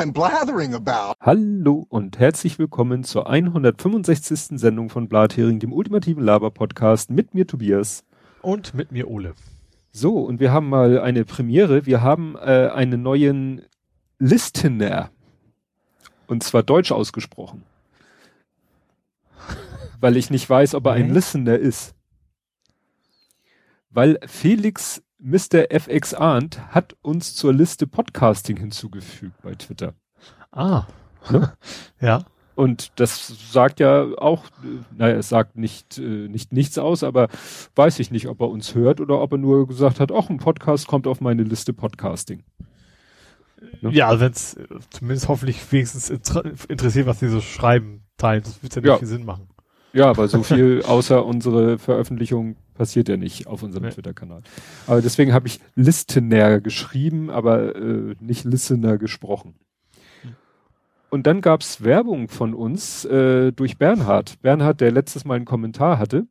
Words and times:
I'm 0.00 0.14
blathering 0.14 0.72
about. 0.72 1.12
Hallo 1.20 1.84
und 1.90 2.18
herzlich 2.18 2.58
willkommen 2.58 3.04
zur 3.04 3.28
165. 3.28 4.58
Sendung 4.58 4.88
von 4.88 5.08
Blathering, 5.08 5.58
dem 5.58 5.74
ultimativen 5.74 6.24
Laber-Podcast 6.24 7.10
mit 7.10 7.34
mir 7.34 7.46
Tobias. 7.46 8.02
Und 8.40 8.72
mit 8.72 8.92
mir 8.92 9.10
Ole. 9.10 9.34
So, 9.92 10.20
und 10.20 10.40
wir 10.40 10.52
haben 10.52 10.70
mal 10.70 10.98
eine 11.00 11.26
Premiere. 11.26 11.84
Wir 11.84 12.00
haben 12.00 12.34
äh, 12.36 12.70
einen 12.72 13.02
neuen 13.02 13.60
Listener. 14.18 15.10
Und 16.26 16.44
zwar 16.44 16.62
deutsch 16.62 16.92
ausgesprochen. 16.92 17.64
Weil 20.00 20.16
ich 20.16 20.30
nicht 20.30 20.48
weiß, 20.48 20.76
ob 20.76 20.86
er 20.86 20.92
ein. 20.92 21.12
Listener 21.12 21.58
ist. 21.58 21.94
Weil 23.90 24.18
Felix 24.26 25.02
Mr. 25.22 25.70
FX 25.70 26.14
Arndt 26.14 26.60
hat 26.68 26.96
uns 27.02 27.34
zur 27.34 27.52
Liste 27.52 27.86
Podcasting 27.86 28.56
hinzugefügt 28.56 29.34
bei 29.42 29.54
Twitter. 29.54 29.94
Ah. 30.50 30.84
Ne? 31.30 31.52
ja. 32.00 32.24
Und 32.54 32.92
das 32.96 33.52
sagt 33.52 33.80
ja 33.80 34.02
auch, 34.18 34.44
äh, 34.64 34.80
naja, 34.96 35.16
es 35.16 35.28
sagt 35.28 35.56
nicht, 35.56 35.98
äh, 35.98 36.28
nicht 36.28 36.52
nichts 36.52 36.76
aus, 36.78 37.02
aber 37.02 37.28
weiß 37.74 37.98
ich 38.00 38.10
nicht, 38.10 38.28
ob 38.28 38.40
er 38.40 38.48
uns 38.48 38.74
hört 38.74 39.00
oder 39.00 39.20
ob 39.20 39.32
er 39.32 39.38
nur 39.38 39.66
gesagt 39.66 40.00
hat, 40.00 40.12
ach, 40.12 40.28
ein 40.28 40.38
Podcast 40.38 40.86
kommt 40.86 41.06
auf 41.06 41.20
meine 41.20 41.42
Liste 41.42 41.72
Podcasting. 41.72 42.42
Ne? 43.82 43.92
Ja, 43.92 44.18
wenn 44.20 44.32
es 44.32 44.58
zumindest 44.90 45.28
hoffentlich 45.28 45.70
wenigstens 45.72 46.10
inter 46.10 46.44
interessiert, 46.68 47.06
was 47.06 47.18
die 47.20 47.28
so 47.28 47.40
schreiben, 47.40 48.02
teilen. 48.16 48.42
Das 48.42 48.62
wird 48.62 48.74
ja 48.74 48.80
nicht 48.82 48.88
Ja. 48.90 48.98
viel 48.98 49.08
Sinn 49.08 49.24
machen. 49.24 49.48
Ja, 49.92 50.08
aber 50.10 50.28
so 50.28 50.42
viel 50.42 50.82
außer 50.86 51.24
unsere 51.24 51.78
Veröffentlichung 51.78 52.56
passiert 52.74 53.08
ja 53.08 53.16
nicht 53.16 53.46
auf 53.46 53.62
unserem 53.62 53.84
Nee. 53.84 53.90
Twitter-Kanal. 53.90 54.42
Aber 54.86 55.02
deswegen 55.02 55.32
habe 55.32 55.48
ich 55.48 55.60
Listener 55.74 56.60
geschrieben, 56.60 57.30
aber 57.30 57.74
äh, 57.76 58.14
nicht 58.20 58.44
Listener 58.44 58.98
gesprochen. 58.98 59.54
Und 61.10 61.26
dann 61.26 61.40
gab's 61.40 61.82
Werbung 61.82 62.28
von 62.28 62.54
uns 62.54 63.04
äh, 63.04 63.52
durch 63.52 63.78
Bernhard. 63.78 64.40
Bernhard, 64.42 64.80
der 64.80 64.92
letztes 64.92 65.24
Mal 65.24 65.34
einen 65.34 65.44
Kommentar 65.44 65.98
hatte. 65.98 66.26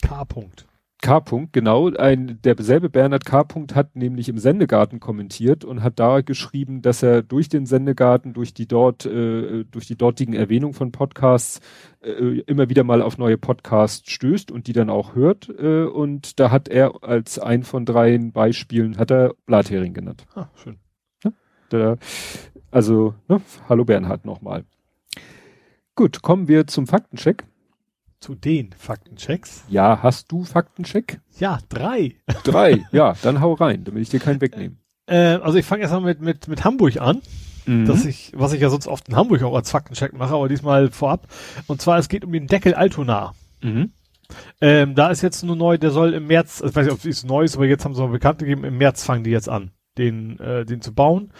K. 0.00 0.22
-Punkt. 0.22 0.64
K. 1.02 1.18
-Punkt, 1.18 1.52
genau, 1.52 1.90
ein, 1.90 2.38
derselbe 2.42 2.88
Bernhard 2.88 3.26
K. 3.26 3.40
-Punkt 3.42 3.74
hat 3.74 3.96
nämlich 3.96 4.28
im 4.28 4.38
Sendegarten 4.38 5.00
kommentiert 5.00 5.64
und 5.64 5.82
hat 5.82 5.98
da 5.98 6.22
geschrieben, 6.22 6.80
dass 6.80 7.02
er 7.02 7.22
durch 7.22 7.48
den 7.48 7.66
Sendegarten, 7.66 8.32
durch 8.32 8.54
die 8.54 8.66
dort, 8.66 9.04
äh, 9.04 9.64
durch 9.64 9.86
die 9.86 9.96
dortigen 9.96 10.32
Erwähnungen 10.32 10.74
von 10.74 10.92
Podcasts 10.92 11.60
äh, 12.00 12.38
immer 12.46 12.70
wieder 12.70 12.84
mal 12.84 13.02
auf 13.02 13.18
neue 13.18 13.36
Podcasts 13.36 14.10
stößt 14.10 14.50
und 14.50 14.66
die 14.68 14.72
dann 14.72 14.88
auch 14.88 15.14
hört. 15.14 15.50
Äh, 15.50 15.84
und 15.84 16.40
da 16.40 16.50
hat 16.50 16.68
er 16.68 17.02
als 17.02 17.38
ein 17.38 17.64
von 17.64 17.84
dreien 17.84 18.32
Beispielen 18.32 18.96
hat 18.96 19.10
er 19.10 19.34
Blathering 19.44 19.92
genannt. 19.92 20.24
Ah, 20.34 20.46
schön. 20.54 20.78
Da, 21.68 21.96
also, 22.70 23.14
ne, 23.28 23.40
hallo 23.68 23.84
Bernhard 23.84 24.26
nochmal. 24.26 24.64
Gut, 25.94 26.22
kommen 26.22 26.46
wir 26.46 26.66
zum 26.66 26.86
Faktencheck. 26.86 27.44
Zu 28.22 28.36
den 28.36 28.72
Faktenchecks. 28.78 29.64
Ja, 29.68 29.98
hast 30.00 30.30
du 30.30 30.44
Faktencheck? 30.44 31.20
Ja, 31.40 31.58
drei. 31.68 32.14
Drei. 32.44 32.84
ja, 32.92 33.16
dann 33.22 33.40
hau 33.40 33.54
rein, 33.54 33.82
damit 33.82 34.02
ich 34.02 34.10
dir 34.10 34.20
keinen 34.20 34.40
wegnehmen. 34.40 34.78
Äh, 35.06 35.40
also 35.42 35.58
ich 35.58 35.66
fange 35.66 35.82
erstmal 35.82 36.02
mit, 36.02 36.20
mit, 36.20 36.46
mit 36.46 36.62
Hamburg 36.62 37.00
an. 37.00 37.20
Mhm. 37.66 37.86
dass 37.86 38.04
ich, 38.04 38.32
was 38.34 38.52
ich 38.52 38.60
ja 38.60 38.70
sonst 38.70 38.86
oft 38.86 39.08
in 39.08 39.16
Hamburg 39.16 39.42
auch 39.42 39.56
als 39.56 39.70
Faktencheck 39.72 40.12
mache, 40.12 40.34
aber 40.34 40.48
diesmal 40.48 40.90
vorab. 40.90 41.26
Und 41.66 41.82
zwar, 41.82 41.98
es 41.98 42.08
geht 42.08 42.24
um 42.24 42.32
den 42.32 42.46
Deckel 42.46 42.74
Altona. 42.74 43.34
Mhm. 43.60 43.92
Ähm, 44.60 44.94
da 44.94 45.10
ist 45.10 45.22
jetzt 45.22 45.42
nur 45.42 45.56
neu, 45.56 45.78
der 45.78 45.90
soll 45.90 46.14
im 46.14 46.28
März, 46.28 46.62
also 46.62 46.70
ich 46.70 46.76
weiß 46.76 46.84
nicht, 46.86 46.94
ob 46.94 47.04
es 47.04 47.24
neu 47.24 47.42
ist, 47.42 47.56
aber 47.56 47.66
jetzt 47.66 47.84
haben 47.84 47.94
sie 47.94 48.02
mal 48.02 48.12
bekannt 48.12 48.38
gegeben, 48.38 48.62
im 48.62 48.78
März 48.78 49.04
fangen 49.04 49.24
die 49.24 49.30
jetzt 49.30 49.48
an, 49.48 49.72
den, 49.98 50.38
äh, 50.38 50.64
den 50.64 50.80
zu 50.80 50.94
bauen. 50.94 51.32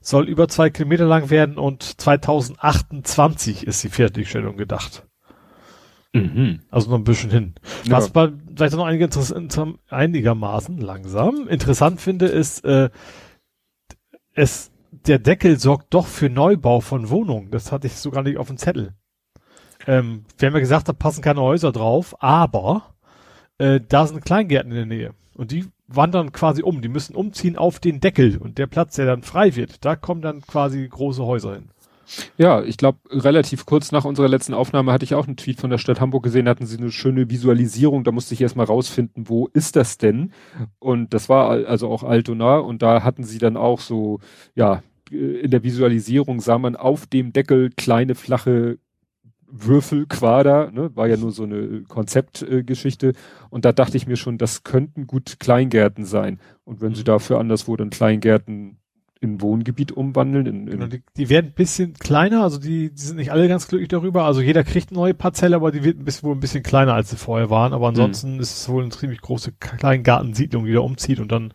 Soll 0.00 0.28
über 0.28 0.46
zwei 0.46 0.70
Kilometer 0.70 1.06
lang 1.06 1.30
werden 1.30 1.58
und 1.58 1.82
2028 1.82 3.66
ist 3.66 3.82
die 3.82 3.88
Fertigstellung 3.88 4.56
gedacht. 4.56 5.07
Mhm. 6.14 6.60
Also 6.70 6.90
noch 6.90 6.98
ein 6.98 7.04
bisschen 7.04 7.30
hin. 7.30 7.54
Ja. 7.84 7.96
Was 7.96 8.14
aber 8.14 8.32
vielleicht 8.54 8.74
noch 8.74 8.86
einige 8.86 9.08
einigermaßen 9.90 10.78
langsam 10.78 11.48
interessant 11.48 12.00
finde, 12.00 12.26
ist, 12.26 12.64
äh, 12.64 12.90
es, 14.34 14.70
der 14.90 15.18
Deckel 15.18 15.58
sorgt 15.58 15.92
doch 15.94 16.06
für 16.06 16.30
Neubau 16.30 16.80
von 16.80 17.10
Wohnungen. 17.10 17.50
Das 17.50 17.72
hatte 17.72 17.86
ich 17.86 17.94
so 17.94 18.10
gar 18.10 18.22
nicht 18.22 18.38
auf 18.38 18.48
dem 18.48 18.56
Zettel. 18.56 18.94
Ähm, 19.86 20.24
wir 20.38 20.48
haben 20.48 20.54
ja 20.54 20.60
gesagt, 20.60 20.88
da 20.88 20.92
passen 20.92 21.22
keine 21.22 21.40
Häuser 21.40 21.72
drauf, 21.72 22.14
aber 22.22 22.94
äh, 23.58 23.80
da 23.86 24.06
sind 24.06 24.24
Kleingärten 24.24 24.70
in 24.70 24.76
der 24.76 24.86
Nähe. 24.86 25.14
Und 25.34 25.50
die 25.50 25.66
wandern 25.86 26.32
quasi 26.32 26.62
um. 26.62 26.82
Die 26.82 26.88
müssen 26.88 27.14
umziehen 27.14 27.56
auf 27.56 27.80
den 27.80 28.00
Deckel. 28.00 28.38
Und 28.38 28.58
der 28.58 28.66
Platz, 28.66 28.96
der 28.96 29.06
dann 29.06 29.22
frei 29.22 29.56
wird, 29.56 29.84
da 29.84 29.96
kommen 29.96 30.20
dann 30.20 30.42
quasi 30.42 30.86
große 30.86 31.24
Häuser 31.24 31.54
hin. 31.54 31.70
Ja, 32.38 32.62
ich 32.62 32.76
glaube, 32.76 32.98
relativ 33.10 33.66
kurz 33.66 33.92
nach 33.92 34.04
unserer 34.04 34.28
letzten 34.28 34.54
Aufnahme 34.54 34.92
hatte 34.92 35.04
ich 35.04 35.14
auch 35.14 35.26
einen 35.26 35.36
Tweet 35.36 35.60
von 35.60 35.70
der 35.70 35.78
Stadt 35.78 36.00
Hamburg 36.00 36.22
gesehen, 36.24 36.46
da 36.46 36.52
hatten 36.52 36.66
sie 36.66 36.78
eine 36.78 36.90
schöne 36.90 37.28
Visualisierung, 37.30 38.04
da 38.04 38.12
musste 38.12 38.34
ich 38.34 38.40
erstmal 38.40 38.66
rausfinden, 38.66 39.28
wo 39.28 39.48
ist 39.52 39.76
das 39.76 39.98
denn? 39.98 40.32
Und 40.78 41.12
das 41.14 41.28
war 41.28 41.50
al- 41.50 41.66
also 41.66 41.88
auch 41.88 42.02
Altona 42.04 42.58
und 42.58 42.82
da 42.82 43.02
hatten 43.02 43.24
sie 43.24 43.38
dann 43.38 43.56
auch 43.56 43.80
so, 43.80 44.20
ja, 44.54 44.82
äh, 45.10 45.16
in 45.40 45.50
der 45.50 45.62
Visualisierung 45.64 46.40
sah 46.40 46.58
man 46.58 46.76
auf 46.76 47.06
dem 47.06 47.32
Deckel 47.32 47.70
kleine 47.76 48.14
flache 48.14 48.78
Würfelquader, 49.50 50.70
ne, 50.72 50.94
war 50.94 51.08
ja 51.08 51.16
nur 51.16 51.32
so 51.32 51.44
eine 51.44 51.82
Konzeptgeschichte 51.88 53.08
äh, 53.08 53.14
und 53.50 53.64
da 53.64 53.72
dachte 53.72 53.96
ich 53.96 54.06
mir 54.06 54.16
schon, 54.16 54.38
das 54.38 54.62
könnten 54.62 55.06
gut 55.06 55.40
Kleingärten 55.40 56.04
sein. 56.04 56.40
Und 56.64 56.80
wenn 56.82 56.94
sie 56.94 57.04
dafür 57.04 57.38
anderswo 57.40 57.76
dann 57.76 57.90
Kleingärten 57.90 58.78
in 59.20 59.40
Wohngebiet 59.40 59.92
umwandeln, 59.92 60.46
in, 60.46 60.68
in 60.68 60.78
Genau, 60.78 60.86
die, 60.86 61.02
die 61.16 61.28
werden 61.28 61.46
ein 61.46 61.54
bisschen 61.54 61.94
kleiner, 61.94 62.42
also 62.42 62.58
die, 62.58 62.90
die 62.90 63.02
sind 63.02 63.16
nicht 63.16 63.32
alle 63.32 63.48
ganz 63.48 63.68
glücklich 63.68 63.88
darüber. 63.88 64.24
Also 64.24 64.40
jeder 64.40 64.64
kriegt 64.64 64.90
eine 64.90 64.98
neue 64.98 65.14
Parzelle, 65.14 65.56
aber 65.56 65.72
die 65.72 65.82
wird 65.84 65.98
ein 65.98 66.04
bisschen, 66.04 66.28
wohl 66.28 66.36
ein 66.36 66.40
bisschen 66.40 66.62
kleiner, 66.62 66.94
als 66.94 67.10
sie 67.10 67.16
vorher 67.16 67.50
waren. 67.50 67.72
Aber 67.72 67.88
ansonsten 67.88 68.38
ist 68.38 68.56
es 68.56 68.68
wohl 68.68 68.82
eine 68.82 68.92
ziemlich 68.92 69.20
große 69.20 69.52
Kleingartensiedlung, 69.52 70.64
die 70.64 70.72
da 70.72 70.80
umzieht. 70.80 71.20
Und 71.20 71.32
dann 71.32 71.52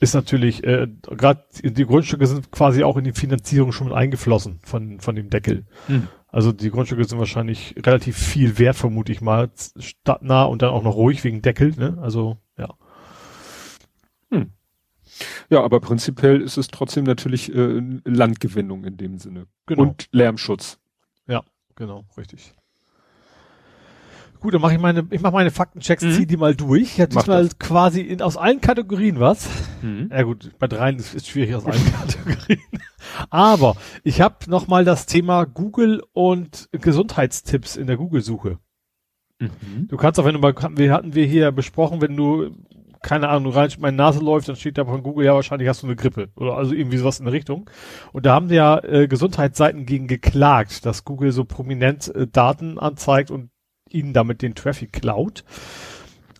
ist 0.00 0.14
natürlich, 0.14 0.64
äh, 0.64 0.88
gerade 1.02 1.44
die 1.62 1.86
Grundstücke 1.86 2.26
sind 2.26 2.50
quasi 2.50 2.84
auch 2.84 2.96
in 2.96 3.04
die 3.04 3.12
Finanzierung 3.12 3.72
schon 3.72 3.88
mit 3.88 3.96
eingeflossen 3.96 4.60
von, 4.62 5.00
von 5.00 5.14
dem 5.14 5.30
Deckel. 5.30 5.66
Hm. 5.86 6.08
Also 6.30 6.52
die 6.52 6.70
Grundstücke 6.70 7.04
sind 7.04 7.18
wahrscheinlich 7.18 7.74
relativ 7.84 8.18
viel 8.18 8.58
wert, 8.58 8.76
vermute 8.76 9.12
ich 9.12 9.22
mal, 9.22 9.50
stadtnah 9.78 10.44
und 10.44 10.60
dann 10.60 10.70
auch 10.70 10.82
noch 10.82 10.94
ruhig 10.94 11.24
wegen 11.24 11.40
Deckel. 11.40 11.72
Ne? 11.76 11.96
Also 12.02 12.36
ja. 12.58 12.68
Ja, 15.50 15.62
aber 15.62 15.80
prinzipiell 15.80 16.40
ist 16.40 16.56
es 16.56 16.68
trotzdem 16.68 17.04
natürlich 17.04 17.54
äh, 17.54 17.80
Landgewinnung 18.04 18.84
in 18.84 18.96
dem 18.96 19.18
Sinne. 19.18 19.46
Genau. 19.66 19.82
Und 19.82 20.08
Lärmschutz. 20.12 20.78
Genau, 21.76 22.02
richtig. 22.16 22.54
Gut, 24.40 24.52
dann 24.52 24.60
mache 24.60 24.74
ich 24.74 24.80
meine, 24.80 25.06
ich 25.10 25.20
mache 25.20 25.32
meine 25.32 25.52
Faktenchecks, 25.52 26.02
Mhm. 26.02 26.12
zieh 26.12 26.26
die 26.26 26.36
mal 26.36 26.56
durch. 26.56 26.82
Ich 26.94 27.00
habe 27.00 27.10
diesmal 27.14 27.44
das. 27.44 27.58
quasi 27.60 28.00
in, 28.00 28.20
aus 28.20 28.36
allen 28.36 28.60
Kategorien 28.60 29.20
was. 29.20 29.48
Mhm. 29.82 30.08
Ja 30.12 30.22
gut, 30.22 30.50
bei 30.58 30.66
dreien 30.66 30.96
ist 30.96 31.14
es 31.14 31.28
schwierig 31.28 31.54
aus 31.54 31.66
allen 31.66 31.84
Kategorien. 31.92 32.60
Aber 33.30 33.76
ich 34.02 34.20
habe 34.20 34.36
noch 34.48 34.66
mal 34.66 34.84
das 34.84 35.06
Thema 35.06 35.44
Google 35.44 36.02
und 36.12 36.68
Gesundheitstipps 36.72 37.76
in 37.76 37.86
der 37.86 37.96
Google-Suche. 37.96 38.58
Mhm. 39.38 39.86
Du 39.86 39.96
kannst 39.96 40.18
auch, 40.18 40.24
wenn 40.24 40.34
du 40.34 40.40
mal, 40.40 40.54
wir 40.76 40.92
hatten 40.92 41.14
wir 41.14 41.26
hier 41.26 41.52
besprochen, 41.52 42.00
wenn 42.00 42.16
du, 42.16 42.50
keine 43.02 43.28
Ahnung, 43.28 43.52
rein, 43.52 43.70
meine 43.78 43.96
Nase 43.96 44.20
läuft, 44.20 44.48
dann 44.48 44.56
steht 44.56 44.78
da 44.78 44.84
von 44.84 45.02
Google, 45.02 45.26
ja, 45.26 45.34
wahrscheinlich 45.34 45.68
hast 45.68 45.82
du 45.82 45.86
eine 45.86 45.96
Grippe. 45.96 46.28
Oder 46.36 46.56
also 46.56 46.74
irgendwie 46.74 46.98
sowas 46.98 47.18
in 47.18 47.24
der 47.24 47.34
Richtung. 47.34 47.68
Und 48.12 48.26
da 48.26 48.34
haben 48.34 48.50
ja 48.50 48.78
äh, 48.82 49.08
Gesundheitsseiten 49.08 49.86
gegen 49.86 50.06
geklagt, 50.06 50.84
dass 50.86 51.04
Google 51.04 51.32
so 51.32 51.44
prominent 51.44 52.14
äh, 52.14 52.26
Daten 52.26 52.78
anzeigt 52.78 53.30
und 53.30 53.50
ihnen 53.90 54.12
damit 54.12 54.42
den 54.42 54.54
Traffic 54.54 54.92
klaut. 54.92 55.44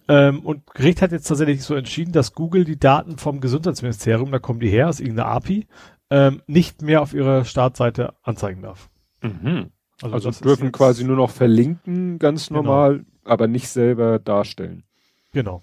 Ähm, 0.08 0.40
und 0.40 0.66
Gericht 0.74 1.02
hat 1.02 1.12
jetzt 1.12 1.28
tatsächlich 1.28 1.62
so 1.62 1.74
entschieden, 1.74 2.12
dass 2.12 2.32
Google 2.32 2.64
die 2.64 2.78
Daten 2.78 3.18
vom 3.18 3.40
Gesundheitsministerium, 3.40 4.32
da 4.32 4.38
kommen 4.38 4.60
die 4.60 4.70
her, 4.70 4.88
aus 4.88 5.00
irgendeiner 5.00 5.28
API, 5.28 5.66
ähm, 6.10 6.42
nicht 6.46 6.82
mehr 6.82 7.02
auf 7.02 7.12
ihrer 7.12 7.44
Startseite 7.44 8.14
anzeigen 8.22 8.62
darf. 8.62 8.88
Mhm. 9.22 9.70
Also, 10.00 10.14
das 10.28 10.36
ist 10.36 10.44
dürfen 10.44 10.72
quasi 10.72 11.04
nur 11.04 11.16
noch 11.16 11.30
verlinken, 11.30 12.18
ganz 12.18 12.48
Genau. 12.48 12.62
normal, 12.62 13.04
aber 13.24 13.48
nicht 13.48 13.68
selber 13.68 14.18
darstellen. 14.18 14.84
Genau. 15.32 15.62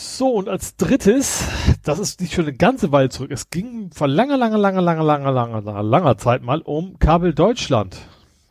So, 0.00 0.28
und 0.28 0.48
als 0.48 0.76
drittes, 0.76 1.48
das 1.82 1.98
ist 1.98 2.20
nicht 2.20 2.32
schon 2.32 2.44
eine 2.44 2.56
ganze 2.56 2.92
Weile 2.92 3.08
zurück. 3.08 3.32
Es 3.32 3.50
ging 3.50 3.90
vor 3.92 4.06
langer, 4.06 4.36
langer, 4.36 4.56
langer, 4.56 4.80
langer, 4.80 5.02
langer, 5.02 5.32
langer, 5.32 5.60
langer, 5.60 5.82
langer 5.82 6.16
Zeit 6.18 6.44
mal 6.44 6.60
um 6.60 7.00
Kabel 7.00 7.34
Deutschland. 7.34 7.98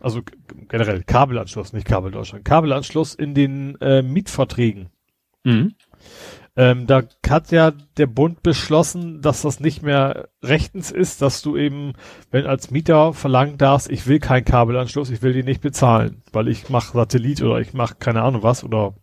Also 0.02 0.24
generell 0.68 1.04
Kabelanschluss, 1.04 1.72
nicht 1.72 1.88
Kabel 1.88 2.12
Deutschland. 2.12 2.44
Kabelanschluss 2.44 3.16
in 3.16 3.34
den 3.34 3.80
äh, 3.80 4.02
Mietverträgen. 4.02 4.90
Mhm. 5.46 5.76
Ähm, 6.58 6.86
da 6.86 7.04
hat 7.30 7.50
ja 7.54 7.72
der 7.96 8.08
Bund 8.08 8.44
beschlossen, 8.44 9.22
dass 9.22 9.44
das 9.44 9.62
nicht 9.62 9.82
mehr 9.82 10.28
rechtens 10.44 10.92
ist, 10.92 11.22
dass 11.22 11.42
du 11.42 11.56
eben, 11.56 11.94
wenn 12.30 12.46
als 12.46 12.72
Mieter 12.72 13.14
verlangen 13.14 13.58
darfst, 13.58 13.90
ich 13.90 14.06
will 14.06 14.20
keinen 14.20 14.44
Kabelanschluss, 14.44 15.10
ich 15.12 15.22
will 15.22 15.32
den 15.32 15.46
nicht 15.46 15.62
bezahlen, 15.62 16.24
weil 16.34 16.50
ich 16.50 16.68
mache 16.68 16.92
Satellit 16.92 17.42
oder 17.42 17.62
ich 17.62 17.74
mache 17.74 17.96
keine 17.96 18.22
Ahnung 18.24 18.44
was 18.44 18.66
oder 18.66 18.96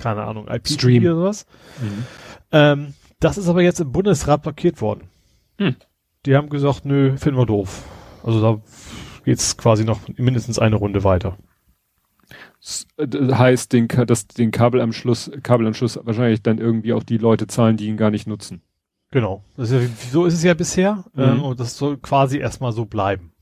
keine 0.00 0.24
Ahnung, 0.24 0.48
IP 0.48 0.68
Stream. 0.68 1.04
oder 1.04 1.14
sowas. 1.14 1.46
Mhm. 1.80 2.04
Ähm, 2.52 2.94
das 3.20 3.38
ist 3.38 3.48
aber 3.48 3.62
jetzt 3.62 3.80
im 3.80 3.92
Bundesrat 3.92 4.42
blockiert 4.42 4.80
worden. 4.80 5.08
Hm. 5.58 5.76
Die 6.26 6.34
haben 6.34 6.48
gesagt, 6.48 6.84
nö, 6.84 7.16
finden 7.16 7.38
wir 7.38 7.46
doof. 7.46 7.84
Also 8.24 8.40
da 8.40 8.60
geht's 9.24 9.56
quasi 9.56 9.84
noch 9.84 10.00
mindestens 10.16 10.58
eine 10.58 10.76
Runde 10.76 11.04
weiter. 11.04 11.36
Das 12.60 12.86
heißt, 12.98 13.72
den, 13.72 13.88
das, 14.06 14.26
den 14.26 14.50
Kabelanschluss, 14.50 15.30
Kabelanschluss 15.42 15.98
wahrscheinlich 16.02 16.42
dann 16.42 16.58
irgendwie 16.58 16.92
auch 16.92 17.02
die 17.02 17.16
Leute 17.16 17.46
zahlen, 17.46 17.76
die 17.76 17.86
ihn 17.86 17.96
gar 17.96 18.10
nicht 18.10 18.26
nutzen. 18.26 18.62
Genau. 19.10 19.44
Ist 19.56 19.72
ja, 19.72 19.80
so 20.12 20.24
ist 20.24 20.34
es 20.34 20.42
ja 20.42 20.54
bisher. 20.54 21.04
Mhm. 21.14 21.22
Ähm, 21.22 21.42
und 21.42 21.60
das 21.60 21.76
soll 21.76 21.96
quasi 21.96 22.38
erstmal 22.38 22.72
so 22.72 22.84
bleiben. 22.84 23.32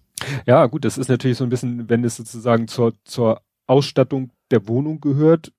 Ja, 0.46 0.66
gut, 0.66 0.84
das 0.84 0.98
ist 0.98 1.08
natürlich 1.08 1.36
so 1.36 1.44
ein 1.44 1.50
bisschen, 1.50 1.88
wenn 1.88 2.04
es 2.04 2.16
sozusagen 2.16 2.68
zur, 2.68 2.94
zur 3.04 3.42
Ausstattung 3.66 4.30
der 4.50 4.66
Wohnung 4.66 5.00
gehört, 5.00 5.48
äh, 5.48 5.52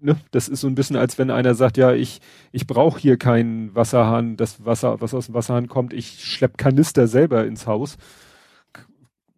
ne, 0.00 0.16
das 0.30 0.48
ist 0.48 0.60
so 0.60 0.66
ein 0.66 0.74
bisschen, 0.74 0.96
als 0.96 1.18
wenn 1.18 1.30
einer 1.30 1.54
sagt, 1.54 1.76
ja, 1.76 1.92
ich, 1.92 2.20
ich 2.52 2.66
brauche 2.66 2.98
hier 3.00 3.16
keinen 3.16 3.74
Wasserhahn, 3.74 4.36
das 4.36 4.64
Wasser, 4.64 5.00
was 5.00 5.14
aus 5.14 5.26
dem 5.26 5.34
Wasserhahn 5.34 5.68
kommt, 5.68 5.92
ich 5.92 6.24
schlepp 6.24 6.58
Kanister 6.58 7.06
selber 7.06 7.46
ins 7.46 7.66
Haus. 7.66 7.96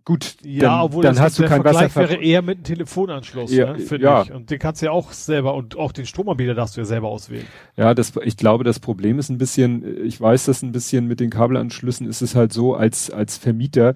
Gut, 0.04 0.34
ja, 0.42 0.62
dann, 0.62 0.80
obwohl 0.80 1.04
dann 1.04 1.20
hast 1.20 1.38
du 1.38 1.44
kein 1.44 1.62
Wasser. 1.62 1.94
wäre 1.94 2.16
eher 2.16 2.42
mit 2.42 2.56
einem 2.56 2.64
Telefonanschluss, 2.64 3.52
ja, 3.52 3.74
ne, 3.74 3.78
finde 3.78 4.04
ja. 4.04 4.22
ich. 4.22 4.32
Und 4.32 4.50
den 4.50 4.58
kannst 4.58 4.82
du 4.82 4.86
ja 4.86 4.92
auch 4.92 5.12
selber 5.12 5.54
und 5.54 5.76
auch 5.76 5.92
den 5.92 6.06
Stromanbieter 6.06 6.54
darfst 6.54 6.76
du 6.76 6.80
ja 6.80 6.84
selber 6.84 7.06
auswählen. 7.06 7.46
Ja, 7.76 7.94
das, 7.94 8.12
ich 8.24 8.36
glaube, 8.36 8.64
das 8.64 8.80
Problem 8.80 9.20
ist 9.20 9.28
ein 9.28 9.38
bisschen, 9.38 10.04
ich 10.04 10.20
weiß 10.20 10.46
das 10.46 10.62
ein 10.62 10.72
bisschen 10.72 11.06
mit 11.06 11.20
den 11.20 11.30
Kabelanschlüssen, 11.30 12.08
ist 12.08 12.20
es 12.20 12.34
halt 12.34 12.52
so, 12.52 12.74
als, 12.74 13.10
als 13.10 13.38
Vermieter 13.38 13.90
äh, 13.90 13.94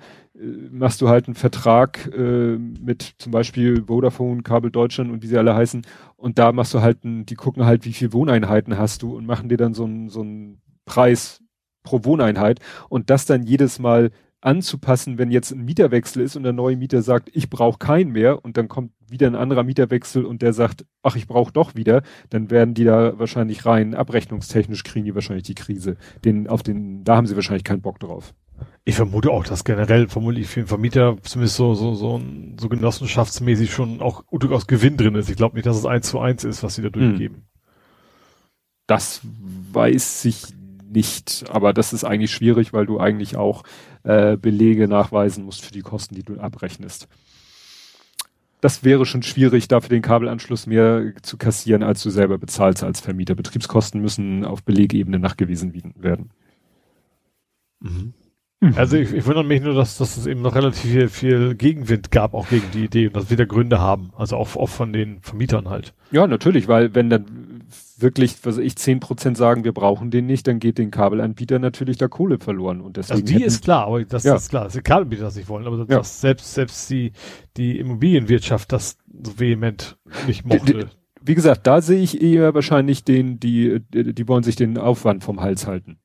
machst 0.70 1.00
du 1.00 1.08
halt 1.08 1.26
einen 1.26 1.34
Vertrag 1.34 2.10
äh, 2.14 2.56
mit 2.58 3.14
zum 3.18 3.32
Beispiel 3.32 3.84
Vodafone, 3.86 4.42
Kabel 4.42 4.70
Deutschland 4.70 5.10
und 5.10 5.22
wie 5.22 5.26
sie 5.26 5.38
alle 5.38 5.54
heißen 5.54 5.82
und 6.16 6.38
da 6.38 6.52
machst 6.52 6.74
du 6.74 6.80
halt, 6.80 7.04
ein, 7.04 7.26
die 7.26 7.34
gucken 7.34 7.64
halt, 7.64 7.84
wie 7.84 7.92
viel 7.92 8.12
Wohneinheiten 8.12 8.78
hast 8.78 9.02
du 9.02 9.16
und 9.16 9.26
machen 9.26 9.48
dir 9.48 9.56
dann 9.56 9.74
so 9.74 9.84
einen 9.84 10.08
so 10.08 10.20
einen 10.20 10.60
Preis 10.84 11.42
pro 11.82 12.04
Wohneinheit 12.04 12.60
und 12.88 13.10
das 13.10 13.26
dann 13.26 13.42
jedes 13.44 13.78
Mal 13.78 14.10
anzupassen, 14.40 15.18
wenn 15.18 15.30
jetzt 15.30 15.50
ein 15.50 15.64
Mieterwechsel 15.64 16.22
ist 16.22 16.36
und 16.36 16.42
der 16.42 16.52
neue 16.52 16.76
Mieter 16.76 17.02
sagt, 17.02 17.30
ich 17.32 17.50
brauche 17.50 17.78
keinen 17.78 18.12
mehr 18.12 18.44
und 18.44 18.56
dann 18.56 18.68
kommt 18.68 18.92
wieder 19.08 19.26
ein 19.26 19.34
anderer 19.34 19.62
Mieterwechsel 19.62 20.24
und 20.24 20.42
der 20.42 20.52
sagt, 20.52 20.84
ach, 21.02 21.16
ich 21.16 21.26
brauche 21.26 21.52
doch 21.52 21.74
wieder, 21.74 22.02
dann 22.30 22.50
werden 22.50 22.74
die 22.74 22.84
da 22.84 23.18
wahrscheinlich 23.18 23.66
rein 23.66 23.94
abrechnungstechnisch 23.94 24.84
kriegen 24.84 25.04
die 25.04 25.14
wahrscheinlich 25.14 25.46
die 25.46 25.54
Krise. 25.54 25.96
Den, 26.24 26.48
auf 26.48 26.62
den, 26.62 27.02
da 27.04 27.16
haben 27.16 27.26
sie 27.26 27.34
wahrscheinlich 27.34 27.64
keinen 27.64 27.82
Bock 27.82 27.98
drauf. 27.98 28.34
Ich 28.88 28.94
vermute 28.94 29.32
auch, 29.32 29.42
dass 29.42 29.64
generell 29.64 30.08
vermutlich 30.08 30.46
für 30.46 30.60
den 30.60 30.68
Vermieter 30.68 31.16
zumindest 31.22 31.56
so, 31.56 31.74
so, 31.74 31.94
so, 31.94 32.22
so 32.56 32.68
genossenschaftsmäßig 32.68 33.72
schon 33.72 34.00
auch 34.00 34.22
durchaus 34.30 34.68
Gewinn 34.68 34.96
drin 34.96 35.16
ist. 35.16 35.28
Ich 35.28 35.34
glaube 35.34 35.56
nicht, 35.56 35.66
dass 35.66 35.76
es 35.76 35.84
eins 35.84 36.08
zu 36.08 36.20
eins 36.20 36.44
ist, 36.44 36.62
was 36.62 36.76
sie 36.76 36.82
da 36.82 36.88
durchgeben. 36.88 37.48
Das 38.86 39.22
weiß 39.72 40.24
ich 40.26 40.44
nicht, 40.88 41.46
aber 41.50 41.72
das 41.72 41.92
ist 41.92 42.04
eigentlich 42.04 42.30
schwierig, 42.30 42.72
weil 42.72 42.86
du 42.86 43.00
eigentlich 43.00 43.36
auch 43.36 43.64
äh, 44.04 44.36
Belege 44.36 44.86
nachweisen 44.86 45.44
musst 45.44 45.64
für 45.64 45.72
die 45.72 45.82
Kosten, 45.82 46.14
die 46.14 46.22
du 46.22 46.38
abrechnest. 46.38 47.08
Das 48.60 48.84
wäre 48.84 49.04
schon 49.04 49.24
schwierig, 49.24 49.66
dafür 49.66 49.88
den 49.88 50.02
Kabelanschluss 50.02 50.68
mehr 50.68 51.12
zu 51.22 51.38
kassieren, 51.38 51.82
als 51.82 52.04
du 52.04 52.10
selber 52.10 52.38
bezahlst 52.38 52.84
als 52.84 53.00
Vermieter. 53.00 53.34
Betriebskosten 53.34 54.00
müssen 54.00 54.44
auf 54.44 54.62
Belegebene 54.62 55.18
nachgewiesen 55.18 55.74
werden. 55.96 56.30
Mhm. 57.80 58.14
Also 58.74 58.96
ich, 58.96 59.12
ich 59.12 59.26
wundere 59.26 59.44
mich 59.44 59.60
nur, 59.60 59.74
dass, 59.74 59.98
dass 59.98 60.16
es 60.16 60.26
eben 60.26 60.40
noch 60.40 60.54
relativ 60.54 60.90
viel, 60.90 61.08
viel 61.08 61.54
Gegenwind 61.54 62.10
gab, 62.10 62.32
auch 62.32 62.48
gegen 62.48 62.70
die 62.72 62.84
Idee 62.84 63.08
und 63.08 63.16
dass 63.16 63.28
wir 63.28 63.36
da 63.36 63.44
Gründe 63.44 63.80
haben. 63.80 64.12
Also 64.16 64.36
auch, 64.36 64.56
auch 64.56 64.68
von 64.68 64.92
den 64.92 65.20
Vermietern 65.20 65.68
halt. 65.68 65.92
Ja, 66.10 66.26
natürlich, 66.26 66.66
weil 66.66 66.94
wenn 66.94 67.10
dann 67.10 67.66
wirklich, 67.98 68.36
was 68.44 68.56
ich, 68.58 68.76
zehn 68.76 69.00
Prozent 69.00 69.36
sagen, 69.36 69.64
wir 69.64 69.72
brauchen 69.72 70.10
den 70.10 70.26
nicht, 70.26 70.46
dann 70.46 70.58
geht 70.58 70.78
den 70.78 70.90
Kabelanbieter 70.90 71.58
natürlich 71.58 71.98
da 71.98 72.08
Kohle 72.08 72.38
verloren. 72.38 72.80
Und 72.80 72.96
deswegen 72.96 73.22
also 73.22 73.34
die 73.34 73.42
ist 73.42 73.64
klar, 73.64 73.86
aber 73.86 74.04
das 74.04 74.24
ja. 74.24 74.34
ist 74.34 74.48
klar, 74.48 74.64
dass 74.64 74.72
die 74.72 74.80
Kabelanbieter 74.80 75.24
das 75.24 75.36
nicht 75.36 75.48
wollen, 75.48 75.66
aber 75.66 75.78
ja. 75.78 75.84
dass 75.84 76.20
selbst, 76.20 76.54
selbst 76.54 76.88
die, 76.88 77.12
die 77.56 77.78
Immobilienwirtschaft 77.78 78.72
das 78.72 78.96
so 79.22 79.38
vehement 79.38 79.98
nicht 80.26 80.46
mochte. 80.46 80.90
Wie 81.20 81.34
gesagt, 81.34 81.66
da 81.66 81.82
sehe 81.82 82.00
ich 82.00 82.22
eher 82.22 82.54
wahrscheinlich 82.54 83.04
den, 83.04 83.40
die, 83.40 83.80
die, 83.92 84.14
die 84.14 84.28
wollen 84.28 84.44
sich 84.44 84.56
den 84.56 84.78
Aufwand 84.78 85.24
vom 85.24 85.40
Hals 85.40 85.66
halten. 85.66 85.98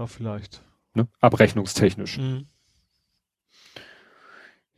Ja, 0.00 0.06
vielleicht. 0.06 0.62
Ne? 0.94 1.08
Abrechnungstechnisch. 1.20 2.16
Mhm. 2.16 2.46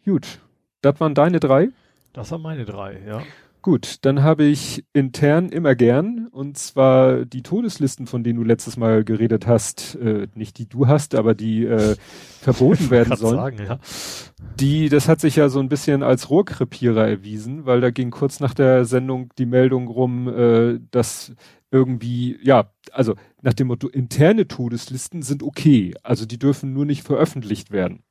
Gut. 0.05 0.41
Das 0.81 0.99
waren 0.99 1.15
deine 1.15 1.39
drei? 1.39 1.69
Das 2.13 2.33
waren 2.33 2.43
meine 2.43 2.65
drei, 2.65 3.01
ja. 3.07 3.23
Gut, 3.63 3.99
dann 4.05 4.25
habe 4.25 4.43
ich 4.43 4.85
intern 4.93 5.51
immer 5.51 5.77
gern, 5.77 6.27
und 6.27 6.59
zwar 6.59 7.25
die 7.25 7.45
Todeslisten, 7.45 8.09
von 8.09 8.25
denen 8.25 8.41
du 8.41 8.45
letztes 8.45 8.77
Mal 8.77 9.05
geredet 9.05 9.47
hast, 9.47 9.95
äh, 9.95 10.27
nicht 10.35 10.59
die 10.59 10.69
du 10.69 10.89
hast, 10.89 11.15
aber 11.15 11.37
die 11.37 11.67
äh, 11.67 11.95
verboten 12.41 12.91
werden 12.91 13.15
sollen. 13.15 13.37
Sagen, 13.37 13.65
ja. 13.65 13.79
Die, 14.59 14.89
das 14.89 15.07
hat 15.07 15.21
sich 15.21 15.37
ja 15.37 15.49
so 15.49 15.61
ein 15.61 15.69
bisschen 15.69 16.03
als 16.03 16.31
Rohrkrepierer 16.31 17.07
erwiesen, 17.07 17.65
weil 17.65 17.81
da 17.81 17.93
ging 17.93 18.11
kurz 18.11 18.41
nach 18.41 18.55
der 18.55 18.85
Sendung 18.85 19.31
die 19.39 19.47
Meldung 19.47 19.87
rum, 19.87 20.27
äh, 20.27 20.81
dass 20.91 21.33
irgendwie, 21.73 22.39
ja, 22.43 22.71
also 22.93 23.17
nach 23.41 23.55
dem 23.55 23.69
Motto, 23.69 23.89
interne 23.89 24.47
Todeslisten 24.47 25.23
sind 25.23 25.43
okay, 25.43 25.95
also 26.03 26.27
die 26.27 26.39
dürfen 26.39 26.73
nur 26.73 26.85
nicht 26.85 27.03
veröffentlicht 27.03 27.73
werden. 27.73 28.05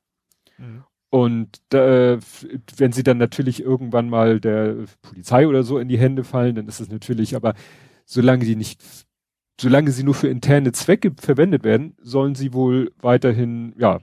Mhm. 0.58 0.84
Und 1.10 1.60
äh, 1.74 2.18
wenn 2.78 2.92
sie 2.92 3.04
dann 3.04 3.18
natürlich 3.18 3.62
irgendwann 3.62 4.10
mal 4.10 4.40
der 4.40 4.86
Polizei 5.02 5.48
oder 5.48 5.64
so 5.64 5.78
in 5.78 5.90
die 5.90 6.00
Hände 6.00 6.24
fallen, 6.24 6.56
dann 6.56 6.68
ist 6.68 6.80
es 6.80 6.90
natürlich, 6.90 7.36
aber 7.36 7.54
solange 8.06 8.46
die 8.46 8.56
nicht, 8.56 8.82
solange 9.60 9.92
sie 9.92 10.04
nur 10.04 10.16
für 10.16 10.30
interne 10.30 10.72
Zwecke 10.72 11.12
verwendet 11.18 11.64
werden, 11.64 11.96
sollen 12.02 12.34
sie 12.34 12.54
wohl 12.54 12.94
weiterhin, 13.02 13.76
ja, 13.78 14.00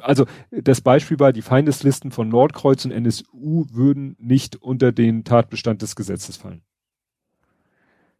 also 0.00 0.24
das 0.50 0.80
Beispiel 0.80 1.18
war, 1.18 1.32
die 1.32 1.42
Feindeslisten 1.42 2.12
von 2.12 2.28
Nordkreuz 2.28 2.84
und 2.84 2.92
NSU 2.92 3.66
würden 3.70 4.16
nicht 4.18 4.56
unter 4.56 4.92
den 4.92 5.24
Tatbestand 5.24 5.82
des 5.82 5.96
Gesetzes 5.96 6.36
fallen. 6.36 6.62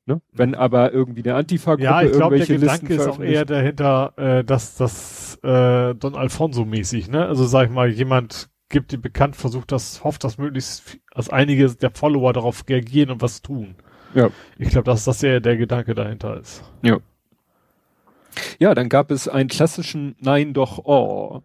Ne? 0.07 0.21
Wenn 0.33 0.55
aber 0.55 0.93
irgendwie 0.93 1.23
eine 1.23 1.35
Antifa-Gruppe 1.35 1.83
ja, 1.83 2.03
ich 2.03 2.13
glaube, 2.13 2.37
der 2.37 2.47
Gedanke 2.47 2.95
ist 2.95 3.09
auch 3.09 3.21
eher 3.21 3.47
dahinter, 3.47 4.13
äh, 4.17 4.45
dass 4.45 4.77
das 4.77 5.39
äh, 5.43 5.95
Don 5.95 6.15
Alfonso-mäßig, 6.15 7.09
ne? 7.09 7.27
Also 7.27 7.47
sag 7.47 7.69
ich 7.69 7.73
mal, 7.73 7.89
jemand 7.89 8.51
gibt 8.69 8.93
die 8.93 8.99
bekannt, 8.99 9.35
versucht 9.35 9.73
das, 9.73 10.05
hofft, 10.05 10.25
dass 10.25 10.37
möglichst, 10.37 10.99
dass 11.15 11.31
einige 11.31 11.75
der 11.75 11.91
Follower 11.91 12.33
darauf 12.35 12.65
reagieren 12.69 13.11
und 13.11 13.23
was 13.23 13.41
tun. 13.41 13.77
Ja. 14.15 14.31
Ich 14.59 14.71
glaube, 14.71 14.85
dass 14.85 15.05
das 15.05 15.23
eher 15.23 15.41
der 15.41 15.57
Gedanke 15.57 15.95
dahinter 15.95 16.39
ist. 16.39 16.63
Ja. 16.83 16.99
Ja, 18.59 18.75
dann 18.75 18.89
gab 18.89 19.11
es 19.11 19.29
einen 19.29 19.49
klassischen 19.49 20.17
Nein 20.21 20.53
doch 20.53 20.79
oh 20.85 21.43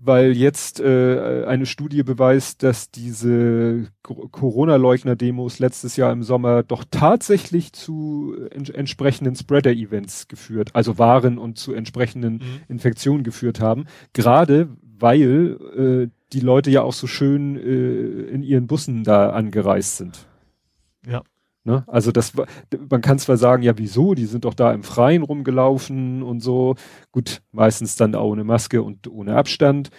weil 0.00 0.32
jetzt 0.36 0.80
äh, 0.80 1.44
eine 1.46 1.66
Studie 1.66 2.02
beweist, 2.02 2.62
dass 2.62 2.90
diese 2.90 3.88
Corona-Leugner-Demos 4.02 5.58
letztes 5.58 5.96
Jahr 5.96 6.12
im 6.12 6.22
Sommer 6.22 6.62
doch 6.62 6.84
tatsächlich 6.90 7.72
zu 7.72 8.34
ents 8.50 8.70
entsprechenden 8.70 9.34
Spreader-Events 9.34 10.28
geführt, 10.28 10.70
also 10.74 10.98
waren 10.98 11.38
und 11.38 11.58
zu 11.58 11.72
entsprechenden 11.72 12.34
mhm. 12.34 12.60
Infektionen 12.68 13.24
geführt 13.24 13.60
haben. 13.60 13.86
Gerade 14.12 14.68
weil 15.00 15.58
äh, 15.76 16.10
die 16.32 16.40
Leute 16.40 16.70
ja 16.70 16.82
auch 16.82 16.92
so 16.92 17.06
schön 17.06 17.56
äh, 17.56 18.30
in 18.30 18.42
ihren 18.42 18.66
Bussen 18.66 19.04
da 19.04 19.30
angereist 19.30 19.96
sind. 19.96 20.26
Ja. 21.06 21.22
Ne? 21.64 21.84
Also 21.86 22.12
das 22.12 22.32
man 22.88 23.00
kann 23.00 23.18
zwar 23.18 23.36
sagen, 23.36 23.62
ja 23.62 23.76
wieso, 23.76 24.14
die 24.14 24.26
sind 24.26 24.44
doch 24.44 24.54
da 24.54 24.72
im 24.72 24.82
Freien 24.82 25.22
rumgelaufen 25.22 26.22
und 26.22 26.40
so. 26.40 26.76
Gut, 27.12 27.42
meistens 27.52 27.96
dann 27.96 28.14
auch 28.14 28.30
ohne 28.30 28.44
Maske 28.44 28.82
und 28.82 29.08
ohne 29.08 29.36
Abstand. 29.36 29.90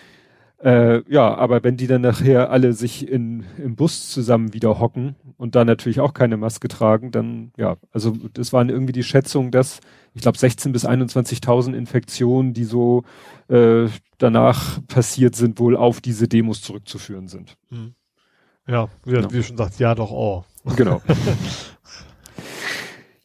Äh, 0.62 1.10
ja, 1.10 1.36
aber 1.36 1.64
wenn 1.64 1.78
die 1.78 1.88
dann 1.88 2.02
nachher 2.02 2.50
alle 2.52 2.74
sich 2.74 3.08
in, 3.08 3.46
im 3.58 3.78
Bus 3.78 4.10
zusammen 4.10 4.54
wieder 4.54 4.78
hocken 4.80 5.16
und 5.38 5.56
da 5.56 5.64
natürlich 5.64 6.02
auch 6.02 6.14
keine 6.14 6.36
Maske 6.36 6.68
tragen, 6.68 7.12
dann 7.12 7.54
ja, 7.56 7.78
also 7.92 8.14
das 8.34 8.52
waren 8.52 8.68
irgendwie 8.68 8.92
die 8.92 9.04
Schätzung, 9.04 9.52
dass 9.52 9.80
ich 10.14 10.22
glaube 10.22 10.38
16 10.38 10.74
bis 10.74 10.86
21.000 10.86 11.74
Infektionen, 11.74 12.54
die 12.54 12.66
so 12.66 13.04
äh, 13.48 13.88
danach 14.18 14.80
passiert 14.88 15.36
sind, 15.36 15.60
wohl 15.60 15.78
auf 15.78 16.02
diese 16.02 16.28
Demos 16.28 16.62
zurückzuführen 16.62 17.30
sind. 17.30 17.56
Hm. 17.70 17.94
Ja, 18.68 18.90
wie, 19.06 19.14
ja. 19.14 19.32
wie 19.32 19.42
schon 19.42 19.58
sagt, 19.58 19.80
ja 19.80 19.96
doch, 19.96 20.12
oh. 20.12 20.44
Genau. 20.76 21.02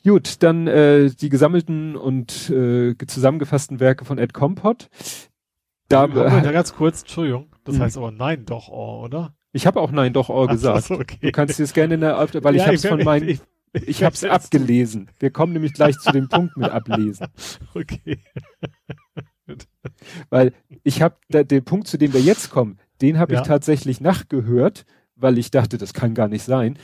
Gut, 0.05 0.43
dann 0.43 0.67
äh, 0.67 1.09
die 1.09 1.31
gesammelten 1.31 1.97
und 1.97 2.51
äh, 2.51 2.95
zusammengefassten 3.07 3.81
Werke 3.81 4.05
von 4.05 4.19
Ed 4.19 4.35
Compot. 4.35 4.91
Da, 5.89 6.05
äh, 6.05 6.43
ganz 6.53 6.75
kurz, 6.75 7.01
Entschuldigung, 7.01 7.47
das 7.65 7.77
mh. 7.77 7.85
heißt 7.85 7.97
aber 7.97 8.11
nein 8.11 8.45
doch, 8.45 8.69
oh, 8.69 9.03
oder? 9.03 9.35
Ich 9.53 9.67
habe 9.67 9.81
auch 9.81 9.93
nein 9.93 10.13
doch, 10.13 10.29
oh 10.29 10.47
gesagt. 10.47 10.85
So, 10.85 10.95
okay. 10.95 11.19
Du 11.23 11.33
kannst 11.33 11.59
dir 11.59 11.63
das 11.63 11.73
gerne 11.73 11.95
in 11.95 12.01
der, 12.01 12.19
weil 12.19 12.57
ja, 12.57 12.63
ich 12.63 12.67
habe 12.67 12.75
es 12.75 12.87
von 12.87 13.03
meinen, 13.03 13.29
ich, 13.29 13.41
ich, 13.73 13.89
ich 13.89 14.05
habe 14.05 14.15
es 14.15 14.25
abgelesen. 14.25 15.11
Wir 15.19 15.31
kommen 15.31 15.55
nämlich 15.55 15.73
gleich 15.73 15.97
zu 15.97 16.13
dem 16.13 16.29
Punkt 16.29 16.57
mit 16.57 16.71
ablesen. 16.71 17.29
Okay. 17.75 18.19
weil 20.31 20.53
ich 20.85 21.03
habe 21.03 21.17
den 21.31 21.65
Punkt, 21.65 21.87
zu 21.89 21.99
dem 21.99 22.13
wir 22.13 22.21
jetzt 22.21 22.51
kommen, 22.51 22.79
den 23.01 23.19
habe 23.19 23.35
ja. 23.35 23.41
ich 23.41 23.47
tatsächlich 23.47 24.01
nachgehört, 24.01 24.87
weil 25.17 25.39
ich 25.39 25.51
dachte, 25.51 25.79
das 25.79 25.93
kann 25.93 26.15
gar 26.15 26.29
nicht 26.29 26.45
sein. 26.45 26.79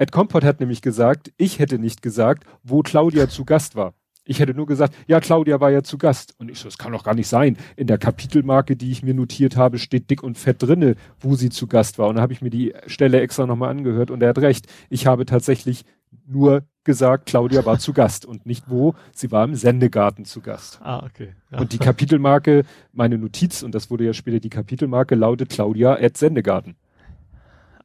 Ed 0.00 0.12
Compot 0.12 0.44
hat 0.44 0.60
nämlich 0.60 0.80
gesagt, 0.80 1.30
ich 1.36 1.58
hätte 1.58 1.78
nicht 1.78 2.00
gesagt, 2.00 2.44
wo 2.62 2.80
Claudia 2.80 3.28
zu 3.28 3.44
Gast 3.44 3.76
war. 3.76 3.92
Ich 4.24 4.40
hätte 4.40 4.54
nur 4.54 4.64
gesagt, 4.64 4.94
ja, 5.06 5.20
Claudia 5.20 5.60
war 5.60 5.70
ja 5.70 5.82
zu 5.82 5.98
Gast. 5.98 6.34
Und 6.38 6.50
ich 6.50 6.58
so, 6.58 6.68
das 6.68 6.78
kann 6.78 6.92
doch 6.92 7.04
gar 7.04 7.14
nicht 7.14 7.28
sein. 7.28 7.58
In 7.76 7.86
der 7.86 7.98
Kapitelmarke, 7.98 8.76
die 8.76 8.90
ich 8.92 9.02
mir 9.02 9.12
notiert 9.12 9.58
habe, 9.58 9.78
steht 9.78 10.08
dick 10.08 10.22
und 10.22 10.38
fett 10.38 10.62
drinne, 10.62 10.94
wo 11.18 11.34
sie 11.34 11.50
zu 11.50 11.66
Gast 11.66 11.98
war. 11.98 12.08
Und 12.08 12.14
dann 12.14 12.22
habe 12.22 12.32
ich 12.32 12.40
mir 12.40 12.48
die 12.48 12.72
Stelle 12.86 13.20
extra 13.20 13.44
nochmal 13.44 13.68
angehört 13.68 14.10
und 14.10 14.22
er 14.22 14.30
hat 14.30 14.38
recht. 14.38 14.68
Ich 14.88 15.06
habe 15.06 15.26
tatsächlich 15.26 15.84
nur 16.26 16.64
gesagt, 16.82 17.26
Claudia 17.26 17.66
war 17.66 17.78
zu 17.78 17.92
Gast 17.92 18.24
und 18.24 18.46
nicht 18.46 18.70
wo. 18.70 18.94
Sie 19.12 19.30
war 19.30 19.44
im 19.44 19.54
Sendegarten 19.54 20.24
zu 20.24 20.40
Gast. 20.40 20.80
Ah, 20.82 21.04
okay. 21.04 21.34
Ja. 21.52 21.58
Und 21.58 21.74
die 21.74 21.78
Kapitelmarke, 21.78 22.64
meine 22.94 23.18
Notiz, 23.18 23.62
und 23.62 23.74
das 23.74 23.90
wurde 23.90 24.04
ja 24.04 24.14
später 24.14 24.40
die 24.40 24.48
Kapitelmarke, 24.48 25.14
lautet 25.14 25.50
Claudia 25.50 25.92
at 25.92 26.16
Sendegarten. 26.16 26.76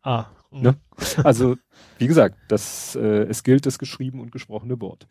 Ah. 0.02 0.28
Ne? 0.52 0.76
Also 1.24 1.58
wie 1.98 2.08
gesagt, 2.08 2.36
das, 2.48 2.96
äh, 2.96 3.24
es 3.24 3.44
gilt 3.44 3.66
das 3.66 3.80
geschriebene 3.80 4.22
und 4.22 4.32
gesprochene 4.32 4.80
Wort. 4.82 5.08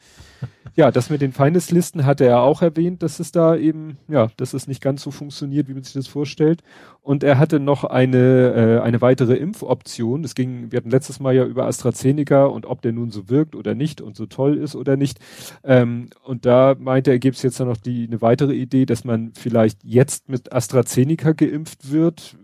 Ja, 0.77 0.91
das 0.91 1.09
mit 1.09 1.21
den 1.21 1.33
Feindeslisten 1.33 2.05
hatte 2.05 2.25
er 2.25 2.41
auch 2.41 2.61
erwähnt, 2.61 3.03
dass 3.03 3.21
es 3.21 3.31
da 3.31 3.57
eben, 3.57 3.97
ja, 4.09 4.29
dass 4.37 4.55
es 4.55 4.67
nicht 4.67 4.83
ganz 4.83 5.03
so 5.03 5.13
funktioniert, 5.13 5.69
wie 5.69 5.75
man 5.75 5.85
sich 5.85 5.93
das 5.93 6.09
vorstellt. 6.09 6.63
Und 7.01 7.23
er 7.23 7.39
hatte 7.39 7.61
noch 7.61 7.85
eine, 7.85 8.53
äh, 8.55 8.81
eine 8.81 9.01
weitere 9.01 9.35
Impfoption. 9.35 10.25
Es 10.25 10.35
ging, 10.35 10.73
wir 10.73 10.79
hatten 10.79 10.91
letztes 10.91 11.21
Mal 11.21 11.35
ja 11.35 11.45
über 11.45 11.67
AstraZeneca 11.67 12.47
und 12.47 12.67
ob 12.67 12.83
der 12.83 12.93
nun 12.93 13.11
so 13.11 13.29
wirkt 13.29 13.55
oder 13.55 13.75
nicht 13.75 14.01
und 14.01 14.17
so 14.17 14.27
toll 14.27 14.57
ist 14.57 14.75
oder 14.75 14.97
nicht. 14.97 15.21
Ähm, 15.63 16.09
und 16.25 16.45
da 16.45 16.75
meinte 16.79 17.13
er, 17.13 17.19
gibt 17.19 17.37
es 17.37 17.43
jetzt 17.43 17.61
noch 17.61 17.77
die, 17.77 18.07
eine 18.07 18.21
weitere 18.21 18.55
Idee, 18.55 18.85
dass 18.85 19.05
man 19.05 19.33
vielleicht 19.35 19.85
jetzt 19.85 20.29
mit 20.29 20.53
AstraZeneca 20.53 21.33
geimpft 21.33 21.93
wird, 21.93 22.37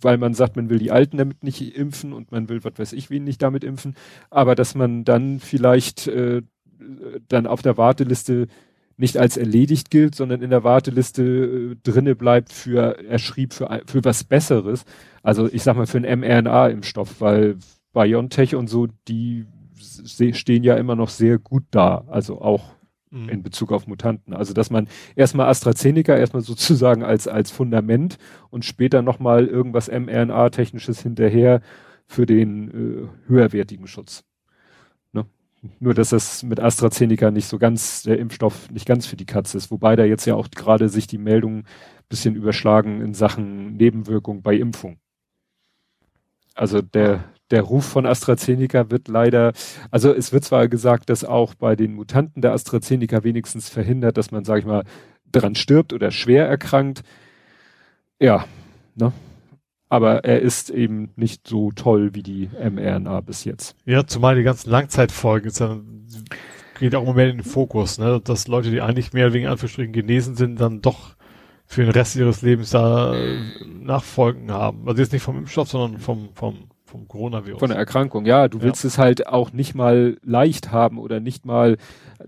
weil 0.00 0.18
man 0.18 0.34
sagt, 0.34 0.56
man 0.56 0.70
will 0.70 0.78
die 0.78 0.90
Alten 0.90 1.16
damit 1.16 1.42
nicht 1.42 1.76
impfen 1.76 2.12
und 2.12 2.30
man 2.32 2.48
will, 2.48 2.62
was 2.64 2.78
weiß 2.78 2.92
ich, 2.92 3.10
wen 3.10 3.24
nicht 3.24 3.42
damit 3.42 3.64
impfen, 3.64 3.94
aber 4.30 4.54
dass 4.54 4.74
man 4.74 5.04
dann 5.04 5.40
vielleicht 5.40 6.06
äh, 6.06 6.42
dann 7.28 7.46
auf 7.46 7.62
der 7.62 7.76
Warteliste 7.76 8.46
nicht 8.96 9.16
als 9.16 9.36
erledigt 9.36 9.90
gilt, 9.90 10.14
sondern 10.14 10.42
in 10.42 10.50
der 10.50 10.64
Warteliste 10.64 11.22
äh, 11.22 11.76
drinne 11.82 12.16
bleibt 12.16 12.52
für, 12.52 12.98
er 12.98 13.18
schrieb 13.18 13.54
für, 13.54 13.82
für 13.86 14.04
was 14.04 14.24
Besseres. 14.24 14.84
Also 15.22 15.48
ich 15.50 15.62
sag 15.62 15.76
mal 15.76 15.86
für 15.86 15.98
einen 15.98 16.20
mRNA-Impfstoff, 16.20 17.20
weil 17.20 17.56
BioNTech 17.92 18.56
und 18.56 18.68
so, 18.68 18.88
die 19.06 19.46
stehen 19.78 20.64
ja 20.64 20.74
immer 20.76 20.96
noch 20.96 21.08
sehr 21.08 21.38
gut 21.38 21.64
da. 21.70 22.04
Also 22.08 22.40
auch 22.40 22.77
mhm. 23.10 23.28
in 23.28 23.42
Bezug 23.42 23.72
auf 23.72 23.86
Mutanten. 23.86 24.34
Also 24.34 24.54
dass 24.54 24.70
man 24.70 24.88
erstmal 25.16 25.48
AstraZeneca 25.48 26.16
erstmal 26.16 26.42
sozusagen 26.42 27.02
als, 27.02 27.28
als 27.28 27.50
Fundament 27.50 28.18
und 28.50 28.64
später 28.64 29.02
nochmal 29.02 29.46
irgendwas 29.46 29.88
mRNA-technisches 29.88 31.02
hinterher 31.02 31.60
für 32.06 32.26
den 32.26 32.68
äh, 32.68 33.28
höherwertigen 33.28 33.86
Schutz. 33.86 34.24
Ne? 35.12 35.26
Nur 35.80 35.94
dass 35.94 36.10
das 36.10 36.42
mit 36.42 36.60
AstraZeneca 36.60 37.30
nicht 37.30 37.46
so 37.46 37.58
ganz, 37.58 38.02
der 38.02 38.18
Impfstoff 38.18 38.70
nicht 38.70 38.86
ganz 38.86 39.06
für 39.06 39.16
die 39.16 39.26
Katze 39.26 39.58
ist, 39.58 39.70
wobei 39.70 39.96
da 39.96 40.04
jetzt 40.04 40.24
ja 40.24 40.34
auch 40.34 40.48
gerade 40.50 40.88
sich 40.88 41.06
die 41.06 41.18
Meldungen 41.18 41.64
bisschen 42.08 42.34
überschlagen 42.34 43.02
in 43.02 43.14
Sachen 43.14 43.76
Nebenwirkung 43.76 44.42
bei 44.42 44.54
Impfung. 44.54 44.98
Also 46.54 46.80
der, 46.80 47.24
der 47.50 47.62
Ruf 47.62 47.84
von 47.84 48.06
AstraZeneca 48.06 48.90
wird 48.90 49.08
leider, 49.08 49.52
also 49.90 50.12
es 50.12 50.32
wird 50.32 50.44
zwar 50.44 50.68
gesagt, 50.68 51.10
dass 51.10 51.24
auch 51.24 51.54
bei 51.54 51.76
den 51.76 51.94
Mutanten 51.94 52.42
der 52.42 52.52
AstraZeneca 52.52 53.24
wenigstens 53.24 53.68
verhindert, 53.68 54.16
dass 54.16 54.30
man, 54.30 54.44
sag 54.44 54.60
ich 54.60 54.66
mal, 54.66 54.84
dran 55.30 55.54
stirbt 55.54 55.92
oder 55.92 56.10
schwer 56.10 56.46
erkrankt. 56.46 57.02
Ja, 58.20 58.44
ne? 58.94 59.12
Aber 59.90 60.24
er 60.24 60.42
ist 60.42 60.68
eben 60.68 61.10
nicht 61.16 61.48
so 61.48 61.72
toll 61.72 62.14
wie 62.14 62.22
die 62.22 62.50
mRNA 62.52 63.22
bis 63.22 63.44
jetzt. 63.44 63.74
Ja, 63.86 64.06
zumal 64.06 64.36
die 64.36 64.42
ganzen 64.42 64.70
Langzeitfolgen 64.70 65.48
ist 65.48 65.60
dann, 65.62 66.04
geht 66.78 66.94
auch 66.94 67.02
immer 67.02 67.14
mehr 67.14 67.30
in 67.30 67.38
den 67.38 67.44
Fokus, 67.44 67.98
ne? 67.98 68.20
Dass 68.22 68.48
Leute, 68.48 68.70
die 68.70 68.82
eigentlich 68.82 69.14
mehr 69.14 69.32
wegen 69.32 69.46
Anführungsstrichen 69.46 69.92
genesen 69.92 70.36
sind, 70.36 70.60
dann 70.60 70.82
doch 70.82 71.16
für 71.64 71.82
den 71.82 71.90
Rest 71.90 72.16
ihres 72.16 72.42
Lebens 72.42 72.70
da 72.70 73.14
Nachfolgen 73.66 74.50
haben. 74.50 74.88
Also 74.88 75.00
jetzt 75.00 75.12
nicht 75.12 75.22
vom 75.22 75.38
Impfstoff, 75.38 75.68
sondern 75.68 76.00
vom, 76.00 76.30
vom 76.34 76.67
vom 76.88 77.06
Coronavirus. 77.06 77.60
Von 77.60 77.68
der 77.68 77.78
Erkrankung, 77.78 78.24
ja. 78.24 78.48
Du 78.48 78.62
willst 78.62 78.82
ja. 78.82 78.88
es 78.88 78.98
halt 78.98 79.26
auch 79.26 79.52
nicht 79.52 79.74
mal 79.74 80.16
leicht 80.22 80.72
haben 80.72 80.98
oder 80.98 81.20
nicht 81.20 81.44
mal, 81.44 81.76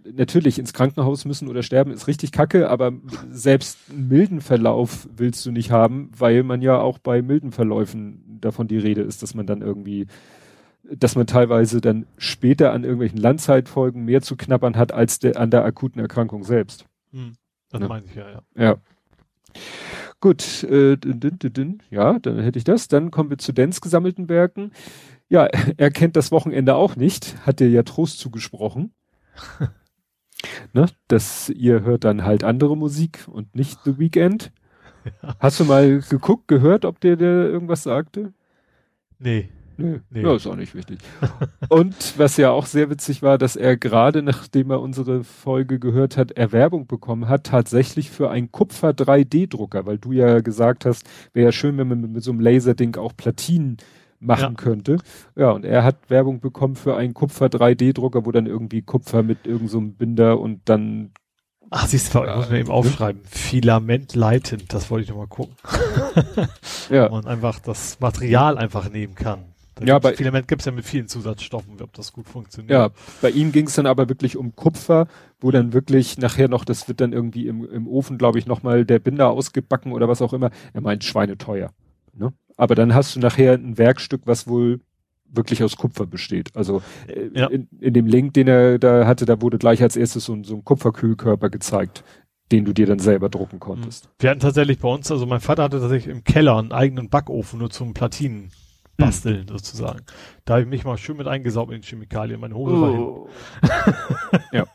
natürlich 0.04 0.58
ins 0.58 0.72
Krankenhaus 0.72 1.24
müssen 1.24 1.48
oder 1.48 1.62
sterben 1.62 1.90
ist 1.90 2.06
richtig 2.06 2.30
kacke, 2.30 2.68
aber 2.68 2.92
selbst 3.30 3.78
einen 3.90 4.08
milden 4.08 4.40
Verlauf 4.40 5.08
willst 5.16 5.44
du 5.46 5.50
nicht 5.50 5.70
haben, 5.70 6.10
weil 6.16 6.42
man 6.42 6.62
ja 6.62 6.78
auch 6.78 6.98
bei 6.98 7.22
milden 7.22 7.52
Verläufen 7.52 8.38
davon 8.40 8.68
die 8.68 8.78
Rede 8.78 9.02
ist, 9.02 9.22
dass 9.22 9.34
man 9.34 9.46
dann 9.46 9.62
irgendwie, 9.62 10.06
dass 10.84 11.16
man 11.16 11.26
teilweise 11.26 11.80
dann 11.80 12.06
später 12.18 12.72
an 12.72 12.84
irgendwelchen 12.84 13.18
Landzeitfolgen 13.18 14.04
mehr 14.04 14.22
zu 14.22 14.36
knabbern 14.36 14.76
hat 14.76 14.92
als 14.92 15.18
der, 15.18 15.38
an 15.38 15.50
der 15.50 15.64
akuten 15.64 16.00
Erkrankung 16.00 16.44
selbst. 16.44 16.84
Hm, 17.12 17.32
das 17.70 17.80
ja. 17.80 17.88
meine 17.88 18.04
ich 18.06 18.14
ja, 18.14 18.30
ja. 18.30 18.42
Ja. 18.56 18.76
Gut, 20.20 20.64
äh, 20.64 20.96
dün, 20.98 21.38
dün, 21.38 21.52
dün, 21.52 21.82
ja, 21.90 22.18
dann 22.18 22.38
hätte 22.40 22.58
ich 22.58 22.64
das. 22.64 22.88
Dann 22.88 23.10
kommen 23.10 23.30
wir 23.30 23.38
zu 23.38 23.52
Dens 23.52 23.80
gesammelten 23.80 24.28
Werken. 24.28 24.72
Ja, 25.28 25.46
er 25.78 25.90
kennt 25.90 26.16
das 26.16 26.30
Wochenende 26.30 26.74
auch 26.74 26.96
nicht, 26.96 27.46
hat 27.46 27.60
dir 27.60 27.70
ja 27.70 27.82
Trost 27.82 28.18
zugesprochen. 28.18 28.92
ne, 30.74 30.86
dass 31.08 31.48
ihr 31.48 31.82
hört 31.82 32.04
dann 32.04 32.24
halt 32.24 32.44
andere 32.44 32.76
Musik 32.76 33.26
und 33.28 33.54
nicht 33.54 33.80
The 33.84 33.98
Weekend. 33.98 34.52
Ja. 35.22 35.34
Hast 35.38 35.58
du 35.58 35.64
mal 35.64 36.02
geguckt, 36.02 36.46
gehört, 36.46 36.84
ob 36.84 37.00
der, 37.00 37.16
der 37.16 37.46
irgendwas 37.46 37.84
sagte? 37.84 38.34
Nee. 39.18 39.48
Nö, 39.80 39.98
nee. 40.10 40.22
ja, 40.22 40.34
ist 40.34 40.46
auch 40.46 40.56
nicht 40.56 40.74
wichtig. 40.74 40.98
und 41.68 42.18
was 42.18 42.36
ja 42.36 42.50
auch 42.50 42.66
sehr 42.66 42.90
witzig 42.90 43.22
war, 43.22 43.38
dass 43.38 43.56
er 43.56 43.76
gerade 43.76 44.22
nachdem 44.22 44.70
er 44.70 44.80
unsere 44.80 45.24
Folge 45.24 45.78
gehört 45.78 46.16
hat, 46.16 46.32
Erwerbung 46.32 46.86
bekommen 46.86 47.28
hat, 47.28 47.44
tatsächlich 47.44 48.10
für 48.10 48.30
einen 48.30 48.52
Kupfer 48.52 48.90
3D-Drucker, 48.90 49.86
weil 49.86 49.98
du 49.98 50.12
ja 50.12 50.40
gesagt 50.40 50.84
hast, 50.84 51.08
wäre 51.32 51.46
ja 51.46 51.52
schön, 51.52 51.78
wenn 51.78 51.88
man 51.88 52.00
mit, 52.00 52.10
mit 52.10 52.22
so 52.22 52.30
einem 52.30 52.40
Laserding 52.40 52.96
auch 52.96 53.16
Platinen 53.16 53.78
machen 54.18 54.54
ja. 54.58 54.62
könnte. 54.62 54.98
Ja, 55.34 55.50
und 55.50 55.64
er 55.64 55.82
hat 55.82 55.96
Werbung 56.08 56.40
bekommen 56.40 56.76
für 56.76 56.96
einen 56.96 57.14
Kupfer 57.14 57.46
3D-Drucker, 57.46 58.26
wo 58.26 58.32
dann 58.32 58.46
irgendwie 58.46 58.82
Kupfer 58.82 59.22
mit 59.22 59.46
irgendeinem 59.46 59.68
so 59.68 59.94
Binder 59.96 60.38
und 60.38 60.60
dann 60.66 61.12
Ach, 61.72 61.86
siehst 61.86 62.14
du, 62.14 62.24
ich 62.24 62.34
muss 62.34 62.50
mir 62.50 62.58
eben 62.58 62.70
aufschreiben. 62.70 63.22
Filament 63.24 64.16
leitend, 64.16 64.72
das 64.74 64.90
wollte 64.90 65.04
ich 65.04 65.10
nochmal 65.10 65.28
gucken. 65.28 65.54
ja. 66.90 67.06
Wo 67.10 67.14
man 67.14 67.26
einfach 67.26 67.60
das 67.60 68.00
Material 68.00 68.58
einfach 68.58 68.90
nehmen 68.90 69.14
kann. 69.14 69.44
Da 69.74 69.84
ja, 69.84 69.98
bei 69.98 70.14
Filament 70.14 70.48
gibt 70.48 70.62
es 70.62 70.66
ja 70.66 70.72
mit 70.72 70.84
vielen 70.84 71.08
Zusatzstoffen, 71.08 71.80
ob 71.80 71.92
das 71.92 72.12
gut 72.12 72.28
funktioniert. 72.28 72.70
Ja, 72.70 72.90
bei 73.22 73.30
ihm 73.30 73.52
ging 73.52 73.66
es 73.66 73.74
dann 73.74 73.86
aber 73.86 74.08
wirklich 74.08 74.36
um 74.36 74.54
Kupfer, 74.54 75.06
wo 75.40 75.50
dann 75.50 75.72
wirklich 75.72 76.18
nachher 76.18 76.48
noch, 76.48 76.64
das 76.64 76.88
wird 76.88 77.00
dann 77.00 77.12
irgendwie 77.12 77.46
im, 77.46 77.64
im 77.64 77.86
Ofen, 77.88 78.18
glaube 78.18 78.38
ich, 78.38 78.46
nochmal 78.46 78.84
der 78.84 78.98
Binder 78.98 79.30
ausgebacken 79.30 79.92
oder 79.92 80.08
was 80.08 80.22
auch 80.22 80.32
immer. 80.32 80.50
Er 80.72 80.80
meint 80.80 81.04
schweineteuer. 81.04 81.72
Ne? 82.14 82.32
Aber 82.56 82.74
dann 82.74 82.94
hast 82.94 83.16
du 83.16 83.20
nachher 83.20 83.54
ein 83.54 83.78
Werkstück, 83.78 84.22
was 84.24 84.46
wohl 84.46 84.80
wirklich 85.32 85.62
aus 85.62 85.76
Kupfer 85.76 86.06
besteht. 86.06 86.54
Also 86.56 86.82
äh, 87.06 87.30
ja. 87.32 87.46
in, 87.46 87.68
in, 87.80 87.94
dem 87.94 88.06
Link, 88.06 88.34
den 88.34 88.48
er 88.48 88.78
da 88.78 89.06
hatte, 89.06 89.24
da 89.24 89.40
wurde 89.40 89.58
gleich 89.58 89.82
als 89.82 89.96
erstes 89.96 90.24
so, 90.24 90.36
so 90.42 90.56
ein 90.56 90.64
Kupferkühlkörper 90.64 91.50
gezeigt, 91.50 92.04
den 92.52 92.64
du 92.64 92.72
dir 92.72 92.86
dann 92.86 92.98
selber 92.98 93.28
drucken 93.28 93.60
konntest. 93.60 94.08
Wir 94.18 94.30
hatten 94.30 94.40
tatsächlich 94.40 94.80
bei 94.80 94.88
uns, 94.88 95.10
also 95.10 95.24
mein 95.26 95.40
Vater 95.40 95.62
hatte 95.62 95.80
tatsächlich 95.80 96.12
im 96.12 96.24
Keller 96.24 96.58
einen 96.58 96.72
eigenen 96.72 97.08
Backofen 97.08 97.60
nur 97.60 97.70
zum 97.70 97.94
Platinen 97.94 98.50
basteln, 99.00 99.40
hm. 99.40 99.48
sozusagen. 99.48 100.00
Da 100.44 100.54
habe 100.54 100.62
ich 100.62 100.68
mich 100.68 100.84
mal 100.84 100.96
schön 100.96 101.16
mit 101.16 101.26
eingesaugt 101.26 101.72
in 101.72 101.82
Chemikalien, 101.82 102.40
meine 102.40 102.54
Hose 102.54 102.74
oh. 102.74 103.28
war 103.62 104.42
ja. 104.52 104.66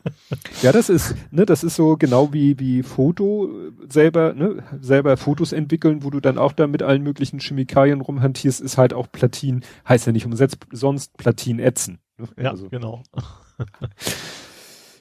ja, 0.61 0.71
das 0.71 0.89
ist, 0.89 1.15
ne, 1.31 1.45
das 1.45 1.63
ist 1.63 1.75
so 1.75 1.97
genau 1.97 2.33
wie, 2.33 2.59
wie 2.59 2.83
Foto 2.83 3.49
selber, 3.87 4.33
ne, 4.33 4.63
selber 4.81 5.17
Fotos 5.17 5.53
entwickeln, 5.53 6.03
wo 6.03 6.09
du 6.09 6.19
dann 6.19 6.37
auch 6.37 6.51
da 6.51 6.67
mit 6.67 6.83
allen 6.83 7.03
möglichen 7.03 7.39
Chemikalien 7.39 8.01
rumhantierst, 8.01 8.61
ist 8.61 8.77
halt 8.77 8.93
auch 8.93 9.11
Platin, 9.11 9.63
heißt 9.87 10.07
ja 10.07 10.11
nicht 10.11 10.25
umsetzt, 10.25 10.57
sonst 10.71 11.15
Platin 11.17 11.59
ätzen. 11.59 11.99
Ne? 12.17 12.27
Ja, 12.37 12.51
also. 12.51 12.69
genau. 12.69 13.03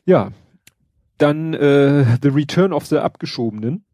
ja. 0.04 0.30
Dann 1.18 1.54
äh, 1.54 2.18
The 2.20 2.28
Return 2.28 2.72
of 2.72 2.86
the 2.86 2.98
Abgeschobenen 2.98 3.84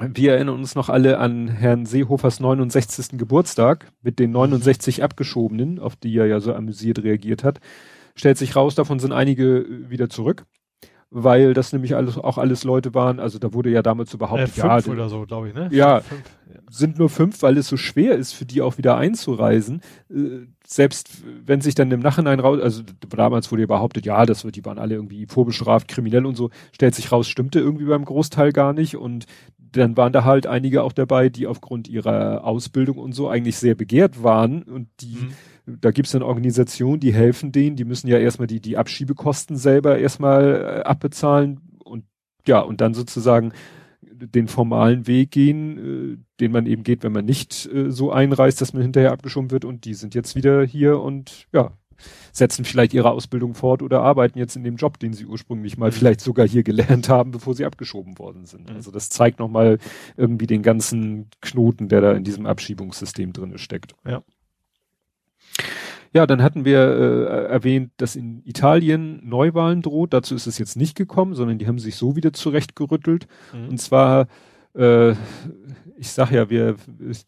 wir 0.00 0.34
erinnern 0.34 0.56
uns 0.56 0.74
noch 0.74 0.88
alle 0.88 1.18
an 1.18 1.48
Herrn 1.48 1.86
Seehofers 1.86 2.40
69. 2.40 3.18
Geburtstag 3.18 3.92
mit 4.02 4.18
den 4.18 4.30
69 4.32 5.02
Abgeschobenen, 5.02 5.78
auf 5.78 5.96
die 5.96 6.16
er 6.16 6.26
ja 6.26 6.40
so 6.40 6.54
amüsiert 6.54 7.02
reagiert 7.02 7.44
hat. 7.44 7.60
Stellt 8.14 8.38
sich 8.38 8.56
raus, 8.56 8.74
davon 8.74 8.98
sind 8.98 9.12
einige 9.12 9.58
äh, 9.58 9.90
wieder 9.90 10.08
zurück, 10.08 10.46
weil 11.10 11.54
das 11.54 11.72
nämlich 11.72 11.94
alles, 11.94 12.18
auch 12.18 12.38
alles 12.38 12.64
Leute 12.64 12.94
waren, 12.94 13.20
also 13.20 13.38
da 13.38 13.52
wurde 13.52 13.70
ja 13.70 13.82
damals 13.82 14.10
so 14.10 14.18
behauptet, 14.18 14.48
äh, 14.48 14.60
fünf 14.60 14.86
ja, 14.86 14.92
oder 14.92 15.08
so, 15.08 15.24
glaube 15.26 15.48
ich, 15.48 15.54
ne? 15.54 15.68
Ja, 15.70 16.00
fünf, 16.00 16.22
sind 16.70 16.98
nur 16.98 17.08
fünf, 17.08 17.42
weil 17.42 17.58
es 17.58 17.68
so 17.68 17.76
schwer 17.76 18.16
ist, 18.16 18.32
für 18.32 18.44
die 18.44 18.62
auch 18.62 18.78
wieder 18.78 18.96
einzureisen. 18.96 19.80
Äh, 20.10 20.46
selbst 20.66 21.22
wenn 21.44 21.60
sich 21.60 21.74
dann 21.74 21.90
im 21.90 22.00
Nachhinein 22.00 22.40
raus, 22.40 22.60
also 22.60 22.82
damals 23.08 23.52
wurde 23.52 23.62
ja 23.62 23.66
behauptet, 23.66 24.04
ja, 24.04 24.26
das 24.26 24.44
wird, 24.44 24.56
die 24.56 24.64
waren 24.64 24.78
alle 24.78 24.94
irgendwie 24.94 25.26
vorbestraft, 25.26 25.88
kriminell 25.88 26.26
und 26.26 26.34
so, 26.34 26.50
stellt 26.72 26.94
sich 26.94 27.12
raus, 27.12 27.28
stimmte 27.28 27.60
irgendwie 27.60 27.84
beim 27.84 28.04
Großteil 28.04 28.52
gar 28.52 28.72
nicht 28.72 28.96
und 28.96 29.26
dann 29.76 29.96
waren 29.96 30.12
da 30.12 30.24
halt 30.24 30.46
einige 30.46 30.82
auch 30.82 30.92
dabei, 30.92 31.28
die 31.28 31.46
aufgrund 31.46 31.88
ihrer 31.88 32.44
Ausbildung 32.44 32.98
und 32.98 33.12
so 33.12 33.28
eigentlich 33.28 33.56
sehr 33.56 33.74
begehrt 33.74 34.22
waren. 34.22 34.62
Und 34.62 34.88
die 35.00 35.16
da 35.66 35.90
gibt's 35.90 36.12
dann 36.12 36.22
Organisationen, 36.22 37.00
die 37.00 37.12
helfen 37.12 37.50
denen, 37.50 37.76
die 37.76 37.84
müssen 37.84 38.08
ja 38.08 38.18
erstmal 38.18 38.46
die, 38.46 38.60
die 38.60 38.76
Abschiebekosten 38.76 39.56
selber 39.56 39.98
erstmal 39.98 40.54
äh, 40.54 40.82
abbezahlen 40.82 41.60
und 41.84 42.04
ja, 42.46 42.60
und 42.60 42.80
dann 42.80 42.94
sozusagen 42.94 43.52
den 44.02 44.46
formalen 44.46 45.08
Weg 45.08 45.32
gehen, 45.32 45.78
äh, 45.78 46.18
den 46.40 46.52
man 46.52 46.66
eben 46.66 46.84
geht, 46.84 47.02
wenn 47.02 47.12
man 47.12 47.24
nicht 47.24 47.68
äh, 47.72 47.90
so 47.90 48.12
einreist, 48.12 48.60
dass 48.60 48.72
man 48.72 48.82
hinterher 48.82 49.12
abgeschoben 49.12 49.50
wird. 49.50 49.64
Und 49.64 49.84
die 49.84 49.94
sind 49.94 50.14
jetzt 50.14 50.36
wieder 50.36 50.64
hier 50.64 51.00
und 51.00 51.46
ja, 51.52 51.72
setzen 52.32 52.64
vielleicht 52.64 52.94
ihre 52.94 53.10
Ausbildung 53.10 53.54
fort 53.54 53.82
oder 53.82 54.02
arbeiten 54.02 54.38
jetzt 54.38 54.56
in 54.56 54.64
dem 54.64 54.76
Job, 54.76 54.98
den 54.98 55.12
sie 55.12 55.26
ursprünglich 55.26 55.76
mal 55.78 55.90
mhm. 55.90 55.94
vielleicht 55.94 56.20
sogar 56.20 56.46
hier 56.46 56.62
gelernt 56.62 57.08
haben, 57.08 57.30
bevor 57.30 57.54
sie 57.54 57.64
abgeschoben 57.64 58.18
worden 58.18 58.44
sind. 58.44 58.70
Mhm. 58.70 58.76
Also 58.76 58.90
das 58.90 59.08
zeigt 59.08 59.38
nochmal 59.38 59.78
irgendwie 60.16 60.46
den 60.46 60.62
ganzen 60.62 61.28
Knoten, 61.40 61.88
der 61.88 62.00
da 62.00 62.12
in 62.12 62.24
diesem 62.24 62.46
Abschiebungssystem 62.46 63.32
drinne 63.32 63.58
steckt. 63.58 63.94
Ja. 64.06 64.22
Ja, 66.12 66.26
dann 66.26 66.42
hatten 66.42 66.64
wir 66.64 66.78
äh, 66.78 67.44
erwähnt, 67.52 67.92
dass 67.98 68.16
in 68.16 68.40
Italien 68.46 69.20
Neuwahlen 69.22 69.82
droht. 69.82 70.14
Dazu 70.14 70.34
ist 70.34 70.46
es 70.46 70.56
jetzt 70.56 70.76
nicht 70.76 70.96
gekommen, 70.96 71.34
sondern 71.34 71.58
die 71.58 71.66
haben 71.66 71.78
sich 71.78 71.96
so 71.96 72.16
wieder 72.16 72.32
zurechtgerüttelt. 72.32 73.26
Mhm. 73.52 73.68
Und 73.68 73.80
zwar 73.82 74.28
äh, 74.74 75.14
ich 75.96 76.10
sag 76.10 76.30
ja, 76.30 76.50
wir 76.50 76.76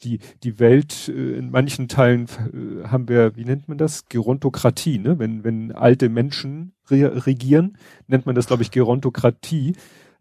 die 0.03 0.19
die 0.43 0.59
Welt 0.59 1.09
äh, 1.09 1.39
in 1.39 1.51
manchen 1.51 1.89
Teilen 1.89 2.27
äh, 2.27 2.89
haben 2.89 3.09
wir, 3.09 3.37
wie 3.37 3.45
nennt 3.45 3.69
man 3.69 3.79
das? 3.79 4.09
Gerontokratie, 4.09 4.99
ne? 4.99 5.19
Wenn 5.19 5.45
wenn 5.45 5.73
alte 5.73 6.09
Menschen 6.09 6.73
re 6.91 7.27
regieren, 7.27 7.79
nennt 8.07 8.27
man 8.27 8.35
das 8.35 8.47
glaube 8.47 8.63
ich 8.63 8.71
Gerontokratie. 8.71 9.75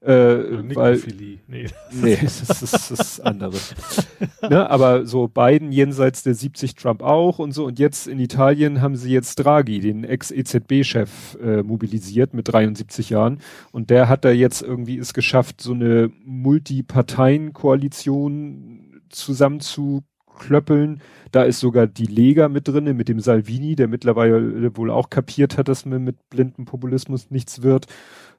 Äh, 0.07 0.73
weil, 0.73 1.01
nee, 1.47 1.47
nee 1.91 2.17
das, 2.21 2.41
ist, 2.41 2.61
das 2.61 2.91
ist 2.91 3.19
anderes. 3.19 3.75
ne, 4.49 4.69
aber 4.69 5.05
so 5.05 5.27
Biden 5.27 5.73
jenseits 5.73 6.23
der 6.23 6.33
70 6.33 6.75
Trump 6.75 7.03
auch 7.03 7.39
und 7.39 7.51
so. 7.51 7.65
Und 7.65 7.77
jetzt 7.77 8.07
in 8.07 8.21
Italien 8.21 8.81
haben 8.81 8.95
sie 8.95 9.11
jetzt 9.11 9.35
Draghi, 9.35 9.81
den 9.81 10.05
Ex-EZB-Chef, 10.05 11.37
äh, 11.43 11.61
mobilisiert 11.61 12.33
mit 12.33 12.47
73 12.47 13.09
Jahren. 13.09 13.41
Und 13.73 13.89
der 13.89 14.07
hat 14.07 14.23
da 14.23 14.31
jetzt 14.31 14.61
irgendwie 14.61 14.97
es 14.97 15.13
geschafft, 15.13 15.59
so 15.59 15.73
eine 15.73 16.09
Multiparteien-Koalition 16.23 19.01
zusammenzuklöppeln. 19.09 21.01
Da 21.33 21.43
ist 21.43 21.59
sogar 21.59 21.85
die 21.85 22.05
Lega 22.05 22.47
mit 22.47 22.69
drinne, 22.69 22.93
mit 22.93 23.09
dem 23.09 23.19
Salvini, 23.19 23.75
der 23.75 23.89
mittlerweile 23.89 24.77
wohl 24.77 24.89
auch 24.89 25.09
kapiert 25.09 25.57
hat, 25.57 25.67
dass 25.67 25.85
man 25.85 26.05
mit 26.05 26.29
blindem 26.29 26.63
Populismus 26.63 27.29
nichts 27.29 27.61
wird 27.61 27.87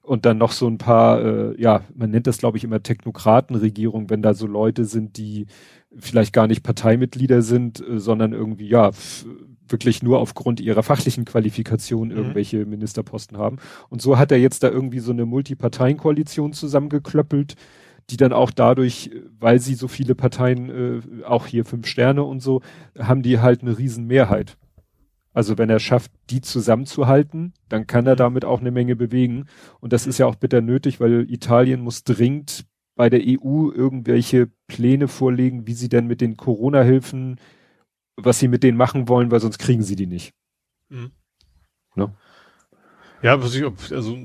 und 0.09 0.25
dann 0.25 0.39
noch 0.39 0.53
so 0.53 0.67
ein 0.67 0.79
paar, 0.79 1.23
äh, 1.23 1.61
ja, 1.61 1.83
man 1.95 2.11
nennt 2.11 2.27
das, 2.27 2.39
glaube 2.39 2.57
ich, 2.57 2.65
immer 2.65 2.83
Technokratenregierung, 2.83 4.09
wenn 4.09 4.23
da 4.23 4.33
so 4.33 4.47
Leute 4.47 4.87
sind, 4.87 5.19
die 5.19 5.47
vielleicht 5.95 6.33
gar 6.33 6.47
nicht 6.47 6.63
Parteimitglieder 6.63 7.43
sind, 7.43 7.87
äh, 7.87 8.01
sondern 8.01 8.33
irgendwie, 8.33 8.67
ja, 8.67 8.91
wirklich 9.69 10.03
nur 10.03 10.19
aufgrund 10.19 10.61
ihrer 10.61 10.83
fachlichen 10.83 11.27
Qualifikation 11.27 12.09
mhm. 12.09 12.17
irgendwelche 12.17 12.65
mhm. 12.65 12.71
Ministerposten 12.71 13.37
haben. 13.37 13.59
Und 13.91 14.01
so 14.01 14.17
hat 14.17 14.33
er 14.33 14.39
jetzt 14.39 14.63
da 14.63 14.71
irgendwie 14.71 15.01
so 15.01 15.13
eine 15.13 15.27
Multiparteienkoalition 15.27 16.55
zusammengeklöppelt, 16.55 17.57
die 18.09 18.17
dann 18.17 18.33
auch 18.33 18.51
dadurch, 18.51 19.11
weil 19.39 19.61
sie 19.61 19.75
so 19.75 19.89
viele 19.89 20.15
Parteien, 20.15 20.71
äh, 20.71 21.25
auch 21.25 21.47
hier 21.47 21.67
fünf 21.67 21.87
Sterne 21.87 22.25
und 22.25 22.41
so, 22.41 22.63
haben 22.99 23.23
die 23.23 23.41
halt 23.41 23.61
eine 23.61 23.77
Riesenmehrheit. 23.77 24.57
Also 25.39 25.57
wenn 25.57 25.71
er 25.71 25.79
schafft, 25.79 26.11
die 26.31 26.41
zusammenzuhalten, 26.41 27.55
dann 27.69 27.87
kann 27.87 28.09
er 28.09 28.15
mhm. 28.15 28.19
damit 28.19 28.45
auch 28.45 28.59
eine 28.59 28.73
Menge 28.73 28.97
bewegen. 28.97 29.47
Und 29.79 29.93
das 29.93 30.09
ist 30.09 30.19
ja 30.19 30.27
auch 30.27 30.35
bitter 30.35 30.61
nötig, 30.61 30.99
weil 30.99 31.31
Italien 31.31 31.81
muss 31.81 32.03
dringend 32.03 32.67
bei 32.97 33.09
der 33.09 33.21
EU 33.21 33.71
irgendwelche 33.71 34.51
Pläne 34.67 35.07
vorlegen, 35.07 35.69
wie 35.69 35.75
sie 35.75 35.89
denn 35.89 36.09
mit 36.09 36.21
den 36.21 36.37
Corona-Hilfen, 36.37 37.39
was 38.17 38.41
sie 38.41 38.49
mit 38.49 38.65
denen 38.65 38.77
machen 38.77 39.07
wollen, 39.07 39.31
weil 39.31 39.39
sonst 39.39 39.59
kriegen 39.59 39.83
sie 39.83 39.95
die 39.95 40.09
nicht. 40.09 40.35
Mhm. 40.89 41.13
Ne? 41.95 42.13
Ja, 43.23 43.35
also 43.35 44.19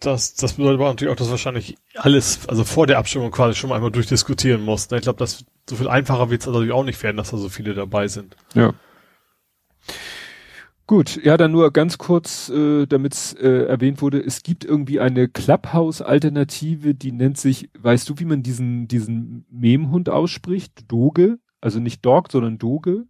das, 0.00 0.34
das 0.34 0.54
bedeutet 0.54 0.80
aber 0.80 0.88
natürlich 0.88 1.12
auch, 1.12 1.18
dass 1.18 1.30
wahrscheinlich 1.30 1.76
alles, 1.94 2.48
also 2.48 2.64
vor 2.64 2.86
der 2.86 2.96
Abstimmung 2.96 3.30
quasi 3.32 3.54
schon 3.54 3.68
mal 3.68 3.76
einmal 3.76 3.90
durchdiskutieren 3.90 4.62
muss. 4.62 4.88
Ne? 4.88 4.96
Ich 4.96 5.02
glaube, 5.02 5.18
dass 5.18 5.44
so 5.68 5.76
viel 5.76 5.88
einfacher 5.88 6.30
wird 6.30 6.40
es 6.40 6.46
natürlich 6.46 6.72
auch 6.72 6.84
nicht 6.84 7.02
werden, 7.02 7.18
dass 7.18 7.32
da 7.32 7.36
so 7.36 7.50
viele 7.50 7.74
dabei 7.74 8.08
sind. 8.08 8.34
Ja. 8.54 8.72
Gut, 10.86 11.24
ja, 11.24 11.38
dann 11.38 11.52
nur 11.52 11.72
ganz 11.72 11.96
kurz, 11.96 12.50
äh, 12.50 12.86
damit 12.86 13.14
es 13.14 13.32
äh, 13.34 13.64
erwähnt 13.66 14.02
wurde, 14.02 14.22
es 14.22 14.42
gibt 14.42 14.66
irgendwie 14.66 15.00
eine 15.00 15.28
Clubhouse-Alternative, 15.28 16.94
die 16.94 17.12
nennt 17.12 17.38
sich, 17.38 17.70
weißt 17.78 18.08
du, 18.08 18.18
wie 18.18 18.26
man 18.26 18.42
diesen, 18.42 18.86
diesen 18.86 19.46
Memhund 19.50 20.10
ausspricht? 20.10 20.90
Doge? 20.92 21.38
Also 21.62 21.80
nicht 21.80 22.04
Dog, 22.04 22.30
sondern 22.30 22.58
Doge? 22.58 23.06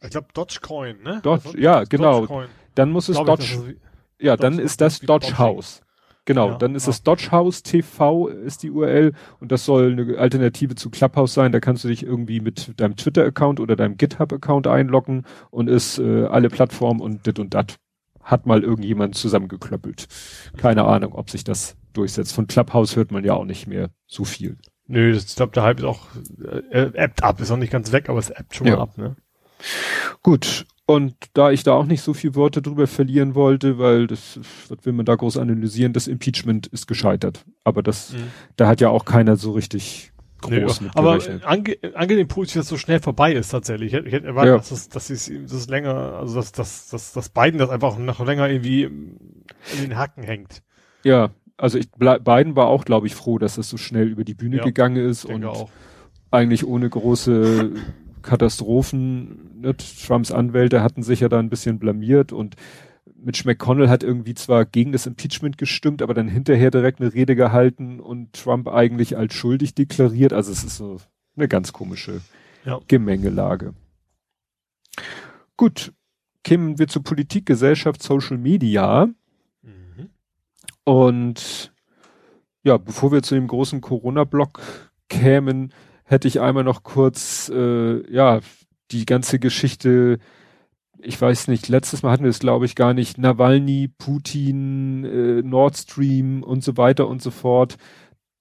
Ich 0.00 0.10
glaube 0.10 0.28
Dogecoin, 0.32 1.02
ne? 1.02 1.20
Dodge, 1.24 1.46
also, 1.46 1.58
ja, 1.58 1.82
genau. 1.82 2.20
Dogecoin. 2.20 2.48
Dann 2.76 2.90
muss 2.92 3.08
es 3.08 3.16
Dodge, 3.16 3.44
ich, 3.44 4.24
ja, 4.24 4.36
Dodge, 4.36 4.42
dann 4.42 4.58
ist 4.60 4.80
das 4.80 5.00
Dodge 5.00 5.38
House. 5.38 5.82
Genau, 6.24 6.50
ja, 6.50 6.58
dann 6.58 6.74
ist 6.76 6.86
ja. 6.86 6.90
es 6.90 7.02
Dodge 7.02 7.32
House 7.32 7.62
TV 7.62 8.28
ist 8.28 8.62
die 8.62 8.70
URL 8.70 9.12
und 9.40 9.50
das 9.50 9.64
soll 9.64 9.92
eine 9.92 10.18
Alternative 10.18 10.76
zu 10.76 10.88
Clubhouse 10.88 11.34
sein. 11.34 11.50
Da 11.50 11.58
kannst 11.58 11.82
du 11.82 11.88
dich 11.88 12.04
irgendwie 12.04 12.40
mit 12.40 12.80
deinem 12.80 12.96
Twitter-Account 12.96 13.58
oder 13.58 13.74
deinem 13.74 13.96
GitHub-Account 13.96 14.68
einloggen 14.68 15.24
und 15.50 15.68
ist 15.68 15.98
äh, 15.98 16.26
alle 16.26 16.48
Plattformen 16.48 17.00
und 17.00 17.26
dit 17.26 17.38
und 17.38 17.54
dat. 17.54 17.76
Hat 18.22 18.46
mal 18.46 18.62
irgendjemand 18.62 19.16
zusammengeklöppelt. 19.16 20.06
Keine 20.56 20.84
Ahnung, 20.84 21.12
ob 21.14 21.28
sich 21.28 21.42
das 21.42 21.76
durchsetzt. 21.92 22.32
Von 22.32 22.46
Clubhouse 22.46 22.94
hört 22.94 23.10
man 23.10 23.24
ja 23.24 23.34
auch 23.34 23.44
nicht 23.44 23.66
mehr 23.66 23.90
so 24.06 24.24
viel. 24.24 24.58
Nö, 24.86 25.12
das, 25.12 25.24
ich 25.24 25.34
glaube, 25.34 25.52
der 25.52 25.64
Hype 25.64 25.80
ist 25.80 25.84
auch 25.84 26.06
äh, 26.70 26.90
appt 26.96 27.24
ab, 27.24 27.40
ist 27.40 27.50
noch 27.50 27.56
nicht 27.56 27.72
ganz 27.72 27.90
weg, 27.90 28.08
aber 28.08 28.20
es 28.20 28.30
appt 28.30 28.54
schon 28.54 28.68
ja. 28.68 28.76
mal 28.76 28.82
ab, 28.82 28.96
ne? 28.96 29.16
Gut, 30.22 30.66
und 30.86 31.14
da 31.34 31.50
ich 31.50 31.62
da 31.62 31.72
auch 31.72 31.86
nicht 31.86 32.02
so 32.02 32.12
viel 32.12 32.34
Worte 32.34 32.60
drüber 32.60 32.86
verlieren 32.86 33.34
wollte, 33.34 33.78
weil 33.78 34.06
das, 34.06 34.38
was 34.68 34.84
will 34.84 34.92
man 34.92 35.06
da 35.06 35.14
groß 35.14 35.36
analysieren, 35.36 35.92
das 35.92 36.08
Impeachment 36.08 36.66
ist 36.66 36.86
gescheitert. 36.86 37.44
Aber 37.64 37.82
das, 37.82 38.12
mhm. 38.12 38.30
da 38.56 38.68
hat 38.68 38.80
ja 38.80 38.88
auch 38.88 39.04
keiner 39.04 39.36
so 39.36 39.52
richtig 39.52 40.12
groß 40.40 40.80
nee, 40.80 40.90
Aber 40.94 41.18
ange, 41.44 41.76
angenehm 41.94 42.26
positiv, 42.26 42.56
dass 42.56 42.66
es 42.66 42.70
so 42.70 42.76
schnell 42.76 43.00
vorbei 43.00 43.32
ist 43.32 43.50
tatsächlich. 43.50 43.94
Ich 43.94 44.12
hätte 44.12 44.26
erwartet, 44.26 44.50
ja. 44.50 44.56
dass 44.58 44.70
es, 44.72 44.88
dass 44.88 45.08
es, 45.08 45.26
dass 45.26 45.52
es 45.52 45.68
länger, 45.68 45.94
also 45.94 46.34
dass, 46.34 46.50
dass, 46.50 46.88
dass, 46.88 47.12
dass 47.12 47.28
Biden 47.28 47.58
das 47.58 47.70
einfach 47.70 47.96
noch 47.96 48.24
länger 48.26 48.48
irgendwie 48.48 48.82
in 48.82 49.80
den 49.80 49.96
Hacken 49.96 50.24
hängt. 50.24 50.62
Ja, 51.04 51.30
also 51.56 51.78
ich, 51.78 51.90
Biden 51.92 52.56
war 52.56 52.66
auch, 52.66 52.84
glaube 52.84 53.06
ich, 53.06 53.14
froh, 53.14 53.38
dass 53.38 53.56
es 53.56 53.68
so 53.68 53.76
schnell 53.76 54.08
über 54.08 54.24
die 54.24 54.34
Bühne 54.34 54.58
ja, 54.58 54.64
gegangen 54.64 54.96
ist 54.96 55.24
und 55.24 55.44
auch. 55.44 55.70
eigentlich 56.32 56.66
ohne 56.66 56.90
große 56.90 57.70
Katastrophen. 58.22 59.60
Ne? 59.60 59.76
Trumps 59.76 60.32
Anwälte 60.32 60.82
hatten 60.82 61.02
sich 61.02 61.20
ja 61.20 61.28
da 61.28 61.38
ein 61.38 61.50
bisschen 61.50 61.78
blamiert 61.78 62.32
und 62.32 62.56
Mitch 63.14 63.46
McConnell 63.46 63.88
hat 63.88 64.02
irgendwie 64.02 64.34
zwar 64.34 64.64
gegen 64.64 64.92
das 64.92 65.06
Impeachment 65.06 65.58
gestimmt, 65.58 66.02
aber 66.02 66.14
dann 66.14 66.28
hinterher 66.28 66.70
direkt 66.70 67.00
eine 67.00 67.14
Rede 67.14 67.36
gehalten 67.36 68.00
und 68.00 68.32
Trump 68.32 68.68
eigentlich 68.68 69.16
als 69.16 69.34
schuldig 69.34 69.74
deklariert. 69.74 70.32
Also 70.32 70.50
es 70.50 70.64
ist 70.64 70.76
so 70.76 70.98
eine 71.36 71.48
ganz 71.48 71.72
komische 71.72 72.20
ja. 72.64 72.80
Gemengelage. 72.88 73.74
Gut, 75.56 75.92
kämen 76.42 76.78
wir 76.78 76.88
zur 76.88 77.04
Politik, 77.04 77.46
Gesellschaft, 77.46 78.02
Social 78.02 78.38
Media. 78.38 79.08
Mhm. 79.62 80.10
Und 80.84 81.72
ja, 82.64 82.76
bevor 82.76 83.12
wir 83.12 83.22
zu 83.22 83.34
dem 83.34 83.46
großen 83.46 83.80
Corona-Block 83.80 84.60
kämen, 85.08 85.72
hätte 86.12 86.28
ich 86.28 86.40
einmal 86.40 86.62
noch 86.62 86.84
kurz, 86.84 87.50
äh, 87.52 88.12
ja, 88.12 88.40
die 88.92 89.06
ganze 89.06 89.38
Geschichte, 89.40 90.18
ich 91.00 91.20
weiß 91.20 91.48
nicht, 91.48 91.68
letztes 91.68 92.02
Mal 92.02 92.12
hatten 92.12 92.22
wir 92.24 92.30
es, 92.30 92.38
glaube 92.38 92.66
ich, 92.66 92.76
gar 92.76 92.94
nicht, 92.94 93.18
Nawalny, 93.18 93.88
Putin, 93.88 95.04
äh, 95.04 95.42
Nord 95.42 95.76
Stream 95.76 96.44
und 96.44 96.62
so 96.62 96.76
weiter 96.76 97.08
und 97.08 97.22
so 97.22 97.30
fort. 97.30 97.76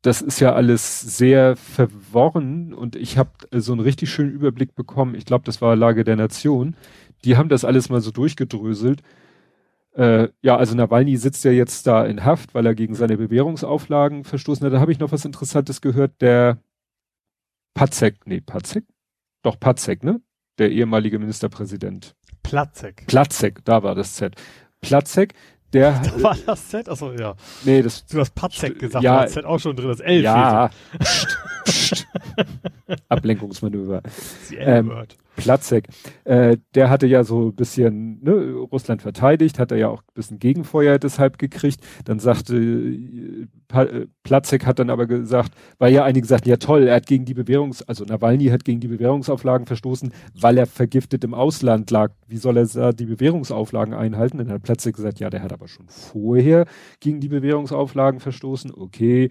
Das 0.03 0.21
ist 0.21 0.39
ja 0.39 0.53
alles 0.53 0.99
sehr 1.01 1.55
verworren 1.55 2.73
und 2.73 2.95
ich 2.95 3.17
habe 3.17 3.31
äh, 3.51 3.59
so 3.59 3.71
einen 3.71 3.81
richtig 3.81 4.09
schönen 4.11 4.31
Überblick 4.31 4.75
bekommen. 4.75 5.15
Ich 5.15 5.25
glaube, 5.25 5.45
das 5.45 5.61
war 5.61 5.75
Lage 5.75 6.03
der 6.03 6.15
Nation. 6.15 6.75
Die 7.23 7.37
haben 7.37 7.49
das 7.49 7.65
alles 7.65 7.89
mal 7.89 8.01
so 8.01 8.11
durchgedröselt. 8.11 9.01
Äh, 9.93 10.29
ja, 10.41 10.57
also 10.57 10.75
Nawalny 10.75 11.17
sitzt 11.17 11.43
ja 11.45 11.51
jetzt 11.51 11.87
da 11.87 12.05
in 12.05 12.25
Haft, 12.25 12.53
weil 12.55 12.65
er 12.65 12.75
gegen 12.75 12.95
seine 12.95 13.17
Bewährungsauflagen 13.17 14.23
verstoßen 14.23 14.65
hat. 14.65 14.73
Da 14.73 14.79
habe 14.79 14.91
ich 14.91 14.99
noch 14.99 15.11
was 15.11 15.25
Interessantes 15.25 15.81
gehört. 15.81 16.21
Der 16.21 16.59
Patzek, 17.73 18.25
nee, 18.25 18.41
Patzek? 18.41 18.83
Doch, 19.43 19.59
Patzek, 19.59 20.03
ne? 20.03 20.21
Der 20.57 20.71
ehemalige 20.71 21.19
Ministerpräsident. 21.19 22.15
Platzek. 22.43 23.07
Platzek, 23.07 23.63
da 23.65 23.83
war 23.83 23.95
das 23.95 24.15
Z. 24.15 24.35
Platzek, 24.81 25.33
der. 25.73 25.99
Da 26.03 26.23
war 26.23 26.37
das 26.45 26.67
Z, 26.69 26.89
achso, 26.89 27.13
ja. 27.13 27.35
Nee, 27.63 27.81
das. 27.81 28.05
Du 28.05 28.19
hast 28.19 28.35
Patzek 28.35 28.79
gesagt, 28.79 29.03
ja, 29.03 29.21
da 29.21 29.27
Z 29.27 29.45
auch 29.45 29.59
schon 29.59 29.75
drin, 29.75 29.87
das 29.87 29.99
L 29.99 30.21
Ja. 30.21 30.69
pst, 30.99 31.37
pst. 31.65 32.07
Ablenkungsmanöver. 33.09 34.01
Ähm, 34.57 34.91
Platzek, 35.35 35.87
äh, 36.25 36.57
der 36.75 36.89
hatte 36.89 37.07
ja 37.07 37.23
so 37.23 37.47
ein 37.47 37.55
bisschen 37.55 38.21
ne, 38.21 38.53
Russland 38.53 39.01
verteidigt, 39.01 39.59
hat 39.59 39.71
er 39.71 39.77
ja 39.77 39.87
auch 39.87 40.01
ein 40.01 40.13
bisschen 40.13 40.39
Gegenfeuer 40.39 40.99
deshalb 40.99 41.37
gekriegt. 41.37 41.81
Dann 42.05 42.19
sagte 42.19 42.55
äh, 42.57 43.47
äh, 43.73 44.07
Platzek 44.23 44.65
hat 44.65 44.79
dann 44.79 44.89
aber 44.89 45.07
gesagt, 45.07 45.53
weil 45.77 45.93
ja 45.93 46.03
einige 46.03 46.27
sagten, 46.27 46.49
ja 46.49 46.57
toll, 46.57 46.87
er 46.87 46.95
hat 46.95 47.07
gegen 47.07 47.25
die 47.25 47.33
Bewährungs-, 47.33 47.83
also 47.87 48.03
Nawalny 48.03 48.47
hat 48.47 48.65
gegen 48.65 48.79
die 48.79 48.87
Bewährungsauflagen 48.87 49.67
verstoßen, 49.67 50.11
weil 50.39 50.57
er 50.57 50.67
vergiftet 50.67 51.23
im 51.23 51.33
Ausland 51.33 51.89
lag. 51.91 52.11
Wie 52.27 52.37
soll 52.37 52.57
er 52.57 52.65
da 52.65 52.91
die 52.91 53.05
Bewährungsauflagen 53.05 53.93
einhalten? 53.93 54.37
Dann 54.37 54.51
hat 54.51 54.63
Platzek 54.63 54.95
gesagt, 54.95 55.19
ja, 55.19 55.29
der 55.29 55.43
hat 55.43 55.53
aber 55.53 55.67
schon 55.67 55.87
vorher 55.87 56.65
gegen 56.99 57.19
die 57.19 57.29
Bewährungsauflagen 57.29 58.19
verstoßen. 58.19 58.71
Okay, 58.73 59.29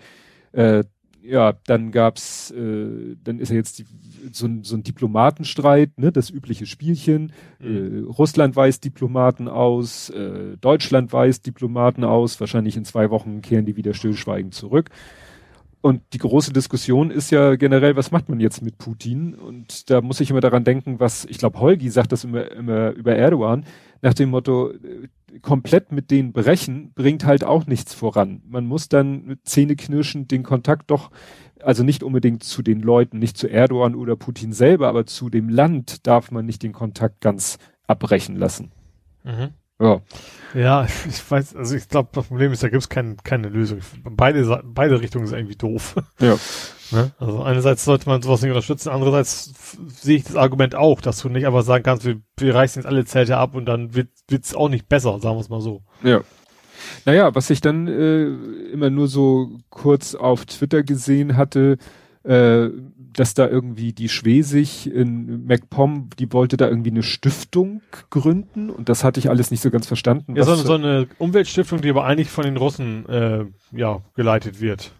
äh, 0.53 0.85
ja, 1.23 1.55
dann 1.67 1.91
gab's, 1.93 2.51
äh, 2.51 3.17
dann 3.23 3.39
ist 3.39 3.51
ja 3.51 3.57
jetzt 3.57 3.79
die, 3.79 3.87
so, 4.33 4.47
ein, 4.47 4.65
so 4.65 4.77
ein 4.77 4.83
Diplomatenstreit, 4.83 5.99
ne, 5.99 6.13
das 6.13 6.31
übliche 6.31 6.67
Spielchen. 6.67 7.33
Mhm. 7.59 8.07
Äh, 8.07 8.11
Russland 8.11 8.57
weist 8.57 8.85
Diplomaten 8.85 9.49
aus, 9.49 10.11
äh, 10.11 10.57
Deutschland 10.61 11.13
weist 11.13 11.47
Diplomaten 11.47 12.05
aus. 12.05 12.41
Wahrscheinlich 12.41 12.77
in 12.77 12.85
zwei 12.85 13.11
Wochen 13.11 13.43
kehren 13.43 13.67
die 13.67 13.77
wieder 13.77 13.95
stillschweigend 13.95 14.55
zurück. 14.55 14.91
Und 15.83 16.03
die 16.13 16.19
große 16.19 16.53
Diskussion 16.53 17.11
ist 17.11 17.31
ja 17.31 17.57
generell, 17.57 17.97
was 17.97 18.11
macht 18.11 18.29
man 18.29 18.39
jetzt 18.39 18.61
mit 18.61 18.77
Putin? 18.77 19.35
Und 19.35 19.89
da 19.89 20.03
muss 20.03 20.21
ich 20.21 20.31
immer 20.31 20.43
daran 20.43 20.63
denken, 20.63 21.01
was, 21.01 21.25
ich 21.25 21.39
glaube, 21.39 21.59
Holgi 21.59 21.89
sagt 21.89 22.13
das 22.13 22.25
immer, 22.25 22.51
immer 22.53 22.91
über 22.91 23.17
Erdogan, 23.17 23.65
nach 24.03 24.13
dem 24.13 24.31
Motto, 24.31 24.71
äh, 24.71 25.09
komplett 25.43 25.93
mit 25.93 26.11
denen 26.11 26.33
brechen, 26.33 26.93
bringt 26.95 27.25
halt 27.25 27.45
auch 27.45 27.67
nichts 27.67 27.95
voran. 27.95 28.43
Man 28.47 28.67
muss 28.67 28.89
dann 28.89 29.25
mit 29.25 29.47
zähneknirschend 29.47 30.31
den 30.31 30.43
Kontakt 30.43 30.91
doch, 30.91 31.11
also 31.63 31.83
nicht 31.83 32.03
unbedingt 32.03 32.43
zu 32.43 32.63
den 32.63 32.81
Leuten, 32.81 33.19
nicht 33.19 33.37
zu 33.37 33.49
Erdogan 33.49 33.95
oder 33.95 34.17
Putin 34.17 34.53
selber, 34.53 34.89
aber 34.89 35.07
zu 35.07 35.31
dem 35.31 35.49
Land 35.49 36.07
darf 36.07 36.31
man 36.31 36.47
nicht 36.47 36.63
den 36.63 36.73
Kontakt 36.73 37.21
ganz 37.21 37.59
abbrechen 37.87 38.37
lassen. 38.37 38.73
Mhm. 39.25 39.51
Ja. 39.81 40.01
Ja, 40.55 40.87
ich 41.09 41.31
weiß, 41.31 41.57
also 41.57 41.77
ich 41.77 41.89
glaube, 41.89 42.11
das 42.13 42.27
Problem 42.27 42.53
ist, 42.53 42.63
da 42.63 42.69
gibt 42.69 42.83
es 42.83 42.89
kein, 42.89 43.17
keine 43.19 43.49
Lösung. 43.49 43.81
Beide, 44.05 44.63
beide 44.65 45.01
Richtungen 45.01 45.27
sind 45.27 45.39
irgendwie 45.39 45.57
doof. 45.57 45.97
Ja. 46.21 46.37
Ne? 46.93 47.13
Also 47.21 47.41
einerseits 47.45 47.85
sollte 47.85 48.09
man 48.09 48.21
sowas 48.21 48.43
nicht 48.43 48.51
unterstützen, 48.51 48.89
andererseits 48.89 49.53
sehe 49.87 50.17
ich 50.17 50.25
das 50.25 50.35
Argument 50.35 50.75
auch, 50.75 51.01
dass 51.01 51.21
du 51.21 51.29
nicht 51.29 51.47
einfach 51.47 51.63
sagen 51.63 51.85
kannst, 51.85 52.05
wir, 52.05 52.21
wir 52.37 52.53
reißen 52.53 52.83
jetzt 52.83 52.89
alle 52.89 53.05
Zelte 53.05 53.37
ab 53.37 53.55
und 53.55 53.67
dann 53.67 53.95
wird 53.95 54.09
es 54.29 54.57
auch 54.57 54.69
nicht 54.69 54.89
besser, 54.89 55.21
sagen 55.21 55.37
wir 55.37 55.41
es 55.41 55.49
mal 55.49 55.61
so. 55.61 55.83
Ja. 56.03 56.23
Naja, 57.05 57.33
was 57.33 57.49
ich 57.49 57.61
dann 57.61 57.87
äh, 57.87 58.25
immer 58.73 58.91
nur 58.91 59.07
so 59.07 59.51
kurz 59.69 60.17
auf 60.17 60.47
Twitter 60.47 60.83
gesehen 60.83 61.37
hatte, 61.37 61.79
äh, 62.25 62.71
dass 63.15 63.35
da 63.35 63.49
irgendwie 63.49 63.93
die 63.93 64.09
Schwesig 64.09 64.93
in 64.93 65.45
MacPom, 65.47 66.11
die 66.19 66.33
wollte 66.33 66.57
da 66.57 66.69
irgendwie 66.69 66.91
eine 66.91 67.03
Stiftung 67.03 67.83
gründen 68.11 68.71
und 68.71 68.89
das 68.89 69.05
hatte 69.05 69.21
ich 69.21 69.31
alles 69.31 69.51
nicht 69.51 69.63
so 69.63 69.71
ganz 69.71 69.87
verstanden. 69.87 70.37
Ja, 70.37 70.45
so, 70.45 70.55
so 70.55 70.75
eine 70.75 71.09
Umweltstiftung, 71.19 71.81
die 71.81 71.91
aber 71.91 72.05
eigentlich 72.05 72.31
von 72.31 72.45
den 72.45 72.57
Russen 72.57 73.09
äh, 73.09 73.45
ja, 73.73 74.01
geleitet 74.15 74.61
wird 74.61 74.93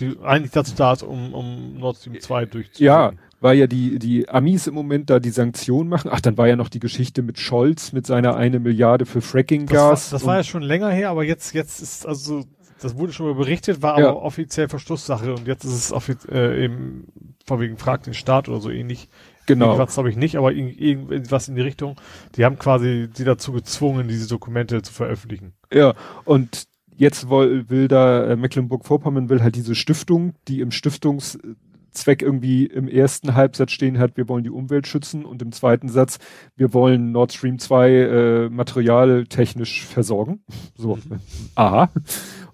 die 0.00 0.16
eigentlich 0.22 0.52
dazu 0.52 0.74
da 0.76 0.92
ist, 0.92 1.02
um, 1.02 1.34
um 1.34 1.78
Nord 1.78 1.98
Stream 1.98 2.18
2 2.18 2.46
durchzuführen. 2.46 2.86
Ja, 2.86 3.12
weil 3.40 3.56
ja 3.56 3.66
die, 3.66 3.98
die 3.98 4.28
Amis 4.28 4.66
im 4.66 4.74
Moment 4.74 5.10
da 5.10 5.18
die 5.18 5.30
Sanktionen 5.30 5.88
machen. 5.88 6.10
Ach, 6.12 6.20
dann 6.20 6.36
war 6.36 6.48
ja 6.48 6.56
noch 6.56 6.68
die 6.68 6.80
Geschichte 6.80 7.22
mit 7.22 7.38
Scholz 7.38 7.92
mit 7.92 8.06
seiner 8.06 8.36
eine 8.36 8.60
Milliarde 8.60 9.06
für 9.06 9.20
Fracking-Gas. 9.20 10.10
Das, 10.10 10.12
war, 10.12 10.18
das 10.18 10.26
war 10.26 10.36
ja 10.36 10.44
schon 10.44 10.62
länger 10.62 10.90
her, 10.90 11.10
aber 11.10 11.24
jetzt, 11.24 11.54
jetzt 11.54 11.80
ist 11.80 12.06
also, 12.06 12.44
das 12.80 12.96
wurde 12.96 13.12
schon 13.12 13.26
mal 13.26 13.34
berichtet, 13.34 13.82
war 13.82 13.98
ja. 13.98 14.10
aber 14.10 14.22
offiziell 14.22 14.68
Verschlusssache 14.68 15.32
und 15.34 15.46
jetzt 15.46 15.64
ist 15.64 15.74
es 15.74 15.92
offiziell 15.92 16.52
äh, 16.52 16.64
eben 16.64 17.08
von 17.46 17.60
wegen 17.60 17.76
Frag 17.76 18.02
den 18.02 18.14
Staat 18.14 18.48
oder 18.48 18.60
so 18.60 18.70
ähnlich. 18.70 19.08
Genau. 19.46 19.66
Irgendwas 19.66 19.94
glaube 19.94 20.10
ich 20.10 20.16
nicht, 20.16 20.36
aber 20.36 20.52
irgendwas 20.52 21.48
in 21.48 21.56
die 21.56 21.62
Richtung. 21.62 21.96
Die 22.36 22.44
haben 22.44 22.58
quasi 22.58 23.08
sie 23.14 23.24
dazu 23.24 23.52
gezwungen, 23.52 24.06
diese 24.06 24.28
Dokumente 24.28 24.82
zu 24.82 24.92
veröffentlichen. 24.92 25.54
Ja, 25.72 25.94
und 26.24 26.68
Jetzt 27.00 27.30
will, 27.30 27.64
will 27.70 27.88
da 27.88 28.26
äh, 28.26 28.36
Mecklenburg-Vorpommern 28.36 29.30
will 29.30 29.42
halt 29.42 29.56
diese 29.56 29.74
Stiftung, 29.74 30.34
die 30.48 30.60
im 30.60 30.70
Stiftungszweck 30.70 32.20
irgendwie 32.20 32.66
im 32.66 32.88
ersten 32.88 33.34
Halbsatz 33.34 33.72
stehen 33.72 33.98
hat, 33.98 34.18
wir 34.18 34.28
wollen 34.28 34.44
die 34.44 34.50
Umwelt 34.50 34.86
schützen 34.86 35.24
und 35.24 35.40
im 35.40 35.50
zweiten 35.50 35.88
Satz, 35.88 36.18
wir 36.56 36.74
wollen 36.74 37.10
Nord 37.10 37.32
Stream 37.32 37.58
2 37.58 37.90
äh, 37.90 38.48
materialtechnisch 38.50 39.86
versorgen. 39.86 40.44
So, 40.76 40.98
aha. 41.54 41.88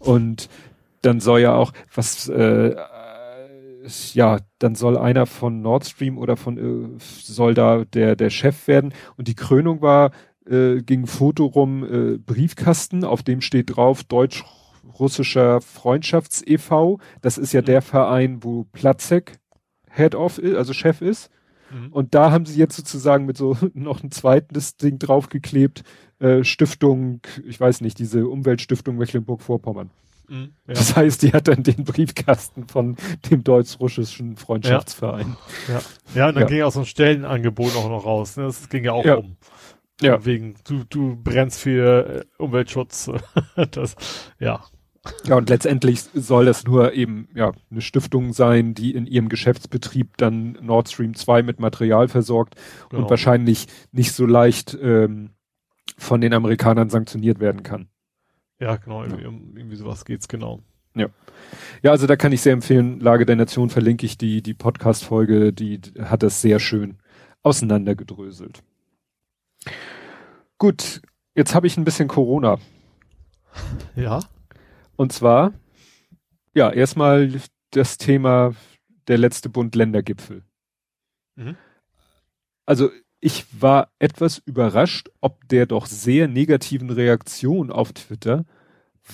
Und 0.06 0.48
dann 1.02 1.20
soll 1.20 1.40
ja 1.40 1.54
auch, 1.54 1.72
was 1.94 2.28
äh, 2.28 2.74
ja, 4.14 4.38
dann 4.58 4.74
soll 4.74 4.98
einer 4.98 5.26
von 5.26 5.62
Nord 5.62 5.86
Stream 5.86 6.18
oder 6.18 6.36
von 6.36 6.58
äh, 6.58 6.98
soll 6.98 7.54
da 7.54 7.84
der 7.84 8.16
der 8.16 8.30
Chef 8.30 8.66
werden 8.66 8.92
und 9.16 9.28
die 9.28 9.36
Krönung 9.36 9.80
war 9.80 10.10
äh, 10.48 10.82
ging 10.82 11.06
Foto 11.06 11.46
rum, 11.46 11.84
äh, 11.84 12.18
Briefkasten, 12.18 13.04
auf 13.04 13.22
dem 13.22 13.40
steht 13.40 13.76
drauf 13.76 14.04
Deutsch-Russischer 14.04 15.60
Freundschafts 15.60 16.42
e.V. 16.46 16.98
Das 17.20 17.38
ist 17.38 17.52
ja 17.52 17.62
mhm. 17.62 17.66
der 17.66 17.82
Verein, 17.82 18.42
wo 18.42 18.64
Platzek 18.64 19.38
Head 19.90 20.14
of, 20.14 20.40
also 20.42 20.72
Chef 20.72 21.00
ist. 21.00 21.30
Mhm. 21.76 21.92
Und 21.92 22.14
da 22.14 22.30
haben 22.30 22.46
sie 22.46 22.58
jetzt 22.58 22.76
sozusagen 22.76 23.26
mit 23.26 23.36
so 23.36 23.56
noch 23.74 24.02
ein 24.02 24.10
zweites 24.10 24.76
Ding 24.76 24.98
draufgeklebt, 24.98 25.82
äh, 26.18 26.44
Stiftung, 26.44 27.20
ich 27.46 27.60
weiß 27.60 27.82
nicht, 27.82 27.98
diese 27.98 28.26
Umweltstiftung 28.28 28.96
Mecklenburg-Vorpommern. 28.96 29.90
Mhm, 30.28 30.52
ja. 30.66 30.74
Das 30.74 30.96
heißt, 30.96 31.22
die 31.22 31.32
hat 31.32 31.48
dann 31.48 31.62
den 31.62 31.84
Briefkasten 31.84 32.66
von 32.66 32.96
dem 33.30 33.44
deutsch-russischen 33.44 34.36
Freundschaftsverein. 34.36 35.36
Ja, 35.68 35.80
ja. 36.14 36.28
und 36.28 36.34
dann 36.34 36.42
ja. 36.42 36.48
ging 36.48 36.62
auch 36.62 36.72
so 36.72 36.80
ein 36.80 36.86
Stellenangebot 36.86 37.76
auch 37.76 37.88
noch 37.88 38.04
raus. 38.04 38.36
Ne? 38.36 38.44
Das 38.44 38.68
ging 38.68 38.84
ja 38.84 38.92
auch 38.92 39.04
ja. 39.04 39.16
um. 39.16 39.36
Ja. 40.00 40.24
Wegen, 40.24 40.54
du, 40.66 40.84
du 40.84 41.16
brennst 41.16 41.60
für 41.60 42.24
äh, 42.38 42.42
Umweltschutz. 42.42 43.10
das, 43.70 43.96
ja. 44.38 44.64
Ja, 45.26 45.36
und 45.36 45.48
letztendlich 45.48 46.00
soll 46.14 46.46
das 46.46 46.64
nur 46.64 46.92
eben, 46.92 47.28
ja, 47.34 47.52
eine 47.70 47.80
Stiftung 47.80 48.32
sein, 48.32 48.74
die 48.74 48.94
in 48.94 49.06
ihrem 49.06 49.28
Geschäftsbetrieb 49.28 50.16
dann 50.16 50.58
Nord 50.62 50.88
Stream 50.88 51.14
2 51.14 51.42
mit 51.42 51.60
Material 51.60 52.08
versorgt 52.08 52.56
genau. 52.88 53.02
und 53.02 53.10
wahrscheinlich 53.10 53.66
nicht 53.92 54.12
so 54.12 54.26
leicht 54.26 54.76
ähm, 54.80 55.30
von 55.98 56.20
den 56.20 56.34
Amerikanern 56.34 56.90
sanktioniert 56.90 57.40
werden 57.40 57.62
kann. 57.62 57.88
Ja, 58.58 58.76
genau, 58.76 59.02
irgendwie, 59.02 59.22
ja. 59.22 59.28
Um, 59.28 59.56
irgendwie 59.56 59.76
sowas 59.76 60.04
geht's, 60.04 60.28
genau. 60.28 60.62
Ja. 60.94 61.08
Ja, 61.82 61.90
also 61.90 62.06
da 62.06 62.16
kann 62.16 62.32
ich 62.32 62.40
sehr 62.40 62.54
empfehlen, 62.54 63.00
Lage 63.00 63.26
der 63.26 63.36
Nation 63.36 63.70
verlinke 63.70 64.06
ich 64.06 64.16
die, 64.16 64.42
die 64.42 64.54
Podcast-Folge, 64.54 65.52
die 65.52 65.80
hat 66.00 66.22
das 66.22 66.40
sehr 66.40 66.58
schön 66.58 66.98
auseinandergedröselt. 67.42 68.62
Gut, 70.58 71.02
jetzt 71.34 71.54
habe 71.54 71.66
ich 71.66 71.76
ein 71.76 71.84
bisschen 71.84 72.08
Corona. 72.08 72.58
Ja. 73.94 74.20
Und 74.96 75.12
zwar, 75.12 75.52
ja, 76.54 76.70
erstmal 76.70 77.32
das 77.70 77.98
Thema 77.98 78.54
der 79.08 79.18
letzte 79.18 79.48
Bund-Länder-Gipfel. 79.48 80.42
Mhm. 81.36 81.56
Also 82.64 82.90
ich 83.20 83.46
war 83.60 83.90
etwas 83.98 84.38
überrascht, 84.38 85.10
ob 85.20 85.48
der 85.48 85.66
doch 85.66 85.86
sehr 85.86 86.28
negativen 86.28 86.90
Reaktion 86.90 87.70
auf 87.70 87.92
Twitter, 87.92 88.44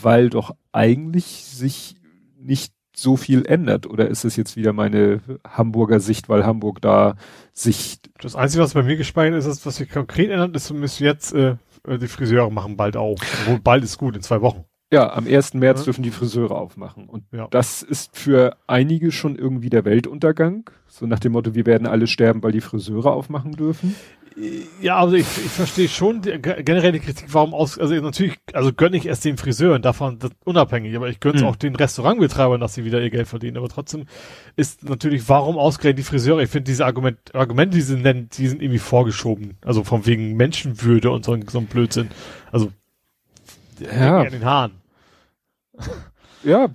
weil 0.00 0.30
doch 0.30 0.56
eigentlich 0.72 1.44
sich 1.44 1.96
nicht 2.36 2.74
so 2.94 3.16
viel 3.16 3.46
ändert. 3.46 3.86
Oder 3.86 4.08
ist 4.08 4.24
es 4.24 4.36
jetzt 4.36 4.56
wieder 4.56 4.72
meine 4.72 5.20
Hamburger 5.46 6.00
Sicht, 6.00 6.28
weil 6.28 6.44
Hamburg 6.44 6.80
da 6.80 7.16
sich... 7.52 8.00
Das 8.20 8.36
Einzige, 8.36 8.62
was 8.62 8.74
bei 8.74 8.82
mir 8.82 8.96
gespeichert 8.96 9.38
ist, 9.38 9.46
ist 9.46 9.66
was 9.66 9.76
sich 9.76 9.88
konkret 9.88 10.30
ändert, 10.30 10.54
ist 10.56 10.66
zumindest 10.66 11.00
jetzt, 11.00 11.32
äh, 11.32 11.56
die 11.86 12.08
Friseure 12.08 12.50
machen 12.50 12.76
bald 12.76 12.96
auf. 12.96 13.18
Obwohl 13.42 13.60
bald 13.60 13.84
ist 13.84 13.98
gut, 13.98 14.16
in 14.16 14.22
zwei 14.22 14.40
Wochen. 14.40 14.64
Ja, 14.92 15.10
am 15.14 15.26
1. 15.26 15.54
März 15.54 15.80
ja. 15.80 15.84
dürfen 15.86 16.02
die 16.02 16.10
Friseure 16.10 16.54
aufmachen. 16.54 17.08
Und 17.08 17.24
ja. 17.32 17.48
das 17.50 17.82
ist 17.82 18.14
für 18.14 18.58
einige 18.66 19.10
schon 19.10 19.36
irgendwie 19.36 19.70
der 19.70 19.86
Weltuntergang. 19.86 20.68
So 20.86 21.06
nach 21.06 21.18
dem 21.18 21.32
Motto, 21.32 21.54
wir 21.54 21.64
werden 21.64 21.86
alle 21.86 22.06
sterben, 22.06 22.42
weil 22.42 22.52
die 22.52 22.60
Friseure 22.60 23.10
aufmachen 23.10 23.52
dürfen. 23.52 23.96
Ja, 24.82 24.98
also 24.98 25.16
ich, 25.16 25.26
ich 25.26 25.50
verstehe 25.50 25.88
schon 25.88 26.20
die, 26.20 26.38
generell 26.38 26.92
die 26.92 27.00
Kritik, 27.00 27.26
warum 27.28 27.54
aus, 27.54 27.78
also 27.78 27.94
natürlich, 27.94 28.38
also 28.52 28.72
gönne 28.72 28.98
ich 28.98 29.06
es 29.06 29.20
den 29.20 29.38
Friseuren, 29.38 29.80
davon 29.80 30.18
unabhängig, 30.44 30.94
aber 30.96 31.08
ich 31.08 31.20
gönne 31.20 31.36
es 31.36 31.42
mhm. 31.42 31.48
auch 31.48 31.56
den 31.56 31.74
Restaurantbetreibern, 31.74 32.60
dass 32.60 32.74
sie 32.74 32.84
wieder 32.84 33.00
ihr 33.00 33.10
Geld 33.10 33.28
verdienen. 33.28 33.56
Aber 33.56 33.68
trotzdem 33.70 34.04
ist 34.56 34.84
natürlich, 34.84 35.26
warum 35.28 35.56
ausgerechnet 35.56 36.00
die 36.00 36.02
Friseure? 36.02 36.42
Ich 36.42 36.50
finde 36.50 36.64
diese 36.64 36.84
Argument, 36.84 37.34
Argumente, 37.34 37.76
die 37.76 37.82
sie 37.82 37.96
nennen, 37.96 38.28
die 38.30 38.46
sind 38.46 38.60
irgendwie 38.60 38.78
vorgeschoben. 38.78 39.56
Also 39.64 39.84
von 39.84 40.04
wegen 40.04 40.36
Menschenwürde 40.36 41.10
und 41.10 41.24
so, 41.24 41.34
so 41.48 41.58
ein 41.58 41.66
Blödsinn. 41.66 42.08
Also 42.50 42.72
ja. 43.80 44.22
in 44.22 44.32
den 44.32 44.44
Haaren. 44.44 44.81
Ja, 46.44 46.68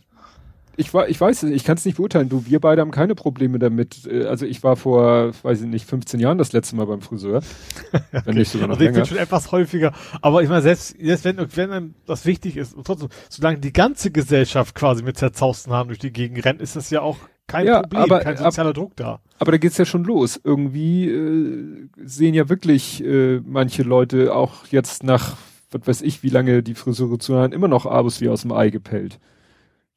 ich 0.79 0.93
war, 0.93 1.09
ich 1.09 1.19
weiß, 1.19 1.43
ich 1.43 1.63
kann 1.63 1.75
es 1.77 1.85
nicht 1.85 1.97
beurteilen. 1.97 2.29
Du, 2.29 2.45
wir 2.45 2.59
beide 2.59 2.81
haben 2.81 2.91
keine 2.91 3.15
Probleme 3.15 3.57
damit. 3.57 4.05
Äh, 4.05 4.25
also 4.25 4.45
ich 4.45 4.63
war 4.63 4.75
vor, 4.75 5.31
weiß 5.41 5.61
ich 5.61 5.67
nicht, 5.67 5.85
15 5.87 6.19
Jahren 6.19 6.37
das 6.37 6.53
letzte 6.53 6.75
Mal 6.75 6.85
beim 6.85 7.01
Friseur. 7.01 7.41
okay. 7.91 8.21
Wenn 8.25 8.35
nicht 8.35 8.51
sogar 8.51 8.67
noch 8.67 8.75
also 8.75 8.83
ich 8.85 8.91
länger. 8.91 8.99
bin 9.01 9.05
schon 9.07 9.17
etwas 9.17 9.51
häufiger. 9.51 9.91
Aber 10.21 10.43
ich 10.43 10.49
meine, 10.49 10.61
selbst, 10.61 10.95
selbst 11.01 11.25
wenn, 11.25 11.37
wenn 11.55 11.71
einem 11.71 11.93
das 12.05 12.25
wichtig 12.27 12.57
ist, 12.57 12.75
und 12.75 12.85
trotzdem, 12.85 13.09
solange 13.27 13.57
die 13.57 13.73
ganze 13.73 14.11
Gesellschaft 14.11 14.75
quasi 14.75 15.01
mit 15.03 15.17
zerzausten 15.17 15.73
Haaren 15.73 15.87
durch 15.87 15.99
die 15.99 16.11
Gegend 16.13 16.45
rennt, 16.45 16.61
ist 16.61 16.75
das 16.75 16.91
ja 16.91 17.01
auch 17.01 17.17
kein 17.47 17.65
Ja, 17.65 17.81
Problem, 17.81 18.01
aber- 18.03 18.19
kein 18.19 18.37
sozialer 18.37 18.73
Druck 18.73 18.95
da. 18.95 19.19
Aber 19.39 19.51
da 19.51 19.57
geht's 19.57 19.77
ja 19.77 19.85
schon 19.85 20.03
los. 20.03 20.39
Irgendwie 20.43 21.09
äh, 21.09 21.87
sehen 22.03 22.35
ja 22.35 22.49
wirklich 22.49 23.03
äh, 23.03 23.39
manche 23.43 23.81
Leute 23.83 24.35
auch 24.35 24.67
jetzt 24.69 25.03
nach, 25.03 25.37
was 25.71 25.87
weiß 25.87 26.01
ich, 26.01 26.23
wie 26.23 26.29
lange 26.29 26.63
die 26.63 26.75
Friseure 26.75 27.19
zu 27.19 27.35
haben, 27.37 27.53
immer 27.53 27.67
noch 27.67 27.85
Abos 27.85 28.21
wie 28.21 28.29
aus 28.29 28.41
dem 28.41 28.51
Ei 28.51 28.69
gepellt. 28.69 29.19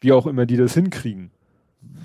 Wie 0.01 0.13
auch 0.13 0.27
immer 0.27 0.47
die 0.47 0.57
das 0.57 0.75
hinkriegen. 0.75 1.31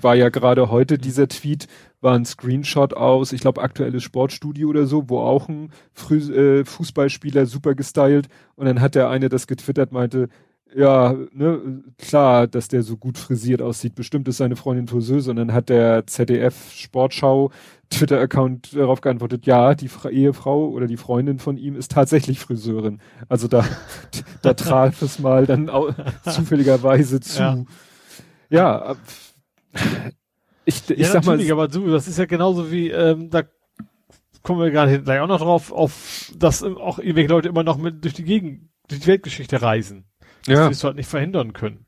War 0.00 0.14
ja 0.14 0.30
gerade 0.30 0.70
heute 0.70 0.98
dieser 0.98 1.28
Tweet, 1.28 1.66
war 2.00 2.14
ein 2.14 2.24
Screenshot 2.24 2.94
aus, 2.94 3.32
ich 3.32 3.40
glaube, 3.40 3.62
aktuelles 3.62 4.02
Sportstudio 4.02 4.68
oder 4.68 4.86
so, 4.86 5.08
wo 5.08 5.18
auch 5.18 5.48
ein 5.48 5.70
Frü 5.92 6.16
äh, 6.16 6.64
Fußballspieler 6.64 7.46
super 7.46 7.74
gestylt 7.74 8.28
und 8.54 8.66
dann 8.66 8.80
hat 8.80 8.94
der 8.94 9.10
eine 9.10 9.28
das 9.28 9.46
getwittert, 9.46 9.92
meinte, 9.92 10.28
ja, 10.76 11.16
ne, 11.32 11.82
klar, 11.96 12.46
dass 12.46 12.68
der 12.68 12.82
so 12.82 12.98
gut 12.98 13.16
frisiert 13.16 13.62
aussieht. 13.62 13.94
Bestimmt 13.94 14.28
ist 14.28 14.36
seine 14.36 14.56
Freundin 14.56 14.88
Friseuse. 14.88 15.30
Und 15.30 15.36
dann 15.36 15.54
hat 15.54 15.70
der 15.70 16.06
ZDF 16.06 16.70
Sportschau 16.70 17.50
Twitter-Account 17.88 18.76
darauf 18.76 19.00
geantwortet, 19.00 19.46
ja, 19.46 19.74
die 19.74 19.88
Fra 19.88 20.10
Ehefrau 20.10 20.68
oder 20.68 20.86
die 20.86 20.96
Freundin 20.96 21.38
von 21.38 21.56
ihm 21.56 21.76
ist 21.76 21.92
tatsächlich 21.92 22.40
Friseurin. 22.40 23.00
Also 23.28 23.48
da, 23.48 23.64
da 24.42 24.54
traf 24.54 25.00
es 25.00 25.18
mal 25.18 25.46
dann 25.46 25.70
zufälligerweise 26.24 27.20
zu. 27.20 27.40
Ja. 27.40 27.64
Ja, 28.48 28.96
ich, 30.64 30.88
ich 30.90 30.98
ja, 30.98 31.12
sag 31.12 31.24
mal, 31.24 31.50
aber 31.50 31.68
du, 31.68 31.90
das 31.90 32.06
ist 32.06 32.18
ja 32.18 32.26
genauso 32.26 32.70
wie, 32.70 32.90
ähm, 32.90 33.30
da 33.30 33.44
kommen 34.42 34.60
wir 34.60 34.70
gerade 34.70 35.02
gleich 35.02 35.20
auch 35.20 35.26
noch 35.26 35.40
drauf, 35.40 35.72
auf, 35.72 36.32
dass 36.36 36.62
auch 36.62 36.98
irgendwelche 36.98 37.30
Leute 37.30 37.48
immer 37.48 37.64
noch 37.64 37.78
mit 37.78 38.04
durch 38.04 38.14
die 38.14 38.24
Gegend, 38.24 38.68
durch 38.88 39.00
die 39.00 39.06
Weltgeschichte 39.06 39.62
reisen. 39.62 40.04
Das 40.44 40.54
ja, 40.54 40.70
wirst 40.70 40.82
du 40.82 40.86
halt 40.88 40.96
nicht 40.96 41.08
verhindern 41.08 41.52
können. 41.52 41.86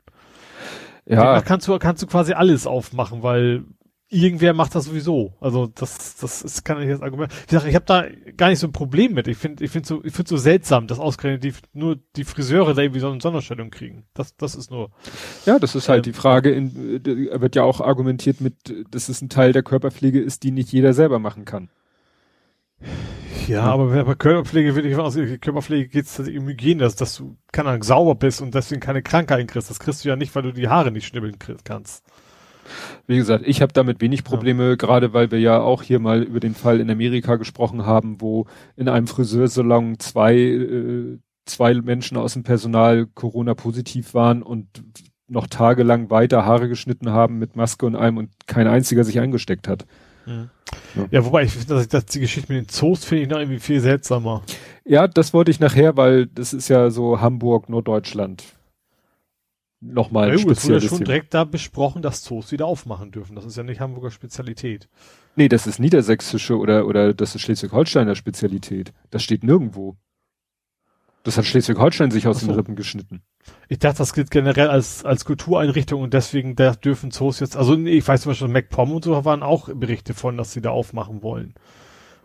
ja, 1.05 1.35
Da 1.35 1.41
kannst 1.41 1.67
du, 1.67 1.77
kannst 1.79 2.03
du 2.03 2.07
quasi 2.07 2.33
alles 2.33 2.67
aufmachen, 2.67 3.23
weil 3.23 3.63
irgendwer 4.09 4.53
macht 4.53 4.73
das 4.75 4.85
sowieso. 4.85 5.33
Also 5.39 5.67
das, 5.67 6.15
das 6.17 6.41
ist 6.41 6.65
kann 6.65 6.81
ich 6.81 6.89
das 6.89 7.01
Argument. 7.01 7.31
Wie 7.43 7.47
gesagt, 7.47 7.67
ich 7.67 7.75
habe 7.75 7.85
da 7.85 8.05
gar 8.35 8.49
nicht 8.49 8.59
so 8.59 8.67
ein 8.67 8.73
Problem 8.73 9.13
mit. 9.13 9.27
Ich 9.27 9.37
finde, 9.37 9.63
ich 9.63 9.71
finde 9.71 9.87
so, 9.87 10.03
ich 10.03 10.13
finde 10.13 10.29
so 10.29 10.37
seltsam, 10.37 10.87
dass 10.87 10.99
ausgerechnet 10.99 11.43
die, 11.43 11.53
nur 11.73 11.97
die 12.15 12.23
Friseure 12.23 12.73
da 12.73 12.81
irgendwie 12.81 12.99
so 12.99 13.09
eine 13.09 13.21
Sonderstellung 13.21 13.69
kriegen. 13.69 14.05
Das, 14.13 14.35
das 14.35 14.55
ist 14.55 14.71
nur. 14.71 14.91
ja, 15.45 15.59
das 15.59 15.75
ist 15.75 15.89
halt 15.89 16.07
Ähm, 16.07 16.11
die 16.11 16.13
Frage, 16.13 16.49
in, 16.49 17.05
äh, 17.05 17.41
wird 17.41 17.55
ja 17.55 17.63
auch 17.63 17.81
argumentiert 17.81 18.41
mit, 18.41 18.55
dass 18.91 19.09
es 19.09 19.21
ein 19.21 19.29
Teil 19.29 19.53
der 19.53 19.63
Körperpflege 19.63 20.19
ist, 20.19 20.43
die 20.43 20.51
nicht 20.51 20.71
jeder 20.71 20.93
selber 20.93 21.19
machen 21.19 21.45
kann. 21.45 21.69
Ja, 23.49 23.63
aber 23.63 24.03
bei 24.03 24.13
Körperpflege 24.13 24.75
will 24.75 24.85
ich 24.85 24.95
aus, 24.95 25.15
Körperpflege 25.15 25.87
geht 25.89 26.05
es 26.05 26.19
um 26.19 26.47
Hygiene, 26.47 26.83
dass, 26.83 26.95
dass 26.95 27.15
du, 27.15 27.35
keine 27.51 27.69
Ahnung, 27.69 27.81
sauber 27.81 28.13
bist 28.13 28.43
und 28.43 28.53
deswegen 28.53 28.79
keine 28.79 29.01
Krankheiten 29.01 29.47
kriegst. 29.47 29.71
Das 29.71 29.79
kriegst 29.79 30.05
du 30.05 30.09
ja 30.09 30.15
nicht, 30.15 30.35
weil 30.35 30.43
du 30.43 30.53
die 30.53 30.67
Haare 30.67 30.91
nicht 30.91 31.07
schnibbeln 31.07 31.37
kannst. 31.63 32.05
Wie 33.07 33.17
gesagt, 33.17 33.45
ich 33.47 33.63
habe 33.63 33.73
damit 33.73 34.01
wenig 34.01 34.23
Probleme, 34.23 34.77
gerade 34.77 35.13
weil 35.13 35.31
wir 35.31 35.39
ja 35.39 35.59
auch 35.59 35.81
hier 35.81 35.97
mal 35.97 36.21
über 36.21 36.39
den 36.39 36.53
Fall 36.53 36.79
in 36.79 36.91
Amerika 36.91 37.37
gesprochen 37.37 37.87
haben, 37.87 38.21
wo 38.21 38.45
in 38.75 38.87
einem 38.87 39.07
Friseursalon 39.07 39.97
zwei, 39.97 40.35
äh, 40.37 41.17
zwei 41.45 41.73
Menschen 41.73 42.17
aus 42.17 42.33
dem 42.33 42.43
Personal 42.43 43.07
Corona 43.15 43.55
positiv 43.55 44.13
waren 44.13 44.43
und 44.43 44.67
noch 45.27 45.47
tagelang 45.47 46.11
weiter 46.11 46.45
Haare 46.45 46.69
geschnitten 46.69 47.09
haben 47.09 47.39
mit 47.39 47.55
Maske 47.55 47.87
und 47.87 47.95
allem 47.95 48.17
und 48.17 48.29
kein 48.45 48.67
einziger 48.67 49.03
sich 49.03 49.19
eingesteckt 49.19 49.67
hat. 49.67 49.87
Ja. 50.29 51.07
Ja, 51.09 51.25
wobei 51.25 51.43
ich 51.43 51.51
finde, 51.51 51.75
dass, 51.75 51.87
dass 51.87 52.05
die 52.05 52.19
Geschichte 52.19 52.53
mit 52.53 52.65
den 52.65 52.69
Zoos 52.69 53.03
finde 53.03 53.23
ich 53.23 53.29
noch 53.29 53.39
irgendwie 53.39 53.59
viel 53.59 53.79
seltsamer. 53.79 54.43
Ja, 54.85 55.07
das 55.07 55.33
wollte 55.33 55.51
ich 55.51 55.59
nachher, 55.59 55.97
weil 55.97 56.27
das 56.27 56.53
ist 56.53 56.67
ja 56.67 56.91
so 56.91 57.19
Hamburg, 57.19 57.69
Norddeutschland. 57.69 58.43
Nochmal 59.81 60.27
Ja, 60.27 60.33
ein 60.35 60.43
gut, 60.43 60.57
es 60.57 60.63
wurde 60.65 60.73
ja 60.73 60.79
spezielles 60.79 60.89
schon 60.89 61.05
direkt 61.05 61.33
da 61.33 61.45
besprochen, 61.45 62.01
dass 62.01 62.21
Zoos 62.21 62.51
wieder 62.51 62.65
aufmachen 62.65 63.11
dürfen. 63.11 63.35
Das 63.35 63.45
ist 63.45 63.55
ja 63.55 63.63
nicht 63.63 63.79
Hamburger 63.79 64.11
Spezialität. 64.11 64.89
Nee, 65.35 65.47
das 65.47 65.67
ist 65.67 65.79
niedersächsische 65.79 66.57
oder, 66.57 66.85
oder 66.85 67.13
das 67.13 67.33
ist 67.33 67.41
Schleswig-Holsteiner 67.41 68.15
Spezialität. 68.15 68.93
Das 69.09 69.23
steht 69.23 69.43
nirgendwo. 69.43 69.95
Das 71.29 71.37
hat 71.37 71.45
Schleswig-Holstein 71.45 72.09
sich 72.09 72.25
aus 72.27 72.39
so. 72.39 72.47
den 72.47 72.55
Rippen 72.55 72.75
geschnitten. 72.75 73.21
Ich 73.67 73.77
dachte, 73.77 73.99
das 73.99 74.13
gilt 74.13 74.31
generell 74.31 74.67
als, 74.67 75.05
als 75.05 75.25
Kultureinrichtung 75.25 76.01
und 76.01 76.11
deswegen 76.15 76.55
da 76.55 76.71
dürfen 76.71 77.11
Zoos 77.11 77.39
jetzt, 77.39 77.55
also 77.55 77.77
ich 77.77 78.07
weiß 78.07 78.21
zum 78.21 78.31
Beispiel, 78.31 78.47
MacPom 78.47 78.91
und 78.91 79.03
so 79.03 79.25
waren 79.25 79.43
auch 79.43 79.69
Berichte 79.71 80.15
von, 80.15 80.37
dass 80.37 80.53
sie 80.53 80.61
da 80.61 80.71
aufmachen 80.71 81.21
wollen. 81.21 81.53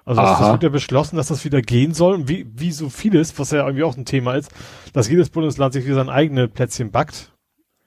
Also 0.07 0.23
das, 0.23 0.39
das 0.39 0.53
wird 0.53 0.63
ja 0.63 0.69
beschlossen, 0.71 1.17
dass 1.17 1.29
das 1.29 1.45
wieder 1.45 1.61
gehen 1.61 1.93
soll 1.93 2.15
und 2.15 2.29
wie, 2.29 2.47
wie 2.55 2.73
so 2.73 2.89
vieles, 2.89 3.39
was 3.39 3.51
ja 3.51 3.67
irgendwie 3.67 3.85
auch 3.85 3.97
ein 3.97 4.07
Thema 4.07 4.37
ist, 4.37 4.51
dass 4.95 5.09
jedes 5.09 5.29
Bundesland 5.29 5.75
sich 5.75 5.85
wieder 5.85 5.97
sein 5.97 6.09
eigenes 6.09 6.49
Plätzchen 6.51 6.91
backt. 6.91 7.33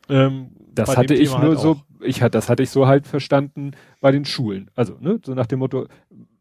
Ähm, 0.09 0.51
Das 0.73 0.95
hatte 0.95 1.15
ich 1.15 1.29
Thema 1.31 1.41
nur 1.41 1.49
halt 1.55 1.59
so, 1.59 1.81
ich 2.01 2.21
hatte, 2.21 2.37
das 2.37 2.49
hatte 2.49 2.61
ich 2.61 2.69
so 2.69 2.85
halt 2.85 3.07
verstanden 3.07 3.71
bei 4.01 4.11
den 4.11 4.25
Schulen. 4.25 4.69
Also, 4.75 4.97
ne, 4.99 5.19
so 5.25 5.33
nach 5.33 5.47
dem 5.47 5.59
Motto, 5.59 5.87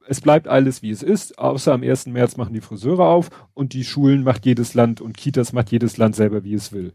es 0.09 0.21
bleibt 0.21 0.49
alles 0.49 0.83
wie 0.83 0.91
es 0.91 1.03
ist, 1.03 1.39
außer 1.39 1.73
am 1.73 1.83
1. 1.83 2.07
März 2.07 2.37
machen 2.37 2.55
die 2.55 2.61
Friseure 2.61 3.07
auf 3.07 3.31
und 3.55 3.73
die 3.73 3.85
Schulen 3.85 4.25
macht 4.25 4.47
jedes 4.47 4.75
Land 4.75 5.01
und 5.01 5.17
Kitas 5.17 5.53
macht 5.53 5.71
jedes 5.71 5.97
Land 5.97 6.17
selber 6.17 6.45
wie 6.45 6.55
es 6.55 6.73
will. 6.73 6.93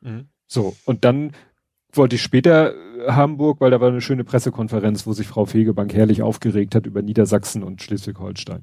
Mhm. 0.00 0.28
So, 0.46 0.76
und 0.84 1.04
dann 1.04 1.32
wollte 1.92 2.16
ich 2.16 2.22
später 2.22 2.74
äh, 2.74 3.12
Hamburg, 3.12 3.60
weil 3.60 3.70
da 3.70 3.80
war 3.80 3.88
eine 3.88 4.00
schöne 4.00 4.24
Pressekonferenz, 4.24 5.06
wo 5.06 5.12
sich 5.12 5.26
Frau 5.26 5.46
Fegebank 5.46 5.94
herrlich 5.94 6.22
aufgeregt 6.22 6.74
hat 6.74 6.86
über 6.86 7.02
Niedersachsen 7.02 7.62
und 7.62 7.82
Schleswig-Holstein. 7.82 8.62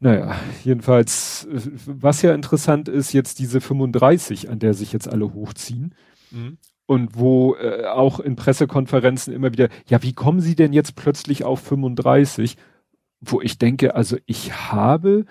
Naja, 0.00 0.36
jedenfalls, 0.64 1.46
äh, 1.50 1.60
was 1.86 2.22
ja 2.22 2.34
interessant 2.34 2.88
ist, 2.88 3.12
jetzt 3.12 3.38
diese 3.38 3.60
35, 3.60 4.50
an 4.50 4.58
der 4.58 4.74
sich 4.74 4.92
jetzt 4.92 5.08
alle 5.08 5.32
hochziehen 5.34 5.94
Mhm. 6.30 6.58
Und 6.88 7.18
wo 7.18 7.54
äh, 7.56 7.84
auch 7.84 8.18
in 8.18 8.34
Pressekonferenzen 8.34 9.34
immer 9.34 9.52
wieder, 9.52 9.68
ja, 9.88 10.02
wie 10.02 10.14
kommen 10.14 10.40
Sie 10.40 10.56
denn 10.56 10.72
jetzt 10.72 10.96
plötzlich 10.96 11.44
auf 11.44 11.60
35? 11.60 12.56
Wo 13.20 13.42
ich 13.42 13.58
denke, 13.58 13.94
also 13.94 14.16
ich 14.24 14.72
habe 14.72 15.26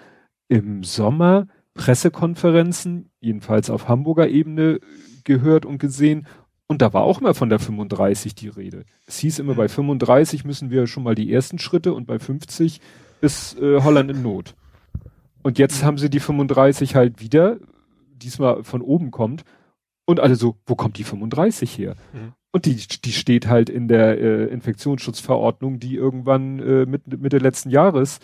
im 0.49 0.83
Sommer 0.83 1.47
Pressekonferenzen, 1.73 3.09
jedenfalls 3.21 3.71
auf 3.71 3.87
Hamburger 3.87 4.27
Ebene, 4.27 4.79
gehört 5.23 5.65
und 5.65 5.79
gesehen. 5.79 6.27
Und 6.67 6.83
da 6.83 6.93
war 6.93 7.01
auch 7.01 7.21
mal 7.21 7.33
von 7.33 7.49
der 7.49 7.57
35 7.57 8.35
die 8.35 8.49
Rede. 8.49 8.85
Es 9.07 9.17
hieß 9.17 9.39
immer, 9.39 9.55
bei 9.55 9.67
35 9.67 10.45
müssen 10.45 10.69
wir 10.69 10.85
schon 10.85 11.01
mal 11.01 11.15
die 11.15 11.33
ersten 11.33 11.57
Schritte 11.57 11.91
und 11.91 12.05
bei 12.05 12.19
50 12.19 12.81
ist 13.21 13.59
äh, 13.59 13.81
Holland 13.81 14.11
in 14.11 14.21
Not. 14.21 14.53
Und 15.41 15.57
jetzt 15.57 15.83
haben 15.83 15.97
sie 15.97 16.11
die 16.11 16.19
35 16.19 16.93
halt 16.93 17.19
wieder, 17.19 17.57
diesmal 18.11 18.63
von 18.63 18.81
oben 18.81 19.09
kommt. 19.09 19.43
Und 20.09 20.21
alle 20.21 20.35
so, 20.35 20.55
wo 20.65 20.75
kommt 20.75 20.97
die 20.97 21.03
35 21.03 21.77
her? 21.77 21.95
Mhm. 22.13 22.33
Und 22.51 22.65
die, 22.65 22.75
die 22.75 23.11
steht 23.11 23.47
halt 23.47 23.69
in 23.69 23.89
der 23.89 24.19
äh, 24.19 24.45
Infektionsschutzverordnung, 24.45 25.79
die 25.79 25.95
irgendwann 25.95 26.59
äh, 26.59 26.85
mit, 26.85 27.05
Mitte 27.21 27.39
letzten 27.39 27.69
Jahres 27.69 28.19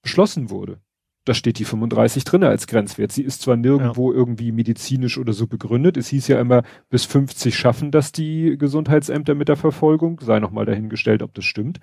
beschlossen 0.00 0.48
wurde. 0.48 0.80
Da 1.24 1.34
steht 1.34 1.58
die 1.58 1.64
35 1.64 2.24
drinne 2.24 2.48
als 2.48 2.66
Grenzwert. 2.66 3.12
Sie 3.12 3.22
ist 3.22 3.42
zwar 3.42 3.56
nirgendwo 3.56 4.12
irgendwie 4.12 4.50
medizinisch 4.50 5.18
oder 5.18 5.34
so 5.34 5.46
begründet. 5.46 5.96
Es 5.96 6.08
hieß 6.08 6.26
ja 6.28 6.40
immer, 6.40 6.62
bis 6.88 7.04
50 7.04 7.56
schaffen 7.56 7.92
das 7.92 8.10
die 8.10 8.56
Gesundheitsämter 8.58 9.34
mit 9.36 9.48
der 9.48 9.56
Verfolgung. 9.56 10.18
Sei 10.20 10.40
nochmal 10.40 10.64
dahingestellt, 10.64 11.22
ob 11.22 11.34
das 11.34 11.44
stimmt. 11.44 11.78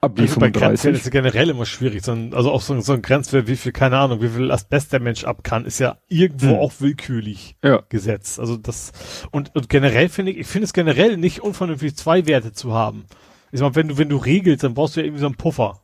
Aber 0.00 0.14
die 0.14 0.22
Also 0.22 0.38
bei 0.38 0.50
Grenzwerten 0.50 0.76
35. 0.78 0.92
ist 1.00 1.04
ja 1.06 1.10
generell 1.10 1.50
immer 1.50 1.66
schwierig. 1.66 2.04
So 2.04 2.12
ein, 2.12 2.32
also 2.32 2.52
auch 2.52 2.60
so, 2.60 2.72
ein- 2.72 2.82
so 2.82 2.92
ein 2.92 3.02
Grenzwert, 3.02 3.48
wie 3.48 3.56
viel, 3.56 3.72
keine 3.72 3.98
Ahnung, 3.98 4.22
wie 4.22 4.28
viel 4.28 4.50
Asbest 4.52 4.92
der 4.92 5.00
Mensch 5.00 5.24
ab 5.24 5.42
kann, 5.42 5.64
ist 5.64 5.80
ja 5.80 5.98
irgendwo 6.08 6.50
Hm. 6.50 6.58
auch 6.58 6.72
willkürlich 6.78 7.56
Ja. 7.64 7.82
gesetzt. 7.88 8.38
Also 8.38 8.56
das, 8.56 8.92
und, 9.32 9.54
und 9.56 9.68
generell 9.68 10.08
finde 10.08 10.32
ich, 10.32 10.38
ich 10.38 10.46
finde 10.46 10.66
es 10.66 10.72
generell 10.72 11.16
nicht 11.16 11.40
unvernünftig, 11.40 11.96
zwei 11.96 12.26
Werte 12.26 12.52
zu 12.52 12.72
haben. 12.72 13.06
Ich 13.50 13.58
sag 13.58 13.66
mal, 13.70 13.74
wenn 13.74 13.88
du, 13.88 13.98
wenn 13.98 14.08
du 14.08 14.18
regelst, 14.18 14.62
dann 14.62 14.74
brauchst 14.74 14.94
du 14.94 15.00
ja 15.00 15.06
irgendwie 15.06 15.20
so 15.20 15.26
einen 15.26 15.36
Puffer. 15.36 15.80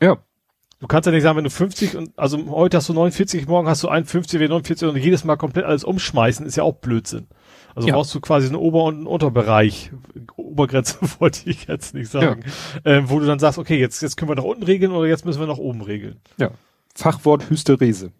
Ja. 0.00 0.16
Du 0.80 0.86
kannst 0.86 1.06
ja 1.06 1.12
nicht 1.12 1.24
sagen, 1.24 1.36
wenn 1.36 1.44
du 1.44 1.50
50 1.50 1.96
und, 1.96 2.16
also 2.18 2.38
heute 2.50 2.76
hast 2.76 2.88
du 2.88 2.92
49, 2.94 3.48
morgen 3.48 3.68
hast 3.68 3.82
du 3.82 3.88
51, 3.88 4.38
wieder 4.40 4.50
49 4.50 4.88
und 4.88 4.96
jedes 4.96 5.24
Mal 5.24 5.36
komplett 5.36 5.64
alles 5.66 5.82
umschmeißen, 5.84 6.46
ist 6.46 6.56
ja 6.56 6.62
auch 6.62 6.76
Blödsinn. 6.76 7.26
Also 7.74 7.88
Ja. 7.88 7.94
brauchst 7.94 8.14
du 8.14 8.20
quasi 8.20 8.46
einen 8.46 8.56
Ober- 8.56 8.84
und 8.84 8.96
einen 8.96 9.06
Unterbereich. 9.06 9.92
Obergrenze 10.36 10.96
wollte 11.20 11.48
ich 11.50 11.66
jetzt 11.66 11.94
nicht 11.94 12.10
sagen. 12.10 12.42
Ähm, 12.84 13.08
wo 13.08 13.18
du 13.20 13.26
dann 13.26 13.38
sagst, 13.38 13.58
okay, 13.58 13.78
jetzt, 13.78 14.02
jetzt 14.02 14.16
können 14.16 14.30
wir 14.30 14.36
nach 14.36 14.42
unten 14.44 14.64
regeln 14.64 14.92
oder 14.92 15.06
jetzt 15.08 15.24
müssen 15.24 15.40
wir 15.40 15.46
nach 15.46 15.58
oben 15.58 15.82
regeln. 15.82 16.20
ja. 16.38 16.50
Fachwort 16.94 17.48
Hysterese. 17.48 18.10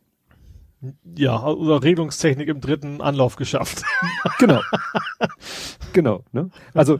Ja, 1.17 1.45
oder 1.45 1.83
Regelungstechnik 1.83 2.47
im 2.49 2.61
dritten 2.61 3.01
Anlauf 3.01 3.35
geschafft. 3.37 3.83
Genau. 4.39 4.61
genau. 5.93 6.25
Ne? 6.31 6.51
Also 6.75 6.99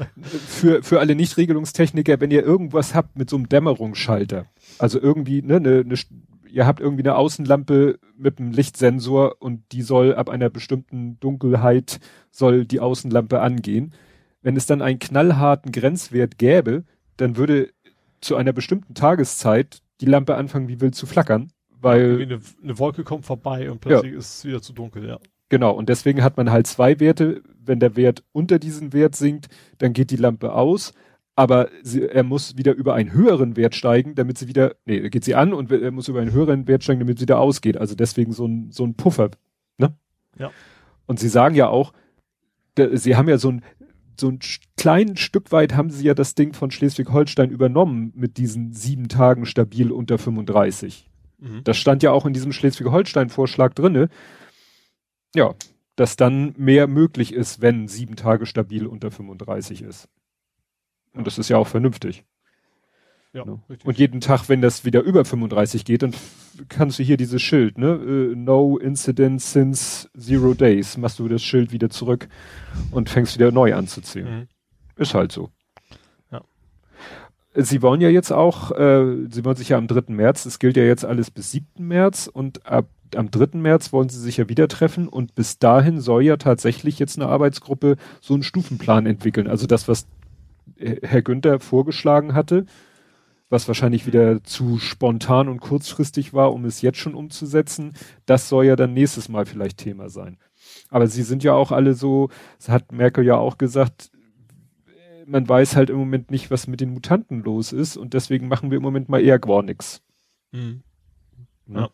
für, 0.49 0.83
für 0.83 0.99
alle 0.99 1.15
Nicht-Regelungstechniker, 1.15 2.21
wenn 2.21 2.33
ihr 2.33 2.43
irgendwas 2.43 2.95
habt 2.97 3.17
mit 3.17 3.31
so 3.31 3.37
einem 3.37 3.49
Dämmerungsschalter, 3.49 4.47
also 4.81 5.01
irgendwie, 5.01 5.43
ne, 5.43 5.61
ne, 5.61 5.85
ne, 5.85 5.95
ihr 6.51 6.67
habt 6.67 6.81
irgendwie 6.81 7.03
eine 7.03 7.17
Außenlampe 7.17 7.99
mit 8.17 8.39
einem 8.39 8.53
Lichtsensor 8.53 9.37
und 9.41 9.63
die 9.73 9.83
soll 9.83 10.15
ab 10.15 10.29
einer 10.29 10.51
bestimmten 10.51 11.19
Dunkelheit 11.21 12.01
soll 12.31 12.65
die 12.65 12.81
Außenlampe 12.81 13.41
angehen. 13.41 13.93
Wenn 14.43 14.57
es 14.57 14.67
dann 14.67 14.83
einen 14.83 14.99
knallharten 14.99 15.73
Grenzwert 15.73 16.39
gäbe, 16.39 16.85
dann 17.17 17.37
würde 17.37 17.71
zu 18.21 18.37
einer 18.37 18.53
bestimmten 18.53 18.95
Tageszeit 18.95 19.81
die 20.01 20.07
Lampe 20.07 20.37
anfangen 20.37 20.69
wie 20.69 20.81
wild 20.81 20.95
zu 20.95 21.07
flackern, 21.07 21.51
weil 21.81 22.23
eine, 22.23 22.41
eine 22.63 22.79
Wolke 22.79 23.05
kommt 23.05 23.27
vorbei 23.27 23.71
und 23.71 23.81
plötzlich 23.81 24.15
ist 24.15 24.39
es 24.39 24.45
wieder 24.45 24.63
zu 24.63 24.73
dunkel, 24.73 25.07
ja. 25.07 25.19
Genau, 25.49 25.73
und 25.73 25.89
deswegen 25.89 26.23
hat 26.23 26.37
man 26.37 26.51
halt 26.51 26.67
zwei 26.67 27.01
Werte. 27.01 27.43
Wenn 27.65 27.81
der 27.81 27.97
Wert 27.97 28.23
unter 28.33 28.59
diesen 28.59 28.93
Wert 28.93 29.17
sinkt, 29.17 29.49
dann 29.79 29.93
geht 29.93 30.11
die 30.11 30.17
Lampe 30.17 30.53
aus, 30.53 30.93
aber 31.39 31.69
sie, 31.85 32.03
er 32.03 32.25
muss 32.25 32.57
wieder 32.57 32.75
über 32.75 32.95
einen 32.95 33.13
höheren 33.13 33.57
Wert 33.57 33.77
steigen, 33.77 34.17
damit 34.17 34.39
sie 34.39 34.49
wieder, 34.49 34.75
nee, 34.87 35.09
geht 35.09 35.23
sie 35.23 35.37
an 35.37 35.53
und 35.53 35.71
er 35.71 35.93
muss 35.93 36.09
über 36.09 36.21
einen 36.21 36.33
höheren 36.33 36.67
Wert 36.67 36.83
steigen, 36.83 36.99
damit 36.99 37.19
sie 37.19 37.23
wieder 37.23 37.39
ausgeht. 37.39 37.77
Also 37.77 37.95
deswegen 37.95 38.33
so 38.33 38.45
ein, 38.45 38.73
so 38.73 38.85
ein 38.85 38.97
Puffer, 38.97 39.31
ne? 39.77 39.97
Ja. 40.37 40.51
Und 41.07 41.21
sie 41.21 41.29
sagen 41.29 41.55
ja 41.55 41.69
auch, 41.69 41.93
sie 42.77 43.15
haben 43.15 43.29
ja 43.29 43.39
so 43.39 43.53
ein, 43.53 43.63
so 44.19 44.31
ein 44.31 44.41
kleinen 44.77 45.17
Stück 45.17 45.53
weit 45.53 45.77
haben 45.77 45.91
sie 45.91 46.07
ja 46.07 46.15
das 46.15 46.35
Ding 46.35 46.55
von 46.55 46.73
Schleswig-Holstein 46.73 47.51
übernommen 47.51 48.13
mit 48.17 48.37
diesen 48.37 48.73
sieben 48.73 49.07
Tagen 49.07 49.47
stabil 49.47 49.93
unter 49.93 50.19
35. 50.19 51.09
Mhm. 51.39 51.63
Das 51.63 51.77
stand 51.77 52.03
ja 52.03 52.11
auch 52.11 52.27
in 52.27 52.33
diesem 52.33 52.51
Schleswig-Holstein-Vorschlag 52.51 53.75
drinne. 53.75 54.09
Ja, 55.37 55.55
dass 55.95 56.17
dann 56.17 56.53
mehr 56.57 56.89
möglich 56.89 57.33
ist, 57.33 57.61
wenn 57.61 57.87
sieben 57.87 58.17
Tage 58.17 58.45
stabil 58.45 58.89
unter 58.89 59.13
35 59.13 59.83
ist. 59.83 60.09
Und 61.15 61.27
das 61.27 61.39
ist 61.39 61.49
ja 61.49 61.57
auch 61.57 61.67
vernünftig. 61.67 62.25
Ja, 63.33 63.45
ne? 63.45 63.61
Und 63.85 63.99
jeden 63.99 64.21
Tag, 64.21 64.49
wenn 64.49 64.63
das 64.63 64.85
wieder 64.85 65.03
über 65.03 65.25
35 65.25 65.85
geht, 65.85 66.03
dann 66.03 66.15
kannst 66.69 66.99
du 66.99 67.03
hier 67.03 67.17
dieses 67.17 67.43
Schild, 67.43 67.77
ne? 67.77 67.99
Uh, 67.99 68.35
no 68.35 68.79
incident 68.79 69.43
since 69.43 70.09
zero 70.19 70.55
days. 70.55 70.97
Machst 70.97 71.19
du 71.19 71.29
das 71.29 71.43
Schild 71.43 71.73
wieder 71.73 71.91
zurück 71.91 72.29
und 72.91 73.11
fängst 73.11 73.35
wieder 73.39 73.53
neu 73.53 73.75
an 73.75 73.87
zu 73.87 74.01
zählen. 74.01 74.41
Mhm. 74.41 74.49
Ist 74.97 75.15
halt 75.15 75.31
so. 75.31 75.51
Ja. 76.33 76.43
Sie 77.55 77.83
wollen 77.83 78.01
ja 78.01 78.09
jetzt 78.09 78.33
auch, 78.33 78.73
äh, 78.73 79.27
Sie 79.29 79.45
wollen 79.45 79.57
sich 79.57 79.69
ja 79.69 79.79
am 79.79 79.89
3. 79.89 80.13
März, 80.15 80.47
es 80.47 80.59
gilt 80.59 80.77
ja 80.77 80.85
jetzt 80.85 81.05
alles 81.05 81.31
bis 81.31 81.53
7. 81.53 81.67
März 81.87 82.31
und 82.33 82.67
ab 82.67 82.89
am 83.17 83.31
3. 83.31 83.59
März 83.59 83.93
wollen 83.93 84.11
sie 84.11 84.21
sich 84.21 84.37
ja 84.37 84.49
wieder 84.49 84.69
treffen 84.69 85.09
und 85.09 85.35
bis 85.35 85.59
dahin 85.59 86.01
soll 86.01 86.25
ja 86.25 86.37
tatsächlich 86.37 86.99
jetzt 86.99 87.19
eine 87.19 87.27
Arbeitsgruppe 87.29 87.97
so 88.21 88.35
einen 88.35 88.43
Stufenplan 88.43 89.07
entwickeln. 89.07 89.49
Also 89.49 89.67
das, 89.67 89.89
was 89.89 90.07
Herr 90.77 91.23
Günther 91.23 91.61
vorgeschlagen 91.61 92.35
hatte, 92.35 92.67
was 93.51 93.69
wahrscheinlich 93.69 94.07
wieder 94.07 94.43
zu 94.45 94.79
spontan 94.79 95.49
und 95.49 95.61
kurzfristig 95.61 96.35
war, 96.35 96.53
um 96.53 96.65
es 96.65 96.83
jetzt 96.83 96.99
schon 96.99 97.15
umzusetzen, 97.15 97.95
das 98.27 98.49
soll 98.49 98.67
ja 98.67 98.77
dann 98.77 98.93
nächstes 98.93 99.29
Mal 99.29 99.47
vielleicht 99.47 99.79
Thema 99.79 100.11
sein. 100.11 100.39
Aber 100.91 101.07
sie 101.07 101.23
sind 101.23 101.43
ja 101.43 101.55
auch 101.55 101.73
alle 101.73 101.95
so, 101.95 102.29
das 102.59 102.69
hat 102.69 102.93
Merkel 102.93 103.25
ja 103.25 103.37
auch 103.37 103.59
gesagt, 103.59 104.11
man 105.27 105.49
weiß 105.49 105.77
halt 105.77 105.91
im 105.91 105.97
Moment 105.97 106.31
nicht, 106.31 106.51
was 106.51 106.67
mit 106.67 106.81
den 106.81 106.93
Mutanten 106.93 107.43
los 107.43 107.73
ist 107.73 107.97
und 107.97 108.15
deswegen 108.15 108.49
machen 108.49 108.71
wir 108.71 108.77
im 108.77 108.83
Moment 108.83 109.09
mal 109.09 109.23
eher 109.23 109.39
gar 109.39 109.63
nichts. 109.63 110.03
Mhm. 110.53 110.83
Ja. 111.67 111.91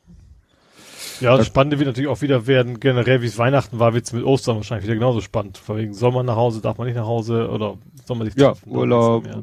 Ja, 1.20 1.36
das 1.36 1.46
Spannende 1.46 1.78
wird 1.78 1.86
natürlich 1.86 2.08
auch 2.08 2.22
wieder 2.22 2.46
werden, 2.46 2.80
generell 2.80 3.22
wie 3.22 3.26
es 3.26 3.38
Weihnachten 3.38 3.78
war, 3.78 3.94
wird 3.94 4.04
es 4.04 4.12
mit 4.12 4.24
Ostern 4.24 4.56
wahrscheinlich 4.56 4.84
wieder 4.84 4.94
genauso 4.94 5.20
spannend. 5.20 5.58
Vor 5.58 5.76
wegen, 5.76 5.94
soll 5.94 6.12
man 6.12 6.26
nach 6.26 6.36
Hause, 6.36 6.60
darf 6.60 6.78
man 6.78 6.86
nicht 6.86 6.96
nach 6.96 7.06
Hause 7.06 7.50
oder 7.50 7.78
soll 8.06 8.16
man 8.16 8.26
sich 8.26 8.36
Ja, 8.36 8.54
Urlaub. 8.66 9.26
Ja, 9.26 9.42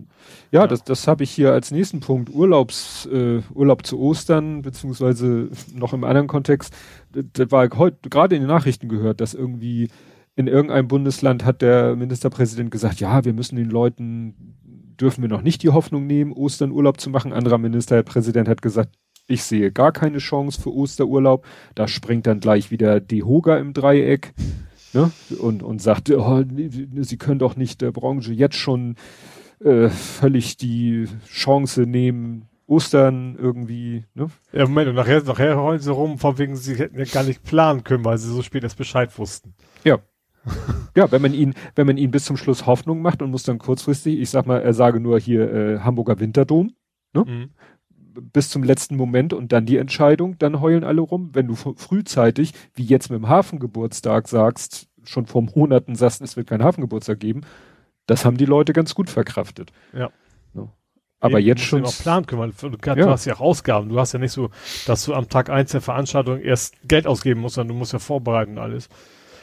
ja, 0.52 0.68
das, 0.68 0.84
das 0.84 1.08
habe 1.08 1.24
ich 1.24 1.32
hier 1.32 1.54
als 1.54 1.72
nächsten 1.72 2.00
Punkt. 2.00 2.30
Urlaubs, 2.30 3.08
äh, 3.12 3.42
Urlaub 3.54 3.86
zu 3.86 4.00
Ostern, 4.00 4.62
beziehungsweise 4.62 5.50
noch 5.74 5.94
im 5.94 6.04
anderen 6.04 6.28
Kontext. 6.28 6.74
Das 7.12 7.52
war 7.52 7.70
heute 7.76 8.10
gerade 8.10 8.36
in 8.36 8.42
den 8.42 8.50
Nachrichten 8.50 8.90
gehört, 8.90 9.22
dass 9.22 9.34
irgendwie 9.34 9.90
in 10.36 10.48
irgendeinem 10.48 10.88
Bundesland 10.88 11.46
hat 11.46 11.62
der 11.62 11.96
Ministerpräsident 11.96 12.72
gesagt, 12.72 13.00
ja, 13.00 13.26
wir 13.26 13.34
müssen 13.34 13.56
den 13.56 13.70
Leuten, 13.70 14.56
dürfen 15.00 15.22
wir 15.22 15.30
noch 15.30 15.42
nicht 15.42 15.64
die 15.64 15.70
Hoffnung 15.70 16.08
nehmen, 16.08 16.32
Ostern 16.32 16.72
Urlaub 16.72 17.00
zu 17.00 17.10
machen. 17.10 17.34
Anderer 17.34 17.58
Ministerpräsident 17.58 18.48
hat 18.48 18.62
gesagt, 18.62 18.96
ich 19.28 19.44
sehe 19.44 19.72
gar 19.72 19.92
keine 19.92 20.18
Chance 20.18 20.62
für 20.62 20.74
Osterurlaub. 20.74 21.46
Da 21.76 21.88
springt 21.88 22.28
dann 22.28 22.40
gleich 22.40 22.72
wieder 22.72 23.00
die 23.00 23.24
Hoga 23.24 23.58
im 23.58 23.74
Dreieck 23.74 24.34
ne? 24.94 25.12
und, 25.40 25.64
und 25.64 25.82
sagt, 25.82 26.10
oh, 26.10 26.44
sie 26.46 27.18
können 27.18 27.40
doch 27.40 27.56
nicht 27.56 27.82
der 27.82 27.92
Branche 27.92 28.34
jetzt 28.34 28.56
schon 28.56 28.96
äh, 29.64 29.90
völlig 29.90 30.58
die 30.58 31.08
Chance 31.28 31.82
nehmen, 31.82 32.48
Ostern 32.68 33.36
irgendwie, 33.38 34.06
ne? 34.14 34.28
Ja, 34.54 34.66
Moment, 34.66 34.90
und 34.90 34.96
nachher, 34.96 35.22
nachher 35.24 35.58
heulen 35.58 35.82
sie 35.82 35.92
rum, 35.92 36.18
von 36.18 36.38
wegen, 36.38 36.56
sie 36.56 36.76
hätten 36.76 36.98
ja 36.98 37.06
gar 37.06 37.24
nicht 37.24 37.44
planen 37.44 37.84
können, 37.84 38.06
weil 38.06 38.18
sie 38.18 38.32
so 38.32 38.42
spät 38.42 38.64
erst 38.64 38.78
Bescheid 38.78 39.18
wussten. 39.20 39.54
Ja. 39.84 40.00
ja, 40.96 41.12
wenn 41.12 41.22
man 41.22 41.34
ihn, 41.34 41.54
wenn 41.76 41.86
man 41.86 41.98
ihn 41.98 42.12
bis 42.12 42.26
zum 42.26 42.38
Schluss 42.38 42.66
Hoffnung 42.66 43.02
macht 43.02 43.22
und 43.22 43.30
muss 43.30 43.44
dann 43.44 43.60
kurzfristig, 43.60 44.20
ich 44.20 44.30
sag 44.30 44.46
mal, 44.46 44.62
er 44.62 44.74
sage 44.74 45.00
nur 45.00 45.20
hier 45.20 45.54
äh, 45.54 45.80
Hamburger 45.80 46.20
Winterdom, 46.20 46.72
ne? 47.14 47.26
Mhm 47.28 47.50
bis 48.14 48.50
zum 48.50 48.64
letzten 48.64 48.96
Moment 48.96 49.34
und 49.34 49.52
dann 49.52 49.66
die 49.66 49.78
Entscheidung, 49.78 50.38
dann 50.38 50.62
heulen 50.62 50.84
alle 50.84 51.02
rum. 51.02 51.30
Wenn 51.34 51.48
du 51.48 51.56
frühzeitig, 51.56 52.54
wie 52.74 52.84
jetzt 52.84 53.10
mit 53.10 53.20
dem 53.20 53.30
Hafengeburtstag 53.30 54.28
sagst, 54.28 54.88
schon 55.04 55.26
vor 55.26 55.44
Monaten 55.44 55.96
sagst, 55.96 56.22
es 56.22 56.38
wird 56.38 56.48
keinen 56.48 56.64
Hafengeburtstag 56.64 57.20
geben, 57.20 57.42
das 58.06 58.26
haben 58.26 58.38
die 58.38 58.46
Leute 58.46 58.74
ganz 58.74 58.96
gut 58.96 59.10
verkraftet. 59.10 59.72
Ja. 59.94 60.12
Aber 61.22 61.38
Eben, 61.40 61.50
jetzt 61.50 61.62
schon. 61.62 61.84
planen 61.84 62.26
können, 62.26 62.42
weil 62.42 62.52
du, 62.72 62.76
du 62.76 63.00
ja. 63.00 63.08
hast 63.08 63.26
ja 63.26 63.36
auch 63.36 63.42
Ausgaben. 63.42 63.90
Du 63.90 64.00
hast 64.00 64.12
ja 64.12 64.20
nicht 64.20 64.32
so, 64.32 64.50
dass 64.88 65.06
du 65.06 65.14
am 65.14 65.30
Tag 65.30 65.52
eins 65.52 65.72
der 65.72 65.80
Veranstaltung 65.80 66.42
erst 66.42 66.76
Geld 66.88 67.06
ausgeben 67.06 67.42
musst, 67.42 67.56
sondern 67.56 67.76
du 67.76 67.80
musst 67.80 67.94
ja 67.94 68.00
vorbereiten 68.00 68.58
alles. 68.58 68.90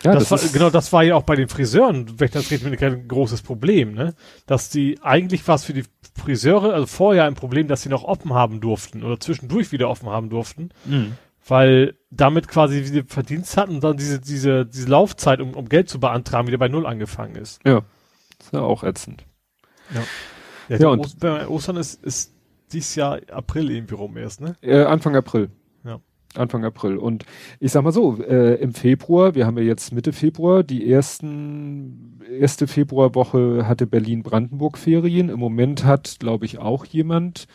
Ja, 0.02 0.12
das, 0.12 0.28
das 0.28 0.44
war, 0.44 0.52
genau, 0.52 0.70
das 0.70 0.92
war 0.92 1.04
ja 1.04 1.14
auch 1.14 1.22
bei 1.22 1.36
den 1.36 1.48
Friseuren, 1.48 2.18
wenn 2.18 2.26
ich 2.26 2.32
das 2.32 2.50
rede, 2.50 2.76
kein 2.76 3.06
großes 3.06 3.42
Problem, 3.42 3.94
ne? 3.94 4.14
Dass 4.46 4.70
die, 4.70 4.98
eigentlich 5.02 5.46
war 5.46 5.54
es 5.54 5.64
für 5.64 5.72
die 5.72 5.84
Friseure, 6.18 6.74
also 6.74 6.86
vorher 6.86 7.24
ein 7.24 7.34
Problem, 7.34 7.68
dass 7.68 7.82
sie 7.82 7.88
noch 7.88 8.04
offen 8.04 8.34
haben 8.34 8.60
durften 8.60 9.02
oder 9.04 9.18
zwischendurch 9.18 9.72
wieder 9.72 9.88
offen 9.88 10.08
haben 10.08 10.28
durften. 10.28 10.70
Mhm. 10.84 11.14
Weil 11.46 11.94
damit 12.10 12.46
quasi 12.48 12.80
wie 12.80 12.84
sie 12.84 13.02
Verdienst 13.04 13.56
hatten 13.56 13.76
und 13.76 13.84
dann 13.84 13.96
diese, 13.96 14.20
diese, 14.20 14.66
diese 14.66 14.88
Laufzeit, 14.88 15.40
um, 15.40 15.54
um 15.54 15.68
Geld 15.68 15.88
zu 15.88 15.98
beantragen, 15.98 16.46
wieder 16.46 16.58
bei 16.58 16.68
Null 16.68 16.86
angefangen 16.86 17.36
ist. 17.36 17.60
Ja. 17.64 17.82
Das 18.36 18.48
ist 18.48 18.52
ja 18.52 18.60
auch 18.60 18.84
ätzend. 18.84 19.24
Ja. 19.94 20.02
Ja, 20.68 20.76
ja 20.76 20.88
und 20.88 21.24
Ostern 21.48 21.76
ist, 21.76 22.04
ist 22.04 22.34
dieses 22.72 22.94
Jahr 22.94 23.20
April 23.30 23.70
irgendwie 23.70 23.94
rum 23.94 24.16
erst, 24.16 24.40
ne? 24.40 24.56
Äh, 24.60 24.84
Anfang 24.84 25.16
April. 25.16 25.50
Anfang 26.34 26.64
April. 26.64 26.98
Und 26.98 27.24
ich 27.58 27.72
sag 27.72 27.82
mal 27.82 27.92
so, 27.92 28.22
äh, 28.22 28.54
im 28.56 28.74
Februar, 28.74 29.34
wir 29.34 29.46
haben 29.46 29.56
ja 29.58 29.64
jetzt 29.64 29.92
Mitte 29.92 30.12
Februar, 30.12 30.62
die 30.62 30.90
ersten, 30.90 32.20
erste 32.38 32.66
Februarwoche 32.66 33.66
hatte 33.66 33.86
Berlin-Brandenburg 33.86 34.78
Ferien. 34.78 35.30
Im 35.30 35.40
Moment 35.40 35.84
hat, 35.84 36.18
glaube 36.18 36.44
ich, 36.44 36.58
auch 36.58 36.84
jemand, 36.84 37.46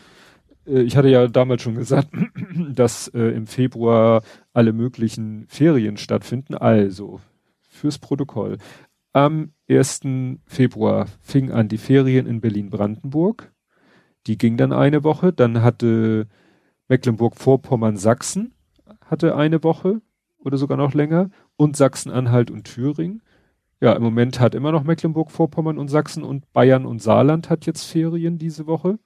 äh, 0.66 0.82
ich 0.82 0.96
hatte 0.96 1.08
ja 1.08 1.28
damals 1.28 1.62
schon 1.62 1.76
gesagt, 1.76 2.08
dass 2.74 3.08
äh, 3.08 3.20
im 3.20 3.46
Februar 3.46 4.22
alle 4.52 4.72
möglichen 4.72 5.46
Ferien 5.48 5.96
stattfinden. 5.96 6.54
Also, 6.54 7.20
fürs 7.68 7.98
Protokoll. 7.98 8.58
Am 9.12 9.52
1. 9.68 10.00
Februar 10.46 11.06
fing 11.20 11.52
an 11.52 11.68
die 11.68 11.78
Ferien 11.78 12.26
in 12.26 12.40
Berlin-Brandenburg. 12.40 13.52
Die 14.26 14.38
ging 14.38 14.56
dann 14.56 14.72
eine 14.72 15.04
Woche. 15.04 15.32
Dann 15.32 15.62
hatte 15.62 16.26
Mecklenburg-Vorpommern 16.88 17.96
Sachsen 17.96 18.53
hatte 19.06 19.36
eine 19.36 19.62
Woche 19.62 20.00
oder 20.38 20.58
sogar 20.58 20.76
noch 20.76 20.94
länger 20.94 21.30
und 21.56 21.76
Sachsen-Anhalt 21.76 22.50
und 22.50 22.64
Thüringen. 22.64 23.22
Ja, 23.80 23.92
im 23.92 24.02
Moment 24.02 24.40
hat 24.40 24.54
immer 24.54 24.72
noch 24.72 24.84
Mecklenburg-Vorpommern 24.84 25.78
und 25.78 25.88
Sachsen 25.88 26.24
und 26.24 26.50
Bayern 26.52 26.86
und 26.86 27.02
Saarland 27.02 27.50
hat 27.50 27.66
jetzt 27.66 27.84
Ferien 27.84 28.38
diese 28.38 28.66
Woche. 28.66 28.98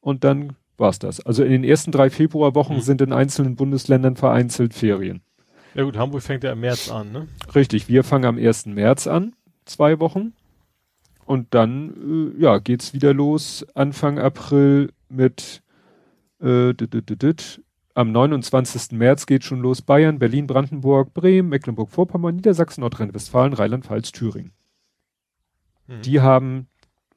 Und 0.00 0.24
dann 0.24 0.56
war's 0.76 0.98
das. 0.98 1.24
Also 1.24 1.42
in 1.42 1.50
den 1.50 1.64
ersten 1.64 1.92
drei 1.92 2.08
Februarwochen 2.08 2.76
mhm. 2.76 2.80
sind 2.80 3.00
in 3.00 3.12
einzelnen 3.12 3.56
Bundesländern 3.56 4.16
vereinzelt 4.16 4.74
Ferien. 4.74 5.22
Ja 5.74 5.82
gut, 5.84 5.96
Hamburg 5.96 6.22
fängt 6.22 6.44
ja 6.44 6.52
im 6.52 6.60
März 6.60 6.90
an, 6.90 7.12
ne? 7.12 7.28
Richtig, 7.54 7.88
wir 7.88 8.04
fangen 8.04 8.24
am 8.24 8.38
1. 8.38 8.66
März 8.66 9.06
an, 9.06 9.34
zwei 9.64 10.00
Wochen. 10.00 10.32
Und 11.26 11.52
dann, 11.52 12.32
äh, 12.38 12.42
ja, 12.42 12.58
geht's 12.58 12.94
wieder 12.94 13.12
los 13.12 13.66
Anfang 13.74 14.18
April 14.18 14.92
mit 15.10 15.62
äh, 16.40 16.72
dit, 16.72 16.94
dit, 16.94 17.22
dit, 17.22 17.62
am 17.94 18.12
29. 18.12 18.92
März 18.92 19.26
geht 19.26 19.44
schon 19.44 19.60
los 19.60 19.82
Bayern, 19.82 20.18
Berlin, 20.18 20.46
Brandenburg, 20.46 21.14
Bremen, 21.14 21.48
Mecklenburg-Vorpommern, 21.48 22.36
Niedersachsen, 22.36 22.82
Nordrhein-Westfalen, 22.82 23.54
Rheinland-Pfalz, 23.54 24.12
Thüringen. 24.12 24.52
Mhm. 25.86 26.02
Die 26.02 26.20
haben 26.20 26.68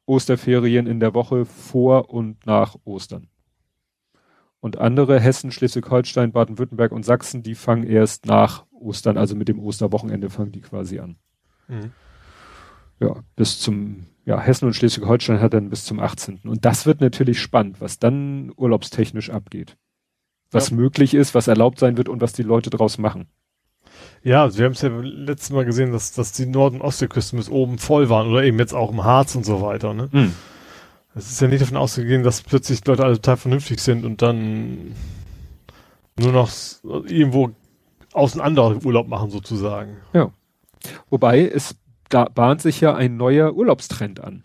Osterferien 0.06 0.88
in 0.88 1.00
der 1.00 1.14
Woche 1.14 1.46
vor 1.46 2.10
und 2.10 2.46
nach 2.46 2.76
Ostern. 2.84 3.28
Und 4.60 4.78
andere 4.78 5.20
Hessen, 5.20 5.52
Schleswig-Holstein, 5.52 6.32
Baden-Württemberg 6.32 6.92
und 6.92 7.04
Sachsen, 7.04 7.44
die 7.44 7.56
fangen 7.56 7.84
erst 7.84 8.26
nach 8.26 8.66
Ostern, 8.72 9.18
also 9.18 9.36
mit 9.36 9.48
dem 9.48 9.60
Osterwochenende 9.60 10.30
fangen 10.30 10.52
die 10.52 10.62
quasi 10.62 11.00
an. 11.00 11.18
Mhm. 11.68 11.92
Ja, 13.00 13.24
bis 13.36 13.60
zum, 13.60 14.06
ja, 14.26 14.40
Hessen 14.40 14.66
und 14.66 14.76
Schleswig-Holstein 14.76 15.40
hat 15.40 15.54
dann 15.54 15.70
bis 15.70 15.86
zum 15.86 16.00
18. 16.00 16.42
Und 16.44 16.66
das 16.66 16.86
wird 16.86 17.02
natürlich 17.02 17.40
spannend, 17.40 17.82
was 17.82 17.98
dann 17.98 18.52
urlaubstechnisch 18.56 19.32
abgeht 19.32 19.78
was 20.52 20.70
ja. 20.70 20.76
möglich 20.76 21.14
ist, 21.14 21.34
was 21.36 21.48
erlaubt 21.48 21.80
sein 21.80 21.98
wird 21.98 22.10
und 22.10 22.22
was 22.22 22.34
die 22.34 22.44
Leute 22.44 22.70
draus 22.70 22.98
machen. 22.98 23.28
Ja, 24.24 24.44
also 24.44 24.60
wir 24.60 24.66
haben 24.66 24.74
es 24.74 24.82
ja 24.82 24.90
letztes 24.90 25.50
Mal 25.50 25.66
gesehen, 25.66 25.92
dass, 25.92 26.12
dass 26.14 26.32
die 26.32 26.46
Nord- 26.46 26.74
und 26.74 26.82
Ostseeküsten 26.82 27.38
bis 27.38 27.50
oben 27.50 27.80
voll 27.80 28.10
waren 28.10 28.30
oder 28.30 28.44
eben 28.44 28.60
jetzt 28.60 28.74
auch 28.74 28.92
im 28.92 29.04
Harz 29.04 29.36
und 29.36 29.46
so 29.46 29.62
weiter. 29.62 29.94
Ne? 29.94 30.10
Mhm. 30.12 30.34
Es 31.16 31.32
ist 31.32 31.42
ja 31.42 31.48
nicht 31.48 31.62
davon 31.62 31.78
ausgegangen, 31.78 32.24
dass 32.24 32.42
plötzlich 32.42 32.86
Leute 32.86 33.04
alle 33.04 33.16
total 33.16 33.38
vernünftig 33.38 33.80
sind 33.80 34.06
und 34.06 34.22
dann 34.22 34.96
nur 36.20 36.32
noch 36.32 36.50
irgendwo 36.84 37.52
auseinander 38.14 38.78
Urlaub 38.84 39.08
machen 39.08 39.30
sozusagen. 39.30 39.98
Ja. 40.14 40.32
Wobei 41.10 41.48
es 41.48 41.76
da 42.12 42.26
bahnt 42.26 42.62
sich 42.62 42.82
ja 42.82 42.94
ein 42.94 43.18
neuer 43.18 43.54
Urlaubstrend 43.54 44.20
an. 44.20 44.44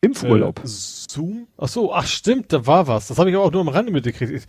Impfurlaub. 0.00 0.60
Äh, 0.60 0.66
Zoom? 0.66 1.46
Ach 1.56 1.68
so, 1.68 1.92
ach 1.92 2.06
stimmt, 2.06 2.52
da 2.52 2.66
war 2.66 2.86
was. 2.86 3.08
Das 3.08 3.18
habe 3.18 3.30
ich 3.30 3.36
aber 3.36 3.44
auch 3.44 3.52
nur 3.52 3.62
am 3.62 3.68
Rande 3.68 3.92
mitgekriegt. 3.92 4.46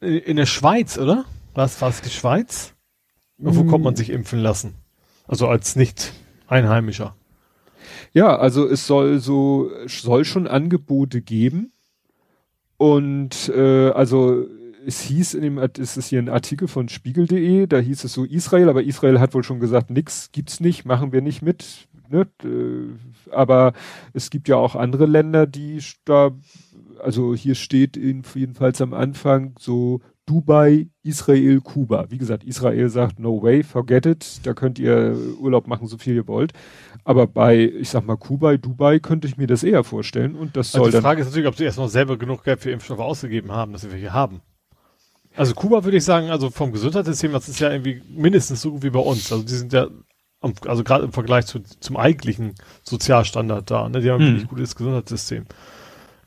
In 0.00 0.36
der 0.36 0.46
Schweiz, 0.46 0.98
oder? 0.98 1.24
Was 1.54 1.80
war 1.80 1.90
es 1.90 2.00
die 2.00 2.10
Schweiz? 2.10 2.74
Und 3.38 3.56
wo 3.56 3.64
kommt 3.64 3.84
man 3.84 3.96
sich 3.96 4.10
impfen 4.10 4.38
lassen? 4.38 4.74
Also 5.26 5.48
als 5.48 5.76
nicht 5.76 6.12
Einheimischer. 6.46 7.16
Ja, 8.12 8.36
also 8.36 8.68
es 8.68 8.86
soll 8.86 9.18
so 9.18 9.70
soll 9.86 10.24
schon 10.24 10.46
Angebote 10.46 11.22
geben 11.22 11.72
und 12.76 13.48
äh, 13.48 13.90
also 13.90 14.46
es 14.84 15.00
hieß 15.00 15.34
in 15.34 15.42
dem, 15.42 15.58
es 15.58 15.96
ist 15.96 16.08
hier 16.08 16.20
ein 16.20 16.28
Artikel 16.28 16.68
von 16.68 16.88
Spiegel.de, 16.88 17.66
da 17.66 17.78
hieß 17.78 18.04
es 18.04 18.12
so 18.12 18.24
Israel, 18.24 18.68
aber 18.68 18.82
Israel 18.82 19.20
hat 19.20 19.34
wohl 19.34 19.44
schon 19.44 19.60
gesagt, 19.60 19.90
nix 19.90 20.30
gibt's 20.32 20.60
nicht, 20.60 20.84
machen 20.84 21.12
wir 21.12 21.22
nicht 21.22 21.42
mit. 21.42 21.88
Ne? 22.12 22.98
Aber 23.30 23.72
es 24.12 24.30
gibt 24.30 24.48
ja 24.48 24.56
auch 24.56 24.76
andere 24.76 25.06
Länder, 25.06 25.46
die 25.46 25.80
da, 26.04 26.30
also 26.98 27.34
hier 27.34 27.54
steht 27.54 27.96
in, 27.96 28.22
jedenfalls 28.34 28.80
am 28.80 28.94
Anfang 28.94 29.54
so 29.58 30.00
Dubai, 30.26 30.88
Israel, 31.02 31.60
Kuba. 31.60 32.06
Wie 32.10 32.18
gesagt, 32.18 32.44
Israel 32.44 32.88
sagt, 32.88 33.18
no 33.18 33.42
way, 33.42 33.62
forget 33.64 34.06
it, 34.06 34.40
da 34.44 34.54
könnt 34.54 34.78
ihr 34.78 35.16
Urlaub 35.40 35.66
machen, 35.66 35.88
so 35.88 35.98
viel 35.98 36.14
ihr 36.14 36.28
wollt. 36.28 36.52
Aber 37.04 37.26
bei, 37.26 37.58
ich 37.58 37.88
sag 37.88 38.06
mal, 38.06 38.16
Kuba, 38.16 38.56
Dubai 38.56 39.00
könnte 39.00 39.26
ich 39.26 39.36
mir 39.36 39.48
das 39.48 39.64
eher 39.64 39.82
vorstellen 39.82 40.36
und 40.36 40.56
das 40.56 40.74
also 40.74 40.84
soll 40.84 40.92
die 40.92 41.02
Frage 41.02 41.22
ist 41.22 41.28
natürlich, 41.28 41.48
ob 41.48 41.56
sie 41.56 41.64
erstmal 41.64 41.88
selber 41.88 42.16
genug 42.16 42.44
Geld 42.44 42.60
für 42.60 42.70
Impfstoffe 42.70 43.00
ausgegeben 43.00 43.50
haben, 43.50 43.72
dass 43.72 43.82
sie 43.82 43.90
welche 43.90 44.12
haben. 44.12 44.42
Also 45.34 45.54
Kuba 45.54 45.82
würde 45.84 45.96
ich 45.96 46.04
sagen, 46.04 46.30
also 46.30 46.50
vom 46.50 46.72
Gesundheitssystem, 46.72 47.32
das 47.32 47.48
ist 47.48 47.58
ja 47.58 47.70
irgendwie 47.70 48.02
mindestens 48.14 48.60
so 48.60 48.70
gut 48.72 48.82
wie 48.82 48.90
bei 48.90 49.00
uns. 49.00 49.32
Also 49.32 49.42
die 49.42 49.54
sind 49.54 49.72
ja, 49.72 49.88
also 50.66 50.84
gerade 50.84 51.04
im 51.04 51.12
Vergleich 51.12 51.46
zu, 51.46 51.60
zum 51.60 51.96
eigentlichen 51.96 52.54
Sozialstandard 52.82 53.70
da, 53.70 53.88
ne? 53.88 54.00
Die 54.00 54.10
haben 54.10 54.20
ein 54.20 54.26
hm. 54.26 54.34
wirklich 54.34 54.48
gutes 54.48 54.76
Gesundheitssystem. 54.76 55.46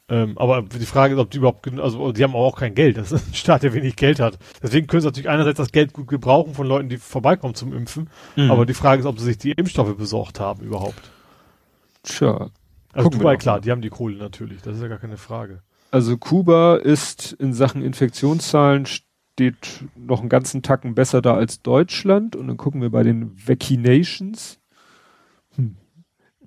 Ähm, 0.08 0.38
aber 0.38 0.62
die 0.62 0.86
Frage 0.86 1.16
ist, 1.16 1.20
ob 1.20 1.32
die 1.32 1.40
überhaupt, 1.40 1.68
also 1.80 2.12
die 2.12 2.24
haben 2.24 2.36
auch 2.36 2.58
kein 2.58 2.76
Geld. 2.76 2.98
Das 2.98 3.12
ist 3.12 3.28
ein 3.28 3.34
Staat, 3.34 3.64
der 3.64 3.74
wenig 3.74 3.96
Geld 3.96 4.20
hat. 4.20 4.38
Deswegen 4.62 4.86
können 4.86 5.02
sie 5.02 5.08
natürlich 5.08 5.30
einerseits 5.30 5.58
das 5.58 5.72
Geld 5.72 5.94
gut 5.94 6.08
gebrauchen 6.08 6.54
von 6.54 6.68
Leuten, 6.68 6.90
die 6.90 6.98
vorbeikommen 6.98 7.56
zum 7.56 7.74
Impfen. 7.74 8.10
Mhm. 8.36 8.52
Aber 8.52 8.66
die 8.68 8.76
Frage 8.76 9.00
ist, 9.00 9.08
ob 9.08 9.18
sie 9.18 9.26
sich 9.26 9.40
die 9.40 9.52
Impfstoffe 9.52 9.98
besorgt 9.98 10.40
haben 10.40 10.64
überhaupt. 10.64 11.10
Tja. 12.04 12.52
Also 12.94 13.10
Dubai, 13.10 13.36
klar, 13.36 13.60
die 13.60 13.72
haben 13.72 13.82
die 13.82 13.90
Kohle 13.90 14.18
natürlich. 14.18 14.62
Das 14.62 14.76
ist 14.76 14.82
ja 14.82 14.88
gar 14.88 15.00
keine 15.00 15.18
Frage. 15.18 15.64
Also 15.92 16.18
Kuba 16.18 16.76
ist 16.76 17.34
in 17.34 17.54
Sachen 17.54 17.82
Infektionszahlen 17.82 18.86
steht 19.36 19.84
noch 19.98 20.22
einen 20.22 20.30
ganzen 20.30 20.62
Tacken 20.62 20.96
besser 20.96 21.22
da 21.22 21.34
als 21.34 21.62
Deutschland. 21.62 22.38
Und 22.38 22.48
dann 22.48 22.56
gucken 22.56 22.82
wir 22.82 22.90
bei 22.90 23.04
den 23.04 23.34
Vaccinations. 23.36 24.60
Hm. 25.56 25.76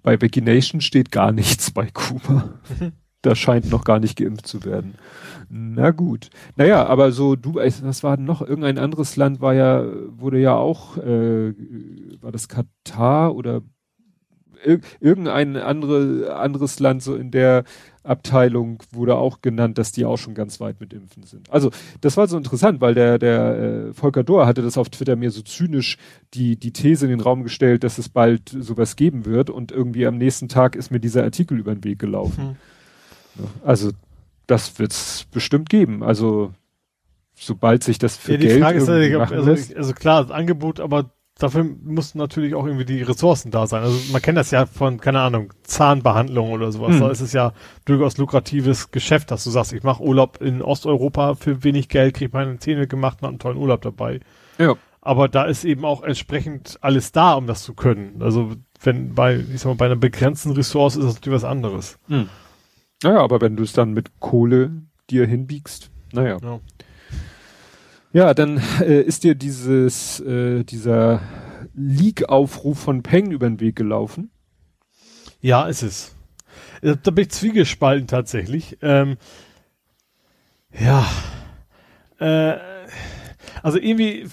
Bei 0.03 0.21
Vaccinations 0.21 0.85
steht 0.85 1.13
gar 1.13 1.33
nichts 1.33 1.71
bei 1.71 1.89
Kuba. 1.93 2.61
da 3.23 3.35
scheint 3.35 3.69
noch 3.69 3.85
gar 3.85 4.01
nicht 4.01 4.17
geimpft 4.17 4.47
zu 4.47 4.65
werden. 4.65 4.95
Na 5.51 5.91
gut. 5.91 6.31
Naja, 6.57 6.87
aber 6.87 7.13
so 7.13 7.37
du, 7.37 7.57
was 7.57 8.03
war 8.03 8.17
denn 8.17 8.25
noch? 8.25 8.41
Irgendein 8.41 8.79
anderes 8.79 9.17
Land 9.17 9.43
war 9.43 9.53
ja, 9.53 9.85
wurde 10.09 10.41
ja 10.41 10.55
auch, 10.55 10.97
äh, 10.97 11.53
war 12.23 12.33
das 12.33 12.49
Katar 12.49 13.35
oder 13.35 13.61
ir 14.65 14.81
irgendein 15.01 15.57
andere, 15.57 16.35
anderes 16.37 16.81
Land 16.81 17.03
so 17.03 17.17
in 17.17 17.31
der 17.31 17.65
Abteilung 18.09 18.83
wurde 18.91 19.17
auch 19.17 19.43
genannt, 19.43 19.79
dass 19.79 19.93
die 19.93 20.05
auch 20.05 20.17
schon 20.17 20.35
ganz 20.35 20.61
weit 20.61 20.81
mit 20.81 20.93
Impfen 20.93 21.25
sind. 21.25 21.51
Also 21.51 21.71
das 22.01 22.17
war 22.17 22.27
so 22.27 22.37
interessant, 22.37 22.81
weil 22.81 22.95
der, 22.95 23.19
der 23.19 23.59
äh, 23.59 23.93
Volker 23.93 24.25
Dohr 24.25 24.47
hatte 24.47 24.63
das 24.63 24.79
auf 24.79 24.89
Twitter 24.89 25.17
mir 25.17 25.31
so 25.31 25.43
zynisch 25.43 25.99
die, 26.35 26.57
die 26.57 26.73
These 26.73 27.07
in 27.07 27.11
den 27.11 27.21
Raum 27.21 27.43
gestellt, 27.43 27.85
dass 27.85 27.99
es 27.99 28.09
bald 28.09 28.49
sowas 28.49 28.97
geben 28.97 29.25
wird 29.25 29.51
und 29.51 29.73
irgendwie 29.73 30.07
am 30.07 30.17
nächsten 30.17 30.49
Tag 30.49 30.77
ist 30.77 30.91
mir 30.91 31.01
dieser 31.01 31.23
Artikel 31.23 31.59
über 31.59 31.75
den 31.75 31.85
Weg 31.85 31.99
gelaufen. 31.99 32.57
Mhm. 33.39 33.47
Also 33.65 33.93
das 34.47 34.79
wird's 34.79 35.27
bestimmt 35.31 35.69
geben. 35.69 36.03
Also 36.03 36.53
sobald 37.35 37.85
sich 37.85 37.99
das 37.99 38.17
für 38.17 38.33
ja, 38.33 38.39
die 38.39 38.47
Geld 38.47 38.63
Frage 38.63 38.79
ist, 38.79 38.89
also, 38.89 39.77
also 39.77 39.95
klar, 39.95 40.23
das 40.23 40.31
Angebot, 40.31 40.81
aber 40.81 41.11
dafür 41.39 41.65
mussten 41.65 42.19
natürlich 42.19 42.55
auch 42.55 42.67
irgendwie 42.67 42.85
die 42.85 43.03
Ressourcen 43.03 43.51
da 43.51 43.67
sein. 43.67 43.83
Also 43.83 44.13
man 44.13 44.21
kennt 44.21 44.37
das 44.37 44.51
ja 44.51 44.67
von, 44.67 45.01
keine 45.01 45.21
Ahnung, 45.21 45.53
Zahnbehandlung 45.63 46.51
oder 46.51 46.71
sowas. 46.73 46.95
Hm. 46.95 47.01
Da 47.01 47.11
ist 47.11 47.21
es 47.21 47.33
ja 47.33 47.53
durchaus 47.85 48.19
lukratives 48.19 48.91
Geschäft, 48.91 49.31
dass 49.31 49.45
du 49.45 49.51
sagst, 49.51 49.73
ich 49.73 49.85
mache 49.85 50.03
Urlaub 50.03 50.41
in 50.43 50.61
Osteuropa 50.61 51.37
für 51.37 51.65
wenig 51.65 51.89
Geld, 51.89 52.15
kriege 52.15 52.31
meine 52.33 52.59
Zähne 52.59 52.87
gemacht 52.87 53.19
und 53.19 53.23
habe 53.23 53.29
einen 53.31 53.39
tollen 53.39 53.57
Urlaub 53.57 53.83
dabei. 53.83 54.21
Ja. 54.59 54.75
Aber 55.01 55.29
da 55.29 55.45
ist 55.45 55.65
eben 55.65 55.85
auch 55.85 56.03
entsprechend 56.03 56.79
alles 56.83 57.13
da, 57.13 57.35
um 57.35 57.47
das 57.47 57.63
zu 57.63 57.75
können. 57.75 58.21
Also 58.21 58.53
wenn 58.83 59.15
bei, 59.15 59.37
ich 59.37 59.61
sag 59.61 59.71
mal, 59.71 59.77
bei 59.77 59.87
einer 59.87 59.97
begrenzten 59.97 60.53
Ressource 60.53 60.97
ist 60.97 61.05
das 61.05 61.15
natürlich 61.15 61.37
was 61.37 61.49
anderes. 61.49 61.99
Hm. 62.09 62.29
Naja, 63.03 63.21
aber 63.21 63.41
wenn 63.41 63.57
du 63.57 63.63
es 63.63 63.73
dann 63.73 63.93
mit 63.93 64.19
Kohle 64.19 64.83
dir 65.09 65.25
hinbiegst, 65.25 65.91
naja. 66.13 66.39
Ja. 66.43 66.61
Ja, 68.13 68.33
dann 68.33 68.63
äh, 68.81 69.03
ist 69.03 69.25
dir 69.25 69.35
dieses, 69.35 70.21
äh, 70.21 70.65
dieser 70.65 71.21
Leak-Aufruf 71.75 72.79
von 72.79 73.03
Peng 73.03 73.31
über 73.31 73.49
den 73.49 73.61
Weg 73.61 73.77
gelaufen. 73.77 74.31
Ja, 75.41 75.67
ist 75.67 75.83
es. 75.83 76.15
Äh, 76.81 76.97
da 77.03 77.11
bin 77.11 77.23
ich 77.23 77.31
zwiegespalten 77.31 78.07
tatsächlich. 78.07 78.79
Ähm, 78.81 79.19
ja. 80.79 81.07
Äh, 82.19 82.57
also 83.63 83.79
irgendwie 83.79 84.27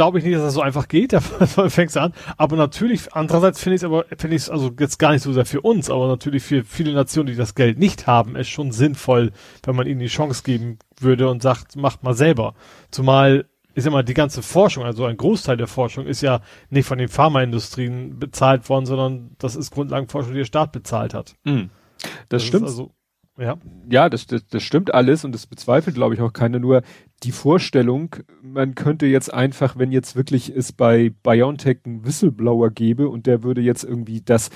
glaube 0.00 0.18
ich 0.18 0.24
nicht, 0.24 0.34
dass 0.34 0.44
das 0.44 0.54
so 0.54 0.62
einfach 0.62 0.88
geht. 0.88 1.12
Da 1.56 1.68
fängst 1.68 1.96
du 1.96 2.00
an. 2.00 2.14
Aber 2.38 2.56
natürlich, 2.56 3.12
andererseits 3.12 3.60
finde 3.60 3.74
ich 3.74 3.82
es 3.82 3.84
aber, 3.84 4.06
finde 4.16 4.34
ich 4.34 4.42
es 4.42 4.48
also 4.48 4.70
jetzt 4.80 4.98
gar 4.98 5.12
nicht 5.12 5.20
so 5.20 5.30
sehr 5.34 5.44
für 5.44 5.60
uns, 5.60 5.90
aber 5.90 6.08
natürlich 6.08 6.42
für 6.42 6.64
viele 6.64 6.94
Nationen, 6.94 7.26
die 7.26 7.36
das 7.36 7.54
Geld 7.54 7.78
nicht 7.78 8.06
haben, 8.06 8.34
ist 8.34 8.48
schon 8.48 8.72
sinnvoll, 8.72 9.32
wenn 9.62 9.76
man 9.76 9.86
ihnen 9.86 10.00
die 10.00 10.06
Chance 10.06 10.42
geben 10.42 10.78
würde 10.98 11.28
und 11.28 11.42
sagt, 11.42 11.76
macht 11.76 12.02
mal 12.02 12.14
selber. 12.14 12.54
Zumal 12.90 13.44
ist 13.74 13.86
immer 13.86 14.02
die 14.02 14.14
ganze 14.14 14.40
Forschung, 14.42 14.84
also 14.84 15.04
ein 15.04 15.18
Großteil 15.18 15.58
der 15.58 15.66
Forschung 15.66 16.06
ist 16.06 16.22
ja 16.22 16.40
nicht 16.70 16.86
von 16.86 16.96
den 16.96 17.08
Pharmaindustrien 17.08 18.18
bezahlt 18.18 18.70
worden, 18.70 18.86
sondern 18.86 19.36
das 19.38 19.54
ist 19.54 19.70
Grundlagenforschung, 19.70 20.32
die 20.32 20.38
der 20.38 20.46
Staat 20.46 20.72
bezahlt 20.72 21.12
hat. 21.12 21.34
Mhm. 21.44 21.68
Das, 22.00 22.10
das 22.30 22.44
stimmt. 22.44 22.64
Also, 22.64 22.90
ja, 23.38 23.56
ja 23.88 24.08
das, 24.08 24.26
das, 24.26 24.46
das 24.46 24.62
stimmt 24.62 24.92
alles 24.92 25.24
und 25.24 25.32
das 25.32 25.46
bezweifelt, 25.46 25.94
glaube 25.94 26.14
ich, 26.14 26.20
auch 26.20 26.32
keiner. 26.32 26.58
Nur 26.58 26.82
die 27.22 27.32
Vorstellung, 27.32 28.16
man 28.42 28.74
könnte 28.74 29.06
jetzt 29.06 29.32
einfach, 29.32 29.76
wenn 29.78 29.92
jetzt 29.92 30.16
wirklich 30.16 30.54
es 30.54 30.72
bei 30.72 31.12
BioNTech 31.22 31.78
einen 31.84 32.04
Whistleblower 32.04 32.70
gäbe 32.70 33.08
und 33.08 33.26
der 33.26 33.42
würde 33.42 33.60
jetzt 33.60 33.84
irgendwie 33.84 34.20
das 34.20 34.50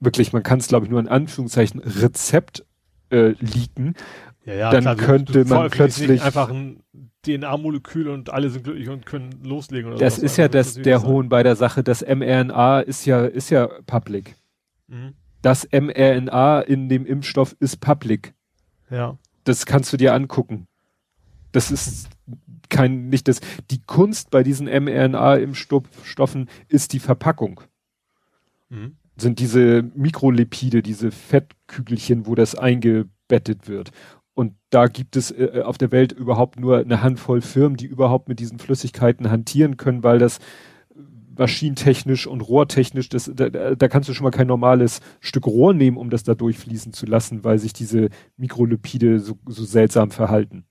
wirklich, 0.00 0.32
man 0.32 0.42
kann 0.42 0.58
es, 0.58 0.68
glaube 0.68 0.86
ich, 0.86 0.90
nur 0.90 1.00
in 1.00 1.08
Anführungszeichen 1.08 1.80
Rezept 1.80 2.64
äh, 3.10 3.34
leaken, 3.40 3.94
ja, 4.44 4.54
ja, 4.54 4.70
dann 4.70 4.82
klar, 4.82 4.96
könnte 4.96 5.44
man 5.44 5.70
plötzlich 5.70 6.22
einfach 6.22 6.50
ein 6.50 6.82
DNA-Molekül 7.26 8.08
und 8.08 8.30
alle 8.30 8.48
sind 8.48 8.64
glücklich 8.64 8.88
und 8.88 9.04
können 9.04 9.30
loslegen. 9.44 9.90
Oder 9.90 10.00
das 10.00 10.18
ist 10.18 10.38
ja 10.38 10.48
das, 10.48 10.74
der 10.74 11.02
Hohn 11.02 11.28
bei 11.28 11.42
der 11.42 11.56
Sache. 11.56 11.82
Das 11.82 12.00
mRNA 12.02 12.80
ist 12.80 13.04
ja, 13.04 13.26
ist 13.26 13.50
ja 13.50 13.68
public. 13.86 14.36
Mhm. 14.88 15.14
Das 15.42 15.66
mRNA 15.72 16.60
in 16.60 16.88
dem 16.88 17.06
Impfstoff 17.06 17.56
ist 17.60 17.80
public. 17.80 18.34
Ja. 18.90 19.18
Das 19.44 19.66
kannst 19.66 19.92
du 19.92 19.96
dir 19.96 20.14
angucken. 20.14 20.66
Das 21.52 21.70
ist 21.70 22.08
kein, 22.68 23.08
nicht 23.08 23.28
das, 23.28 23.40
die 23.70 23.82
Kunst 23.82 24.30
bei 24.30 24.42
diesen 24.42 24.66
mRNA-Impfstoffen 24.66 26.48
ist 26.68 26.92
die 26.92 27.00
Verpackung. 27.00 27.60
Mhm. 28.68 28.96
Sind 29.16 29.38
diese 29.38 29.82
Mikrolipide, 29.94 30.82
diese 30.82 31.10
Fettkügelchen, 31.10 32.26
wo 32.26 32.34
das 32.34 32.54
eingebettet 32.54 33.68
wird. 33.68 33.90
Und 34.34 34.54
da 34.70 34.86
gibt 34.86 35.16
es 35.16 35.30
äh, 35.32 35.62
auf 35.64 35.76
der 35.76 35.92
Welt 35.92 36.12
überhaupt 36.12 36.58
nur 36.58 36.78
eine 36.78 37.02
Handvoll 37.02 37.42
Firmen, 37.42 37.76
die 37.76 37.86
überhaupt 37.86 38.28
mit 38.28 38.40
diesen 38.40 38.58
Flüssigkeiten 38.58 39.30
hantieren 39.30 39.76
können, 39.76 40.02
weil 40.02 40.18
das 40.18 40.38
maschinentechnisch 41.40 42.26
und 42.26 42.42
rohrtechnisch, 42.42 43.08
das, 43.08 43.32
da, 43.34 43.48
da 43.48 43.88
kannst 43.88 44.08
du 44.10 44.14
schon 44.14 44.24
mal 44.24 44.30
kein 44.30 44.46
normales 44.46 45.00
Stück 45.20 45.46
Rohr 45.46 45.72
nehmen, 45.72 45.96
um 45.96 46.10
das 46.10 46.22
da 46.22 46.34
durchfließen 46.34 46.92
zu 46.92 47.06
lassen, 47.06 47.44
weil 47.44 47.58
sich 47.58 47.72
diese 47.72 48.10
Mikrolipide 48.36 49.18
so, 49.20 49.38
so 49.46 49.64
seltsam 49.64 50.10
verhalten. 50.10 50.66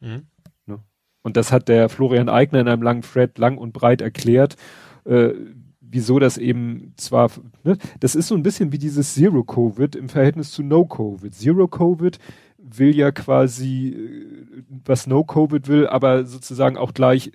Mhm. 0.00 0.22
Ne? 0.64 0.78
Und 1.22 1.36
das 1.36 1.52
hat 1.52 1.68
der 1.68 1.90
Florian 1.90 2.30
Eigner 2.30 2.60
in 2.60 2.68
einem 2.68 2.82
langen 2.82 3.02
Thread 3.02 3.36
lang 3.36 3.58
und 3.58 3.74
breit 3.74 4.00
erklärt, 4.00 4.56
äh, 5.04 5.34
wieso 5.78 6.18
das 6.18 6.38
eben 6.38 6.94
zwar, 6.96 7.30
ne, 7.62 7.76
das 8.00 8.14
ist 8.14 8.28
so 8.28 8.34
ein 8.34 8.42
bisschen 8.42 8.72
wie 8.72 8.78
dieses 8.78 9.12
Zero-Covid 9.14 9.94
im 9.94 10.08
Verhältnis 10.08 10.52
zu 10.52 10.62
No-Covid. 10.62 11.34
Zero-Covid 11.34 12.18
will 12.56 12.96
ja 12.96 13.12
quasi, 13.12 13.88
äh, 13.88 14.62
was 14.86 15.06
No-Covid 15.06 15.68
will, 15.68 15.86
aber 15.86 16.24
sozusagen 16.24 16.78
auch 16.78 16.94
gleich 16.94 17.30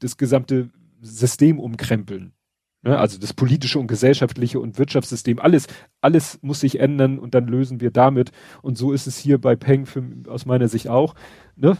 das 0.00 0.16
gesamte 0.16 0.70
System 1.00 1.58
umkrempeln. 1.58 2.32
Ne? 2.82 2.98
Also 2.98 3.18
das 3.18 3.32
politische 3.32 3.78
und 3.78 3.86
gesellschaftliche 3.86 4.60
und 4.60 4.78
Wirtschaftssystem, 4.78 5.38
alles, 5.38 5.66
alles 6.00 6.38
muss 6.42 6.60
sich 6.60 6.80
ändern 6.80 7.18
und 7.18 7.34
dann 7.34 7.46
lösen 7.46 7.80
wir 7.80 7.90
damit. 7.90 8.32
Und 8.62 8.78
so 8.78 8.92
ist 8.92 9.06
es 9.06 9.18
hier 9.18 9.40
bei 9.40 9.56
Peng 9.56 9.86
für, 9.86 10.04
aus 10.28 10.46
meiner 10.46 10.68
Sicht 10.68 10.88
auch. 10.88 11.14
Ne? 11.56 11.76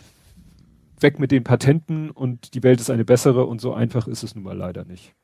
weg 1.01 1.19
mit 1.19 1.31
den 1.31 1.45
Patenten 1.45 2.11
und 2.11 2.55
die 2.55 2.63
Welt 2.63 2.81
ist 2.81 2.91
eine 2.91 3.05
bessere 3.05 3.47
und 3.47 3.61
so 3.61 3.75
einfach 3.75 4.07
ist 4.07 4.23
es 4.23 4.35
nun 4.35 4.45
mal 4.45 4.57
leider 4.57 4.85
nicht. 4.85 5.15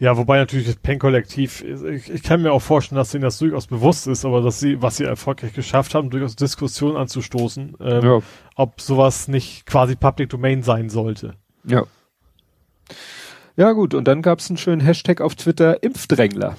Ja, 0.00 0.16
wobei 0.16 0.38
natürlich 0.38 0.66
das 0.66 0.76
Pen-Kollektiv, 0.76 1.64
ich, 1.64 2.08
ich 2.08 2.22
kann 2.22 2.42
mir 2.42 2.52
auch 2.52 2.62
vorstellen, 2.62 2.96
dass 2.98 3.12
ihnen 3.14 3.24
das 3.24 3.38
durchaus 3.38 3.66
bewusst 3.66 4.06
ist, 4.06 4.24
aber 4.24 4.42
dass 4.42 4.60
sie, 4.60 4.80
was 4.80 4.96
sie 4.96 5.04
erfolgreich 5.04 5.52
geschafft 5.54 5.94
haben, 5.96 6.10
durchaus 6.10 6.36
Diskussionen 6.36 6.96
anzustoßen, 6.96 7.76
ähm, 7.80 8.04
ja. 8.04 8.20
ob 8.54 8.80
sowas 8.80 9.26
nicht 9.26 9.66
quasi 9.66 9.96
Public 9.96 10.28
Domain 10.28 10.62
sein 10.62 10.88
sollte. 10.88 11.34
Ja. 11.64 11.84
Ja 13.56 13.72
gut, 13.72 13.94
und 13.94 14.06
dann 14.06 14.22
gab 14.22 14.38
es 14.38 14.48
einen 14.50 14.56
schönen 14.56 14.80
Hashtag 14.80 15.20
auf 15.20 15.34
Twitter, 15.34 15.82
Impfdrängler. 15.82 16.56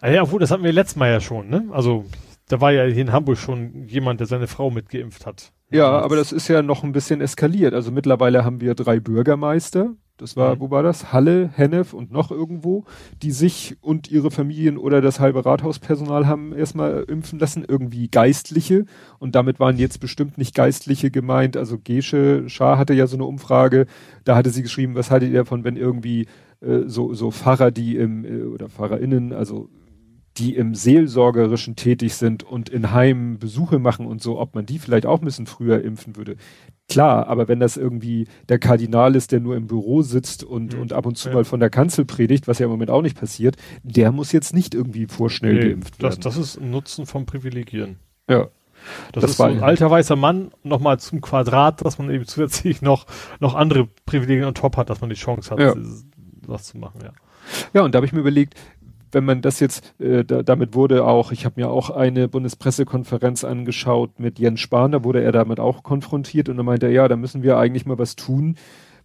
Ah 0.00 0.10
ja, 0.10 0.22
obwohl, 0.22 0.40
das 0.40 0.50
hatten 0.50 0.64
wir 0.64 0.72
letztes 0.72 0.96
Mal 0.96 1.10
ja 1.10 1.20
schon, 1.20 1.48
ne? 1.48 1.68
Also, 1.72 2.04
da 2.48 2.60
war 2.60 2.72
ja 2.72 2.84
hier 2.84 3.02
in 3.02 3.12
Hamburg 3.12 3.36
schon 3.38 3.86
jemand, 3.88 4.20
der 4.20 4.26
seine 4.26 4.46
Frau 4.46 4.70
mitgeimpft 4.70 5.26
hat. 5.26 5.52
Ja, 5.70 5.90
aber 6.00 6.16
das 6.16 6.32
ist 6.32 6.48
ja 6.48 6.62
noch 6.62 6.82
ein 6.82 6.92
bisschen 6.92 7.20
eskaliert. 7.20 7.74
Also 7.74 7.90
mittlerweile 7.90 8.44
haben 8.44 8.60
wir 8.60 8.74
drei 8.74 9.00
Bürgermeister, 9.00 9.94
das 10.18 10.36
war, 10.36 10.56
mhm. 10.56 10.60
wo 10.60 10.70
war 10.70 10.82
das? 10.82 11.12
Halle, 11.12 11.48
Hennef 11.54 11.94
und 11.94 12.12
noch 12.12 12.30
irgendwo, 12.30 12.84
die 13.22 13.30
sich 13.30 13.76
und 13.80 14.10
ihre 14.10 14.30
Familien 14.30 14.76
oder 14.76 15.00
das 15.00 15.20
halbe 15.20 15.46
Rathauspersonal 15.46 16.26
haben 16.26 16.52
erstmal 16.52 17.04
impfen 17.04 17.38
lassen, 17.38 17.64
irgendwie 17.66 18.08
Geistliche. 18.08 18.84
Und 19.18 19.34
damit 19.34 19.60
waren 19.60 19.78
jetzt 19.78 20.00
bestimmt 20.00 20.36
nicht 20.36 20.54
Geistliche 20.54 21.10
gemeint. 21.10 21.56
Also 21.56 21.78
Gesche 21.78 22.48
Schar 22.48 22.78
hatte 22.78 22.94
ja 22.94 23.06
so 23.06 23.16
eine 23.16 23.24
Umfrage, 23.24 23.86
da 24.24 24.36
hatte 24.36 24.50
sie 24.50 24.62
geschrieben, 24.62 24.96
was 24.96 25.10
haltet 25.10 25.30
ihr 25.30 25.38
davon, 25.38 25.64
wenn 25.64 25.76
irgendwie 25.76 26.26
äh, 26.60 26.80
so, 26.86 27.14
so 27.14 27.30
Pfarrer, 27.30 27.70
die 27.70 27.96
im, 27.96 28.24
äh, 28.24 28.42
oder 28.42 28.68
PfarrerInnen, 28.68 29.32
also 29.32 29.68
die 30.38 30.54
im 30.54 30.74
Seelsorgerischen 30.74 31.76
tätig 31.76 32.14
sind 32.14 32.44
und 32.44 32.68
in 32.68 32.92
Heimen 32.92 33.38
Besuche 33.38 33.78
machen 33.78 34.06
und 34.06 34.22
so, 34.22 34.38
ob 34.38 34.54
man 34.54 34.66
die 34.66 34.78
vielleicht 34.78 35.06
auch 35.06 35.20
ein 35.20 35.24
bisschen 35.24 35.46
früher 35.46 35.82
impfen 35.82 36.16
würde. 36.16 36.36
Klar, 36.88 37.26
aber 37.26 37.48
wenn 37.48 37.60
das 37.60 37.76
irgendwie 37.76 38.28
der 38.48 38.58
Kardinal 38.58 39.16
ist, 39.16 39.32
der 39.32 39.40
nur 39.40 39.56
im 39.56 39.66
Büro 39.66 40.02
sitzt 40.02 40.44
und, 40.44 40.74
mhm. 40.74 40.80
und 40.80 40.92
ab 40.92 41.06
und 41.06 41.18
zu 41.18 41.28
ja. 41.28 41.34
mal 41.34 41.44
von 41.44 41.60
der 41.60 41.70
Kanzel 41.70 42.04
predigt, 42.04 42.48
was 42.48 42.60
ja 42.60 42.66
im 42.66 42.70
Moment 42.70 42.90
auch 42.90 43.02
nicht 43.02 43.18
passiert, 43.18 43.56
der 43.82 44.12
muss 44.12 44.32
jetzt 44.32 44.54
nicht 44.54 44.74
irgendwie 44.74 45.06
vorschnell 45.06 45.54
nee, 45.54 45.68
geimpft 45.70 46.00
werden. 46.00 46.20
Das, 46.20 46.20
das 46.20 46.36
ist 46.36 46.56
ein 46.58 46.70
Nutzen 46.70 47.04
vom 47.06 47.26
Privilegieren. 47.26 47.98
Ja. 48.28 48.48
Das, 49.12 49.22
das 49.22 49.30
ist 49.32 49.38
war 49.40 49.50
so 49.50 49.56
ein 49.56 49.62
alter 49.62 49.90
weißer 49.90 50.16
Mann 50.16 50.52
nochmal 50.62 51.00
zum 51.00 51.20
Quadrat, 51.20 51.84
dass 51.84 51.98
man 51.98 52.10
eben 52.10 52.26
zusätzlich 52.26 52.80
noch, 52.80 53.06
noch 53.40 53.54
andere 53.54 53.88
Privilegien 54.06 54.44
on 54.44 54.54
top 54.54 54.76
hat, 54.76 54.88
dass 54.88 55.00
man 55.00 55.10
die 55.10 55.16
Chance 55.16 55.50
hat, 55.50 55.58
ja. 55.58 55.74
was 56.46 56.64
zu 56.64 56.78
machen, 56.78 57.00
ja. 57.02 57.12
Ja, 57.72 57.82
und 57.82 57.94
da 57.94 57.96
habe 57.96 58.06
ich 58.06 58.12
mir 58.12 58.20
überlegt, 58.20 58.54
wenn 59.12 59.24
man 59.24 59.42
das 59.42 59.60
jetzt, 59.60 59.98
äh, 60.00 60.24
da, 60.24 60.42
damit 60.42 60.74
wurde 60.74 61.04
auch, 61.04 61.32
ich 61.32 61.44
habe 61.44 61.60
mir 61.60 61.70
auch 61.70 61.90
eine 61.90 62.28
Bundespressekonferenz 62.28 63.44
angeschaut 63.44 64.18
mit 64.18 64.38
Jens 64.38 64.60
Spahn, 64.60 64.92
da 64.92 65.04
wurde 65.04 65.22
er 65.22 65.32
damit 65.32 65.60
auch 65.60 65.82
konfrontiert 65.82 66.48
und 66.48 66.56
da 66.56 66.62
meinte 66.62 66.86
er, 66.86 66.92
ja, 66.92 67.08
da 67.08 67.16
müssen 67.16 67.42
wir 67.42 67.58
eigentlich 67.58 67.86
mal 67.86 67.98
was 67.98 68.16
tun, 68.16 68.56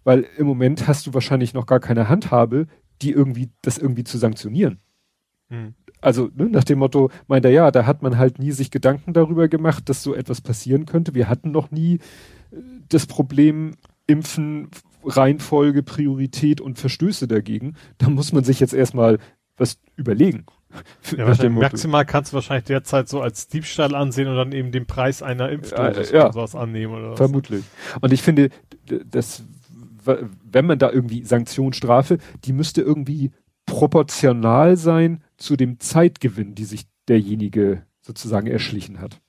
weil 0.03 0.25
im 0.37 0.47
Moment 0.47 0.87
hast 0.87 1.07
du 1.07 1.13
wahrscheinlich 1.13 1.53
noch 1.53 1.65
gar 1.65 1.79
keine 1.79 2.09
Handhabe, 2.09 2.67
die 3.01 3.11
irgendwie, 3.11 3.49
das 3.61 3.77
irgendwie 3.77 4.03
zu 4.03 4.17
sanktionieren. 4.17 4.79
Hm. 5.49 5.73
Also 6.01 6.29
ne, 6.35 6.45
nach 6.45 6.65
dem 6.65 6.79
Motto, 6.79 7.09
meint 7.27 7.45
er, 7.45 7.51
ja, 7.51 7.71
da 7.71 7.85
hat 7.85 8.01
man 8.01 8.17
halt 8.17 8.37
nie 8.37 8.51
sich 8.51 8.71
Gedanken 8.71 9.13
darüber 9.13 9.47
gemacht, 9.47 9.87
dass 9.87 10.03
so 10.03 10.13
etwas 10.13 10.41
passieren 10.41 10.85
könnte. 10.85 11.15
Wir 11.15 11.29
hatten 11.29 11.51
noch 11.51 11.71
nie 11.71 11.95
äh, 12.51 12.57
das 12.89 13.07
Problem, 13.07 13.75
Impfen, 14.05 14.69
Reihenfolge, 15.05 15.81
Priorität 15.83 16.59
und 16.59 16.77
Verstöße 16.77 17.27
dagegen. 17.27 17.75
Da 17.97 18.09
muss 18.09 18.33
man 18.33 18.43
sich 18.43 18.59
jetzt 18.59 18.73
erstmal 18.73 19.17
was 19.57 19.79
überlegen. 19.95 20.45
Ja, 21.15 21.49
maximal 21.49 22.05
kannst 22.05 22.31
du 22.31 22.35
wahrscheinlich 22.35 22.65
derzeit 22.65 23.07
so 23.07 23.21
als 23.21 23.47
Diebstahl 23.47 23.93
ansehen 23.93 24.27
und 24.27 24.35
dann 24.35 24.51
eben 24.51 24.71
den 24.71 24.87
Preis 24.87 25.21
einer 25.21 25.49
Impfdosis 25.49 26.09
ja, 26.09 26.17
ja, 26.17 26.23
oder 26.25 26.33
sowas 26.33 26.55
annehmen 26.55 26.93
oder 26.93 27.11
was. 27.11 27.17
Vermutlich. 27.17 27.63
Und 28.01 28.11
ich 28.11 28.23
finde, 28.23 28.49
das, 29.05 29.43
wenn 30.03 30.65
man 30.65 30.79
da 30.79 30.89
irgendwie 30.89 31.23
Sanktionsstrafe, 31.23 32.17
die 32.43 32.53
müsste 32.53 32.81
irgendwie 32.81 33.31
proportional 33.65 34.75
sein 34.75 35.23
zu 35.37 35.55
dem 35.55 35.79
Zeitgewinn, 35.79 36.55
die 36.55 36.65
sich 36.65 36.85
derjenige 37.07 37.83
sozusagen 38.01 38.47
erschlichen 38.47 38.99
hat. 38.99 39.21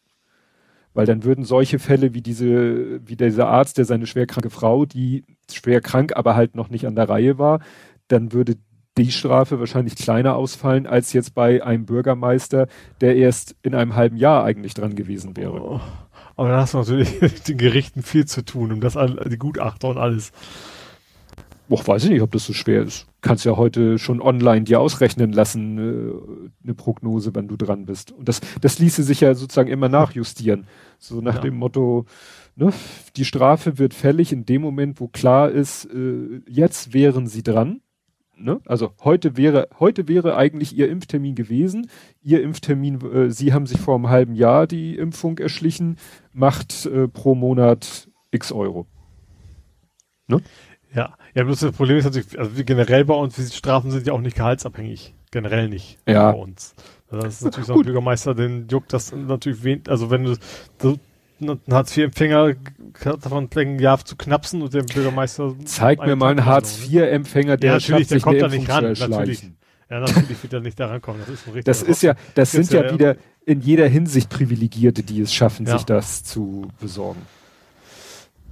Weil 0.95 1.07
dann 1.07 1.25
würden 1.25 1.45
solche 1.45 1.79
Fälle 1.79 2.15
wie 2.15 2.23
diese, 2.23 3.07
wie 3.07 3.17
dieser 3.17 3.49
Arzt, 3.49 3.79
der 3.79 3.85
seine 3.85 4.07
schwerkranke 4.07 4.51
Frau, 4.51 4.87
die 4.87 5.25
schwer 5.53 5.81
krank, 5.81 6.13
aber 6.17 6.37
halt 6.37 6.55
noch 6.55 6.71
nicht 6.71 6.87
an 6.87 6.95
der 6.95 7.09
Reihe 7.09 7.37
war, 7.39 7.61
dann 8.09 8.33
würde 8.33 8.57
die 8.97 9.11
Strafe 9.11 9.59
wahrscheinlich 9.59 9.97
kleiner 9.97 10.37
ausfallen 10.37 10.87
als 10.87 11.13
jetzt 11.13 11.35
bei 11.35 11.65
einem 11.65 11.85
Bürgermeister, 11.85 12.69
der 13.01 13.17
erst 13.17 13.57
in 13.63 13.75
einem 13.75 13.97
halben 13.97 14.17
Jahr 14.17 14.45
eigentlich 14.45 14.75
dran 14.75 14.95
gewesen 14.95 15.37
wäre. 15.37 15.61
Oh, 15.61 15.81
aber 16.37 16.49
dann 16.49 16.61
hast 16.61 16.75
du 16.75 16.79
natürlich 16.79 17.43
den 17.49 17.59
Gerichten 17.59 18.03
viel 18.03 18.27
zu 18.27 18.45
tun, 18.45 18.73
um 18.73 18.81
das 18.81 18.97
die 19.27 19.39
Gutachter 19.39 19.89
und 19.89 19.99
alles. 19.99 20.33
Och, 21.71 21.89
weiß 21.89 22.05
ich 22.05 22.11
nicht, 22.11 22.21
ob 22.21 22.31
das 22.31 22.45
so 22.45 22.53
schwer 22.53 22.83
ist. 22.83 23.07
Kannst 23.23 23.47
ja 23.47 23.57
heute 23.57 23.99
schon 23.99 24.21
online 24.21 24.65
dir 24.65 24.81
ausrechnen 24.81 25.33
lassen, 25.33 25.79
äh, 25.79 26.63
eine 26.63 26.75
Prognose, 26.75 27.35
wenn 27.35 27.49
du 27.49 27.57
dran 27.57 27.87
bist. 27.87 28.13
Und 28.13 28.29
das, 28.29 28.43
das 28.61 28.79
ließe 28.79 29.03
sich 29.03 29.21
ja 29.21 29.35
sozusagen 29.35 29.71
immer 29.71 29.89
nachjustieren. 29.89 30.67
So 30.99 31.23
nach 31.23 31.37
ja. 31.37 31.41
dem 31.41 31.57
Motto, 31.57 32.05
ne, 32.55 32.71
die 33.17 33.25
Strafe 33.25 33.79
wird 33.79 33.95
fällig 33.95 34.31
in 34.31 34.45
dem 34.45 34.61
Moment, 34.61 35.01
wo 35.01 35.09
klar 35.09 35.51
ist, 35.51 35.87
äh, 35.87 36.43
jetzt 36.47 36.93
wären 36.93 37.27
sie 37.27 37.43
dran 37.43 37.81
Ne? 38.37 38.61
Also 38.67 38.93
heute 39.03 39.37
wäre, 39.37 39.69
heute 39.79 40.09
wäre 40.09 40.37
eigentlich 40.37 40.77
ihr 40.77 40.89
Impftermin 40.89 41.35
gewesen. 41.35 41.89
Ihr 42.23 42.43
Impftermin, 42.43 43.01
äh, 43.01 43.31
Sie 43.31 43.53
haben 43.53 43.67
sich 43.67 43.79
vor 43.79 43.95
einem 43.95 44.09
halben 44.09 44.35
Jahr 44.35 44.67
die 44.67 44.97
Impfung 44.97 45.39
erschlichen, 45.39 45.97
macht 46.33 46.87
äh, 46.87 47.09
pro 47.09 47.35
Monat 47.35 48.09
x 48.31 48.53
Euro. 48.53 48.87
Ne? 50.27 50.41
Ja, 50.95 51.15
ja, 51.35 51.45
bloß 51.45 51.61
das 51.61 51.73
Problem 51.73 51.99
ist 51.99 52.05
natürlich, 52.05 52.39
also 52.39 52.51
generell 52.65 53.05
bei 53.05 53.15
uns, 53.15 53.35
die 53.35 53.43
Strafen 53.43 53.91
sind 53.91 54.07
ja 54.07 54.13
auch 54.13 54.21
nicht 54.21 54.37
gehaltsabhängig. 54.37 55.15
Generell 55.31 55.69
nicht 55.69 55.99
ja. 56.07 56.31
bei 56.31 56.39
uns. 56.39 56.75
Das 57.11 57.35
ist 57.35 57.45
natürlich 57.45 57.67
so 57.67 57.75
ein 57.75 57.83
Bürgermeister, 57.83 58.35
den 58.35 58.69
juckt 58.69 58.93
das 58.93 59.13
natürlich 59.13 59.65
wen, 59.65 59.83
also 59.89 60.11
wenn 60.11 60.25
du, 60.25 60.37
du 60.79 60.99
ein 61.41 61.61
Hartz-IV-Empfänger 61.71 62.55
davon 63.03 63.49
ein 63.55 63.79
Jahr 63.79 64.05
zu 64.05 64.17
knapsen 64.17 64.63
und 64.63 64.73
der 64.73 64.83
Bürgermeister. 64.83 65.55
Zeig 65.65 66.05
mir 66.05 66.17
mal 66.17 66.31
einen 66.31 66.45
Hartz-IV-Empfänger, 66.45 67.57
der 67.57 67.69
ja, 67.69 67.75
natürlich, 67.75 68.09
der 68.09 68.21
kommt 68.21 68.41
da 68.41 68.49
nicht 68.49 68.69
ran. 68.69 68.85
Natürlich. 68.85 69.51
Ja, 69.91 70.01
natürlich 70.01 70.43
wird 70.43 70.53
er 70.53 70.61
nicht 70.61 70.79
da 70.79 70.87
rankommen. 70.87 71.21
Das 71.21 71.29
ist 71.29 71.47
ein 71.47 71.53
richtiger 71.55 71.65
Das 71.65 71.83
ist 71.83 72.03
ja, 72.03 72.15
das 72.35 72.53
sind 72.53 72.71
ja, 72.73 72.85
ja, 72.85 72.93
wieder 72.93 73.17
in 73.47 73.61
jeder 73.61 73.87
Hinsicht 73.89 74.31
Privilegierte, 74.31 75.03
die 75.03 75.21
es 75.21 75.35
schaffen, 75.35 75.67
ja. 75.67 75.77
sich 75.77 75.85
das 75.85 76.25
zu 76.25 76.69
besorgen. 76.81 77.23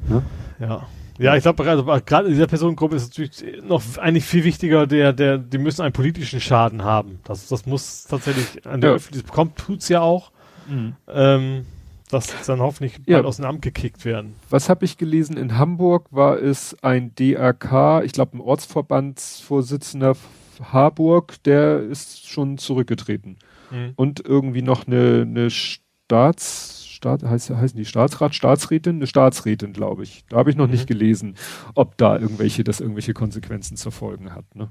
Ne? 0.09 0.23
Ja. 0.61 0.87
Ja, 1.19 1.37
ich 1.37 1.43
glaube, 1.43 1.63
also, 1.65 1.85
gerade 1.85 2.27
in 2.27 2.35
dieser 2.35 2.47
Personengruppe 2.47 2.97
ist 2.97 3.03
es 3.03 3.09
natürlich 3.11 3.63
noch 3.63 3.83
eigentlich 3.99 4.25
viel 4.25 4.45
wichtiger, 4.45 4.87
der, 4.87 5.13
der, 5.13 5.39
die 5.39 5.59
müssen 5.59 5.83
einen 5.83 5.93
politischen 5.93 6.41
Schaden 6.41 6.83
haben. 6.83 7.21
Das, 7.25 7.49
das 7.49 7.67
muss 7.67 8.05
tatsächlich 8.05 8.67
an 8.67 8.81
der 8.81 8.91
ja. 8.91 8.97
Öffentlichkeit 8.97 9.31
bekommt, 9.31 9.57
tut's 9.57 9.89
ja 9.89 10.01
auch. 10.01 10.33
Mhm. 10.69 10.95
Ähm, 11.09 11.67
dass 12.13 12.47
dann 12.47 12.61
hoffentlich 12.61 12.99
ja. 13.07 13.17
bald 13.17 13.27
aus 13.27 13.37
dem 13.37 13.47
Amt 13.47 13.63
gekickt 13.63 14.05
werden. 14.05 14.35
Was 14.51 14.69
habe 14.69 14.85
ich 14.85 14.99
gelesen? 14.99 15.37
In 15.37 15.57
Hamburg 15.57 16.09
war 16.11 16.39
es 16.39 16.77
ein 16.83 17.15
DRK, 17.15 18.03
ich 18.05 18.13
glaube 18.13 18.37
ein 18.37 18.41
Ortsverbandsvorsitzender 18.41 20.17
Harburg, 20.61 21.43
der 21.45 21.81
ist 21.81 22.29
schon 22.29 22.59
zurückgetreten. 22.59 23.39
Mhm. 23.71 23.93
Und 23.97 24.25
irgendwie 24.25 24.63
noch 24.63 24.87
eine, 24.87 25.23
eine 25.23 25.51
Staats, 25.51 26.85
Staat, 26.87 27.25
heißt, 27.25 27.51
heißen 27.51 27.77
die 27.77 27.87
Staatsrat, 27.87 28.35
Staatsrätin? 28.35 28.97
Eine 28.97 29.07
Staatsrätin, 29.07 29.73
glaube 29.73 30.03
ich. 30.05 30.25
Da 30.29 30.37
habe 30.37 30.51
ich 30.51 30.57
noch 30.57 30.67
mhm. 30.67 30.73
nicht 30.73 30.87
gelesen, 30.87 31.37
ob 31.75 31.97
da 31.97 32.19
irgendwelche, 32.19 32.63
das 32.63 32.81
irgendwelche 32.81 33.15
Konsequenzen 33.15 33.77
zur 33.77 33.91
Folgen 33.91 34.35
hat. 34.35 34.55
Ne? 34.55 34.69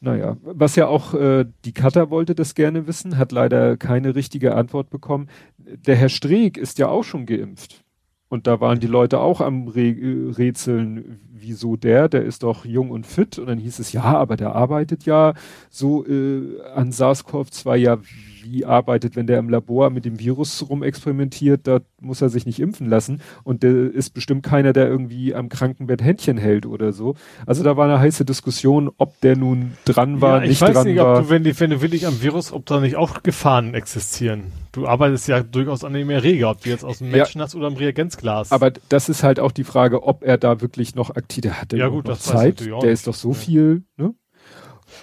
Naja, 0.00 0.36
was 0.42 0.76
ja 0.76 0.88
auch 0.88 1.14
äh, 1.14 1.46
die 1.64 1.72
Cutter 1.72 2.10
wollte 2.10 2.34
das 2.34 2.54
gerne 2.54 2.86
wissen, 2.86 3.16
hat 3.16 3.32
leider 3.32 3.76
keine 3.76 4.14
richtige 4.14 4.54
Antwort 4.54 4.90
bekommen. 4.90 5.28
Der 5.58 5.96
Herr 5.96 6.08
Streeck 6.08 6.58
ist 6.58 6.78
ja 6.78 6.88
auch 6.88 7.04
schon 7.04 7.26
geimpft. 7.26 7.82
Und 8.28 8.46
da 8.46 8.60
waren 8.60 8.80
die 8.80 8.88
Leute 8.88 9.20
auch 9.20 9.40
am 9.40 9.68
Re 9.68 9.94
Rätseln, 10.36 11.20
wieso 11.40 11.76
der, 11.76 12.08
der 12.08 12.24
ist 12.24 12.42
doch 12.42 12.64
jung 12.64 12.90
und 12.90 13.06
fit. 13.06 13.38
Und 13.38 13.46
dann 13.46 13.58
hieß 13.58 13.78
es, 13.78 13.92
ja, 13.92 14.04
aber 14.04 14.36
der 14.36 14.54
arbeitet 14.54 15.04
ja 15.04 15.34
so 15.70 16.06
äh, 16.06 16.60
an 16.74 16.90
SARS-CoV-2 16.92 17.76
ja 17.76 17.98
wie 18.50 18.64
arbeitet, 18.64 19.16
wenn 19.16 19.26
der 19.26 19.38
im 19.38 19.48
Labor 19.48 19.90
mit 19.90 20.04
dem 20.04 20.18
Virus 20.18 20.68
rumexperimentiert, 20.68 21.66
da 21.66 21.80
muss 22.00 22.22
er 22.22 22.28
sich 22.28 22.46
nicht 22.46 22.60
impfen 22.60 22.88
lassen 22.88 23.20
und 23.44 23.62
der 23.62 23.72
ist 23.72 24.10
bestimmt 24.10 24.44
keiner, 24.44 24.72
der 24.72 24.86
irgendwie 24.86 25.34
am 25.34 25.48
Krankenbett 25.48 26.02
Händchen 26.02 26.38
hält 26.38 26.66
oder 26.66 26.92
so. 26.92 27.14
Also 27.46 27.62
da 27.64 27.76
war 27.76 27.86
eine 27.86 27.98
heiße 27.98 28.24
Diskussion, 28.24 28.90
ob 28.98 29.20
der 29.20 29.36
nun 29.36 29.72
dran 29.84 30.20
war, 30.20 30.42
ja, 30.42 30.48
nicht 30.48 30.60
dran 30.60 30.74
war. 30.74 30.86
Ich 30.86 30.86
weiß 30.86 30.92
nicht, 30.92 31.00
ob 31.00 31.22
du, 31.22 31.30
wenn, 31.30 31.44
die, 31.44 31.58
wenn 31.58 31.70
du 31.70 31.82
wirklich 31.82 32.06
am 32.06 32.22
Virus, 32.22 32.52
ob 32.52 32.66
da 32.66 32.80
nicht 32.80 32.96
auch 32.96 33.22
Gefahren 33.22 33.74
existieren. 33.74 34.52
Du 34.72 34.86
arbeitest 34.86 35.26
ja 35.28 35.42
durchaus 35.42 35.84
an 35.84 35.94
dem 35.94 36.10
Erreger, 36.10 36.50
ob 36.50 36.62
du 36.62 36.68
jetzt 36.68 36.84
aus 36.84 36.98
dem 36.98 37.10
Menschen 37.10 37.38
ja, 37.38 37.44
hast 37.44 37.54
oder 37.54 37.66
am 37.66 37.74
Reagenzglas. 37.74 38.52
Aber 38.52 38.70
das 38.88 39.08
ist 39.08 39.22
halt 39.22 39.40
auch 39.40 39.52
die 39.52 39.64
Frage, 39.64 40.02
ob 40.02 40.22
er 40.22 40.36
da 40.36 40.60
wirklich 40.60 40.94
noch 40.94 41.16
aktiv, 41.16 41.25
der 41.28 41.60
hatte 41.60 41.76
ja, 41.76 41.88
gut, 41.88 42.06
noch 42.06 42.18
Zeit, 42.18 42.60
der 42.60 42.90
ist 42.90 43.06
doch 43.06 43.14
so 43.14 43.30
ja. 43.30 43.34
viel, 43.34 43.84
ne? 43.96 44.14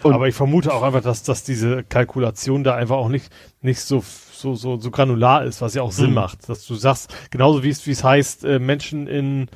Und 0.02 0.14
Aber 0.14 0.28
ich 0.28 0.36
vermute 0.36 0.74
auch 0.74 0.82
einfach, 0.82 1.02
dass, 1.02 1.24
dass 1.24 1.44
diese 1.44 1.84
Kalkulation 1.84 2.64
da 2.64 2.76
einfach 2.76 2.96
auch 2.96 3.10
nicht, 3.10 3.32
nicht 3.62 3.82
so, 3.82 4.04
so, 4.34 4.56
so, 4.56 4.80
so 4.80 4.92
granular 4.92 5.44
ist, 5.46 5.62
was 5.62 5.76
ja 5.76 5.82
auch 5.82 5.92
Sinn 5.92 6.10
mhm. 6.10 6.16
macht. 6.16 6.50
Dass 6.50 6.66
du 6.66 6.76
sagst, 6.76 7.14
genauso 7.32 7.64
wie 7.64 7.70
es, 7.70 7.86
wie 7.86 7.92
es 7.92 8.04
heißt, 8.04 8.44
äh, 8.46 8.60
Menschen 8.60 9.08
in, 9.08 9.50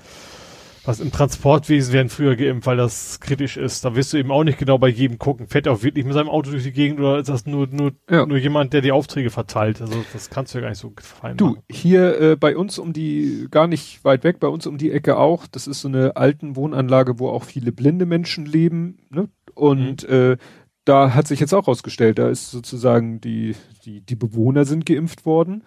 was 0.87 1.01
im 1.01 1.11
Transportwesen 1.11 1.93
werden 1.93 2.09
früher 2.09 2.35
geimpft, 2.35 2.65
weil 2.65 2.77
das 2.77 3.19
kritisch 3.19 3.57
ist. 3.57 3.83
Da 3.83 3.95
wirst 3.95 4.13
du 4.13 4.17
eben 4.17 4.31
auch 4.31 4.43
nicht 4.43 4.57
genau 4.57 4.77
bei 4.77 4.87
jedem 4.87 5.19
gucken. 5.19 5.47
Fährt 5.47 5.65
er 5.65 5.73
auch 5.73 5.83
wirklich 5.83 6.05
mit 6.05 6.13
seinem 6.13 6.29
Auto 6.29 6.51
durch 6.51 6.63
die 6.63 6.71
Gegend 6.71 6.99
oder 6.99 7.19
ist 7.19 7.27
das 7.29 7.45
nur, 7.45 7.67
nur, 7.67 7.91
ja. 8.09 8.25
nur 8.25 8.37
jemand, 8.37 8.73
der 8.73 8.81
die 8.81 8.93
Aufträge 8.93 9.29
verteilt? 9.29 9.81
Also 9.81 10.03
das 10.13 10.29
kannst 10.29 10.53
du 10.53 10.59
ja 10.59 10.61
gar 10.61 10.69
nicht 10.69 10.79
so 10.79 10.93
fein 10.97 11.35
Du, 11.35 11.47
machen. 11.47 11.63
hier 11.69 12.21
äh, 12.21 12.35
bei 12.37 12.55
uns 12.55 12.79
um 12.79 12.93
die, 12.93 13.47
gar 13.51 13.67
nicht 13.67 14.05
weit 14.05 14.23
weg, 14.23 14.39
bei 14.39 14.47
uns 14.47 14.65
um 14.65 14.77
die 14.77 14.91
Ecke 14.91 15.17
auch, 15.17 15.45
das 15.45 15.67
ist 15.67 15.81
so 15.81 15.89
eine 15.89 16.15
alten 16.15 16.55
Wohnanlage, 16.55 17.19
wo 17.19 17.29
auch 17.29 17.43
viele 17.43 17.73
blinde 17.73 18.05
Menschen 18.05 18.45
leben, 18.45 18.99
ne? 19.09 19.27
Und 19.53 20.07
mhm. 20.07 20.13
äh, 20.13 20.37
da 20.85 21.13
hat 21.13 21.27
sich 21.27 21.39
jetzt 21.39 21.53
auch 21.53 21.67
rausgestellt, 21.67 22.17
da 22.17 22.29
ist 22.29 22.51
sozusagen 22.51 23.19
die, 23.19 23.55
die, 23.83 24.01
die 24.01 24.15
Bewohner 24.15 24.63
sind 24.63 24.85
geimpft 24.85 25.25
worden. 25.25 25.63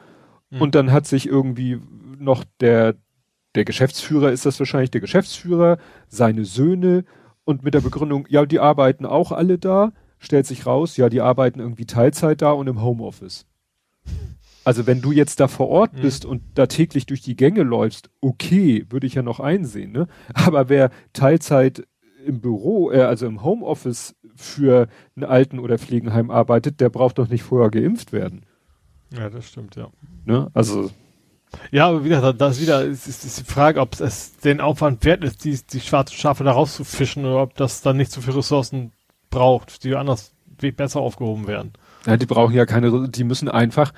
Mhm. 0.48 0.62
Und 0.62 0.74
dann 0.74 0.92
hat 0.92 1.06
sich 1.06 1.26
irgendwie 1.26 1.78
noch 2.18 2.44
der, 2.60 2.94
der 3.54 3.64
Geschäftsführer 3.64 4.30
ist 4.32 4.46
das 4.46 4.58
wahrscheinlich, 4.58 4.90
der 4.90 5.00
Geschäftsführer, 5.00 5.78
seine 6.08 6.44
Söhne 6.44 7.04
und 7.44 7.64
mit 7.64 7.74
der 7.74 7.80
Begründung, 7.80 8.26
ja, 8.28 8.46
die 8.46 8.60
arbeiten 8.60 9.06
auch 9.06 9.32
alle 9.32 9.58
da, 9.58 9.92
stellt 10.18 10.46
sich 10.46 10.66
raus, 10.66 10.96
ja, 10.96 11.08
die 11.08 11.20
arbeiten 11.20 11.60
irgendwie 11.60 11.86
Teilzeit 11.86 12.42
da 12.42 12.52
und 12.52 12.68
im 12.68 12.82
Homeoffice. 12.82 13.46
Also 14.62 14.86
wenn 14.86 15.00
du 15.00 15.10
jetzt 15.10 15.40
da 15.40 15.48
vor 15.48 15.68
Ort 15.68 15.94
mhm. 15.94 16.02
bist 16.02 16.24
und 16.24 16.42
da 16.54 16.66
täglich 16.66 17.06
durch 17.06 17.22
die 17.22 17.34
Gänge 17.34 17.62
läufst, 17.62 18.10
okay, 18.20 18.84
würde 18.90 19.06
ich 19.06 19.14
ja 19.14 19.22
noch 19.22 19.40
einsehen, 19.40 19.90
ne? 19.90 20.06
Aber 20.34 20.68
wer 20.68 20.90
Teilzeit 21.12 21.86
im 22.24 22.40
Büro, 22.40 22.90
äh, 22.92 23.00
also 23.00 23.26
im 23.26 23.42
Homeoffice 23.42 24.14
für 24.36 24.88
ein 25.16 25.24
Alten- 25.24 25.58
oder 25.58 25.78
Pflegenheim 25.78 26.30
arbeitet, 26.30 26.80
der 26.80 26.90
braucht 26.90 27.18
doch 27.18 27.28
nicht 27.28 27.42
vorher 27.42 27.70
geimpft 27.70 28.12
werden. 28.12 28.44
Ja, 29.16 29.30
das 29.30 29.48
stimmt, 29.48 29.76
ja. 29.76 29.88
Ne? 30.24 30.50
Also 30.52 30.90
ja, 31.70 31.88
aber 31.88 32.04
wie 32.04 32.08
gesagt, 32.08 32.40
da 32.40 32.48
ist 32.48 32.60
wieder 32.60 32.84
ist, 32.84 33.06
ist, 33.06 33.24
ist 33.24 33.40
die 33.40 33.52
Frage, 33.52 33.80
ob 33.80 33.98
es 34.00 34.36
den 34.38 34.60
Aufwand 34.60 35.04
wert 35.04 35.24
ist, 35.24 35.44
die, 35.44 35.58
die 35.72 35.80
schwarzen 35.80 36.16
Schafe 36.16 36.44
da 36.44 36.52
rauszufischen 36.52 37.24
oder 37.24 37.42
ob 37.42 37.54
das 37.56 37.82
dann 37.82 37.96
nicht 37.96 38.12
so 38.12 38.20
viele 38.20 38.36
Ressourcen 38.36 38.92
braucht, 39.30 39.84
die 39.84 39.94
anders 39.94 40.32
besser 40.76 41.00
aufgehoben 41.00 41.46
werden. 41.46 41.72
Ja, 42.06 42.16
die 42.16 42.26
brauchen 42.26 42.54
ja 42.54 42.66
keine, 42.66 43.08
die 43.08 43.24
müssen 43.24 43.48
einfach, 43.48 43.92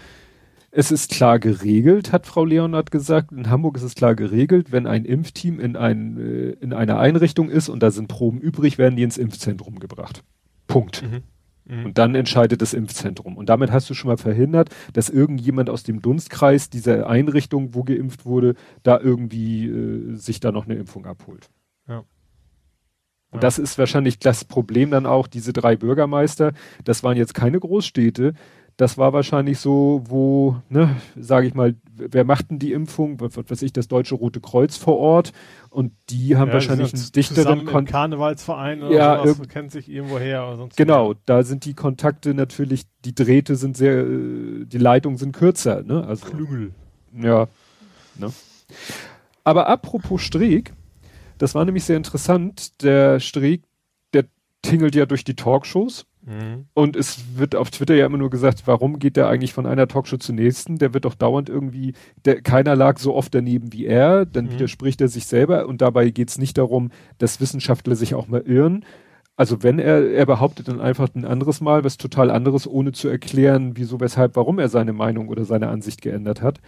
es 0.70 0.90
ist 0.90 1.10
klar 1.10 1.38
geregelt, 1.38 2.12
hat 2.12 2.26
Frau 2.26 2.44
Leonard 2.44 2.90
gesagt. 2.90 3.32
In 3.32 3.50
Hamburg 3.50 3.76
ist 3.76 3.82
es 3.82 3.94
klar 3.94 4.14
geregelt, 4.14 4.72
wenn 4.72 4.86
ein 4.86 5.04
Impfteam 5.04 5.60
in, 5.60 5.76
ein, 5.76 6.18
äh, 6.18 6.50
in 6.60 6.72
einer 6.72 6.98
Einrichtung 6.98 7.50
ist 7.50 7.68
und 7.68 7.82
da 7.82 7.90
sind 7.90 8.08
Proben 8.08 8.40
übrig, 8.40 8.78
werden 8.78 8.96
die 8.96 9.02
ins 9.02 9.18
Impfzentrum 9.18 9.80
gebracht. 9.80 10.24
Punkt. 10.66 11.02
Mhm. 11.02 11.22
Mhm. 11.64 11.86
Und 11.86 11.98
dann 11.98 12.14
entscheidet 12.14 12.62
das 12.62 12.74
Impfzentrum. 12.74 13.36
Und 13.36 13.48
damit 13.48 13.70
hast 13.70 13.88
du 13.88 13.94
schon 13.94 14.08
mal 14.08 14.16
verhindert, 14.16 14.70
dass 14.92 15.08
irgendjemand 15.08 15.70
aus 15.70 15.82
dem 15.82 16.02
Dunstkreis 16.02 16.70
dieser 16.70 17.06
Einrichtung, 17.08 17.74
wo 17.74 17.84
geimpft 17.84 18.24
wurde, 18.24 18.54
da 18.82 18.98
irgendwie 18.98 19.68
äh, 19.68 20.14
sich 20.16 20.40
da 20.40 20.52
noch 20.52 20.64
eine 20.66 20.74
Impfung 20.74 21.06
abholt. 21.06 21.50
Ja. 21.88 22.04
Und 23.30 23.42
das 23.42 23.58
ist 23.58 23.78
wahrscheinlich 23.78 24.18
das 24.18 24.44
Problem 24.44 24.90
dann 24.90 25.06
auch, 25.06 25.26
diese 25.26 25.54
drei 25.54 25.74
Bürgermeister, 25.74 26.52
das 26.84 27.02
waren 27.02 27.16
jetzt 27.16 27.32
keine 27.32 27.58
Großstädte, 27.58 28.34
das 28.76 28.98
war 28.98 29.12
wahrscheinlich 29.12 29.58
so, 29.58 30.02
wo, 30.06 30.56
ne, 30.68 30.96
sage 31.16 31.46
ich 31.46 31.54
mal, 31.54 31.74
wer 31.94 32.24
macht 32.24 32.50
denn 32.50 32.58
die 32.58 32.72
Impfung? 32.72 33.20
Was 33.20 33.36
weiß 33.36 33.62
ich, 33.62 33.72
das 33.72 33.88
Deutsche 33.88 34.14
Rote 34.14 34.40
Kreuz 34.40 34.76
vor 34.76 34.98
Ort. 34.98 35.32
Und 35.70 35.92
die 36.10 36.36
haben 36.36 36.48
ja, 36.48 36.54
wahrscheinlich 36.54 36.92
einen 36.92 37.12
dichteren 37.12 37.64
Kon 37.64 37.84
Karnevalsverein 37.84 38.82
oder 38.82 38.94
ja, 38.94 39.26
sowas, 39.26 39.48
kennt 39.48 39.72
sich 39.72 39.88
irgendwo 39.88 40.18
her. 40.18 40.46
Oder 40.46 40.56
sonst 40.56 40.76
genau, 40.76 41.14
da 41.26 41.42
sind 41.42 41.64
die 41.64 41.74
Kontakte 41.74 42.34
natürlich, 42.34 42.84
die 43.04 43.14
Drähte 43.14 43.56
sind 43.56 43.76
sehr, 43.76 44.00
äh, 44.00 44.64
die 44.64 44.78
Leitungen 44.78 45.18
sind 45.18 45.32
kürzer. 45.32 45.82
Ne? 45.82 46.04
Also, 46.06 46.26
Klüngel. 46.26 46.72
Ja. 47.20 47.48
Ne? 48.18 48.32
Aber 49.44 49.68
apropos 49.68 50.22
Streeck, 50.22 50.72
das 51.38 51.54
war 51.54 51.64
nämlich 51.64 51.84
sehr 51.84 51.96
interessant. 51.96 52.82
Der 52.82 53.20
Streeck, 53.20 53.62
der 54.12 54.24
tingelt 54.62 54.94
ja 54.94 55.06
durch 55.06 55.24
die 55.24 55.34
Talkshows 55.34 56.06
Mhm. 56.24 56.66
Und 56.74 56.96
es 56.96 57.36
wird 57.36 57.56
auf 57.56 57.70
Twitter 57.70 57.94
ja 57.94 58.06
immer 58.06 58.18
nur 58.18 58.30
gesagt, 58.30 58.62
warum 58.66 58.98
geht 58.98 59.16
der 59.16 59.28
eigentlich 59.28 59.52
von 59.52 59.66
einer 59.66 59.88
Talkshow 59.88 60.18
zur 60.18 60.34
nächsten? 60.34 60.78
Der 60.78 60.94
wird 60.94 61.04
doch 61.04 61.14
dauernd 61.14 61.48
irgendwie, 61.48 61.94
der, 62.24 62.40
keiner 62.42 62.76
lag 62.76 62.98
so 62.98 63.14
oft 63.14 63.34
daneben 63.34 63.72
wie 63.72 63.86
er, 63.86 64.24
dann 64.24 64.46
mhm. 64.46 64.52
widerspricht 64.52 65.00
er 65.00 65.08
sich 65.08 65.26
selber 65.26 65.66
und 65.66 65.82
dabei 65.82 66.10
geht 66.10 66.28
es 66.28 66.38
nicht 66.38 66.58
darum, 66.58 66.90
dass 67.18 67.40
Wissenschaftler 67.40 67.96
sich 67.96 68.14
auch 68.14 68.28
mal 68.28 68.42
irren. 68.42 68.84
Also 69.36 69.62
wenn 69.62 69.78
er, 69.78 70.10
er 70.12 70.26
behauptet 70.26 70.68
dann 70.68 70.80
einfach 70.80 71.08
ein 71.14 71.24
anderes 71.24 71.60
Mal 71.60 71.84
was 71.84 71.96
total 71.96 72.30
anderes, 72.30 72.68
ohne 72.68 72.92
zu 72.92 73.08
erklären, 73.08 73.72
wieso, 73.74 73.98
weshalb, 73.98 74.36
warum 74.36 74.58
er 74.58 74.68
seine 74.68 74.92
Meinung 74.92 75.28
oder 75.28 75.44
seine 75.44 75.68
Ansicht 75.68 76.02
geändert 76.02 76.42
hat. 76.42 76.60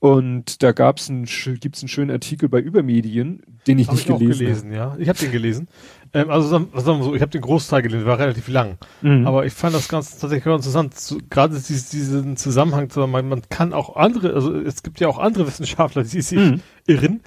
Und 0.00 0.62
da 0.62 0.72
gab's 0.72 1.10
ein, 1.10 1.26
gibt's 1.60 1.82
einen 1.82 1.88
schönen 1.88 2.10
Artikel 2.10 2.48
bei 2.48 2.58
Übermedien, 2.58 3.42
den 3.66 3.78
ich 3.78 3.88
hab 3.88 3.94
nicht 3.94 4.08
ich 4.08 4.16
gelesen, 4.16 4.38
gelesen 4.38 4.72
ja. 4.72 4.96
Ich 4.98 5.10
habe 5.10 5.18
den 5.18 5.30
gelesen. 5.30 5.68
Ähm, 6.14 6.30
also 6.30 6.48
sagen, 6.48 6.68
sagen 6.74 7.00
wir 7.00 7.04
so, 7.04 7.14
ich 7.14 7.20
habe 7.20 7.30
den 7.30 7.42
Großteil 7.42 7.82
gelesen, 7.82 8.06
war 8.06 8.18
relativ 8.18 8.48
lang. 8.48 8.78
Mhm. 9.02 9.26
Aber 9.26 9.44
ich 9.44 9.52
fand 9.52 9.74
das 9.74 9.88
ganz 9.88 10.12
tatsächlich 10.18 10.44
ganz 10.44 10.64
interessant. 10.64 10.94
Zu, 10.94 11.18
Gerade 11.28 11.54
dieses, 11.54 11.90
diesen 11.90 12.38
Zusammenhang, 12.38 12.90
man, 13.10 13.28
man 13.28 13.42
kann 13.50 13.74
auch 13.74 13.94
andere, 13.94 14.32
also 14.32 14.58
es 14.58 14.82
gibt 14.82 15.00
ja 15.00 15.08
auch 15.08 15.18
andere 15.18 15.46
Wissenschaftler, 15.46 16.02
die 16.02 16.22
sich 16.22 16.38
mhm. 16.38 16.62
irren. 16.86 17.20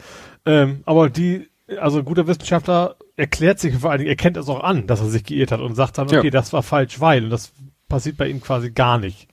Ähm, 0.48 0.82
aber 0.86 1.12
die, 1.12 1.48
also 1.80 2.00
ein 2.00 2.06
guter 2.06 2.26
Wissenschaftler 2.26 2.96
erklärt 3.16 3.60
sich 3.60 3.76
vor 3.76 3.92
allen 3.92 4.00
Dingen, 4.00 4.10
erkennt 4.10 4.36
es 4.36 4.50
auch 4.50 4.64
an, 4.64 4.88
dass 4.88 5.00
er 5.00 5.10
sich 5.10 5.24
geirrt 5.24 5.52
hat 5.52 5.62
und 5.62 5.76
sagt 5.76 6.00
dann, 6.00 6.08
okay, 6.08 6.26
ja. 6.26 6.32
das 6.32 6.54
war 6.54 6.64
falsch, 6.64 7.00
weil. 7.00 7.26
Und 7.26 7.30
das 7.30 7.54
passiert 7.88 8.18
bei 8.18 8.28
ihm 8.28 8.42
quasi 8.42 8.72
gar 8.72 8.98
nicht. 8.98 9.28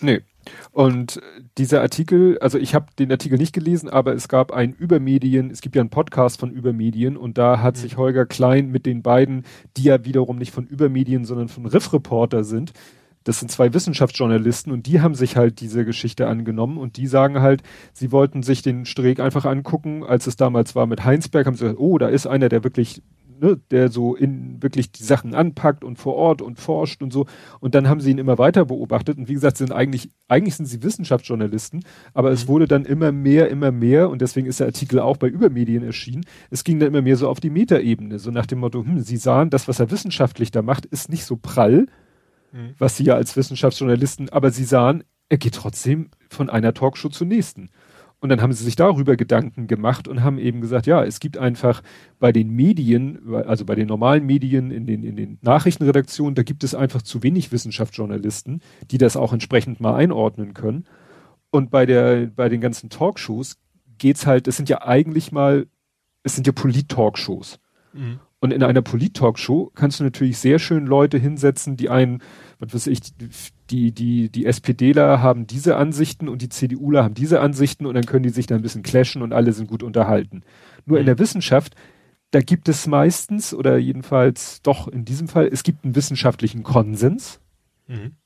Nee. 0.00 0.22
Und 0.72 1.20
dieser 1.58 1.80
Artikel, 1.80 2.38
also 2.40 2.58
ich 2.58 2.74
habe 2.74 2.86
den 2.98 3.10
Artikel 3.10 3.38
nicht 3.38 3.52
gelesen, 3.52 3.88
aber 3.88 4.14
es 4.14 4.28
gab 4.28 4.52
ein 4.52 4.72
Übermedien, 4.72 5.50
es 5.50 5.60
gibt 5.60 5.76
ja 5.76 5.82
einen 5.82 5.90
Podcast 5.90 6.40
von 6.40 6.50
Übermedien 6.50 7.16
und 7.16 7.38
da 7.38 7.60
hat 7.60 7.76
mhm. 7.76 7.80
sich 7.80 7.96
Holger 7.96 8.26
Klein 8.26 8.70
mit 8.70 8.86
den 8.86 9.02
beiden, 9.02 9.44
die 9.76 9.84
ja 9.84 10.04
wiederum 10.04 10.38
nicht 10.38 10.52
von 10.52 10.66
Übermedien, 10.66 11.24
sondern 11.24 11.48
von 11.48 11.66
Riff 11.66 11.92
Reporter 11.92 12.44
sind, 12.44 12.72
das 13.24 13.38
sind 13.40 13.50
zwei 13.50 13.72
Wissenschaftsjournalisten 13.72 14.70
und 14.70 14.86
die 14.86 15.00
haben 15.00 15.14
sich 15.14 15.36
halt 15.36 15.60
diese 15.60 15.84
Geschichte 15.84 16.28
angenommen 16.28 16.76
und 16.76 16.98
die 16.98 17.06
sagen 17.06 17.40
halt, 17.40 17.62
sie 17.94 18.12
wollten 18.12 18.42
sich 18.42 18.60
den 18.60 18.84
Streeck 18.84 19.18
einfach 19.18 19.46
angucken, 19.46 20.04
als 20.04 20.26
es 20.26 20.36
damals 20.36 20.74
war 20.74 20.86
mit 20.86 21.04
Heinsberg, 21.04 21.46
haben 21.46 21.54
sie 21.54 21.64
gesagt, 21.64 21.80
oh, 21.80 21.96
da 21.96 22.08
ist 22.08 22.26
einer, 22.26 22.50
der 22.50 22.62
wirklich 22.64 23.02
ne, 23.40 23.60
der 23.70 23.90
so 23.90 24.14
in 24.14 24.62
wirklich 24.62 24.92
die 24.92 25.02
Sachen 25.02 25.34
anpackt 25.34 25.84
und 25.84 25.98
vor 25.98 26.14
Ort 26.14 26.42
und 26.42 26.58
forscht 26.58 27.02
und 27.02 27.12
so. 27.12 27.26
Und 27.60 27.74
dann 27.74 27.88
haben 27.88 28.00
sie 28.00 28.10
ihn 28.10 28.18
immer 28.18 28.38
weiter 28.38 28.64
beobachtet. 28.64 29.18
Und 29.18 29.28
wie 29.28 29.34
gesagt, 29.34 29.56
sind 29.56 29.72
eigentlich, 29.72 30.10
eigentlich 30.28 30.56
sind 30.56 30.66
sie 30.66 30.82
Wissenschaftsjournalisten, 30.82 31.84
aber 32.12 32.28
mhm. 32.28 32.34
es 32.34 32.48
wurde 32.48 32.68
dann 32.68 32.84
immer 32.84 33.12
mehr, 33.12 33.48
immer 33.50 33.72
mehr, 33.72 34.10
und 34.10 34.20
deswegen 34.20 34.46
ist 34.46 34.60
der 34.60 34.66
Artikel 34.66 35.00
auch 35.00 35.16
bei 35.16 35.28
Übermedien 35.28 35.82
erschienen. 35.82 36.24
Es 36.50 36.64
ging 36.64 36.78
dann 36.78 36.88
immer 36.88 37.02
mehr 37.02 37.16
so 37.16 37.28
auf 37.28 37.40
die 37.40 37.50
Metaebene, 37.50 38.18
so 38.18 38.30
nach 38.30 38.46
dem 38.46 38.60
Motto, 38.60 38.84
hm, 38.84 39.00
sie 39.00 39.16
sahen, 39.16 39.50
das, 39.50 39.68
was 39.68 39.80
er 39.80 39.90
wissenschaftlich 39.90 40.50
da 40.50 40.62
macht, 40.62 40.86
ist 40.86 41.08
nicht 41.08 41.24
so 41.24 41.36
prall, 41.36 41.86
mhm. 42.52 42.74
was 42.78 42.96
sie 42.96 43.04
ja 43.04 43.14
als 43.14 43.36
Wissenschaftsjournalisten, 43.36 44.30
aber 44.30 44.50
sie 44.50 44.64
sahen, 44.64 45.04
er 45.28 45.38
geht 45.38 45.54
trotzdem 45.54 46.10
von 46.28 46.50
einer 46.50 46.74
Talkshow 46.74 47.08
zur 47.08 47.26
nächsten. 47.26 47.70
Und 48.24 48.30
dann 48.30 48.40
haben 48.40 48.54
sie 48.54 48.64
sich 48.64 48.74
darüber 48.74 49.16
Gedanken 49.16 49.66
gemacht 49.66 50.08
und 50.08 50.22
haben 50.22 50.38
eben 50.38 50.62
gesagt, 50.62 50.86
ja, 50.86 51.04
es 51.04 51.20
gibt 51.20 51.36
einfach 51.36 51.82
bei 52.18 52.32
den 52.32 52.48
Medien, 52.48 53.34
also 53.34 53.66
bei 53.66 53.74
den 53.74 53.86
normalen 53.86 54.24
Medien, 54.24 54.70
in 54.70 54.86
den, 54.86 55.02
in 55.02 55.14
den 55.14 55.36
Nachrichtenredaktionen, 55.42 56.34
da 56.34 56.42
gibt 56.42 56.64
es 56.64 56.74
einfach 56.74 57.02
zu 57.02 57.22
wenig 57.22 57.52
Wissenschaftsjournalisten, 57.52 58.62
die 58.90 58.96
das 58.96 59.18
auch 59.18 59.34
entsprechend 59.34 59.78
mal 59.78 59.94
einordnen 59.94 60.54
können. 60.54 60.86
Und 61.50 61.70
bei 61.70 61.84
der, 61.84 62.28
bei 62.28 62.48
den 62.48 62.62
ganzen 62.62 62.88
Talkshows 62.88 63.58
geht's 63.98 64.24
halt, 64.24 64.48
es 64.48 64.56
sind 64.56 64.70
ja 64.70 64.80
eigentlich 64.80 65.30
mal, 65.30 65.66
es 66.22 66.34
sind 66.34 66.46
ja 66.46 66.54
Polit-Talkshows. 66.54 67.60
Mhm. 67.92 68.20
Und 68.40 68.54
in 68.54 68.62
einer 68.62 68.80
Polit-Talkshow 68.80 69.70
kannst 69.74 70.00
du 70.00 70.04
natürlich 70.04 70.38
sehr 70.38 70.58
schön 70.58 70.86
Leute 70.86 71.18
hinsetzen, 71.18 71.76
die 71.76 71.90
einen, 71.90 72.22
was 72.58 72.72
weiß 72.72 72.86
ich, 72.86 73.00
die, 73.70 73.92
die, 73.92 74.28
die 74.28 74.46
SPDler 74.46 75.22
haben 75.22 75.46
diese 75.46 75.76
Ansichten 75.76 76.28
und 76.28 76.42
die 76.42 76.48
CDUler 76.48 77.04
haben 77.04 77.14
diese 77.14 77.40
Ansichten 77.40 77.86
und 77.86 77.94
dann 77.94 78.06
können 78.06 78.22
die 78.22 78.30
sich 78.30 78.46
da 78.46 78.54
ein 78.54 78.62
bisschen 78.62 78.82
clashen 78.82 79.22
und 79.22 79.32
alle 79.32 79.52
sind 79.52 79.68
gut 79.68 79.82
unterhalten. 79.82 80.42
Nur 80.84 80.98
mhm. 80.98 81.00
in 81.00 81.06
der 81.06 81.18
Wissenschaft, 81.18 81.74
da 82.30 82.40
gibt 82.40 82.68
es 82.68 82.86
meistens 82.86 83.54
oder 83.54 83.78
jedenfalls 83.78 84.60
doch 84.62 84.88
in 84.88 85.04
diesem 85.04 85.28
Fall, 85.28 85.48
es 85.50 85.62
gibt 85.62 85.84
einen 85.84 85.94
wissenschaftlichen 85.94 86.62
Konsens. 86.62 87.40
Mhm. 87.86 88.16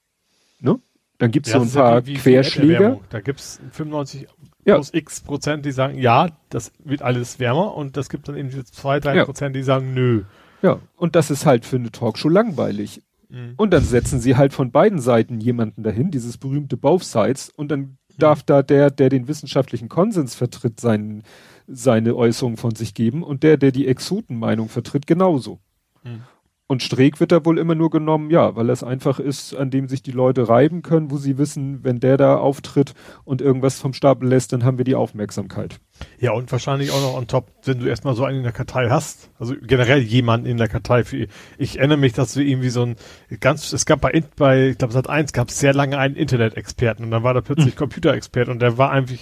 Ne? 0.61 0.81
Dann 1.19 1.31
gibt 1.31 1.47
es 1.47 1.53
ja, 1.53 1.61
so 1.61 1.65
ein 1.65 1.85
paar 1.85 2.03
Querschläger. 2.03 3.01
Da 3.11 3.21
gibt 3.21 3.41
es 3.41 3.61
95 3.73 4.27
ja. 4.65 4.75
plus 4.75 4.93
x 4.93 5.21
Prozent, 5.21 5.67
die 5.67 5.73
sagen, 5.73 5.99
ja, 5.99 6.29
das 6.49 6.73
wird 6.85 7.03
alles 7.03 7.39
wärmer 7.39 7.75
und 7.75 7.97
das 7.97 8.09
gibt 8.09 8.29
dann 8.29 8.37
eben 8.37 8.51
zwei, 8.67 9.01
drei 9.01 9.17
ja. 9.17 9.25
Prozent, 9.25 9.55
die 9.55 9.63
sagen, 9.63 9.95
nö. 9.95 10.25
Ja, 10.63 10.81
und 10.97 11.15
das 11.15 11.31
ist 11.31 11.47
halt 11.47 11.65
für 11.65 11.77
eine 11.77 11.91
Talkshow 11.91 12.29
langweilig. 12.29 13.03
Mhm. 13.29 13.55
Und 13.57 13.73
dann 13.73 13.85
setzen 13.85 14.21
sie 14.21 14.37
halt 14.37 14.53
von 14.53 14.71
beiden 14.71 14.99
Seiten 14.99 15.41
jemanden 15.41 15.83
dahin, 15.83 16.11
dieses 16.11 16.39
berühmte 16.39 16.77
Both 16.77 17.05
Sides, 17.05 17.51
und 17.51 17.71
dann 17.71 17.81
mhm. 17.81 17.97
darf 18.19 18.43
da 18.43 18.63
der, 18.63 18.91
der 18.91 19.09
den 19.09 19.29
wissenschaftlichen 19.29 19.89
Konsens 19.89 20.35
vertritt, 20.35 20.81
sein, 20.81 21.23
seine 21.67 22.17
Äußerung 22.17 22.57
von 22.57 22.75
sich 22.75 22.95
geben 22.95 23.23
und 23.23 23.43
der, 23.43 23.57
der 23.57 23.73
die 23.73 23.87
Exotenmeinung 23.87 24.69
vertritt, 24.69 25.07
genauso. 25.07 25.61
Mhm. 26.05 26.23
Und 26.71 26.83
Streeck 26.83 27.19
wird 27.19 27.33
da 27.33 27.47
wohl 27.47 27.59
immer 27.59 27.75
nur 27.75 27.89
genommen, 27.89 28.31
ja, 28.31 28.55
weil 28.55 28.69
es 28.69 28.85
einfach 28.85 29.19
ist, 29.19 29.55
an 29.55 29.71
dem 29.71 29.89
sich 29.89 30.03
die 30.03 30.11
Leute 30.11 30.51
reiben 30.51 30.83
können, 30.83 31.11
wo 31.11 31.17
sie 31.17 31.39
wissen, 31.39 31.83
wenn 31.83 31.99
der 31.99 32.19
da 32.19 32.37
auftritt 32.37 32.93
und 33.25 33.41
irgendwas 33.41 33.81
vom 33.81 33.95
Stapel 33.95 34.29
lässt, 34.29 34.53
dann 34.53 34.65
haben 34.65 34.77
wir 34.77 34.85
die 34.85 34.95
Aufmerksamkeit. 34.95 35.81
Ja, 36.21 36.33
und 36.33 36.53
wahrscheinlich 36.53 36.91
auch 36.91 37.01
noch 37.01 37.17
on 37.17 37.27
top, 37.27 37.51
wenn 37.65 37.79
du 37.79 37.87
erstmal 37.87 38.15
so 38.15 38.27
einen 38.27 38.39
in 38.39 38.43
der 38.43 38.53
Kartei 38.53 38.91
hast, 38.91 39.31
also 39.39 39.55
generell 39.63 40.01
jemanden 40.01 40.47
in 40.47 40.59
der 40.59 40.69
Kartei. 40.69 41.05
Für, 41.05 41.27
ich 41.57 41.79
erinnere 41.79 41.97
mich, 41.97 42.13
dass 42.13 42.35
du 42.35 42.43
irgendwie 42.43 42.69
so 42.69 42.83
ein 42.83 42.97
ganz, 43.41 43.73
es 43.73 43.87
gab 43.87 44.03
bei, 44.03 44.23
bei 44.37 44.69
ich 44.69 44.79
glaube 44.79 44.93
Sat 44.93 45.09
1 45.09 45.33
gab 45.33 45.49
es 45.49 45.59
sehr 45.59 45.73
lange 45.73 45.97
einen 45.97 46.17
Internet-Experten 46.17 47.03
und 47.03 47.11
dann 47.11 47.23
war 47.23 47.33
da 47.33 47.41
plötzlich 47.41 47.77
mhm. 47.77 47.79
Computer-Expert 47.79 48.51
und 48.51 48.61
der 48.61 48.77
war 48.77 48.91
einfach, 48.91 49.17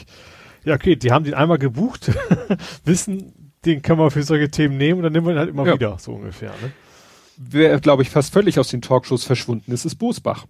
ja 0.65 0.75
okay, 0.75 0.97
die 0.97 1.13
haben 1.13 1.25
den 1.25 1.35
einmal 1.35 1.59
gebucht, 1.59 2.11
wissen, 2.85 3.53
den 3.65 3.83
können 3.83 4.01
wir 4.01 4.11
für 4.11 4.25
solche 4.25 4.51
Themen 4.51 4.77
nehmen 4.79 4.99
und 4.99 5.05
dann 5.05 5.13
nehmen 5.13 5.27
wir 5.27 5.35
ihn 5.35 5.39
halt 5.39 5.51
immer 5.51 5.65
ja. 5.65 5.75
wieder, 5.75 5.97
so 6.01 6.13
ungefähr. 6.13 6.51
Ne? 6.61 6.73
Wer, 7.37 7.79
glaube 7.81 8.03
ich, 8.03 8.11
fast 8.11 8.33
völlig 8.33 8.59
aus 8.59 8.69
den 8.69 8.83
Talkshows 8.83 9.25
verschwunden 9.25 9.73
ist, 9.73 9.85
ist 9.85 9.97
Bosbach. 9.97 10.47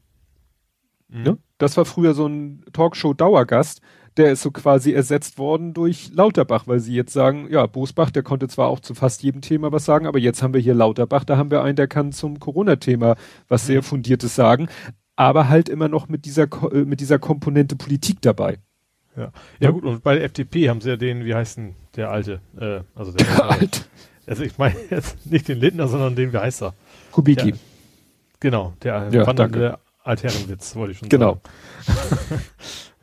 Mhm. 1.09 1.22
Ne? 1.22 1.39
Das 1.59 1.76
war 1.76 1.84
früher 1.84 2.14
so 2.14 2.26
ein 2.26 2.64
Talkshow-Dauergast, 2.72 3.80
der 4.16 4.32
ist 4.32 4.43
so 4.43 4.51
quasi 4.51 4.93
ersetzt 4.93 5.39
worden 5.39 5.74
durch 5.74 6.11
Lauterbach, 6.12 6.66
weil 6.66 6.80
sie 6.80 6.95
jetzt 6.95 7.12
sagen, 7.12 7.49
ja, 7.51 7.66
Bosbach, 7.66 8.11
der 8.11 8.22
konnte 8.22 8.49
zwar 8.49 8.68
auch 8.68 8.80
zu 8.80 8.95
fast 8.95 9.22
jedem 9.22 9.43
Thema 9.43 9.72
was 9.72 9.84
sagen, 9.84 10.07
aber 10.07 10.18
jetzt 10.18 10.43
haben 10.43 10.55
wir 10.55 10.61
hier 10.61 10.74
Lauterbach, 10.74 11.24
da 11.24 11.37
haben 11.37 11.51
wir 11.51 11.62
einen, 11.62 11.76
der 11.76 11.89
kann 11.89 12.12
zum 12.12 12.41
Corona-Thema 12.41 13.16
was 13.49 13.64
mhm. 13.64 13.66
sehr 13.66 13.82
fundiertes 13.82 14.34
sagen, 14.34 14.68
aber 15.16 15.49
halt 15.49 15.68
immer 15.68 15.89
noch 15.89 16.09
mit 16.09 16.24
dieser, 16.24 16.45
äh, 16.72 16.84
mit 16.84 17.01
dieser 17.01 17.18
Komponente 17.18 17.76
Politik 17.76 18.22
dabei. 18.22 18.59
Ja, 19.16 19.32
ja 19.61 19.70
gut, 19.70 19.84
und 19.84 20.03
bei 20.03 20.14
der 20.14 20.24
FDP 20.24 20.68
haben 20.68 20.82
sie 20.82 20.91
ja 20.91 20.97
den, 20.97 21.24
wie 21.24 21.34
heißt 21.34 21.57
denn 21.57 21.74
der 21.97 22.11
alte, 22.11 22.41
äh, 22.59 22.80
also 22.95 23.12
der, 23.12 23.26
der 23.37 23.51
alte. 23.51 23.80
Also 24.26 24.42
ich 24.42 24.58
meine 24.58 24.76
jetzt 24.90 25.26
nicht 25.26 25.48
den 25.48 25.60
Lindner, 25.60 25.88
sondern 25.88 26.16
den, 26.16 26.32
wie 26.32 26.38
heißt 26.38 26.62
er? 26.62 26.74
Kubicki. 27.12 27.52
Der, 27.52 27.60
genau, 28.40 28.74
der 28.82 29.08
ja, 29.12 29.26
wandernde 29.26 29.78
Altherrenwitz, 30.02 30.76
wollte 30.76 30.92
ich 30.92 30.98
schon 30.98 31.08
genau. 31.08 31.40
sagen. 31.86 31.96
Genau. 32.28 32.40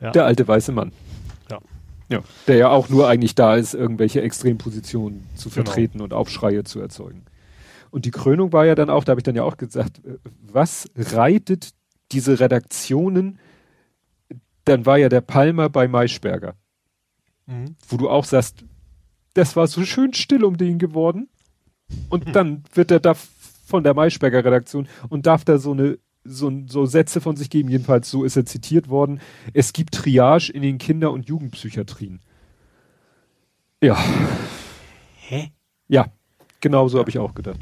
ja. 0.00 0.10
Der 0.12 0.24
alte 0.24 0.46
weiße 0.46 0.72
Mann. 0.72 0.92
Ja. 1.50 1.58
Ja. 2.08 2.22
Der 2.46 2.56
ja 2.56 2.68
auch 2.68 2.88
nur 2.88 3.08
eigentlich 3.08 3.34
da 3.34 3.56
ist, 3.56 3.74
irgendwelche 3.74 4.22
Extrempositionen 4.22 5.26
zu 5.34 5.48
genau. 5.48 5.64
vertreten 5.64 5.94
genau. 5.94 6.04
und 6.04 6.12
Aufschreie 6.12 6.64
zu 6.64 6.80
erzeugen. 6.80 7.24
Und 7.90 8.06
die 8.06 8.10
Krönung 8.10 8.52
war 8.52 8.66
ja 8.66 8.74
dann 8.74 8.90
auch, 8.90 9.04
da 9.04 9.10
habe 9.10 9.20
ich 9.20 9.24
dann 9.24 9.36
ja 9.36 9.44
auch 9.44 9.56
gesagt, 9.56 10.04
äh, 10.04 10.18
was 10.40 10.88
reitet 10.96 11.70
diese 12.12 12.40
Redaktionen? 12.40 13.38
Dann 14.64 14.86
war 14.86 14.98
ja 14.98 15.08
der 15.08 15.20
Palmer 15.20 15.68
bei 15.68 15.88
Maischberger. 15.88 16.54
Mhm. 17.46 17.76
Wo 17.88 17.96
du 17.96 18.08
auch 18.08 18.24
sagst, 18.24 18.64
das 19.34 19.56
war 19.56 19.66
so 19.66 19.84
schön 19.84 20.14
still 20.14 20.44
um 20.44 20.56
den 20.56 20.78
geworden. 20.78 21.28
Und 22.08 22.26
hm. 22.26 22.32
dann 22.32 22.64
wird 22.72 22.90
er 22.90 23.00
da 23.00 23.14
von 23.66 23.84
der 23.84 23.94
Maischberger 23.94 24.44
Redaktion 24.44 24.88
und 25.08 25.26
darf 25.26 25.44
da 25.44 25.58
so 25.58 25.72
eine 25.72 25.98
so, 26.24 26.50
so 26.66 26.86
Sätze 26.86 27.20
von 27.20 27.36
sich 27.36 27.50
geben. 27.50 27.68
Jedenfalls 27.68 28.10
so 28.10 28.24
ist 28.24 28.36
er 28.36 28.46
zitiert 28.46 28.88
worden. 28.88 29.20
Es 29.52 29.72
gibt 29.72 29.94
Triage 29.94 30.50
in 30.50 30.62
den 30.62 30.78
Kinder- 30.78 31.12
und 31.12 31.26
Jugendpsychiatrien. 31.26 32.20
Ja. 33.82 33.98
Hä? 35.28 35.52
Ja, 35.88 36.06
genau 36.60 36.88
so 36.88 36.98
habe 36.98 37.10
ich 37.10 37.18
auch 37.18 37.34
gedacht. 37.34 37.60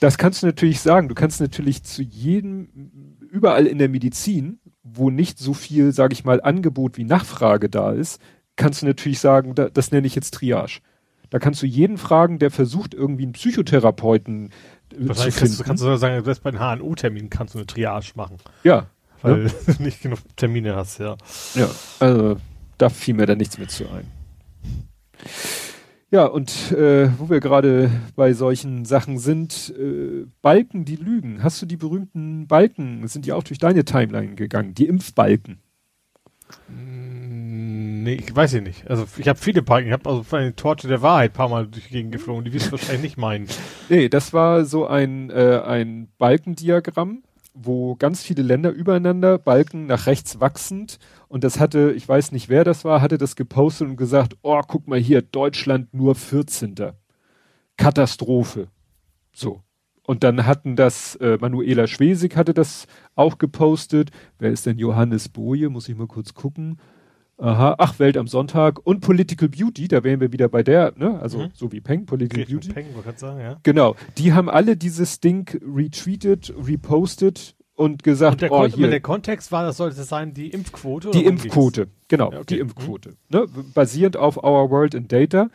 Das 0.00 0.16
kannst 0.18 0.42
du 0.42 0.46
natürlich 0.46 0.80
sagen. 0.80 1.08
Du 1.08 1.14
kannst 1.14 1.40
natürlich 1.40 1.82
zu 1.82 2.02
jedem, 2.02 3.10
überall 3.30 3.66
in 3.66 3.78
der 3.78 3.88
Medizin, 3.88 4.58
wo 4.82 5.10
nicht 5.10 5.38
so 5.38 5.54
viel, 5.54 5.92
sage 5.92 6.14
ich 6.14 6.24
mal, 6.24 6.40
Angebot 6.40 6.96
wie 6.96 7.04
Nachfrage 7.04 7.68
da 7.68 7.92
ist, 7.92 8.20
kannst 8.56 8.82
du 8.82 8.86
natürlich 8.86 9.20
sagen, 9.20 9.54
da, 9.54 9.68
das 9.68 9.90
nenne 9.90 10.06
ich 10.06 10.14
jetzt 10.14 10.34
Triage. 10.34 10.80
Da 11.30 11.38
kannst 11.38 11.62
du 11.62 11.66
jeden 11.66 11.98
fragen, 11.98 12.38
der 12.38 12.50
versucht, 12.50 12.94
irgendwie 12.94 13.24
einen 13.24 13.32
Psychotherapeuten 13.32 14.50
äh, 14.92 15.12
zu 15.12 15.14
finden. 15.14 15.36
Kannst 15.36 15.60
du, 15.60 15.64
kannst 15.64 15.82
du 15.82 15.96
sagen, 15.96 16.24
selbst 16.24 16.42
bei 16.42 16.50
den 16.50 16.60
HNO-Terminen 16.60 17.30
kannst 17.30 17.54
du 17.54 17.58
eine 17.58 17.66
Triage 17.66 18.12
machen. 18.14 18.36
Ja. 18.62 18.86
Weil 19.22 19.46
ja. 19.46 19.52
du 19.74 19.82
nicht 19.82 20.02
genug 20.02 20.20
Termine 20.36 20.76
hast, 20.76 20.98
ja. 20.98 21.16
Ja, 21.54 21.68
also 21.98 22.36
da 22.78 22.88
fiel 22.88 23.14
mir 23.14 23.26
da 23.26 23.34
nichts 23.34 23.58
mit 23.58 23.70
zu 23.70 23.84
ein. 23.90 24.10
Ja, 26.10 26.26
und 26.26 26.70
äh, 26.70 27.10
wo 27.18 27.28
wir 27.28 27.40
gerade 27.40 27.90
bei 28.14 28.34
solchen 28.34 28.84
Sachen 28.84 29.18
sind, 29.18 29.74
äh, 29.76 30.26
Balken, 30.42 30.84
die 30.84 30.94
lügen. 30.94 31.42
Hast 31.42 31.60
du 31.60 31.66
die 31.66 31.76
berühmten 31.76 32.46
Balken, 32.46 33.08
sind 33.08 33.26
die 33.26 33.32
auch 33.32 33.42
durch 33.42 33.58
deine 33.58 33.84
Timeline 33.84 34.36
gegangen, 34.36 34.74
die 34.74 34.86
Impfbalken? 34.86 35.63
Nee, 38.04 38.16
ich 38.16 38.36
weiß 38.36 38.52
ich 38.52 38.62
nicht. 38.62 38.90
Also 38.90 39.06
ich 39.16 39.28
habe 39.28 39.38
viele 39.38 39.62
Balken. 39.62 39.88
Ich 39.88 39.92
habe 39.94 40.10
also 40.10 40.36
eine 40.36 40.54
Torte 40.54 40.88
der 40.88 41.00
Wahrheit 41.00 41.30
ein 41.30 41.34
paar 41.34 41.48
Mal 41.48 41.66
durch 41.66 41.86
die 41.86 41.94
Gegend 41.94 42.12
geflogen. 42.12 42.44
Die 42.44 42.52
wirst 42.52 42.66
du 42.66 42.72
wahrscheinlich 42.72 43.02
nicht 43.02 43.16
meinen. 43.16 43.48
Nee, 43.88 44.08
das 44.10 44.32
war 44.32 44.64
so 44.66 44.86
ein, 44.86 45.30
äh, 45.30 45.60
ein 45.64 46.08
Balkendiagramm, 46.18 47.22
wo 47.54 47.96
ganz 47.96 48.22
viele 48.22 48.42
Länder 48.42 48.70
übereinander, 48.70 49.38
Balken 49.38 49.86
nach 49.86 50.06
rechts 50.06 50.38
wachsend. 50.38 50.98
Und 51.28 51.44
das 51.44 51.58
hatte, 51.60 51.92
ich 51.92 52.06
weiß 52.06 52.32
nicht 52.32 52.50
wer 52.50 52.64
das 52.64 52.84
war, 52.84 53.00
hatte 53.00 53.16
das 53.16 53.36
gepostet 53.36 53.88
und 53.88 53.96
gesagt, 53.96 54.36
oh, 54.42 54.60
guck 54.66 54.86
mal 54.86 54.98
hier, 54.98 55.22
Deutschland 55.22 55.94
nur 55.94 56.14
14. 56.14 56.74
Katastrophe. 57.78 58.68
So. 59.32 59.62
Und 60.06 60.24
dann 60.24 60.44
hatten 60.44 60.76
das, 60.76 61.16
äh, 61.16 61.38
Manuela 61.40 61.86
Schwesig 61.86 62.36
hatte 62.36 62.52
das 62.52 62.86
auch 63.14 63.38
gepostet. 63.38 64.10
Wer 64.38 64.50
ist 64.50 64.66
denn 64.66 64.78
Johannes 64.78 65.30
Boje? 65.30 65.70
Muss 65.70 65.88
ich 65.88 65.96
mal 65.96 66.06
kurz 66.06 66.34
gucken. 66.34 66.78
Aha, 67.36 67.74
ach, 67.78 67.98
Welt 67.98 68.16
am 68.16 68.28
Sonntag 68.28 68.78
und 68.86 69.00
Political 69.00 69.48
Beauty, 69.48 69.88
da 69.88 70.04
wären 70.04 70.20
wir 70.20 70.32
wieder 70.32 70.48
bei 70.48 70.62
der, 70.62 70.92
ne? 70.96 71.18
Also 71.20 71.38
mhm. 71.38 71.50
so 71.52 71.72
wie 71.72 71.80
Peng, 71.80 72.06
Political 72.06 72.44
Beauty. 72.44 72.72
Peng, 72.72 72.86
man 72.94 73.16
sagen, 73.16 73.40
ja. 73.40 73.58
Genau. 73.64 73.96
Die 74.18 74.32
haben 74.32 74.48
alle 74.48 74.76
dieses 74.76 75.20
Ding 75.20 75.50
retweetet, 75.62 76.54
repostet 76.56 77.56
und 77.74 78.04
gesagt, 78.04 78.34
und 78.34 78.42
der, 78.42 78.52
oh, 78.52 78.66
hier. 78.66 78.88
der 78.88 79.00
Kontext 79.00 79.50
war, 79.50 79.64
das 79.64 79.78
sollte 79.78 80.02
sein, 80.04 80.32
die 80.32 80.48
Impfquote? 80.50 81.10
Die 81.10 81.24
Impfquote, 81.24 81.88
genau, 82.06 82.30
ja, 82.30 82.38
okay. 82.38 82.54
die 82.54 82.58
Impfquote. 82.60 83.10
Mhm. 83.10 83.16
Ne? 83.30 83.46
Basierend 83.74 84.16
auf 84.16 84.36
Our 84.36 84.70
World 84.70 84.94
in 84.94 85.08
Data. 85.08 85.48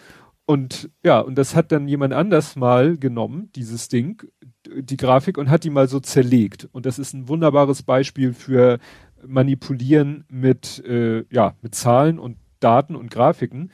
Und 0.45 0.89
ja, 1.03 1.19
und 1.19 1.35
das 1.35 1.55
hat 1.55 1.71
dann 1.71 1.87
jemand 1.87 2.13
anders 2.13 2.55
mal 2.55 2.97
genommen, 2.97 3.51
dieses 3.55 3.87
Ding, 3.87 4.23
die 4.67 4.97
Grafik, 4.97 5.37
und 5.37 5.49
hat 5.49 5.63
die 5.63 5.69
mal 5.69 5.87
so 5.87 5.99
zerlegt. 5.99 6.67
Und 6.71 6.87
das 6.87 6.97
ist 6.97 7.13
ein 7.13 7.27
wunderbares 7.27 7.83
Beispiel 7.83 8.33
für 8.33 8.79
manipulieren 9.25 10.25
mit, 10.29 10.83
äh, 10.85 11.25
ja, 11.31 11.55
mit 11.61 11.75
Zahlen 11.75 12.19
und 12.19 12.37
Daten 12.59 12.95
und 12.95 13.11
Grafiken. 13.11 13.71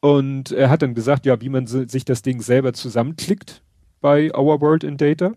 Und 0.00 0.52
er 0.52 0.70
hat 0.70 0.82
dann 0.82 0.94
gesagt, 0.94 1.26
ja, 1.26 1.40
wie 1.40 1.48
man 1.48 1.66
sich 1.66 2.04
das 2.04 2.22
Ding 2.22 2.40
selber 2.40 2.72
zusammenklickt 2.72 3.62
bei 4.00 4.34
Our 4.36 4.60
World 4.60 4.84
in 4.84 4.96
Data. 4.96 5.32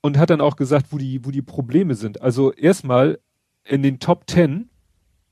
Und 0.00 0.18
hat 0.18 0.30
dann 0.30 0.40
auch 0.40 0.56
gesagt, 0.56 0.86
wo 0.90 0.98
die, 0.98 1.24
wo 1.24 1.30
die 1.30 1.42
Probleme 1.42 1.94
sind. 1.94 2.22
Also 2.22 2.52
erstmal 2.52 3.18
in 3.64 3.82
den 3.82 3.98
Top 3.98 4.26
Ten, 4.26 4.70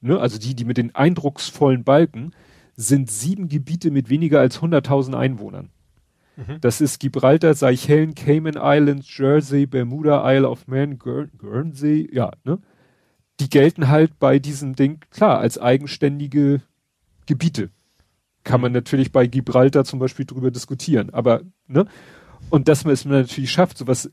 ne, 0.00 0.18
also 0.18 0.38
die, 0.38 0.54
die 0.54 0.64
mit 0.64 0.76
den 0.76 0.94
eindrucksvollen 0.94 1.84
Balken, 1.84 2.32
sind 2.76 3.10
sieben 3.10 3.48
Gebiete 3.48 3.92
mit 3.92 4.08
weniger 4.10 4.40
als 4.40 4.60
100.000 4.60 5.16
Einwohnern. 5.16 5.70
Mhm. 6.36 6.60
Das 6.60 6.80
ist 6.80 6.98
Gibraltar, 6.98 7.54
Seychellen, 7.54 8.14
Cayman 8.14 8.56
Islands, 8.56 9.06
Jersey, 9.16 9.66
Bermuda, 9.66 10.28
Isle 10.32 10.48
of 10.48 10.66
Man, 10.66 10.98
Guernsey, 10.98 12.08
ja, 12.12 12.32
ne? 12.44 12.58
Die 13.40 13.48
gelten 13.48 13.88
halt 13.88 14.18
bei 14.18 14.38
diesem 14.38 14.74
Ding, 14.76 15.00
klar, 15.10 15.38
als 15.38 15.58
eigenständige 15.58 16.62
Gebiete. 17.26 17.70
Kann 18.44 18.60
man 18.60 18.72
natürlich 18.72 19.10
bei 19.10 19.26
Gibraltar 19.26 19.84
zum 19.84 19.98
Beispiel 19.98 20.26
drüber 20.26 20.50
diskutieren, 20.50 21.10
aber, 21.10 21.42
ne? 21.66 21.86
Und 22.50 22.68
dass 22.68 22.84
man 22.84 22.92
es 22.92 23.04
natürlich 23.06 23.50
schafft, 23.50 23.78
sowas, 23.78 24.10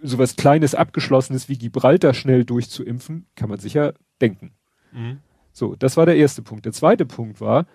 sowas 0.00 0.36
Kleines, 0.36 0.74
Abgeschlossenes 0.74 1.48
wie 1.48 1.58
Gibraltar 1.58 2.14
schnell 2.14 2.44
durchzuimpfen, 2.44 3.26
kann 3.34 3.48
man 3.48 3.58
sicher 3.58 3.94
denken. 4.20 4.52
Mhm. 4.92 5.18
So, 5.52 5.74
das 5.74 5.96
war 5.96 6.06
der 6.06 6.16
erste 6.16 6.42
Punkt. 6.42 6.64
Der 6.64 6.72
zweite 6.72 7.04
Punkt 7.04 7.40
war, 7.40 7.66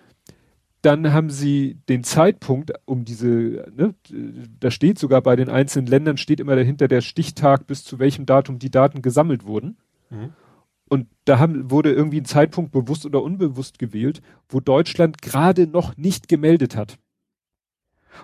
dann 0.82 1.12
haben 1.12 1.28
sie 1.28 1.78
den 1.88 2.04
Zeitpunkt, 2.04 2.72
um 2.86 3.04
diese, 3.04 3.28
ne, 3.76 3.94
da 4.60 4.70
steht 4.70 4.98
sogar 4.98 5.20
bei 5.20 5.36
den 5.36 5.50
einzelnen 5.50 5.86
Ländern, 5.86 6.16
steht 6.16 6.40
immer 6.40 6.56
dahinter 6.56 6.88
der 6.88 7.02
Stichtag, 7.02 7.66
bis 7.66 7.84
zu 7.84 7.98
welchem 7.98 8.24
Datum 8.24 8.58
die 8.58 8.70
Daten 8.70 9.02
gesammelt 9.02 9.44
wurden. 9.44 9.76
Mhm. 10.08 10.32
Und 10.90 11.06
da 11.24 11.38
haben, 11.38 11.70
wurde 11.70 11.92
irgendwie 11.92 12.20
ein 12.20 12.24
Zeitpunkt 12.24 12.72
bewusst 12.72 13.06
oder 13.06 13.22
unbewusst 13.22 13.78
gewählt, 13.78 14.20
wo 14.48 14.58
Deutschland 14.58 15.22
gerade 15.22 15.68
noch 15.68 15.96
nicht 15.96 16.26
gemeldet 16.26 16.74
hat. 16.74 16.98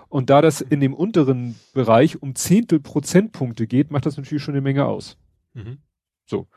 Und 0.09 0.29
da 0.29 0.41
das 0.41 0.59
in 0.59 0.81
dem 0.81 0.93
unteren 0.93 1.55
Bereich 1.73 2.21
um 2.21 2.35
Zehntel 2.35 2.81
Prozentpunkte 2.81 3.67
geht, 3.67 3.89
macht 3.89 4.05
das 4.05 4.17
natürlich 4.17 4.43
schon 4.43 4.53
eine 4.53 4.61
Menge 4.61 4.85
aus. 4.85 5.17
Mhm. 5.53 5.77
So. 6.25 6.47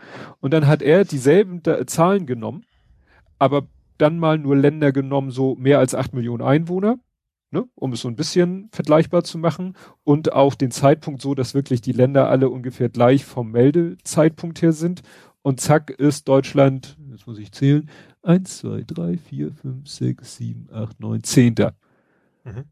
Und 0.41 0.53
dann 0.53 0.67
hat 0.67 0.83
er 0.83 1.05
dieselben 1.05 1.63
Zahlen 1.87 2.27
genommen, 2.27 2.65
aber 3.39 3.69
dann 3.97 4.19
mal 4.19 4.37
nur 4.37 4.57
Länder 4.57 4.91
genommen, 4.91 5.31
so 5.31 5.55
mehr 5.55 5.79
als 5.79 5.95
acht 5.95 6.13
Millionen 6.13 6.43
Einwohner, 6.43 6.99
ne, 7.53 7.69
um 7.77 7.93
es 7.93 8.01
so 8.01 8.09
ein 8.09 8.17
bisschen 8.17 8.69
vergleichbar 8.73 9.23
zu 9.23 9.39
machen 9.39 9.77
und 10.03 10.33
auch 10.33 10.57
den 10.57 10.73
Zeitpunkt 10.73 11.23
so, 11.23 11.37
dass 11.37 11.55
wirklich 11.55 11.81
die 11.83 11.93
Länder 11.93 12.29
alle 12.29 12.49
ungefähr 12.49 12.89
gleich 12.89 13.25
vom 13.25 13.53
Meldezeitpunkt 13.53 14.61
her 14.61 14.73
sind 14.73 15.03
und 15.43 15.61
zack 15.61 15.91
ist 15.91 16.29
Deutschland, 16.29 16.97
jetzt 17.11 17.27
muss 17.27 17.39
ich 17.39 17.53
zählen, 17.53 17.89
eins, 18.23 18.59
zwei, 18.59 18.83
drei, 18.87 19.17
vier, 19.17 19.53
fünf, 19.53 19.89
sechs, 19.89 20.37
sieben, 20.37 20.69
acht, 20.73 21.01
neun, 21.01 21.23
zehnter. 21.23 21.75
Mhm. 22.45 22.65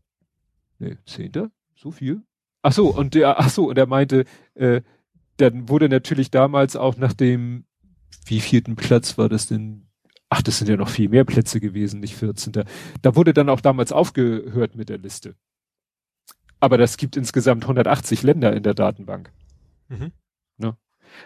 Nee, 0.79 0.97
zehnter? 1.07 1.51
So 1.75 1.91
viel? 1.91 2.23
Ach 2.62 2.73
so, 2.73 2.89
und 2.95 3.14
der, 3.14 3.39
ach 3.39 3.51
so, 3.51 3.69
und 3.69 3.79
er 3.79 3.87
meinte, 3.87 4.25
äh, 4.55 4.83
dann 5.37 5.69
wurde 5.69 5.89
natürlich 5.89 6.31
damals 6.31 6.77
auch 6.77 6.97
nach 6.97 7.12
dem, 7.12 7.64
wie 8.27 8.41
vierten 8.41 8.77
Platz 8.77 9.16
war 9.16 9.29
das 9.29 9.47
denn? 9.47 9.87
Ach, 10.29 10.43
das 10.43 10.59
sind 10.59 10.69
ja 10.69 10.77
noch 10.77 10.91
viel 10.91 11.09
mehr 11.09 11.25
Plätze 11.25 11.59
gewesen, 11.61 12.01
nicht 12.01 12.16
14. 12.16 12.53
Da 13.01 13.16
wurde 13.16 13.33
dann 13.33 13.49
auch 13.49 13.62
damals 13.62 13.93
aufgehört 13.93 14.75
mit 14.75 14.91
der 14.91 14.99
Liste. 14.99 15.37
Aber 16.61 16.77
das 16.77 16.99
gibt 16.99 17.16
insgesamt 17.16 17.64
180 17.64 18.23
Länder 18.23 18.55
in 18.55 18.62
der 18.62 18.75
Datenbank. 18.75 19.33
Mhm. 19.89 20.12
Ne? 20.59 20.77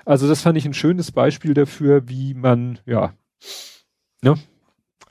Also 0.05 0.29
das 0.29 0.43
fand 0.43 0.59
ich 0.59 0.65
ein 0.65 0.75
schönes 0.75 1.13
Beispiel 1.13 1.55
dafür, 1.55 2.09
wie 2.09 2.35
man, 2.35 2.79
ja, 2.87 3.15
ne? 4.23 4.35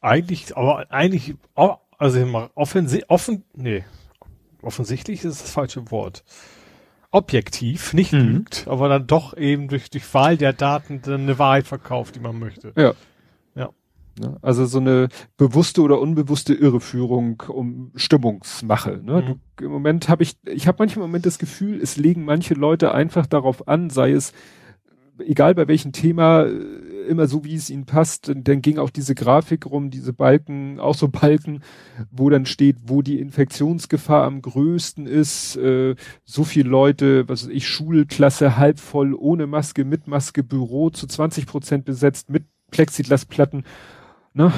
Eigentlich, 0.02 0.58
aber 0.58 0.92
eigentlich, 0.92 1.36
also 1.98 2.50
offensichtlich, 2.56 3.10
offen, 3.10 3.44
nee, 3.54 3.84
offensichtlich 4.62 5.24
ist 5.24 5.42
das 5.42 5.52
falsche 5.52 5.92
Wort. 5.92 6.24
Objektiv, 7.12 7.94
nicht 7.94 8.14
mhm. 8.14 8.20
lügt, 8.20 8.68
aber 8.68 8.88
dann 8.88 9.06
doch 9.06 9.36
eben 9.36 9.68
durch, 9.68 9.90
durch 9.90 10.12
Wahl 10.14 10.38
der 10.38 10.54
Daten 10.54 11.02
dann 11.02 11.22
eine 11.22 11.38
Wahrheit 11.38 11.68
verkauft, 11.68 12.16
die 12.16 12.22
man 12.22 12.40
möchte. 12.40 12.74
Ja. 12.76 12.94
Ne? 14.20 14.38
Also 14.42 14.66
so 14.66 14.80
eine 14.80 15.08
bewusste 15.38 15.82
oder 15.82 16.00
unbewusste 16.00 16.54
Irreführung 16.54 17.42
um 17.48 17.92
Stimmungsmache. 17.96 19.00
Ne? 19.04 19.22
Mhm. 19.22 19.40
Du, 19.56 19.66
Im 19.66 19.72
Moment 19.72 20.10
habe 20.10 20.24
ich, 20.24 20.38
ich 20.46 20.68
habe 20.68 20.78
manchmal 20.80 21.06
im 21.06 21.12
Moment 21.12 21.26
das 21.26 21.40
Gefühl, 21.40 21.82
es 21.82 21.98
legen 21.98 22.26
manche 22.26 22.54
Leute 22.54 22.94
einfach 22.94 23.26
darauf 23.26 23.68
an, 23.68 23.90
sei 23.90 24.12
es 24.12 24.34
egal 25.26 25.56
bei 25.56 25.68
welchem 25.68 25.92
Thema, 25.92 26.48
immer 27.08 27.28
so 27.28 27.44
wie 27.44 27.56
es 27.56 27.70
ihnen 27.70 27.86
passt. 27.86 28.30
Und 28.30 28.48
dann 28.48 28.62
ging 28.62 28.78
auch 28.78 28.90
diese 28.90 29.16
Grafik 29.16 29.66
rum, 29.66 29.90
diese 29.90 30.14
Balken, 30.14 30.80
auch 30.80 30.96
so 30.96 31.08
Balken, 31.08 31.62
wo 32.12 32.30
dann 32.30 32.46
steht, 32.46 32.78
wo 32.86 33.02
die 33.02 33.20
Infektionsgefahr 33.20 34.24
am 34.24 34.42
größten 34.42 35.08
ist. 35.08 35.56
Äh, 35.58 35.96
so 36.24 36.44
viele 36.44 36.70
Leute, 36.70 37.28
was 37.28 37.44
weiß 37.44 37.54
ich, 37.54 37.68
Schulklasse 37.68 38.58
halb 38.58 38.80
voll, 38.80 39.14
ohne 39.14 39.48
Maske, 39.48 39.86
mit 39.86 40.08
Maske, 40.08 40.44
Büro 40.44 40.90
zu 40.90 41.08
20 41.08 41.46
Prozent 41.48 41.86
besetzt, 41.86 42.30
mit 42.30 42.46
Plexiglasplatten 42.72 43.64
ne, 44.34 44.52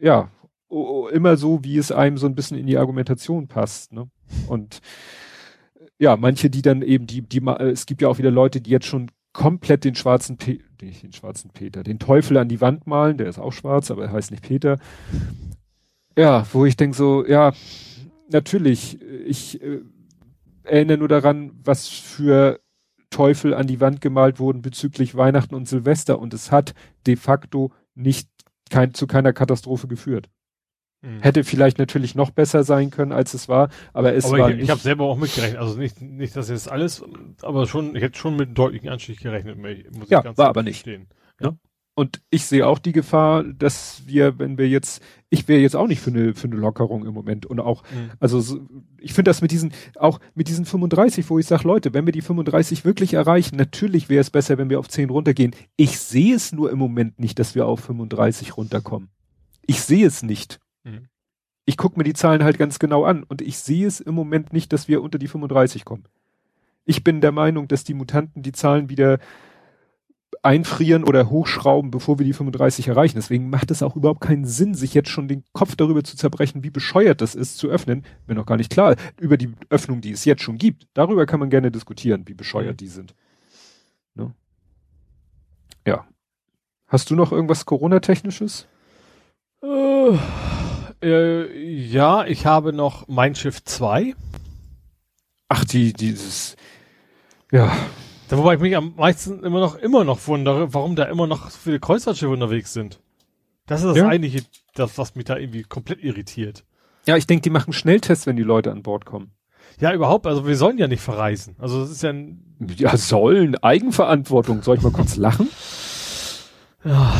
ja, 0.00 0.30
immer 1.12 1.36
so, 1.36 1.62
wie 1.62 1.78
es 1.78 1.92
einem 1.92 2.18
so 2.18 2.26
ein 2.26 2.34
bisschen 2.34 2.58
in 2.58 2.66
die 2.66 2.78
Argumentation 2.78 3.48
passt, 3.48 3.92
ne? 3.92 4.10
Und 4.48 4.80
ja, 5.98 6.16
manche, 6.16 6.50
die 6.50 6.62
dann 6.62 6.82
eben, 6.82 7.06
die, 7.06 7.22
die, 7.22 7.40
es 7.46 7.86
gibt 7.86 8.02
ja 8.02 8.08
auch 8.08 8.18
wieder 8.18 8.30
Leute, 8.30 8.60
die 8.60 8.70
jetzt 8.70 8.86
schon 8.86 9.10
komplett 9.34 9.84
den 9.84 9.94
schwarzen 9.94 10.38
Pe 10.38 10.60
nicht 10.80 11.02
den 11.02 11.12
schwarzen 11.12 11.50
Peter, 11.50 11.82
den 11.82 11.98
Teufel 11.98 12.36
an 12.38 12.48
die 12.48 12.60
Wand 12.60 12.86
malen, 12.86 13.18
der 13.18 13.26
ist 13.26 13.38
auch 13.38 13.52
schwarz, 13.52 13.90
aber 13.90 14.04
er 14.04 14.12
heißt 14.12 14.30
nicht 14.30 14.42
Peter. 14.42 14.78
Ja, 16.16 16.46
wo 16.52 16.64
ich 16.64 16.76
denke 16.76 16.96
so, 16.96 17.26
ja, 17.26 17.52
natürlich, 18.30 19.00
ich 19.02 19.60
äh, 19.62 19.80
erinnere 20.62 20.98
nur 20.98 21.08
daran, 21.08 21.52
was 21.64 21.88
für 21.88 22.60
Teufel 23.10 23.54
an 23.54 23.66
die 23.66 23.80
Wand 23.80 24.00
gemalt 24.00 24.38
wurden 24.38 24.62
bezüglich 24.62 25.14
Weihnachten 25.14 25.54
und 25.54 25.68
Silvester 25.68 26.18
und 26.18 26.34
es 26.34 26.52
hat 26.52 26.74
de 27.06 27.16
facto 27.16 27.72
nicht 27.94 28.28
kein, 28.70 28.94
zu 28.94 29.06
keiner 29.06 29.32
Katastrophe 29.32 29.88
geführt. 29.88 30.28
Mhm. 31.04 31.20
Hätte 31.20 31.44
vielleicht 31.44 31.78
natürlich 31.78 32.14
noch 32.14 32.30
besser 32.30 32.64
sein 32.64 32.90
können, 32.90 33.12
als 33.12 33.34
es 33.34 33.48
war, 33.48 33.68
aber 33.92 34.14
es 34.14 34.24
aber 34.24 34.38
war 34.38 34.50
ich. 34.50 34.60
Ich 34.60 34.70
habe 34.70 34.80
selber 34.80 35.04
auch 35.04 35.18
mitgerechnet, 35.18 35.60
also 35.60 35.78
nicht, 35.78 36.00
nicht, 36.00 36.34
dass 36.34 36.48
jetzt 36.48 36.70
alles, 36.70 37.04
aber 37.42 37.66
schon, 37.66 37.94
ich 37.94 38.02
hätte 38.02 38.18
schon 38.18 38.36
mit 38.36 38.48
einem 38.48 38.54
deutlichen 38.54 38.88
Anstieg 38.88 39.20
gerechnet, 39.20 39.58
muss 39.58 40.08
ja, 40.08 40.24
war 40.36 40.48
aber 40.48 40.62
nicht. 40.62 40.80
Stehen. 40.80 41.08
Ja? 41.40 41.50
Ne? 41.50 41.58
Und 41.96 42.22
ich 42.30 42.46
sehe 42.46 42.66
auch 42.66 42.80
die 42.80 42.92
Gefahr, 42.92 43.44
dass 43.44 44.02
wir, 44.06 44.38
wenn 44.40 44.58
wir 44.58 44.68
jetzt, 44.68 45.00
ich 45.30 45.46
wäre 45.46 45.60
jetzt 45.60 45.76
auch 45.76 45.86
nicht 45.86 46.00
für 46.00 46.10
eine, 46.10 46.34
für 46.34 46.48
eine 46.48 46.56
Lockerung 46.56 47.06
im 47.06 47.14
Moment. 47.14 47.46
Und 47.46 47.60
auch, 47.60 47.84
mhm. 47.84 48.10
also 48.18 48.40
so, 48.40 48.66
ich 48.98 49.12
finde 49.12 49.28
das 49.28 49.42
mit 49.42 49.52
diesen, 49.52 49.72
auch 49.96 50.18
mit 50.34 50.48
diesen 50.48 50.64
35, 50.64 51.30
wo 51.30 51.38
ich 51.38 51.46
sage, 51.46 51.68
Leute, 51.68 51.94
wenn 51.94 52.04
wir 52.04 52.12
die 52.12 52.20
35 52.20 52.84
wirklich 52.84 53.14
erreichen, 53.14 53.54
natürlich 53.56 54.08
wäre 54.08 54.22
es 54.22 54.30
besser, 54.30 54.58
wenn 54.58 54.70
wir 54.70 54.80
auf 54.80 54.88
10 54.88 55.08
runtergehen. 55.08 55.54
Ich 55.76 56.00
sehe 56.00 56.34
es 56.34 56.50
nur 56.50 56.72
im 56.72 56.78
Moment 56.78 57.20
nicht, 57.20 57.38
dass 57.38 57.54
wir 57.54 57.66
auf 57.66 57.78
35 57.80 58.56
runterkommen. 58.56 59.10
Ich 59.64 59.80
sehe 59.80 60.06
es 60.06 60.24
nicht. 60.24 60.58
Mhm. 60.84 61.08
Ich 61.66 61.76
gucke 61.76 61.98
mir 61.98 62.04
die 62.04 62.12
Zahlen 62.12 62.44
halt 62.44 62.58
ganz 62.58 62.78
genau 62.78 63.04
an 63.04 63.22
und 63.22 63.40
ich 63.40 63.58
sehe 63.58 63.86
es 63.86 64.00
im 64.00 64.14
Moment 64.14 64.52
nicht, 64.52 64.72
dass 64.72 64.86
wir 64.86 65.02
unter 65.02 65.18
die 65.18 65.28
35 65.28 65.84
kommen. 65.84 66.04
Ich 66.84 67.02
bin 67.02 67.20
der 67.22 67.32
Meinung, 67.32 67.68
dass 67.68 67.84
die 67.84 67.94
Mutanten 67.94 68.42
die 68.42 68.52
Zahlen 68.52 68.90
wieder 68.90 69.18
einfrieren 70.42 71.04
oder 71.04 71.30
hochschrauben, 71.30 71.90
bevor 71.90 72.18
wir 72.18 72.26
die 72.26 72.34
35 72.34 72.88
erreichen. 72.88 73.16
Deswegen 73.16 73.48
macht 73.48 73.70
es 73.70 73.82
auch 73.82 73.96
überhaupt 73.96 74.20
keinen 74.20 74.44
Sinn, 74.44 74.74
sich 74.74 74.92
jetzt 74.92 75.08
schon 75.08 75.26
den 75.26 75.42
Kopf 75.52 75.74
darüber 75.74 76.04
zu 76.04 76.16
zerbrechen, 76.16 76.62
wie 76.62 76.70
bescheuert 76.70 77.22
das 77.22 77.34
ist, 77.34 77.56
zu 77.56 77.68
öffnen. 77.68 78.04
Mir 78.26 78.34
noch 78.34 78.44
gar 78.44 78.58
nicht 78.58 78.70
klar. 78.70 78.96
Über 79.18 79.38
die 79.38 79.52
Öffnung, 79.70 80.02
die 80.02 80.12
es 80.12 80.26
jetzt 80.26 80.42
schon 80.42 80.58
gibt. 80.58 80.86
Darüber 80.92 81.24
kann 81.24 81.40
man 81.40 81.48
gerne 81.48 81.70
diskutieren, 81.70 82.24
wie 82.26 82.34
bescheuert 82.34 82.74
mhm. 82.74 82.76
die 82.76 82.88
sind. 82.88 83.14
Ne? 84.14 84.34
Ja. 85.86 86.06
Hast 86.88 87.10
du 87.10 87.16
noch 87.16 87.32
irgendwas 87.32 87.64
Corona-technisches? 87.64 88.66
Äh, 89.62 90.18
äh, 91.04 91.56
ja, 91.56 92.24
ich 92.24 92.46
habe 92.46 92.72
noch 92.72 93.06
Mein 93.08 93.34
Schiff 93.34 93.62
2. 93.62 94.14
Ach, 95.48 95.64
die, 95.64 95.92
dieses, 95.92 96.56
ja, 97.52 97.70
da, 98.28 98.38
wobei 98.38 98.54
ich 98.54 98.60
mich 98.60 98.76
am 98.76 98.94
meisten 98.96 99.44
immer 99.44 99.60
noch, 99.60 99.76
immer 99.76 100.04
noch 100.04 100.26
wundere, 100.26 100.72
warum 100.72 100.96
da 100.96 101.04
immer 101.04 101.26
noch 101.26 101.50
so 101.50 101.58
viele 101.62 101.78
Kreuzfahrtschiffe 101.78 102.32
unterwegs 102.32 102.72
sind. 102.72 103.00
Das 103.66 103.82
ist 103.82 103.88
das 103.88 103.96
ja. 103.98 104.08
eigentliche, 104.08 104.44
das, 104.74 104.98
was 104.98 105.14
mich 105.14 105.26
da 105.26 105.36
irgendwie 105.36 105.62
komplett 105.62 106.02
irritiert. 106.02 106.64
Ja, 107.06 107.16
ich 107.16 107.26
denke, 107.26 107.42
die 107.42 107.50
machen 107.50 107.72
Schnelltests, 107.72 108.26
wenn 108.26 108.36
die 108.36 108.42
Leute 108.42 108.72
an 108.72 108.82
Bord 108.82 109.04
kommen. 109.04 109.32
Ja, 109.78 109.92
überhaupt, 109.92 110.26
also 110.26 110.46
wir 110.46 110.56
sollen 110.56 110.78
ja 110.78 110.88
nicht 110.88 111.02
verreisen. 111.02 111.56
Also 111.58 111.80
das 111.80 111.90
ist 111.90 112.02
ja 112.02 112.10
ein 112.10 112.56
Ja, 112.76 112.96
sollen, 112.96 113.56
Eigenverantwortung. 113.56 114.62
Soll 114.62 114.76
ich 114.76 114.82
mal 114.82 114.92
kurz 114.92 115.16
lachen? 115.16 115.48
Ja, 116.84 117.14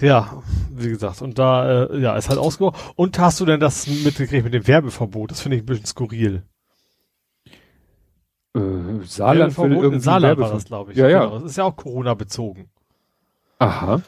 ja, 0.00 0.42
wie 0.82 0.90
gesagt, 0.90 1.22
und 1.22 1.38
da, 1.38 1.84
äh, 1.84 2.00
ja, 2.00 2.16
ist 2.16 2.28
halt 2.28 2.38
ausgebaut. 2.38 2.76
Und 2.96 3.18
hast 3.18 3.40
du 3.40 3.46
denn 3.46 3.60
das 3.60 3.86
mitgekriegt 3.86 4.44
mit 4.44 4.54
dem 4.54 4.66
Werbeverbot? 4.66 5.30
Das 5.30 5.40
finde 5.40 5.56
ich 5.56 5.62
ein 5.62 5.66
bisschen 5.66 5.86
skurril. 5.86 6.42
Äh, 8.54 8.60
Saarland 9.04 9.56
will 9.58 9.72
irgendwie 9.72 10.00
Saarland 10.00 10.38
war 10.38 10.52
das, 10.52 10.64
glaube 10.64 10.92
ich. 10.92 10.98
Ja, 10.98 11.08
ja. 11.08 11.24
Genau, 11.24 11.38
das 11.38 11.50
ist 11.52 11.56
ja 11.56 11.64
auch 11.64 11.76
Corona 11.76 12.14
bezogen. 12.14 12.68
Aha. 13.58 14.02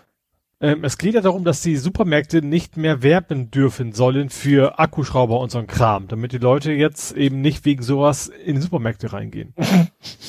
Ähm, 0.60 0.84
es 0.84 0.96
geht 0.96 1.14
ja 1.14 1.20
darum, 1.20 1.44
dass 1.44 1.60
die 1.60 1.76
Supermärkte 1.76 2.40
nicht 2.40 2.76
mehr 2.76 3.02
werben 3.02 3.50
dürfen 3.50 3.92
sollen 3.92 4.30
für 4.30 4.78
Akkuschrauber 4.78 5.40
und 5.40 5.50
so 5.50 5.58
ein 5.58 5.66
Kram, 5.66 6.06
damit 6.06 6.32
die 6.32 6.38
Leute 6.38 6.72
jetzt 6.72 7.16
eben 7.16 7.40
nicht 7.40 7.64
wegen 7.64 7.82
sowas 7.82 8.28
in 8.28 8.54
die 8.54 8.62
Supermärkte 8.62 9.12
reingehen. 9.12 9.54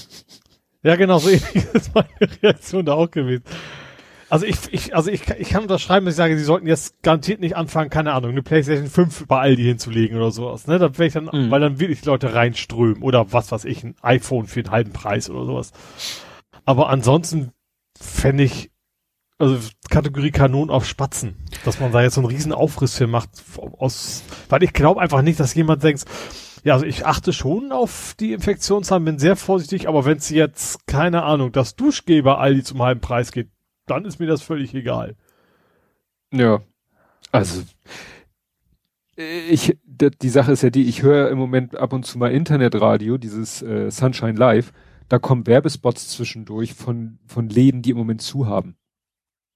ja, 0.84 0.96
genau, 0.96 1.20
so 1.20 1.30
ähnlich 1.30 1.56
ist 1.74 1.94
meine 1.94 2.08
Reaktion 2.42 2.86
da 2.86 2.94
auch 2.94 3.12
gewesen. 3.12 3.44
Also 4.30 4.46
ich, 4.46 4.58
ich, 4.72 4.96
also 4.96 5.12
ich, 5.12 5.30
ich 5.30 5.50
kann 5.50 5.64
unterschreiben, 5.64 6.06
dass 6.06 6.14
ich 6.14 6.18
sage, 6.18 6.38
sie 6.38 6.44
sollten 6.44 6.68
jetzt 6.68 7.02
garantiert 7.04 7.40
nicht 7.40 7.56
anfangen, 7.56 7.90
keine 7.90 8.14
Ahnung, 8.14 8.32
eine 8.32 8.42
Playstation 8.42 8.88
5 8.88 9.28
bei 9.28 9.40
Aldi 9.40 9.64
hinzulegen 9.64 10.18
oder 10.18 10.32
sowas, 10.32 10.66
ne? 10.68 10.80
Da 10.80 10.98
wäre 10.98 11.08
ich 11.08 11.14
dann, 11.14 11.26
mhm. 11.26 11.52
weil 11.52 11.62
dann 11.62 11.80
wirklich 11.80 12.04
Leute 12.06 12.34
reinströmen 12.34 13.04
oder 13.04 13.32
was 13.32 13.52
weiß 13.52 13.66
ich, 13.66 13.84
ein 13.84 13.96
iPhone 14.02 14.48
für 14.48 14.62
einen 14.62 14.72
halben 14.72 14.94
Preis 14.94 15.30
oder 15.30 15.46
sowas. 15.46 15.72
Aber 16.66 16.90
ansonsten 16.90 17.52
fände 18.00 18.44
ich, 18.44 18.72
also 19.38 19.58
Kategorie 19.90 20.32
Kanon 20.32 20.70
auf 20.70 20.86
Spatzen, 20.86 21.36
dass 21.66 21.80
man 21.80 21.92
da 21.92 22.02
jetzt 22.02 22.16
so 22.16 22.22
einen 22.22 22.30
riesen 22.30 22.54
Aufriss 22.54 22.96
für 22.96 23.08
macht, 23.08 23.30
aus, 23.78 24.24
weil 24.50 24.64
ich 24.64 24.74
glaube 24.74 25.02
einfach 25.02 25.22
nicht, 25.22 25.40
dass 25.40 25.54
jemand 25.54 25.84
denkt, 25.84 26.06
ja, 26.64 26.74
also 26.74 26.86
ich 26.86 27.06
achte 27.06 27.34
schon 27.34 27.72
auf 27.72 28.16
die 28.20 28.32
Infektionszahlen, 28.32 29.04
bin 29.04 29.20
sehr 29.20 29.36
vorsichtig, 29.36 29.90
aber 29.90 30.06
wenn 30.06 30.18
es 30.18 30.30
jetzt, 30.30 30.88
keine 30.88 31.24
Ahnung, 31.24 31.52
das 31.52 31.76
Duschgeber 31.76 32.40
Aldi 32.40 32.64
zum 32.64 32.82
halben 32.82 33.02
Preis 33.02 33.32
geht, 33.34 33.50
dann 33.86 34.06
ist 34.06 34.20
mir 34.20 34.28
das 34.28 34.42
völlig 34.42 34.74
egal. 34.74 35.16
Ja. 36.32 36.62
Also 37.32 37.64
ich 39.16 39.78
die 39.96 40.30
Sache 40.30 40.52
ist 40.52 40.64
ja 40.64 40.72
die, 40.72 40.88
ich 40.88 41.04
höre 41.04 41.30
im 41.30 41.38
Moment 41.38 41.76
ab 41.76 41.94
und 41.94 42.04
zu 42.04 42.18
mal 42.18 42.32
Internetradio, 42.32 43.18
dieses 43.18 43.62
äh, 43.62 43.92
Sunshine 43.92 44.34
Live, 44.34 44.74
da 45.08 45.20
kommen 45.20 45.46
Werbespots 45.46 46.10
zwischendurch 46.10 46.74
von 46.74 47.20
von 47.28 47.48
Läden, 47.50 47.82
die 47.84 47.92
im 47.92 47.98
Moment 47.98 48.22
zu 48.22 48.48
haben. 48.48 48.76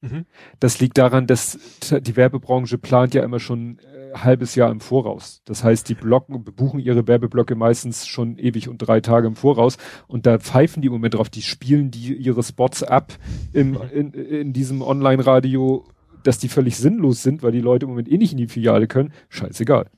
Mhm. 0.01 0.25
Das 0.59 0.79
liegt 0.79 0.97
daran, 0.97 1.25
dass 1.25 1.57
die 1.89 2.15
Werbebranche 2.15 2.77
plant 2.77 3.15
ja 3.15 3.23
immer 3.23 3.39
schon 3.39 3.79
äh, 3.79 3.96
halbes 4.23 4.55
Jahr 4.55 4.71
im 4.71 4.79
Voraus. 4.79 5.41
Das 5.45 5.63
heißt, 5.63 5.87
die 5.89 5.95
blocken, 5.95 6.43
buchen 6.43 6.79
ihre 6.79 7.07
Werbeblöcke 7.07 7.55
meistens 7.55 8.07
schon 8.07 8.37
ewig 8.37 8.69
und 8.69 8.79
drei 8.79 9.01
Tage 9.01 9.27
im 9.27 9.35
Voraus 9.35 9.77
und 10.07 10.25
da 10.25 10.39
pfeifen 10.39 10.81
die 10.81 10.87
im 10.87 10.93
Moment 10.93 11.15
drauf, 11.15 11.29
die 11.29 11.41
spielen 11.41 11.91
die 11.91 12.13
ihre 12.15 12.43
Spots 12.43 12.83
ab 12.83 13.13
im, 13.53 13.77
in, 13.93 14.13
in 14.13 14.53
diesem 14.53 14.81
Online-Radio, 14.81 15.85
dass 16.23 16.39
die 16.39 16.49
völlig 16.49 16.77
sinnlos 16.77 17.23
sind, 17.23 17.43
weil 17.43 17.51
die 17.51 17.61
Leute 17.61 17.85
im 17.85 17.91
Moment 17.91 18.09
eh 18.09 18.17
nicht 18.17 18.31
in 18.31 18.37
die 18.37 18.47
Filiale 18.47 18.87
können. 18.87 19.13
Scheißegal. 19.29 19.89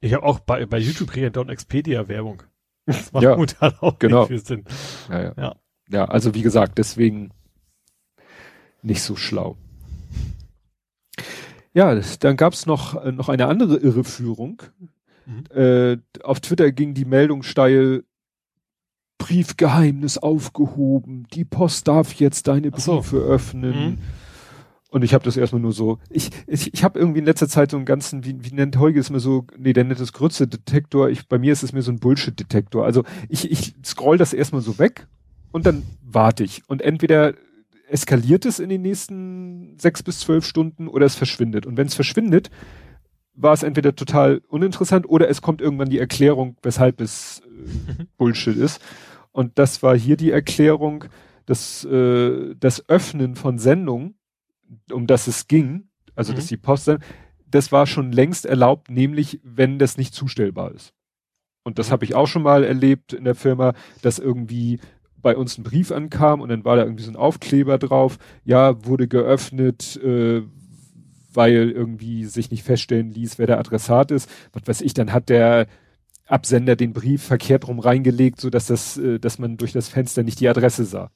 Ich 0.00 0.14
habe 0.14 0.24
auch 0.24 0.40
bei, 0.40 0.66
bei 0.66 0.78
YouTube 0.78 1.10
kriege 1.10 1.30
ich 1.34 1.48
Expedia 1.48 2.08
Werbung. 2.08 2.42
Das 2.86 3.12
macht 3.12 3.24
ja, 3.24 3.36
auch 3.80 3.98
genau. 3.98 4.26
viel 4.26 4.44
Sinn. 4.44 4.64
Ja, 5.08 5.22
ja. 5.22 5.34
ja. 5.36 5.56
ja, 5.88 6.04
also 6.06 6.34
wie 6.34 6.42
gesagt, 6.42 6.78
deswegen 6.78 7.30
nicht 8.82 9.02
so 9.02 9.16
schlau. 9.16 9.56
Ja, 11.74 11.98
dann 12.20 12.36
gab's 12.36 12.66
noch, 12.66 13.02
äh, 13.02 13.12
noch 13.12 13.28
eine 13.28 13.46
andere 13.46 13.76
Irreführung. 13.76 14.62
Mhm. 15.26 15.56
Äh, 15.56 15.98
auf 16.22 16.40
Twitter 16.40 16.70
ging 16.72 16.94
die 16.94 17.04
Meldung 17.04 17.42
steil, 17.42 18.04
Briefgeheimnis 19.18 20.18
aufgehoben, 20.18 21.28
die 21.32 21.44
Post 21.44 21.86
darf 21.86 22.14
jetzt 22.14 22.48
deine 22.48 22.72
Briefe 22.72 23.02
so. 23.02 23.18
öffnen. 23.18 23.90
Mhm. 23.90 23.98
Und 24.88 25.04
ich 25.04 25.14
habe 25.14 25.24
das 25.24 25.36
erstmal 25.36 25.62
nur 25.62 25.72
so, 25.72 25.98
ich, 26.10 26.30
ich, 26.46 26.74
ich 26.74 26.84
habe 26.84 26.98
irgendwie 26.98 27.20
in 27.20 27.24
letzter 27.24 27.48
Zeit 27.48 27.70
so 27.70 27.76
einen 27.76 27.86
ganzen, 27.86 28.24
wie, 28.24 28.44
wie 28.44 28.52
nennt 28.52 28.78
Heuge 28.78 29.00
es 29.00 29.10
mir 29.10 29.20
so, 29.20 29.46
nee, 29.56 29.72
der 29.72 29.84
nennt 29.84 30.00
es 30.00 30.12
Grütze-Detektor, 30.12 31.08
ich, 31.08 31.28
bei 31.28 31.38
mir 31.38 31.52
ist 31.52 31.62
es 31.62 31.72
mir 31.72 31.82
so 31.82 31.92
ein 31.92 32.00
Bullshit-Detektor. 32.00 32.84
Also 32.84 33.04
ich, 33.28 33.50
ich 33.50 33.74
scroll 33.84 34.18
das 34.18 34.34
erstmal 34.34 34.60
so 34.60 34.78
weg 34.78 35.06
und 35.52 35.66
dann 35.66 35.84
warte 36.02 36.44
ich. 36.44 36.62
Und 36.68 36.82
entweder 36.82 37.32
eskaliert 37.92 38.46
es 38.46 38.58
in 38.58 38.68
den 38.68 38.82
nächsten 38.82 39.78
sechs 39.78 40.02
bis 40.02 40.20
zwölf 40.20 40.46
Stunden 40.46 40.88
oder 40.88 41.06
es 41.06 41.14
verschwindet. 41.14 41.66
Und 41.66 41.76
wenn 41.76 41.86
es 41.86 41.94
verschwindet, 41.94 42.50
war 43.34 43.52
es 43.52 43.62
entweder 43.62 43.94
total 43.94 44.42
uninteressant 44.48 45.08
oder 45.08 45.28
es 45.28 45.42
kommt 45.42 45.60
irgendwann 45.60 45.88
die 45.88 45.98
Erklärung, 45.98 46.56
weshalb 46.62 47.00
es 47.00 47.42
äh, 47.98 48.04
Bullshit 48.16 48.56
ist. 48.56 48.80
Und 49.30 49.58
das 49.58 49.82
war 49.82 49.96
hier 49.96 50.16
die 50.16 50.30
Erklärung, 50.30 51.04
dass 51.46 51.84
äh, 51.84 52.54
das 52.58 52.88
Öffnen 52.88 53.36
von 53.36 53.58
Sendungen 53.58 54.14
um 54.90 55.06
das 55.06 55.26
es 55.26 55.48
ging, 55.48 55.88
also 56.14 56.32
mhm. 56.32 56.36
dass 56.36 56.46
die 56.46 56.56
Post, 56.56 56.90
das 57.46 57.72
war 57.72 57.86
schon 57.86 58.12
längst 58.12 58.46
erlaubt, 58.46 58.90
nämlich 58.90 59.40
wenn 59.42 59.78
das 59.78 59.98
nicht 59.98 60.14
zustellbar 60.14 60.72
ist. 60.72 60.94
Und 61.62 61.78
das 61.78 61.88
mhm. 61.88 61.92
habe 61.92 62.04
ich 62.04 62.14
auch 62.14 62.26
schon 62.26 62.42
mal 62.42 62.64
erlebt 62.64 63.12
in 63.12 63.24
der 63.24 63.34
Firma, 63.34 63.74
dass 64.00 64.18
irgendwie 64.18 64.80
bei 65.22 65.36
uns 65.36 65.56
ein 65.58 65.62
Brief 65.62 65.92
ankam 65.92 66.40
und 66.40 66.48
dann 66.48 66.64
war 66.64 66.76
da 66.76 66.84
irgendwie 66.84 67.04
so 67.04 67.10
ein 67.10 67.16
Aufkleber 67.16 67.78
drauf, 67.78 68.18
ja, 68.44 68.84
wurde 68.84 69.08
geöffnet, 69.08 69.96
äh, 70.02 70.42
weil 71.32 71.70
irgendwie 71.70 72.24
sich 72.24 72.50
nicht 72.50 72.62
feststellen 72.64 73.10
ließ, 73.10 73.38
wer 73.38 73.46
der 73.46 73.58
Adressat 73.58 74.10
ist. 74.10 74.28
Was 74.52 74.66
weiß 74.66 74.80
ich, 74.82 74.94
dann 74.94 75.12
hat 75.12 75.28
der 75.28 75.66
Absender 76.26 76.76
den 76.76 76.92
Brief 76.92 77.22
verkehrt 77.22 77.68
rum 77.68 77.78
reingelegt, 77.78 78.40
so 78.40 78.50
dass 78.50 78.66
das, 78.66 78.98
äh, 78.98 79.18
dass 79.18 79.38
man 79.38 79.56
durch 79.56 79.72
das 79.72 79.88
Fenster 79.88 80.22
nicht 80.22 80.40
die 80.40 80.48
Adresse 80.48 80.84
sah. 80.84 81.10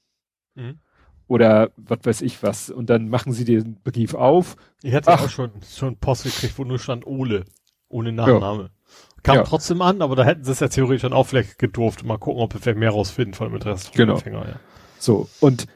Mhm 0.55 0.81
oder 1.29 1.71
was 1.77 1.99
weiß 2.03 2.21
ich 2.23 2.43
was. 2.43 2.71
Und 2.71 2.91
dann 2.91 3.09
machen 3.09 3.33
sie 3.33 3.45
den 3.45 3.81
Brief 3.83 4.15
auf. 4.15 4.57
Ich 4.83 4.95
hatte 4.95 5.11
Ach. 5.11 5.25
auch 5.25 5.31
schon, 5.31 5.51
schon 5.69 5.97
Post 5.97 6.25
gekriegt, 6.25 6.59
wo 6.59 6.65
nur 6.65 6.79
stand 6.79 7.07
Ole, 7.07 7.45
ohne 7.89 8.13
Nachname. 8.13 8.63
Ja. 8.63 8.71
Kam 9.23 9.37
ja. 9.37 9.43
trotzdem 9.43 9.83
an, 9.83 10.03
aber 10.03 10.14
da 10.14 10.25
hätten 10.25 10.45
sie 10.45 10.53
es 10.53 10.61
ja 10.61 10.69
theoretisch 10.69 11.03
dann 11.03 11.12
auch 11.12 11.27
vielleicht 11.27 11.59
gedurft. 11.59 12.05
Mal 12.05 12.19
gucken, 12.19 12.43
ob 12.43 12.55
wir 12.55 12.61
vielleicht 12.61 12.79
mehr 12.79 12.91
rausfinden 12.91 13.35
von 13.35 13.49
dem 13.49 13.55
Interesse 13.55 13.91
genau. 13.95 14.14
Empfänger, 14.14 14.49
ja. 14.49 14.61
So, 14.99 15.29
und 15.41 15.67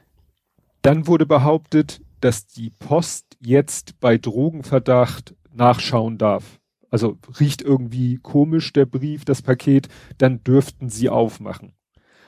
dann 0.83 1.07
wurde 1.07 1.27
behauptet, 1.27 2.01
dass 2.21 2.47
die 2.47 2.71
Post 2.71 3.37
jetzt 3.41 3.99
bei 4.01 4.19
Drogenverdacht 4.19 5.35
nachschauen 5.53 6.19
darf. 6.19 6.61
Also 6.91 7.19
riecht 7.39 7.63
irgendwie 7.63 8.19
komisch 8.19 8.73
der 8.73 8.87
Brief, 8.87 9.25
das 9.25 9.43
Paket, 9.43 9.89
dann 10.19 10.43
dürften 10.43 10.89
sie 10.89 11.09
aufmachen. 11.09 11.73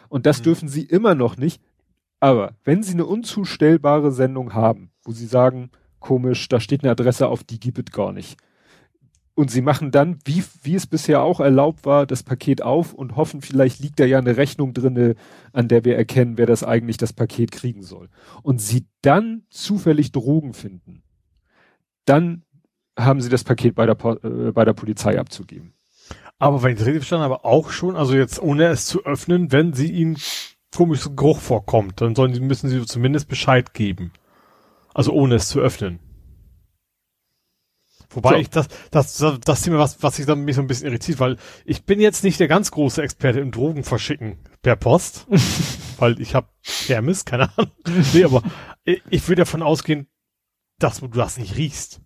Und 0.09 0.27
das 0.27 0.39
hm. 0.39 0.45
dürfen 0.45 0.69
sie 0.69 0.83
immer 0.83 1.15
noch 1.15 1.37
nicht, 1.37 1.61
aber 2.23 2.55
wenn 2.63 2.85
Sie 2.85 2.93
eine 2.93 3.05
unzustellbare 3.05 4.13
Sendung 4.13 4.55
haben, 4.55 4.93
wo 5.03 5.11
Sie 5.11 5.27
sagen, 5.27 5.73
komisch, 5.99 6.49
da 6.49 6.61
steht 6.61 6.85
eine 6.85 6.93
Adresse 6.93 7.27
auf, 7.27 7.43
die 7.43 7.59
gibt 7.59 7.81
es 7.81 7.93
gar 7.93 8.13
nicht. 8.13 8.37
Und 9.35 9.51
Sie 9.51 9.63
machen 9.63 9.91
dann, 9.91 10.19
wie, 10.25 10.45
wie 10.63 10.75
es 10.75 10.87
bisher 10.87 11.23
auch 11.23 11.41
erlaubt 11.41 11.87
war, 11.87 12.07
das 12.07 12.23
Paket 12.23 12.63
auf 12.63 12.93
und 12.93 13.17
hoffen, 13.17 13.41
vielleicht 13.41 13.81
liegt 13.81 13.99
da 13.99 14.05
ja 14.05 14.19
eine 14.19 14.37
Rechnung 14.37 14.75
drinne, 14.75 15.15
an 15.53 15.69
der 15.69 15.85
wir 15.85 15.97
erkennen, 15.97 16.37
wer 16.37 16.47
das 16.47 16.63
eigentlich 16.63 16.99
das 16.99 17.15
Paket 17.15 17.51
kriegen 17.51 17.83
soll. 17.83 18.11
Und 18.43 18.61
Sie 18.61 18.87
dann 19.01 19.45
zufällig 19.49 20.13
Drogen 20.13 20.53
finden, 20.53 21.03
dann 22.05 22.45
haben 22.99 23.23
Sie 23.23 23.31
das 23.31 23.45
Paket 23.45 23.75
bei 23.75 23.87
der, 23.87 23.97
äh, 24.23 24.53
bei 24.53 24.67
der 24.67 24.75
Polizei 24.75 25.19
abzugeben. 25.19 25.73
Aber 26.39 26.63
wenn 26.63 26.75
ich 26.75 26.81
richtig 26.81 26.97
verstanden 26.97 27.25
habe, 27.25 27.45
auch 27.45 27.71
schon, 27.71 27.97
also 27.97 28.15
jetzt 28.15 28.43
ohne 28.43 28.65
es 28.67 28.85
zu 28.87 29.05
öffnen, 29.05 29.51
wenn 29.51 29.73
Sie 29.73 29.91
ihn 29.91 30.19
komischer 30.75 31.11
Geruch 31.11 31.41
vorkommt, 31.41 32.01
dann 32.01 32.15
sollen 32.15 32.33
müssen 32.47 32.69
sie 32.69 32.85
zumindest 32.87 33.29
Bescheid 33.29 33.75
geben. 33.75 34.13
Also 34.95 35.13
ohne 35.13 35.37
es 35.37 35.49
zu 35.49 35.61
öffnen. 35.61 36.01
Wobei 38.15 38.31
so. 38.31 38.37
ich 38.37 38.51
das, 38.51 38.69
das, 38.91 39.41
das, 39.45 39.63
Thema, 39.63 39.79
was, 39.79 40.03
was 40.03 40.19
ich 40.19 40.27
dann 40.27 40.45
mich 40.45 40.57
so 40.57 40.63
ein 40.63 40.67
bisschen 40.67 40.89
irritiert, 40.89 41.21
weil 41.21 41.37
ich 41.65 41.85
bin 41.85 42.01
jetzt 42.01 42.25
nicht 42.25 42.41
der 42.41 42.49
ganz 42.49 42.71
große 42.71 43.03
Experte 43.03 43.41
im 43.41 43.51
Drogen 43.51 43.85
verschicken 43.85 44.39
per 44.63 44.77
Post, 44.77 45.27
weil 45.99 46.21
ich 46.21 46.35
habe 46.35 46.49
Hermes, 46.87 47.25
keine 47.25 47.57
Ahnung. 47.57 47.73
nee, 48.13 48.25
aber 48.25 48.43
ich, 48.85 49.03
ich 49.11 49.29
würde 49.29 49.43
davon 49.43 49.63
ausgehen, 49.63 50.09
dass 50.79 51.01
du 51.01 51.09
das 51.09 51.39
nicht 51.39 51.57
riechst. 51.57 52.01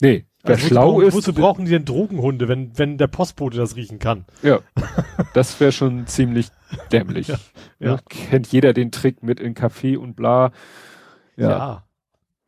Nee, 0.00 0.26
wer 0.42 0.54
also, 0.54 0.66
schlau 0.66 0.94
wozu, 0.94 1.06
ist. 1.06 1.14
Wozu 1.14 1.32
brauchen 1.32 1.64
die 1.64 1.72
denn 1.72 1.84
Drogenhunde, 1.84 2.48
wenn, 2.48 2.78
wenn 2.78 2.98
der 2.98 3.08
Postbote 3.08 3.56
das 3.56 3.76
riechen 3.76 3.98
kann? 3.98 4.26
Ja. 4.42 4.60
Das 5.34 5.60
wäre 5.60 5.72
schon 5.72 6.06
ziemlich 6.06 6.48
dämlich. 6.90 7.28
Ja, 7.28 7.38
ja. 7.80 7.92
Ne? 7.92 8.00
Kennt 8.08 8.50
jeder 8.50 8.72
den 8.72 8.90
Trick 8.90 9.22
mit 9.22 9.40
in 9.40 9.54
Kaffee 9.54 9.96
und 9.96 10.14
bla. 10.14 10.52
Ja. 11.36 11.50
ja. 11.50 11.87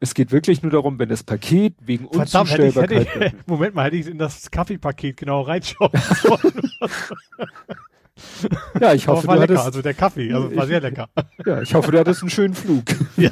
Es 0.03 0.15
geht 0.15 0.33
wirklich 0.33 0.63
nur 0.63 0.73
darum, 0.73 0.99
wenn 0.99 1.11
das 1.11 1.23
Paket 1.23 1.75
wegen 1.81 2.09
Verdammt, 2.09 2.51
Unzustellbarkeit... 2.51 2.91
Hätte 2.91 3.03
ich, 3.03 3.15
hätte 3.15 3.37
ich, 3.37 3.47
Moment 3.47 3.75
mal, 3.75 3.85
hätte 3.85 3.97
ich 3.97 4.07
in 4.07 4.17
das 4.17 4.51
Kaffeepaket 4.51 5.19
genau 5.19 5.43
reinschauen 5.43 5.93
sollen. 6.23 6.71
ja, 8.81 8.95
ich 8.95 9.07
hoffe, 9.09 9.29
war 9.29 9.35
du 9.37 9.43
lecker, 9.43 9.53
hattest, 9.53 9.67
also 9.67 9.83
der 9.83 9.93
Kaffee, 9.93 10.33
also 10.33 10.57
war 10.57 10.67
sehr 10.67 10.81
lecker. 10.81 11.11
Ja, 11.45 11.61
ich 11.61 11.75
hoffe, 11.75 11.93
du 11.93 11.99
hattest 11.99 12.23
einen 12.23 12.31
schönen 12.31 12.55
Flug. 12.55 12.85
Ja. 13.17 13.31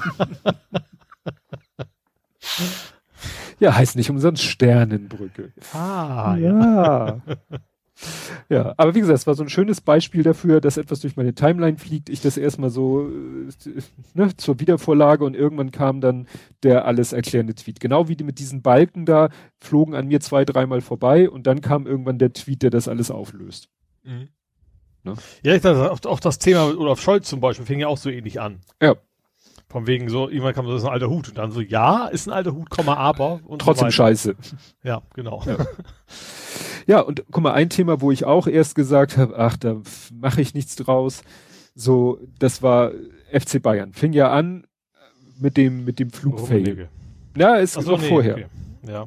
Ja, 3.58 3.74
heißt 3.74 3.96
nicht 3.96 4.10
umsonst 4.10 4.42
Sternenbrücke. 4.42 5.52
Ah, 5.72 6.36
ja. 6.38 7.06
Ja, 7.08 7.20
aber 8.76 8.94
wie 8.94 9.00
gesagt, 9.00 9.18
es 9.18 9.26
war 9.26 9.34
so 9.34 9.42
ein 9.42 9.48
schönes 9.48 9.80
Beispiel 9.80 10.22
dafür, 10.22 10.60
dass 10.60 10.76
etwas 10.76 11.00
durch 11.00 11.16
meine 11.16 11.34
Timeline 11.34 11.78
fliegt, 11.78 12.08
ich 12.08 12.20
das 12.20 12.36
erstmal 12.36 12.70
so 12.70 13.08
äh, 13.08 13.82
ne, 14.14 14.36
zur 14.36 14.60
Wiedervorlage 14.60 15.24
und 15.24 15.34
irgendwann 15.34 15.70
kam 15.70 16.00
dann 16.00 16.26
der 16.62 16.84
alles 16.84 17.12
erklärende 17.12 17.54
Tweet. 17.54 17.80
Genau 17.80 18.08
wie 18.08 18.16
die 18.16 18.24
mit 18.24 18.38
diesen 18.38 18.62
Balken 18.62 19.04
da 19.04 19.30
flogen 19.58 19.94
an 19.94 20.06
mir 20.06 20.20
zwei, 20.20 20.44
dreimal 20.44 20.80
vorbei 20.80 21.28
und 21.28 21.46
dann 21.46 21.60
kam 21.60 21.86
irgendwann 21.86 22.18
der 22.18 22.32
Tweet, 22.32 22.62
der 22.62 22.70
das 22.70 22.88
alles 22.88 23.10
auflöst. 23.10 23.68
Mhm. 24.04 24.28
Ne? 25.04 25.14
Ja, 25.42 25.54
ich 25.54 25.62
dachte, 25.62 25.90
auch, 25.90 26.00
auch 26.04 26.20
das 26.20 26.38
Thema 26.38 26.66
Olaf 26.76 27.00
Scholz 27.00 27.28
zum 27.28 27.40
Beispiel 27.40 27.66
fing 27.66 27.80
ja 27.80 27.88
auch 27.88 27.98
so 27.98 28.10
ähnlich 28.10 28.40
an. 28.40 28.60
Ja. 28.80 28.96
Von 29.68 29.86
wegen 29.86 30.08
so, 30.08 30.28
irgendwann 30.28 30.54
kam 30.54 30.64
so, 30.64 30.72
das 30.72 30.82
ist 30.82 30.88
ein 30.88 30.94
alter 30.94 31.10
Hut. 31.10 31.28
Und 31.28 31.36
dann 31.36 31.52
so, 31.52 31.60
ja, 31.60 32.06
ist 32.06 32.26
ein 32.26 32.32
alter 32.32 32.52
Hut, 32.54 32.70
Komma, 32.70 32.94
aber. 32.94 33.40
Und 33.44 33.60
Trotzdem 33.60 33.88
so 33.88 33.96
scheiße. 33.96 34.34
Ja, 34.82 35.02
genau. 35.14 35.42
Ja. 35.44 35.58
ja, 36.88 37.00
und 37.00 37.22
guck 37.30 37.42
mal, 37.42 37.52
ein 37.52 37.68
Thema, 37.68 38.00
wo 38.00 38.10
ich 38.10 38.24
auch 38.24 38.46
erst 38.46 38.74
gesagt 38.74 39.18
habe, 39.18 39.38
ach, 39.38 39.58
da 39.58 39.82
mache 40.10 40.40
ich 40.40 40.54
nichts 40.54 40.74
draus. 40.74 41.20
So, 41.74 42.18
das 42.38 42.62
war 42.62 42.92
FC 43.30 43.62
Bayern. 43.62 43.92
Fing 43.92 44.14
ja 44.14 44.30
an 44.32 44.66
mit 45.38 45.58
dem, 45.58 45.84
mit 45.84 45.98
dem 45.98 46.08
Flugfail. 46.08 46.88
Ja, 47.36 47.56
ist 47.56 47.74
so, 47.74 47.82
noch 47.82 48.00
nee, 48.00 48.08
vorher. 48.08 48.34
Okay. 48.36 48.46
Ja. 48.88 49.06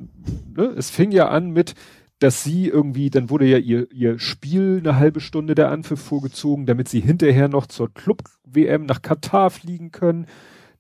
Ne? 0.56 0.66
Es 0.78 0.92
fing 0.92 1.12
ja 1.12 1.30
an 1.30 1.50
mit, 1.50 1.74
dass 2.20 2.44
sie 2.44 2.68
irgendwie, 2.68 3.10
dann 3.10 3.32
wurde 3.32 3.46
ja 3.46 3.58
ihr, 3.58 3.92
ihr 3.92 4.20
Spiel 4.20 4.78
eine 4.78 4.98
halbe 4.98 5.20
Stunde 5.20 5.56
der 5.56 5.72
Anpfiff 5.72 6.02
vorgezogen, 6.02 6.68
damit 6.68 6.88
sie 6.88 7.00
hinterher 7.00 7.48
noch 7.48 7.66
zur 7.66 7.92
Club-WM 7.92 8.86
nach 8.86 9.02
Katar 9.02 9.50
fliegen 9.50 9.90
können. 9.90 10.28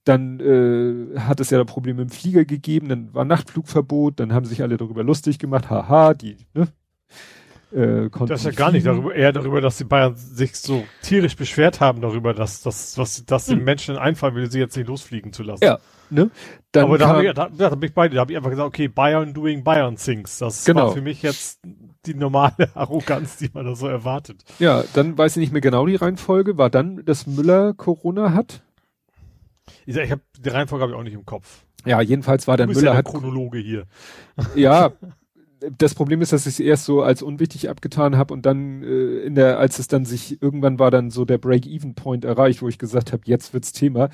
Dann 0.03 0.39
äh, 0.39 1.19
hat 1.19 1.39
es 1.39 1.49
ja 1.49 1.63
Probleme 1.63 2.03
im 2.03 2.09
Flieger 2.09 2.45
gegeben, 2.45 2.89
dann 2.89 3.11
war 3.15 3.25
Nachtflugverbot, 3.25 4.19
dann 4.19 4.33
haben 4.33 4.45
sich 4.45 4.61
alle 4.61 4.77
darüber 4.77 5.03
lustig 5.03 5.39
gemacht, 5.39 5.71
haha, 5.71 6.13
die, 6.13 6.37
ne? 6.53 6.67
Äh, 7.73 8.09
das 8.27 8.41
ist 8.41 8.45
ja 8.45 8.51
gar 8.51 8.71
nicht 8.71 8.85
darüber, 8.85 9.15
eher 9.15 9.31
darüber, 9.31 9.61
dass 9.61 9.77
die 9.77 9.85
Bayern 9.85 10.15
sich 10.15 10.55
so 10.55 10.83
tierisch 11.01 11.35
beschwert 11.37 11.79
haben 11.79 12.01
darüber, 12.01 12.33
dass, 12.33 12.61
dass, 12.61 12.97
was, 12.97 13.25
dass 13.25 13.47
hm. 13.47 13.57
den 13.57 13.63
Menschen 13.63 13.97
einfallen 13.97 14.35
will, 14.35 14.51
sie 14.51 14.59
jetzt 14.59 14.75
nicht 14.75 14.87
losfliegen 14.87 15.31
zu 15.31 15.43
lassen. 15.43 15.63
Ja, 15.63 15.79
ne? 16.09 16.31
Dann 16.73 16.85
Aber 16.85 16.97
da 16.97 17.07
habe 17.07 17.25
ich, 17.25 17.33
da, 17.33 17.49
da 17.49 17.71
hab 17.71 17.83
ich 17.83 17.93
beide, 17.93 18.15
da 18.15 18.21
habe 18.21 18.33
ich 18.33 18.37
einfach 18.37 18.49
gesagt, 18.49 18.67
okay, 18.67 18.87
Bayern 18.87 19.33
doing 19.33 19.63
Bayern 19.63 19.95
things. 19.95 20.37
Das 20.39 20.65
genau. 20.65 20.87
war 20.87 20.93
für 20.93 21.01
mich 21.01 21.21
jetzt 21.21 21.61
die 22.05 22.13
normale 22.13 22.69
Arroganz, 22.75 23.37
die 23.37 23.49
man 23.53 23.65
da 23.65 23.75
so 23.75 23.87
erwartet. 23.87 24.43
Ja, 24.59 24.83
dann 24.93 25.17
weiß 25.17 25.37
ich 25.37 25.41
nicht 25.41 25.53
mehr 25.53 25.61
genau 25.61 25.85
die 25.85 25.95
Reihenfolge. 25.95 26.57
War 26.57 26.69
dann, 26.69 27.05
dass 27.05 27.25
Müller 27.25 27.73
Corona 27.73 28.33
hat? 28.33 28.63
Ich, 29.85 29.95
ich 29.95 30.11
habe 30.11 30.21
die 30.37 30.49
Reihenfolge 30.49 30.83
habe 30.83 30.91
ich 30.91 30.97
auch 30.97 31.03
nicht 31.03 31.13
im 31.13 31.25
Kopf. 31.25 31.63
Ja, 31.85 32.01
jedenfalls 32.01 32.47
war 32.47 32.57
dann 32.57 32.69
Müller 32.69 32.91
ja 32.91 32.97
hat 32.97 33.05
Chronologe 33.05 33.59
hier. 33.59 33.85
Ja, 34.55 34.91
das 35.77 35.93
Problem 35.93 36.21
ist, 36.21 36.33
dass 36.33 36.47
ich 36.47 36.53
es 36.53 36.59
erst 36.59 36.85
so 36.85 37.03
als 37.03 37.21
unwichtig 37.21 37.69
abgetan 37.69 38.17
habe 38.17 38.33
und 38.33 38.45
dann 38.45 38.83
äh, 38.83 39.19
in 39.19 39.35
der, 39.35 39.59
als 39.59 39.79
es 39.79 39.87
dann 39.87 40.05
sich 40.05 40.41
irgendwann 40.41 40.79
war 40.79 40.91
dann 40.91 41.11
so 41.11 41.25
der 41.25 41.37
Break-Even-Point 41.37 42.25
erreicht, 42.25 42.61
wo 42.61 42.67
ich 42.67 42.79
gesagt 42.79 43.13
habe, 43.13 43.23
jetzt 43.25 43.53
wird's 43.53 43.71
Thema. 43.71 44.09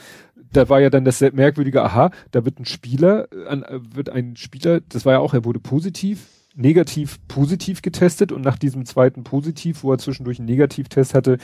Da 0.51 0.69
war 0.69 0.79
ja 0.79 0.89
dann 0.89 1.05
das 1.05 1.21
merkwürdige, 1.21 1.83
aha, 1.83 2.11
da 2.31 2.45
wird 2.45 2.59
ein 2.59 2.65
Spieler, 2.65 3.27
äh, 3.31 3.47
an, 3.47 3.63
äh, 3.63 3.79
wird 3.93 4.09
ein 4.09 4.35
Spieler, 4.35 4.81
das 4.81 5.05
war 5.05 5.13
ja 5.13 5.19
auch, 5.19 5.33
er 5.33 5.45
wurde 5.45 5.59
positiv, 5.59 6.27
negativ, 6.55 7.19
positiv 7.27 7.81
getestet 7.81 8.31
und 8.31 8.41
nach 8.41 8.57
diesem 8.57 8.85
zweiten 8.85 9.23
Positiv, 9.23 9.83
wo 9.83 9.91
er 9.91 9.99
zwischendurch 9.99 10.39
einen 10.39 10.47
Negativtest 10.47 11.13
hatte, 11.13 11.37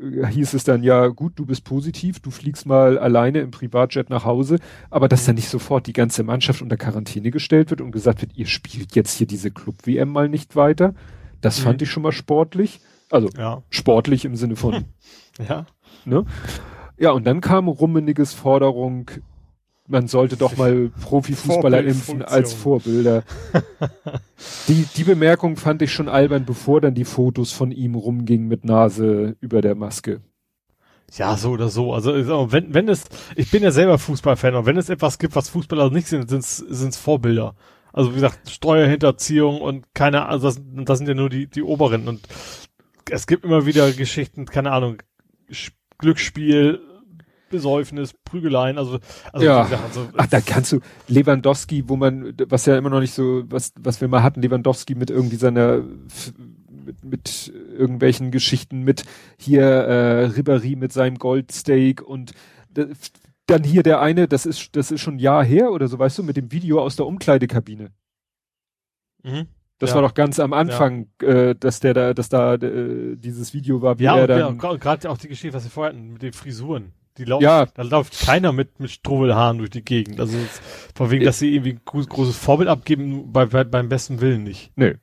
hieß 0.00 0.54
es 0.54 0.64
dann 0.64 0.82
ja, 0.82 1.08
gut, 1.08 1.32
du 1.36 1.44
bist 1.44 1.64
positiv, 1.64 2.20
du 2.20 2.30
fliegst 2.30 2.66
mal 2.66 2.98
alleine 2.98 3.40
im 3.40 3.50
Privatjet 3.50 4.10
nach 4.10 4.24
Hause, 4.24 4.58
aber 4.90 5.08
dass 5.08 5.24
dann 5.26 5.34
nicht 5.34 5.48
sofort 5.48 5.86
die 5.86 5.92
ganze 5.92 6.22
Mannschaft 6.22 6.62
unter 6.62 6.76
Quarantäne 6.76 7.30
gestellt 7.30 7.70
wird 7.70 7.80
und 7.80 7.90
gesagt 7.90 8.20
wird, 8.22 8.36
ihr 8.36 8.46
spielt 8.46 8.94
jetzt 8.94 9.16
hier 9.16 9.26
diese 9.26 9.50
Club-WM 9.50 10.08
mal 10.08 10.28
nicht 10.28 10.54
weiter. 10.54 10.94
Das 11.40 11.58
mhm. 11.58 11.64
fand 11.64 11.82
ich 11.82 11.90
schon 11.90 12.02
mal 12.04 12.12
sportlich. 12.12 12.80
Also 13.10 13.28
Ja. 13.36 13.62
sportlich 13.70 14.24
im 14.24 14.36
Sinne 14.36 14.56
von, 14.56 14.84
Ja. 15.48 15.66
ne? 16.04 16.24
Ja, 16.98 17.10
und 17.12 17.26
dann 17.26 17.40
kam 17.40 17.68
Rummeniges 17.68 18.34
Forderung, 18.34 19.10
man 19.88 20.06
sollte 20.06 20.36
doch 20.36 20.56
mal 20.56 20.90
Profifußballer 21.00 21.82
impfen 21.82 22.22
als 22.22 22.52
Vorbilder. 22.52 23.24
die, 24.68 24.86
die 24.96 25.04
Bemerkung 25.04 25.56
fand 25.56 25.82
ich 25.82 25.92
schon 25.92 26.08
albern, 26.08 26.44
bevor 26.44 26.80
dann 26.80 26.94
die 26.94 27.04
Fotos 27.04 27.52
von 27.52 27.72
ihm 27.72 27.94
rumgingen 27.94 28.48
mit 28.48 28.64
Nase 28.64 29.36
über 29.40 29.62
der 29.62 29.74
Maske. 29.74 30.20
Ja, 31.16 31.36
so 31.38 31.50
oder 31.50 31.70
so. 31.70 31.94
Also 31.94 32.12
wenn, 32.52 32.74
wenn 32.74 32.88
es, 32.88 33.04
ich 33.34 33.50
bin 33.50 33.62
ja 33.62 33.70
selber 33.70 33.98
Fußballfan 33.98 34.54
und 34.54 34.66
wenn 34.66 34.76
es 34.76 34.90
etwas 34.90 35.18
gibt, 35.18 35.34
was 35.34 35.48
Fußballer 35.48 35.90
nicht 35.90 36.06
sind, 36.06 36.28
sind 36.28 36.42
es 36.42 36.96
Vorbilder. 36.96 37.56
Also 37.92 38.10
wie 38.10 38.16
gesagt, 38.16 38.50
Steuerhinterziehung 38.50 39.60
und 39.60 39.86
keine 39.94 40.26
Ahnung, 40.26 40.42
das, 40.42 40.60
das 40.84 40.98
sind 40.98 41.08
ja 41.08 41.14
nur 41.14 41.30
die, 41.30 41.46
die 41.46 41.62
oberen 41.62 42.08
und 42.08 42.28
es 43.10 43.26
gibt 43.26 43.44
immer 43.44 43.64
wieder 43.64 43.90
Geschichten, 43.92 44.44
keine 44.44 44.72
Ahnung, 44.72 44.98
Glücksspiel, 45.96 46.80
Besäufnis, 47.50 48.12
Prügeleien, 48.24 48.78
also, 48.78 48.98
also 49.32 49.46
Ja. 49.46 49.62
gesagt, 49.64 49.84
also, 49.84 50.08
Ach, 50.16 50.26
da 50.26 50.40
kannst 50.40 50.72
du 50.72 50.80
Lewandowski, 51.08 51.88
wo 51.88 51.96
man, 51.96 52.34
was 52.48 52.66
ja 52.66 52.76
immer 52.76 52.90
noch 52.90 53.00
nicht 53.00 53.14
so, 53.14 53.42
was, 53.48 53.72
was 53.78 54.00
wir 54.00 54.08
mal 54.08 54.22
hatten, 54.22 54.42
Lewandowski 54.42 54.94
mit 54.94 55.10
irgendwie 55.10 55.36
seiner, 55.36 55.82
mit, 56.84 57.04
mit 57.04 57.52
irgendwelchen 57.76 58.30
Geschichten, 58.30 58.82
mit 58.82 59.04
hier 59.38 59.62
äh, 59.62 60.26
Ribéry 60.26 60.76
mit 60.76 60.92
seinem 60.92 61.18
Goldsteak 61.18 62.02
und 62.02 62.32
da- 62.72 62.86
dann 63.46 63.64
hier 63.64 63.82
der 63.82 64.00
eine, 64.00 64.28
das 64.28 64.44
ist, 64.44 64.76
das 64.76 64.90
ist 64.90 65.00
schon 65.00 65.16
ein 65.16 65.20
Jahr 65.20 65.42
her 65.44 65.70
oder 65.72 65.88
so, 65.88 65.98
weißt 65.98 66.18
du, 66.18 66.22
mit 66.22 66.36
dem 66.36 66.52
Video 66.52 66.80
aus 66.82 66.96
der 66.96 67.06
Umkleidekabine. 67.06 67.90
mhm. 69.22 69.46
Das 69.80 69.90
Ja. 69.90 69.96
war 69.96 70.02
doch 70.02 70.14
ganz 70.14 70.40
am 70.40 70.52
Anfang, 70.52 71.06
äh, 71.22 71.54
dass 71.54 71.78
der 71.78 71.94
da, 71.94 72.12
dass 72.12 72.28
da 72.28 72.54
äh, 72.54 73.14
dieses 73.16 73.54
Video 73.54 73.80
war, 73.80 74.00
wie 74.00 74.04
Ja, 74.04 74.16
er 74.18 74.26
dann. 74.26 74.58
ja, 74.58 74.74
gerade 74.74 75.08
auch 75.08 75.16
die 75.18 75.28
Geschichte, 75.28 75.54
was 75.56 75.62
wir 75.62 75.70
vorher 75.70 75.92
hatten, 75.94 76.12
mit 76.14 76.20
den 76.22 76.32
Frisuren. 76.32 76.92
Die 77.18 77.24
laufen, 77.24 77.42
Ja. 77.44 77.66
da 77.66 77.82
läuft 77.82 78.18
keiner 78.20 78.52
mit, 78.52 78.80
mit 78.80 78.90
Struwelhaaren 78.90 79.58
durch 79.58 79.70
die 79.70 79.84
Gegend. 79.84 80.20
Also, 80.20 80.36
von 80.94 81.10
wegen, 81.10 81.24
dass 81.24 81.38
sie 81.38 81.52
irgendwie 81.54 81.72
ein 81.72 81.80
gro- 81.84 82.04
großes 82.04 82.36
Vorbild 82.36 82.68
abgeben, 82.68 83.32
bei, 83.32 83.46
bei, 83.46 83.64
beim 83.64 83.88
besten 83.88 84.20
Willen 84.20 84.44
nicht. 84.44 84.72
Nö. 84.76 84.94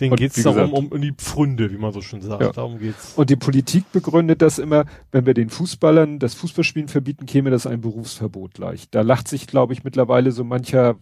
Denen 0.00 0.12
Und 0.12 0.18
geht's 0.18 0.42
darum, 0.42 0.74
um, 0.74 0.88
um 0.88 1.00
die 1.00 1.12
Pfründe, 1.12 1.70
wie 1.70 1.78
man 1.78 1.90
so 1.92 2.02
schön 2.02 2.20
sagt. 2.20 2.42
Ja. 2.42 2.52
Darum 2.52 2.78
geht's. 2.78 3.14
Und 3.16 3.30
die 3.30 3.36
Politik 3.36 3.90
begründet 3.92 4.42
das 4.42 4.58
immer, 4.58 4.84
wenn 5.10 5.24
wir 5.24 5.32
den 5.32 5.48
Fußballern 5.48 6.18
das 6.18 6.34
Fußballspielen 6.34 6.88
verbieten, 6.88 7.24
käme 7.24 7.48
das 7.50 7.66
ein 7.66 7.80
Berufsverbot 7.80 8.52
gleich. 8.54 8.90
Da 8.90 9.00
lacht 9.00 9.26
sich, 9.28 9.46
glaube 9.46 9.72
ich, 9.72 9.84
mittlerweile 9.84 10.32
so 10.32 10.44
mancher 10.44 10.96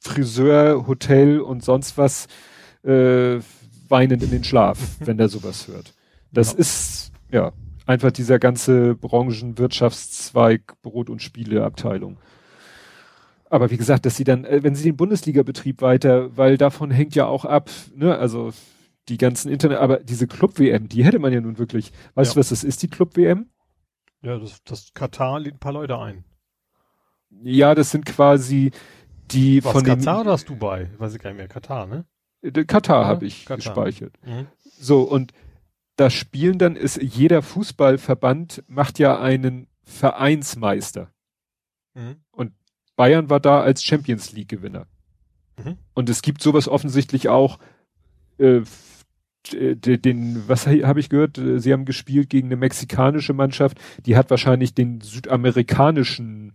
Friseur, 0.00 0.86
Hotel 0.86 1.40
und 1.40 1.64
sonst 1.64 1.96
was 1.98 2.26
äh, 2.82 3.40
weinend 3.88 4.22
in 4.22 4.30
den 4.30 4.44
Schlaf, 4.44 4.78
wenn 5.00 5.16
der 5.18 5.28
sowas 5.28 5.68
hört. 5.68 5.94
Das 6.32 6.52
Ja. 6.52 6.58
ist 6.58 7.12
ja 7.30 7.52
einfach 7.86 8.10
dieser 8.12 8.38
ganze 8.38 8.94
Branchenwirtschaftszweig 8.94 10.80
Brot- 10.82 11.10
und 11.10 11.22
Spieleabteilung. 11.22 12.18
Aber 13.50 13.70
wie 13.70 13.76
gesagt, 13.76 14.06
dass 14.06 14.16
sie 14.16 14.24
dann, 14.24 14.44
äh, 14.44 14.62
wenn 14.62 14.74
sie 14.74 14.84
den 14.84 14.96
Bundesliga-Betrieb 14.96 15.80
weiter, 15.82 16.36
weil 16.36 16.56
davon 16.56 16.90
hängt 16.90 17.14
ja 17.14 17.26
auch 17.26 17.44
ab, 17.44 17.70
ne, 17.94 18.16
also 18.18 18.52
die 19.08 19.18
ganzen 19.18 19.50
Internet, 19.50 19.78
aber 19.78 19.98
diese 19.98 20.26
Club-WM, 20.26 20.88
die 20.88 21.04
hätte 21.04 21.18
man 21.18 21.32
ja 21.32 21.40
nun 21.40 21.58
wirklich. 21.58 21.92
Weißt 22.14 22.30
Ja. 22.30 22.34
du, 22.34 22.40
was 22.40 22.48
das 22.48 22.64
ist, 22.64 22.82
die 22.82 22.88
Club-WM? 22.88 23.50
Ja, 24.22 24.38
das, 24.38 24.62
das 24.64 24.92
Katar 24.94 25.38
lädt 25.40 25.54
ein 25.54 25.58
paar 25.60 25.74
Leute 25.74 25.98
ein. 25.98 26.24
Ja, 27.42 27.74
das 27.74 27.90
sind 27.90 28.06
quasi 28.06 28.70
die 29.30 29.62
Was, 29.64 29.72
von 29.72 29.84
Katar 29.84 30.22
oder 30.22 30.32
hast 30.32 30.48
Dubai? 30.48 30.90
Weiß 30.98 31.14
ich 31.14 31.20
gar 31.20 31.30
nicht 31.30 31.36
mehr. 31.38 31.48
Katar, 31.48 31.86
ne? 31.86 32.06
äh, 32.42 32.64
Katar 32.64 33.02
Ja, 33.02 33.08
habe 33.08 33.26
ich 33.26 33.44
Katar. 33.44 33.56
gespeichert. 33.56 34.14
Mhm. 34.24 34.46
So 34.62 35.02
und 35.02 35.32
das 35.96 36.12
Spielen 36.12 36.58
dann 36.58 36.76
ist 36.76 37.00
jeder 37.00 37.42
Fußballverband 37.42 38.64
macht 38.66 38.98
ja 38.98 39.20
einen 39.20 39.68
Vereinsmeister. 39.84 41.10
Mhm. 41.94 42.16
Bayern 42.96 43.28
war 43.28 43.40
da 43.40 43.60
als 43.60 43.82
Champions 43.82 44.32
League 44.32 44.48
Gewinner. 44.48 44.86
Mhm. 45.56 45.78
Und 45.94 46.08
es 46.08 46.22
gibt 46.22 46.42
sowas 46.42 46.68
offensichtlich 46.68 47.28
auch, 47.28 47.58
äh, 48.38 48.62
den, 49.52 50.48
was 50.48 50.66
ha- 50.66 50.86
habe 50.86 51.00
ich 51.00 51.08
gehört? 51.08 51.36
Äh, 51.38 51.58
Sie 51.58 51.72
haben 51.72 51.84
gespielt 51.84 52.30
gegen 52.30 52.48
eine 52.48 52.56
mexikanische 52.56 53.32
Mannschaft, 53.34 53.78
die 54.06 54.16
hat 54.16 54.30
wahrscheinlich 54.30 54.74
den 54.74 55.00
südamerikanischen 55.00 56.54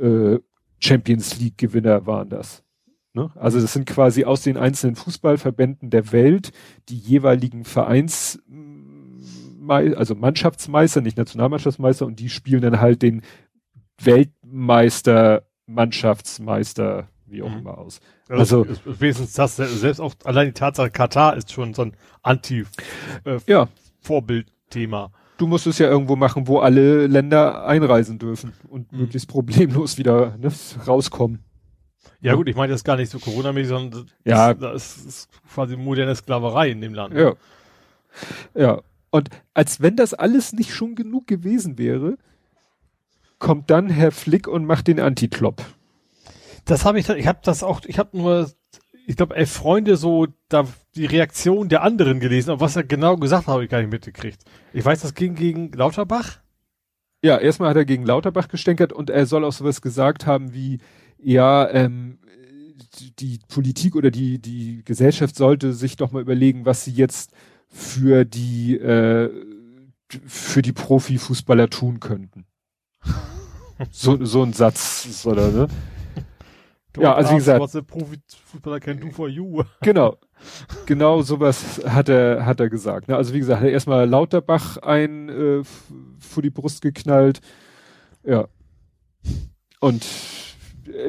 äh, 0.00 0.38
Champions 0.80 1.38
League 1.38 1.58
Gewinner 1.58 2.06
waren 2.06 2.30
das. 2.30 2.62
Ne? 3.12 3.30
Also 3.34 3.60
das 3.60 3.72
sind 3.72 3.86
quasi 3.86 4.24
aus 4.24 4.42
den 4.42 4.56
einzelnen 4.56 4.94
Fußballverbänden 4.96 5.90
der 5.90 6.12
Welt 6.12 6.52
die 6.88 6.96
jeweiligen 6.96 7.64
Vereins, 7.64 8.40
also 9.68 10.14
Mannschaftsmeister, 10.14 11.00
nicht 11.00 11.16
Nationalmannschaftsmeister, 11.16 12.06
und 12.06 12.20
die 12.20 12.28
spielen 12.28 12.62
dann 12.62 12.80
halt 12.80 13.02
den 13.02 13.22
Weltmeister, 14.02 15.42
Mannschaftsmeister, 15.66 17.08
wie 17.26 17.42
auch 17.42 17.50
Mhm. 17.50 17.58
immer 17.58 17.78
aus. 17.78 18.00
Also, 18.28 18.62
Also- 18.64 19.00
wenigstens 19.00 19.32
das, 19.34 19.56
selbst 19.56 20.00
auch 20.00 20.14
allein 20.24 20.46
die 20.48 20.52
Tatsache, 20.52 20.90
Katar 20.90 21.36
ist 21.36 21.52
schon 21.52 21.74
so 21.74 21.82
ein 21.82 21.92
Ja, 23.46 23.68
Anti-Vorbild-Thema. 24.00 25.10
du 25.38 25.46
musst 25.46 25.66
es 25.66 25.78
ja 25.78 25.88
irgendwo 25.88 26.16
machen, 26.16 26.46
wo 26.48 26.58
alle 26.58 27.06
Länder 27.06 27.64
einreisen 27.66 28.18
dürfen 28.18 28.52
und 28.68 28.92
Mhm. 28.92 29.00
möglichst 29.00 29.28
problemlos 29.28 29.98
wieder 29.98 30.36
ne, 30.38 30.50
rauskommen. 30.86 31.40
Ja, 32.20 32.34
gut, 32.34 32.48
ich 32.48 32.56
meine 32.56 32.72
das 32.72 32.84
gar 32.84 32.96
nicht 32.96 33.10
so 33.10 33.18
Corona-mäßig, 33.18 33.68
sondern 33.68 34.06
das, 34.06 34.14
Ja. 34.24 34.54
das 34.54 34.98
ist 34.98 35.28
quasi 35.52 35.76
moderne 35.76 36.14
Sklaverei 36.14 36.70
in 36.70 36.80
dem 36.80 36.94
Land. 36.94 37.14
Ja. 37.14 37.34
Ja. 38.54 38.80
Und 39.10 39.30
als 39.54 39.80
wenn 39.80 39.96
das 39.96 40.14
alles 40.14 40.52
nicht 40.52 40.72
schon 40.72 40.94
genug 40.94 41.26
gewesen 41.26 41.78
wäre, 41.78 42.16
kommt 43.38 43.70
dann 43.70 43.88
Herr 43.88 44.12
Flick 44.12 44.46
und 44.46 44.66
macht 44.66 44.86
den 44.86 45.00
Anti-Klopp. 45.00 45.62
Das 46.64 46.84
habe 46.84 47.00
ich, 47.00 47.08
ich 47.08 47.26
habe 47.26 47.40
das 47.42 47.62
auch, 47.62 47.80
ich 47.86 47.98
habe 47.98 48.16
nur, 48.16 48.50
ich 49.06 49.16
glaube, 49.16 49.34
elf 49.34 49.50
Freunde 49.50 49.96
so, 49.96 50.26
da 50.48 50.66
die 50.94 51.06
Reaktion 51.06 51.68
der 51.68 51.82
anderen 51.82 52.20
gelesen, 52.20 52.50
aber 52.50 52.60
was 52.60 52.76
er 52.76 52.84
genau 52.84 53.16
gesagt 53.16 53.46
hat, 53.46 53.54
habe 53.54 53.64
ich 53.64 53.70
gar 53.70 53.80
nicht 53.80 53.90
mitgekriegt. 53.90 54.42
Ich 54.72 54.84
weiß, 54.84 55.00
das 55.00 55.14
ging 55.14 55.34
gegen 55.34 55.72
Lauterbach. 55.72 56.38
Ja, 57.22 57.38
erstmal 57.38 57.70
hat 57.70 57.76
er 57.76 57.84
gegen 57.84 58.04
Lauterbach 58.04 58.48
gestänkert 58.48 58.92
und 58.92 59.10
er 59.10 59.26
soll 59.26 59.44
auch 59.44 59.52
sowas 59.52 59.80
gesagt 59.82 60.26
haben 60.26 60.52
wie, 60.54 60.78
ja, 61.22 61.68
ähm, 61.70 62.18
die 63.18 63.38
Politik 63.48 63.94
oder 63.96 64.10
die, 64.10 64.38
die 64.38 64.82
Gesellschaft 64.84 65.36
sollte 65.36 65.72
sich 65.72 65.96
doch 65.96 66.12
mal 66.12 66.22
überlegen, 66.22 66.64
was 66.64 66.84
sie 66.84 66.92
jetzt 66.92 67.32
für 67.68 68.24
die, 68.24 68.76
äh, 68.76 69.30
für 70.26 70.62
die 70.62 70.72
Profifußballer 70.72 71.70
tun 71.70 72.00
könnten. 72.00 72.44
so, 73.90 74.22
so 74.24 74.42
ein 74.42 74.52
Satz, 74.52 75.24
oder, 75.24 75.50
ne? 75.50 75.68
Ja, 76.98 77.14
also 77.14 77.32
wie 77.32 77.36
gesagt- 77.36 77.60
Was 77.60 77.72
der 77.72 77.82
Profifußballer 77.82 78.80
can 78.80 78.98
do 79.00 79.10
for 79.10 79.28
you. 79.28 79.62
Genau. 79.82 80.16
Genau 80.86 81.20
sowas 81.22 81.80
hat 81.86 82.08
er, 82.08 82.46
hat 82.46 82.60
er 82.60 82.70
gesagt. 82.70 83.08
Ne? 83.08 83.16
Also 83.16 83.34
wie 83.34 83.38
gesagt, 83.38 83.60
hat 83.60 83.66
er 83.68 83.72
erstmal 83.72 84.08
Lauterbach 84.08 84.78
ein 84.78 85.28
äh, 85.28 85.62
vor 86.18 86.42
die 86.42 86.50
Brust 86.50 86.80
geknallt. 86.80 87.40
Ja. 88.24 88.48
Und 89.80 90.02
äh, 90.02 90.49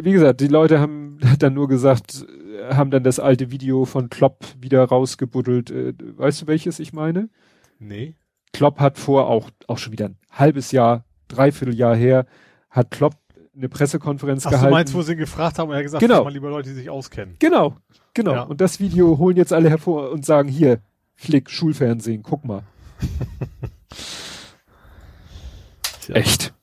wie 0.02 0.12
gesagt, 0.12 0.42
die 0.42 0.48
Leute 0.48 0.80
haben 0.80 1.20
dann 1.40 1.54
nur 1.54 1.68
gesagt, 1.68 2.26
äh, 2.26 2.74
haben 2.74 2.92
dann 2.92 3.04
das 3.04 3.20
alte 3.20 3.52
Video 3.52 3.86
von 3.86 4.10
Klopp 4.10 4.46
wieder 4.60 4.84
rausgebuddelt. 4.84 5.72
Äh, 5.72 5.94
weißt 6.00 6.44
du, 6.44 6.48
welches 6.48 6.80
ich 6.80 6.94
meine? 6.94 7.30
Nee. 7.80 8.16
Klopp 8.54 8.80
hat 8.80 8.98
vor 8.98 9.28
auch, 9.28 9.50
auch 9.68 9.78
schon 9.78 9.94
wieder 9.94 10.06
ein 10.10 10.18
halbes 10.32 10.72
Jahr, 10.72 11.06
dreiviertel 11.28 11.76
Jahr 11.76 11.96
her, 11.96 12.26
hat 12.70 12.92
Klopp 12.92 13.16
eine 13.56 13.70
Pressekonferenz 13.70 14.46
Ach, 14.46 14.52
du 14.52 14.56
gehalten. 14.56 14.74
meinst, 14.74 14.94
wo 14.94 15.02
sie 15.02 15.14
ihn 15.14 15.18
gefragt 15.18 15.60
haben 15.60 15.70
und 15.70 15.76
er 15.76 15.80
hat 15.80 15.84
gesagt, 15.84 16.02
Genau. 16.02 16.24
mal 16.24 16.32
lieber 16.32 16.50
Leute, 16.50 16.70
die 16.70 16.76
sich 16.76 16.90
auskennen. 16.90 17.36
Genau, 17.40 17.76
genau. 18.14 18.34
Ja. 18.34 18.42
Und 18.44 18.62
das 18.62 18.80
Video 18.80 19.18
holen 19.18 19.38
jetzt 19.38 19.54
alle 19.54 19.70
hervor 19.70 20.12
und 20.12 20.26
sagen, 20.26 20.50
hier, 20.50 20.80
Flick, 21.16 21.50
Schulfernsehen, 21.50 22.24
guck 22.24 22.46
mal. 22.46 22.64
Echt. 26.10 26.54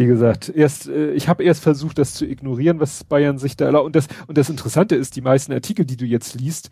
Wie 0.00 0.06
gesagt, 0.06 0.48
erst, 0.48 0.88
äh, 0.88 1.12
ich 1.12 1.28
habe 1.28 1.44
erst 1.44 1.62
versucht, 1.62 1.98
das 1.98 2.14
zu 2.14 2.24
ignorieren, 2.24 2.80
was 2.80 3.04
Bayern 3.04 3.36
sich 3.36 3.54
da 3.58 3.66
erlaubt. 3.66 3.84
Und 3.84 3.96
das, 3.96 4.08
und 4.28 4.38
das 4.38 4.48
Interessante 4.48 4.96
ist, 4.96 5.14
die 5.14 5.20
meisten 5.20 5.52
Artikel, 5.52 5.84
die 5.84 5.98
du 5.98 6.06
jetzt 6.06 6.40
liest, 6.40 6.70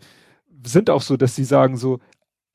sind 0.65 0.89
auch 0.89 1.03
so, 1.03 1.15
dass 1.15 1.35
sie 1.35 1.43
sagen 1.43 1.77
so, 1.77 1.99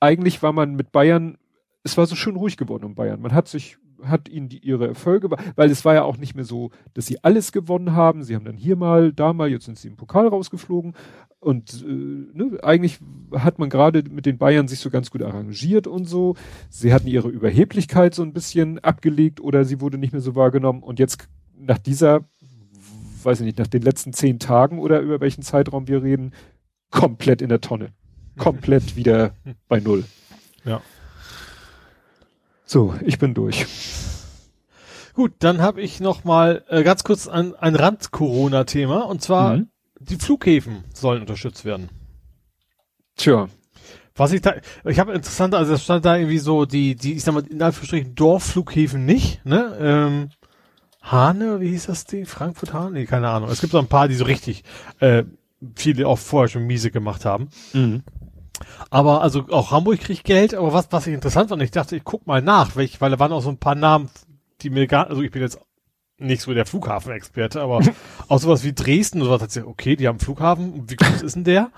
eigentlich 0.00 0.42
war 0.42 0.52
man 0.52 0.74
mit 0.74 0.90
Bayern, 0.90 1.38
es 1.84 1.96
war 1.96 2.06
so 2.06 2.16
schön 2.16 2.34
ruhig 2.34 2.56
geworden 2.56 2.82
um 2.82 2.96
Bayern. 2.96 3.20
Man 3.20 3.34
hat 3.34 3.46
sich, 3.46 3.78
hat 4.08 4.28
ihnen 4.28 4.48
die, 4.48 4.58
ihre 4.58 4.88
Erfolge, 4.88 5.30
weil 5.56 5.70
es 5.70 5.84
war 5.84 5.94
ja 5.94 6.02
auch 6.02 6.16
nicht 6.16 6.34
mehr 6.34 6.44
so, 6.44 6.70
dass 6.94 7.06
sie 7.06 7.22
alles 7.22 7.52
gewonnen 7.52 7.92
haben. 7.92 8.22
Sie 8.22 8.34
haben 8.34 8.44
dann 8.44 8.56
hier 8.56 8.76
mal, 8.76 9.12
da 9.12 9.32
mal, 9.32 9.50
jetzt 9.50 9.64
sind 9.64 9.78
sie 9.78 9.88
im 9.88 9.96
Pokal 9.96 10.28
rausgeflogen. 10.28 10.94
Und 11.40 11.84
äh, 11.86 11.92
ne, 11.92 12.58
eigentlich 12.62 12.98
hat 13.32 13.58
man 13.58 13.68
gerade 13.68 14.02
mit 14.10 14.26
den 14.26 14.38
Bayern 14.38 14.66
sich 14.66 14.80
so 14.80 14.90
ganz 14.90 15.10
gut 15.10 15.22
arrangiert 15.22 15.86
und 15.86 16.06
so. 16.06 16.36
Sie 16.70 16.92
hatten 16.92 17.06
ihre 17.06 17.28
Überheblichkeit 17.28 18.14
so 18.14 18.22
ein 18.22 18.32
bisschen 18.32 18.78
abgelegt 18.78 19.40
oder 19.40 19.64
sie 19.64 19.80
wurde 19.80 19.98
nicht 19.98 20.12
mehr 20.12 20.22
so 20.22 20.34
wahrgenommen. 20.34 20.82
Und 20.82 20.98
jetzt 20.98 21.28
nach 21.58 21.78
dieser, 21.78 22.24
weiß 23.22 23.40
ich 23.40 23.46
nicht, 23.46 23.58
nach 23.58 23.66
den 23.66 23.82
letzten 23.82 24.12
zehn 24.12 24.38
Tagen 24.38 24.78
oder 24.78 25.00
über 25.00 25.20
welchen 25.20 25.42
Zeitraum 25.42 25.86
wir 25.86 26.02
reden, 26.02 26.32
komplett 26.90 27.42
in 27.42 27.48
der 27.50 27.60
Tonne. 27.60 27.88
Komplett 28.38 28.96
wieder 28.96 29.34
bei 29.68 29.80
Null. 29.80 30.04
Ja. 30.64 30.80
So, 32.66 32.94
ich 33.04 33.18
bin 33.18 33.34
durch. 33.34 33.66
Gut, 35.14 35.32
dann 35.38 35.60
habe 35.60 35.80
ich 35.80 36.00
noch 36.00 36.24
mal 36.24 36.64
äh, 36.68 36.82
ganz 36.82 37.04
kurz 37.04 37.28
ein, 37.28 37.54
ein 37.54 37.76
Rand-Corona-Thema 37.76 39.02
und 39.02 39.22
zwar 39.22 39.56
Mhm. 39.58 39.68
die 40.00 40.16
Flughäfen 40.16 40.84
sollen 40.92 41.20
unterstützt 41.20 41.64
werden. 41.64 41.88
Tja. 43.16 43.48
Was 44.16 44.32
ich 44.32 44.42
da, 44.42 44.54
ich 44.84 44.98
habe 45.00 45.12
interessant, 45.12 45.54
also 45.54 45.74
es 45.74 45.82
stand 45.84 46.04
da 46.04 46.16
irgendwie 46.16 46.38
so 46.38 46.64
die, 46.66 46.94
die, 46.94 47.14
ich 47.14 47.24
sag 47.24 47.34
mal, 47.34 47.44
in 47.46 47.60
Anführungsstrichen 47.62 48.14
Dorfflughäfen 48.14 49.04
nicht, 49.04 49.44
ne? 49.44 49.76
Ähm, 49.80 50.28
Hane, 51.02 51.60
wie 51.60 51.68
hieß 51.70 51.86
das 51.86 52.04
Ding? 52.06 52.24
Frankfurt 52.24 52.72
Hane? 52.72 52.92
Nee, 52.92 53.06
keine 53.06 53.28
Ahnung. 53.28 53.50
Es 53.50 53.60
gibt 53.60 53.72
so 53.72 53.78
ein 53.78 53.88
paar, 53.88 54.08
die 54.08 54.14
so 54.14 54.24
richtig, 54.24 54.62
äh, 55.00 55.24
viele 55.76 56.06
auch 56.08 56.18
vorher 56.18 56.48
schon 56.48 56.62
miese 56.66 56.90
gemacht 56.90 57.24
haben. 57.24 57.48
Mhm. 57.72 58.02
Aber 58.90 59.22
also 59.22 59.46
auch 59.50 59.70
Hamburg 59.70 60.00
kriegt 60.00 60.24
Geld, 60.24 60.54
aber 60.54 60.72
was, 60.72 60.88
was 60.90 61.06
ich 61.06 61.14
interessant 61.14 61.48
fand, 61.48 61.62
ich 61.62 61.70
dachte, 61.70 61.96
ich 61.96 62.04
guck 62.04 62.26
mal 62.26 62.40
nach, 62.42 62.76
welch, 62.76 63.00
weil 63.00 63.10
da 63.10 63.18
waren 63.18 63.32
auch 63.32 63.42
so 63.42 63.48
ein 63.50 63.58
paar 63.58 63.74
Namen, 63.74 64.08
die 64.62 64.70
mir 64.70 64.86
gar, 64.86 65.08
also 65.08 65.22
ich 65.22 65.30
bin 65.30 65.42
jetzt 65.42 65.58
nicht 66.18 66.42
so 66.42 66.54
der 66.54 66.64
Flughafenexperte, 66.66 67.60
aber 67.60 67.80
auch 68.28 68.38
sowas 68.38 68.62
wie 68.64 68.72
Dresden 68.72 69.22
oder 69.22 69.40
was, 69.40 69.56
okay, 69.56 69.96
die 69.96 70.06
haben 70.06 70.14
einen 70.14 70.20
Flughafen, 70.20 70.88
wie 70.88 70.96
groß 70.96 71.22
ist 71.22 71.34
denn 71.36 71.44
der? 71.44 71.70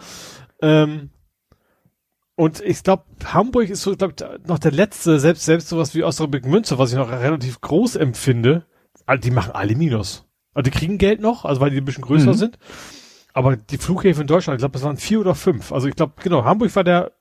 Ähm, 0.61 1.11
und 2.35 2.61
ich 2.61 2.82
glaube, 2.82 3.05
Hamburg 3.24 3.70
ist 3.70 3.81
so, 3.82 3.97
glaube 3.97 4.15
noch 4.47 4.59
der 4.59 4.73
letzte, 4.73 5.19
selbst, 5.19 5.47
selbst 5.47 5.69
sowas 5.69 5.94
wie 5.94 6.05
Osnabrück 6.05 6.44
Münster, 6.44 6.78
was 6.78 6.90
ich 6.90 6.98
noch 6.98 7.11
relativ 7.11 7.62
groß 7.62 7.97
empfinde, 7.97 8.66
also 9.07 9.23
die 9.23 9.31
machen 9.31 9.53
alle 9.53 9.74
Minus. 9.74 10.27
Also 10.53 10.70
die 10.70 10.78
kriegen 10.78 10.98
Geld 10.98 11.20
noch, 11.20 11.44
also 11.47 11.61
weil 11.62 11.70
die 11.70 11.78
ein 11.78 11.85
bisschen 11.86 12.05
größer 12.05 12.32
Mhm. 12.32 12.35
sind. 12.35 12.59
Aber 13.36 13.54
die 13.54 13.76
Flughäfen 13.76 14.22
in 14.22 14.26
Deutschland, 14.28 14.56
ich 14.56 14.60
glaube, 14.62 14.72
das 14.72 14.82
waren 14.82 14.96
vier 14.96 15.20
oder 15.20 15.34
fünf. 15.34 15.70
Also 15.70 15.88
ich 15.88 15.94
glaube, 15.94 16.14
genau, 16.22 16.44
Hamburg 16.44 16.74
war 16.74 16.84
der, 16.84 17.12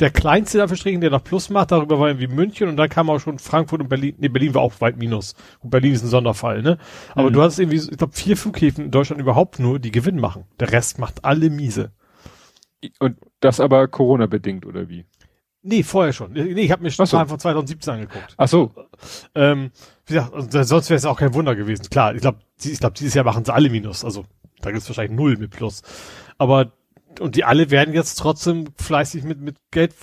der 0.00 0.10
kleinste 0.10 0.58
dafür 0.58 0.76
strichen, 0.76 1.00
der 1.00 1.08
noch 1.08 1.24
Plus 1.24 1.48
macht. 1.48 1.70
Darüber 1.72 1.98
war 1.98 2.08
irgendwie 2.08 2.26
München 2.26 2.68
und 2.68 2.76
dann 2.76 2.90
kam 2.90 3.08
auch 3.08 3.20
schon 3.20 3.38
Frankfurt 3.38 3.80
und 3.80 3.88
Berlin. 3.88 4.14
Nee, 4.18 4.28
Berlin 4.28 4.52
war 4.54 4.60
auch 4.60 4.78
weit 4.82 4.98
Minus. 4.98 5.34
Und 5.60 5.70
Berlin 5.70 5.94
ist 5.94 6.02
ein 6.02 6.08
Sonderfall, 6.08 6.60
ne? 6.60 6.76
Aber 7.14 7.30
Mhm. 7.30 7.32
du 7.32 7.40
hast 7.40 7.58
irgendwie, 7.58 7.78
ich 7.78 7.96
glaube, 7.96 8.12
vier 8.12 8.36
Flughäfen 8.36 8.84
in 8.84 8.90
Deutschland 8.90 9.18
überhaupt 9.22 9.60
nur, 9.60 9.78
die 9.78 9.90
Gewinn 9.92 10.20
machen. 10.20 10.44
Der 10.60 10.72
Rest 10.72 10.98
macht 10.98 11.24
alle 11.24 11.48
miese. 11.48 11.92
Und 12.98 13.16
das 13.40 13.58
aber 13.58 13.88
Corona-bedingt, 13.88 14.66
oder 14.66 14.90
wie? 14.90 15.06
Nee, 15.62 15.84
vorher 15.84 16.12
schon. 16.12 16.32
Nee, 16.32 16.42
ich 16.42 16.70
habe 16.70 16.82
mir 16.82 16.90
Ach 16.98 17.06
so. 17.06 17.24
Von 17.24 17.38
2017 17.38 17.94
angeguckt. 17.94 18.34
Ach 18.36 18.48
so. 18.48 18.72
Ähm, 19.34 19.70
wie 20.04 20.14
gesagt, 20.14 20.32
sonst 20.68 20.90
wäre 20.90 20.98
es 20.98 21.06
auch 21.06 21.18
kein 21.18 21.32
Wunder 21.32 21.54
gewesen. 21.56 21.86
Klar, 21.88 22.14
ich 22.14 22.20
glaube, 22.20 22.40
ich 22.62 22.78
glaub, 22.78 22.92
dieses 22.94 23.14
Jahr 23.14 23.24
machen 23.24 23.44
sie 23.44 23.54
alle 23.54 23.70
Minus. 23.70 24.04
Also 24.04 24.24
da 24.62 24.70
gibt 24.70 24.82
es 24.82 24.88
wahrscheinlich 24.88 25.16
null 25.16 25.36
mit 25.36 25.50
Plus. 25.50 25.82
Aber 26.38 26.72
und 27.20 27.36
die 27.36 27.44
alle 27.44 27.70
werden 27.70 27.92
jetzt 27.94 28.14
trotzdem 28.16 28.68
fleißig 28.76 29.24
mit 29.24 29.40
mit 29.40 29.56
Geld 29.70 29.94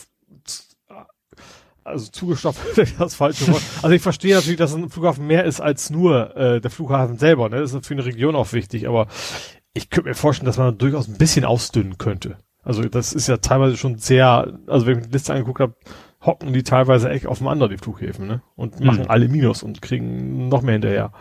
also 1.83 2.11
zugestopft 2.11 2.61
das 2.99 3.15
falsche 3.15 3.47
Wort. 3.47 3.63
Also 3.81 3.95
ich 3.95 4.01
verstehe 4.01 4.35
natürlich, 4.35 4.59
dass 4.59 4.75
ein 4.75 4.89
Flughafen 4.89 5.25
mehr 5.25 5.43
ist 5.45 5.59
als 5.59 5.89
nur 5.89 6.35
äh, 6.37 6.61
der 6.61 6.69
Flughafen 6.69 7.17
selber. 7.17 7.49
Ne? 7.49 7.59
Das 7.59 7.73
ist 7.73 7.85
für 7.87 7.93
eine 7.95 8.05
Region 8.05 8.35
auch 8.35 8.53
wichtig. 8.53 8.87
Aber 8.87 9.07
ich 9.73 9.89
könnte 9.89 10.09
mir 10.09 10.15
vorstellen, 10.15 10.45
dass 10.45 10.57
man 10.57 10.77
durchaus 10.77 11.07
ein 11.07 11.17
bisschen 11.17 11.45
ausdünnen 11.45 11.97
könnte. 11.97 12.37
Also 12.61 12.83
das 12.83 13.13
ist 13.13 13.27
ja 13.27 13.37
teilweise 13.37 13.77
schon 13.77 13.97
sehr, 13.97 14.59
also 14.67 14.85
wenn 14.85 14.97
ich 14.97 14.99
mir 15.01 15.07
die 15.07 15.13
Liste 15.13 15.33
angeguckt 15.33 15.61
habe, 15.61 15.75
hocken 16.21 16.53
die 16.53 16.63
teilweise 16.63 17.09
echt 17.09 17.25
auf 17.25 17.37
dem 17.39 17.47
anderen, 17.47 17.71
die 17.71 17.77
Flughäfen, 17.77 18.27
ne? 18.27 18.41
Und 18.55 18.81
machen 18.81 19.03
Mhm. 19.03 19.09
alle 19.09 19.29
Minus 19.29 19.63
und 19.63 19.81
kriegen 19.81 20.49
noch 20.49 20.61
mehr 20.61 20.73
hinterher. 20.73 21.11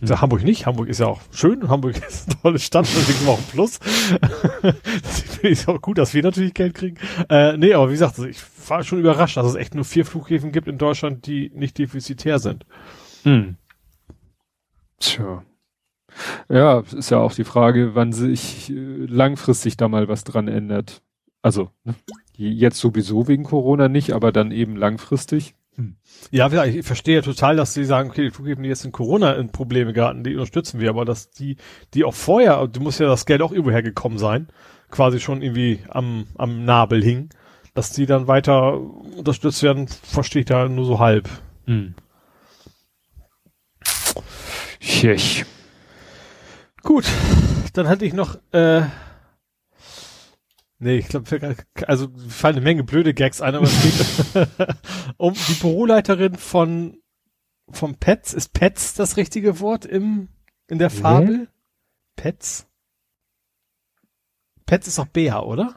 Mhm. 0.00 0.06
Ja, 0.08 0.20
Hamburg 0.20 0.42
nicht. 0.44 0.66
Hamburg 0.66 0.88
ist 0.88 1.00
ja 1.00 1.06
auch 1.06 1.20
schön. 1.30 1.68
Hamburg 1.68 1.96
ist 2.08 2.28
eine 2.28 2.40
tolle 2.40 2.58
Stadt, 2.58 2.86
deswegen 2.86 3.28
auch 3.28 3.38
ein 3.38 3.44
Plus. 3.44 3.78
Deswegen 4.62 5.30
finde 5.30 5.48
ich 5.48 5.60
es 5.60 5.68
auch 5.68 5.80
gut, 5.80 5.98
dass 5.98 6.14
wir 6.14 6.22
natürlich 6.22 6.54
Geld 6.54 6.74
kriegen. 6.74 6.96
Äh, 7.28 7.56
nee, 7.56 7.74
aber 7.74 7.88
wie 7.88 7.92
gesagt, 7.92 8.18
also 8.18 8.28
ich 8.28 8.40
war 8.68 8.82
schon 8.82 8.98
überrascht, 8.98 9.36
dass 9.36 9.46
es 9.46 9.54
echt 9.54 9.74
nur 9.74 9.84
vier 9.84 10.04
Flughäfen 10.04 10.52
gibt 10.52 10.68
in 10.68 10.78
Deutschland, 10.78 11.26
die 11.26 11.50
nicht 11.54 11.78
defizitär 11.78 12.38
sind. 12.38 12.64
Hm. 13.24 13.56
Tja. 14.98 15.44
Ja, 16.48 16.80
es 16.80 16.92
ist 16.92 17.10
ja 17.10 17.18
auch 17.18 17.34
die 17.34 17.44
Frage, 17.44 17.94
wann 17.94 18.12
sich 18.12 18.70
äh, 18.70 18.74
langfristig 18.74 19.76
da 19.76 19.88
mal 19.88 20.08
was 20.08 20.24
dran 20.24 20.48
ändert. 20.48 21.02
Also, 21.42 21.70
ne? 21.84 21.94
jetzt 22.36 22.78
sowieso 22.78 23.28
wegen 23.28 23.44
Corona 23.44 23.88
nicht, 23.88 24.12
aber 24.12 24.32
dann 24.32 24.50
eben 24.50 24.76
langfristig. 24.76 25.54
Ja, 26.30 26.46
wie 26.46 26.56
gesagt, 26.56 26.74
ich 26.74 26.86
verstehe 26.86 27.22
total, 27.22 27.56
dass 27.56 27.74
sie 27.74 27.84
sagen, 27.84 28.10
okay, 28.10 28.24
die 28.24 28.30
Flughäfen, 28.30 28.62
die 28.62 28.68
jetzt 28.68 28.84
in 28.84 28.92
Corona 28.92 29.34
in 29.34 29.52
Probleme 29.52 29.92
geraten, 29.92 30.24
die 30.24 30.34
unterstützen 30.34 30.80
wir, 30.80 30.90
aber 30.90 31.04
dass 31.04 31.30
die, 31.30 31.56
die 31.94 32.04
auch 32.04 32.14
vorher, 32.14 32.66
du 32.66 32.80
musst 32.80 33.00
ja 33.00 33.06
das 33.06 33.26
Geld 33.26 33.42
auch 33.42 33.52
irgendwo 33.52 33.70
hergekommen 33.70 34.18
sein, 34.18 34.48
quasi 34.90 35.20
schon 35.20 35.42
irgendwie 35.42 35.80
am, 35.88 36.26
am 36.36 36.64
Nabel 36.64 37.02
hing, 37.02 37.28
dass 37.74 37.90
die 37.90 38.06
dann 38.06 38.26
weiter 38.26 38.80
unterstützt 38.80 39.62
werden, 39.62 39.86
verstehe 39.88 40.40
ich 40.40 40.46
da 40.46 40.68
nur 40.68 40.86
so 40.86 40.98
halb. 40.98 41.28
Hm. 41.66 41.94
Gut, 46.82 47.04
dann 47.74 47.88
hatte 47.88 48.06
ich 48.06 48.14
noch, 48.14 48.38
äh, 48.52 48.82
nee, 50.78 50.96
ich 50.98 51.08
glaube, 51.08 51.56
also 51.86 52.08
fallen 52.28 52.56
eine 52.56 52.64
Menge 52.64 52.84
blöde 52.84 53.14
Gags 53.14 53.40
ein, 53.40 53.54
aber 53.54 53.66
es 53.66 53.82
geht 54.34 54.48
um 55.16 55.34
die 55.34 55.54
Büroleiterin 55.60 56.36
von 56.36 56.98
vom 57.70 57.94
Pets. 57.96 58.32
Ist 58.34 58.52
Pets 58.52 58.94
das 58.94 59.16
richtige 59.16 59.60
Wort 59.60 59.84
im 59.84 60.28
in 60.68 60.78
der? 60.78 60.90
Fabel? 60.90 61.48
Pets? 62.16 62.66
Pets 64.66 64.88
ist 64.88 64.98
doch 64.98 65.06
Bär, 65.06 65.44
oder? 65.46 65.76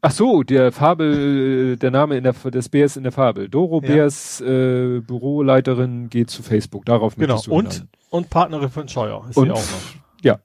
Ach 0.00 0.12
so, 0.12 0.44
der 0.44 0.70
Fabel, 0.70 1.72
äh, 1.72 1.76
der 1.76 1.90
Name 1.90 2.16
in 2.16 2.22
der, 2.22 2.32
des 2.32 2.68
Bärs 2.68 2.96
in 2.96 3.02
der 3.02 3.10
Fabel. 3.10 3.48
Doro 3.48 3.80
Ja. 3.82 3.88
Bärs 3.88 4.40
äh, 4.40 5.00
Büroleiterin 5.00 6.08
geht 6.08 6.30
zu 6.30 6.44
Facebook. 6.44 6.84
Darauf 6.84 7.16
Genau. 7.16 7.34
möchtest 7.34 7.46
du 7.48 7.52
Und 7.54 7.72
hinaus. 7.72 7.88
und 8.10 8.30
Partnerin 8.30 8.70
von 8.70 8.88
Scheuer 8.88 9.26
ist 9.28 9.36
Und 9.36 9.46
sie 9.46 9.50
auch 9.52 9.56
noch. 9.56 10.22
ja. 10.22 10.38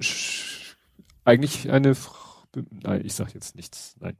Sch- 0.00 0.51
Eigentlich 1.24 1.70
eine, 1.70 1.94
Fr- 1.94 2.64
nein, 2.82 3.02
ich 3.04 3.14
sag 3.14 3.34
jetzt 3.34 3.56
nichts. 3.56 3.96
Nein. 4.00 4.16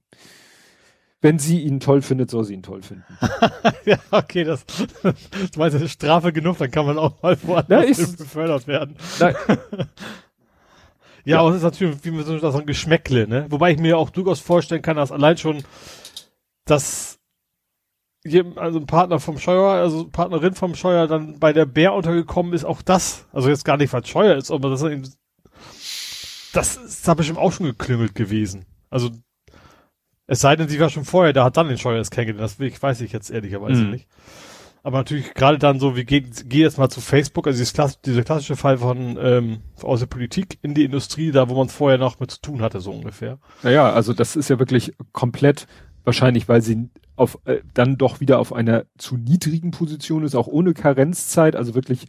Wenn 1.20 1.38
sie 1.38 1.60
ihn 1.60 1.78
toll 1.78 2.02
findet, 2.02 2.30
soll 2.30 2.44
sie 2.44 2.54
ihn 2.54 2.64
toll 2.64 2.82
finden. 2.82 3.04
ja, 3.84 3.98
okay, 4.10 4.42
das, 4.44 4.64
du 4.66 5.12
meinst, 5.56 5.74
das 5.76 5.82
ist 5.82 5.92
Strafe 5.92 6.32
genug, 6.32 6.58
dann 6.58 6.70
kann 6.70 6.84
man 6.86 6.98
auch 6.98 7.22
mal 7.22 7.34
Ja, 7.34 7.48
woanders 7.48 8.16
befördert 8.16 8.66
werden. 8.66 8.96
Nein. 9.20 9.36
Ja, 11.24 11.38
aber 11.40 11.50
es 11.50 11.56
ist 11.58 11.62
natürlich 11.62 12.04
wie 12.04 12.10
mit 12.10 12.26
so, 12.26 12.36
so 12.38 12.58
ein 12.58 12.66
Geschmäckle, 12.66 13.28
ne? 13.28 13.46
Wobei 13.48 13.70
ich 13.70 13.78
mir 13.78 13.96
auch 13.96 14.10
durchaus 14.10 14.40
vorstellen 14.40 14.82
kann, 14.82 14.96
dass 14.96 15.12
allein 15.12 15.36
schon, 15.38 15.62
dass 16.64 17.20
also 18.56 18.78
ein 18.78 18.86
Partner 18.86 19.20
vom 19.20 19.38
Scheuer, 19.38 19.70
also 19.70 20.08
Partnerin 20.08 20.54
vom 20.54 20.74
Scheuer 20.74 21.06
dann 21.06 21.38
bei 21.38 21.52
der 21.52 21.66
Bär 21.66 21.92
untergekommen 21.94 22.52
ist, 22.52 22.64
auch 22.64 22.82
das, 22.82 23.26
also 23.32 23.48
jetzt 23.48 23.64
gar 23.64 23.76
nicht, 23.76 23.92
es 23.92 24.08
Scheuer 24.08 24.36
ist, 24.36 24.50
aber 24.50 24.70
das 24.70 24.82
ist 24.82 24.90
eben, 24.90 25.08
das 26.52 26.76
ist 26.76 27.06
da 27.08 27.14
bestimmt 27.14 27.38
auch 27.38 27.52
schon 27.52 27.66
geklüngelt 27.66 28.14
gewesen. 28.14 28.64
Also, 28.90 29.10
es 30.26 30.40
sei 30.40 30.56
denn, 30.56 30.68
sie 30.68 30.80
war 30.80 30.88
schon 30.90 31.04
vorher, 31.04 31.32
da 31.32 31.44
hat 31.44 31.56
dann 31.56 31.68
den 31.68 31.78
Scheuer 31.78 31.98
das 31.98 32.10
kennengelernt, 32.10 32.44
das 32.58 32.60
ich- 32.60 32.82
weiß 32.82 33.00
ich 33.00 33.12
jetzt 33.12 33.30
ehrlicherweise 33.30 33.82
Mhm. 33.84 33.90
nicht. 33.90 34.08
Aber 34.84 34.98
natürlich 34.98 35.34
gerade 35.34 35.58
dann 35.58 35.78
so, 35.78 35.94
wie 35.94 36.04
geht, 36.04 36.48
geh 36.50 36.60
jetzt 36.60 36.76
mal 36.76 36.88
zu 36.88 37.00
Facebook, 37.00 37.46
also 37.46 37.56
dieses 37.56 37.72
Klass, 37.72 38.00
dieser 38.00 38.24
klassische 38.24 38.56
Fall 38.56 38.78
von 38.78 39.16
ähm, 39.20 39.60
aus 39.80 40.00
der 40.00 40.06
Politik 40.06 40.58
in 40.62 40.74
die 40.74 40.84
Industrie, 40.84 41.30
da 41.30 41.48
wo 41.48 41.54
man 41.56 41.68
es 41.68 41.72
vorher 41.72 41.98
noch 41.98 42.18
mit 42.18 42.32
zu 42.32 42.40
tun 42.40 42.62
hatte, 42.62 42.80
so 42.80 42.90
ungefähr. 42.90 43.38
Naja, 43.62 43.92
also 43.92 44.12
das 44.12 44.34
ist 44.34 44.50
ja 44.50 44.58
wirklich 44.58 44.92
komplett 45.12 45.68
wahrscheinlich, 46.02 46.48
weil 46.48 46.62
sie 46.62 46.88
auf 47.14 47.38
äh, 47.44 47.60
dann 47.74 47.96
doch 47.96 48.18
wieder 48.18 48.40
auf 48.40 48.52
einer 48.52 48.86
zu 48.98 49.16
niedrigen 49.16 49.70
Position 49.70 50.24
ist, 50.24 50.34
auch 50.34 50.48
ohne 50.48 50.74
Karenzzeit, 50.74 51.54
also 51.54 51.76
wirklich 51.76 52.06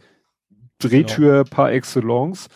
Drehtür 0.80 1.44
par 1.44 1.70
excellence. 1.72 2.48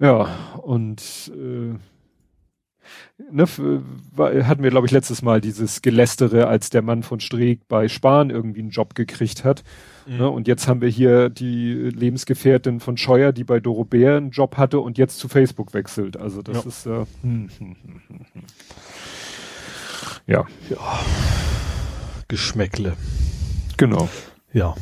Ja, 0.00 0.28
und 0.62 1.30
äh, 1.34 1.74
ne, 3.30 3.46
hatten 4.46 4.62
wir, 4.62 4.70
glaube 4.70 4.86
ich, 4.86 4.92
letztes 4.92 5.22
Mal 5.22 5.40
dieses 5.40 5.82
Gelästere, 5.82 6.46
als 6.48 6.68
der 6.70 6.82
Mann 6.82 7.02
von 7.02 7.20
Streeck 7.20 7.68
bei 7.68 7.88
Spahn 7.88 8.30
irgendwie 8.30 8.60
einen 8.60 8.70
Job 8.70 8.94
gekriegt 8.94 9.44
hat. 9.44 9.62
Mhm. 10.06 10.16
Ne, 10.18 10.28
und 10.30 10.48
jetzt 10.48 10.66
haben 10.68 10.80
wir 10.80 10.88
hier 10.88 11.30
die 11.30 11.72
Lebensgefährtin 11.72 12.80
von 12.80 12.96
Scheuer, 12.96 13.32
die 13.32 13.44
bei 13.44 13.60
Doro 13.60 13.84
Bär 13.84 14.16
einen 14.16 14.30
Job 14.30 14.56
hatte 14.56 14.80
und 14.80 14.98
jetzt 14.98 15.18
zu 15.18 15.28
Facebook 15.28 15.74
wechselt. 15.74 16.16
Also 16.16 16.42
das 16.42 16.56
Ja. 16.64 16.68
ist 16.68 16.86
äh, 16.86 17.06
hm, 17.22 17.48
hm, 17.58 17.76
hm, 17.82 18.00
hm, 18.08 18.26
hm. 18.32 18.42
ja, 20.26 20.44
Geschmäckle. 22.28 22.96
genau. 23.76 24.08
Ja. 24.52 24.74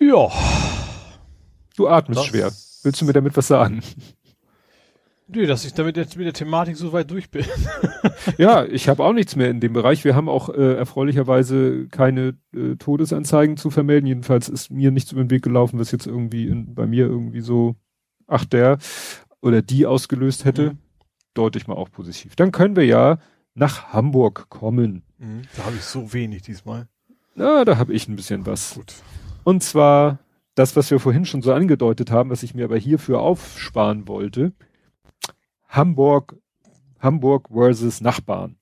Ja. 0.00 0.28
Du 1.78 1.88
atmest 1.88 2.18
Das- 2.20 2.26
schwer. 2.26 2.52
Willst 2.82 3.00
du 3.00 3.04
mir 3.06 3.12
damit 3.12 3.36
was 3.36 3.46
sagen? 3.48 3.82
Nö, 5.30 5.46
dass 5.46 5.64
ich 5.66 5.74
damit 5.74 5.96
jetzt 5.98 6.16
mit 6.16 6.24
der 6.26 6.32
Thematik 6.32 6.76
so 6.76 6.92
weit 6.92 7.10
durch 7.10 7.30
bin. 7.30 7.44
Ja, 8.36 8.64
ich 8.64 8.88
habe 8.88 9.02
auch 9.04 9.12
nichts 9.12 9.36
mehr 9.36 9.48
in 9.50 9.58
dem 9.60 9.72
Bereich. 9.72 10.04
Wir 10.04 10.14
haben 10.14 10.28
auch 10.28 10.48
äh, 10.50 10.74
erfreulicherweise 10.74 11.86
keine 11.88 12.36
äh, 12.54 12.76
Todesanzeigen 12.76 13.56
zu 13.56 13.70
vermelden. 13.70 14.06
Jedenfalls 14.06 14.48
ist 14.48 14.70
mir 14.70 14.90
nichts 14.90 15.12
über 15.12 15.22
den 15.24 15.30
Weg 15.30 15.42
gelaufen, 15.42 15.78
was 15.78 15.90
jetzt 15.92 16.06
irgendwie 16.06 16.46
in, 16.46 16.74
bei 16.74 16.86
mir 16.86 17.06
irgendwie 17.06 17.40
so, 17.40 17.74
ach 18.26 18.44
der 18.44 18.78
oder 19.40 19.62
die 19.62 19.86
ausgelöst 19.86 20.44
hätte. 20.44 20.70
Mhm. 20.72 20.78
deute 21.34 21.58
ich 21.58 21.66
mal 21.66 21.74
auch 21.74 21.90
positiv. 21.90 22.36
Dann 22.36 22.52
können 22.52 22.76
wir 22.76 22.84
ja 22.86 23.18
nach 23.54 23.92
Hamburg 23.92 24.48
kommen. 24.50 25.02
Mhm. 25.18 25.42
Da 25.56 25.64
habe 25.64 25.76
ich 25.76 25.82
so 25.82 26.12
wenig 26.12 26.42
diesmal. 26.42 26.86
Na, 27.34 27.64
da 27.64 27.76
habe 27.78 27.92
ich 27.92 28.08
ein 28.08 28.16
bisschen 28.16 28.46
was. 28.46 28.74
Gut. 28.74 28.94
Und 29.44 29.62
zwar 29.62 30.18
das, 30.58 30.76
was 30.76 30.90
wir 30.90 30.98
vorhin 31.00 31.24
schon 31.24 31.42
so 31.42 31.52
angedeutet 31.52 32.10
haben, 32.10 32.30
was 32.30 32.42
ich 32.42 32.54
mir 32.54 32.64
aber 32.64 32.76
hierfür 32.78 33.20
aufsparen 33.20 34.08
wollte. 34.08 34.52
Hamburg, 35.68 36.36
Hamburg 36.98 37.48
versus 37.52 38.00
Nachbarn. 38.00 38.56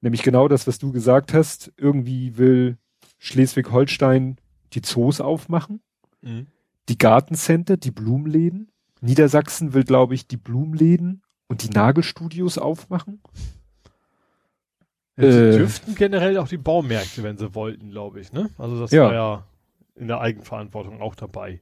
Nämlich 0.00 0.22
genau 0.22 0.48
das, 0.48 0.66
was 0.66 0.78
du 0.78 0.92
gesagt 0.92 1.34
hast. 1.34 1.72
Irgendwie 1.76 2.36
will 2.38 2.78
Schleswig-Holstein 3.18 4.36
die 4.72 4.82
Zoos 4.82 5.20
aufmachen, 5.20 5.80
Mhm. 6.22 6.46
die 6.88 6.98
Gartencenter, 6.98 7.76
die 7.76 7.90
Blumenläden. 7.90 8.70
Niedersachsen 9.00 9.74
will, 9.74 9.84
glaube 9.84 10.14
ich, 10.14 10.26
die 10.28 10.36
Blumenläden 10.36 11.22
und 11.48 11.62
die 11.62 11.70
Nagelstudios 11.70 12.58
aufmachen. 12.58 13.20
Ja, 15.16 15.30
sie 15.32 15.38
Äh. 15.38 15.56
dürften 15.58 15.94
generell 15.96 16.38
auch 16.38 16.48
die 16.48 16.56
Baumärkte, 16.58 17.22
wenn 17.22 17.36
sie 17.38 17.54
wollten, 17.54 17.90
glaube 17.90 18.20
ich, 18.20 18.32
ne? 18.32 18.50
Also 18.58 18.78
das 18.80 18.90
Ja. 18.92 19.04
war 19.06 19.14
ja 19.14 19.44
in 19.98 20.08
der 20.08 20.20
Eigenverantwortung 20.20 21.00
auch 21.00 21.14
dabei. 21.14 21.60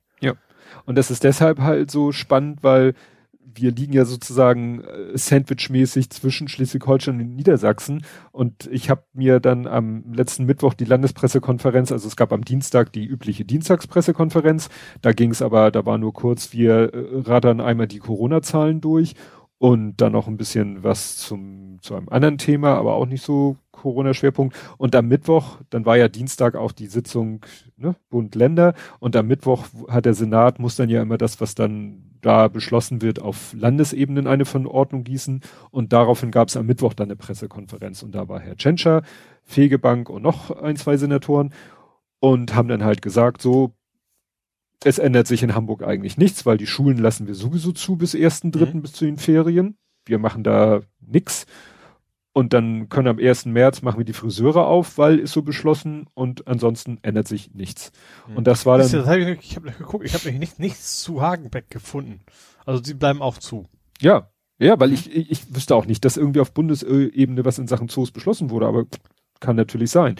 Und 0.84 0.96
das 0.96 1.10
ist 1.10 1.24
deshalb 1.24 1.60
halt 1.60 1.90
so 1.90 2.12
spannend, 2.12 2.62
weil 2.62 2.94
wir 3.58 3.70
liegen 3.70 3.92
ja 3.92 4.04
sozusagen 4.04 4.82
äh, 4.82 5.16
sandwichmäßig 5.16 6.10
zwischen 6.10 6.48
Schleswig-Holstein 6.48 7.20
und 7.20 7.36
Niedersachsen. 7.36 8.04
Und 8.32 8.68
ich 8.70 8.90
habe 8.90 9.04
mir 9.14 9.40
dann 9.40 9.66
am 9.66 10.12
letzten 10.12 10.44
Mittwoch 10.44 10.74
die 10.74 10.84
Landespressekonferenz, 10.84 11.92
also 11.92 12.06
es 12.08 12.16
gab 12.16 12.32
am 12.32 12.44
Dienstag 12.44 12.92
die 12.92 13.06
übliche 13.06 13.44
Dienstagspressekonferenz. 13.44 14.68
Da 15.00 15.12
ging 15.12 15.30
es 15.30 15.42
aber, 15.42 15.70
da 15.70 15.86
war 15.86 15.96
nur 15.96 16.12
kurz, 16.12 16.52
wir 16.52 16.92
äh, 16.92 17.20
rattern 17.20 17.60
einmal 17.60 17.86
die 17.86 17.98
Corona-Zahlen 17.98 18.80
durch 18.80 19.14
und 19.58 19.96
dann 19.96 20.12
noch 20.12 20.28
ein 20.28 20.36
bisschen 20.36 20.82
was 20.82 21.16
zum 21.16 21.78
zu 21.80 21.94
einem 21.94 22.08
anderen 22.08 22.38
Thema, 22.38 22.74
aber 22.74 22.94
auch 22.94 23.06
nicht 23.06 23.24
so 23.24 23.56
Corona-Schwerpunkt. 23.76 24.56
Und 24.78 24.94
am 24.94 25.08
Mittwoch, 25.08 25.58
dann 25.70 25.86
war 25.86 25.96
ja 25.96 26.08
Dienstag 26.08 26.56
auch 26.56 26.72
die 26.72 26.86
Sitzung 26.86 27.44
ne, 27.76 27.94
Bund 28.10 28.34
Länder 28.34 28.74
und 28.98 29.16
am 29.16 29.26
Mittwoch 29.26 29.66
hat 29.88 30.06
der 30.06 30.14
Senat 30.14 30.58
muss 30.58 30.76
dann 30.76 30.88
ja 30.88 31.02
immer 31.02 31.18
das, 31.18 31.40
was 31.40 31.54
dann 31.54 32.02
da 32.20 32.48
beschlossen 32.48 33.02
wird, 33.02 33.20
auf 33.20 33.54
Landesebene 33.56 34.20
in 34.20 34.26
eine 34.26 34.44
Verordnung 34.44 35.04
gießen 35.04 35.42
und 35.70 35.92
daraufhin 35.92 36.30
gab 36.30 36.48
es 36.48 36.56
am 36.56 36.66
Mittwoch 36.66 36.94
dann 36.94 37.08
eine 37.08 37.16
Pressekonferenz 37.16 38.02
und 38.02 38.14
da 38.14 38.28
war 38.28 38.40
Herr 38.40 38.56
Tschentscher, 38.56 39.02
Fegebank 39.44 40.10
und 40.10 40.22
noch 40.22 40.50
ein, 40.50 40.76
zwei 40.76 40.96
Senatoren 40.96 41.52
und 42.18 42.54
haben 42.54 42.68
dann 42.68 42.84
halt 42.84 43.02
gesagt, 43.02 43.42
so 43.42 43.74
es 44.84 44.98
ändert 44.98 45.26
sich 45.26 45.42
in 45.42 45.54
Hamburg 45.54 45.82
eigentlich 45.82 46.18
nichts, 46.18 46.46
weil 46.46 46.58
die 46.58 46.66
Schulen 46.66 46.98
lassen 46.98 47.26
wir 47.26 47.34
sowieso 47.34 47.72
zu 47.72 47.96
bis 47.96 48.14
1.3. 48.14 48.74
Mhm. 48.74 48.82
bis 48.82 48.92
zu 48.92 49.04
den 49.04 49.16
Ferien. 49.16 49.76
Wir 50.04 50.18
machen 50.18 50.44
da 50.44 50.82
nix. 51.00 51.46
Und 52.36 52.52
dann 52.52 52.90
können 52.90 53.08
am 53.08 53.18
1. 53.18 53.46
März 53.46 53.80
machen 53.80 53.96
wir 53.96 54.04
die 54.04 54.12
Friseure 54.12 54.66
auf, 54.66 54.98
weil 54.98 55.18
ist 55.20 55.32
so 55.32 55.40
beschlossen 55.40 56.04
und 56.12 56.46
ansonsten 56.46 56.98
ändert 57.00 57.26
sich 57.26 57.54
nichts. 57.54 57.92
Mhm. 58.28 58.36
Und 58.36 58.46
das 58.46 58.66
war 58.66 58.76
dann, 58.76 58.92
das 58.92 59.06
hab 59.06 59.16
ich 59.16 59.38
ich 59.40 59.56
habe 59.56 59.70
geguckt, 59.72 60.04
ich 60.04 60.12
habe 60.12 60.30
nicht, 60.32 60.58
nichts 60.58 61.00
zu 61.00 61.22
Hagenbeck 61.22 61.70
gefunden. 61.70 62.20
Also 62.66 62.84
sie 62.84 62.92
bleiben 62.92 63.22
auch 63.22 63.38
zu. 63.38 63.64
ja, 64.02 64.28
ja, 64.58 64.78
weil 64.78 64.92
ich, 64.92 65.10
ich, 65.16 65.30
ich 65.30 65.54
wüsste 65.56 65.74
auch 65.74 65.86
nicht, 65.86 66.04
dass 66.04 66.18
irgendwie 66.18 66.40
auf 66.40 66.52
Bundesebene 66.52 67.42
was 67.46 67.58
in 67.58 67.68
Sachen 67.68 67.88
Zoos 67.88 68.10
beschlossen 68.10 68.50
wurde, 68.50 68.66
aber 68.66 68.84
kann 69.40 69.56
natürlich 69.56 69.90
sein. 69.90 70.16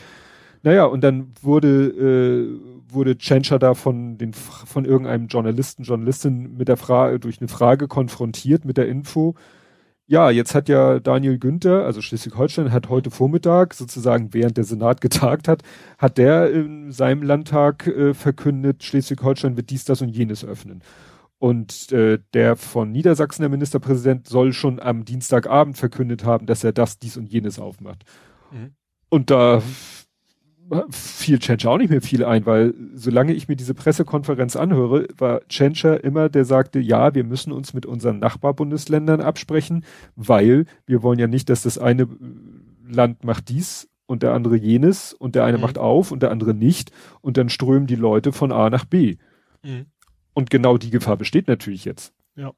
Naja, 0.63 0.87
und 0.87 1.03
dann 1.05 1.35
wurde, 1.43 1.69
äh, 1.69 2.95
wurde 2.95 3.19
Tschentscher 3.19 3.59
da 3.59 3.75
von 3.75 4.17
den, 4.17 4.33
von 4.33 4.87
irgendeinem 4.87 5.27
Journalisten, 5.27 5.83
Journalistin 5.83 6.57
mit 6.57 6.69
der 6.69 6.79
Frage, 6.79 7.21
durch 7.21 7.43
eine 7.43 7.49
Frage 7.49 7.89
konfrontiert 7.89 8.65
mit 8.65 8.79
der 8.79 8.89
Info. 8.89 9.35
Ja, 10.09 10.31
jetzt 10.31 10.55
hat 10.55 10.69
ja 10.69 11.01
Daniel 11.01 11.39
Günther, 11.39 11.85
also 11.85 12.01
Schleswig-Holstein, 12.01 12.71
hat 12.71 12.89
heute 12.89 13.11
Vormittag, 13.11 13.75
sozusagen 13.75 14.33
während 14.33 14.57
der 14.57 14.65
Senat 14.65 15.01
getagt 15.01 15.49
hat, 15.49 15.63
hat 15.99 16.19
der 16.19 16.51
in 16.53 16.93
seinem 16.93 17.23
Landtag 17.23 17.89
äh, 17.89 18.15
verkündet, 18.15 18.85
Schleswig-Holstein 18.85 19.57
wird 19.57 19.71
dies, 19.71 19.85
das 19.85 20.03
und 20.03 20.11
jenes 20.11 20.45
öffnen. 20.45 20.83
Und 21.39 21.93
äh, 21.93 22.19
der 22.35 22.57
von 22.57 22.93
Niedersachsen, 22.93 23.43
der 23.43 23.51
Ministerpräsident, 23.51 24.29
soll 24.29 24.53
schon 24.53 24.81
am 24.81 25.05
Dienstagabend 25.05 25.77
verkündet 25.77 26.25
haben, 26.25 26.47
dass 26.47 26.65
er 26.65 26.73
das, 26.73 26.99
dies 26.99 27.17
und 27.17 27.27
jenes 27.27 27.59
aufmacht. 27.59 28.05
Mhm. 28.53 28.75
Und 29.09 29.31
da 29.31 29.61
fiel 30.91 31.39
Tschentscher 31.39 31.71
auch 31.71 31.79
nicht 31.79 31.91
mehr 31.91 32.03
viel 32.03 32.25
ein, 32.25 32.47
weil 32.47 32.75
solange 32.95 33.33
ich 33.33 33.49
mir 33.49 33.57
diese 33.57 33.75
Pressekonferenz 33.75 34.57
anhöre, 34.57 35.07
war 35.17 35.47
Tschentscher 35.49 36.03
immer, 36.03 36.29
der 36.29 36.45
sagte, 36.45 36.79
ja, 36.79 37.15
wir 37.15 37.25
müssen 37.25 37.53
uns 37.53 37.75
mit 37.75 37.87
unseren 37.87 38.19
Nachbarbundesländern 38.19 39.21
absprechen, 39.21 39.85
weil 40.17 40.67
wir 40.87 41.03
wollen 41.03 41.19
ja 41.19 41.27
nicht, 41.27 41.49
dass 41.51 41.63
das 41.63 41.79
eine 41.79 42.09
Land 42.89 43.25
macht 43.25 43.49
dies 43.49 43.89
und 44.07 44.23
der 44.23 44.35
andere 44.35 44.57
jenes 44.57 45.13
und 45.13 45.35
der 45.35 45.45
eine 45.45 45.59
Mhm. 45.59 45.63
macht 45.63 45.79
auf 45.79 46.11
und 46.11 46.23
der 46.23 46.31
andere 46.31 46.55
nicht 46.55 46.91
und 47.21 47.37
dann 47.37 47.49
strömen 47.49 47.87
die 47.87 47.97
Leute 47.97 48.33
von 48.33 48.53
A 48.53 48.71
nach 48.71 48.85
B. 48.85 49.17
Mhm. 49.63 49.87
Und 50.35 50.51
genau 50.51 50.79
die 50.79 50.91
Gefahr 50.91 51.17
besteht 51.17 51.49
natürlich 51.49 51.85
jetzt. 51.85 52.13
Ja. 52.37 52.53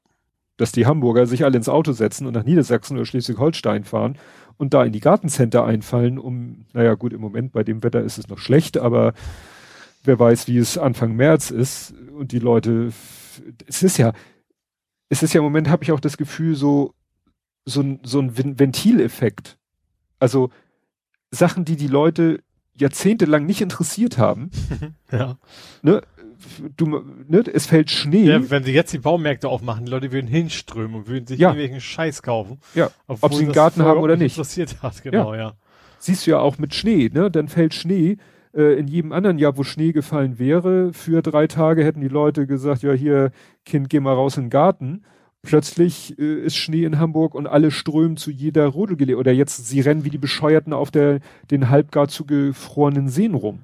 Dass 0.57 0.71
die 0.71 0.85
Hamburger 0.85 1.25
sich 1.25 1.45
alle 1.45 1.57
ins 1.57 1.69
Auto 1.69 1.93
setzen 1.93 2.27
und 2.27 2.33
nach 2.33 2.43
Niedersachsen 2.43 2.97
oder 2.97 3.05
Schleswig-Holstein 3.05 3.83
fahren 3.85 4.17
und 4.59 4.73
da 4.75 4.83
in 4.83 4.91
die 4.91 4.99
Gartencenter 4.99 5.65
einfallen, 5.65 6.19
um, 6.19 6.65
naja 6.73 6.93
gut, 6.93 7.13
im 7.13 7.21
Moment 7.21 7.51
bei 7.53 7.63
dem 7.63 7.81
Wetter 7.81 8.01
ist 8.01 8.17
es 8.19 8.27
noch 8.27 8.37
schlecht, 8.37 8.77
aber 8.77 9.13
wer 10.03 10.19
weiß, 10.19 10.47
wie 10.47 10.57
es 10.57 10.77
Anfang 10.77 11.15
März 11.15 11.49
ist 11.49 11.93
und 12.15 12.31
die 12.31 12.39
Leute, 12.39 12.91
es 13.67 13.81
ist 13.83 13.97
ja, 13.97 14.13
es 15.09 15.23
ist 15.23 15.33
ja 15.33 15.39
im 15.39 15.45
Moment 15.45 15.69
habe 15.69 15.83
ich 15.83 15.91
auch 15.91 15.99
das 15.99 16.17
Gefühl 16.17 16.55
so, 16.55 16.93
so 17.65 17.81
ein, 17.81 17.99
so 18.03 18.19
ein 18.19 18.37
Ven- 18.37 18.59
Ventileffekt. 18.59 19.57
Also 20.19 20.49
Sachen, 21.31 21.63
die 21.65 21.75
die 21.77 21.87
Leute 21.87 22.41
jahrzehntelang 22.75 23.45
nicht 23.45 23.61
interessiert 23.61 24.17
haben, 24.17 24.51
Ja. 25.11 25.37
ne, 25.81 26.01
du, 26.77 26.85
ne, 27.27 27.43
es 27.53 27.65
fällt 27.67 27.89
Schnee. 27.91 28.23
ja. 28.25 28.49
Wenn 28.49 28.63
sie 28.63 28.71
jetzt 28.71 28.93
die 28.93 28.97
Baumärkte 28.99 29.47
aufmachen, 29.49 29.85
die 29.85 29.91
Leute 29.91 30.11
würden 30.11 30.27
hinströmen 30.27 30.95
und 30.95 31.07
würden 31.07 31.27
sich 31.27 31.39
Ja. 31.39 31.49
irgendwelchen 31.49 31.81
Scheiß 31.81 32.21
kaufen. 32.21 32.59
Ja, 32.75 32.89
ob 33.07 33.33
sie 33.33 33.43
einen 33.43 33.53
Garten 33.53 33.83
haben 33.83 33.99
oder 34.01 34.15
nicht. 34.17 34.35
interessiert 34.37 34.81
hat, 34.81 35.01
genau, 35.03 35.33
ja. 35.33 35.53
Siehst 35.99 36.25
du 36.25 36.31
ja 36.31 36.39
auch 36.39 36.57
mit 36.57 36.73
Schnee, 36.73 37.09
ne? 37.13 37.29
Dann 37.29 37.47
fällt 37.47 37.73
Schnee. 37.73 38.17
Äh, 38.55 38.79
in 38.79 38.87
jedem 38.87 39.11
anderen 39.11 39.37
Jahr, 39.37 39.57
wo 39.57 39.63
Schnee 39.63 39.91
gefallen 39.91 40.39
wäre, 40.39 40.91
für 40.93 41.21
drei 41.21 41.45
Tage 41.45 41.83
hätten 41.83 42.01
die 42.01 42.07
Leute 42.07 42.47
gesagt, 42.47 42.81
ja 42.81 42.93
hier, 42.93 43.31
Kind, 43.65 43.89
geh 43.89 43.99
mal 43.99 44.13
raus 44.15 44.37
in 44.37 44.45
den 44.45 44.49
Garten. 44.49 45.03
Plötzlich 45.43 46.17
äh, 46.17 46.41
ist 46.45 46.55
Schnee 46.55 46.83
in 46.83 46.99
Hamburg 46.99 47.35
und 47.35 47.47
alle 47.47 47.69
strömen 47.69 48.17
zu 48.17 48.31
jeder 48.31 48.65
Rodelgele 48.67 49.17
oder 49.17 49.31
jetzt, 49.31 49.67
sie 49.67 49.79
rennen 49.81 50.03
wie 50.03 50.09
die 50.09 50.17
Bescheuerten 50.17 50.73
auf 50.73 50.89
der, 50.89 51.19
den 51.51 51.69
halbgar 51.69 52.07
zugefrorenen 52.07 53.07
Seen 53.09 53.35
rum. 53.35 53.59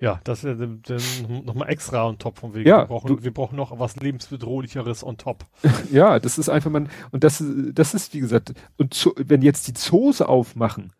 Ja, 0.00 0.20
das 0.24 0.42
ist 0.44 0.60
dann, 0.60 0.82
dann 0.82 1.44
nochmal 1.44 1.68
extra 1.70 2.04
on 2.06 2.18
top 2.18 2.38
von 2.38 2.52
wegen. 2.54 2.68
Ja, 2.68 2.80
wir, 2.82 2.86
brauchen, 2.86 3.06
du- 3.08 3.22
wir 3.22 3.32
brauchen 3.32 3.56
noch 3.56 3.78
was 3.78 3.96
lebensbedrohlicheres 3.96 5.04
on 5.04 5.16
top. 5.16 5.46
Ja, 5.92 6.18
das 6.18 6.36
ist 6.36 6.48
einfach 6.48 6.70
man 6.70 6.88
und 7.12 7.22
das 7.24 7.42
das 7.72 7.94
ist 7.94 8.12
wie 8.14 8.20
gesagt 8.20 8.54
und 8.76 8.92
Zoo, 8.94 9.12
wenn 9.16 9.40
jetzt 9.42 9.68
die 9.68 9.74
Zoos 9.74 10.20
aufmachen, 10.20 10.92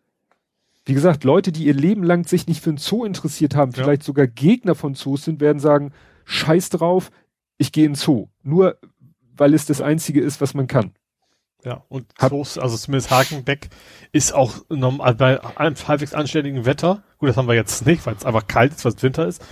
wie 0.86 0.94
gesagt, 0.94 1.24
Leute, 1.24 1.50
die 1.50 1.64
ihr 1.64 1.74
Leben 1.74 2.04
lang 2.04 2.24
sich 2.26 2.46
nicht 2.46 2.62
für 2.62 2.70
ein 2.70 2.76
Zoo 2.76 3.04
interessiert 3.04 3.54
haben, 3.56 3.72
Ja. 3.72 3.82
vielleicht 3.82 4.04
sogar 4.04 4.26
Gegner 4.26 4.74
von 4.74 4.94
Zoos 4.94 5.24
sind, 5.24 5.40
werden 5.40 5.58
sagen, 5.58 5.92
scheiß 6.24 6.70
drauf, 6.70 7.10
ich 7.58 7.72
gehe 7.72 7.86
in 7.86 7.94
Zoo, 7.96 8.28
nur 8.42 8.78
weil 9.36 9.54
es 9.54 9.66
das 9.66 9.80
einzige 9.80 10.20
ist, 10.20 10.40
was 10.40 10.54
man 10.54 10.66
kann. 10.68 10.92
Ja, 11.64 11.82
und 11.88 12.06
Zoos, 12.20 12.58
also 12.58 12.76
zumindest 12.76 13.10
Hakenbeck 13.10 13.70
ist 14.12 14.34
auch 14.34 14.52
normal, 14.68 15.14
bei 15.14 15.42
einem 15.56 15.74
halbwegs 15.88 16.12
anständigen 16.14 16.66
Wetter. 16.66 17.02
Gut, 17.24 17.30
das 17.30 17.36
haben 17.38 17.48
wir 17.48 17.54
jetzt 17.54 17.86
nicht, 17.86 18.04
weil 18.04 18.14
es 18.16 18.26
einfach 18.26 18.46
kalt 18.46 18.72
ist, 18.74 18.84
weil 18.84 18.92
es 18.92 19.02
Winter 19.02 19.26
ist. 19.26 19.42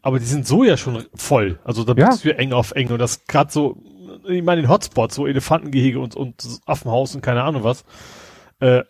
Aber 0.00 0.20
die 0.20 0.24
sind 0.24 0.46
so 0.46 0.62
ja 0.62 0.76
schon 0.76 1.04
voll. 1.16 1.58
Also 1.64 1.82
da 1.82 1.92
Ja. 1.94 2.10
bist 2.10 2.24
du 2.24 2.28
ja 2.28 2.36
eng 2.36 2.52
auf 2.52 2.70
eng. 2.70 2.92
Und 2.92 3.00
das 3.00 3.24
gerade 3.26 3.50
so, 3.50 3.82
ich 4.28 4.44
meine, 4.44 4.60
in 4.62 4.68
Hotspots, 4.68 5.16
so 5.16 5.26
Elefantengehege 5.26 5.98
und, 5.98 6.14
und 6.14 6.60
Affenhaus 6.66 7.16
und 7.16 7.22
keine 7.22 7.42
Ahnung 7.42 7.64
was. 7.64 7.84
Äh, 8.60 8.84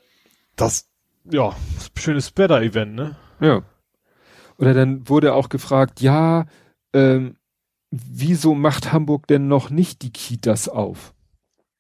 das, 0.55 0.91
ja, 1.25 1.57
schönes 1.99 2.29
Spreader-Event, 2.29 2.95
ne? 2.95 3.17
Ja. 3.41 3.63
Oder 4.59 4.75
dann 4.75 5.09
wurde 5.09 5.33
auch 5.33 5.49
gefragt, 5.49 6.03
ja, 6.03 6.45
ähm, 6.93 7.37
wieso 7.91 8.55
macht 8.55 8.93
Hamburg 8.93 9.27
denn 9.27 9.49
noch 9.49 9.71
nicht 9.71 10.03
die 10.03 10.13
Kitas 10.13 10.69
auf? 10.69 11.15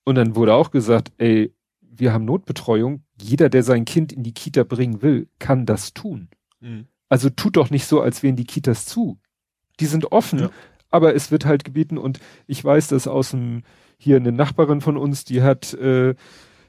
Und 0.05 0.15
dann 0.15 0.35
wurde 0.37 0.55
auch 0.55 0.70
gesagt, 0.70 1.12
ey, 1.19 1.55
wir 1.83 2.15
haben 2.15 2.24
Notbetreuung. 2.24 3.03
Jeder, 3.20 3.49
der 3.51 3.62
sein 3.62 3.85
Kind 3.85 4.12
in 4.12 4.23
die 4.23 4.35
Kita 4.35 4.62
bringen 4.65 5.03
will, 5.03 5.28
kann 5.39 5.66
das 5.66 5.93
tun. 5.95 6.28
Also 7.09 7.30
tut 7.30 7.56
doch 7.56 7.70
nicht 7.70 7.86
so, 7.86 8.01
als 8.01 8.22
wären 8.22 8.36
die 8.36 8.44
Kitas 8.44 8.86
zu. 8.86 9.18
Die 9.80 9.86
sind 9.86 10.12
offen, 10.12 10.38
Ja. 10.40 10.51
aber 10.90 11.14
es 11.14 11.30
wird 11.30 11.44
halt 11.44 11.64
gebeten 11.64 11.98
und 11.98 12.18
ich 12.47 12.64
weiß, 12.64 12.88
dass 12.88 13.06
aus 13.06 13.30
dem, 13.30 13.62
hier 13.98 14.16
eine 14.16 14.32
Nachbarin 14.32 14.80
von 14.80 14.97
uns, 14.97 15.24
die 15.24 15.43
hat 15.43 15.72
äh, 15.74 16.14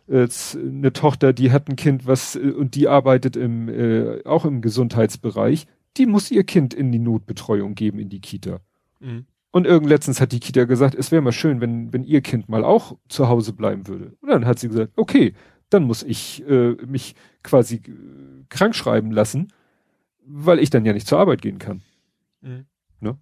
eine 0.10 0.94
Tochter, 0.94 1.34
die 1.34 1.52
hat 1.52 1.68
ein 1.70 1.76
Kind, 1.76 2.08
was 2.08 2.36
äh, 2.36 2.52
und 2.52 2.76
die 2.76 2.88
arbeitet 2.88 3.36
im 3.36 3.68
äh, 3.70 4.24
auch 4.26 4.46
im 4.46 4.62
Gesundheitsbereich. 4.62 5.66
Die 5.98 6.06
muss 6.06 6.32
ihr 6.32 6.44
Kind 6.44 6.74
in 6.74 6.92
die 6.92 7.00
Notbetreuung 7.00 7.76
geben 7.76 8.00
in 8.00 8.10
die 8.10 8.22
Kita. 8.22 8.60
Mhm. 9.00 9.26
Und 9.52 9.66
irgend 9.66 9.90
letztens 9.90 10.22
hat 10.22 10.32
die 10.32 10.40
Kita 10.40 10.66
gesagt, 10.66 10.94
es 10.94 11.12
wäre 11.12 11.22
mal 11.22 11.32
schön, 11.32 11.62
wenn, 11.62 11.92
wenn 11.92 12.04
ihr 12.04 12.22
Kind 12.22 12.48
mal 12.48 12.64
auch 12.64 12.98
zu 13.10 13.28
Hause 13.28 13.54
bleiben 13.54 13.88
würde. 13.88 14.16
Und 14.22 14.30
dann 14.30 14.46
hat 14.46 14.60
sie 14.60 14.68
gesagt, 14.68 14.92
okay, 14.96 15.34
dann 15.70 15.84
muss 15.84 16.04
ich 16.04 16.48
äh, 16.48 16.74
mich 16.86 17.16
quasi 17.44 17.78
äh, 17.78 17.82
krank 18.50 18.76
schreiben 18.76 19.12
lassen, 19.12 19.52
weil 20.28 20.60
ich 20.60 20.70
dann 20.70 20.86
ja 20.86 20.94
nicht 20.94 21.08
zur 21.08 21.20
Arbeit 21.20 21.42
gehen 21.42 21.60
kann. 21.60 21.82
Mhm. 22.42 22.66
Ne? 23.00 23.18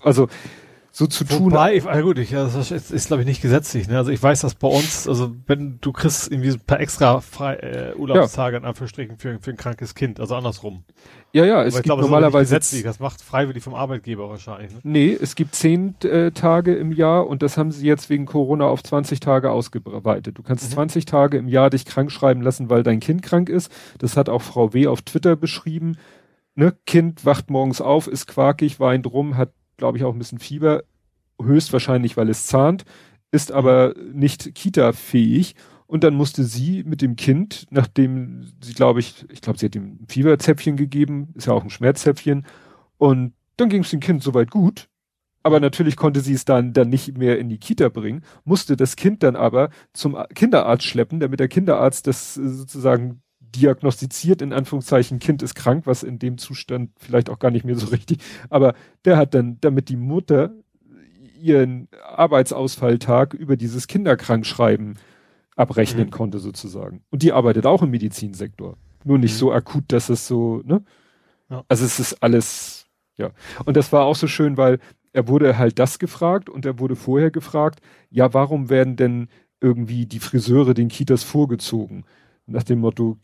Also 0.00 0.28
so 0.98 1.06
zu 1.06 1.28
Wobei, 1.28 1.78
tun. 1.78 1.90
Ja 1.92 2.00
gut, 2.00 2.18
ich, 2.18 2.34
also 2.34 2.56
das 2.56 2.70
ist, 2.70 2.90
ist 2.90 3.08
glaube 3.08 3.20
ich 3.20 3.28
nicht 3.28 3.42
gesetzlich. 3.42 3.86
Ne? 3.86 3.98
Also 3.98 4.10
ich 4.10 4.22
weiß, 4.22 4.40
dass 4.40 4.54
bei 4.54 4.68
uns, 4.68 5.06
also 5.06 5.36
wenn 5.46 5.76
du 5.82 5.92
kriegst 5.92 6.32
irgendwie 6.32 6.52
ein 6.52 6.60
paar 6.60 6.80
extra 6.80 7.20
frei, 7.20 7.56
äh, 7.56 7.94
Urlaubstage 7.96 8.54
ja. 8.54 8.60
in 8.60 8.64
Anführungsstrichen 8.64 9.18
für, 9.18 9.38
für 9.38 9.50
ein 9.50 9.58
krankes 9.58 9.94
Kind, 9.94 10.20
also 10.20 10.34
andersrum. 10.34 10.84
Ja, 11.34 11.44
ja, 11.44 11.62
es 11.64 11.74
gibt 11.74 11.84
glaube, 11.84 12.00
normalerweise 12.00 12.54
gesetzlich, 12.54 12.82
das 12.82 12.98
macht 12.98 13.20
freiwillig 13.20 13.62
vom 13.62 13.74
Arbeitgeber 13.74 14.30
wahrscheinlich. 14.30 14.72
Ne? 14.72 14.80
Nee, 14.84 15.18
es 15.20 15.34
gibt 15.34 15.54
zehn 15.54 15.96
äh, 16.00 16.30
Tage 16.30 16.74
im 16.74 16.92
Jahr 16.92 17.26
und 17.26 17.42
das 17.42 17.58
haben 17.58 17.72
sie 17.72 17.86
jetzt 17.86 18.08
wegen 18.08 18.24
Corona 18.24 18.64
auf 18.64 18.82
20 18.82 19.20
Tage 19.20 19.50
ausgeweitet. 19.50 20.38
Du 20.38 20.42
kannst 20.42 20.64
mhm. 20.64 20.76
20 20.76 21.04
Tage 21.04 21.36
im 21.36 21.48
Jahr 21.48 21.68
dich 21.68 21.84
krank 21.84 22.10
schreiben 22.10 22.40
lassen, 22.40 22.70
weil 22.70 22.82
dein 22.82 23.00
Kind 23.00 23.22
krank 23.22 23.50
ist. 23.50 23.70
Das 23.98 24.16
hat 24.16 24.30
auch 24.30 24.40
Frau 24.40 24.72
W. 24.72 24.86
auf 24.86 25.02
Twitter 25.02 25.36
beschrieben. 25.36 25.98
Ne, 26.56 26.74
Kind 26.86 27.24
wacht 27.24 27.50
morgens 27.50 27.80
auf, 27.80 28.08
ist 28.08 28.26
quakig, 28.26 28.80
weint 28.80 29.06
rum, 29.06 29.36
hat 29.36 29.52
glaube 29.76 29.98
ich, 29.98 30.04
auch 30.04 30.12
ein 30.12 30.18
bisschen 30.18 30.38
Fieber, 30.38 30.84
höchstwahrscheinlich, 31.40 32.16
weil 32.16 32.28
es 32.28 32.46
zahnt, 32.46 32.84
ist 33.30 33.52
aber 33.52 33.94
nicht 34.12 34.54
Kita-fähig. 34.54 35.54
Und 35.86 36.02
dann 36.02 36.14
musste 36.14 36.42
sie 36.42 36.82
mit 36.82 37.00
dem 37.00 37.14
Kind, 37.14 37.66
nachdem 37.70 38.46
sie, 38.60 38.72
glaube 38.72 38.98
ich, 38.98 39.24
ich 39.30 39.40
glaube, 39.40 39.58
sie 39.58 39.66
hat 39.66 39.76
ihm 39.76 39.98
ein 40.02 40.06
Fieberzäpfchen 40.08 40.76
gegeben, 40.76 41.28
ist 41.34 41.46
ja 41.46 41.52
auch 41.52 41.62
ein 41.62 41.70
Schmerzzäpfchen. 41.70 42.44
Und 42.98 43.34
dann 43.56 43.68
ging 43.68 43.82
es 43.82 43.90
dem 43.90 44.00
Kind 44.00 44.22
soweit 44.22 44.50
gut. 44.50 44.88
Aber 45.44 45.60
natürlich 45.60 45.94
konnte 45.94 46.22
sie 46.22 46.32
es 46.32 46.44
dann, 46.44 46.72
dann 46.72 46.88
nicht 46.88 47.16
mehr 47.16 47.38
in 47.38 47.48
die 47.48 47.58
Kita 47.58 47.88
bringen, 47.88 48.24
musste 48.44 48.76
das 48.76 48.96
Kind 48.96 49.22
dann 49.22 49.36
aber 49.36 49.70
zum 49.92 50.16
Kinderarzt 50.34 50.84
schleppen, 50.84 51.20
damit 51.20 51.38
der 51.38 51.46
Kinderarzt 51.46 52.08
das 52.08 52.36
äh, 52.36 52.48
sozusagen 52.48 53.22
diagnostiziert, 53.54 54.42
in 54.42 54.52
Anführungszeichen, 54.52 55.18
Kind 55.18 55.42
ist 55.42 55.54
krank, 55.54 55.86
was 55.86 56.02
in 56.02 56.18
dem 56.18 56.38
Zustand 56.38 56.90
vielleicht 56.98 57.30
auch 57.30 57.38
gar 57.38 57.50
nicht 57.50 57.64
mehr 57.64 57.76
so 57.76 57.86
richtig, 57.92 58.18
aber 58.50 58.74
der 59.04 59.16
hat 59.16 59.34
dann, 59.34 59.58
damit 59.60 59.88
die 59.88 59.96
Mutter 59.96 60.52
ihren 61.40 61.88
Arbeitsausfalltag 62.02 63.34
über 63.34 63.56
dieses 63.56 63.86
Kinderkrankschreiben 63.86 64.98
abrechnen 65.54 66.06
mhm. 66.06 66.10
konnte 66.10 66.38
sozusagen. 66.38 67.02
Und 67.10 67.22
die 67.22 67.32
arbeitet 67.32 67.66
auch 67.66 67.82
im 67.82 67.90
Medizinsektor. 67.90 68.76
Nur 69.04 69.18
nicht 69.18 69.34
mhm. 69.34 69.38
so 69.38 69.52
akut, 69.52 69.84
dass 69.88 70.08
es 70.08 70.26
so, 70.26 70.62
ne? 70.64 70.82
Ja. 71.48 71.64
Also 71.68 71.84
es 71.84 72.00
ist 72.00 72.22
alles, 72.22 72.86
ja. 73.16 73.30
Und 73.64 73.76
das 73.76 73.92
war 73.92 74.04
auch 74.04 74.16
so 74.16 74.26
schön, 74.26 74.56
weil 74.56 74.78
er 75.12 75.28
wurde 75.28 75.56
halt 75.56 75.78
das 75.78 75.98
gefragt 75.98 76.50
und 76.50 76.66
er 76.66 76.78
wurde 76.78 76.96
vorher 76.96 77.30
gefragt, 77.30 77.80
ja, 78.10 78.34
warum 78.34 78.68
werden 78.68 78.96
denn 78.96 79.28
irgendwie 79.60 80.06
die 80.06 80.18
Friseure 80.18 80.74
den 80.74 80.88
Kitas 80.88 81.22
vorgezogen? 81.22 82.04
Nach 82.46 82.62
dem 82.62 82.80
Motto, 82.80 83.18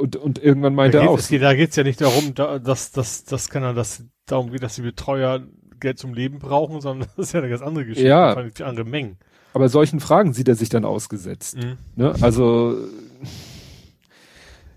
und, 0.00 0.16
und 0.16 0.42
irgendwann 0.42 0.74
meinte 0.74 0.98
er 0.98 1.10
auch. 1.10 1.18
Es 1.18 1.28
geht, 1.28 1.42
da 1.42 1.54
geht's 1.54 1.76
ja 1.76 1.84
nicht 1.84 2.00
darum, 2.00 2.34
da, 2.34 2.58
dass, 2.58 2.90
dass, 2.92 3.24
das 3.24 3.48
kann 3.48 3.62
er, 3.62 3.72
dass 3.72 4.04
darum 4.26 4.50
geht, 4.50 4.62
dass 4.62 4.74
die 4.74 4.82
Betreuer 4.82 5.46
Geld 5.78 5.98
zum 5.98 6.14
Leben 6.14 6.38
brauchen, 6.38 6.80
sondern 6.80 7.08
das 7.16 7.28
ist 7.28 7.32
ja 7.32 7.40
eine 7.40 7.48
ganz 7.48 7.62
andere 7.62 7.86
Geschichte. 7.86 8.08
Ja. 8.08 8.32
andere 8.32 8.84
Mengen. 8.84 9.18
Aber 9.52 9.68
solchen 9.68 10.00
Fragen 10.00 10.32
sieht 10.32 10.48
er 10.48 10.54
sich 10.54 10.68
dann 10.68 10.84
ausgesetzt. 10.84 11.56
Mhm. 11.56 11.78
Ne? 11.94 12.14
Also, 12.20 12.76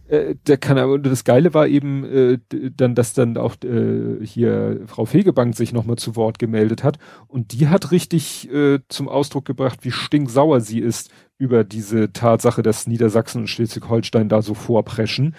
äh, 0.10 0.36
der 0.48 0.57
kann 0.57 0.77
aber, 0.77 0.98
das 0.98 1.23
Geile 1.23 1.53
war 1.53 1.68
eben 1.68 2.03
äh, 2.03 2.40
dann, 2.76 2.95
dass 2.95 3.14
dann 3.14 3.38
auch 3.38 3.56
äh, 3.64 4.26
hier 4.26 4.81
Frau 4.88 5.06
Fegebank 5.06 5.56
sich 5.56 5.72
nochmal 5.72 5.98
zu 5.98 6.15
Wort 6.15 6.40
gemeldet 6.40 6.84
hat 6.84 6.98
und 7.27 7.53
die 7.53 7.68
hat 7.68 7.91
richtig 7.91 8.52
äh, 8.52 8.80
zum 8.90 9.07
Ausdruck 9.07 9.45
gebracht, 9.45 9.80
wie 9.84 9.91
stinksauer 9.91 10.61
sie 10.61 10.80
ist 10.80 11.11
über 11.38 11.64
diese 11.64 12.11
Tatsache, 12.11 12.64
dass 12.64 12.88
Niedersachsen 12.88 13.41
und 13.41 13.48
Schleswig-Holstein 13.48 14.30
da 14.30 14.41
so 14.41 14.56
vorpreschen. 14.56 15.36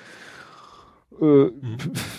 Äh, 1.21 1.25
mhm. 1.25 1.77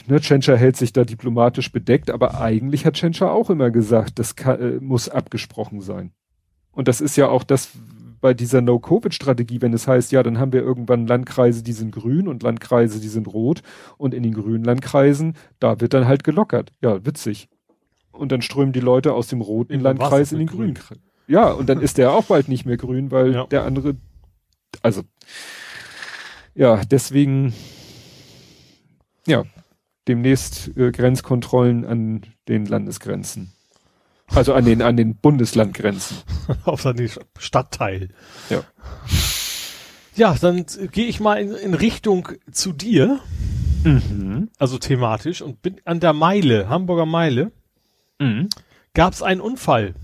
ne, 0.07 0.19
Tschentscher 0.19 0.57
hält 0.57 0.75
sich 0.75 0.91
da 0.91 1.05
diplomatisch 1.05 1.71
bedeckt, 1.71 2.11
aber 2.11 2.41
eigentlich 2.41 2.85
hat 2.85 2.95
Tschentscher 2.95 3.31
auch 3.31 3.49
immer 3.49 3.71
gesagt, 3.71 4.19
das 4.19 4.35
kann, 4.35 4.59
äh, 4.59 4.79
muss 4.81 5.07
abgesprochen 5.07 5.79
sein. 5.79 6.11
Und 6.73 6.87
das 6.87 6.99
ist 6.99 7.15
ja 7.15 7.29
auch 7.29 7.43
das 7.43 7.71
bei 8.21 8.33
dieser 8.33 8.61
No-Covid-Strategie, 8.61 9.61
wenn 9.61 9.73
es 9.73 9.87
heißt, 9.87 10.11
ja, 10.11 10.23
dann 10.23 10.37
haben 10.37 10.53
wir 10.53 10.61
irgendwann 10.61 11.07
Landkreise, 11.07 11.63
die 11.63 11.73
sind 11.73 11.91
grün 11.91 12.27
und 12.27 12.43
Landkreise, 12.43 12.99
die 13.01 13.07
sind 13.07 13.27
rot 13.27 13.61
und 13.97 14.13
in 14.13 14.23
den 14.23 14.33
grünen 14.33 14.63
Landkreisen, 14.63 15.35
da 15.59 15.81
wird 15.81 15.93
dann 15.93 16.07
halt 16.07 16.23
gelockert. 16.23 16.71
Ja, 16.81 17.03
witzig. 17.05 17.49
Und 18.11 18.31
dann 18.31 18.41
strömen 18.41 18.73
die 18.73 18.79
Leute 18.79 19.13
aus 19.13 19.27
dem 19.27 19.41
roten 19.41 19.73
in 19.73 19.81
Landkreis 19.81 20.31
in 20.31 20.39
den 20.39 20.47
grünen. 20.47 20.75
Grün. 20.75 20.99
Ja, 21.27 21.51
und 21.51 21.69
dann 21.69 21.81
ist 21.81 21.97
der 21.97 22.11
auch 22.11 22.25
bald 22.25 22.47
nicht 22.47 22.65
mehr 22.65 22.77
grün, 22.77 23.09
weil 23.09 23.33
ja. 23.33 23.45
der 23.47 23.63
andere, 23.63 23.95
also, 24.81 25.01
ja, 26.53 26.81
deswegen, 26.83 27.53
ja, 29.25 29.45
demnächst 30.07 30.75
äh, 30.77 30.91
Grenzkontrollen 30.91 31.85
an 31.85 32.21
den 32.47 32.65
Landesgrenzen. 32.65 33.53
Also 34.33 34.53
an 34.53 34.65
den, 34.65 34.81
an 34.81 34.97
den 34.97 35.15
Bundeslandgrenzen. 35.15 36.17
Auf 36.65 36.83
den 36.83 37.09
Stadtteil. 37.37 38.09
Ja. 38.49 38.63
Ja, 40.15 40.35
dann 40.39 40.65
gehe 40.91 41.07
ich 41.07 41.19
mal 41.19 41.35
in, 41.35 41.51
in 41.53 41.73
Richtung 41.73 42.29
zu 42.51 42.73
dir. 42.73 43.19
Mhm. 43.83 44.49
Also 44.59 44.77
thematisch 44.77 45.41
und 45.41 45.61
bin 45.61 45.81
an 45.85 45.99
der 45.99 46.13
Meile, 46.13 46.69
Hamburger 46.69 47.05
Meile. 47.05 47.51
Mhm. 48.19 48.49
Gab 48.93 49.13
es 49.13 49.23
einen 49.23 49.41
Unfall. 49.41 49.95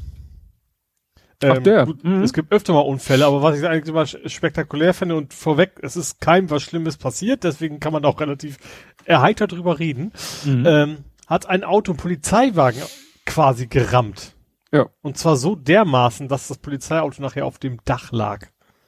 Ach, 1.44 1.58
ähm, 1.58 1.64
der. 1.64 1.86
Gut, 1.86 2.04
mhm. 2.04 2.24
Es 2.24 2.34
gibt 2.34 2.52
öfter 2.52 2.74
mal 2.74 2.80
Unfälle, 2.80 3.26
aber 3.26 3.42
was 3.44 3.60
ich 3.60 3.68
eigentlich 3.68 3.90
immer 3.90 4.06
spektakulär 4.06 4.94
finde 4.94 5.16
und 5.16 5.34
vorweg, 5.34 5.80
es 5.82 5.96
ist 5.96 6.20
keinem 6.20 6.50
was 6.50 6.64
Schlimmes 6.64 6.98
passiert, 6.98 7.44
deswegen 7.44 7.80
kann 7.80 7.94
man 7.94 8.06
auch 8.06 8.20
relativ 8.20 8.58
erheitert 9.06 9.52
drüber 9.52 9.78
reden, 9.78 10.12
mhm. 10.46 10.66
ähm, 10.66 10.98
hat 11.28 11.48
ein 11.48 11.64
Auto 11.64 11.92
einen 11.92 12.00
Polizeiwagen 12.00 12.82
quasi 13.28 13.68
gerammt. 13.68 14.36
Ja. 14.72 14.88
Und 15.02 15.18
zwar 15.18 15.38
so 15.38 15.56
dermaßen, 15.56 16.28
dass 16.28 16.48
das 16.48 16.58
Polizeiauto 16.58 17.22
nachher 17.22 17.46
auf 17.46 17.60
dem 17.60 17.80
Dach 17.86 18.12
lag. 18.12 18.48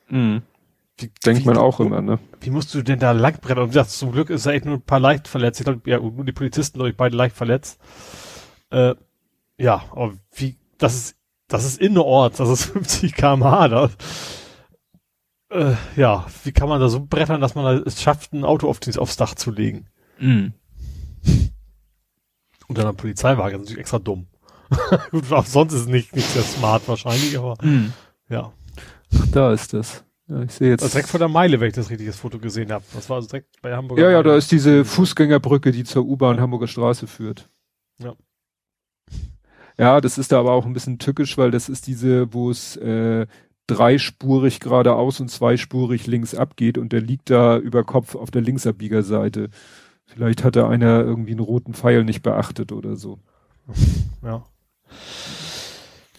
Mhm. 0.10 0.42
Wie, 0.98 1.12
Denkt 1.26 1.44
wie, 1.44 1.46
man 1.46 1.58
auch 1.58 1.80
immer, 1.80 2.02
ne? 2.02 2.20
Wie 2.42 2.50
musst 2.50 2.74
du 2.74 2.82
denn 2.82 3.00
da 3.00 3.12
langbrennen? 3.12 3.66
Und 3.66 3.76
das, 3.76 3.98
zum 3.98 4.12
Glück 4.12 4.30
ist 4.30 4.46
er 4.46 4.54
echt 4.54 4.66
nur 4.66 4.76
ein 4.76 4.82
paar 4.82 5.00
leicht 5.00 5.28
verletzt. 5.28 5.60
Ich 5.62 5.66
glaube, 5.66 5.90
ja, 5.90 6.00
nur 6.00 6.26
die 6.26 6.34
Polizisten, 6.34 6.80
glaube 6.80 6.90
ich, 6.90 6.98
beide 6.98 7.16
leicht 7.16 7.36
verletzt. 7.36 7.80
Äh, 8.72 8.96
ja, 9.58 9.84
aber 9.92 10.14
wie, 10.36 10.58
das 10.78 10.96
ist 10.96 11.20
das 11.50 11.66
ist 11.66 11.82
innerorts, 11.82 12.38
das 12.38 12.50
ist 12.50 12.64
50 12.72 13.14
km/h. 13.14 13.68
Das, 13.68 13.92
äh, 15.50 15.76
ja, 15.98 16.26
wie 16.44 16.54
kann 16.54 16.70
man 16.70 16.80
da 16.80 16.88
so 16.88 17.06
brettern, 17.06 17.42
dass 17.42 17.56
man 17.56 17.84
es 17.86 18.02
schafft, 18.02 18.32
ein 18.34 18.46
Auto 18.46 18.70
auf, 18.70 18.80
aufs 18.98 19.18
Dach 19.18 19.36
zu 19.36 19.52
legen? 19.52 19.88
Mhm. 20.20 20.54
Und 22.70 22.78
dann 22.78 22.88
ein 22.88 22.96
Polizeiwagen, 22.96 23.54
das 23.54 23.62
ist 23.62 23.66
natürlich 23.66 23.82
extra 23.82 24.00
dumm. 24.00 24.28
Gut, 25.12 25.32
auch 25.32 25.46
sonst 25.46 25.74
ist 25.74 25.82
es 25.82 25.88
nicht, 25.88 26.16
nicht 26.16 26.30
sehr 26.30 26.44
smart 26.44 26.88
wahrscheinlich, 26.88 27.38
aber 27.38 27.56
mhm. 27.62 27.92
ja. 28.30 28.54
Ach, 29.16 29.28
da 29.32 29.52
ist 29.52 29.74
das. 29.74 30.06
Ja, 30.28 30.44
ich 30.44 30.52
sehe 30.52 30.70
jetzt. 30.70 30.84
Das 30.84 30.92
direkt 30.92 31.10
vor 31.10 31.18
der 31.18 31.28
Meile, 31.28 31.60
wenn 31.60 31.70
ich 31.70 31.74
das 31.74 31.90
richtiges 31.90 32.18
Foto 32.18 32.38
gesehen 32.38 32.72
habe. 32.72 32.84
Das 32.94 33.10
war 33.10 33.18
also 33.18 33.28
direkt 33.28 33.60
bei 33.64 33.76
Hamburger. 33.76 34.04
Ja, 34.04 34.12
ja, 34.12 34.24
da 34.24 34.36
ist 34.36 34.52
diese 34.52 34.86
Fußgängerbrücke, 34.86 35.72
die 35.72 35.84
zur 35.84 36.06
U-Bahn 36.06 36.40
Hamburger 36.40 36.68
Straße 36.68 37.08
führt. 37.08 37.50
Ja. 37.98 38.14
Ja, 39.80 40.02
das 40.02 40.20
ist 40.20 40.32
da 40.32 40.40
aber 40.40 40.52
auch 40.52 40.66
ein 40.66 40.74
bisschen 40.74 41.00
tückisch, 41.00 41.38
weil 41.38 41.50
das 41.50 41.70
ist 41.70 41.88
diese, 41.88 42.32
wo 42.32 42.52
es 42.52 42.76
äh, 42.76 43.26
dreispurig 43.66 44.60
geradeaus 44.60 45.20
und 45.20 45.30
zweispurig 45.30 46.06
links 46.06 46.36
abgeht 46.36 46.78
und 46.78 46.92
der 46.92 47.02
liegt 47.02 47.30
da 47.30 47.58
über 47.58 47.84
Kopf 47.84 48.16
auf 48.16 48.30
der 48.30 48.42
Linksabbiegerseite. 48.42 49.50
Vielleicht 50.14 50.44
hat 50.44 50.56
da 50.56 50.68
einer 50.68 51.02
irgendwie 51.02 51.32
einen 51.32 51.40
roten 51.40 51.74
Pfeil 51.74 52.04
nicht 52.04 52.24
beachtet 52.24 52.72
oder 52.72 52.96
so. 52.96 53.20
Ja. 54.24 54.44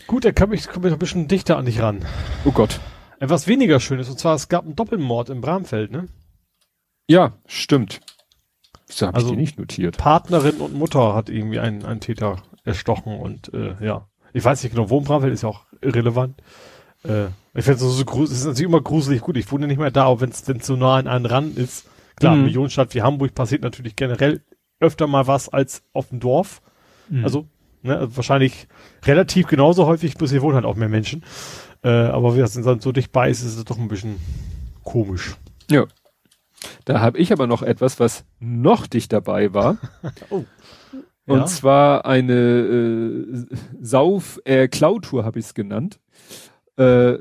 Gut, 0.07 0.25
er 0.25 0.33
kam 0.33 0.53
ich, 0.53 0.69
komm 0.69 0.87
ich 0.87 0.93
ein 0.93 0.99
bisschen 0.99 1.29
dichter 1.29 1.57
an 1.57 1.67
dich 1.67 1.83
ran. 1.83 2.05
Oh 2.45 2.53
Gott. 2.53 2.81
Etwas 3.19 3.47
weniger 3.47 3.81
Schönes, 3.81 4.09
und 4.09 4.19
zwar 4.19 4.35
es 4.35 4.49
gab 4.49 4.65
einen 4.65 4.77
Doppelmord 4.77 5.29
im 5.29 5.41
Bramfeld, 5.41 5.91
ne? 5.91 6.09
Ja, 7.09 7.33
stimmt. 7.47 8.01
Wieso 8.87 9.09
hab 9.09 9.15
also 9.15 9.29
ich 9.29 9.33
die 9.33 9.39
nicht 9.39 9.59
notiert? 9.59 9.99
Partnerin 9.99 10.57
und 10.59 10.75
Mutter 10.75 11.15
hat 11.15 11.29
irgendwie 11.29 11.59
einen, 11.59 11.85
einen 11.85 12.01
Täter 12.01 12.43
erstochen 12.65 13.19
und 13.19 13.53
äh, 13.53 13.75
ja. 13.85 14.09
Ich 14.33 14.45
weiß 14.45 14.63
nicht 14.63 14.73
genau, 14.73 14.89
wo 14.89 14.99
im 14.99 15.05
Bramfeld 15.05 15.35
ist 15.35 15.43
ja 15.43 15.49
auch 15.49 15.65
irrelevant. 15.83 16.41
Äh, 17.05 17.27
ich 17.55 17.65
finde 17.65 17.75
es 17.75 17.81
so, 17.81 17.91
so 17.91 18.05
gruselig, 18.05 18.33
es 18.33 18.39
ist 18.39 18.47
natürlich 18.47 18.69
immer 18.69 18.81
gruselig 18.81 19.21
gut. 19.21 19.37
Ich 19.37 19.51
wohne 19.51 19.67
nicht 19.67 19.79
mehr 19.79 19.91
da, 19.91 20.05
auch 20.05 20.21
wenn 20.21 20.31
es 20.31 20.45
denn 20.45 20.61
so 20.61 20.77
nah 20.77 20.97
an 20.97 21.09
einen 21.09 21.27
ran 21.27 21.55
ist. 21.55 21.87
Klar, 22.21 22.37
mhm. 22.37 22.45
Millionenstadt 22.45 22.95
wie 22.95 23.03
Hamburg 23.03 23.35
passiert 23.35 23.63
natürlich 23.63 23.97
generell 23.97 24.43
öfter 24.79 25.07
mal 25.07 25.27
was 25.27 25.49
als 25.49 25.83
auf 25.93 26.11
dem 26.11 26.21
Dorf. 26.21 26.63
Mhm. 27.09 27.25
Also, 27.25 27.47
ne, 27.83 27.99
also 27.99 28.17
wahrscheinlich 28.17 28.69
relativ 29.05 29.47
genauso 29.47 29.87
häufig, 29.87 30.15
bloß 30.17 30.31
hier 30.31 30.43
wohnen 30.43 30.55
halt 30.55 30.65
auch 30.65 30.77
mehr 30.77 30.89
Menschen. 30.89 31.25
Äh, 31.83 31.89
aber 31.89 32.37
wie 32.37 32.41
das 32.41 32.53
dann 32.53 32.81
so 32.81 32.93
dicht 32.93 33.11
bei 33.11 33.31
ist, 33.31 33.43
ist 33.43 33.57
es 33.57 33.65
doch 33.65 33.79
ein 33.79 33.89
bisschen 33.89 34.17
komisch. 34.85 35.37
Ja. 35.71 35.87
Da 36.85 37.01
habe 37.01 37.19
ich 37.19 37.33
aber 37.33 37.47
noch 37.47 37.63
etwas, 37.63 37.99
was 38.01 38.25
noch 38.39 38.87
dicht 38.87 39.13
dabei 39.13 39.55
war. 39.55 39.79
oh. 40.31 40.45
Und 41.27 41.39
Ja. 41.39 41.47
zwar 41.47 42.05
eine 42.07 42.33
äh, 42.35 43.47
Sauf, 43.81 44.41
äh, 44.45 44.69
habe 44.69 45.39
ich 45.39 45.45
es 45.47 45.55
genannt. 45.55 46.01
Äh, 46.77 47.15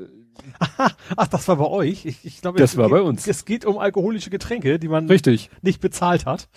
Ach, 1.16 1.26
das 1.28 1.48
war 1.48 1.56
bei 1.56 1.66
euch? 1.66 2.04
Ich, 2.04 2.24
ich 2.24 2.40
glaube, 2.40 2.58
Das 2.58 2.76
war 2.76 2.86
geht, 2.86 2.92
bei 2.92 3.02
uns. 3.02 3.26
Es 3.26 3.44
geht 3.44 3.64
um 3.64 3.78
alkoholische 3.78 4.30
Getränke, 4.30 4.78
die 4.78 4.88
man 4.88 5.06
richtig, 5.08 5.50
nicht 5.62 5.80
bezahlt 5.80 6.26
hat. 6.26 6.48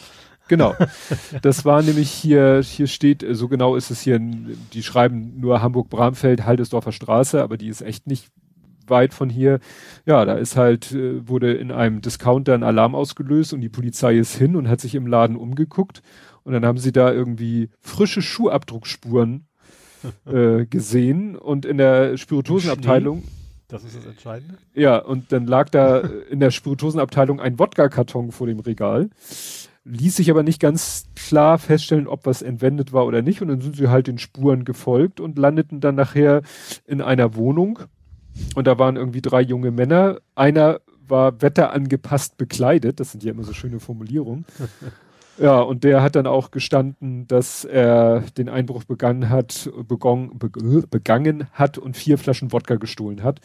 genau. 0.47 0.75
Das 1.41 1.65
war 1.65 1.81
nämlich 1.81 2.09
hier, 2.09 2.61
hier 2.63 2.87
steht, 2.87 3.25
so 3.31 3.47
genau 3.47 3.75
ist 3.75 3.91
es 3.91 4.01
hier, 4.01 4.19
die 4.19 4.83
schreiben 4.83 5.39
nur 5.39 5.61
Hamburg-Bramfeld, 5.61 6.45
Haldesdorfer 6.45 6.91
Straße, 6.91 7.41
aber 7.41 7.57
die 7.57 7.67
ist 7.67 7.81
echt 7.81 8.07
nicht 8.07 8.27
weit 8.87 9.13
von 9.13 9.29
hier. 9.29 9.59
Ja, 10.05 10.25
da 10.25 10.33
ist 10.33 10.55
halt, 10.57 10.91
äh, 10.91 11.27
wurde 11.27 11.53
in 11.53 11.71
einem 11.71 12.01
Discounter 12.01 12.53
ein 12.53 12.63
Alarm 12.63 12.95
ausgelöst 12.95 13.53
und 13.53 13.61
die 13.61 13.69
Polizei 13.69 14.15
ist 14.17 14.35
hin 14.35 14.55
und 14.55 14.67
hat 14.67 14.81
sich 14.81 14.95
im 14.95 15.07
Laden 15.07 15.37
umgeguckt. 15.37 16.01
Und 16.43 16.53
dann 16.53 16.65
haben 16.65 16.77
sie 16.77 16.91
da 16.91 17.11
irgendwie 17.11 17.69
frische 17.79 18.21
Schuhabdruckspuren 18.21 19.47
äh, 20.25 20.65
gesehen 20.65 21.37
und 21.37 21.65
in 21.65 21.77
der 21.77 22.17
Spirituosenabteilung, 22.17 23.23
Das 23.73 23.83
ist 23.83 23.97
das 23.97 24.05
Entscheidende. 24.05 24.55
ja, 24.75 24.97
und 24.99 25.31
dann 25.31 25.47
lag 25.47 25.67
da 25.69 25.97
in 26.29 26.39
der 26.39 26.51
Spirituosenabteilung 26.51 27.39
ein 27.39 27.57
Wodka-Karton 27.57 28.31
vor 28.31 28.45
dem 28.45 28.59
Regal. 28.59 29.09
Ließ 29.83 30.15
sich 30.15 30.29
aber 30.29 30.43
nicht 30.43 30.61
ganz 30.61 31.05
klar 31.15 31.57
feststellen, 31.57 32.07
ob 32.07 32.27
was 32.27 32.43
entwendet 32.43 32.93
war 32.93 33.07
oder 33.07 33.23
nicht. 33.23 33.41
Und 33.41 33.47
dann 33.47 33.61
sind 33.61 33.75
sie 33.75 33.89
halt 33.89 34.05
den 34.05 34.19
Spuren 34.19 34.63
gefolgt 34.63 35.19
und 35.19 35.39
landeten 35.39 35.81
dann 35.81 35.95
nachher 35.95 36.43
in 36.85 37.01
einer 37.01 37.33
Wohnung. 37.35 37.79
Und 38.53 38.67
da 38.67 38.77
waren 38.77 38.95
irgendwie 38.95 39.21
drei 39.21 39.41
junge 39.41 39.71
Männer. 39.71 40.19
Einer 40.35 40.79
war 41.07 41.41
wetterangepasst 41.41 42.37
bekleidet. 42.37 42.99
Das 42.99 43.11
sind 43.11 43.23
ja 43.23 43.31
immer 43.31 43.43
so 43.43 43.53
schöne 43.53 43.79
Formulierungen. 43.79 44.45
Ja, 45.37 45.59
und 45.61 45.83
der 45.83 46.03
hat 46.03 46.15
dann 46.15 46.27
auch 46.27 46.51
gestanden, 46.51 47.27
dass 47.27 47.65
er 47.65 48.21
den 48.37 48.49
Einbruch 48.49 48.83
begangen 48.83 49.29
hat, 49.29 49.69
begonnen, 49.87 50.37
be 50.37 50.49
begangen 50.87 51.47
hat 51.53 51.77
und 51.77 51.97
vier 51.97 52.17
Flaschen 52.17 52.51
Wodka 52.51 52.75
gestohlen 52.75 53.23
hat. 53.23 53.39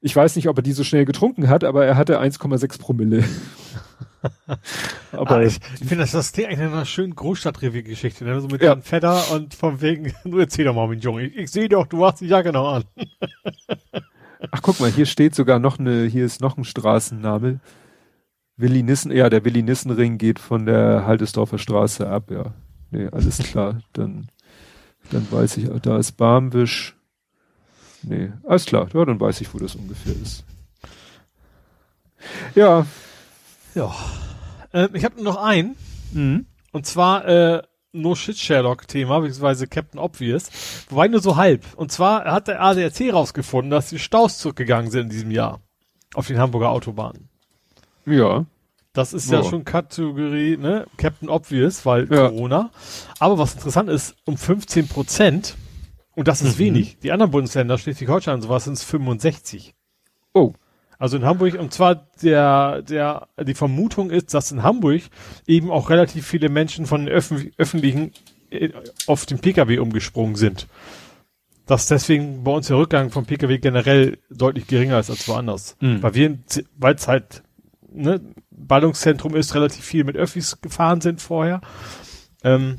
Ich 0.00 0.14
weiß 0.14 0.36
nicht, 0.36 0.48
ob 0.48 0.58
er 0.58 0.62
die 0.62 0.72
so 0.72 0.84
schnell 0.84 1.04
getrunken 1.04 1.48
hat, 1.48 1.64
aber 1.64 1.84
er 1.84 1.96
hatte 1.96 2.20
1,6 2.20 2.78
Promille. 2.78 3.24
aber 5.12 5.36
ah, 5.36 5.42
ich 5.42 5.60
ich 5.80 5.86
finde, 5.86 6.04
das, 6.04 6.12
das 6.12 6.32
klingt 6.32 6.48
eigentlich 6.48 6.60
nach 6.60 6.72
einer 6.72 6.84
schönen 6.84 7.14
Großstadtrevier-Geschichte, 7.14 8.24
ne? 8.24 8.40
So 8.40 8.48
mit 8.48 8.62
Ja. 8.62 8.74
ja. 8.74 8.80
Fedder 8.80 9.30
und 9.32 9.54
von 9.54 9.80
wegen, 9.80 10.12
du 10.24 10.38
erzähl 10.38 10.64
doch 10.64 10.74
mal, 10.74 10.88
mein 10.88 11.00
Junge. 11.00 11.24
Ich, 11.24 11.36
ich 11.36 11.50
sehe 11.50 11.68
doch, 11.68 11.86
du 11.86 12.04
hast 12.04 12.20
die 12.20 12.26
Jacke 12.26 12.52
noch 12.52 12.74
an. 12.74 12.84
ach 14.50 14.62
guck 14.62 14.80
mal, 14.80 14.90
hier 14.90 15.06
steht 15.06 15.34
sogar 15.34 15.58
noch 15.58 15.78
eine, 15.78 16.04
hier 16.04 16.24
ist 16.24 16.40
noch 16.40 16.56
ein 16.56 16.64
Straßenname. 16.64 17.60
Willi 18.56 18.82
Nissen, 18.82 19.10
ja, 19.10 19.28
der 19.28 19.44
Willi 19.44 19.62
Nissenring 19.62 20.18
geht 20.18 20.38
von 20.38 20.66
der 20.66 21.06
Haldesdorfer 21.06 21.58
Straße 21.58 22.08
ab, 22.08 22.30
ja. 22.30 22.54
Nee, 22.90 23.08
alles 23.10 23.38
klar. 23.38 23.80
Dann, 23.92 24.28
dann 25.10 25.26
weiß 25.30 25.56
ich, 25.56 25.68
da 25.82 25.98
ist 25.98 26.12
Barmwisch. 26.12 26.96
Nee, 28.02 28.32
alles 28.44 28.66
klar, 28.66 28.88
ja, 28.92 29.04
dann 29.04 29.18
weiß 29.18 29.40
ich, 29.40 29.52
wo 29.52 29.58
das 29.58 29.74
ungefähr 29.74 30.14
ist. 30.14 30.44
Ja. 32.54 32.86
Ja. 33.74 33.94
Ähm, 34.72 34.90
ich 34.92 35.04
habe 35.04 35.22
noch 35.22 35.36
einen. 35.36 35.76
Mhm. 36.12 36.46
Und 36.72 36.86
zwar 36.86 37.26
äh, 37.26 37.62
No 37.92 38.14
Shit 38.14 38.38
Sherlock 38.38 38.88
Thema, 38.88 39.20
beziehungsweise 39.20 39.66
Captain 39.66 40.00
Obvious. 40.00 40.50
Wobei 40.90 41.08
nur 41.08 41.20
so 41.20 41.36
halb. 41.36 41.64
Und 41.76 41.92
zwar 41.92 42.24
hat 42.24 42.48
der 42.48 42.60
ADAC 42.60 43.12
rausgefunden, 43.12 43.70
dass 43.70 43.90
die 43.90 43.98
Staus 43.98 44.38
zurückgegangen 44.38 44.90
sind 44.90 45.04
in 45.04 45.10
diesem 45.10 45.30
Jahr. 45.30 45.60
Auf 46.14 46.26
den 46.26 46.38
Hamburger 46.38 46.70
Autobahnen. 46.70 47.28
Ja. 48.06 48.46
Das 48.92 49.12
ist 49.12 49.30
ja 49.30 49.38
Ja. 49.40 49.44
schon 49.44 49.64
Kategorie, 49.64 50.56
ne? 50.56 50.86
Captain 50.96 51.28
Obvious, 51.28 51.84
weil 51.84 52.02
Ja. 52.12 52.28
Corona. 52.28 52.70
Aber 53.18 53.38
was 53.38 53.54
interessant 53.54 53.88
ist, 53.90 54.14
um 54.24 54.36
15 54.36 54.86
Prozent, 54.88 55.56
und 56.14 56.28
das 56.28 56.42
ist 56.42 56.54
Mhm. 56.56 56.64
wenig. 56.64 56.98
Die 57.02 57.10
anderen 57.10 57.32
Bundesländer, 57.32 57.76
Schleswig-Holstein 57.76 58.34
und 58.36 58.42
sowas, 58.42 58.64
sind 58.64 58.74
es 58.74 58.84
65. 58.84 59.74
Oh. 60.32 60.52
Also 60.96 61.16
in 61.16 61.24
Hamburg, 61.24 61.54
und 61.58 61.72
zwar 61.72 62.06
der, 62.22 62.82
der, 62.82 63.26
die 63.44 63.54
Vermutung 63.54 64.10
ist, 64.10 64.32
dass 64.32 64.52
in 64.52 64.62
Hamburg 64.62 65.02
eben 65.46 65.72
auch 65.72 65.90
relativ 65.90 66.24
viele 66.26 66.48
Menschen 66.48 66.86
von 66.86 67.04
den 67.06 67.08
Öffn 67.14 67.50
öffentlichen 67.58 68.12
äh, 68.50 68.70
auf 69.08 69.26
den 69.26 69.40
Pkw 69.40 69.78
umgesprungen 69.78 70.36
sind. 70.36 70.68
Dass 71.66 71.86
deswegen 71.88 72.44
bei 72.44 72.52
uns 72.52 72.68
der 72.68 72.76
Rückgang 72.76 73.10
vom 73.10 73.24
Pkw 73.26 73.58
generell 73.58 74.18
deutlich 74.30 74.66
geringer 74.66 74.98
ist 75.00 75.10
als 75.10 75.26
woanders. 75.26 75.76
Mhm. 75.80 76.02
Weil 76.02 76.14
wir, 76.14 76.38
weil 76.76 76.94
es 76.94 77.08
halt, 77.08 77.42
ne, 77.94 78.20
Ballungszentrum 78.50 79.34
ist, 79.34 79.54
relativ 79.54 79.84
viel 79.84 80.04
mit 80.04 80.16
Öffis 80.16 80.60
gefahren 80.60 81.00
sind 81.00 81.20
vorher. 81.20 81.60
Ähm, 82.42 82.78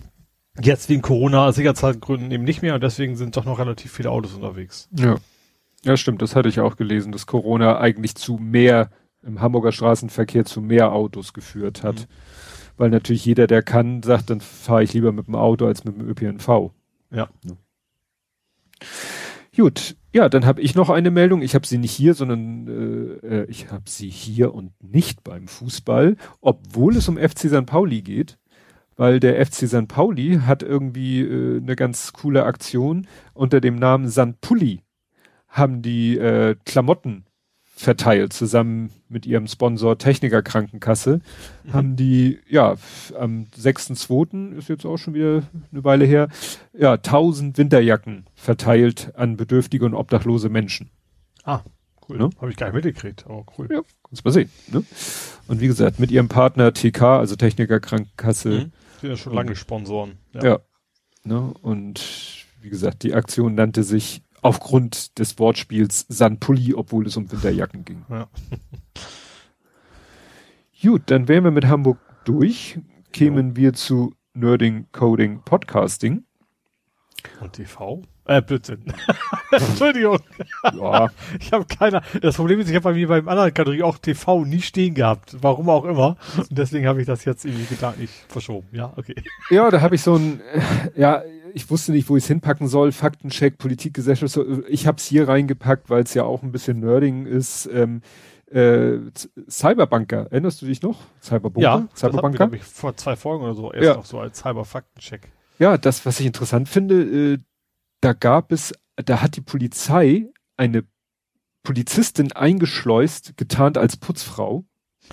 jetzt 0.62 0.90
wegen 0.90 1.02
Corona, 1.02 1.52
Sicherheitsgründen 1.52 2.32
eben 2.32 2.44
nicht 2.44 2.62
mehr 2.62 2.76
und 2.76 2.84
deswegen 2.84 3.16
sind 3.16 3.36
doch 3.36 3.46
noch 3.46 3.60
relativ 3.60 3.92
viele 3.92 4.12
Autos 4.12 4.34
unterwegs. 4.34 4.90
Ja. 4.98 5.16
Ja, 5.84 5.98
stimmt, 5.98 6.24
das 6.24 6.36
hatte 6.36 6.50
ich 6.50 6.60
auch 6.60 6.78
gelesen, 6.78 7.12
dass 7.12 7.28
Corona 7.28 7.80
eigentlich 7.80 8.16
zu 8.16 8.38
mehr 8.38 8.90
im 9.22 9.40
Hamburger 9.40 9.72
Straßenverkehr 9.72 10.44
zu 10.44 10.62
mehr 10.62 10.92
Autos 10.92 11.34
geführt 11.34 11.84
hat. 11.84 12.02
Mhm. 12.02 12.06
Weil 12.78 12.90
natürlich 12.90 13.24
jeder, 13.26 13.48
der 13.48 13.62
kann, 13.62 14.04
sagt, 14.04 14.30
dann 14.30 14.42
fahre 14.42 14.84
ich 14.84 14.94
lieber 14.94 15.12
mit 15.12 15.28
dem 15.28 15.36
Auto 15.36 15.66
als 15.66 15.86
mit 15.86 15.96
dem 15.96 16.10
ÖPNV. 16.10 16.72
Ja. 17.12 17.30
Gut, 19.56 19.96
ja, 20.16 20.30
dann 20.30 20.46
habe 20.46 20.62
ich 20.62 20.76
noch 20.76 20.90
eine 20.90 21.12
Meldung. 21.12 21.42
Ich 21.42 21.56
habe 21.56 21.68
sie 21.68 21.78
nicht 21.78 21.92
hier, 21.92 22.14
sondern 22.14 23.20
äh, 23.22 23.42
äh, 23.42 23.46
ich 23.50 23.70
habe 23.70 23.84
sie 23.90 24.10
hier 24.10 24.54
und 24.54 24.72
nicht 24.82 25.26
beim 25.26 25.50
Fußball, 25.50 26.16
obwohl 26.40 26.96
es 26.96 27.10
um 27.10 27.18
FC 27.18 27.50
St. 27.50 27.66
Pauli 27.66 28.02
geht, 28.02 28.38
weil 28.96 29.20
der 29.20 29.46
FC 29.46 29.68
St. 29.68 29.90
Pauli 29.90 30.40
hat 30.46 30.64
irgendwie 30.64 31.20
äh, 31.20 31.58
eine 31.58 31.76
ganz 31.76 32.14
coole 32.14 32.46
Aktion 32.46 33.08
unter 33.34 33.60
dem 33.60 33.76
Namen 33.76 34.10
St. 34.10 34.40
Pulli 34.40 34.84
haben 35.50 35.82
die 35.82 36.18
äh, 36.18 36.56
Klamotten 36.64 37.26
verteilt, 37.77 38.31
zusammen 38.34 38.89
mit 39.10 39.26
ihrem 39.26 39.47
Sponsor 39.47 39.97
Techniker 39.97 40.41
Krankenkasse, 40.41 41.19
haben 41.73 41.95
die, 41.97 42.39
ja, 42.47 42.76
am 43.19 43.47
6.2., 43.57 44.53
ist 44.57 44.69
jetzt 44.69 44.85
auch 44.85 44.97
schon 44.97 45.14
wieder 45.14 45.43
eine 45.72 45.84
Weile 45.84 46.06
her, 46.06 46.30
ja, 46.73 46.93
1000 46.93 47.57
Winterjacken 47.57 48.26
verteilt 48.34 49.11
an 49.15 49.35
bedürftige 49.35 49.85
und 49.85 49.93
obdachlose 49.93 50.47
Menschen. 50.49 50.89
Ah, 51.43 51.61
cool. 52.07 52.18
Ne? 52.18 52.30
Habe 52.39 52.49
ich 52.49 52.57
gar 52.57 52.68
nicht 52.68 52.76
mitgekriegt, 52.76 53.26
aber 53.26 53.45
cool. 53.57 53.68
Ja, 53.69 53.81
kannst 54.07 54.23
mal 54.23 54.31
sehen. 54.31 54.49
Ne? 54.72 54.84
Und 55.47 55.60
wie 55.60 55.68
gesagt, 55.68 55.99
mit 55.99 56.11
ihrem 56.11 56.30
Partner 56.30 56.73
TK, 56.73 57.02
also 57.19 57.35
Techniker 57.35 57.80
Krankenkasse, 57.80 58.49
Mhm. 58.49 58.72
Sind 59.02 59.10
ja 59.10 59.18
schon 59.18 59.34
lange 59.34 59.56
Sponsoren. 59.56 60.14
ja. 60.34 60.60
Ne? 61.26 61.53
Und 61.61 62.45
wie 62.61 62.69
gesagt, 62.69 63.03
die 63.03 63.14
Aktion 63.14 63.56
nannte 63.56 63.84
sich 63.84 64.22
aufgrund 64.46 65.18
des 65.18 65.40
Wortspiels 65.40 66.06
Sanpulli, 66.08 66.76
obwohl 66.76 67.08
es 67.08 67.18
um 67.18 67.32
Winterjacken 67.32 67.84
ging. 67.84 68.06
Ja. 68.10 68.28
Gut, 70.84 71.02
dann 71.08 71.28
wären 71.28 71.44
wir 71.46 71.50
mit 71.50 71.66
Hamburg 71.66 71.98
durch, 72.26 72.78
kämen 73.12 73.56
wir 73.56 73.74
zu 73.74 74.14
Nerding, 74.36 74.86
Coding, 74.92 75.42
Podcasting. 75.44 76.26
Und 77.42 77.54
TV? 77.54 78.04
Äh, 78.26 78.44
Blödsinn. 78.44 78.84
Entschuldigung. 79.52 80.20
Ja, 80.76 81.10
Ich 81.40 81.52
habe 81.52 81.66
keiner. 81.66 82.04
Das 82.22 82.36
Problem 82.36 82.60
ist, 82.60 82.70
ich 82.70 82.76
habe 82.76 82.84
bei 82.84 82.94
mir 82.94 83.08
beim 83.08 83.28
anderen 83.28 83.52
Kategorie 83.52 83.82
auch 83.82 83.98
TV 83.98 84.46
nie 84.46 84.62
stehen 84.62 84.94
gehabt. 84.94 85.38
Warum 85.42 85.70
auch 85.70 85.86
immer. 85.86 86.18
Und 86.38 86.56
deswegen 86.56 86.86
habe 86.86 87.02
ich 87.02 87.08
das 87.08 87.26
jetzt 87.26 87.46
irgendwie 87.46 87.66
gedanklich 87.66 88.12
verschoben. 88.28 88.68
Ja, 88.72 88.94
okay. 88.96 89.16
ja 89.50 89.72
da 89.72 89.82
habe 89.82 89.96
ich 89.96 90.04
so 90.04 90.16
ein, 90.16 90.40
ja, 90.96 91.24
ich 91.56 91.69
wusste 91.69 91.94
nicht, 91.94 92.10
wo 92.10 92.18
ich 92.18 92.23
es 92.23 92.27
hinpacken 92.27 92.68
soll. 92.68 92.91
Faktencheck, 92.91 93.57
Politik, 93.57 93.94
Gesellschaft. 93.94 94.38
Ich 94.68 94.88
habe 94.88 94.98
es 94.98 95.06
hier 95.06 95.27
reingepackt, 95.30 95.90
weil 95.90 96.03
es 96.03 96.14
ja 96.14 96.23
auch 96.23 96.44
ein 96.44 96.52
bisschen 96.52 96.82
Nerding 96.82 97.26
ist. 97.26 97.65
Ähm, 97.72 98.02
äh, 98.52 98.98
Cyberbanker, 99.49 100.27
erinnerst 100.32 100.61
du 100.61 100.65
dich 100.65 100.82
noch? 100.82 100.99
Cyberbunker? 101.22 101.61
Ja, 101.61 101.88
das 101.90 101.99
Cyberbanker? 102.02 102.38
glaube 102.38 102.57
ich, 102.57 102.64
vor 102.64 102.95
zwei 102.98 103.15
Folgen 103.15 103.44
oder 103.45 103.56
so 103.56 103.72
erst 103.72 103.86
Ja. 103.86 103.95
noch 103.95 104.06
so 104.06 104.19
als 104.19 104.44
halber 104.44 104.65
Faktencheck. 104.65 105.32
Ja, 105.57 105.77
das, 105.77 106.06
was 106.06 106.19
ich 106.19 106.26
interessant 106.26 106.68
finde, 106.68 107.34
äh, 107.36 107.38
da 108.02 108.11
gab 108.14 108.52
es, 108.52 108.73
da 108.98 109.22
hat 109.22 109.38
die 109.38 109.41
Polizei 109.41 110.27
eine 110.57 110.84
Polizistin 111.64 112.34
eingeschleust, 112.34 113.38
getarnt 113.38 113.77
als 113.77 113.98
Putzfrau. 113.98 114.65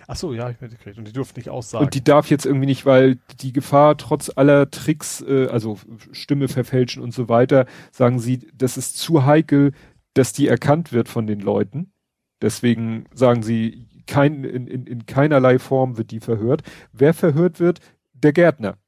Ach 0.06 0.16
so, 0.16 0.32
ja, 0.32 0.51
ich 0.51 0.60
mitgekriegt. 0.60 0.98
Und 0.98 1.06
die 1.06 1.12
durften 1.12 1.39
nicht 1.39 1.48
aussagen. 1.48 1.85
Und 1.85 1.94
die 1.94 2.05
darf 2.05 2.31
jetzt 2.31 2.47
irgendwie 2.47 2.66
nicht, 2.66 2.86
weil 2.86 3.19
die 3.40 3.52
Gefahr 3.52 3.97
trotz 3.97 4.31
aller 4.35 4.70
Tricks, 4.70 5.20
äh, 5.23 5.47
also 5.47 5.78
Stimme 6.12 6.48
verfälschen 6.48 7.02
und 7.02 7.14
so 7.14 7.28
weiter, 7.28 7.66
sagen 7.90 8.19
sie, 8.19 8.48
das 8.55 8.77
ist 8.77 8.98
zu 8.98 9.24
heikel, 9.24 9.73
dass 10.14 10.32
die 10.32 10.48
erkannt 10.48 10.93
wird 10.93 11.09
von 11.09 11.27
den 11.27 11.40
Leuten. 11.40 11.93
Deswegen 12.40 13.06
sagen 13.14 13.43
sie, 13.43 13.86
kein, 14.06 14.44
in, 14.44 14.66
in, 14.66 14.86
in 14.86 15.06
keinerlei 15.06 15.59
Form 15.59 15.97
wird 15.97 16.10
die 16.10 16.20
verhört. 16.20 16.62
Wer 16.93 17.14
verhört 17.14 17.60
wird? 17.60 17.81
Der 18.12 18.32
Gärtner. 18.32 18.78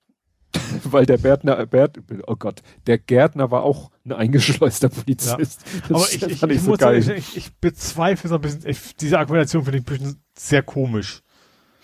weil 0.84 1.06
der 1.06 1.18
Gärtner, 1.18 1.66
Bert, 1.66 1.98
oh 2.26 2.36
Gott, 2.36 2.62
der 2.86 2.98
Gärtner 2.98 3.50
war 3.50 3.62
auch 3.62 3.90
ein 4.04 4.12
eingeschleuster 4.12 4.88
Polizist. 4.88 5.64
Das 5.88 5.90
Aber 5.90 6.06
ich, 6.12 6.22
ich, 6.22 6.42
ich, 6.42 6.60
so 6.62 6.70
muss 6.70 6.80
ich, 6.80 7.36
ich 7.36 7.54
bezweifle 7.56 8.28
so 8.28 8.36
ein 8.36 8.40
bisschen, 8.40 8.68
ich, 8.68 8.96
diese 8.96 9.18
Argumentation 9.18 9.64
finde 9.64 9.78
ich 9.78 9.84
ein 9.84 9.98
bisschen 9.98 10.22
sehr 10.36 10.62
komisch. 10.62 11.22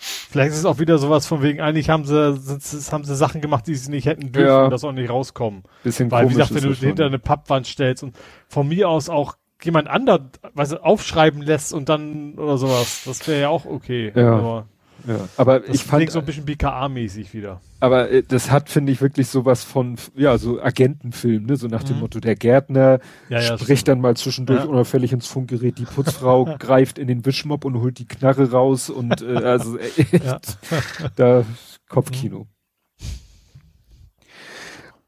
Vielleicht 0.03 0.53
ist 0.53 0.57
es 0.57 0.65
auch 0.65 0.79
wieder 0.79 0.97
sowas 0.97 1.27
von 1.27 1.43
wegen, 1.43 1.61
eigentlich 1.61 1.91
haben 1.91 2.05
sie, 2.05 2.35
sind, 2.35 2.91
haben 2.91 3.03
sie 3.03 3.15
Sachen 3.15 3.39
gemacht, 3.39 3.67
die 3.67 3.75
sie 3.75 3.91
nicht 3.91 4.07
hätten 4.07 4.31
dürfen, 4.31 4.47
Ja. 4.47 4.69
das 4.69 4.83
auch 4.83 4.93
nicht 4.93 5.11
rauskommen. 5.11 5.61
Bisschen 5.83 6.09
Weil, 6.09 6.23
wie 6.29 6.33
komisch 6.33 6.49
gesagt, 6.49 6.63
wenn 6.63 6.71
du 6.71 6.75
hinter 6.75 7.05
eine 7.05 7.19
Pappwand 7.19 7.67
stellst 7.67 8.01
und 8.01 8.15
von 8.47 8.67
mir 8.67 8.89
aus 8.89 9.09
auch 9.09 9.35
jemand 9.63 9.87
anderen, 9.87 10.31
weißt 10.55 10.71
du, 10.71 10.83
aufschreiben 10.83 11.43
lässt 11.43 11.71
und 11.71 11.87
dann 11.87 12.33
oder 12.33 12.57
sowas, 12.57 13.03
das 13.05 13.27
wäre 13.27 13.41
ja 13.41 13.49
auch 13.49 13.65
okay. 13.65 14.11
Ja. 14.15 14.37
Aber 14.37 14.67
ja. 15.07 15.27
Aber 15.37 15.59
das 15.59 15.75
ich 15.75 15.83
fand, 15.83 15.99
klingt 15.99 16.11
so 16.11 16.19
ein 16.19 16.25
bisschen 16.25 16.45
BKA-mäßig 16.45 17.33
wieder. 17.33 17.61
aber 17.79 18.09
äh, 18.11 18.23
das 18.23 18.51
hat, 18.51 18.69
finde 18.69 18.91
ich, 18.91 19.01
wirklich 19.01 19.27
sowas 19.27 19.63
von, 19.63 19.95
ja, 20.15 20.37
so 20.37 20.61
Agentenfilm, 20.61 21.45
ne? 21.45 21.55
So 21.55 21.67
nach 21.67 21.83
dem 21.83 21.95
Mhm. 21.95 22.01
Motto, 22.01 22.19
der 22.19 22.35
Gärtner 22.35 22.99
Ja, 23.29 23.39
ja, 23.41 23.57
spricht 23.57 23.87
dann 23.87 24.01
mal 24.01 24.15
zwischendurch 24.17 24.65
unauffällig 24.65 25.13
ins 25.13 25.27
Funkgerät, 25.27 25.77
die 25.77 25.85
Putzfrau 25.85 26.45
greift 26.59 26.99
in 26.99 27.07
den 27.07 27.25
Wischmopp 27.25 27.65
und 27.65 27.79
holt 27.81 27.99
die 27.99 28.07
Knarre 28.07 28.51
raus 28.51 28.89
und 28.89 29.21
äh, 29.21 29.35
also 29.37 29.77
äh, 29.79 29.89
echt, 29.97 30.23
Ja. 30.23 30.39
da 31.15 31.45
Kopfkino. 31.89 32.47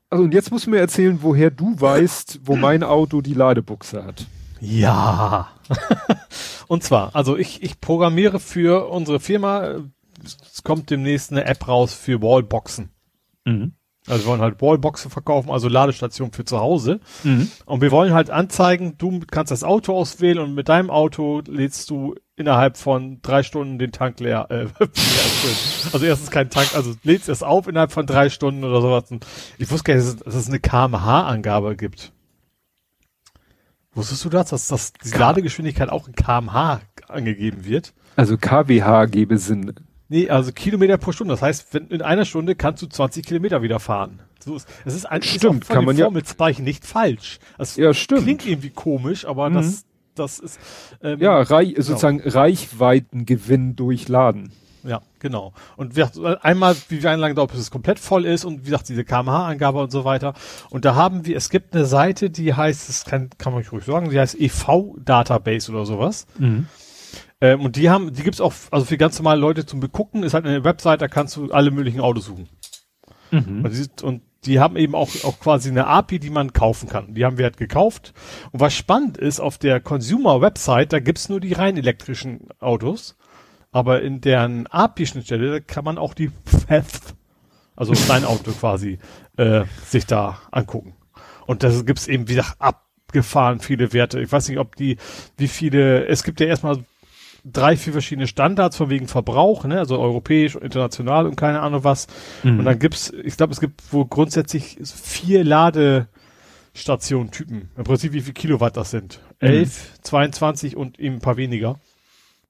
Also 0.09 0.25
und 0.25 0.33
jetzt 0.33 0.51
musst 0.51 0.67
du 0.67 0.69
mir 0.69 0.79
erzählen, 0.79 1.17
woher 1.21 1.49
du 1.49 1.79
weißt, 1.79 2.41
wo 2.43 2.55
mein 2.55 2.83
Auto 2.83 3.21
die 3.21 3.33
Ladebuchse 3.33 4.03
hat. 4.05 4.27
Ja. 4.63 5.49
und 6.67 6.83
zwar, 6.83 7.13
also 7.15 7.37
ich, 7.37 7.61
ich 7.63 7.81
programmiere 7.81 8.39
für 8.39 8.89
unsere 8.89 9.19
Firma, 9.19 9.75
es 10.23 10.63
kommt 10.63 10.89
demnächst 10.89 11.31
eine 11.31 11.45
App 11.45 11.67
raus 11.67 11.93
für 11.93 12.21
Wallboxen. 12.21 12.89
Also 14.07 14.23
wir 14.23 14.27
wollen 14.31 14.41
halt 14.41 14.61
Wallboxen 14.61 15.11
verkaufen, 15.11 15.49
also 15.49 15.67
Ladestationen 15.67 16.33
für 16.33 16.45
zu 16.45 16.59
Hause. 16.59 16.99
Und 17.65 17.81
wir 17.81 17.91
wollen 17.91 18.13
halt 18.13 18.29
anzeigen, 18.29 18.97
du 18.97 19.21
kannst 19.29 19.51
das 19.51 19.63
Auto 19.63 19.93
auswählen 19.93 20.39
und 20.39 20.55
mit 20.55 20.69
deinem 20.69 20.89
Auto 20.89 21.41
lädst 21.45 21.89
du 21.89 22.15
innerhalb 22.35 22.77
von 22.77 23.19
drei 23.21 23.43
Stunden 23.43 23.79
den 23.79 23.91
Tank 23.91 24.19
leer. 24.19 24.47
Äh, 24.49 24.67
also 25.93 26.05
erstens 26.05 26.31
kein 26.31 26.49
Tank, 26.49 26.75
also 26.75 26.93
lädst 27.03 27.29
es 27.29 27.43
auf 27.43 27.67
innerhalb 27.67 27.91
von 27.91 28.05
drei 28.05 28.29
Stunden 28.29 28.63
oder 28.63 28.81
sowas. 28.81 29.11
Und 29.11 29.25
ich 29.57 29.69
wusste 29.71 29.91
gar 29.91 29.95
nicht, 29.95 30.25
dass 30.25 30.35
es 30.35 30.47
eine 30.47 30.59
kmh-Angabe 30.59 31.75
gibt. 31.75 32.11
Wusstest 33.95 34.25
du 34.25 34.29
das, 34.29 34.49
dass, 34.49 34.67
dass 34.67 34.93
die 34.93 35.17
Ladegeschwindigkeit 35.17 35.89
auch 35.89 36.07
in 36.07 36.15
kmh 36.15 36.81
angegeben 37.07 37.65
wird? 37.65 37.93
Also 38.15 38.37
KWH 38.37 39.05
gebe 39.05 39.37
Sinn. 39.37 39.73
Nee, 40.09 40.29
also 40.29 40.51
Kilometer 40.51 40.97
pro 40.97 41.11
Stunde. 41.11 41.33
Das 41.33 41.41
heißt, 41.41 41.73
wenn, 41.73 41.87
in 41.87 42.01
einer 42.01 42.25
Stunde 42.25 42.55
kannst 42.55 42.81
du 42.81 42.87
20 42.87 43.25
Kilometer 43.25 43.61
wieder 43.61 43.79
fahren. 43.79 44.19
So 44.43 44.55
ist, 44.55 44.67
es 44.85 44.93
ist 44.95 45.05
eigentlich 45.05 45.33
Stimmt, 45.35 45.63
auch 45.63 45.67
von 45.67 45.75
kann 45.75 45.85
man 45.85 45.95
ja- 45.97 46.09
nicht 46.59 46.85
falsch. 46.85 47.39
Das 47.57 47.75
Ja, 47.77 47.93
stimmt. 47.93 48.23
klingt 48.23 48.45
irgendwie 48.45 48.69
komisch, 48.71 49.25
aber 49.25 49.49
Mhm. 49.49 49.53
das, 49.55 49.85
das 50.15 50.39
ist, 50.39 50.59
ähm, 51.01 51.19
Ja, 51.19 51.41
Rei 51.41 51.73
sozusagen 51.77 52.19
Reichweitengewinn 52.19 53.75
durch 53.75 54.07
Laden. 54.07 54.51
Ja, 54.83 55.01
genau. 55.19 55.53
Und 55.77 55.95
wie 55.95 56.01
gesagt, 56.01 56.19
einmal, 56.43 56.75
wie 56.89 56.99
lange 56.99 57.33
dauert, 57.33 57.51
bis 57.51 57.59
es 57.59 57.71
komplett 57.71 57.99
voll 57.99 58.25
ist 58.25 58.45
und 58.45 58.61
wie 58.61 58.65
gesagt, 58.65 58.89
diese 58.89 59.03
kmh-Angabe 59.03 59.79
und 59.79 59.91
so 59.91 60.03
weiter. 60.05 60.33
Und 60.69 60.85
da 60.85 60.95
haben 60.95 61.25
wir, 61.25 61.37
es 61.37 61.49
gibt 61.49 61.75
eine 61.75 61.85
Seite, 61.85 62.29
die 62.29 62.53
heißt, 62.53 62.89
das 62.89 63.05
kann, 63.05 63.29
kann 63.37 63.53
man 63.53 63.63
ruhig 63.63 63.85
sagen, 63.85 64.09
die 64.09 64.19
heißt 64.19 64.39
EV-Database 64.39 65.71
oder 65.71 65.85
sowas. 65.85 66.27
Ähm, 67.41 67.61
und 67.61 67.75
die 67.75 67.89
haben, 67.89 68.13
die 68.13 68.23
gibt's 68.23 68.41
auch, 68.41 68.53
also 68.71 68.85
für 68.85 68.97
ganz 68.97 69.17
normale 69.19 69.39
Leute 69.39 69.65
zum 69.65 69.79
Begucken, 69.79 70.23
ist 70.23 70.33
halt 70.33 70.45
eine 70.45 70.63
Website, 70.63 71.01
da 71.01 71.07
kannst 71.07 71.35
du 71.35 71.51
alle 71.51 71.71
möglichen 71.71 71.99
Autos 71.99 72.25
suchen. 72.25 72.49
Und, 73.63 73.73
die, 73.73 74.05
und 74.05 74.21
die 74.45 74.59
haben 74.59 74.75
eben 74.77 74.95
auch, 74.95 75.09
auch 75.23 75.39
quasi 75.39 75.69
eine 75.69 75.87
API, 75.87 76.19
die 76.19 76.29
man 76.29 76.53
kaufen 76.53 76.89
kann. 76.89 77.13
Die 77.13 77.25
haben 77.25 77.37
wir 77.37 77.45
halt 77.45 77.57
gekauft. 77.57 78.13
Und 78.51 78.59
was 78.59 78.73
spannend 78.73 79.17
ist, 79.17 79.39
auf 79.39 79.57
der 79.57 79.79
Consumer-Website, 79.79 80.93
da 80.93 80.99
gibt's 80.99 81.29
nur 81.29 81.39
die 81.39 81.53
rein 81.53 81.77
elektrischen 81.77 82.47
Autos. 82.59 83.17
Aber 83.73 84.01
in 84.01 84.21
deren 84.21 84.67
API-Schnittstelle 84.67 85.61
kann 85.61 85.83
man 85.83 85.97
auch 85.97 86.13
die 86.13 86.31
PHEV, 86.45 87.13
also 87.75 87.93
dein 88.07 88.23
Auto 88.23 88.51
quasi, 88.51 88.99
äh, 89.35 89.65
sich 89.85 90.05
da 90.05 90.39
angucken. 90.51 90.93
Und 91.45 91.63
da 91.63 91.81
gibt's 91.81 92.07
eben, 92.07 92.29
wie 92.29 92.35
gesagt, 92.35 92.55
abgefahren 92.59 93.59
viele 93.59 93.91
Werte. 93.91 94.21
Ich 94.21 94.31
weiß 94.31 94.47
nicht, 94.47 94.59
ob 94.59 94.77
die, 94.77 94.95
wie 95.37 95.49
viele, 95.49 96.07
es 96.07 96.23
gibt 96.23 96.39
ja 96.39 96.47
erstmal 96.47 96.85
drei, 97.43 97.75
vier 97.75 97.91
verschiedene 97.93 98.27
Standards 98.27 98.77
von 98.77 98.89
wegen 98.89 99.07
Verbrauch, 99.07 99.65
ne? 99.65 99.79
also 99.79 99.99
europäisch, 99.99 100.55
international 100.55 101.25
und 101.25 101.35
keine 101.35 101.61
Ahnung 101.61 101.83
was. 101.83 102.05
Und 102.43 102.63
dann 102.63 102.77
gibt's, 102.79 103.11
ich 103.11 103.35
glaube, 103.35 103.51
es 103.53 103.59
gibt 103.59 103.91
wohl 103.91 104.05
grundsätzlich 104.05 104.77
vier 104.83 105.43
Ladestationen-Typen. 105.43 107.69
Im 107.75 107.83
Prinzip 107.83 108.13
wie 108.13 108.21
viel 108.21 108.33
Kilowatt 108.33 108.77
das 108.77 108.91
sind. 108.91 109.19
Elf, 109.39 109.99
22 110.03 110.77
und 110.77 110.99
eben 110.99 111.15
ein 111.15 111.21
paar 111.21 111.37
weniger. 111.37 111.79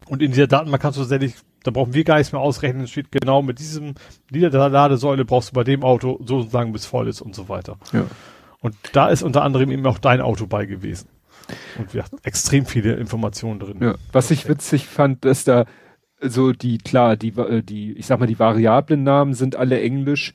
Und 0.08 0.22
in 0.22 0.32
dieser 0.32 0.48
Datenbank 0.48 0.82
kannst 0.82 0.98
du 0.98 1.02
tatsächlich, 1.02 1.36
da 1.64 1.72
brauchen 1.72 1.94
wir 1.94 2.04
gar 2.04 2.18
nichts 2.18 2.32
mehr 2.32 2.42
ausrechnen, 2.42 2.84
es 2.84 2.92
steht 2.92 3.12
genau 3.12 3.42
mit 3.42 3.60
diesem, 3.60 3.96
dieser 4.30 4.70
Ladesäule 4.70 5.26
brauchst 5.26 5.52
du 5.52 5.54
bei 5.54 5.64
dem 5.64 5.84
Auto 5.84 6.20
so 6.26 6.38
und 6.38 6.52
so 6.52 6.58
lange 6.58 6.72
bis 6.72 6.86
voll 6.86 7.08
ist 7.08 7.22
und 7.22 7.36
so 7.36 7.50
weiter. 7.50 7.78
Ja. 7.92 8.06
Und 8.60 8.76
da 8.94 9.10
ist 9.10 9.24
unter 9.24 9.44
anderem 9.44 9.72
eben 9.72 9.86
auch 9.86 9.98
dein 9.98 10.22
Auto 10.22 10.48
bei 10.48 10.66
gewesen. 10.66 11.10
Und 11.78 11.94
wir 11.94 12.04
hatten 12.04 12.18
extrem 12.24 12.66
viele 12.66 12.94
Informationen 12.94 13.60
drin. 13.60 13.78
Ja. 13.82 13.96
Was 14.12 14.32
ich 14.32 14.48
witzig 14.48 14.88
fand, 14.88 15.26
dass 15.26 15.44
da 15.44 15.66
so 16.22 16.54
die, 16.54 16.78
klar, 16.78 17.18
die, 17.18 17.30
äh, 17.38 17.62
die, 17.62 17.94
ich 17.94 18.06
sag 18.06 18.20
mal, 18.20 18.28
die 18.28 18.40
Variablen-Namen 18.40 19.34
sind 19.34 19.56
alle 19.56 19.82
Englisch. 19.82 20.34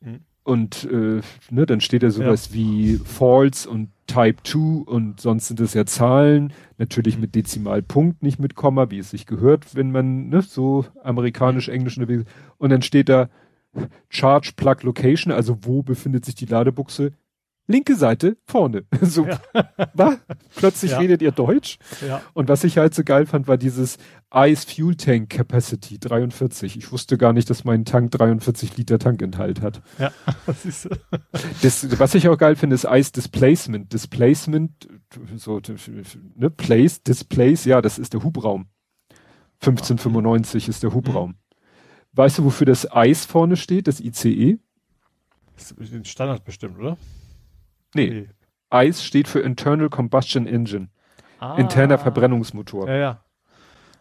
Mhm. 0.00 0.20
Und 0.44 0.84
äh, 0.90 1.20
ne, 1.50 1.66
dann 1.66 1.80
steht 1.80 2.02
da 2.02 2.10
sowas 2.10 2.52
wie 2.52 2.98
False 2.98 3.68
und 3.68 3.90
Type 4.12 4.42
2 4.42 4.84
und 4.84 5.20
sonst 5.20 5.48
sind 5.48 5.60
es 5.60 5.72
ja 5.72 5.86
Zahlen, 5.86 6.52
natürlich 6.76 7.18
mit 7.18 7.34
Dezimalpunkt, 7.34 8.22
nicht 8.22 8.38
mit 8.38 8.54
Komma, 8.54 8.90
wie 8.90 8.98
es 8.98 9.10
sich 9.10 9.24
gehört, 9.24 9.74
wenn 9.74 9.90
man 9.90 10.28
ne, 10.28 10.42
so 10.42 10.84
amerikanisch-englisch 11.02 11.96
unterwegs 11.96 12.24
ist. 12.24 12.30
Und 12.58 12.70
dann 12.70 12.82
steht 12.82 13.08
da 13.08 13.30
Charge 14.10 14.52
Plug 14.54 14.76
Location, 14.82 15.32
also 15.32 15.58
wo 15.62 15.82
befindet 15.82 16.26
sich 16.26 16.34
die 16.34 16.44
Ladebuchse? 16.44 17.12
Linke 17.72 17.96
Seite, 17.96 18.36
vorne. 18.44 18.84
so, 19.00 19.26
was? 19.94 20.18
Plötzlich 20.54 20.92
Ja. 20.92 20.98
redet 20.98 21.22
ihr 21.22 21.32
Deutsch? 21.32 21.78
Ja. 22.06 22.22
Und 22.34 22.48
was 22.48 22.62
ich 22.64 22.78
halt 22.78 22.94
so 22.94 23.02
geil 23.02 23.26
fand, 23.26 23.48
war 23.48 23.56
dieses 23.56 23.98
Ice 24.34 24.66
Fuel 24.66 24.94
Tank 24.94 25.30
Capacity 25.30 25.98
43. 25.98 26.76
Ich 26.76 26.92
wusste 26.92 27.18
gar 27.18 27.32
nicht, 27.32 27.50
dass 27.50 27.64
mein 27.64 27.84
Tank 27.84 28.10
43 28.12 28.76
Liter 28.76 28.98
Tankinhalt 28.98 29.60
hat. 29.60 29.82
Ja, 29.98 30.12
das 30.46 30.64
ist, 30.64 30.88
Das, 31.62 31.98
was 31.98 32.14
ich 32.14 32.28
auch 32.28 32.38
geil 32.38 32.56
finde, 32.56 32.74
ist 32.74 32.84
Ice 32.84 33.10
Displacement. 33.12 33.92
Displacement, 33.92 34.88
so, 35.36 35.60
ne, 36.36 36.50
Place, 36.50 37.02
Displace, 37.02 37.64
ja, 37.64 37.82
das 37.82 37.98
ist 37.98 38.12
der 38.12 38.22
Hubraum. 38.22 38.66
1595 39.60 40.68
ist 40.68 40.82
der 40.82 40.92
Hubraum. 40.94 41.36
Weißt 42.14 42.38
du, 42.38 42.44
wofür 42.44 42.66
das 42.66 42.90
Eis 42.92 43.24
vorne 43.24 43.56
steht, 43.56 43.86
das 43.86 44.00
ICE? 44.00 44.58
das 45.56 45.70
ist 45.70 45.92
ein 45.94 46.04
Standard 46.04 46.44
bestimmt, 46.44 46.78
oder? 46.78 46.96
Nee, 47.94 48.28
Eis 48.70 49.04
steht 49.04 49.28
für 49.28 49.40
Internal 49.40 49.88
Combustion 49.90 50.46
Engine. 50.46 50.88
Ah. 51.40 51.56
Interner 51.56 51.98
Verbrennungsmotor. 51.98 52.88
Ja, 52.88 52.96
ja. 52.96 53.20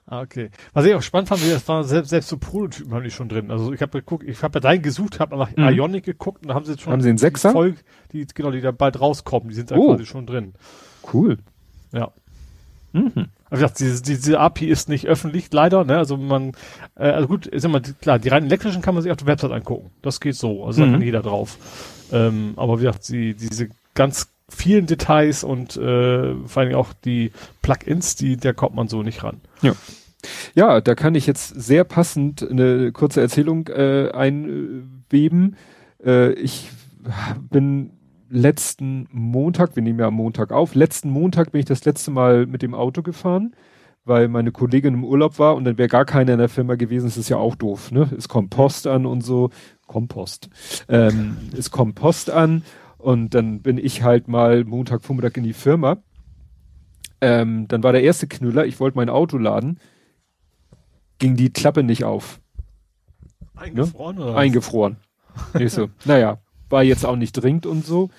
Ah, 0.05 0.22
okay. 0.22 0.49
Was 0.73 0.85
ich 0.85 0.93
auch 0.93 1.01
spannend 1.01 1.30
fand, 1.30 1.41
das 1.49 1.68
waren 1.68 1.84
selbst, 1.84 2.09
selbst 2.09 2.27
so 2.30 2.38
Prototypen 2.38 2.93
haben 2.93 3.03
die 3.03 3.11
schon 3.11 3.30
drin. 3.30 3.49
Also 3.51 3.72
ich 3.72 3.81
habe 3.81 3.99
geguckt, 3.99 4.23
ich 4.27 4.41
habe 4.43 4.55
ja 4.57 4.59
deinen 4.59 4.81
gesucht, 4.81 5.19
habe 5.19 5.38
nach 5.38 5.49
Mhm. 5.55 5.63
Ionic 5.69 6.03
geguckt 6.05 6.41
und 6.43 6.49
da 6.49 6.53
haben 6.55 6.65
sie 6.65 6.72
jetzt 6.72 6.81
schon 6.81 6.91
Haben 6.93 7.01
sie 7.01 7.09
einen 7.09 7.18
Sechser? 7.18 7.49
die 7.49 7.53
Voll, 7.53 7.76
die 8.11 8.26
genau, 8.34 8.51
die 8.51 8.61
da 8.61 8.72
bald 8.72 8.99
rauskommen, 8.99 9.49
die 9.49 9.55
sind 9.55 9.72
da 9.72 9.76
Oh. 9.76 9.88
quasi 9.93 10.05
schon 10.05 10.26
drin. 10.26 10.53
Cool. 11.13 11.38
Ja. 11.93 12.11
Mhm. 12.93 13.11
Wie 13.15 13.55
gesagt, 13.55 13.80
diese, 13.80 14.01
diese 14.01 14.39
API 14.39 14.68
ist 14.68 14.89
nicht 14.89 15.07
öffentlich, 15.07 15.51
leider, 15.53 15.84
ne? 15.85 15.97
Also 15.97 16.18
man, 16.18 16.53
äh, 16.95 17.09
also 17.09 17.27
gut, 17.27 17.45
ist 17.47 17.63
immer 17.63 17.80
klar, 17.81 18.19
die 18.19 18.30
rein 18.30 18.45
elektrischen 18.45 18.81
kann 18.81 18.93
man 18.95 19.03
sich 19.03 19.11
auf 19.11 19.18
der 19.18 19.27
Website 19.27 19.51
angucken. 19.51 19.91
Das 20.01 20.19
geht 20.19 20.35
so, 20.35 20.65
also 20.65 20.81
da 20.81 20.88
Mhm. 20.88 20.91
kann 20.93 21.01
jeder 21.01 21.22
drauf. 21.22 21.57
Ähm, 22.11 22.53
aber 22.57 22.80
wie 22.80 22.84
gesagt, 22.85 23.07
die, 23.09 23.34
diese 23.34 23.69
ganz 23.93 24.31
vielen 24.49 24.85
Details 24.85 25.43
und 25.43 25.77
äh, 25.77 26.35
vor 26.45 26.61
allem 26.61 26.76
auch 26.76 26.93
die 26.93 27.31
Plugins, 27.61 28.15
die, 28.15 28.38
der 28.38 28.53
kommt 28.53 28.76
man 28.76 28.88
so 28.88 29.01
nicht 29.01 29.23
ran. 29.23 29.41
Ja, 30.53 30.81
da 30.81 30.93
kann 30.95 31.15
ich 31.15 31.26
jetzt 31.26 31.49
sehr 31.49 31.84
passend 31.84 32.47
eine 32.47 32.91
kurze 32.91 33.22
Erzählung 33.22 33.68
äh, 33.69 34.11
einweben. 34.13 35.55
Äh, 36.03 36.34
ich 36.34 36.69
bin 37.49 37.91
letzten 38.30 39.07
Montag, 39.11 39.76
wir 39.76 39.84
nehmen 39.84 39.99
ja 39.99 40.07
am 40.07 40.13
Montag 40.13 40.51
auf, 40.51 40.76
letzten 40.76 41.09
Montag 41.09 41.51
bin 41.51 41.59
ich 41.59 41.65
das 41.65 41.84
letzte 41.85 42.11
Mal 42.11 42.45
mit 42.45 42.61
dem 42.61 42.73
Auto 42.73 43.01
gefahren, 43.01 43.55
weil 44.05 44.27
meine 44.27 44.51
Kollegin 44.51 44.93
im 44.93 45.03
Urlaub 45.03 45.39
war 45.39 45.55
und 45.55 45.65
dann 45.65 45.77
wäre 45.77 45.89
gar 45.89 46.05
keiner 46.05 46.34
in 46.34 46.39
der 46.39 46.49
Firma 46.49 46.76
gewesen. 46.76 47.05
Das 47.05 47.18
ist 47.18 47.30
ja 47.30 47.38
auch 47.38 47.55
doof, 47.55 47.91
ne? 47.91 48.09
Es 48.18 48.30
kommt 48.30 48.51
Post 48.51 48.88
an 48.88 49.05
und 49.05 49.22
so. 49.22 49.49
Kompost. 49.88 50.49
Ähm, 50.88 51.35
es 51.57 51.69
kommt 51.69 51.95
Post 51.95 52.30
an 52.30 52.63
und 53.02 53.34
dann 53.34 53.61
bin 53.61 53.78
ich 53.78 54.03
halt 54.03 54.28
mal 54.28 54.64
Montagvormittag 54.64 55.38
in 55.38 55.44
die 55.44 55.53
Firma. 55.53 55.98
Ähm, 57.19 57.68
dann 57.68 57.84
war 57.84 57.91
der 57.91 58.03
erste 58.03 58.28
Knüller, 58.28 58.65
ich 58.65 58.80
wollte 58.80 58.98
mein 58.98 59.10
Auto 59.10 59.38
laden 59.38 59.80
ging 61.22 61.38
die 61.38 61.53
Klappe 61.53 61.84
nicht 61.84 62.03
auf. 62.03 62.41
Eingefroren 63.56 64.18
oder? 64.18 64.34
was? 64.34 64.36
Eingefroren. 64.36 64.98
Ich 65.57 65.72
so, 65.72 65.88
naja, 66.06 66.40
war 66.69 66.84
jetzt 66.84 67.06
auch 67.06 67.15
nicht 67.15 67.34
dringend 67.34 67.65
und 67.65 67.86
so. 67.86 68.10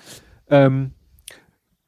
Ähm, 0.49 0.93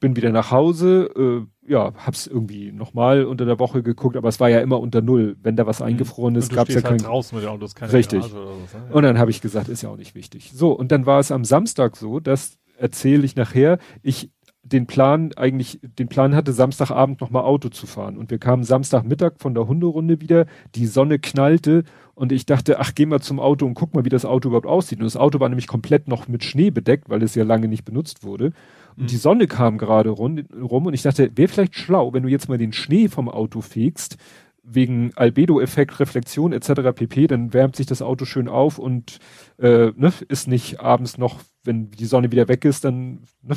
bin 0.02 0.16
wieder 0.16 0.32
nach 0.32 0.52
Hause, 0.52 1.10
äh, 1.16 1.72
ja, 1.72 1.94
hab's 1.96 2.28
irgendwie 2.28 2.72
nochmal 2.72 3.24
unter 3.24 3.46
der 3.46 3.58
Woche 3.60 3.82
geguckt, 3.82 4.18
aber 4.18 4.28
es 4.28 4.40
war 4.40 4.50
ja 4.50 4.60
immer 4.60 4.80
unter 4.80 5.02
Null. 5.02 5.38
Wenn 5.42 5.56
da 5.56 5.66
was 5.66 5.80
mhm. 5.80 5.86
eingefroren 5.86 6.36
ist, 6.36 6.54
gab's 6.54 6.70
ja 6.74 6.76
halt 6.76 6.86
kein... 6.86 6.98
draußen 6.98 7.36
mit 7.36 7.46
den 7.46 7.50
Autos, 7.50 7.74
keine 7.74 7.94
Richtig. 7.94 8.24
So, 8.26 8.38
ne? 8.38 8.94
Und 8.94 9.04
dann 9.04 9.18
habe 9.18 9.32
ich 9.32 9.42
gesagt, 9.42 9.70
ist 9.70 9.82
ja 9.82 9.90
auch 9.90 9.98
nicht 9.98 10.14
wichtig. 10.14 10.52
So, 10.54 10.74
und 10.74 10.92
dann 10.92 11.06
war 11.06 11.20
es 11.20 11.32
am 11.32 11.46
Samstag 11.46 11.96
so, 11.96 12.20
dass 12.20 12.60
erzähle 12.78 13.26
ich 13.26 13.36
nachher, 13.36 13.80
ich 14.02 14.30
den 14.66 14.88
Plan 14.88 15.32
eigentlich, 15.36 15.80
den 15.84 16.08
Plan 16.08 16.34
hatte, 16.34 16.52
Samstagabend 16.52 17.22
nochmal 17.22 17.44
Auto 17.44 17.70
zu 17.70 17.86
fahren. 17.86 18.18
Und 18.18 18.32
wir 18.32 18.40
kamen 18.40 18.64
Samstagmittag 18.64 19.34
von 19.38 19.54
der 19.54 19.68
Hunderunde 19.68 20.22
wieder, 20.22 20.48
die 20.74 20.88
Sonne 20.88 21.20
knallte 21.20 21.84
und 22.16 22.32
ich 22.32 22.48
dachte, 22.48 22.80
ach, 22.80 22.94
geh 22.96 23.06
mal 23.06 23.22
zum 23.22 23.40
Auto 23.40 23.66
und 23.66 23.76
guck 23.76 23.94
mal, 23.94 24.06
wie 24.06 24.10
das 24.10 24.26
Auto 24.26 24.50
überhaupt 24.50 24.66
aussieht. 24.66 25.00
Und 25.00 25.06
das 25.06 25.18
Auto 25.18 25.40
war 25.40 25.50
nämlich 25.50 25.68
komplett 25.68 26.08
noch 26.08 26.28
mit 26.28 26.44
Schnee 26.44 26.72
bedeckt, 26.72 27.10
weil 27.10 27.22
es 27.22 27.36
ja 27.36 27.44
lange 27.44 27.68
nicht 27.68 27.86
benutzt 27.86 28.24
wurde. 28.24 28.54
Und 28.98 29.04
mhm. 29.04 29.08
die 29.08 29.18
Sonne 29.18 29.46
kam 29.46 29.78
gerade 29.78 30.10
rum, 30.10 30.40
rum 30.60 30.88
und 30.88 30.96
ich 30.96 31.04
dachte, 31.04 31.30
wäre 31.36 31.48
vielleicht 31.48 31.76
schlau, 31.76 32.14
wenn 32.14 32.24
du 32.24 32.30
jetzt 32.30 32.50
mal 32.50 32.58
den 32.58 32.74
Schnee 32.74 33.08
vom 33.08 33.30
Auto 33.30 33.62
fegst, 33.62 34.18
wegen 34.66 35.12
Albedo-Effekt, 35.16 36.00
Reflexion 36.00 36.52
etc. 36.52 36.92
pp, 36.94 37.28
dann 37.28 37.54
wärmt 37.54 37.76
sich 37.76 37.86
das 37.86 38.02
Auto 38.02 38.26
schön 38.26 38.48
auf 38.48 38.80
und 38.80 39.20
äh, 39.58 39.92
ne, 39.96 40.12
ist 40.28 40.48
nicht 40.48 40.80
abends 40.80 41.18
noch, 41.18 41.40
wenn 41.64 41.92
die 41.92 42.06
Sonne 42.06 42.32
wieder 42.32 42.48
weg 42.48 42.66
ist, 42.66 42.84
dann 42.84 43.24
ne, 43.42 43.56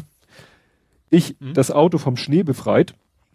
ich 1.11 1.37
mhm. 1.41 1.55
das 1.55 1.71
Auto 1.71 1.99
vom 1.99 2.17
Schnee 2.17 2.43
befreit, 2.43 2.95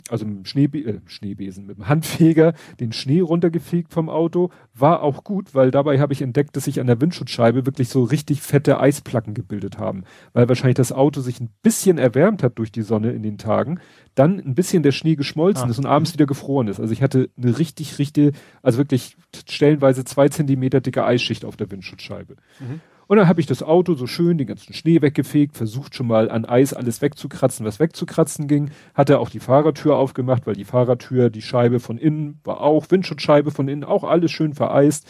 also 0.09 0.25
mit 0.25 0.38
dem 0.38 0.45
Schneebe 0.45 0.80
äh, 0.80 0.99
Schneebesen, 1.05 1.65
mit 1.65 1.77
dem 1.77 1.88
Handfeger 1.88 2.53
den 2.80 2.91
Schnee 2.91 3.21
runtergefegt 3.21 3.93
vom 3.93 4.09
Auto, 4.09 4.49
war 4.73 5.01
auch 5.01 5.23
gut, 5.23 5.55
weil 5.55 5.71
dabei 5.71 5.99
habe 5.99 6.13
ich 6.13 6.21
entdeckt, 6.21 6.55
dass 6.55 6.65
sich 6.65 6.80
an 6.80 6.88
der 6.88 6.99
Windschutzscheibe 6.99 7.65
wirklich 7.65 7.89
so 7.89 8.03
richtig 8.03 8.41
fette 8.41 8.80
Eisplatten 8.80 9.34
gebildet 9.34 9.77
haben, 9.77 10.03
weil 10.34 10.49
wahrscheinlich 10.49 10.75
das 10.75 10.91
Auto 10.91 11.21
sich 11.21 11.39
ein 11.39 11.49
bisschen 11.61 11.97
erwärmt 11.97 12.43
hat 12.43 12.57
durch 12.59 12.71
die 12.71 12.81
Sonne 12.81 13.11
in 13.11 13.23
den 13.23 13.38
Tagen, 13.38 13.80
dann 14.15 14.39
ein 14.39 14.55
bisschen 14.55 14.84
der 14.84 14.91
Schnee 14.91 15.15
geschmolzen 15.15 15.67
ah. 15.67 15.69
ist 15.71 15.80
und 15.80 15.85
abends 15.85 16.13
wieder 16.13 16.25
gefroren 16.25 16.67
ist. 16.67 16.80
Also 16.80 16.93
ich 16.93 17.01
hatte 17.01 17.30
eine 17.38 17.57
richtig, 17.57 17.97
richtig, 17.99 18.35
also 18.61 18.77
wirklich 18.77 19.17
stellenweise 19.47 20.05
zwei 20.05 20.30
Zentimeter 20.30 20.81
dicke 20.81 21.05
Eisschicht 21.05 21.45
auf 21.45 21.57
der 21.57 21.71
Windschutzscheibe. 21.71 22.35
Mhm. 22.59 22.81
Und 23.07 23.17
dann 23.17 23.27
habe 23.27 23.41
ich 23.41 23.47
das 23.47 23.63
Auto 23.63 23.95
so 23.95 24.07
schön, 24.07 24.38
den 24.38 24.47
ganzen 24.47 24.73
Schnee 24.73 25.01
weggefegt, 25.01 25.57
versucht 25.57 25.95
schon 25.95 26.07
mal 26.07 26.30
an 26.30 26.45
Eis 26.45 26.73
alles 26.73 27.01
wegzukratzen, 27.01 27.65
was 27.65 27.80
wegzukratzen 27.80 28.47
ging. 28.47 28.71
Hatte 28.93 29.19
auch 29.19 29.30
die 29.30 29.39
Fahrertür 29.39 29.97
aufgemacht, 29.97 30.47
weil 30.47 30.55
die 30.55 30.65
Fahrertür, 30.65 31.30
die 31.30 31.41
Scheibe 31.41 31.80
von 31.80 31.97
innen 31.97 32.39
war 32.43 32.61
auch, 32.61 32.89
Windschutzscheibe 32.89 33.51
von 33.51 33.67
innen, 33.67 33.84
auch 33.84 34.03
alles 34.03 34.31
schön 34.31 34.53
vereist. 34.53 35.07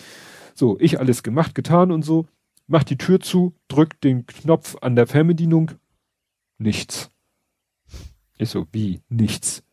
So, 0.56 0.78
ich 0.80 1.00
alles 1.00 1.24
gemacht, 1.24 1.56
getan 1.56 1.92
und 1.92 2.04
so. 2.04 2.26
Mach 2.68 2.84
die 2.84 2.98
Tür 2.98 3.20
zu, 3.20 3.54
drück 3.68 4.00
den 4.02 4.26
Knopf 4.26 4.78
an 4.82 4.96
der 4.96 5.08
Fernbedienung. 5.08 5.72
Nichts. 6.58 7.12
Ich 8.38 8.50
so, 8.50 8.66
wie? 8.72 9.02
Nichts. 9.10 9.64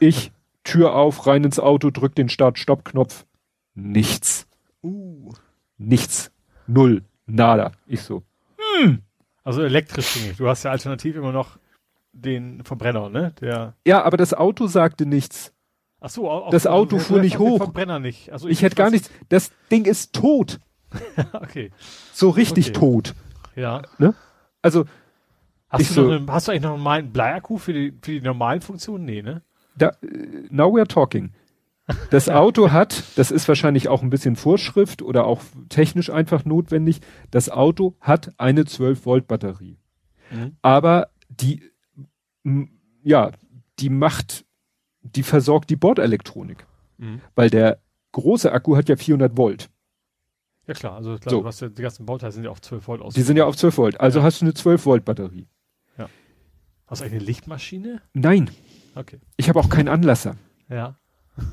Ich, 0.00 0.32
Tür 0.64 0.94
auf, 0.94 1.26
rein 1.26 1.44
ins 1.44 1.60
Auto, 1.60 1.90
drück 1.90 2.14
den 2.14 2.28
Start-Stopp-Knopf. 2.28 3.24
Nichts. 3.74 4.46
Uh. 4.82 5.32
Nichts. 5.78 6.32
Null. 6.66 7.02
Nada. 7.26 7.72
Ich 7.86 8.02
so. 8.02 8.22
Hm. 8.78 9.02
Also 9.44 9.62
elektrisch 9.62 10.14
ging 10.14 10.34
Du 10.36 10.48
hast 10.48 10.62
ja 10.64 10.70
alternativ 10.70 11.16
immer 11.16 11.32
noch 11.32 11.58
den 12.12 12.64
Verbrenner, 12.64 13.10
ne? 13.10 13.32
Der. 13.40 13.74
Ja, 13.86 14.02
aber 14.02 14.16
das 14.16 14.34
Auto 14.34 14.66
sagte 14.66 15.06
nichts. 15.06 15.52
Ach 16.00 16.10
so, 16.10 16.30
auch, 16.30 16.50
das 16.50 16.66
Auto 16.66 16.98
fuhr 16.98 17.20
nicht 17.20 17.38
hoch. 17.38 17.58
Verbrenner 17.58 17.98
nicht. 17.98 18.32
Also 18.32 18.48
ich, 18.48 18.58
ich 18.58 18.62
hätte 18.62 18.76
gar 18.76 18.90
nichts. 18.90 19.10
Das 19.28 19.50
Ding 19.70 19.84
ist 19.84 20.12
tot. 20.12 20.60
okay. 21.32 21.70
So 22.12 22.30
richtig 22.30 22.70
okay. 22.70 22.78
tot. 22.78 23.14
Ja. 23.54 23.82
Ne? 23.98 24.14
Also. 24.62 24.84
Hast 25.68 25.90
du, 25.90 25.94
so, 25.94 26.10
eine, 26.10 26.24
hast 26.28 26.46
du 26.46 26.52
eigentlich 26.52 26.62
noch 26.62 26.70
einen 26.70 26.78
normalen 26.78 27.12
Bleiakku 27.12 27.58
für 27.58 27.72
die, 27.72 27.92
für 28.00 28.12
die 28.12 28.20
normalen 28.20 28.60
Funktionen? 28.60 29.04
Nee, 29.04 29.22
ne? 29.22 29.42
Da, 29.76 29.92
now 30.48 30.72
we're 30.72 30.86
talking. 30.86 31.32
Das 32.10 32.28
Auto 32.28 32.72
hat, 32.72 33.04
das 33.16 33.30
ist 33.30 33.46
wahrscheinlich 33.46 33.88
auch 33.88 34.02
ein 34.02 34.10
bisschen 34.10 34.34
Vorschrift 34.34 35.02
oder 35.02 35.24
auch 35.24 35.42
technisch 35.68 36.10
einfach 36.10 36.44
notwendig, 36.44 37.00
das 37.30 37.48
Auto 37.48 37.94
hat 38.00 38.32
eine 38.38 38.64
12 38.64 39.06
Volt 39.06 39.28
Batterie. 39.28 39.78
Mhm. 40.30 40.56
Aber 40.62 41.10
die, 41.28 41.62
ja, 43.02 43.30
die 43.78 43.90
macht, 43.90 44.44
die 45.02 45.22
versorgt 45.22 45.70
die 45.70 45.76
Bordelektronik. 45.76 46.66
Mhm. 46.98 47.20
Weil 47.36 47.50
der 47.50 47.78
große 48.12 48.50
Akku 48.50 48.76
hat 48.76 48.88
ja 48.88 48.96
400 48.96 49.36
Volt. 49.36 49.70
Ja 50.66 50.74
klar, 50.74 50.96
also 50.96 51.16
klar, 51.16 51.52
so. 51.52 51.66
ja, 51.66 51.70
die 51.70 51.82
ganzen 51.82 52.06
Bauteile 52.06 52.32
sind 52.32 52.44
ja 52.44 52.50
auf 52.50 52.60
12 52.60 52.88
Volt 52.88 53.00
aus. 53.00 53.14
Die 53.14 53.22
sind 53.22 53.36
ja 53.36 53.44
auf 53.46 53.56
12 53.56 53.78
Volt. 53.78 54.00
Also 54.00 54.18
ja. 54.18 54.24
hast 54.24 54.40
du 54.40 54.46
eine 54.46 54.54
12 54.54 54.84
Volt 54.84 55.04
Batterie. 55.04 55.46
Ja. 55.96 56.08
Hast 56.88 57.02
du 57.02 57.06
eine 57.06 57.18
Lichtmaschine? 57.18 58.02
Nein. 58.12 58.50
Okay. 58.96 59.20
Ich 59.36 59.48
habe 59.48 59.60
auch 59.60 59.68
keinen 59.68 59.88
Anlasser. 59.88 60.36
Ja. 60.68 60.96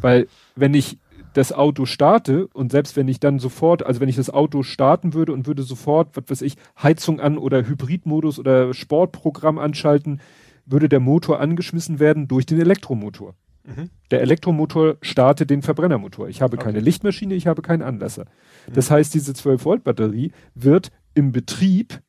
Weil 0.01 0.27
wenn 0.55 0.73
ich 0.73 0.97
das 1.33 1.51
Auto 1.51 1.85
starte 1.85 2.47
und 2.47 2.71
selbst 2.71 2.95
wenn 2.95 3.07
ich 3.07 3.19
dann 3.19 3.39
sofort, 3.39 3.85
also 3.85 3.99
wenn 3.99 4.09
ich 4.09 4.15
das 4.15 4.29
Auto 4.29 4.63
starten 4.63 5.13
würde 5.13 5.33
und 5.33 5.47
würde 5.47 5.63
sofort, 5.63 6.15
was 6.15 6.25
weiß 6.29 6.41
ich, 6.43 6.55
Heizung 6.81 7.19
an 7.19 7.37
oder 7.37 7.67
Hybridmodus 7.67 8.39
oder 8.39 8.73
Sportprogramm 8.73 9.57
anschalten, 9.57 10.21
würde 10.65 10.89
der 10.89 10.99
Motor 10.99 11.39
angeschmissen 11.39 11.99
werden 11.99 12.27
durch 12.27 12.45
den 12.45 12.59
Elektromotor. 12.59 13.33
Mhm. 13.65 13.89
Der 14.11 14.21
Elektromotor 14.21 14.97
startet 15.01 15.49
den 15.49 15.61
Verbrennermotor. 15.61 16.27
Ich 16.27 16.41
habe 16.41 16.57
okay. 16.57 16.65
keine 16.65 16.79
Lichtmaschine, 16.79 17.33
ich 17.33 17.47
habe 17.47 17.61
keinen 17.61 17.81
Anlasser. 17.81 18.25
Mhm. 18.67 18.73
Das 18.73 18.91
heißt, 18.91 19.13
diese 19.13 19.33
12 19.33 19.65
Volt 19.65 19.83
Batterie 19.83 20.31
wird 20.53 20.91
im 21.13 21.31
Betrieb 21.31 22.01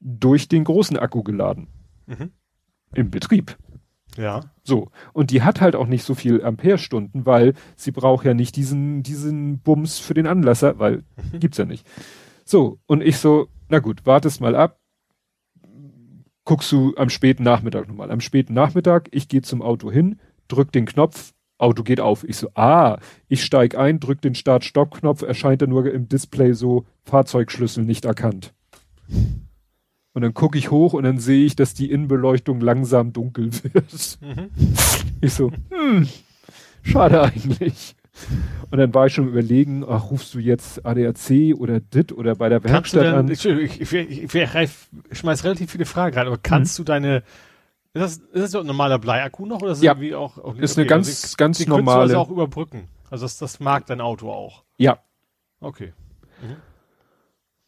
durch 0.00 0.48
den 0.48 0.64
großen 0.64 0.96
Akku 0.96 1.22
geladen. 1.22 1.68
Mhm. 2.06 2.30
Im 2.94 3.10
Betrieb. 3.10 3.56
Ja. 4.18 4.40
So. 4.64 4.90
Und 5.12 5.30
die 5.30 5.42
hat 5.42 5.60
halt 5.60 5.76
auch 5.76 5.86
nicht 5.86 6.02
so 6.02 6.14
viel 6.14 6.44
Amperestunden, 6.44 7.24
weil 7.24 7.54
sie 7.76 7.92
braucht 7.92 8.26
ja 8.26 8.34
nicht 8.34 8.56
diesen, 8.56 9.02
diesen 9.02 9.60
Bums 9.60 9.98
für 9.98 10.14
den 10.14 10.26
Anlasser, 10.26 10.78
weil 10.78 11.04
mhm. 11.32 11.40
gibt's 11.40 11.58
ja 11.58 11.64
nicht. 11.64 11.86
So. 12.44 12.80
Und 12.86 13.02
ich 13.02 13.18
so, 13.18 13.48
na 13.68 13.78
gut, 13.78 14.04
wartest 14.04 14.40
mal 14.40 14.56
ab. 14.56 14.78
Guckst 16.44 16.72
du 16.72 16.94
am 16.96 17.10
späten 17.10 17.44
Nachmittag 17.44 17.88
nochmal. 17.88 18.10
Am 18.10 18.20
späten 18.20 18.54
Nachmittag, 18.54 19.08
ich 19.12 19.28
gehe 19.28 19.42
zum 19.42 19.62
Auto 19.62 19.90
hin, 19.90 20.18
drück 20.48 20.72
den 20.72 20.86
Knopf, 20.86 21.32
Auto 21.58 21.82
geht 21.82 22.00
auf. 22.00 22.24
Ich 22.24 22.36
so, 22.36 22.48
ah, 22.54 22.98
ich 23.28 23.44
steig 23.44 23.76
ein, 23.76 24.00
drück 24.00 24.22
den 24.22 24.34
Start-Stopp-Knopf, 24.34 25.22
erscheint 25.22 25.62
er 25.62 25.68
nur 25.68 25.92
im 25.92 26.08
Display 26.08 26.54
so 26.54 26.86
Fahrzeugschlüssel 27.04 27.84
nicht 27.84 28.04
erkannt. 28.04 28.54
Und 30.18 30.22
dann 30.22 30.34
gucke 30.34 30.58
ich 30.58 30.72
hoch 30.72 30.94
und 30.94 31.04
dann 31.04 31.20
sehe 31.20 31.46
ich, 31.46 31.54
dass 31.54 31.74
die 31.74 31.92
Innenbeleuchtung 31.92 32.60
langsam 32.60 33.12
dunkel 33.12 33.52
wird. 33.62 34.18
Mhm. 34.20 34.50
Ich 35.20 35.32
so, 35.32 35.52
hm, 35.70 36.08
schade 36.82 37.22
eigentlich. 37.22 37.94
Und 38.68 38.78
dann 38.78 38.92
war 38.94 39.06
ich 39.06 39.14
schon 39.14 39.28
überlegen, 39.28 39.84
ach, 39.88 40.10
rufst 40.10 40.34
du 40.34 40.40
jetzt 40.40 40.84
ADAC 40.84 41.54
oder 41.56 41.78
DIT 41.78 42.10
oder 42.10 42.34
bei 42.34 42.48
der 42.48 42.64
Werkstatt 42.64 43.04
denn, 43.04 43.14
an? 43.14 43.30
Ich, 43.30 43.46
ich, 43.46 43.80
ich, 43.80 43.92
ich, 43.92 44.34
ich 44.34 45.18
schmeiß 45.18 45.44
relativ 45.44 45.70
viele 45.70 45.86
Fragen 45.86 46.16
rein, 46.16 46.26
aber 46.26 46.36
kannst 46.36 46.76
mhm. 46.76 46.84
du 46.84 46.86
deine, 46.88 47.16
ist 47.92 48.02
das, 48.02 48.16
ist 48.16 48.42
das 48.42 48.50
so 48.50 48.58
ein 48.58 48.66
normaler 48.66 48.98
Bleiakku 48.98 49.46
noch 49.46 49.62
oder 49.62 49.70
ist 49.70 49.84
ja. 49.84 49.92
irgendwie 49.92 50.16
auch, 50.16 50.36
okay, 50.36 50.60
ist 50.60 50.76
eine 50.76 50.88
ganz, 50.88 51.06
also, 51.06 51.36
ganz 51.36 51.58
die 51.58 51.68
normale. 51.68 51.98
Du 51.98 52.02
also 52.02 52.16
auch 52.16 52.30
überbrücken. 52.30 52.88
Also 53.08 53.24
das, 53.24 53.38
das 53.38 53.60
mag 53.60 53.86
dein 53.86 54.00
Auto 54.00 54.32
auch. 54.32 54.64
Ja. 54.78 54.98
Okay. 55.60 55.92
Mhm. 56.42 56.56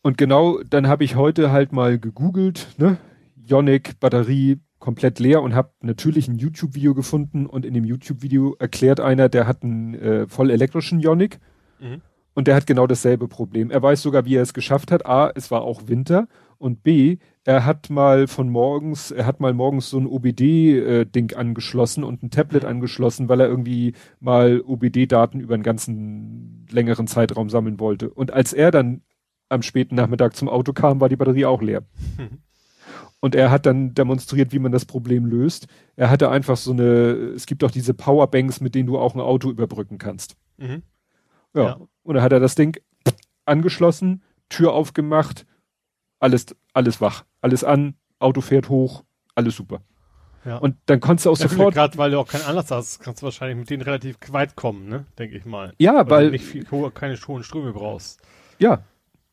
Und 0.02 0.16
genau, 0.16 0.62
dann 0.62 0.88
habe 0.88 1.04
ich 1.04 1.16
heute 1.16 1.52
halt 1.52 1.72
mal 1.72 1.98
gegoogelt, 1.98 2.68
ne? 2.78 2.96
Ionic 3.36 4.00
Batterie 4.00 4.60
komplett 4.78 5.18
leer 5.18 5.42
und 5.42 5.54
habe 5.54 5.72
natürlich 5.82 6.26
ein 6.26 6.38
YouTube-Video 6.38 6.94
gefunden 6.94 7.46
und 7.46 7.66
in 7.66 7.74
dem 7.74 7.84
YouTube-Video 7.84 8.56
erklärt 8.58 8.98
einer, 8.98 9.28
der 9.28 9.46
hat 9.46 9.62
einen 9.62 9.94
äh, 9.94 10.26
voll 10.26 10.50
elektrischen 10.50 11.00
Ionic 11.00 11.38
mhm. 11.80 12.00
und 12.34 12.48
der 12.48 12.54
hat 12.54 12.66
genau 12.66 12.86
dasselbe 12.86 13.28
Problem. 13.28 13.70
Er 13.70 13.82
weiß 13.82 14.00
sogar, 14.00 14.24
wie 14.24 14.36
er 14.36 14.42
es 14.42 14.54
geschafft 14.54 14.90
hat. 14.90 15.04
A, 15.04 15.30
es 15.34 15.50
war 15.50 15.62
auch 15.62 15.88
Winter 15.88 16.28
und 16.56 16.82
B, 16.82 17.18
er 17.44 17.66
hat 17.66 17.90
mal 17.90 18.26
von 18.26 18.48
morgens, 18.48 19.10
er 19.10 19.26
hat 19.26 19.40
mal 19.40 19.52
morgens 19.52 19.90
so 19.90 19.98
ein 19.98 20.06
OBD-Ding 20.06 21.30
äh, 21.30 21.34
angeschlossen 21.34 22.02
und 22.02 22.22
ein 22.22 22.30
Tablet 22.30 22.64
angeschlossen, 22.64 23.28
weil 23.28 23.40
er 23.40 23.48
irgendwie 23.48 23.94
mal 24.18 24.62
OBD-Daten 24.62 25.40
über 25.40 25.54
einen 25.54 25.62
ganzen 25.62 26.66
längeren 26.70 27.06
Zeitraum 27.06 27.50
sammeln 27.50 27.80
wollte. 27.80 28.10
Und 28.10 28.32
als 28.32 28.54
er 28.54 28.70
dann 28.70 29.02
am 29.50 29.62
späten 29.62 29.96
Nachmittag 29.96 30.34
zum 30.36 30.48
Auto 30.48 30.72
kam, 30.72 31.00
war 31.00 31.08
die 31.10 31.16
Batterie 31.16 31.44
auch 31.44 31.60
leer. 31.60 31.82
Mhm. 32.16 32.38
Und 33.20 33.34
er 33.34 33.50
hat 33.50 33.66
dann 33.66 33.92
demonstriert, 33.92 34.52
wie 34.52 34.58
man 34.58 34.72
das 34.72 34.86
Problem 34.86 35.26
löst. 35.26 35.66
Er 35.96 36.08
hatte 36.08 36.30
einfach 36.30 36.56
so 36.56 36.72
eine, 36.72 37.10
es 37.34 37.44
gibt 37.44 37.62
auch 37.62 37.70
diese 37.70 37.92
Powerbanks, 37.92 38.60
mit 38.60 38.74
denen 38.74 38.86
du 38.86 38.98
auch 38.98 39.14
ein 39.14 39.20
Auto 39.20 39.50
überbrücken 39.50 39.98
kannst. 39.98 40.36
Mhm. 40.56 40.82
Ja. 41.54 41.62
ja. 41.62 41.80
Und 42.02 42.14
dann 42.14 42.22
hat 42.22 42.32
er 42.32 42.40
das 42.40 42.54
Ding 42.54 42.80
angeschlossen, 43.44 44.22
Tür 44.48 44.72
aufgemacht, 44.72 45.44
alles, 46.18 46.46
alles 46.72 47.00
wach, 47.00 47.24
alles 47.42 47.62
an, 47.62 47.94
Auto 48.18 48.40
fährt 48.40 48.68
hoch, 48.68 49.04
alles 49.34 49.56
super. 49.56 49.82
Ja. 50.44 50.56
Und 50.56 50.76
dann 50.86 51.00
konntest 51.00 51.26
du 51.26 51.30
auch 51.30 51.38
ja, 51.38 51.48
sofort. 51.48 51.74
Gerade 51.74 51.98
weil 51.98 52.12
du 52.12 52.18
auch 52.18 52.26
keinen 52.26 52.44
Anlass 52.44 52.70
hast, 52.70 53.00
kannst 53.00 53.20
du 53.20 53.24
wahrscheinlich 53.24 53.58
mit 53.58 53.68
denen 53.68 53.82
relativ 53.82 54.16
weit 54.28 54.56
kommen, 54.56 54.88
ne? 54.88 55.04
Denke 55.18 55.36
ich 55.36 55.44
mal. 55.44 55.74
Ja, 55.78 55.96
weil. 55.96 56.10
weil 56.10 56.24
du 56.26 56.30
nicht 56.30 56.44
viel, 56.44 56.64
keine 56.94 57.16
hohen 57.16 57.42
Ströme 57.42 57.72
brauchst. 57.72 58.22
Ja, 58.58 58.82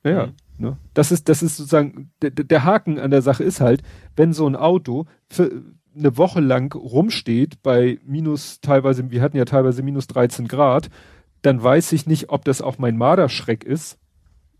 ja, 0.09 0.25
mhm. 0.27 0.33
ne? 0.57 0.77
Das 0.93 1.11
ist, 1.11 1.29
das 1.29 1.43
ist 1.43 1.57
sozusagen, 1.57 2.11
der, 2.21 2.63
Haken 2.63 2.99
an 2.99 3.11
der 3.11 3.21
Sache 3.21 3.43
ist 3.43 3.61
halt, 3.61 3.81
wenn 4.15 4.33
so 4.33 4.47
ein 4.47 4.55
Auto, 4.55 5.05
für, 5.29 5.63
eine 5.97 6.17
Woche 6.17 6.41
lang 6.41 6.73
rumsteht 6.75 7.63
bei 7.63 7.99
minus 8.05 8.61
teilweise, 8.61 9.09
wir 9.09 9.21
hatten 9.21 9.37
ja 9.37 9.45
teilweise 9.45 9.81
minus 9.81 10.07
13 10.07 10.47
Grad, 10.47 10.89
dann 11.41 11.61
weiß 11.61 11.91
ich 11.93 12.05
nicht, 12.05 12.29
ob 12.29 12.45
das 12.45 12.61
auch 12.61 12.77
mein 12.77 12.97
Marderschreck 12.97 13.63
ist. 13.63 13.97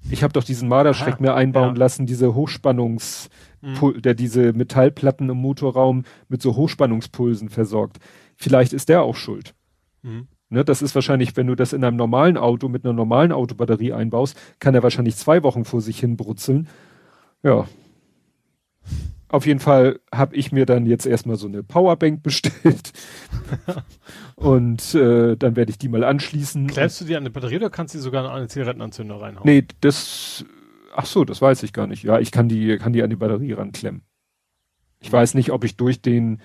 Ich 0.10 0.24
habe 0.24 0.34
doch 0.34 0.44
diesen 0.44 0.68
Marderschreck 0.70 1.16
Ah, 1.16 1.22
mir 1.22 1.34
einbauen 1.36 1.76
ja. 1.76 1.80
lassen, 1.80 2.06
diese 2.06 2.34
Hochspannungs, 2.34 3.30
Mhm. 3.62 4.02
der 4.02 4.14
diese 4.14 4.54
Metallplatten 4.54 5.30
im 5.30 5.38
Motorraum 5.38 6.04
mit 6.30 6.42
so 6.42 6.56
Hochspannungspulsen 6.56 7.50
versorgt. 7.50 7.98
Vielleicht 8.36 8.74
ist 8.74 8.90
der 8.90 9.02
auch 9.02 9.16
schuld. 9.16 9.56
Mhm. 10.04 10.28
Ne, 10.50 10.64
das 10.64 10.82
ist 10.82 10.96
wahrscheinlich, 10.96 11.36
wenn 11.36 11.48
du 11.48 11.56
das 11.56 11.74
in 11.74 11.84
einem 11.84 11.98
normalen 11.98 12.38
Auto 12.38 12.70
mit 12.70 12.86
einer 12.86 12.94
normalen 12.94 13.34
Autobatterie 13.34 13.92
einbaust, 13.92 14.38
kann 14.60 14.76
er 14.76 14.84
wahrscheinlich 14.84 15.18
zwei 15.18 15.44
Wochen 15.44 15.66
vor 15.66 15.82
sich 15.82 16.00
hin 16.00 16.16
brutzeln. 16.16 16.70
Ja. 17.44 17.68
Auf 19.30 19.46
jeden 19.46 19.60
Fall 19.60 20.00
habe 20.14 20.38
ich 20.38 20.54
mir 20.54 20.66
dann 20.66 20.86
jetzt 20.86 21.06
erstmal 21.06 21.36
so 21.36 21.48
eine 21.48 21.64
Powerbank 21.64 22.24
bestellt. 22.24 22.94
Und 24.36 24.96
äh, 24.96 25.36
dann 25.36 25.58
werde 25.58 25.70
ich 25.70 25.78
die 25.78 25.90
mal 25.90 26.06
anschließen. 26.06 26.68
Klebst 26.68 27.02
du 27.02 27.06
die 27.06 27.16
an 27.18 27.24
eine 27.24 27.30
Batterie 27.30 27.58
oder 27.58 27.70
kannst 27.70 27.94
du 27.94 27.98
die 27.98 28.04
sogar 28.04 28.24
an 28.24 28.38
eine 28.38 28.48
Zigarettenanzünder 28.48 29.20
reinhauen? 29.20 29.46
Nee, 29.46 29.66
das, 29.82 30.46
ach 30.96 31.06
so, 31.06 31.26
das 31.26 31.42
weiß 31.42 31.64
ich 31.64 31.74
gar 31.74 31.88
nicht. 31.88 32.04
Ja, 32.04 32.20
ich 32.20 32.32
kann 32.32 32.48
die, 32.48 32.78
kann 32.78 32.94
die 32.94 33.04
an 33.04 33.10
die 33.10 33.18
Batterie 33.18 33.52
ranklemmen. 33.52 34.04
Ich 35.02 35.12
weiß 35.12 35.34
nicht, 35.34 35.52
ob 35.52 35.66
ich 35.66 35.76
durch 35.76 36.02
den, 36.02 36.42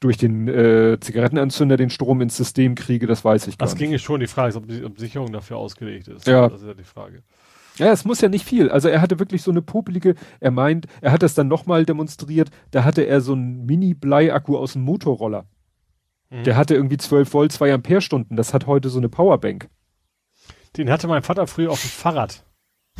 durch 0.00 0.16
den 0.16 0.46
äh, 0.48 0.98
Zigarettenanzünder 1.00 1.76
den 1.76 1.90
Strom 1.90 2.20
ins 2.20 2.36
System 2.36 2.74
kriege, 2.74 3.06
das 3.06 3.24
weiß 3.24 3.46
ich 3.48 3.58
gar 3.58 3.66
Das 3.66 3.74
nicht. 3.74 3.80
ginge 3.80 3.98
schon. 3.98 4.20
Die 4.20 4.26
Frage 4.26 4.50
ist, 4.50 4.56
ob 4.56 4.68
die, 4.68 4.84
ob 4.84 4.98
Sicherung 4.98 5.32
dafür 5.32 5.56
ausgelegt 5.56 6.08
ist. 6.08 6.26
Ja. 6.26 6.48
Das 6.48 6.60
ist 6.62 6.66
ja 6.68 6.74
die 6.74 6.84
Frage. 6.84 7.22
Ja, 7.76 7.92
es 7.92 8.04
muss 8.04 8.20
ja 8.20 8.28
nicht 8.28 8.44
viel. 8.44 8.70
Also 8.70 8.88
er 8.88 9.00
hatte 9.00 9.18
wirklich 9.18 9.42
so 9.42 9.50
eine 9.50 9.62
popelige, 9.62 10.14
er 10.40 10.50
meint, 10.50 10.86
er 11.00 11.12
hat 11.12 11.22
das 11.22 11.34
dann 11.34 11.48
nochmal 11.48 11.84
demonstriert, 11.84 12.50
da 12.72 12.84
hatte 12.84 13.02
er 13.02 13.20
so 13.20 13.32
einen 13.32 13.66
Mini-Bleiakku 13.66 14.56
aus 14.56 14.72
dem 14.72 14.82
Motorroller. 14.82 15.46
Mhm. 16.30 16.44
Der 16.44 16.56
hatte 16.56 16.74
irgendwie 16.74 16.96
12 16.96 17.32
Volt, 17.32 17.52
2 17.52 17.72
Ampere-Stunden. 17.74 18.36
Das 18.36 18.52
hat 18.52 18.66
heute 18.66 18.88
so 18.88 18.98
eine 18.98 19.08
Powerbank. 19.08 19.68
Den 20.76 20.90
hatte 20.90 21.08
mein 21.08 21.22
Vater 21.22 21.46
früher 21.46 21.70
auf 21.70 21.80
dem 21.80 21.90
Fahrrad. 21.90 22.44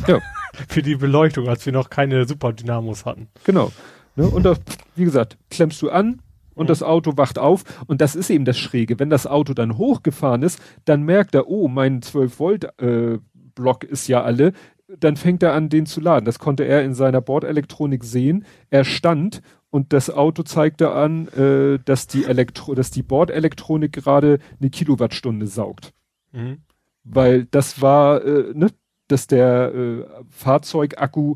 Ja. 0.07 0.19
Für 0.67 0.81
die 0.81 0.95
Beleuchtung, 0.95 1.47
als 1.47 1.65
wir 1.65 1.73
noch 1.73 1.89
keine 1.89 2.25
Superdynamos 2.25 3.05
hatten. 3.05 3.27
Genau. 3.43 3.71
Ne? 4.15 4.27
Und 4.27 4.43
das, 4.43 4.59
wie 4.95 5.05
gesagt, 5.05 5.37
klemmst 5.49 5.81
du 5.81 5.89
an 5.89 6.21
und 6.59 6.69
das 6.69 6.83
Auto 6.83 7.15
wacht 7.15 7.39
auf. 7.39 7.63
Und 7.87 8.01
das 8.01 8.15
ist 8.15 8.29
eben 8.29 8.43
das 8.43 8.57
Schräge. 8.57 8.99
Wenn 8.99 9.09
das 9.09 9.25
Auto 9.25 9.53
dann 9.53 9.77
hochgefahren 9.77 10.43
ist, 10.43 10.61
dann 10.83 11.03
merkt 11.03 11.33
er, 11.33 11.47
oh, 11.47 11.69
mein 11.69 12.01
12 12.01 12.39
Volt 12.39 12.81
äh, 12.81 13.17
Block 13.55 13.85
ist 13.85 14.07
ja 14.07 14.21
alle. 14.21 14.51
Dann 14.99 15.15
fängt 15.15 15.41
er 15.41 15.53
an, 15.53 15.69
den 15.69 15.85
zu 15.85 16.01
laden. 16.01 16.25
Das 16.25 16.37
konnte 16.37 16.65
er 16.65 16.83
in 16.83 16.93
seiner 16.93 17.21
Bordelektronik 17.21 18.03
sehen. 18.03 18.45
Er 18.69 18.83
stand 18.83 19.41
und 19.69 19.93
das 19.93 20.09
Auto 20.09 20.43
zeigte 20.43 20.91
an, 20.91 21.29
äh, 21.29 21.79
dass 21.85 22.07
die 22.07 22.25
Elektro, 22.25 22.75
dass 22.75 22.91
die 22.91 23.03
Bordelektronik 23.03 23.93
gerade 23.93 24.39
eine 24.59 24.69
Kilowattstunde 24.69 25.47
saugt. 25.47 25.93
Mhm. 26.33 26.57
Weil 27.05 27.45
das 27.45 27.81
war, 27.81 28.23
äh, 28.25 28.51
ne, 28.53 28.67
dass 29.07 29.27
der 29.27 29.73
äh, 29.73 30.05
Fahrzeugakku, 30.29 31.35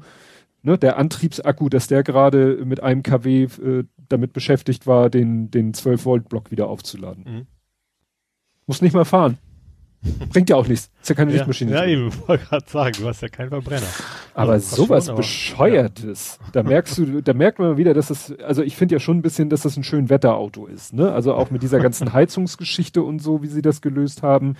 ne, 0.64 0.78
der 0.78 0.98
Antriebsakku, 0.98 1.70
dass 1.70 1.88
der 1.88 2.04
gerade 2.04 2.64
mit 2.66 2.82
einem 2.82 3.04
kW 3.04 3.44
äh, 3.44 3.84
damit 4.10 4.34
beschäftigt 4.34 4.88
war, 4.88 5.10
den, 5.10 5.52
den 5.52 5.74
12-Volt-Block 5.74 6.52
wieder 6.52 6.68
aufzuladen. 6.68 7.24
Mhm. 7.26 7.48
Muss 8.66 8.82
nicht 8.82 8.94
mal 8.94 9.06
fahren. 9.06 9.38
Bringt 10.30 10.50
ja 10.50 10.58
auch 10.58 10.68
nichts. 10.68 10.92
Ist 11.02 11.08
ja 11.10 11.16
keine 11.16 11.32
Ja, 11.32 11.38
Lichtmaschine. 11.38 11.72
ja 11.72 11.86
eben, 11.86 12.12
wollte 12.28 12.44
gerade 12.46 12.66
sagen, 12.70 12.94
du 13.00 13.08
hast 13.08 13.22
ja 13.22 13.30
keinen 13.30 13.50
Verbrenner. 13.50 13.88
Aber 14.34 14.54
Also, 14.54 14.76
sowas 14.76 15.06
schon, 15.06 15.12
aber- 15.14 15.18
Bescheuertes, 15.22 16.40
da 16.52 16.62
merkst 16.64 16.98
du, 16.98 17.22
da 17.22 17.34
merkt 17.34 17.60
man 17.60 17.78
wieder, 17.78 17.94
dass 17.94 18.10
es, 18.10 18.34
also 18.40 18.64
ich 18.64 18.76
finde 18.76 18.96
ja 18.96 19.00
schon 19.00 19.18
ein 19.20 19.22
bisschen, 19.22 19.50
dass 19.50 19.62
das 19.62 19.78
ein 19.78 19.84
schön 19.86 20.10
Wetterauto 20.10 20.66
ist, 20.66 20.92
ne? 20.94 21.14
Also 21.14 21.34
auch 21.34 21.52
mit 21.52 21.64
dieser 21.64 21.80
ganzen 21.80 22.12
Heizungsgeschichte 22.14 23.02
und 23.02 23.20
so, 23.20 23.44
wie 23.44 23.48
sie 23.48 23.62
das 23.62 23.82
gelöst 23.82 24.24
haben. 24.24 24.56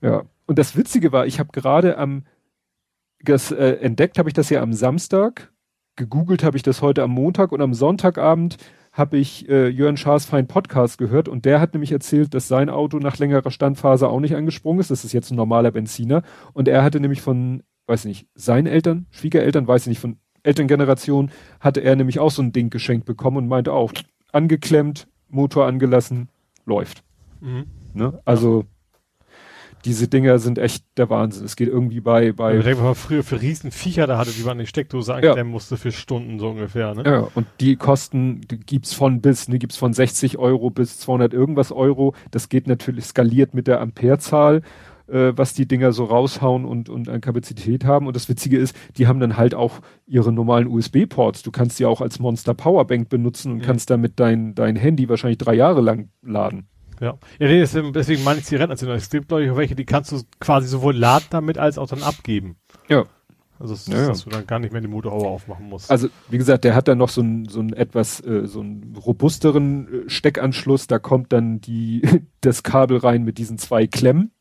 Ja. 0.00 0.22
Und 0.46 0.60
das 0.60 0.76
Witzige 0.76 1.10
war, 1.10 1.26
ich 1.26 1.40
habe 1.40 1.50
gerade 1.52 1.98
am, 1.98 2.22
das, 3.26 3.52
äh, 3.52 3.72
entdeckt 3.80 4.18
habe 4.18 4.28
ich 4.28 4.34
das 4.34 4.50
ja 4.50 4.62
am 4.62 4.72
Samstag, 4.72 5.52
gegoogelt 5.96 6.42
habe 6.42 6.56
ich 6.56 6.62
das 6.62 6.82
heute 6.82 7.02
am 7.02 7.10
Montag 7.10 7.52
und 7.52 7.60
am 7.60 7.74
Sonntagabend 7.74 8.56
habe 8.92 9.18
ich 9.18 9.48
äh, 9.48 9.68
Jörn 9.68 9.98
Schaas 9.98 10.24
Fein 10.24 10.46
Podcast 10.46 10.96
gehört 10.96 11.28
und 11.28 11.44
der 11.44 11.60
hat 11.60 11.74
nämlich 11.74 11.92
erzählt, 11.92 12.32
dass 12.32 12.48
sein 12.48 12.70
Auto 12.70 12.98
nach 12.98 13.18
längerer 13.18 13.50
Standphase 13.50 14.08
auch 14.08 14.20
nicht 14.20 14.34
angesprungen 14.34 14.80
ist. 14.80 14.90
Das 14.90 15.04
ist 15.04 15.12
jetzt 15.12 15.30
ein 15.30 15.36
normaler 15.36 15.70
Benziner. 15.70 16.22
Und 16.54 16.66
er 16.66 16.82
hatte 16.82 16.98
nämlich 16.98 17.20
von, 17.20 17.62
weiß 17.86 18.06
nicht, 18.06 18.26
seinen 18.34 18.66
Eltern, 18.66 19.06
Schwiegereltern, 19.10 19.68
weiß 19.68 19.82
ich 19.82 19.88
nicht, 19.88 20.00
von 20.00 20.16
Elterngeneration, 20.44 21.30
hatte 21.60 21.80
er 21.80 21.94
nämlich 21.94 22.20
auch 22.20 22.30
so 22.30 22.40
ein 22.40 22.52
Ding 22.52 22.70
geschenkt 22.70 23.04
bekommen 23.04 23.36
und 23.36 23.48
meinte 23.48 23.72
auch, 23.72 23.92
angeklemmt, 24.32 25.08
Motor 25.28 25.66
angelassen, 25.66 26.28
läuft. 26.64 27.02
Mhm. 27.40 27.66
Ne? 27.92 28.20
Also 28.24 28.64
diese 29.86 30.08
Dinger 30.08 30.38
sind 30.38 30.58
echt 30.58 30.84
der 30.98 31.08
Wahnsinn. 31.08 31.44
Es 31.44 31.56
geht 31.56 31.68
irgendwie 31.68 32.00
bei, 32.00 32.32
bei 32.32 32.58
ich 32.58 32.64
denke 32.64 32.82
mal, 32.82 32.94
früher 32.94 33.22
für 33.22 33.40
riesen 33.40 33.70
Viecher 33.70 34.06
da 34.06 34.18
hatte, 34.18 34.32
die 34.32 34.42
man 34.42 34.58
in 34.58 34.64
die 34.64 34.68
Steckdose 34.68 35.14
anklemmen 35.14 35.50
musste 35.52 35.76
für 35.76 35.92
Stunden 35.92 36.38
so 36.38 36.50
ungefähr, 36.50 36.94
ne? 36.94 37.02
Ja, 37.06 37.28
und 37.34 37.46
die 37.60 37.76
Kosten 37.76 38.40
die 38.50 38.58
gibt's 38.58 38.92
von 38.92 39.20
bis, 39.20 39.48
ne, 39.48 39.58
gibt's 39.58 39.76
von 39.76 39.92
60 39.92 40.38
Euro 40.38 40.70
bis 40.70 40.98
200 40.98 41.32
irgendwas 41.32 41.72
Euro. 41.72 42.14
Das 42.30 42.48
geht 42.48 42.66
natürlich 42.66 43.04
skaliert 43.06 43.54
mit 43.54 43.68
der 43.68 43.80
Amperezahl, 43.80 44.62
äh, 45.06 45.32
was 45.36 45.54
die 45.54 45.66
Dinger 45.68 45.92
so 45.92 46.04
raushauen 46.04 46.64
und, 46.64 46.88
und 46.88 47.08
an 47.08 47.20
Kapazität 47.20 47.84
haben. 47.84 48.08
Und 48.08 48.16
das 48.16 48.28
Witzige 48.28 48.58
ist, 48.58 48.74
die 48.96 49.06
haben 49.06 49.20
dann 49.20 49.36
halt 49.36 49.54
auch 49.54 49.80
ihre 50.06 50.32
normalen 50.32 50.66
USB-Ports. 50.66 51.42
Du 51.44 51.52
kannst 51.52 51.78
die 51.78 51.86
auch 51.86 52.00
als 52.00 52.18
Monster 52.18 52.54
Powerbank 52.54 53.08
benutzen 53.08 53.52
und 53.52 53.58
Mhm. 53.58 53.62
kannst 53.62 53.88
damit 53.90 54.18
dein, 54.18 54.54
dein 54.56 54.74
Handy 54.74 55.08
wahrscheinlich 55.08 55.38
drei 55.38 55.54
Jahre 55.54 55.80
lang 55.80 56.08
laden. 56.22 56.66
Ja. 57.00 57.18
Ja, 57.38 57.48
nee, 57.48 57.58
deswegen, 57.58 57.92
deswegen 57.92 58.24
meine 58.24 58.40
ich 58.40 58.46
Zigarettenanzünder. 58.46 58.94
Es 58.94 59.10
gibt, 59.10 59.28
glaube 59.28 59.44
ich, 59.44 59.50
auch 59.50 59.56
welche, 59.56 59.74
die 59.74 59.84
kannst 59.84 60.12
du 60.12 60.20
quasi 60.40 60.68
sowohl 60.68 60.96
laden 60.96 61.26
damit 61.30 61.58
als 61.58 61.78
auch 61.78 61.88
dann 61.88 62.02
abgeben. 62.02 62.56
Ja. 62.88 63.04
Also, 63.58 63.74
es, 63.74 63.86
Ja, 63.86 64.06
dass 64.08 64.24
du 64.24 64.30
dann 64.30 64.46
gar 64.46 64.58
nicht 64.58 64.72
mehr 64.72 64.82
die 64.82 64.88
Motorhaube 64.88 65.28
aufmachen 65.28 65.68
musst. 65.68 65.90
Also, 65.90 66.08
wie 66.28 66.36
gesagt, 66.36 66.64
der 66.64 66.74
hat 66.74 66.88
dann 66.88 66.98
noch 66.98 67.08
so 67.08 67.22
einen 67.22 67.48
so 67.48 67.60
einen 67.60 67.72
etwas, 67.72 68.20
äh, 68.20 68.46
so 68.46 68.60
einen 68.60 68.96
robusteren 68.96 70.06
äh, 70.06 70.10
Steckanschluss. 70.10 70.86
Da 70.86 70.98
kommt 70.98 71.32
dann 71.32 71.60
die, 71.60 72.02
das 72.42 72.62
Kabel 72.62 72.98
rein 72.98 73.22
mit 73.22 73.38
diesen 73.38 73.58
zwei 73.58 73.86
Klemmen. 73.86 74.32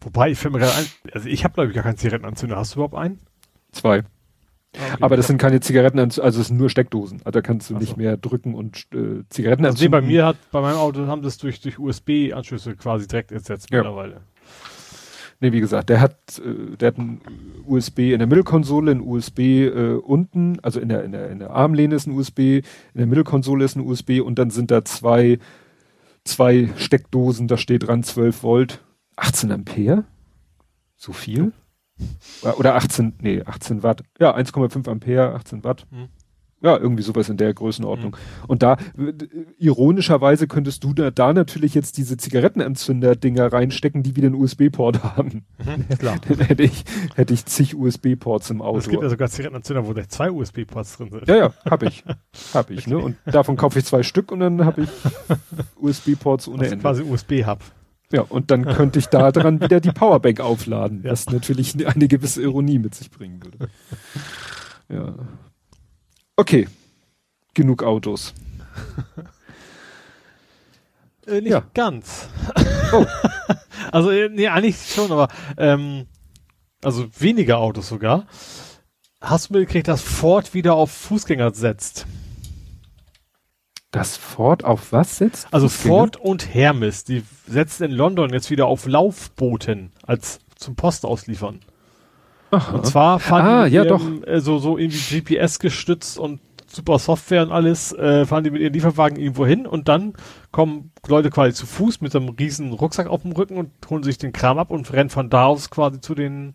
Wobei, 0.00 0.30
ich 0.30 0.38
fällt 0.38 0.52
mir 0.54 0.60
gerade 0.60 0.74
ein, 0.76 0.86
also 1.12 1.28
ich 1.28 1.44
habe, 1.44 1.54
glaube 1.54 1.70
ich, 1.70 1.74
gar 1.74 1.84
keinen 1.84 1.96
Zigarettenanzünder. 1.96 2.56
Hast 2.56 2.74
du 2.74 2.78
überhaupt 2.78 2.94
einen? 2.94 3.20
Zwei. 3.72 4.02
Okay. 4.74 4.96
Aber 5.02 5.16
das 5.16 5.26
sind 5.26 5.36
keine 5.36 5.60
Zigaretten, 5.60 5.98
also 5.98 6.22
es 6.40 6.46
sind 6.48 6.56
nur 6.56 6.70
Steckdosen. 6.70 7.20
Also 7.24 7.30
da 7.32 7.42
kannst 7.42 7.68
du 7.68 7.76
Ach 7.76 7.80
nicht 7.80 7.98
mehr 7.98 8.16
drücken 8.16 8.54
und 8.54 8.86
äh, 8.94 9.22
Zigaretten 9.28 9.66
Also 9.66 9.84
nee, 9.84 9.88
bei 9.88 10.00
mir 10.00 10.24
hat, 10.24 10.36
bei 10.50 10.62
meinem 10.62 10.78
Auto 10.78 11.06
haben 11.06 11.20
das 11.20 11.36
durch, 11.36 11.60
durch 11.60 11.78
USB-Anschlüsse 11.78 12.74
quasi 12.76 13.06
direkt 13.06 13.32
ersetzt 13.32 13.70
Ja. 13.70 13.78
mittlerweile. 13.78 14.22
Nee, 15.40 15.52
wie 15.52 15.60
gesagt, 15.60 15.90
der 15.90 16.00
hat, 16.00 16.16
äh, 16.38 16.76
der 16.76 16.88
hat 16.88 16.98
ein 16.98 17.20
USB 17.66 18.12
in 18.12 18.18
der 18.20 18.28
Mittelkonsole, 18.28 18.92
ein 18.92 19.00
USB 19.00 19.38
äh, 19.40 19.94
unten, 19.94 20.58
also 20.62 20.80
in 20.80 20.88
der, 20.88 21.04
in 21.04 21.12
der, 21.12 21.30
in 21.30 21.40
der 21.40 21.50
Armlehne 21.50 21.94
ist 21.96 22.06
ein 22.06 22.12
USB, 22.16 22.38
in 22.38 22.62
der 22.94 23.06
Mittelkonsole 23.06 23.64
ist 23.64 23.76
ein 23.76 23.84
USB 23.84 24.20
und 24.24 24.38
dann 24.38 24.50
sind 24.50 24.70
da 24.70 24.84
zwei, 24.84 25.38
zwei 26.24 26.70
Steckdosen, 26.76 27.48
da 27.48 27.56
steht 27.58 27.88
dran 27.88 28.04
12 28.04 28.42
Volt, 28.42 28.84
18 29.16 29.50
Ampere? 29.52 30.04
So 30.96 31.12
viel? 31.12 31.52
Oder- 32.42 32.58
Oder 32.58 32.74
18, 32.76 33.14
nee, 33.20 33.42
18 33.44 33.82
Watt. 33.82 34.02
Ja, 34.18 34.34
1,5 34.34 34.88
Ampere, 34.88 35.34
18 35.34 35.64
Watt. 35.64 35.86
Hm. 35.90 36.08
Ja, 36.64 36.76
irgendwie 36.78 37.02
sowas 37.02 37.28
in 37.28 37.36
der 37.38 37.52
Größenordnung. 37.52 38.16
Und 38.46 38.62
da, 38.62 38.74
äh, 38.96 39.12
ironischerweise 39.58 40.46
könntest 40.46 40.84
du 40.84 40.94
da, 40.94 41.10
da 41.10 41.32
natürlich 41.32 41.74
jetzt 41.74 41.98
diese 41.98 42.16
Zigarettenanzünder-Dinger 42.16 43.52
reinstecken, 43.52 44.04
die 44.04 44.14
wieder 44.14 44.26
einen 44.28 44.36
USB-Port 44.36 45.02
haben. 45.02 45.44
Mhm, 45.58 45.88
klar. 45.98 46.18
Dann 46.28 46.38
hätte 46.38 46.62
ich, 46.62 46.84
hätte 47.16 47.34
ich 47.34 47.46
zig 47.46 47.74
USB-Ports 47.74 48.50
im 48.50 48.62
Auto. 48.62 48.78
Es 48.78 48.88
gibt 48.88 49.02
ja 49.02 49.08
sogar 49.08 49.28
Zigarettenanzünder, 49.28 49.84
wo 49.88 49.92
gleich 49.92 50.08
zwei 50.10 50.30
USB-Ports 50.30 50.98
drin 50.98 51.10
sind. 51.10 51.26
ja, 51.26 51.34
ja, 51.36 51.52
hab 51.68 51.82
ich. 51.82 52.04
Hab 52.54 52.70
ich, 52.70 52.86
ne? 52.86 52.96
Und 52.98 53.16
davon 53.26 53.56
kaufe 53.56 53.80
ich 53.80 53.84
zwei 53.84 54.04
Stück 54.04 54.30
und 54.30 54.38
dann 54.38 54.64
habe 54.64 54.82
ich 54.82 54.88
USB-Ports 55.80 56.46
ohne 56.46 56.60
Also 56.60 56.72
Ende. 56.74 56.82
quasi 56.82 57.02
USB-Hub. 57.02 57.58
Ja, 58.12 58.22
und 58.22 58.50
dann 58.50 58.64
könnte 58.66 58.98
ich 58.98 59.06
da 59.06 59.32
dran 59.32 59.60
wieder 59.60 59.80
die 59.80 59.90
Powerbank 59.92 60.38
aufladen, 60.40 61.02
Ja. 61.02 61.10
was 61.12 61.26
natürlich 61.30 61.74
eine 61.86 62.08
gewisse 62.08 62.42
Ironie 62.42 62.78
mit 62.78 62.94
sich 62.94 63.10
bringen 63.10 63.42
würde. 63.42 63.70
Ja. 64.88 65.14
Okay. 66.36 66.68
Genug 67.54 67.82
Autos. 67.82 68.34
Äh, 71.26 71.40
nicht 71.40 71.52
Ja. 71.52 71.62
ganz. 71.74 72.28
Oh. 72.92 73.06
also, 73.92 74.10
äh, 74.10 74.28
nee, 74.28 74.48
eigentlich 74.48 74.76
schon, 74.92 75.10
aber 75.12 75.28
ähm, 75.56 76.06
also 76.82 77.06
weniger 77.18 77.58
Autos 77.58 77.88
sogar. 77.88 78.26
Hast 79.20 79.48
du 79.50 79.54
mitgekriegt, 79.54 79.86
dass 79.88 80.02
Ford 80.02 80.52
wieder 80.52 80.74
auf 80.74 80.90
Fußgänger 80.90 81.54
setzt? 81.54 82.06
Das 83.92 84.16
Ford 84.16 84.64
auf 84.64 84.90
was 84.92 85.18
setzt? 85.18 85.46
Also? 85.52 85.68
Ford 85.68 86.16
und 86.16 86.54
Hermes, 86.54 87.04
die 87.04 87.22
setzen 87.46 87.84
in 87.84 87.92
London 87.92 88.32
jetzt 88.32 88.50
wieder 88.50 88.66
auf 88.66 88.86
Laufbooten 88.86 89.92
als 90.02 90.40
zum 90.56 90.76
Post 90.76 91.04
ausliefern. 91.04 91.60
Aha. 92.50 92.72
Und 92.72 92.86
zwar 92.86 93.20
fahren 93.20 93.46
Ah, 93.46 93.68
die 93.68 93.74
ja, 93.74 93.82
mit 93.82 93.90
ihrem, 93.90 94.24
äh, 94.24 94.40
so, 94.40 94.58
so 94.58 94.78
irgendwie 94.78 95.20
GPS 95.20 95.58
gestützt 95.58 96.18
und 96.18 96.40
super 96.66 96.98
Software 96.98 97.42
und 97.42 97.52
alles, 97.52 97.92
äh, 97.92 98.24
fahren 98.24 98.44
die 98.44 98.50
mit 98.50 98.62
ihren 98.62 98.72
Lieferwagen 98.72 99.18
irgendwo 99.18 99.46
hin 99.46 99.66
und 99.66 99.88
dann 99.88 100.14
kommen 100.52 100.90
Leute 101.06 101.28
quasi 101.28 101.52
zu 101.52 101.66
Fuß 101.66 102.00
mit 102.00 102.12
so 102.12 102.18
einem 102.18 102.30
riesen 102.30 102.72
Rucksack 102.72 103.08
auf 103.08 103.22
dem 103.22 103.32
Rücken 103.32 103.58
und 103.58 103.70
holen 103.90 104.02
sich 104.02 104.16
den 104.16 104.32
Kram 104.32 104.58
ab 104.58 104.70
und 104.70 104.90
rennen 104.92 105.10
von 105.10 105.28
da 105.28 105.44
aus 105.44 105.68
quasi 105.68 106.00
zu 106.00 106.14
den, 106.14 106.54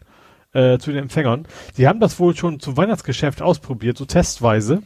äh, 0.53 0.79
zu 0.79 0.91
den 0.91 1.03
Empfängern. 1.03 1.47
Die 1.77 1.87
haben 1.87 1.99
das 1.99 2.19
wohl 2.19 2.35
schon 2.35 2.59
zum 2.59 2.77
Weihnachtsgeschäft 2.77 3.43
ausprobiert, 3.43 3.97
so 3.97 4.05
testweise. 4.05 4.81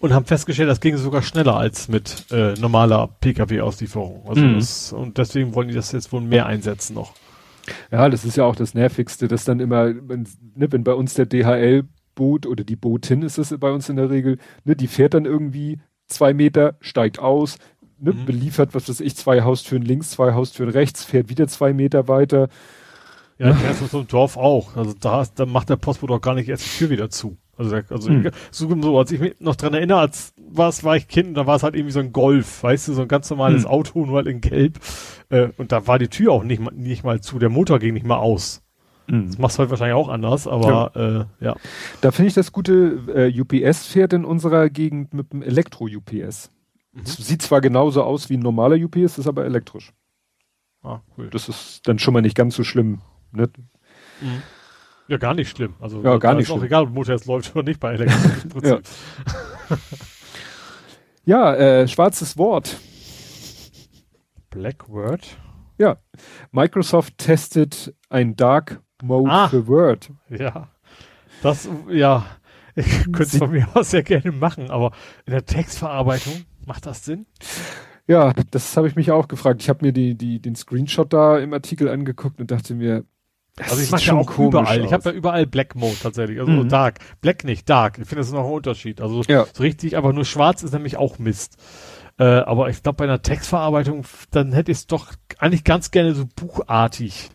Und 0.00 0.12
haben 0.14 0.24
festgestellt, 0.24 0.68
das 0.70 0.80
ging 0.80 0.96
sogar 0.96 1.22
schneller 1.22 1.56
als 1.56 1.88
mit 1.88 2.26
äh, 2.30 2.54
normaler 2.54 3.08
Pkw-Auslieferung. 3.20 4.26
Also 4.28 4.42
Mhm. 4.42 4.54
das, 4.54 4.92
und 4.92 5.18
deswegen 5.18 5.54
wollen 5.54 5.68
die 5.68 5.74
das 5.74 5.92
jetzt 5.92 6.10
wohl 6.12 6.22
mehr 6.22 6.46
einsetzen 6.46 6.94
noch. 6.94 7.14
Ja, 7.92 8.08
das 8.08 8.24
ist 8.24 8.36
ja 8.36 8.44
auch 8.44 8.56
das 8.56 8.74
Nervigste, 8.74 9.28
dass 9.28 9.44
dann 9.44 9.60
immer, 9.60 9.92
wenn, 10.08 10.26
ne, 10.54 10.72
wenn 10.72 10.82
bei 10.84 10.94
uns 10.94 11.14
der 11.14 11.26
DHL-Boot 11.26 12.46
oder 12.46 12.64
die 12.64 12.76
Bootin 12.76 13.22
ist 13.22 13.38
es 13.38 13.54
bei 13.60 13.70
uns 13.70 13.88
in 13.88 13.96
der 13.96 14.10
Regel, 14.10 14.38
ne, 14.64 14.74
die 14.74 14.88
fährt 14.88 15.14
dann 15.14 15.26
irgendwie 15.26 15.78
zwei 16.08 16.32
Meter, 16.32 16.74
steigt 16.80 17.18
aus, 17.18 17.58
ne, 17.98 18.12
Mhm. 18.12 18.24
beliefert, 18.24 18.74
was 18.74 18.88
weiß 18.88 19.00
ich, 19.00 19.14
zwei 19.16 19.42
Haustüren 19.42 19.82
links, 19.82 20.10
zwei 20.12 20.32
Haustüren 20.32 20.70
rechts, 20.70 21.04
fährt 21.04 21.28
wieder 21.28 21.46
zwei 21.46 21.72
Meter 21.74 22.08
weiter. 22.08 22.48
Ja, 23.38 23.52
kenn's 23.54 23.82
aus 23.82 23.90
so 23.92 23.98
einem 23.98 24.08
Dorf 24.08 24.36
auch. 24.36 24.76
Also 24.76 24.94
da, 24.98 25.24
da 25.34 25.46
macht 25.46 25.68
der 25.70 25.76
Postbote 25.76 26.12
auch 26.14 26.20
gar 26.20 26.34
nicht 26.34 26.48
erst 26.48 26.64
die 26.64 26.78
Tür 26.78 26.90
wieder 26.90 27.08
zu. 27.10 27.36
Also, 27.60 27.76
also 27.90 28.08
Hm. 28.08 28.30
so, 28.50 28.82
so, 28.82 28.98
als 28.98 29.12
ich 29.12 29.20
mich 29.20 29.40
noch 29.40 29.54
dran 29.56 29.74
erinnere, 29.74 29.98
als 30.00 30.32
was 30.50 30.82
war 30.82 30.96
ich 30.96 31.06
Kind, 31.08 31.36
da 31.36 31.46
war 31.46 31.56
es 31.56 31.62
halt 31.62 31.74
irgendwie 31.74 31.92
so 31.92 32.00
ein 32.00 32.12
Golf, 32.12 32.62
weißt 32.62 32.88
du, 32.88 32.94
so 32.94 33.02
ein 33.02 33.08
ganz 33.08 33.28
normales 33.30 33.64
Hm. 33.64 33.70
Auto, 33.70 34.06
nur 34.06 34.16
halt 34.16 34.26
in 34.26 34.40
Gelb. 34.40 34.78
Äh, 35.28 35.48
und 35.58 35.70
da 35.70 35.86
war 35.86 35.98
die 35.98 36.08
Tür 36.08 36.32
auch 36.32 36.42
nicht 36.42 36.60
mal, 36.60 36.72
nicht 36.74 37.04
mal 37.04 37.20
zu, 37.20 37.38
der 37.38 37.50
Motor 37.50 37.78
ging 37.78 37.94
nicht 37.94 38.06
mal 38.06 38.16
aus. 38.16 38.62
Das 39.06 39.38
machst 39.38 39.56
du 39.56 39.60
halt 39.60 39.70
wahrscheinlich 39.70 39.96
auch 39.96 40.08
anders, 40.08 40.46
aber 40.46 41.28
äh, 41.40 41.44
ja. 41.44 41.56
Da 42.00 42.12
finde 42.12 42.28
ich 42.28 42.34
das 42.34 42.52
gute, 42.52 43.00
äh, 43.12 43.40
UPS 43.40 43.86
fährt 43.86 44.12
in 44.12 44.24
unserer 44.24 44.70
Gegend 44.70 45.14
mit 45.14 45.32
dem 45.32 45.42
Elektro-UPS. 45.42 46.50
Mhm. 46.92 47.04
Sieht 47.04 47.42
zwar 47.42 47.60
genauso 47.60 48.04
aus 48.04 48.30
wie 48.30 48.36
ein 48.36 48.40
normaler 48.40 48.76
UPS, 48.76 49.18
ist 49.18 49.26
aber 49.26 49.44
elektrisch. 49.44 49.92
Ah, 50.84 51.00
cool. 51.18 51.28
Das 51.30 51.48
ist 51.48 51.88
dann 51.88 51.98
schon 51.98 52.14
mal 52.14 52.20
nicht 52.22 52.36
ganz 52.36 52.54
so 52.54 52.62
schlimm. 52.62 53.00
Ne? 53.32 53.48
Ja, 55.10 55.16
gar 55.16 55.34
nicht 55.34 55.50
schlimm. 55.50 55.74
Also 55.80 56.02
Ja, 56.02 56.16
gar 56.18 56.34
nicht 56.34 56.44
ist 56.44 56.50
auch 56.52 56.54
schlimm. 56.58 56.66
egal, 56.66 56.84
ob 56.84 56.90
Motor 56.94 57.14
jetzt 57.16 57.26
läuft 57.26 57.54
oder 57.56 57.64
nicht 57.64 57.80
bei 57.80 57.94
elektrischen 57.94 58.48
Prinzip. 58.48 58.80
Ja, 61.24 61.54
äh, 61.54 61.88
schwarzes 61.88 62.38
Wort. 62.38 62.76
Blackword? 64.50 65.36
Ja, 65.78 65.96
Microsoft 66.52 67.18
testet 67.18 67.94
ein 68.08 68.36
Dark 68.36 68.80
Mode 69.02 69.30
Ah. 69.30 69.48
für 69.48 69.66
Word. 69.66 70.10
Ja. 70.28 70.68
Das, 71.42 71.68
ja. 71.88 72.26
Ich 72.74 72.86
könnte 73.04 73.22
es 73.22 73.36
von 73.36 73.50
mir 73.50 73.66
aus 73.74 73.90
sehr 73.90 74.02
gerne 74.02 74.30
machen, 74.32 74.70
aber 74.70 74.92
in 75.26 75.32
der 75.32 75.44
Textverarbeitung 75.44 76.44
macht 76.66 76.86
das 76.86 77.04
Sinn? 77.04 77.26
Ja, 78.06 78.32
das 78.50 78.76
habe 78.76 78.88
ich 78.88 78.96
mich 78.96 79.10
auch 79.10 79.28
gefragt. 79.28 79.62
Ich 79.62 79.68
habe 79.68 79.84
mir 79.86 79.92
die, 79.92 80.14
die, 80.16 80.40
den 80.40 80.54
Screenshot 80.54 81.12
da 81.12 81.38
im 81.38 81.52
Artikel 81.52 81.88
angeguckt 81.88 82.40
und 82.40 82.50
dachte 82.50 82.74
mir, 82.74 83.04
das 83.60 83.70
Also 83.72 83.82
ich 83.82 83.90
mache 83.90 84.04
ja 84.04 84.14
auch 84.14 84.38
überall. 84.38 84.80
Ich 84.80 84.86
aus. 84.86 84.92
habe 84.92 85.10
ja 85.10 85.14
überall 85.14 85.46
Black 85.46 85.74
Mode 85.76 85.96
tatsächlich. 86.02 86.40
Also 86.40 86.50
Mhm. 86.52 86.68
Dark. 86.68 86.98
Black 87.20 87.44
nicht, 87.44 87.68
Dark. 87.68 87.98
Ich 87.98 88.06
finde, 88.08 88.20
das 88.20 88.28
ist 88.28 88.32
noch 88.34 88.44
ein 88.46 88.52
Unterschied. 88.52 89.00
Also 89.00 89.22
Ja. 89.28 89.46
so 89.52 89.62
richtig, 89.62 89.96
aber 89.96 90.12
nur 90.12 90.24
schwarz 90.24 90.62
ist 90.62 90.72
nämlich 90.72 90.96
auch 90.96 91.18
Mist. 91.18 91.56
Äh, 92.18 92.24
aber 92.24 92.68
ich 92.68 92.82
glaube, 92.82 92.96
bei 92.96 93.04
einer 93.04 93.22
Textverarbeitung, 93.22 94.04
dann 94.30 94.52
hätte 94.52 94.70
ich 94.72 94.78
es 94.78 94.86
doch 94.86 95.12
eigentlich 95.38 95.64
ganz 95.64 95.90
gerne 95.90 96.14
so 96.14 96.24
buchartig. 96.36 97.30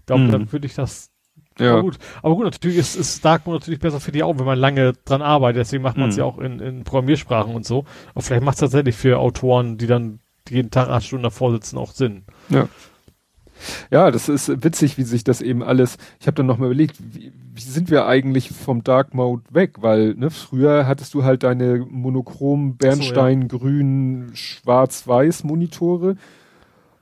Ich 0.00 0.06
glaube, 0.06 0.22
Mhm. 0.24 0.30
dann 0.32 0.52
würde 0.52 0.66
ich 0.66 0.74
das. 0.74 1.10
ja. 1.58 1.72
Aber 1.72 1.82
gut. 1.82 1.98
Aber 2.22 2.34
gut, 2.36 2.44
natürlich 2.44 2.78
ist, 2.78 2.96
ist 2.96 3.22
Dark 3.24 3.46
Mode 3.46 3.58
natürlich 3.58 3.80
besser 3.80 4.00
für 4.00 4.12
die 4.12 4.22
Augen, 4.22 4.38
wenn 4.38 4.46
man 4.46 4.58
lange 4.58 4.94
dran 5.04 5.20
arbeitet. 5.20 5.60
Deswegen 5.60 5.82
macht 5.82 5.98
man 5.98 6.08
es 6.08 6.16
Mhm. 6.16 6.20
ja 6.20 6.24
auch 6.24 6.38
in, 6.38 6.58
in 6.58 6.84
Programmiersprachen 6.84 7.54
und 7.54 7.66
so. 7.66 7.84
Aber 8.14 8.22
vielleicht 8.22 8.42
macht 8.42 8.54
es 8.54 8.60
tatsächlich 8.60 8.96
für 8.96 9.18
Autoren, 9.18 9.76
die 9.76 9.86
dann 9.86 10.20
jeden 10.48 10.70
Tag 10.70 10.88
acht 10.88 11.04
Stunden 11.04 11.24
davor 11.24 11.50
sitzen, 11.52 11.76
auch 11.76 11.92
Sinn. 11.92 12.24
Ja, 12.48 12.66
das 14.10 14.28
ist 14.28 14.62
witzig, 14.64 14.98
wie 14.98 15.02
sich 15.02 15.24
das 15.24 15.40
eben 15.40 15.62
alles. 15.62 15.98
Ich 16.20 16.26
habe 16.26 16.36
dann 16.36 16.46
noch 16.46 16.58
mal 16.58 16.66
überlegt, 16.66 16.96
wie, 16.98 17.32
wie 17.54 17.60
sind 17.60 17.90
wir 17.90 18.06
eigentlich 18.06 18.50
vom 18.50 18.84
Dark 18.84 19.14
Mode 19.14 19.42
weg? 19.50 19.76
Weil 19.80 20.14
ne, 20.14 20.30
früher 20.30 20.86
hattest 20.86 21.14
du 21.14 21.24
halt 21.24 21.42
deine 21.42 21.86
monochrom 21.88 22.76
Bernstein, 22.76 23.48
Grün, 23.48 24.30
Schwarz-Weiß 24.34 25.44
Monitore 25.44 26.16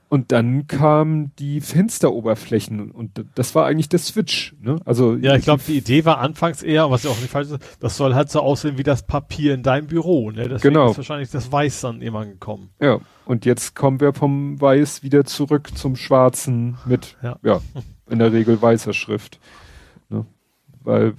und 0.09 0.31
dann 0.31 0.65
kamen 0.67 1.31
die 1.37 1.61
Fensteroberflächen 1.61 2.91
und 2.91 3.23
das 3.35 3.53
war 3.55 3.65
eigentlich 3.67 3.89
der 3.89 3.99
Switch. 3.99 4.55
Ne? 4.59 4.77
Also 4.85 5.15
Ja, 5.15 5.35
ich 5.35 5.43
glaube, 5.43 5.61
die 5.65 5.77
Idee 5.77 6.03
war 6.05 6.17
anfangs 6.17 6.63
eher, 6.63 6.89
was 6.89 7.03
ja 7.03 7.11
auch 7.11 7.19
nicht 7.19 7.29
falsch 7.29 7.49
ist, 7.51 7.77
das 7.79 7.95
soll 7.95 8.15
halt 8.15 8.29
so 8.31 8.39
aussehen 8.41 8.77
wie 8.77 8.83
das 8.83 9.05
Papier 9.05 9.53
in 9.53 9.61
deinem 9.63 9.87
Büro. 9.87 10.31
Ne? 10.31 10.49
Deswegen 10.49 10.73
Genau. 10.73 10.91
ist 10.91 10.97
wahrscheinlich 10.97 11.29
das 11.29 11.51
Weiß 11.51 11.81
dann 11.81 12.01
irgendwann 12.01 12.29
gekommen. 12.31 12.69
Ja, 12.81 12.99
und 13.25 13.45
jetzt 13.45 13.75
kommen 13.75 13.99
wir 13.99 14.13
vom 14.13 14.59
Weiß 14.59 15.03
wieder 15.03 15.25
zurück 15.25 15.69
zum 15.77 15.95
Schwarzen 15.95 16.77
mit, 16.85 17.15
Ja. 17.21 17.37
ja, 17.43 17.61
in 18.09 18.17
der 18.19 18.33
Regel 18.33 18.59
weißer 18.59 18.93
Schrift. 18.93 19.39
Ne? 20.09 20.25
Weil 20.83 21.09
äh, 21.09 21.13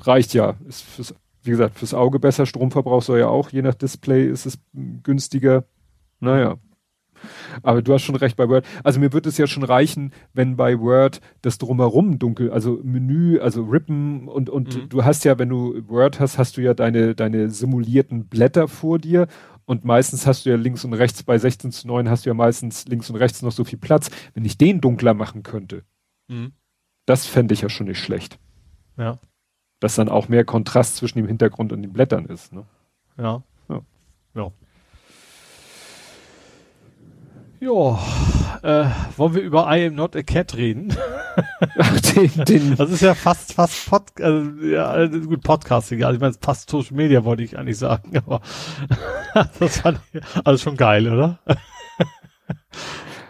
reicht 0.00 0.34
ja. 0.34 0.54
Ist 0.66 0.82
fürs, 0.82 1.14
wie 1.44 1.50
gesagt, 1.50 1.78
fürs 1.78 1.94
Auge 1.94 2.18
besser. 2.18 2.46
Stromverbrauch 2.46 3.02
soll 3.02 3.20
ja 3.20 3.28
auch, 3.28 3.50
je 3.50 3.62
nach 3.62 3.74
Display 3.74 4.26
ist 4.28 4.44
es 4.46 4.58
günstiger. 5.04 5.64
Naja. 6.18 6.56
Aber 7.62 7.82
du 7.82 7.92
hast 7.94 8.02
schon 8.02 8.16
recht 8.16 8.36
bei 8.36 8.48
Word. 8.48 8.64
Also 8.84 9.00
mir 9.00 9.12
wird 9.12 9.26
es 9.26 9.38
ja 9.38 9.46
schon 9.46 9.62
reichen, 9.64 10.12
wenn 10.32 10.56
bei 10.56 10.78
Word 10.78 11.20
das 11.42 11.58
drumherum 11.58 12.18
dunkel, 12.18 12.50
also 12.50 12.80
Menü, 12.82 13.38
also 13.40 13.64
Rippen 13.64 14.28
und, 14.28 14.48
und 14.50 14.74
Mhm. 14.76 14.88
du 14.88 15.04
hast 15.04 15.24
ja, 15.24 15.38
wenn 15.38 15.48
du 15.48 15.88
Word 15.88 16.20
hast, 16.20 16.38
hast 16.38 16.56
du 16.56 16.60
ja 16.62 16.74
deine, 16.74 17.14
deine 17.14 17.50
simulierten 17.50 18.26
Blätter 18.26 18.68
vor 18.68 18.98
dir 18.98 19.26
und 19.64 19.84
meistens 19.84 20.26
hast 20.26 20.46
du 20.46 20.50
ja 20.50 20.56
links 20.56 20.84
und 20.84 20.94
rechts, 20.94 21.22
bei 21.22 21.36
16 21.38 21.72
zu 21.72 21.86
9 21.88 22.08
hast 22.08 22.24
du 22.24 22.30
ja 22.30 22.34
meistens 22.34 22.86
links 22.86 23.10
und 23.10 23.16
rechts 23.16 23.42
noch 23.42 23.52
so 23.52 23.64
viel 23.64 23.78
Platz. 23.78 24.10
Wenn 24.34 24.44
ich 24.44 24.56
den 24.58 24.80
dunkler 24.80 25.14
machen 25.14 25.42
könnte, 25.42 25.82
das 27.06 27.26
fände 27.26 27.54
ich 27.54 27.62
ja 27.62 27.68
schon 27.68 27.86
nicht 27.86 27.98
schlecht. 28.00 28.38
Ja, 28.96 29.18
Dass 29.80 29.94
dann 29.94 30.08
auch 30.08 30.28
mehr 30.28 30.44
Kontrast 30.44 30.96
zwischen 30.96 31.18
dem 31.18 31.26
Hintergrund 31.28 31.72
und 31.72 31.82
den 31.82 31.92
Blättern 31.92 32.26
ist. 32.26 32.52
Ne? 32.52 32.64
Ja. 33.16 33.42
Ja, 37.60 37.98
äh, 38.62 38.86
wollen 39.16 39.34
wir 39.34 39.42
über 39.42 39.66
I 39.68 39.86
am 39.86 39.94
not 39.94 40.14
a 40.14 40.22
cat 40.22 40.56
reden? 40.56 40.94
Ach, 41.78 42.00
den, 42.00 42.44
den, 42.44 42.76
Das 42.76 42.90
ist 42.90 43.00
ja 43.00 43.14
fast, 43.14 43.54
fast 43.54 43.88
Pod, 43.88 44.02
also, 44.20 44.50
ja, 44.64 44.86
also 44.86 45.20
gut, 45.20 45.42
Podcast, 45.42 45.90
egal. 45.90 46.14
Ich 46.14 46.20
meine, 46.20 46.34
fast 46.40 46.70
Social 46.70 46.96
Media 46.96 47.24
wollte 47.24 47.42
ich 47.42 47.58
eigentlich 47.58 47.78
sagen, 47.78 48.16
aber 48.16 48.40
das 49.58 49.80
fand 49.80 50.00
ich, 50.12 50.20
also 50.44 50.62
schon 50.62 50.76
geil, 50.76 51.12
oder? 51.12 51.40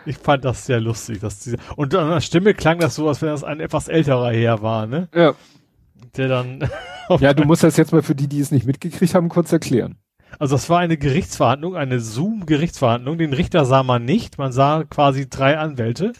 ich 0.04 0.18
fand 0.18 0.44
das 0.44 0.66
sehr 0.66 0.80
lustig, 0.80 1.20
dass 1.20 1.40
diese, 1.40 1.56
und 1.76 1.94
an 1.94 2.10
der 2.10 2.20
Stimme 2.20 2.52
klang 2.54 2.78
das 2.80 2.94
so, 2.96 3.08
als 3.08 3.22
wenn 3.22 3.30
das 3.30 3.44
ein 3.44 3.60
etwas 3.60 3.88
älterer 3.88 4.30
Herr 4.30 4.62
war, 4.62 4.86
ne? 4.86 5.08
ja. 5.14 5.34
Der 6.16 6.28
dann, 6.28 6.68
ja, 7.20 7.34
du 7.34 7.44
musst 7.46 7.62
das 7.62 7.76
jetzt 7.76 7.92
mal 7.92 8.02
für 8.02 8.14
die, 8.14 8.28
die 8.28 8.40
es 8.40 8.50
nicht 8.50 8.66
mitgekriegt 8.66 9.14
haben, 9.14 9.28
kurz 9.28 9.52
erklären. 9.52 9.98
Also 10.38 10.54
das 10.54 10.70
war 10.70 10.78
eine 10.78 10.96
Gerichtsverhandlung, 10.96 11.76
eine 11.76 12.00
Zoom-Gerichtsverhandlung. 12.00 13.18
Den 13.18 13.32
Richter 13.32 13.64
sah 13.64 13.82
man 13.82 14.04
nicht, 14.04 14.38
man 14.38 14.52
sah 14.52 14.84
quasi 14.84 15.28
drei 15.28 15.58
Anwälte, 15.58 16.12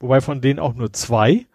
wobei 0.00 0.20
von 0.20 0.40
denen 0.40 0.58
auch 0.58 0.74
nur 0.74 0.92
zwei. 0.92 1.46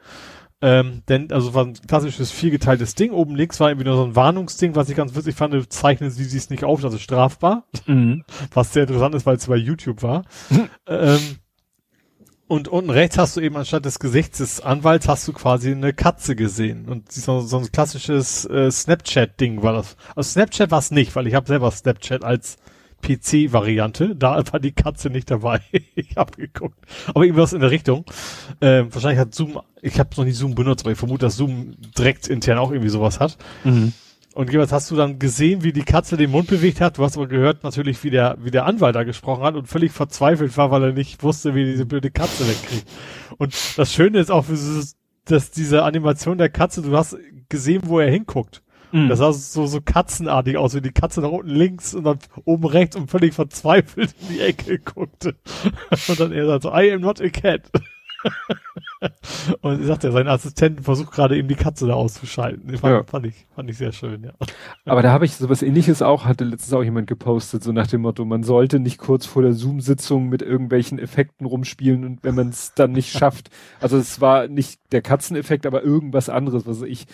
Ähm, 0.64 1.02
denn, 1.10 1.31
also 1.31 1.56
war 1.56 1.65
ein 1.65 1.73
klassisches 1.73 2.31
viergeteiltes 2.31 2.93
Ding. 2.93 3.11
Oben 3.11 3.35
links 3.35 3.60
war 3.60 3.69
irgendwie 3.69 3.88
nur 3.88 3.98
so 3.98 4.03
ein 4.03 4.15
Warnungsding, 4.15 4.76
was 4.76 4.89
ich 4.89 4.95
ganz 4.95 5.15
witzig 5.15 5.35
fand, 5.35 5.73
zeichnen 5.73 6.11
sie 6.11 6.38
es 6.38 6.52
nicht 6.52 6.64
auf, 6.64 6.81
das 6.81 6.93
ist 6.93 7.02
strafbar. 7.02 7.65
Was 8.53 8.72
sehr 8.72 8.84
interessant 8.84 9.15
ist, 9.15 9.26
weil 9.26 9.38
es 9.38 9.48
bei 9.48 9.56
YouTube 9.56 10.03
war. 10.03 10.23
ähm, 10.88 11.19
und 12.51 12.67
unten 12.67 12.89
rechts 12.89 13.17
hast 13.17 13.37
du 13.37 13.39
eben 13.39 13.55
anstatt 13.55 13.85
des 13.85 13.97
Gesichts 13.97 14.39
des 14.39 14.59
Anwalts 14.59 15.07
hast 15.07 15.25
du 15.25 15.31
quasi 15.31 15.71
eine 15.71 15.93
Katze 15.93 16.35
gesehen. 16.35 16.89
Und 16.89 17.09
so, 17.09 17.39
so 17.39 17.57
ein 17.57 17.71
klassisches 17.71 18.43
äh, 18.43 18.69
Snapchat-Ding 18.69 19.63
war 19.63 19.71
das. 19.71 19.95
Also 20.17 20.31
Snapchat 20.31 20.69
war 20.69 20.79
es 20.79 20.91
nicht, 20.91 21.15
weil 21.15 21.27
ich 21.27 21.33
habe 21.33 21.47
selber 21.47 21.71
Snapchat 21.71 22.25
als 22.25 22.57
PC-Variante. 23.01 24.17
Da 24.17 24.43
war 24.51 24.59
die 24.59 24.73
Katze 24.73 25.09
nicht 25.09 25.31
dabei. 25.31 25.61
ich 25.95 26.17
habe 26.17 26.35
geguckt. 26.35 26.77
Aber 27.07 27.23
irgendwas 27.23 27.53
in 27.53 27.61
der 27.61 27.71
Richtung. 27.71 28.03
Ähm, 28.59 28.93
wahrscheinlich 28.93 29.19
hat 29.19 29.33
Zoom, 29.33 29.57
ich 29.81 29.97
habe 29.97 30.09
noch 30.17 30.25
nie 30.25 30.31
Zoom 30.31 30.53
benutzt, 30.53 30.83
aber 30.83 30.91
ich 30.91 30.99
vermute, 30.99 31.27
dass 31.27 31.37
Zoom 31.37 31.77
direkt 31.97 32.27
intern 32.27 32.57
auch 32.57 32.71
irgendwie 32.71 32.89
sowas 32.89 33.21
hat. 33.21 33.37
Und 34.33 34.51
jeweils 34.51 34.71
hast 34.71 34.89
du 34.89 34.95
dann 34.95 35.19
gesehen, 35.19 35.63
wie 35.63 35.73
die 35.73 35.83
Katze 35.83 36.15
den 36.15 36.31
Mund 36.31 36.47
bewegt 36.47 36.79
hat. 36.79 36.97
Du 36.97 37.03
hast 37.03 37.17
aber 37.17 37.27
gehört 37.27 37.63
natürlich, 37.63 38.01
wie 38.03 38.09
der, 38.09 38.37
wie 38.39 38.51
der 38.51 38.65
Anwalt 38.65 38.95
da 38.95 39.03
gesprochen 39.03 39.43
hat 39.43 39.55
und 39.55 39.67
völlig 39.67 39.91
verzweifelt 39.91 40.55
war, 40.55 40.71
weil 40.71 40.83
er 40.83 40.93
nicht 40.93 41.21
wusste, 41.21 41.53
wie 41.53 41.65
diese 41.65 41.85
blöde 41.85 42.11
Katze 42.11 42.47
wegkriegt. 42.47 42.87
Und 43.37 43.53
das 43.77 43.93
Schöne 43.93 44.19
ist 44.19 44.31
auch, 44.31 44.45
dass 45.25 45.51
diese 45.51 45.83
Animation 45.83 46.37
der 46.37 46.49
Katze, 46.49 46.81
du 46.81 46.95
hast 46.95 47.17
gesehen, 47.49 47.81
wo 47.85 47.99
er 47.99 48.09
hinguckt. 48.09 48.63
Das 49.07 49.19
sah 49.19 49.31
so, 49.31 49.67
so 49.67 49.79
katzenartig 49.79 50.57
aus, 50.57 50.75
wie 50.75 50.81
die 50.81 50.91
Katze 50.91 51.21
nach 51.21 51.29
unten 51.29 51.49
links 51.49 51.93
und 51.93 52.03
dann 52.03 52.19
oben 52.43 52.65
rechts 52.65 52.97
und 52.97 53.09
völlig 53.09 53.33
verzweifelt 53.33 54.13
in 54.19 54.35
die 54.35 54.41
Ecke 54.41 54.79
guckte. 54.79 55.35
Und 56.09 56.19
dann 56.19 56.33
er 56.33 56.45
sagt 56.45 56.63
so, 56.63 56.73
I 56.73 56.91
am 56.91 56.99
not 56.99 57.21
a 57.21 57.29
cat. 57.29 57.71
und 59.61 59.81
ich 59.81 59.87
sagte, 59.87 60.11
sein 60.11 60.27
Assistent 60.27 60.81
versucht 60.81 61.11
gerade 61.11 61.35
eben 61.35 61.47
die 61.47 61.55
Katze 61.55 61.87
da 61.87 61.93
auszuschalten. 61.93 62.77
Fand, 62.77 62.93
ja. 62.93 63.03
fand, 63.03 63.25
ich, 63.25 63.47
fand 63.55 63.69
ich 63.69 63.77
sehr 63.77 63.91
schön, 63.91 64.23
ja. 64.23 64.31
Aber 64.85 65.01
da 65.01 65.11
habe 65.11 65.25
ich 65.25 65.35
sowas 65.35 65.63
ähnliches 65.63 66.01
auch, 66.01 66.25
hatte 66.25 66.43
letztens 66.43 66.73
auch 66.73 66.83
jemand 66.83 67.07
gepostet, 67.07 67.63
so 67.63 67.71
nach 67.71 67.87
dem 67.87 68.01
Motto, 68.01 68.25
man 68.25 68.43
sollte 68.43 68.79
nicht 68.79 68.99
kurz 68.99 69.25
vor 69.25 69.41
der 69.41 69.53
Zoom-Sitzung 69.53 70.29
mit 70.29 70.41
irgendwelchen 70.41 70.99
Effekten 70.99 71.45
rumspielen 71.45 72.05
und 72.05 72.23
wenn 72.23 72.35
man 72.35 72.49
es 72.49 72.73
dann 72.75 72.91
nicht 72.91 73.11
schafft. 73.17 73.49
Also 73.79 73.97
es 73.97 74.21
war 74.21 74.47
nicht 74.47 74.79
der 74.91 75.01
Katzeneffekt, 75.01 75.65
aber 75.65 75.83
irgendwas 75.83 76.29
anderes, 76.29 76.67
was 76.67 76.81
ich 76.83 77.07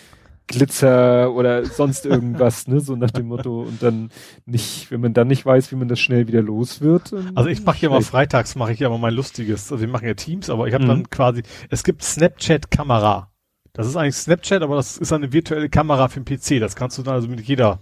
Glitzer 0.48 1.32
oder 1.32 1.64
sonst 1.64 2.06
irgendwas, 2.06 2.66
ne, 2.66 2.80
so 2.80 2.96
nach 2.96 3.10
dem 3.10 3.28
Motto 3.28 3.62
und 3.62 3.82
dann 3.82 4.10
nicht, 4.46 4.90
wenn 4.90 5.00
man 5.00 5.14
dann 5.14 5.28
nicht 5.28 5.46
weiß, 5.46 5.70
wie 5.70 5.76
man 5.76 5.88
das 5.88 6.00
schnell 6.00 6.26
wieder 6.26 6.42
los 6.42 6.80
wird. 6.80 7.14
Also 7.34 7.48
ich 7.48 7.64
mache 7.64 7.78
ja 7.82 7.90
mal 7.90 8.02
freitags 8.02 8.56
mache 8.56 8.72
ich 8.72 8.80
ja 8.80 8.88
mal 8.88 8.98
mein 8.98 9.14
lustiges, 9.14 9.70
also 9.70 9.80
wir 9.80 9.88
machen 9.88 10.06
ja 10.06 10.14
Teams, 10.14 10.50
aber 10.50 10.66
ich 10.66 10.74
habe 10.74 10.84
mhm. 10.84 10.88
dann 10.88 11.10
quasi, 11.10 11.42
es 11.70 11.84
gibt 11.84 12.02
Snapchat 12.02 12.70
Kamera. 12.70 13.30
Das 13.74 13.86
ist 13.86 13.94
eigentlich 13.94 14.16
Snapchat, 14.16 14.62
aber 14.62 14.74
das 14.74 14.96
ist 14.96 15.12
eine 15.12 15.32
virtuelle 15.32 15.68
Kamera 15.68 16.08
für 16.08 16.20
den 16.20 16.24
PC. 16.24 16.58
Das 16.58 16.74
kannst 16.74 16.98
du 16.98 17.02
dann 17.02 17.14
also 17.14 17.28
mit 17.28 17.40
jeder 17.42 17.78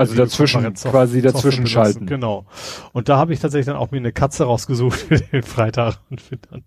also 0.00 0.14
dazwischen, 0.14 0.74
quasi 0.74 1.22
dazwischen 1.22 1.66
schalten. 1.66 2.06
Genau. 2.06 2.46
Und 2.92 3.08
da 3.08 3.18
habe 3.18 3.32
ich 3.32 3.40
tatsächlich 3.40 3.66
dann 3.66 3.76
auch 3.76 3.90
mir 3.90 3.98
eine 3.98 4.12
Katze 4.12 4.44
rausgesucht 4.44 4.98
für 4.98 5.18
den 5.18 5.42
Freitag 5.42 5.98
und 6.10 6.20
für 6.20 6.36
dann, 6.36 6.64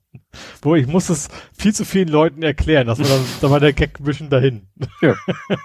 wo 0.62 0.76
ich 0.76 0.88
muss 0.88 1.10
es 1.10 1.30
viel 1.58 1.74
zu 1.74 1.84
vielen 1.86 2.10
Leuten 2.10 2.44
erklären, 2.44 2.88
dass 2.88 3.00
man 3.00 3.10
dann, 3.10 3.26
da 3.42 3.50
war 3.50 3.60
der 3.60 3.74
Gag 3.74 4.00
ein 4.00 4.04
bisschen 4.04 4.30
dahin. 4.30 4.68
Ja. 5.02 5.16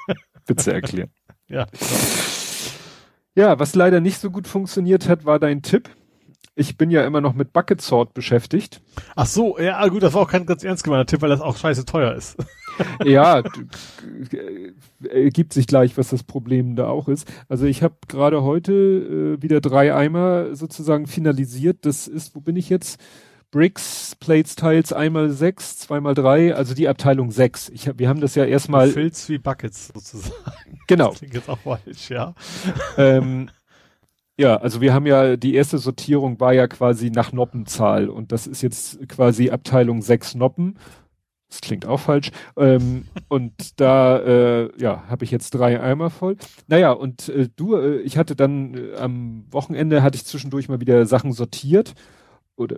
Bitte 0.46 0.72
erklären. 0.72 1.10
ja. 1.48 1.66
Ja, 3.34 3.56
was 3.60 3.76
leider 3.76 4.00
nicht 4.00 4.18
so 4.18 4.32
gut 4.32 4.48
funktioniert 4.48 5.08
hat, 5.08 5.24
war 5.24 5.38
dein 5.38 5.62
Tipp. 5.62 5.90
Ich 6.58 6.76
bin 6.76 6.90
ja 6.90 7.06
immer 7.06 7.20
noch 7.20 7.34
mit 7.34 7.52
Bucket 7.52 7.80
Sword 7.80 8.14
beschäftigt. 8.14 8.80
Ach 9.14 9.26
so, 9.26 9.58
ja 9.60 9.86
gut, 9.86 10.02
das 10.02 10.14
war 10.14 10.22
auch 10.22 10.30
kein 10.30 10.44
ganz 10.44 10.64
ernst 10.64 10.82
gemeinter 10.82 11.06
Tipp, 11.06 11.22
weil 11.22 11.28
das 11.28 11.40
auch 11.40 11.56
scheiße 11.56 11.84
teuer 11.84 12.14
ist. 12.14 12.36
ja, 13.04 13.44
ergibt 15.08 15.52
sich 15.52 15.68
gleich, 15.68 15.96
was 15.96 16.08
das 16.08 16.24
Problem 16.24 16.74
da 16.74 16.88
auch 16.88 17.06
ist. 17.06 17.30
Also 17.48 17.66
ich 17.66 17.84
habe 17.84 17.94
gerade 18.08 18.42
heute 18.42 18.72
äh, 19.38 19.42
wieder 19.42 19.60
drei 19.60 19.94
Eimer 19.94 20.56
sozusagen 20.56 21.06
finalisiert. 21.06 21.86
Das 21.86 22.08
ist, 22.08 22.34
wo 22.34 22.40
bin 22.40 22.56
ich 22.56 22.68
jetzt? 22.68 23.00
Bricks, 23.52 24.16
Plates, 24.18 24.56
Tiles, 24.56 24.92
einmal 24.92 25.30
sechs, 25.30 25.78
zweimal 25.78 26.14
drei, 26.14 26.54
also 26.54 26.74
die 26.74 26.88
Abteilung 26.88 27.30
sechs. 27.30 27.70
Ich 27.70 27.88
hab, 27.88 27.98
wir 28.00 28.08
haben 28.08 28.20
das 28.20 28.34
ja 28.34 28.44
erstmal. 28.44 28.90
Filz 28.90 29.28
wie 29.28 29.38
Buckets 29.38 29.92
sozusagen. 29.94 30.34
Genau. 30.88 31.10
Das 31.10 31.18
klingt 31.18 31.34
jetzt 31.34 31.48
auch 31.48 31.58
falsch, 31.58 32.10
ja. 32.10 32.34
Ähm, 32.96 33.48
ja, 34.38 34.56
also 34.56 34.80
wir 34.80 34.94
haben 34.94 35.06
ja, 35.06 35.36
die 35.36 35.54
erste 35.54 35.78
Sortierung 35.78 36.40
war 36.40 36.52
ja 36.52 36.66
quasi 36.68 37.10
nach 37.10 37.32
Noppenzahl 37.32 38.08
und 38.08 38.32
das 38.32 38.46
ist 38.46 38.62
jetzt 38.62 39.08
quasi 39.08 39.50
Abteilung 39.50 40.02
sechs 40.02 40.34
Noppen 40.34 40.76
das 41.48 41.60
klingt 41.60 41.86
auch 41.86 42.00
falsch. 42.00 42.30
Ähm, 42.56 43.04
und 43.28 43.80
da, 43.80 44.18
äh, 44.18 44.70
ja, 44.80 45.04
habe 45.08 45.24
ich 45.24 45.30
jetzt 45.30 45.50
drei 45.50 45.80
Eimer 45.80 46.10
voll. 46.10 46.36
Naja, 46.66 46.92
und 46.92 47.28
äh, 47.28 47.48
du, 47.54 47.76
äh, 47.76 48.00
ich 48.00 48.18
hatte 48.18 48.36
dann 48.36 48.74
äh, 48.74 48.96
am 48.96 49.44
Wochenende 49.50 50.02
hatte 50.02 50.16
ich 50.16 50.24
zwischendurch 50.24 50.68
mal 50.68 50.80
wieder 50.80 51.06
Sachen 51.06 51.32
sortiert. 51.32 51.94
Oder 52.56 52.76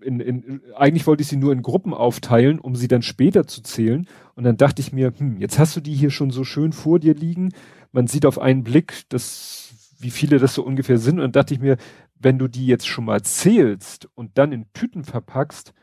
in, 0.00 0.20
in, 0.20 0.60
eigentlich 0.76 1.06
wollte 1.06 1.22
ich 1.22 1.28
sie 1.28 1.36
nur 1.36 1.52
in 1.52 1.62
Gruppen 1.62 1.92
aufteilen, 1.92 2.60
um 2.60 2.76
sie 2.76 2.88
dann 2.88 3.02
später 3.02 3.46
zu 3.46 3.62
zählen. 3.62 4.06
Und 4.34 4.44
dann 4.44 4.56
dachte 4.56 4.80
ich 4.80 4.92
mir, 4.92 5.12
hm, 5.16 5.38
jetzt 5.38 5.58
hast 5.58 5.76
du 5.76 5.80
die 5.80 5.94
hier 5.94 6.10
schon 6.10 6.30
so 6.30 6.44
schön 6.44 6.72
vor 6.72 6.98
dir 6.98 7.14
liegen. 7.14 7.52
Man 7.92 8.06
sieht 8.06 8.24
auf 8.24 8.38
einen 8.38 8.62
Blick, 8.62 9.02
dass, 9.08 9.65
wie 9.98 10.10
viele 10.10 10.38
das 10.38 10.54
so 10.54 10.62
ungefähr 10.62 10.98
sind. 10.98 11.18
Und 11.18 11.24
dann 11.24 11.32
dachte 11.32 11.54
ich 11.54 11.60
mir, 11.60 11.76
wenn 12.18 12.38
du 12.38 12.48
die 12.48 12.66
jetzt 12.66 12.86
schon 12.86 13.04
mal 13.04 13.22
zählst 13.22 14.08
und 14.14 14.38
dann 14.38 14.52
in 14.52 14.66
Tüten 14.72 15.04
verpackst, 15.04 15.74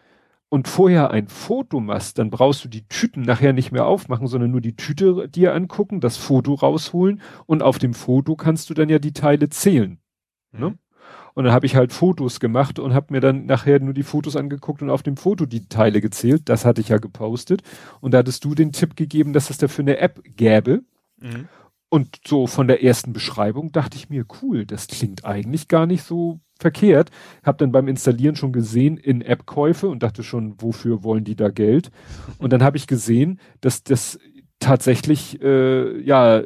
und 0.53 0.67
vorher 0.67 1.09
ein 1.09 1.29
Foto 1.29 1.79
machst, 1.79 2.19
dann 2.19 2.29
brauchst 2.29 2.63
du 2.63 2.69
die 2.69 2.87
Tüten 2.87 3.23
nachher 3.23 3.53
nicht 3.53 3.71
mehr 3.71 3.87
aufmachen, 3.87 4.27
sondern 4.27 4.51
nur 4.51 4.61
die 4.61 4.75
Tüte 4.75 5.27
dir 5.27 5.55
angucken, 5.55 5.99
das 5.99 6.15
Foto 6.15 6.53
rausholen 6.53 7.21
und 7.47 7.63
auf 7.63 7.79
dem 7.79 7.95
Foto 7.95 8.35
kannst 8.35 8.69
du 8.69 8.75
dann 8.75 8.87
ja 8.87 8.99
die 8.99 9.13
Teile 9.13 9.49
zählen. 9.49 9.97
Mhm. 10.51 10.59
Ne? 10.59 10.77
Und 11.33 11.45
dann 11.45 11.53
habe 11.53 11.65
ich 11.65 11.75
halt 11.75 11.91
Fotos 11.91 12.39
gemacht 12.39 12.77
und 12.77 12.93
habe 12.93 13.07
mir 13.13 13.19
dann 13.19 13.47
nachher 13.47 13.79
nur 13.79 13.95
die 13.95 14.03
Fotos 14.03 14.35
angeguckt 14.35 14.83
und 14.83 14.91
auf 14.91 15.01
dem 15.01 15.17
Foto 15.17 15.47
die 15.47 15.67
Teile 15.69 16.01
gezählt. 16.01 16.43
Das 16.45 16.65
hatte 16.65 16.81
ich 16.81 16.89
ja 16.89 16.99
gepostet. 16.99 17.63
Und 17.99 18.13
da 18.13 18.19
hattest 18.19 18.45
du 18.45 18.53
den 18.53 18.71
Tipp 18.73 18.95
gegeben, 18.95 19.33
dass 19.33 19.49
es 19.49 19.57
dafür 19.57 19.85
eine 19.85 19.97
App 19.97 20.21
gäbe. 20.37 20.83
Mhm. 21.19 21.47
Und 21.93 22.21
so 22.25 22.47
von 22.47 22.67
der 22.67 22.83
ersten 22.83 23.13
Beschreibung 23.13 23.71
dachte 23.71 23.97
ich 23.97 24.09
mir, 24.09 24.25
cool, 24.41 24.65
das 24.65 24.87
klingt 24.87 25.25
eigentlich 25.25 25.67
gar 25.67 25.85
nicht 25.85 26.01
so 26.01 26.39
verkehrt. 26.59 27.11
Hab 27.43 27.59
dann 27.59 27.71
beim 27.71 27.87
Installieren 27.87 28.35
schon 28.35 28.51
gesehen 28.51 28.97
in 28.97 29.21
App-Käufe 29.21 29.87
und 29.87 30.01
dachte 30.01 30.23
schon, 30.23 30.55
wofür 30.59 31.03
wollen 31.03 31.23
die 31.23 31.35
da 31.35 31.49
Geld? 31.49 31.91
Und 32.39 32.51
dann 32.51 32.63
habe 32.63 32.77
ich 32.77 32.87
gesehen, 32.87 33.39
dass 33.61 33.83
das 33.83 34.17
tatsächlich 34.57 35.39
äh, 35.43 36.01
ja 36.01 36.41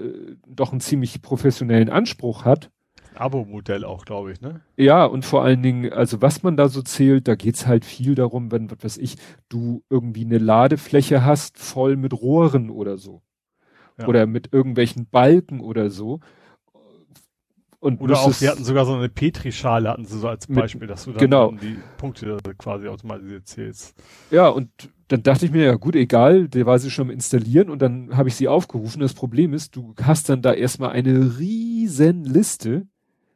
doch 0.45 0.73
einen 0.73 0.81
ziemlich 0.81 1.21
professionellen 1.21 1.89
Anspruch 1.89 2.43
hat. 2.43 2.69
Abo-Modell 3.15 3.85
auch, 3.85 4.03
glaube 4.03 4.33
ich, 4.33 4.41
ne? 4.41 4.59
Ja, 4.75 5.05
und 5.05 5.23
vor 5.23 5.45
allen 5.45 5.63
Dingen, 5.63 5.93
also 5.93 6.21
was 6.21 6.43
man 6.43 6.57
da 6.57 6.67
so 6.67 6.81
zählt, 6.81 7.25
da 7.29 7.35
geht's 7.35 7.65
halt 7.65 7.85
viel 7.85 8.15
darum, 8.15 8.51
wenn, 8.51 8.69
was 8.69 8.83
weiß 8.83 8.97
ich, 8.97 9.15
du 9.47 9.81
irgendwie 9.89 10.25
eine 10.25 10.39
Ladefläche 10.39 11.23
hast, 11.23 11.57
voll 11.57 11.95
mit 11.95 12.11
Rohren 12.11 12.69
oder 12.69 12.97
so 12.97 13.21
ja. 13.97 14.07
oder 14.07 14.25
mit 14.25 14.53
irgendwelchen 14.53 15.07
Balken 15.07 15.59
oder 15.59 15.89
so. 15.89 16.19
Und 17.79 18.01
oder 18.01 18.19
auch, 18.19 18.41
wir 18.41 18.49
hatten 18.49 18.63
sogar 18.63 18.85
so 18.85 18.95
eine 18.95 19.07
Petrischale, 19.07 19.89
hatten 19.89 20.05
sie 20.05 20.17
so 20.17 20.27
als 20.27 20.47
Beispiel, 20.47 20.81
mit, 20.81 20.89
dass 20.89 21.05
du 21.05 21.11
dann, 21.11 21.19
genau. 21.19 21.51
die 21.51 21.77
Punkte 21.97 22.37
quasi 22.57 22.87
automatisiert 22.87 23.47
zählst. 23.47 23.95
Ja, 24.31 24.47
und 24.47 24.69
dann 25.09 25.21
dachte 25.21 25.45
ich 25.45 25.51
mir, 25.51 25.65
ja 25.65 25.75
gut, 25.75 25.95
egal, 25.95 26.47
der 26.47 26.65
war 26.65 26.79
sie 26.79 26.89
schon 26.89 27.07
am 27.07 27.11
installieren 27.11 27.69
und 27.69 27.81
dann 27.81 28.17
habe 28.17 28.29
ich 28.29 28.35
sie 28.35 28.47
aufgerufen. 28.47 28.99
Das 28.99 29.13
Problem 29.13 29.53
ist, 29.53 29.75
du 29.75 29.93
hast 30.01 30.27
dann 30.27 30.41
da 30.41 30.53
erstmal 30.53 30.89
eine 30.89 31.37
riesen 31.37 32.23
Liste, 32.23 32.87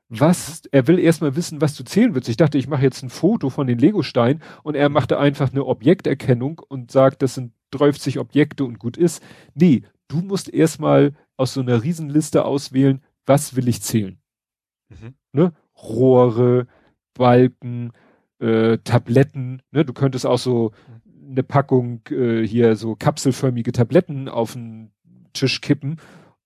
was, 0.10 0.64
er 0.72 0.88
will 0.88 1.00
erstmal 1.00 1.36
wissen, 1.36 1.62
was 1.62 1.76
du 1.76 1.84
zählen 1.84 2.14
willst. 2.16 2.28
Ich 2.28 2.36
dachte, 2.36 2.58
ich 2.58 2.68
mache 2.68 2.82
jetzt 2.82 3.02
ein 3.04 3.10
Foto 3.10 3.50
von 3.50 3.68
den 3.68 3.78
Legosteinen 3.78 4.42
und 4.64 4.76
er 4.76 4.90
machte 4.90 5.18
einfach 5.20 5.52
eine 5.52 5.66
Objekterkennung 5.66 6.60
und 6.68 6.92
sagt, 6.92 7.22
das 7.22 7.36
sind 7.36 7.54
30 7.72 8.20
Objekte 8.20 8.66
und 8.66 8.80
gut 8.80 8.98
ist. 8.98 9.24
Nee, 9.54 9.84
du 10.12 10.22
musst 10.22 10.54
erstmal 10.54 11.14
aus 11.38 11.54
so 11.54 11.62
einer 11.62 11.84
Riesenliste 11.84 12.46
auswählen, 12.46 13.02
was 13.26 13.56
will 13.56 13.68
ich 13.68 13.82
zählen. 13.82 14.20
Mhm. 14.90 15.14
Ne? 15.32 15.54
Rohre, 15.76 16.68
Balken, 17.14 17.92
äh, 18.40 18.78
Tabletten, 18.80 19.62
ne? 19.72 19.86
Du 19.86 19.94
könntest 19.94 20.26
auch 20.26 20.38
so 20.38 20.72
eine 21.30 21.44
Packung 21.44 22.02
äh, 22.10 22.46
hier 22.46 22.76
so 22.76 22.96
kapselförmige 22.96 23.72
Tabletten 23.72 24.28
auf 24.28 24.54
den 24.54 24.92
Tisch 25.34 25.62
kippen 25.62 25.98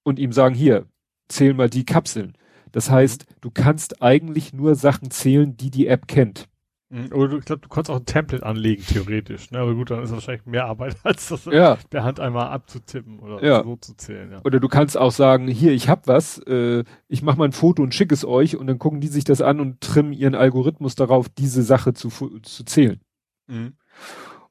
und 0.03 0.19
ihm 0.19 0.31
sagen, 0.31 0.53
hier, 0.53 0.85
zähl 1.27 1.53
mal 1.53 1.69
die 1.69 1.85
Kapseln. 1.85 2.37
Das 2.71 2.91
heißt, 2.91 3.25
du 3.41 3.49
kannst 3.49 4.01
eigentlich 4.01 4.53
nur 4.53 4.75
Sachen 4.75 5.09
zählen, 5.09 5.57
die 5.57 5.71
die 5.71 5.87
App 5.87 6.07
kennt. 6.07 6.47
Mhm. 6.89 7.11
Oder 7.13 7.27
du, 7.29 7.37
ich 7.39 7.45
glaube, 7.45 7.61
du 7.61 7.69
kannst 7.69 7.89
auch 7.89 7.97
ein 7.97 8.05
Template 8.05 8.45
anlegen, 8.45 8.83
theoretisch. 8.85 9.49
Ne? 9.49 9.59
Aber 9.59 9.73
gut, 9.73 9.89
dann 9.89 10.03
ist 10.03 10.09
es 10.09 10.13
wahrscheinlich 10.13 10.45
mehr 10.45 10.65
Arbeit, 10.65 10.95
als 11.03 11.29
das 11.29 11.45
ja. 11.45 11.77
per 11.89 12.03
Hand 12.03 12.19
einmal 12.19 12.47
abzutippen 12.49 13.19
oder 13.19 13.43
ja. 13.43 13.63
so 13.63 13.75
zu 13.77 13.95
zählen. 13.95 14.31
Ja. 14.31 14.41
Oder 14.43 14.59
du 14.59 14.67
kannst 14.67 14.97
auch 14.97 15.11
sagen, 15.11 15.47
hier, 15.47 15.71
ich 15.71 15.89
hab 15.89 16.07
was, 16.07 16.37
äh, 16.47 16.83
ich 17.07 17.23
mache 17.23 17.37
mal 17.37 17.45
ein 17.45 17.53
Foto 17.53 17.81
und 17.81 17.95
schicke 17.95 18.13
es 18.13 18.23
euch 18.23 18.55
und 18.55 18.67
dann 18.67 18.77
gucken 18.77 19.01
die 19.01 19.07
sich 19.07 19.23
das 19.23 19.41
an 19.41 19.59
und 19.59 19.81
trimmen 19.81 20.13
ihren 20.13 20.35
Algorithmus 20.35 20.95
darauf, 20.95 21.27
diese 21.27 21.63
Sache 21.63 21.93
zu, 21.93 22.09
zu 22.09 22.65
zählen. 22.65 23.01
Mhm. 23.47 23.73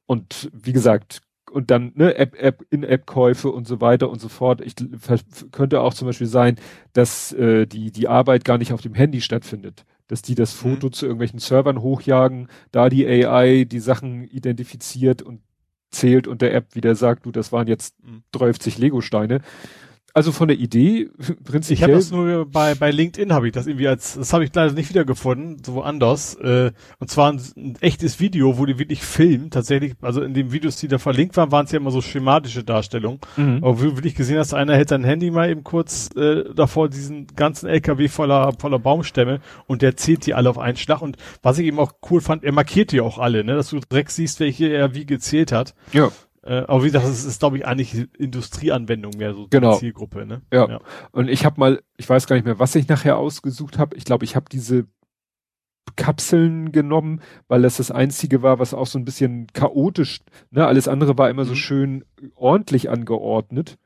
Und 0.05 0.51
wie 0.53 0.73
gesagt, 0.73 1.21
und 1.51 1.71
dann 1.71 1.93
ne, 1.95 2.15
App, 2.15 2.35
App, 2.37 2.65
In-App-Käufe 2.69 3.49
und 3.49 3.65
so 3.65 3.79
weiter 3.79 4.09
und 4.09 4.19
so 4.19 4.27
fort. 4.27 4.59
Ich 4.59 4.75
könnte 5.51 5.79
auch 5.79 5.93
zum 5.93 6.07
Beispiel 6.07 6.27
sein, 6.27 6.57
dass 6.91 7.31
äh, 7.31 7.65
die 7.65 7.91
die 7.91 8.09
Arbeit 8.09 8.43
gar 8.43 8.57
nicht 8.57 8.73
auf 8.73 8.81
dem 8.81 8.93
Handy 8.93 9.21
stattfindet 9.21 9.85
dass 10.07 10.21
die 10.21 10.35
das 10.35 10.53
mhm. 10.55 10.69
Foto 10.69 10.87
mhm. 10.87 10.93
zu 10.93 11.05
irgendwelchen 11.05 11.39
Servern 11.39 11.81
hochjagen, 11.81 12.47
da 12.71 12.89
die 12.89 13.07
AI 13.07 13.63
die 13.63 13.79
Sachen 13.79 14.23
identifiziert 14.25 15.21
und 15.21 15.41
zählt 15.91 16.27
und 16.27 16.41
der 16.41 16.53
App 16.53 16.75
wieder 16.75 16.95
sagt, 16.95 17.25
du, 17.25 17.31
das 17.31 17.51
waren 17.51 17.67
jetzt 17.67 17.95
30 18.33 18.77
mhm. 18.77 18.83
Lego-Steine. 18.83 19.41
Also 20.15 20.31
von 20.31 20.47
der 20.47 20.57
Idee 20.57 21.09
prinzipiell. 21.43 21.75
Ich 21.75 21.83
habe 21.83 21.91
das 21.91 22.09
nur 22.09 22.49
bei, 22.49 22.73
bei 22.73 22.89
LinkedIn 22.89 23.33
habe 23.33 23.47
ich 23.47 23.53
das 23.53 23.67
irgendwie 23.67 23.89
als, 23.89 24.13
das 24.13 24.31
habe 24.31 24.45
ich 24.45 24.55
leider 24.55 24.71
nicht 24.71 24.87
wiedergefunden, 24.87 25.61
so 25.61 25.73
woanders. 25.73 26.35
Äh, 26.35 26.71
und 26.99 27.09
zwar 27.09 27.33
ein, 27.33 27.41
ein 27.57 27.75
echtes 27.81 28.21
Video, 28.21 28.57
wo 28.57 28.65
die 28.65 28.79
wirklich 28.79 29.01
filmen, 29.01 29.49
tatsächlich, 29.49 29.95
also 29.99 30.21
in 30.21 30.33
den 30.33 30.53
Videos, 30.53 30.77
die 30.77 30.87
da 30.87 30.99
verlinkt 30.99 31.35
waren, 31.35 31.51
waren 31.51 31.65
es 31.65 31.73
ja 31.73 31.79
immer 31.79 31.91
so 31.91 31.99
schematische 31.99 32.63
Darstellungen. 32.63 33.19
Mhm. 33.35 33.59
Aber 33.61 33.73
du 33.73 33.97
wirklich 33.97 34.15
gesehen 34.15 34.37
hast, 34.37 34.53
einer 34.53 34.77
hält 34.77 34.87
sein 34.87 35.03
Handy 35.03 35.31
mal 35.31 35.49
eben 35.49 35.65
kurz 35.65 36.09
äh, 36.15 36.45
davor 36.55 36.87
diesen 36.87 37.27
ganzen 37.35 37.67
LKW 37.67 38.07
voller, 38.07 38.53
voller 38.57 38.79
Baumstämme 38.79 39.41
und 39.67 39.81
der 39.81 39.97
zählt 39.97 40.25
die 40.25 40.33
alle 40.33 40.49
auf 40.49 40.57
einen 40.57 40.77
Schlag. 40.77 41.01
Und 41.01 41.17
was 41.43 41.59
ich 41.59 41.65
eben 41.67 41.77
auch 41.77 41.91
cool 42.09 42.21
fand, 42.21 42.45
er 42.45 42.53
markiert 42.53 42.93
die 42.93 43.01
auch 43.01 43.17
alle, 43.17 43.43
ne, 43.43 43.55
dass 43.55 43.69
du 43.71 43.81
direkt 43.81 44.11
siehst, 44.11 44.39
welche 44.39 44.69
er 44.69 44.95
wie 44.95 45.05
gezählt 45.05 45.51
hat. 45.51 45.75
Ja. 45.91 46.09
Äh, 46.45 46.63
aber 46.67 46.83
wie 46.83 46.87
gesagt, 46.87 47.05
es 47.05 47.25
ist, 47.25 47.39
glaube 47.39 47.57
ich, 47.57 47.65
eigentlich 47.65 48.07
Industrieanwendung 48.17 49.17
mehr 49.17 49.33
so 49.33 49.47
genau. 49.49 49.77
Zielgruppe. 49.77 50.25
Ne? 50.25 50.43
Ja. 50.53 50.69
ja. 50.69 50.79
Und 51.11 51.27
ich 51.27 51.43
habe 51.43 51.59
mal, 51.59 51.81
ich 51.97 52.07
weiß 52.07 52.27
gar 52.27 52.35
nicht 52.35 52.45
mehr, 52.45 52.59
was 52.59 52.75
ich 52.75 52.87
nachher 52.87 53.17
ausgesucht 53.17 53.79
habe. 53.79 53.97
Ich 53.97 54.05
glaube, 54.05 54.25
ich 54.25 54.35
habe 54.35 54.45
diese 54.51 54.85
Kapseln 55.95 56.71
genommen, 56.71 57.21
weil 57.47 57.63
das 57.63 57.77
das 57.77 57.89
einzige 57.89 58.43
war, 58.43 58.59
was 58.59 58.75
auch 58.75 58.85
so 58.85 58.99
ein 58.99 59.05
bisschen 59.05 59.47
chaotisch, 59.53 60.21
ne, 60.51 60.65
alles 60.65 60.87
andere 60.87 61.17
war 61.17 61.29
immer 61.29 61.43
mhm. 61.43 61.49
so 61.49 61.55
schön 61.55 62.05
ordentlich 62.35 62.89
angeordnet. 62.89 63.77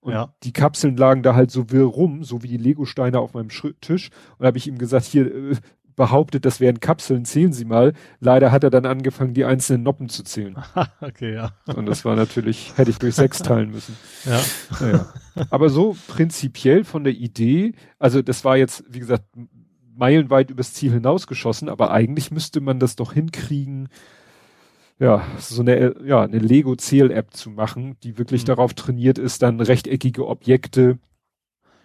Und 0.00 0.14
ja. 0.14 0.34
die 0.42 0.52
Kapseln 0.52 0.96
lagen 0.96 1.22
da 1.22 1.36
halt 1.36 1.52
so 1.52 1.70
wirr 1.70 1.84
rum, 1.84 2.24
so 2.24 2.42
wie 2.42 2.48
die 2.48 2.56
Lego-Steine 2.56 3.20
auf 3.20 3.34
meinem 3.34 3.50
Tisch. 3.80 4.10
Und 4.36 4.46
habe 4.46 4.58
ich 4.58 4.66
ihm 4.66 4.76
gesagt, 4.76 5.04
hier, 5.04 5.32
äh, 5.32 5.56
behauptet, 5.96 6.44
das 6.44 6.60
wären 6.60 6.80
Kapseln, 6.80 7.24
zählen 7.24 7.52
Sie 7.52 7.64
mal. 7.64 7.92
Leider 8.20 8.52
hat 8.52 8.64
er 8.64 8.70
dann 8.70 8.86
angefangen, 8.86 9.34
die 9.34 9.44
einzelnen 9.44 9.82
Noppen 9.82 10.08
zu 10.08 10.22
zählen. 10.22 10.56
okay, 11.00 11.34
ja. 11.34 11.52
Und 11.74 11.86
das 11.86 12.04
war 12.04 12.16
natürlich, 12.16 12.76
hätte 12.76 12.90
ich 12.90 12.98
durch 12.98 13.14
sechs 13.14 13.38
teilen 13.38 13.70
müssen. 13.70 13.96
Ja. 14.24 14.40
Naja. 14.80 15.12
Aber 15.50 15.68
so 15.68 15.96
prinzipiell 16.08 16.84
von 16.84 17.04
der 17.04 17.14
Idee, 17.14 17.72
also 17.98 18.22
das 18.22 18.44
war 18.44 18.56
jetzt, 18.56 18.84
wie 18.88 18.98
gesagt, 19.00 19.24
meilenweit 19.94 20.50
übers 20.50 20.72
Ziel 20.74 20.92
hinausgeschossen, 20.92 21.68
aber 21.68 21.90
eigentlich 21.90 22.30
müsste 22.30 22.60
man 22.60 22.78
das 22.78 22.96
doch 22.96 23.12
hinkriegen, 23.12 23.88
ja, 24.98 25.24
so 25.38 25.62
eine, 25.62 25.96
ja, 26.04 26.22
eine 26.22 26.38
Lego-Zähl-App 26.38 27.34
zu 27.34 27.50
machen, 27.50 27.96
die 28.02 28.18
wirklich 28.18 28.42
mhm. 28.42 28.46
darauf 28.46 28.74
trainiert 28.74 29.18
ist, 29.18 29.42
dann 29.42 29.60
rechteckige 29.60 30.26
Objekte 30.26 30.98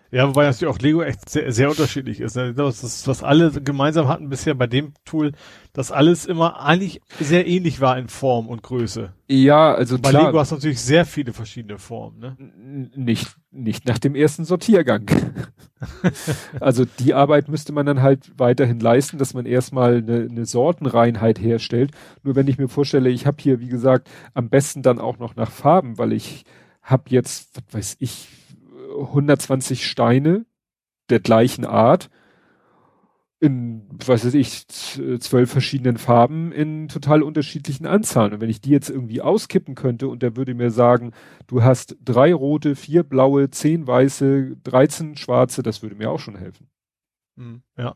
ja, 0.09 0.27
wobei 0.27 0.45
natürlich 0.45 0.73
auch 0.73 0.79
Lego 0.79 1.01
echt 1.01 1.29
sehr, 1.29 1.51
sehr 1.51 1.69
unterschiedlich 1.69 2.21
ist. 2.21 2.35
Ne? 2.35 2.53
Das 2.53 2.83
ist, 2.83 3.07
was 3.07 3.23
alle 3.23 3.51
gemeinsam 3.51 4.07
hatten 4.07 4.29
bisher 4.29 4.53
bei 4.53 4.67
dem 4.67 4.93
Tool, 5.03 5.33
dass 5.73 5.91
alles 5.91 6.25
immer 6.25 6.61
eigentlich 6.61 7.01
sehr 7.19 7.45
ähnlich 7.45 7.81
war 7.81 7.97
in 7.97 8.07
Form 8.07 8.47
und 8.47 8.63
Größe. 8.63 9.11
Ja, 9.27 9.73
also 9.73 9.99
bei 9.99 10.11
klar, 10.11 10.27
Lego 10.27 10.39
hast 10.39 10.51
du 10.51 10.55
natürlich 10.55 10.79
sehr 10.79 11.05
viele 11.05 11.33
verschiedene 11.33 11.77
Formen. 11.77 12.19
Ne? 12.19 12.91
Nicht, 12.95 13.35
nicht 13.51 13.85
nach 13.85 13.99
dem 13.99 14.15
ersten 14.15 14.45
Sortiergang. 14.45 15.05
also 16.61 16.85
die 16.85 17.13
Arbeit 17.13 17.49
müsste 17.49 17.73
man 17.73 17.85
dann 17.85 18.01
halt 18.01 18.31
weiterhin 18.37 18.79
leisten, 18.79 19.17
dass 19.17 19.33
man 19.33 19.45
erstmal 19.45 19.97
eine, 19.97 20.27
eine 20.31 20.45
Sortenreinheit 20.45 21.39
herstellt. 21.39 21.91
Nur 22.23 22.35
wenn 22.37 22.47
ich 22.47 22.57
mir 22.57 22.69
vorstelle, 22.69 23.09
ich 23.09 23.25
habe 23.25 23.37
hier, 23.41 23.59
wie 23.59 23.67
gesagt, 23.67 24.09
am 24.33 24.49
besten 24.49 24.83
dann 24.83 24.99
auch 24.99 25.19
noch 25.19 25.35
nach 25.35 25.51
Farben, 25.51 25.97
weil 25.97 26.13
ich 26.13 26.45
habe 26.81 27.03
jetzt, 27.09 27.49
was 27.55 27.73
weiß 27.73 27.97
ich, 27.99 28.36
120 28.99 29.85
Steine 29.85 30.45
der 31.09 31.19
gleichen 31.19 31.65
Art 31.65 32.09
in, 33.39 33.87
was 34.05 34.25
weiß 34.25 34.33
ich, 34.33 34.67
zwölf 34.67 35.51
verschiedenen 35.51 35.97
Farben 35.97 36.51
in 36.51 36.87
total 36.87 37.21
unterschiedlichen 37.21 37.85
Anzahlen. 37.85 38.33
Und 38.33 38.41
wenn 38.41 38.49
ich 38.49 38.61
die 38.61 38.71
jetzt 38.71 38.89
irgendwie 38.89 39.21
auskippen 39.21 39.75
könnte 39.75 40.07
und 40.07 40.23
der 40.23 40.35
würde 40.35 40.55
mir 40.55 40.71
sagen, 40.71 41.11
du 41.45 41.63
hast 41.63 41.97
drei 42.03 42.33
rote, 42.33 42.75
vier 42.75 43.03
blaue, 43.03 43.51
zehn 43.51 43.85
weiße, 43.85 44.57
13 44.63 45.17
schwarze, 45.17 45.61
das 45.61 45.83
würde 45.83 45.95
mir 45.95 46.09
auch 46.09 46.19
schon 46.19 46.35
helfen. 46.35 46.67
Mhm, 47.35 47.61
ja. 47.77 47.95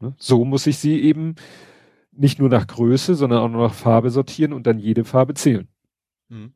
Ne? 0.00 0.14
So 0.18 0.44
muss 0.44 0.66
ich 0.66 0.76
sie 0.76 1.00
eben 1.00 1.36
nicht 2.12 2.38
nur 2.38 2.50
nach 2.50 2.66
Größe, 2.66 3.14
sondern 3.14 3.38
auch 3.38 3.48
nur 3.48 3.68
nach 3.68 3.74
Farbe 3.74 4.10
sortieren 4.10 4.52
und 4.52 4.66
dann 4.66 4.78
jede 4.78 5.04
Farbe 5.04 5.32
zählen. 5.32 5.68
Mhm. 6.28 6.52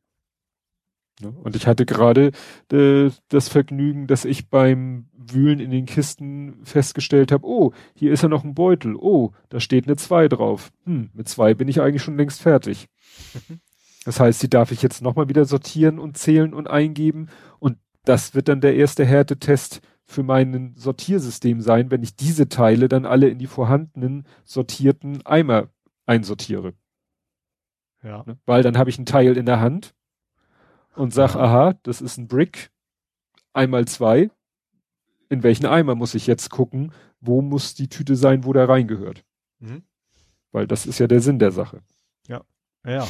Ne? 1.20 1.32
Und 1.42 1.56
ich 1.56 1.66
hatte 1.66 1.86
gerade 1.86 2.32
äh, 2.72 3.10
das 3.28 3.48
Vergnügen, 3.48 4.06
dass 4.06 4.24
ich 4.24 4.48
beim 4.48 5.08
Wühlen 5.12 5.60
in 5.60 5.70
den 5.70 5.86
Kisten 5.86 6.60
festgestellt 6.64 7.32
habe, 7.32 7.46
oh, 7.46 7.72
hier 7.94 8.12
ist 8.12 8.22
ja 8.22 8.28
noch 8.28 8.44
ein 8.44 8.54
Beutel, 8.54 8.96
oh, 8.96 9.32
da 9.48 9.60
steht 9.60 9.86
eine 9.86 9.96
2 9.96 10.28
drauf. 10.28 10.72
Hm, 10.84 11.10
mit 11.12 11.28
2 11.28 11.54
bin 11.54 11.68
ich 11.68 11.80
eigentlich 11.80 12.02
schon 12.02 12.16
längst 12.16 12.40
fertig. 12.40 12.88
Das 14.04 14.18
heißt, 14.18 14.42
die 14.42 14.48
darf 14.48 14.72
ich 14.72 14.80
jetzt 14.80 15.02
nochmal 15.02 15.28
wieder 15.28 15.44
sortieren 15.44 15.98
und 15.98 16.16
zählen 16.16 16.54
und 16.54 16.70
eingeben. 16.70 17.28
Und 17.58 17.76
das 18.04 18.34
wird 18.34 18.48
dann 18.48 18.62
der 18.62 18.74
erste 18.74 19.04
Härtetest 19.04 19.82
für 20.06 20.22
mein 20.22 20.72
Sortiersystem 20.76 21.60
sein, 21.60 21.90
wenn 21.90 22.02
ich 22.02 22.16
diese 22.16 22.48
Teile 22.48 22.88
dann 22.88 23.04
alle 23.04 23.28
in 23.28 23.38
die 23.38 23.46
vorhandenen 23.46 24.26
sortierten 24.44 25.24
Eimer 25.26 25.68
einsortiere. 26.06 26.72
Ja. 28.02 28.24
Ne? 28.26 28.38
Weil 28.46 28.62
dann 28.62 28.78
habe 28.78 28.90
ich 28.90 28.98
ein 28.98 29.06
Teil 29.06 29.36
in 29.36 29.46
der 29.46 29.60
Hand 29.60 29.94
und 30.94 31.14
sag, 31.14 31.36
aha, 31.36 31.74
das 31.82 32.00
ist 32.00 32.18
ein 32.18 32.28
Brick, 32.28 32.70
einmal 33.52 33.86
zwei. 33.86 34.30
In 35.28 35.42
welchen 35.42 35.66
Eimer 35.66 35.94
muss 35.94 36.14
ich 36.14 36.26
jetzt 36.26 36.50
gucken? 36.50 36.92
Wo 37.20 37.42
muss 37.42 37.74
die 37.74 37.88
Tüte 37.88 38.16
sein, 38.16 38.44
wo 38.44 38.52
der 38.52 38.68
reingehört? 38.68 39.24
Mhm. 39.60 39.82
Weil 40.52 40.66
das 40.66 40.86
ist 40.86 40.98
ja 40.98 41.06
der 41.06 41.20
Sinn 41.20 41.38
der 41.38 41.52
Sache. 41.52 41.82
Ja, 42.26 42.42
ja. 42.84 43.06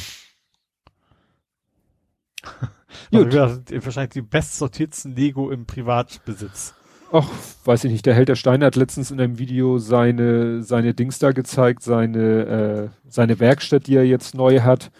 Gut. 3.11 3.35
Also 3.35 3.61
wahrscheinlich 3.85 4.13
die 4.13 4.21
bestsortiertsten 4.21 5.15
Lego 5.15 5.49
im 5.51 5.65
Privatbesitz. 5.65 6.75
Ach, 7.11 7.27
weiß 7.65 7.83
ich 7.85 7.91
nicht. 7.91 8.05
Der 8.05 8.13
Held 8.13 8.29
der 8.29 8.35
Steine 8.35 8.65
hat 8.65 8.75
letztens 8.75 9.11
in 9.11 9.19
einem 9.19 9.37
Video 9.37 9.79
seine, 9.79 10.63
seine 10.63 10.93
Dings 10.93 11.19
da 11.19 11.31
gezeigt, 11.31 11.83
seine, 11.83 12.45
äh, 12.45 12.89
seine 13.09 13.39
Werkstatt, 13.39 13.87
die 13.87 13.95
er 13.95 14.05
jetzt 14.05 14.33
neu 14.33 14.61
hat. 14.61 14.91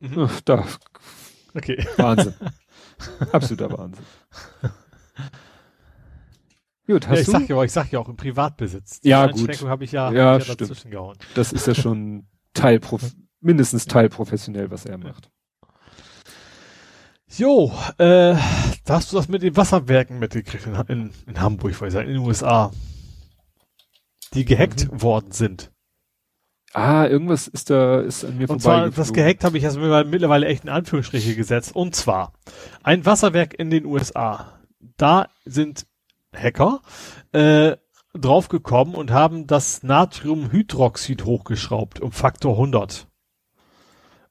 Mhm. 0.00 0.18
Ach, 0.18 0.40
da 0.40 0.64
Okay. 1.54 1.86
Wahnsinn. 1.96 2.34
Absoluter 3.32 3.76
Wahnsinn. 3.76 4.04
Gut, 6.86 7.06
hast 7.06 7.14
ja, 7.14 7.20
ich 7.20 7.26
du? 7.26 7.32
Sag 7.32 7.48
ja, 7.48 7.62
ich 7.62 7.72
sag 7.72 7.92
ja 7.92 7.98
auch 8.00 8.08
im 8.08 8.16
Privatbesitz. 8.16 9.00
Die 9.00 9.10
ja, 9.10 9.26
gut. 9.26 9.62
habe 9.62 9.84
ich 9.84 9.92
ja, 9.92 10.10
ja, 10.12 10.32
hab 10.32 10.42
ich 10.42 10.48
ja 10.48 10.54
dazwischen 10.54 10.90
gehauen. 10.90 11.16
Das 11.34 11.52
ist 11.52 11.66
ja 11.66 11.74
schon 11.74 12.26
teilprof 12.54 13.02
mindestens 13.40 13.86
teilprofessionell, 13.86 14.70
was 14.70 14.84
er 14.86 14.98
macht. 14.98 15.30
Jo, 17.36 17.72
äh, 17.98 18.34
da 18.84 18.94
hast 18.94 19.12
du 19.12 19.16
das 19.16 19.28
mit 19.28 19.42
den 19.42 19.56
Wasserwerken 19.56 20.18
mitgekriegt 20.18 20.66
in, 20.66 20.74
in, 20.88 21.10
in 21.26 21.40
Hamburg, 21.40 21.80
weiß 21.80 21.94
ich, 21.94 22.00
in 22.00 22.08
den 22.08 22.18
USA. 22.18 22.72
Die 24.34 24.44
gehackt 24.44 24.90
mhm. 24.90 25.02
worden 25.02 25.30
sind. 25.30 25.70
Ah, 26.72 27.06
irgendwas 27.06 27.48
ist 27.48 27.70
da, 27.70 28.00
ist 28.00 28.24
an 28.24 28.38
mir 28.38 28.48
Und 28.48 28.62
zwar, 28.62 28.90
das 28.90 29.12
gehackt 29.12 29.42
habe 29.42 29.56
ich 29.56 29.64
jetzt 29.64 29.76
mittlerweile 29.76 30.46
echt 30.46 30.64
in 30.64 30.70
Anführungsstriche 30.70 31.34
gesetzt. 31.34 31.74
Und 31.74 31.96
zwar, 31.96 32.32
ein 32.82 33.04
Wasserwerk 33.04 33.58
in 33.58 33.70
den 33.70 33.86
USA. 33.86 34.60
Da 34.96 35.28
sind 35.44 35.86
Hacker, 36.32 36.80
äh, 37.32 37.76
draufgekommen 38.14 38.94
und 38.94 39.10
haben 39.10 39.46
das 39.46 39.82
Natriumhydroxid 39.82 41.24
hochgeschraubt 41.24 42.00
um 42.00 42.12
Faktor 42.12 42.52
100. 42.52 43.08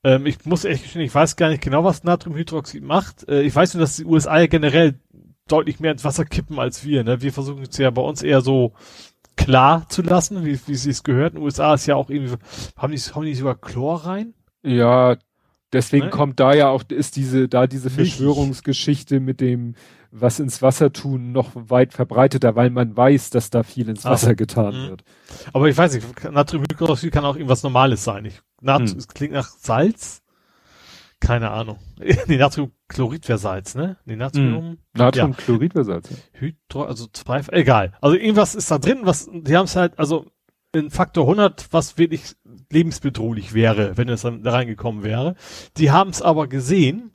Ähm, 0.04 0.26
ich 0.26 0.46
muss 0.46 0.66
echt 0.66 0.84
gestehen, 0.84 1.02
ich 1.02 1.14
weiß 1.14 1.36
gar 1.36 1.50
nicht 1.50 1.62
genau, 1.62 1.84
was 1.84 2.04
Natriumhydroxid 2.04 2.84
macht. 2.84 3.28
Äh, 3.28 3.42
ich 3.42 3.56
weiß 3.56 3.74
nur, 3.74 3.82
dass 3.82 3.98
die 3.98 4.06
USA 4.06 4.40
ja 4.40 4.48
generell 4.48 5.00
deutlich 5.48 5.80
mehr 5.80 5.92
ins 5.92 6.06
Wasser 6.06 6.26
kippen 6.26 6.60
als 6.60 6.86
wir. 6.86 7.04
Ne? 7.04 7.22
Wir 7.22 7.34
versuchen 7.34 7.64
es 7.64 7.78
ja 7.78 7.90
bei 7.90 8.02
uns 8.02 8.22
eher 8.22 8.42
so 8.42 8.74
klar 9.40 9.88
zu 9.90 10.02
lassen, 10.02 10.46
wie, 10.46 10.60
wie 10.68 10.76
sie 10.76 10.90
es 10.90 11.04
gehört. 11.04 11.34
In 11.34 11.40
den 11.40 11.46
USA 11.46 11.74
ist 11.74 11.86
ja 11.86 11.96
auch 11.96 12.10
irgendwie, 12.10 12.36
haben 12.78 12.94
die, 12.94 13.00
haben 13.00 13.26
die 13.26 13.36
sogar 13.36 13.56
Chlor 13.56 14.06
rein? 14.06 14.34
Ja, 14.64 15.18
deswegen 15.72 16.06
ne? 16.06 16.12
kommt 16.12 16.40
da 16.40 16.54
ja 16.54 16.70
auch, 16.70 16.84
ist 16.90 17.16
diese, 17.16 17.48
da 17.48 17.68
diese 17.68 17.90
Verschwörungsgeschichte 17.90 19.20
mit 19.20 19.42
dem, 19.42 19.76
was 20.12 20.40
ins 20.40 20.62
Wasser 20.62 20.92
tun, 20.92 21.32
noch 21.32 21.52
weit 21.54 21.94
verbreiteter, 21.94 22.56
weil 22.56 22.70
man 22.70 22.98
weiß, 22.98 23.30
dass 23.30 23.50
da 23.50 23.64
viel 23.64 23.90
ins 23.90 24.06
Wasser 24.06 24.28
also, 24.28 24.36
getan 24.36 24.76
mh. 24.76 24.90
wird. 24.90 25.04
Aber 25.54 25.70
ich 25.70 25.78
weiß 25.78 25.94
nicht, 25.94 26.32
Natriumhydroxid 26.32 27.12
kann 27.12 27.26
auch 27.26 27.36
irgendwas 27.36 27.64
Normales 27.64 28.04
sein. 28.04 28.26
Ich, 28.26 28.42
Nat 28.62 28.90
hm. 28.90 28.98
Es 28.98 29.08
klingt 29.08 29.34
nach 29.34 29.48
Salz. 29.48 30.22
Keine 31.20 31.52
Ahnung. 31.52 31.80
nee, 32.28 32.38
Natriumchlorid 32.38 33.28
wäre 33.28 33.38
Salz, 33.38 33.76
ne? 33.76 33.98
Nee, 34.06 34.16
Natrium. 34.16 34.72
Mm. 34.72 34.78
Natriumchlorid 34.94 35.76
wäre 35.76 35.86
Salz. 35.86 36.10
Hydro, 36.34 36.84
also 36.84 37.08
zwei, 37.12 37.42
egal. 37.52 37.94
Also 38.02 38.16
irgendwas 38.16 38.56
ist 38.56 38.72
da 38.72 38.78
drin, 38.78 39.00
was, 39.04 39.30
die 39.32 39.56
haben 39.56 39.66
es 39.66 39.76
halt, 39.76 40.00
also 40.00 40.28
in 40.74 40.92
Faktor 40.92 41.26
100, 41.26 41.68
was 41.72 41.98
wirklich 41.98 42.36
lebensbedrohlich 42.72 43.54
wäre, 43.54 43.98
wenn 43.98 44.08
es 44.08 44.22
dann 44.22 44.44
da 44.44 44.52
reingekommen 44.52 45.04
wäre. 45.04 45.36
Die 45.78 45.92
haben 45.92 46.12
es 46.12 46.22
aber 46.22 46.48
gesehen, 46.48 47.12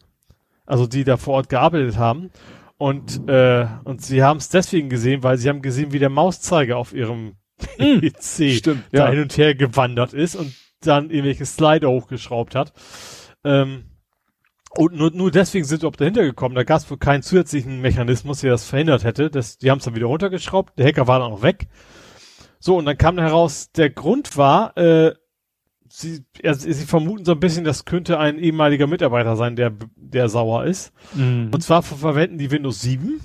also 0.66 0.86
die 0.86 1.04
da 1.04 1.16
vor 1.16 1.34
Ort 1.34 1.48
gearbeitet 1.48 1.96
haben, 1.96 2.30
und, 2.76 3.28
äh, 3.28 3.66
und 3.84 4.02
sie 4.02 4.22
haben 4.22 4.38
es 4.38 4.48
deswegen 4.48 4.88
gesehen, 4.88 5.22
weil 5.22 5.38
sie 5.38 5.48
haben 5.48 5.62
gesehen, 5.62 5.92
wie 5.92 5.98
der 5.98 6.10
Mauszeiger 6.10 6.76
auf 6.76 6.92
ihrem 6.92 7.36
hm. 7.76 8.00
PC 8.02 8.56
Stimmt, 8.56 8.84
da 8.92 9.06
ja. 9.06 9.10
hin 9.10 9.22
und 9.22 9.36
her 9.36 9.54
gewandert 9.54 10.12
ist 10.12 10.34
und 10.34 10.54
dann 10.80 11.10
irgendwelche 11.10 11.46
Slider 11.46 11.88
hochgeschraubt 11.88 12.54
hat. 12.54 12.72
Ähm, 13.44 13.84
und 14.76 14.94
nur, 14.94 15.10
nur 15.10 15.30
deswegen 15.30 15.64
sind 15.64 15.82
wir 15.82 15.88
auch 15.88 15.96
dahinter 15.96 16.22
gekommen. 16.22 16.54
Da 16.54 16.64
gab 16.64 16.80
es 16.80 16.90
wohl 16.90 16.98
keinen 16.98 17.22
zusätzlichen 17.22 17.80
Mechanismus, 17.80 18.40
der 18.40 18.52
das 18.52 18.66
verhindert 18.66 19.04
hätte. 19.04 19.30
Das, 19.30 19.58
die 19.58 19.70
haben 19.70 19.78
es 19.78 19.84
dann 19.84 19.96
wieder 19.96 20.06
runtergeschraubt. 20.06 20.78
Der 20.78 20.86
Hacker 20.86 21.06
war 21.06 21.20
dann 21.20 21.32
auch 21.32 21.42
weg. 21.42 21.68
So, 22.58 22.78
und 22.78 22.86
dann 22.86 22.96
kam 22.96 23.18
heraus, 23.18 23.72
der 23.72 23.90
Grund 23.90 24.36
war, 24.36 24.76
äh, 24.76 25.14
sie, 25.88 26.24
er, 26.40 26.54
sie 26.54 26.72
vermuten 26.86 27.24
so 27.24 27.32
ein 27.32 27.40
bisschen, 27.40 27.64
das 27.64 27.84
könnte 27.84 28.18
ein 28.18 28.38
ehemaliger 28.38 28.86
Mitarbeiter 28.86 29.36
sein, 29.36 29.54
der, 29.56 29.72
der 29.96 30.28
sauer 30.28 30.64
ist. 30.64 30.92
Mhm. 31.14 31.50
Und 31.52 31.62
zwar 31.62 31.82
verwenden 31.82 32.38
die 32.38 32.50
Windows 32.50 32.80
7 32.80 33.20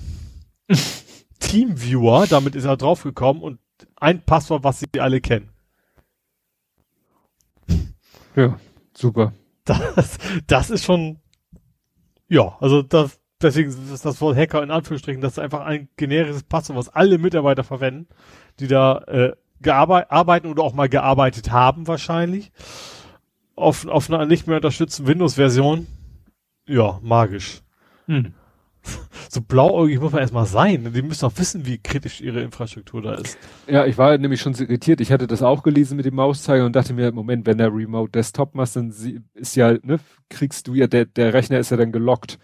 Teamviewer, 1.40 2.26
damit 2.28 2.54
ist 2.54 2.64
er 2.64 2.76
draufgekommen 2.76 3.42
und 3.42 3.60
ein 3.96 4.22
Passwort, 4.24 4.62
was 4.62 4.80
sie 4.80 5.00
alle 5.00 5.20
kennen. 5.20 5.50
Ja, 8.36 8.58
super. 8.94 9.32
Das, 9.64 10.18
das 10.46 10.70
ist 10.70 10.84
schon 10.84 11.18
ja, 12.30 12.56
also 12.60 12.82
das, 12.82 13.20
deswegen 13.42 13.70
ist 13.92 14.04
das 14.04 14.20
Wort 14.20 14.36
Hacker 14.36 14.62
in 14.62 14.70
Anführungsstrichen, 14.70 15.20
das 15.20 15.32
ist 15.32 15.38
einfach 15.38 15.66
ein 15.66 15.88
generisches 15.96 16.44
Passwort, 16.44 16.78
was 16.78 16.88
alle 16.88 17.18
Mitarbeiter 17.18 17.64
verwenden, 17.64 18.08
die 18.60 18.68
da 18.68 18.98
äh, 19.08 19.32
arbeiten 19.68 20.46
oder 20.46 20.62
auch 20.62 20.72
mal 20.72 20.88
gearbeitet 20.88 21.50
haben 21.50 21.86
wahrscheinlich. 21.86 22.52
Auf, 23.56 23.86
auf 23.86 24.08
einer 24.08 24.24
nicht 24.24 24.46
mehr 24.46 24.56
unterstützten 24.56 25.06
Windows-Version. 25.06 25.86
Ja, 26.66 26.98
magisch. 27.02 27.60
Hm. 28.06 28.32
So 29.32 29.40
blauäugig 29.42 30.00
muss 30.00 30.10
man 30.10 30.22
erstmal 30.22 30.46
sein. 30.46 30.92
Die 30.92 31.02
müssen 31.02 31.24
auch 31.24 31.36
wissen, 31.36 31.64
wie 31.64 31.78
kritisch 31.78 32.20
ihre 32.20 32.40
Infrastruktur 32.40 33.00
da 33.00 33.14
ist. 33.14 33.38
Ja, 33.68 33.86
ich 33.86 33.96
war 33.96 34.18
nämlich 34.18 34.40
schon 34.40 34.54
irritiert. 34.54 35.00
Ich 35.00 35.12
hatte 35.12 35.28
das 35.28 35.40
auch 35.40 35.62
gelesen 35.62 35.96
mit 35.96 36.04
dem 36.04 36.16
Mauszeiger 36.16 36.66
und 36.66 36.74
dachte 36.74 36.94
mir, 36.94 37.12
Moment, 37.12 37.46
wenn 37.46 37.58
der 37.58 37.72
Remote 37.72 38.10
Desktop 38.10 38.56
machst, 38.56 38.74
dann 38.74 38.92
ist 39.34 39.54
ja, 39.54 39.74
ne, 39.82 40.00
kriegst 40.30 40.66
du 40.66 40.74
ja, 40.74 40.88
der, 40.88 41.04
der 41.04 41.32
Rechner 41.32 41.60
ist 41.60 41.70
ja 41.70 41.76
dann 41.76 41.92
gelockt. 41.92 42.40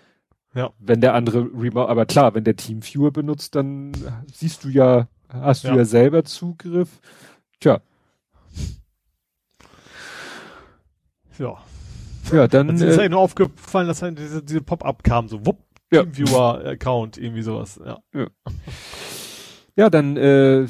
Ja. 0.54 0.70
Wenn 0.78 1.00
der 1.00 1.14
andere 1.14 1.50
Remote, 1.52 1.88
aber 1.88 2.06
klar, 2.06 2.36
wenn 2.36 2.44
der 2.44 2.54
Teamviewer 2.54 3.10
benutzt, 3.10 3.56
dann 3.56 3.90
siehst 4.32 4.62
du 4.62 4.68
ja, 4.68 5.08
hast 5.28 5.64
du 5.64 5.74
ja, 5.74 5.84
selber 5.84 6.22
Zugriff. 6.22 7.00
Tja. 7.58 7.80
Ja. 11.36 11.56
Ja, 12.32 12.46
dann. 12.46 12.70
Es 12.70 12.80
ist 12.80 12.96
äh, 12.96 13.02
ja 13.02 13.08
nur 13.08 13.20
aufgefallen, 13.20 13.88
dass 13.88 14.02
halt 14.02 14.18
diese, 14.18 14.42
diese 14.42 14.60
Pop-up 14.60 15.02
kam, 15.02 15.28
so 15.28 15.44
wupp, 15.44 15.58
ja. 15.92 16.02
Teamviewer-Account, 16.02 17.18
irgendwie 17.18 17.42
sowas, 17.42 17.80
ja. 17.84 17.98
Ja, 18.14 18.26
ja 19.76 19.90
dann 19.90 20.16
äh, 20.16 20.66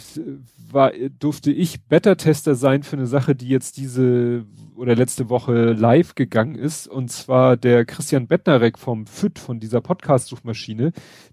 war, 0.70 0.92
durfte 1.18 1.50
ich 1.50 1.84
Beta-Tester 1.84 2.54
sein 2.54 2.82
für 2.82 2.96
eine 2.96 3.06
Sache, 3.06 3.34
die 3.34 3.48
jetzt 3.48 3.76
diese 3.76 4.44
oder 4.76 4.94
letzte 4.94 5.30
Woche 5.30 5.72
live 5.72 6.14
gegangen 6.14 6.54
ist. 6.54 6.86
Und 6.86 7.10
zwar 7.10 7.56
der 7.56 7.84
Christian 7.84 8.26
Bettnarek 8.26 8.78
vom 8.78 9.06
FIT, 9.06 9.38
von 9.38 9.58
dieser 9.58 9.80
Podcast-Suchmaschine. 9.80 10.92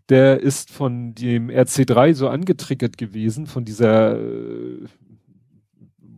Der 0.10 0.40
ist 0.40 0.72
von 0.72 1.14
dem 1.14 1.50
RC3 1.50 2.14
so 2.14 2.30
angetriggert 2.30 2.98
gewesen, 2.98 3.48
von 3.48 3.66
dieser 3.66 4.20
äh, 4.20 4.86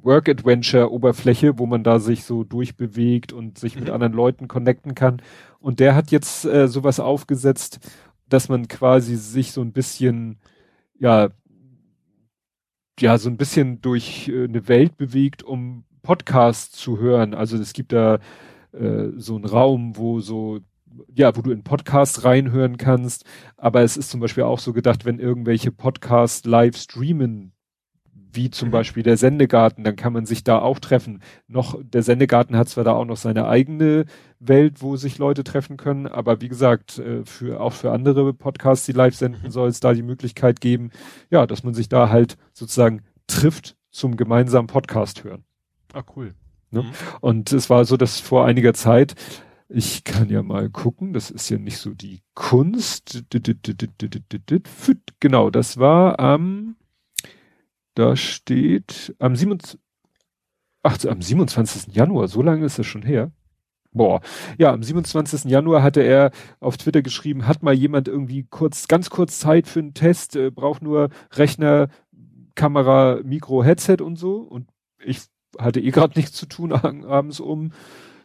Work-Adventure-Oberfläche, 0.06 1.60
wo 1.60 1.66
man 1.66 1.84
da 1.84 2.00
sich 2.00 2.24
so 2.24 2.44
durchbewegt 2.44 3.34
und 3.34 3.58
sich 3.58 3.76
mit 3.76 3.86
mhm. 3.86 3.94
anderen 3.94 4.14
Leuten 4.14 4.48
connecten 4.48 4.96
kann. 4.96 5.22
Und 5.60 5.80
der 5.80 5.96
hat 5.96 6.12
jetzt 6.12 6.46
äh, 6.46 6.68
sowas 6.68 7.00
aufgesetzt, 7.00 7.80
dass 8.30 8.48
man 8.48 8.68
quasi 8.68 9.16
sich 9.16 9.52
so 9.52 9.62
ein 9.62 9.74
bisschen, 9.74 10.40
ja, 11.00 11.30
ja, 13.00 13.18
so 13.18 13.30
ein 13.30 13.38
bisschen 13.38 13.82
durch 13.82 14.30
äh, 14.30 14.46
eine 14.46 14.68
Welt 14.68 14.96
bewegt, 14.98 15.44
um 15.44 15.84
Podcasts 16.02 16.78
zu 16.78 17.00
hören. 17.00 17.34
Also 17.34 17.58
es 17.58 17.74
gibt 17.74 17.92
da 17.92 18.20
äh, 18.72 19.10
so 19.18 19.36
einen 19.36 19.46
Raum, 19.46 19.98
wo 19.98 20.22
so 20.22 20.60
ja, 21.14 21.36
wo 21.36 21.42
du 21.42 21.52
in 21.52 21.64
Podcasts 21.64 22.24
reinhören 22.24 22.78
kannst. 22.78 23.26
Aber 23.58 23.82
es 23.82 23.98
ist 23.98 24.10
zum 24.10 24.20
Beispiel 24.20 24.44
auch 24.44 24.60
so 24.60 24.74
gedacht, 24.74 25.06
wenn 25.06 25.20
irgendwelche 25.20 25.72
Podcasts 25.72 26.46
live 26.46 26.78
streamen, 26.78 27.52
wie 28.36 28.50
zum 28.50 28.70
mhm. 28.70 28.74
Beispiel 28.74 29.04
der 29.04 29.18
Sendegarten, 29.18 29.84
dann 29.84 29.96
kann 29.96 30.14
man 30.14 30.26
sich 30.26 30.44
da 30.44 30.60
auch 30.60 30.80
treffen. 30.80 31.22
Noch, 31.48 31.80
der 31.82 32.04
Sendegarten 32.04 32.58
hat 32.58 32.70
zwar 32.70 32.84
da 32.84 32.94
auch 32.94 33.06
noch 33.06 33.18
seine 33.18 33.48
eigene 33.48 34.06
Welt, 34.40 34.82
wo 34.82 34.96
sich 34.96 35.18
Leute 35.18 35.44
treffen 35.44 35.78
können, 35.78 36.08
aber 36.08 36.42
wie 36.42 36.50
gesagt, 36.50 37.00
äh, 37.00 37.24
für, 37.26 37.60
auch 37.62 37.74
für 37.74 37.92
andere 37.92 38.34
Podcasts, 38.34 38.86
die 38.86 38.92
live 38.92 39.16
senden, 39.16 39.44
mhm. 39.44 39.52
soll 39.52 39.70
es 39.70 39.80
da 39.80 39.94
die 39.94 40.04
Möglichkeit 40.04 40.62
geben, 40.62 40.92
ja, 41.30 41.48
dass 41.48 41.64
man 41.64 41.74
sich 41.74 41.90
da 41.90 42.10
halt 42.10 42.38
sozusagen 42.54 43.02
trifft 43.28 43.76
zum 43.92 44.18
gemeinsamen 44.18 44.68
Podcast 44.68 45.24
hören. 45.24 45.44
Ah, 45.94 46.04
cool. 46.16 46.34
Ne? 46.72 46.84
Mhm. 46.84 46.92
Und 47.22 47.52
es 47.54 47.70
war 47.70 47.86
so, 47.86 47.98
dass 47.98 48.20
vor 48.20 48.46
einiger 48.46 48.74
Zeit, 48.74 49.16
ich 49.70 50.04
kann 50.04 50.30
ja 50.30 50.44
mal 50.44 50.70
gucken, 50.70 51.14
das 51.14 51.32
ist 51.32 51.50
ja 51.50 51.58
nicht 51.58 51.78
so 51.78 51.94
die 51.94 52.22
Kunst. 52.34 53.24
Genau, 55.20 55.50
das 55.50 55.78
war 55.78 56.20
am 56.20 56.76
da 57.96 58.16
steht 58.16 59.16
am 59.20 59.36
27, 59.36 59.80
ach, 60.84 61.04
am 61.06 61.22
27. 61.22 61.96
Januar, 61.96 62.28
so 62.28 62.42
lange 62.42 62.66
ist 62.66 62.78
das 62.78 62.86
schon 62.86 63.02
her. 63.02 63.32
Boah, 63.92 64.20
ja, 64.58 64.74
am 64.74 64.84
27. 64.84 65.46
Januar 65.46 65.82
hatte 65.82 66.02
er 66.02 66.32
auf 66.60 66.76
Twitter 66.76 67.02
geschrieben, 67.02 67.48
hat 67.48 67.64
mal 67.64 67.74
jemand 67.74 68.10
irgendwie 68.10 68.44
kurz, 68.44 68.90
ganz 68.90 69.10
kurz 69.10 69.40
Zeit 69.40 69.68
für 69.68 69.80
einen 69.80 69.94
Test, 69.94 70.36
äh, 70.36 70.52
braucht 70.52 70.82
nur 70.82 71.10
Rechner, 71.32 71.88
Kamera, 72.56 73.22
Mikro, 73.24 73.64
Headset 73.64 73.98
und 74.02 74.18
so. 74.18 74.38
Und 74.38 74.68
ich 75.04 75.22
hatte 75.58 75.80
eh 75.80 75.92
gerade 75.92 76.20
nichts 76.20 76.34
zu 76.34 76.46
tun 76.46 76.74
abends 77.06 77.40
um 77.40 77.72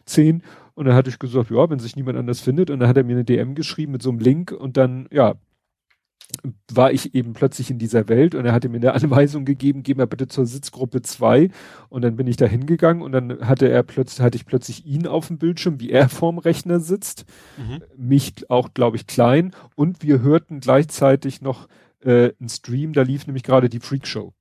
10. 0.05 0.43
Und 0.73 0.85
dann 0.85 0.95
hatte 0.95 1.09
ich 1.09 1.19
gesagt, 1.19 1.51
ja, 1.51 1.69
wenn 1.69 1.79
sich 1.79 1.95
niemand 1.95 2.17
anders 2.17 2.41
findet. 2.41 2.69
Und 2.69 2.81
dann 2.81 2.89
hat 2.89 2.97
er 2.97 3.05
mir 3.05 3.13
eine 3.13 3.23
DM 3.23 3.55
geschrieben 3.55 3.93
mit 3.93 4.01
so 4.01 4.09
einem 4.09 4.19
Link 4.19 4.51
und 4.51 4.75
dann, 4.75 5.07
ja, 5.11 5.35
war 6.71 6.91
ich 6.91 7.15
eben 7.15 7.33
plötzlich 7.33 7.69
in 7.71 7.79
dieser 7.79 8.07
Welt 8.09 8.35
und 8.35 8.45
er 8.45 8.53
hatte 8.53 8.69
mir 8.69 8.77
eine 8.77 8.93
Anweisung 8.93 9.45
gegeben, 9.45 9.83
geh 9.83 9.93
mal 9.93 10.07
bitte 10.07 10.27
zur 10.27 10.45
Sitzgruppe 10.45 11.01
2 11.01 11.49
und 11.89 12.01
dann 12.01 12.15
bin 12.15 12.27
ich 12.27 12.37
da 12.37 12.45
hingegangen 12.45 13.01
und 13.01 13.11
dann 13.11 13.47
hatte 13.47 13.69
er 13.69 13.83
plötzlich, 13.83 14.21
hatte 14.21 14.37
ich 14.37 14.45
plötzlich 14.45 14.85
ihn 14.85 15.07
auf 15.07 15.27
dem 15.27 15.37
Bildschirm, 15.37 15.79
wie 15.79 15.91
er 15.91 16.09
vorm 16.09 16.37
Rechner 16.37 16.79
sitzt, 16.79 17.25
mhm. 17.57 17.81
mich 17.97 18.49
auch, 18.49 18.73
glaube 18.73 18.97
ich, 18.97 19.07
klein 19.07 19.51
und 19.75 20.03
wir 20.03 20.21
hörten 20.21 20.59
gleichzeitig 20.59 21.41
noch 21.41 21.67
äh, 22.01 22.31
einen 22.39 22.49
Stream, 22.49 22.93
da 22.93 23.01
lief 23.01 23.27
nämlich 23.27 23.43
gerade 23.43 23.69
die 23.69 23.79
Freak 23.79 24.07
Show. 24.07 24.33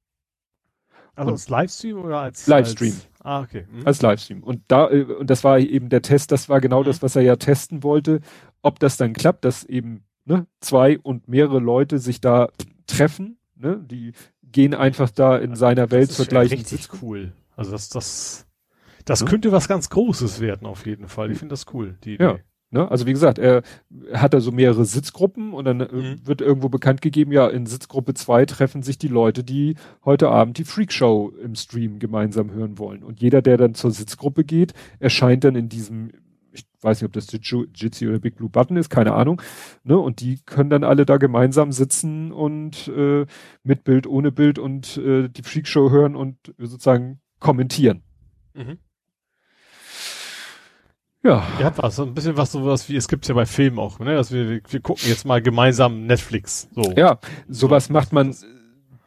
Also 1.15 1.33
als 1.33 1.49
Livestream 1.49 1.99
oder 1.99 2.21
als 2.21 2.47
Livestream? 2.47 2.93
Als, 2.93 3.09
ah, 3.21 3.41
okay. 3.43 3.67
Mhm. 3.71 3.87
Als 3.87 4.01
Livestream. 4.01 4.43
Und 4.43 4.63
da, 4.69 4.91
äh, 4.91 5.03
und 5.03 5.29
das 5.29 5.45
war 5.45 5.59
eben 5.59 5.91
der 5.91 6.03
Test, 6.03 6.33
das 6.33 6.49
war 6.49 6.61
genau 6.61 6.81
mhm. 6.81 6.87
das, 6.87 7.03
was 7.03 7.17
er 7.17 7.23
ja 7.23 7.37
testen 7.37 7.83
wollte, 7.83 8.21
ob 8.63 8.79
das 8.79 8.97
dann 8.97 9.13
klappt, 9.13 9.45
dass 9.45 9.65
eben 9.65 10.05
ne, 10.25 10.47
zwei 10.61 10.99
und 10.99 11.29
mehrere 11.29 11.59
Leute 11.59 11.99
sich 11.99 12.21
da 12.21 12.49
treffen, 12.87 13.39
ne, 13.57 13.85
die 13.91 14.13
gehen 14.43 14.75
einfach 14.75 15.11
da 15.11 15.37
in 15.37 15.55
seiner 15.55 15.91
Welt 15.91 16.11
zur 16.11 16.27
gleichen 16.27 16.55
richtig 16.55 16.83
Sitzung. 16.83 16.99
cool. 17.03 17.33
Also 17.57 17.73
das, 17.73 17.89
das, 17.89 18.47
das 19.05 19.21
ja. 19.21 19.27
könnte 19.27 19.53
was 19.53 19.69
ganz 19.69 19.91
Großes 19.91 20.41
werden 20.41 20.67
auf 20.67 20.87
jeden 20.87 21.09
Fall. 21.09 21.31
Ich 21.31 21.39
finde 21.39 21.53
das 21.53 21.67
cool, 21.73 21.97
die 22.05 22.15
Idee. 22.15 22.25
Ja. 22.25 22.39
Ne? 22.73 22.89
Also 22.89 23.07
wie 23.07 23.13
gesagt, 23.13 23.39
er 23.39 23.63
hat 24.13 24.33
da 24.33 24.41
so 24.41 24.53
mehrere 24.53 24.85
Sitzgruppen 24.85 25.53
und 25.53 25.65
dann 25.65 25.81
äh, 25.81 25.93
mhm. 25.93 26.27
wird 26.27 26.41
irgendwo 26.41 26.69
bekannt 26.69 27.03
gegeben, 27.03 27.33
ja, 27.33 27.49
in 27.49 27.67
Sitzgruppe 27.67 28.15
zwei 28.15 28.47
treffen 28.47 28.83
sich 28.83 28.97
die 28.97 29.09
Leute, 29.09 29.43
die 29.43 29.75
heute 30.05 30.29
Abend 30.29 30.57
die 30.57 30.65
Freakshow 30.65 31.33
im 31.43 31.57
Stream 31.57 31.99
gemeinsam 31.99 32.53
hören 32.53 32.79
wollen. 32.79 33.03
Und 33.03 33.21
jeder, 33.21 33.43
der 33.43 33.57
dann 33.57 33.75
zur 33.75 33.91
Sitzgruppe 33.91 34.45
geht, 34.45 34.73
erscheint 35.01 35.43
dann 35.43 35.57
in 35.57 35.69
diesem 35.69 36.13
weiß 36.83 37.01
nicht, 37.01 37.07
ob 37.07 37.13
das 37.13 37.31
Jitsi 37.31 38.09
oder 38.09 38.19
Big 38.19 38.37
Blue 38.37 38.49
Button 38.49 38.77
ist, 38.77 38.91
keine 38.91 39.15
Ahnung. 39.15 39.41
Ne? 39.85 39.99
Und 39.99 40.21
die 40.21 40.41
können 40.45 40.71
dann 40.71 40.85
alle 40.85 41.07
da 41.07 41.17
gemeinsam 41.17 41.73
sitzen 41.73 42.33
und 42.33 42.89
äh, 42.89 43.27
mit 43.63 43.85
Bild, 43.85 44.07
ohne 44.07 44.33
Bild 44.33 44.59
und 44.59 44.97
äh, 44.97 45.29
die 45.29 45.43
Freakshow 45.43 45.91
hören 45.91 46.17
und 46.17 46.37
sozusagen 46.59 47.21
kommentieren. 47.39 48.03
Mhm. 48.55 48.79
Ja. 51.23 51.47
Ja, 51.59 51.73
was, 51.77 51.97
so 51.97 52.05
ein 52.05 52.15
bisschen 52.15 52.37
was 52.37 52.53
sowas 52.53 52.89
wie, 52.89 52.97
es 52.97 53.09
gibt's 53.09 53.29
ja 53.29 53.35
bei 53.35 53.45
Filmen 53.45 53.79
auch, 53.79 53.99
ne? 53.99 54.15
Dass 54.15 54.33
wir, 54.33 54.63
wir 54.67 54.81
gucken 54.81 55.07
jetzt 55.07 55.27
mal 55.27 55.43
gemeinsam 55.43 56.07
Netflix. 56.07 56.69
So. 56.75 56.95
Ja, 56.97 57.19
sowas 57.47 57.87
so. 57.87 57.93
macht 57.93 58.13
man, 58.13 58.35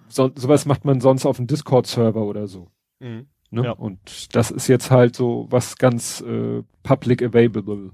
so, 0.08 0.32
sowas 0.36 0.66
macht 0.66 0.86
man 0.86 1.02
sonst 1.02 1.26
auf 1.26 1.38
dem 1.38 1.48
Discord-Server 1.48 2.22
oder 2.22 2.45
so. 2.45 2.70
Mhm. 3.00 3.28
Ne? 3.53 3.65
Ja. 3.65 3.71
Und 3.71 4.35
das 4.35 4.51
ist 4.51 4.67
jetzt 4.67 4.89
halt 4.89 5.15
so 5.15 5.47
was 5.49 5.77
ganz 5.77 6.21
äh, 6.21 6.63
public 6.81 7.21
available. 7.21 7.91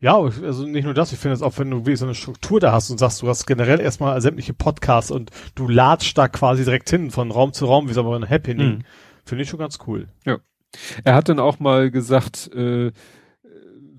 Ja, 0.00 0.18
also 0.18 0.66
nicht 0.66 0.84
nur 0.84 0.92
das, 0.92 1.12
ich 1.12 1.18
finde 1.18 1.34
es 1.34 1.42
auch, 1.42 1.56
wenn 1.58 1.70
du 1.70 1.86
wie 1.86 1.96
so 1.96 2.04
eine 2.04 2.14
Struktur 2.14 2.60
da 2.60 2.72
hast 2.72 2.90
und 2.90 2.98
sagst, 2.98 3.22
du 3.22 3.28
hast 3.28 3.46
generell 3.46 3.80
erstmal 3.80 4.20
sämtliche 4.20 4.52
Podcasts 4.52 5.10
und 5.10 5.30
du 5.54 5.68
ladst 5.68 6.18
da 6.18 6.28
quasi 6.28 6.64
direkt 6.64 6.90
hin 6.90 7.10
von 7.10 7.30
Raum 7.30 7.52
zu 7.52 7.66
Raum, 7.66 7.88
wie 7.88 7.94
so 7.94 8.12
ein 8.12 8.28
Happening, 8.28 8.78
mhm. 8.78 8.82
finde 9.24 9.44
ich 9.44 9.48
schon 9.48 9.60
ganz 9.60 9.78
cool. 9.86 10.08
Ja. 10.26 10.38
Er 11.04 11.14
hat 11.14 11.28
dann 11.28 11.38
auch 11.38 11.60
mal 11.60 11.92
gesagt, 11.92 12.52
äh, 12.54 12.90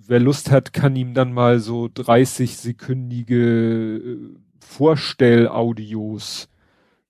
wer 0.05 0.19
Lust 0.19 0.51
hat, 0.51 0.73
kann 0.73 0.95
ihm 0.95 1.13
dann 1.13 1.33
mal 1.33 1.59
so 1.59 1.85
30-sekündige 1.85 3.97
äh, 3.97 4.17
Vorstellaudios 4.59 6.49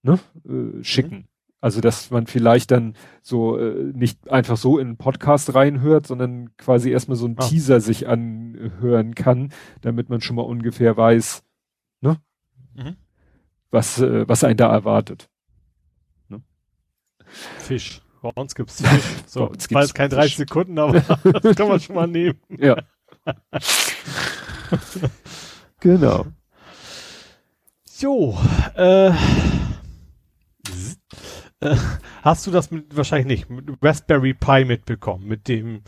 ne, 0.03 0.19
äh, 0.47 0.83
schicken. 0.83 1.27
Also, 1.65 1.81
dass 1.81 2.11
man 2.11 2.27
vielleicht 2.27 2.69
dann 2.69 2.93
so 3.23 3.57
äh, 3.57 3.91
nicht 3.91 4.29
einfach 4.29 4.55
so 4.55 4.77
in 4.77 4.89
einen 4.89 4.97
Podcast 4.97 5.55
reinhört, 5.55 6.05
sondern 6.05 6.55
quasi 6.57 6.91
erstmal 6.91 7.17
so 7.17 7.25
einen 7.25 7.39
ah. 7.39 7.47
Teaser 7.47 7.81
sich 7.81 8.07
anhören 8.07 9.15
kann, 9.15 9.51
damit 9.81 10.07
man 10.07 10.21
schon 10.21 10.35
mal 10.35 10.43
ungefähr 10.43 10.95
weiß, 10.95 11.41
ne? 12.01 12.19
Mhm. 12.75 12.97
Was, 13.71 13.99
äh, 13.99 14.29
was 14.29 14.43
einen 14.43 14.57
da 14.57 14.71
erwartet. 14.71 15.27
Ne? 16.29 16.43
Fisch. 17.57 18.03
Bei 18.21 18.29
uns 18.35 18.53
gibt's 18.53 18.87
Fisch. 18.87 19.15
So, 19.25 19.51
es 19.57 19.67
gibt's 19.67 19.95
kein 19.95 20.11
30 20.11 20.37
Sekunden, 20.37 20.77
aber 20.77 20.99
das 21.41 21.55
kann 21.55 21.67
man 21.67 21.79
schon 21.79 21.95
mal 21.95 22.05
nehmen. 22.05 22.39
Ja. 22.59 22.77
genau. 25.79 26.27
Äh, 28.03 29.07
äh, 29.07 29.13
hast 32.21 32.47
du 32.47 32.51
das 32.51 32.71
mit, 32.71 32.95
wahrscheinlich 32.95 33.47
nicht, 33.47 33.49
mit 33.49 33.77
Raspberry 33.81 34.33
Pi 34.33 34.65
mitbekommen, 34.65 35.27
mit 35.27 35.47
dem 35.47 35.81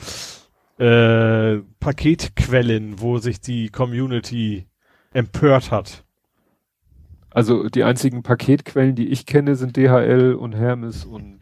äh, 0.80 1.58
Paketquellen, 1.80 3.00
wo 3.00 3.18
sich 3.18 3.42
die 3.42 3.70
Community 3.70 4.68
empört 5.14 5.72
hat? 5.72 6.04
Also 7.32 7.70
die 7.70 7.84
einzigen 7.84 8.24
Paketquellen, 8.24 8.96
die 8.96 9.10
ich 9.10 9.26
kenne, 9.26 9.56
sind 9.56 9.78
DHL 9.78 10.34
und 10.34 10.54
Hermes 10.54 11.06
und 11.06 11.40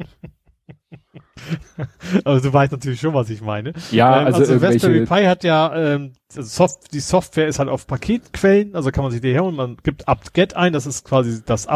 also 2.26 2.49
du 2.49 2.53
weißt 2.53 2.72
natürlich 2.72 2.99
schon, 2.99 3.14
was 3.14 3.30
ich 3.30 3.41
meine. 3.41 3.74
Ja, 3.91 4.22
ähm, 4.22 4.26
also, 4.26 4.40
also 4.40 4.66
Raspberry 4.66 5.06
Pi 5.06 5.26
hat 5.26 5.44
ja 5.44 5.76
ähm, 5.76 6.14
also 6.36 6.41
Soft 6.41 6.94
die 6.94 6.99
Software 6.99 7.48
ist 7.48 7.60
halt 7.60 7.70
auf 7.70 7.88
Paketquellen, 7.88 8.76
also 8.76 8.91
kann 8.91 9.03
man 9.03 9.12
sich 9.12 9.22
die 9.22 9.32
her 9.32 9.44
und 9.44 9.56
man 9.56 9.78
gibt 9.84 10.07
apt-get 10.07 10.56
ein, 10.56 10.74
das 10.74 10.86
ist 10.86 11.06
quasi 11.06 11.44
das 11.45 11.68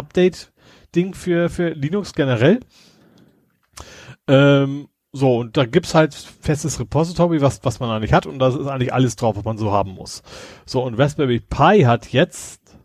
Update-Ding 0.89 1.13
für 1.13 1.49
für 1.49 1.69
Linux 1.69 2.13
generell. 2.13 2.59
Ähm, 4.27 4.89
so, 5.11 5.37
und 5.37 5.57
da 5.57 5.65
gibt's 5.65 5.95
halt 5.95 6.13
festes 6.13 6.79
Repository, 6.79 7.41
was, 7.41 7.63
was 7.63 7.79
man 7.79 7.89
eigentlich 7.89 8.13
hat, 8.13 8.27
und 8.27 8.37
da 8.37 8.49
ist 8.49 8.67
eigentlich 8.67 8.93
alles 8.93 9.15
drauf, 9.15 9.35
was 9.35 9.43
man 9.43 9.57
so 9.57 9.71
haben 9.71 9.91
muss. 9.91 10.21
So, 10.65 10.83
und 10.83 10.95
Raspberry 10.95 11.39
Pi 11.39 11.81
hat 11.85 12.11
jetzt 12.11 12.77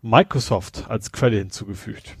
Microsoft 0.00 0.86
als 0.88 1.12
Quelle 1.12 1.38
hinzugefügt. 1.38 2.16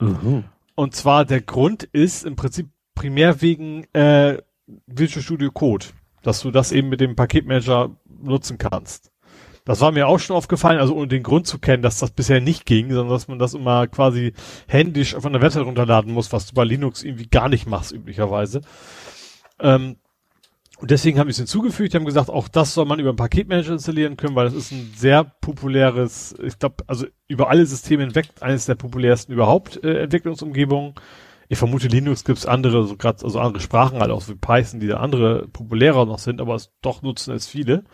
Mhm. 0.00 0.44
Und 0.74 0.94
zwar 0.94 1.24
der 1.24 1.40
Grund 1.40 1.84
ist 1.84 2.24
im 2.24 2.36
Prinzip 2.36 2.68
primär 2.94 3.40
wegen 3.40 3.84
äh, 3.94 4.38
Visual 4.86 5.22
Studio 5.22 5.50
Code, 5.50 5.86
dass 6.22 6.40
du 6.42 6.50
das 6.50 6.72
eben 6.72 6.90
mit 6.90 7.00
dem 7.00 7.16
Paketmanager 7.16 7.96
nutzen 8.06 8.58
kannst. 8.58 9.11
Das 9.64 9.80
war 9.80 9.92
mir 9.92 10.08
auch 10.08 10.18
schon 10.18 10.36
aufgefallen, 10.36 10.80
also 10.80 10.94
ohne 10.94 11.06
den 11.06 11.22
Grund 11.22 11.46
zu 11.46 11.58
kennen, 11.58 11.82
dass 11.82 11.98
das 11.98 12.10
bisher 12.10 12.40
nicht 12.40 12.66
ging, 12.66 12.90
sondern 12.90 13.10
dass 13.10 13.28
man 13.28 13.38
das 13.38 13.54
immer 13.54 13.86
quasi 13.86 14.32
händisch 14.66 15.14
von 15.18 15.32
der 15.32 15.42
Website 15.42 15.64
runterladen 15.64 16.12
muss, 16.12 16.32
was 16.32 16.46
du 16.46 16.54
bei 16.54 16.64
Linux 16.64 17.04
irgendwie 17.04 17.28
gar 17.28 17.48
nicht 17.48 17.66
machst 17.66 17.92
üblicherweise. 17.92 18.62
Ähm, 19.60 19.96
und 20.82 20.90
deswegen 20.90 21.20
haben 21.20 21.28
wir 21.28 21.30
es 21.30 21.36
hinzugefügt, 21.36 21.94
haben 21.94 22.04
gesagt, 22.04 22.28
auch 22.28 22.48
das 22.48 22.74
soll 22.74 22.86
man 22.86 22.98
über 22.98 23.10
einen 23.10 23.16
Paketmanager 23.16 23.74
installieren 23.74 24.16
können, 24.16 24.34
weil 24.34 24.46
das 24.46 24.54
ist 24.54 24.72
ein 24.72 24.92
sehr 24.96 25.22
populäres, 25.22 26.34
ich 26.42 26.58
glaube, 26.58 26.82
also 26.88 27.06
über 27.28 27.48
alle 27.50 27.64
Systeme 27.64 28.02
hinweg 28.02 28.30
eines 28.40 28.66
der 28.66 28.74
populärsten 28.74 29.32
überhaupt 29.32 29.84
äh, 29.84 30.02
Entwicklungsumgebungen. 30.02 30.94
Ich 31.48 31.58
vermute, 31.58 31.86
Linux 31.86 32.24
gibt's 32.24 32.46
andere, 32.46 32.84
so 32.84 32.96
gerade 32.96 33.22
also 33.22 33.38
andere 33.38 33.62
Sprachen, 33.62 34.00
halt 34.00 34.10
auch 34.10 34.26
wie 34.26 34.34
Python, 34.34 34.80
die 34.80 34.88
da 34.88 34.96
andere 34.96 35.46
populärer 35.46 36.04
noch 36.04 36.18
sind, 36.18 36.40
aber 36.40 36.56
es 36.56 36.72
doch 36.82 37.02
nutzen 37.02 37.32
es 37.32 37.46
viele. 37.46 37.84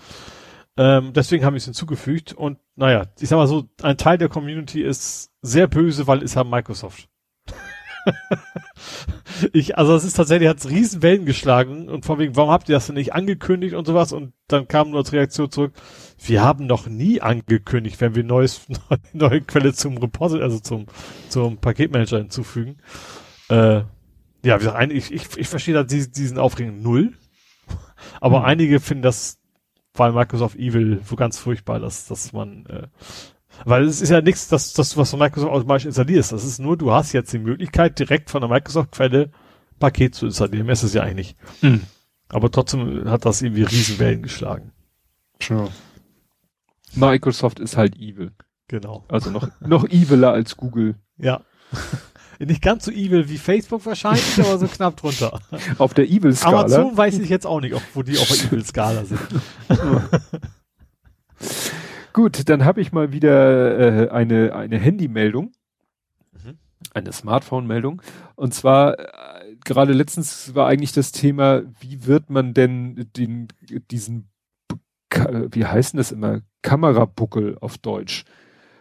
Ähm, 0.79 1.13
deswegen 1.13 1.45
haben 1.45 1.55
wir 1.55 1.59
es 1.59 1.65
hinzugefügt 1.65 2.33
und 2.33 2.59
naja, 2.77 3.07
ich 3.19 3.29
sag 3.29 3.37
mal 3.37 3.49
so, 3.49 3.69
ein 3.83 3.99
Teil 3.99 4.17
der 4.17 4.29
Community 4.29 4.81
ist 4.81 5.33
sehr 5.43 5.67
böse, 5.67 6.07
weil 6.07 6.23
es 6.23 6.37
haben 6.37 6.51
Microsoft. 6.51 7.09
ich, 9.53 9.77
also 9.77 9.97
es 9.97 10.05
ist 10.05 10.15
tatsächlich, 10.15 10.49
hat 10.49 10.65
riesen 10.67 11.03
Wellen 11.03 11.27
geschlagen 11.27 11.89
und 11.89 12.05
von 12.05 12.21
wegen, 12.21 12.37
warum 12.37 12.53
habt 12.53 12.69
ihr 12.69 12.77
das 12.77 12.87
denn 12.87 12.95
nicht 12.95 13.13
angekündigt 13.13 13.75
und 13.75 13.89
sowas? 13.89 14.13
Und 14.13 14.35
dann 14.47 14.69
kam 14.69 14.91
nur 14.91 15.01
als 15.01 15.13
Reaktion 15.13 15.51
zurück, 15.51 15.73
wir 16.25 16.43
haben 16.43 16.67
noch 16.67 16.87
nie 16.87 17.21
angekündigt, 17.21 18.01
wenn 18.01 18.15
wir 18.15 18.23
neues, 18.23 18.67
neue 19.13 19.41
Quelle 19.41 19.73
zum 19.75 19.99
Repository, 19.99 20.45
also 20.45 20.61
zum, 20.61 20.87
zum 21.29 21.59
Paketmanager 21.59 22.19
hinzufügen. 22.19 22.77
Äh, 23.49 23.83
ja, 24.45 24.55
wie 24.55 24.59
gesagt, 24.59 24.93
ich, 24.93 25.13
ich, 25.13 25.37
ich 25.37 25.49
verstehe 25.49 25.75
da 25.75 25.83
diesen, 25.83 26.13
diesen 26.13 26.39
Aufregung 26.39 26.81
null. 26.83 27.15
Aber 28.21 28.39
hm. 28.39 28.45
einige 28.45 28.79
finden 28.79 29.03
das, 29.03 29.38
weil 29.99 30.13
Microsoft 30.13 30.57
Evil 30.57 31.01
so 31.05 31.17
ganz 31.17 31.39
furchtbar, 31.39 31.81
dass, 31.81 32.07
dass 32.07 32.33
man 32.33 32.67
äh, 32.67 32.87
weil 33.65 33.85
es 33.85 34.01
ist 34.01 34.11
ja 34.11 34.21
nichts, 34.21 34.49
dass, 34.49 34.73
dass 34.73 34.91
du 34.91 34.99
was 34.99 35.11
von 35.11 35.19
Microsoft 35.19 35.53
automatisch 35.53 35.87
installierst. 35.87 36.33
Das 36.33 36.45
ist 36.45 36.59
nur, 36.59 36.77
du 36.77 36.93
hast 36.93 37.13
jetzt 37.13 37.33
die 37.33 37.39
Möglichkeit, 37.39 37.99
direkt 37.99 38.31
von 38.31 38.41
der 38.41 38.51
Microsoft-Quelle 38.51 39.31
Paket 39.79 40.15
zu 40.15 40.27
installieren. 40.27 40.67
Mehr 40.67 40.75
ist 40.75 40.83
es 40.83 40.95
ja 40.95 41.03
eigentlich 41.03 41.37
nicht. 41.37 41.63
Mhm. 41.63 41.83
Aber 42.29 42.51
trotzdem 42.51 43.09
hat 43.09 43.25
das 43.25 43.43
irgendwie 43.43 43.63
Riesenwellen 43.63 44.23
geschlagen. 44.23 44.73
Sure. 45.43 45.71
Microsoft 46.95 47.61
ist 47.61 47.77
halt 47.77 47.97
evil. 47.97 48.33
Genau. 48.69 49.05
Also 49.09 49.31
noch, 49.31 49.49
noch 49.61 49.89
eviler 49.89 50.33
als 50.33 50.57
Google. 50.57 50.97
Ja. 51.17 51.43
Nicht 52.39 52.63
ganz 52.63 52.85
so 52.85 52.93
evil 52.93 53.29
wie 53.29 53.37
Facebook 53.37 53.85
wahrscheinlich, 53.85 54.39
aber 54.39 54.59
so 54.59 54.69
knapp 54.69 54.97
drunter. 54.97 55.41
Auf 55.79 55.95
der 55.95 56.09
Evil-Skala. 56.09 56.61
Amazon 56.61 56.97
weiß 56.97 57.19
ich 57.19 57.29
jetzt 57.29 57.47
auch 57.47 57.61
nicht, 57.61 57.75
wo 57.95 58.03
die 58.03 58.17
auf 58.17 58.29
der 58.29 58.47
Evil-Skala 58.47 59.05
sind. 59.05 59.21
Gut, 62.13 62.49
dann 62.49 62.65
habe 62.65 62.81
ich 62.81 62.93
mal 62.93 63.13
wieder 63.13 64.07
äh, 64.07 64.11
eine, 64.11 64.55
eine 64.55 64.79
Handymeldung. 64.79 65.53
Mhm. 66.33 66.59
Eine 66.95 67.13
Smartphone-Meldung. 67.13 68.03
Und 68.37 68.55
zwar, 68.55 68.99
äh, 68.99 69.57
gerade 69.65 69.93
letztens 69.93 70.55
war 70.55 70.69
eigentlich 70.69 70.93
das 70.93 71.11
Thema, 71.11 71.63
wie 71.81 72.07
wird 72.07 72.31
man 72.31 72.55
denn 72.55 73.09
den, 73.17 73.49
diesen, 73.91 74.29
wie 75.11 75.67
heißen 75.67 75.97
das 75.97 76.13
immer, 76.13 76.43
Kamerabuckel 76.63 77.59
auf 77.61 77.79
Deutsch? 77.79 78.25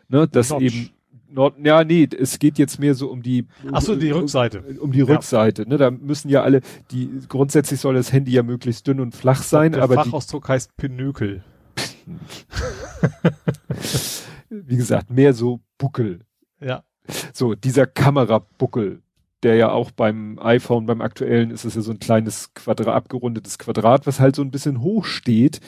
Ne, 0.09 0.27
dass 0.27 0.49
Notch. 0.49 0.63
eben 0.63 0.89
Nord, 1.29 1.55
ja, 1.63 1.83
nee, 1.83 2.07
es 2.17 2.39
geht 2.39 2.57
jetzt 2.57 2.79
mehr 2.79 2.95
so 2.95 3.09
um 3.09 3.21
die. 3.21 3.45
Ach 3.71 3.81
so, 3.81 3.95
die 3.95 4.11
Rückseite. 4.11 4.61
Um, 4.61 4.77
um 4.77 4.91
die 4.91 5.01
Rückseite. 5.01 5.63
Ja. 5.63 5.67
Ne, 5.67 5.77
da 5.77 5.91
müssen 5.91 6.29
ja 6.29 6.43
alle, 6.43 6.61
die 6.91 7.09
grundsätzlich 7.27 7.79
soll 7.79 7.95
das 7.95 8.13
Handy 8.13 8.31
ja 8.31 8.43
möglichst 8.43 8.87
dünn 8.87 8.99
und 8.99 9.15
flach 9.15 9.43
sein, 9.43 9.73
der 9.73 9.83
aber 9.83 9.95
Fachausdruck 9.95 10.45
die, 10.45 10.51
heißt 10.53 10.77
Pinökel. 10.77 11.43
Wie 14.49 14.77
gesagt, 14.77 15.09
mehr 15.09 15.33
so 15.33 15.59
Buckel. 15.77 16.21
Ja. 16.59 16.83
So, 17.33 17.55
dieser 17.55 17.85
Kamerabuckel, 17.85 19.01
der 19.43 19.55
ja 19.55 19.71
auch 19.71 19.91
beim 19.91 20.39
iPhone, 20.39 20.85
beim 20.85 21.01
aktuellen 21.01 21.51
ist 21.51 21.65
es 21.65 21.75
ja 21.75 21.81
so 21.81 21.91
ein 21.91 21.99
kleines 21.99 22.53
Quadrat, 22.53 22.95
abgerundetes 22.95 23.57
Quadrat, 23.57 24.07
was 24.07 24.19
halt 24.19 24.35
so 24.35 24.41
ein 24.41 24.51
bisschen 24.51 24.81
hoch 24.81 25.05
steht. 25.05 25.59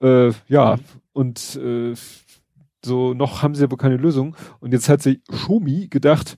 Äh, 0.00 0.32
ja, 0.48 0.76
mhm. 0.76 0.80
und 1.12 1.56
äh, 1.56 1.94
so 2.84 3.14
noch 3.14 3.42
haben 3.42 3.54
sie 3.54 3.70
wohl 3.70 3.78
keine 3.78 3.96
Lösung. 3.96 4.36
Und 4.60 4.72
jetzt 4.72 4.88
hat 4.88 5.02
sich 5.02 5.22
Xiaomi 5.24 5.88
gedacht, 5.88 6.36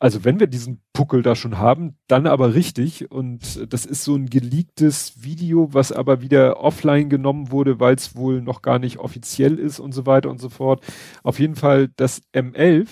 also 0.00 0.24
wenn 0.24 0.40
wir 0.40 0.46
diesen 0.46 0.80
Puckel 0.94 1.22
da 1.22 1.36
schon 1.36 1.58
haben, 1.58 1.98
dann 2.08 2.26
aber 2.26 2.54
richtig. 2.54 3.10
Und 3.10 3.70
das 3.70 3.84
ist 3.84 4.02
so 4.02 4.14
ein 4.14 4.30
geleaktes 4.30 5.22
Video, 5.22 5.74
was 5.74 5.92
aber 5.92 6.22
wieder 6.22 6.58
offline 6.58 7.10
genommen 7.10 7.50
wurde, 7.50 7.80
weil 7.80 7.96
es 7.96 8.16
wohl 8.16 8.40
noch 8.40 8.62
gar 8.62 8.78
nicht 8.78 8.98
offiziell 8.98 9.58
ist 9.58 9.78
und 9.78 9.92
so 9.92 10.06
weiter 10.06 10.30
und 10.30 10.40
so 10.40 10.48
fort. 10.48 10.82
Auf 11.22 11.38
jeden 11.38 11.54
Fall 11.54 11.90
das 11.96 12.22
M11 12.32 12.88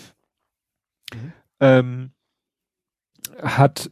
mhm. 1.14 1.32
ähm, 1.60 2.10
hat 3.42 3.90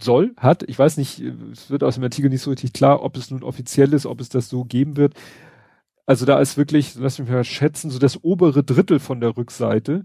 soll, 0.00 0.34
hat, 0.36 0.62
ich 0.68 0.78
weiß 0.78 0.98
nicht, 0.98 1.20
es 1.20 1.70
wird 1.70 1.82
aus 1.82 1.94
dem 1.94 2.04
Artikel 2.04 2.30
nicht 2.30 2.42
so 2.42 2.50
richtig 2.50 2.72
klar, 2.72 3.02
ob 3.02 3.16
es 3.16 3.30
nun 3.30 3.42
offiziell 3.42 3.92
ist, 3.92 4.06
ob 4.06 4.20
es 4.20 4.28
das 4.28 4.48
so 4.48 4.64
geben 4.64 4.96
wird. 4.96 5.14
Also 6.06 6.26
da 6.26 6.38
ist 6.40 6.56
wirklich, 6.56 6.94
lass 6.96 7.18
mich 7.18 7.28
mal 7.28 7.44
schätzen, 7.44 7.90
so 7.90 7.98
das 7.98 8.22
obere 8.22 8.62
Drittel 8.62 9.00
von 9.00 9.20
der 9.20 9.36
Rückseite 9.36 10.04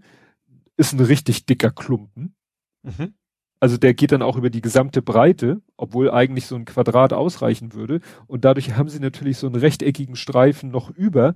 ist 0.78 0.94
ein 0.94 1.02
richtig 1.02 1.46
dicker 1.46 1.72
Klumpen. 1.72 2.36
Mhm. 2.84 3.14
Also 3.60 3.78
der 3.78 3.94
geht 3.94 4.14
dann 4.14 4.22
auch 4.22 4.38
über 4.38 4.50
die 4.50 4.62
gesamte 4.62 5.02
Breite, 5.02 5.62
obwohl 5.76 6.10
eigentlich 6.10 6.46
so 6.46 6.56
ein 6.56 6.64
Quadrat 6.64 7.12
ausreichen 7.12 7.74
würde. 7.74 8.00
Und 8.28 8.46
dadurch 8.46 8.78
haben 8.78 8.88
sie 8.88 9.02
natürlich 9.02 9.38
so 9.38 9.48
einen 9.48 9.58
rechteckigen 9.58 10.16
Streifen 10.16 10.72
noch 10.72 10.90
über. 10.90 11.36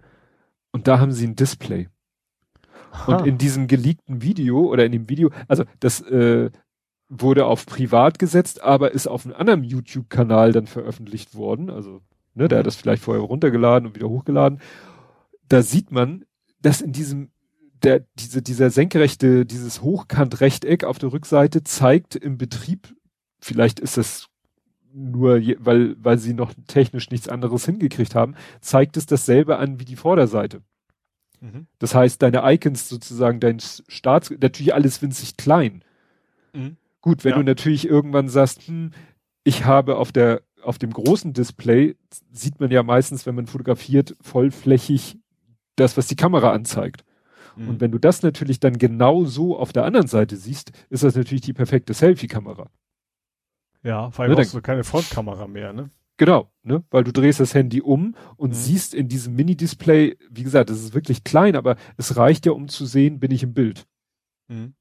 Und 0.72 0.88
da 0.88 1.00
haben 1.00 1.12
sie 1.12 1.28
ein 1.28 1.36
Display. 1.36 1.90
Aha. 2.92 3.18
Und 3.18 3.28
in 3.28 3.38
diesem 3.38 3.68
geleakten 3.68 4.22
Video 4.22 4.62
oder 4.62 4.86
in 4.86 4.94
dem 4.94 5.10
Video, 5.10 5.32
also 5.50 5.66
das 5.82 6.00
äh, 6.02 6.52
wurde 7.10 7.46
auf 7.46 7.66
privat 7.66 8.20
gesetzt, 8.20 8.62
aber 8.62 8.92
ist 8.92 9.08
auf 9.08 9.26
einem 9.26 9.36
anderen 9.36 9.64
YouTube-Kanal 9.64 10.52
dann 10.54 10.68
veröffentlicht 10.68 11.36
worden. 11.36 11.70
Also, 11.70 12.02
ne, 12.36 12.48
der 12.48 12.60
hat 12.60 12.68
das 12.68 12.76
vielleicht 12.76 13.04
vorher 13.04 13.24
runtergeladen 13.24 13.88
und 13.88 13.96
wieder 13.96 14.10
hochgeladen. 14.10 14.60
Da 15.48 15.62
sieht 15.62 15.92
man, 15.92 16.26
dass 16.62 16.82
in 16.82 16.92
diesem 16.92 17.30
der, 17.84 18.06
diese, 18.16 18.42
dieser 18.42 18.70
senkrechte, 18.70 19.46
dieses 19.46 19.82
Hochkant-Rechteck 19.82 20.84
auf 20.84 21.00
der 21.00 21.12
Rückseite 21.12 21.64
zeigt 21.64 22.16
im 22.16 22.38
Betrieb, 22.38 22.96
vielleicht 23.40 23.80
ist 23.80 23.98
das 23.98 24.30
nur, 24.94 25.38
je, 25.38 25.58
weil, 25.60 25.96
weil 26.00 26.18
sie 26.18 26.34
noch 26.34 26.54
technisch 26.68 27.10
nichts 27.10 27.28
anderes 27.28 27.66
hingekriegt 27.66 28.16
haben, 28.16 28.36
zeigt 28.62 28.96
es 28.96 29.06
dasselbe 29.06 29.58
an 29.58 29.80
wie 29.80 29.86
die 29.86 29.96
Vorderseite. 29.96 30.62
Mhm. 31.42 31.68
Das 31.80 31.94
heißt, 31.96 32.22
deine 32.22 32.42
Icons 32.46 32.88
sozusagen, 32.88 33.40
dein 33.40 33.60
Start, 33.60 34.32
natürlich 34.40 34.74
alles 34.74 35.02
winzig 35.02 35.36
klein. 35.36 35.84
Mhm. 36.54 36.78
Gut, 37.02 37.26
wenn 37.26 37.32
ja. 37.32 37.38
du 37.38 37.44
natürlich 37.44 37.88
irgendwann 37.88 38.30
sagst, 38.30 38.68
hm, 38.68 38.92
ich 39.44 39.66
habe 39.66 39.98
auf 39.98 40.12
der, 40.12 40.42
auf 40.64 40.78
dem 40.78 40.92
großen 40.92 41.34
Display, 41.34 41.96
sieht 42.32 42.60
man 42.60 42.72
ja 42.72 42.84
meistens, 42.84 43.26
wenn 43.26 43.36
man 43.36 43.48
fotografiert, 43.48 44.16
vollflächig 44.22 45.18
das, 45.76 45.98
was 45.98 46.08
die 46.08 46.16
Kamera 46.16 46.52
anzeigt. 46.52 47.04
Mhm. 47.56 47.70
Und 47.70 47.82
wenn 47.82 47.92
du 47.92 47.98
das 47.98 48.24
natürlich 48.24 48.60
dann 48.60 48.78
genau 48.78 49.26
so 49.26 49.58
auf 49.58 49.74
der 49.74 49.86
anderen 49.86 50.08
Seite 50.08 50.38
siehst, 50.38 50.72
ist 50.90 51.04
das 51.04 51.16
natürlich 51.16 51.42
die 51.42 51.54
perfekte 51.54 51.94
Selfie-Kamera. 51.94 52.70
Ja, 53.84 54.12
vor 54.12 54.24
allem 54.24 54.36
ne, 54.36 54.46
du 54.46 54.62
keine 54.62 54.84
Frontkamera 54.84 55.48
mehr, 55.48 55.74
ne? 55.74 55.90
Genau, 56.18 56.52
ne? 56.62 56.84
Weil 56.90 57.04
du 57.04 57.12
drehst 57.12 57.40
das 57.40 57.54
Handy 57.54 57.82
um 57.82 58.16
und 58.38 58.52
mhm. 58.52 58.56
siehst 58.56 58.94
in 58.94 59.08
diesem 59.08 59.36
Mini-Display, 59.36 60.18
wie 60.30 60.44
gesagt, 60.44 60.70
das 60.70 60.82
ist 60.82 60.94
wirklich 60.94 61.24
klein, 61.24 61.56
aber 61.56 61.76
es 61.98 62.16
reicht 62.18 62.46
ja, 62.46 62.52
um 62.54 62.68
zu 62.68 62.86
sehen, 62.86 63.20
bin 63.20 63.32
ich 63.32 63.44
im 63.44 63.54
Bild. 63.54 63.86
Mhm. 64.48 64.76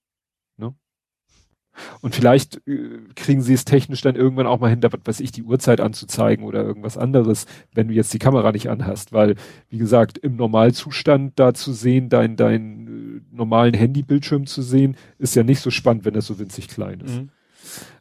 Und 2.00 2.14
vielleicht 2.14 2.66
äh, 2.66 2.98
kriegen 3.16 3.42
sie 3.42 3.54
es 3.54 3.64
technisch 3.64 4.02
dann 4.02 4.16
irgendwann 4.16 4.46
auch 4.46 4.60
mal 4.60 4.70
hin, 4.70 4.80
da 4.80 4.92
was 4.92 5.00
weiß 5.04 5.20
ich, 5.20 5.32
die 5.32 5.42
Uhrzeit 5.42 5.80
anzuzeigen 5.80 6.44
oder 6.44 6.62
irgendwas 6.62 6.98
anderes, 6.98 7.46
wenn 7.74 7.88
du 7.88 7.94
jetzt 7.94 8.12
die 8.12 8.18
Kamera 8.18 8.52
nicht 8.52 8.68
anhast. 8.68 9.12
Weil, 9.12 9.36
wie 9.70 9.78
gesagt, 9.78 10.18
im 10.18 10.36
Normalzustand 10.36 11.38
da 11.38 11.54
zu 11.54 11.72
sehen, 11.72 12.08
dein, 12.08 12.36
dein, 12.36 13.24
normalen 13.30 13.74
Handybildschirm 13.74 14.46
zu 14.46 14.62
sehen, 14.62 14.96
ist 15.18 15.34
ja 15.34 15.42
nicht 15.42 15.60
so 15.60 15.70
spannend, 15.70 16.04
wenn 16.04 16.14
das 16.14 16.26
so 16.26 16.38
winzig 16.38 16.68
klein 16.68 17.00
ist. 17.00 17.16
Mhm. 17.16 17.30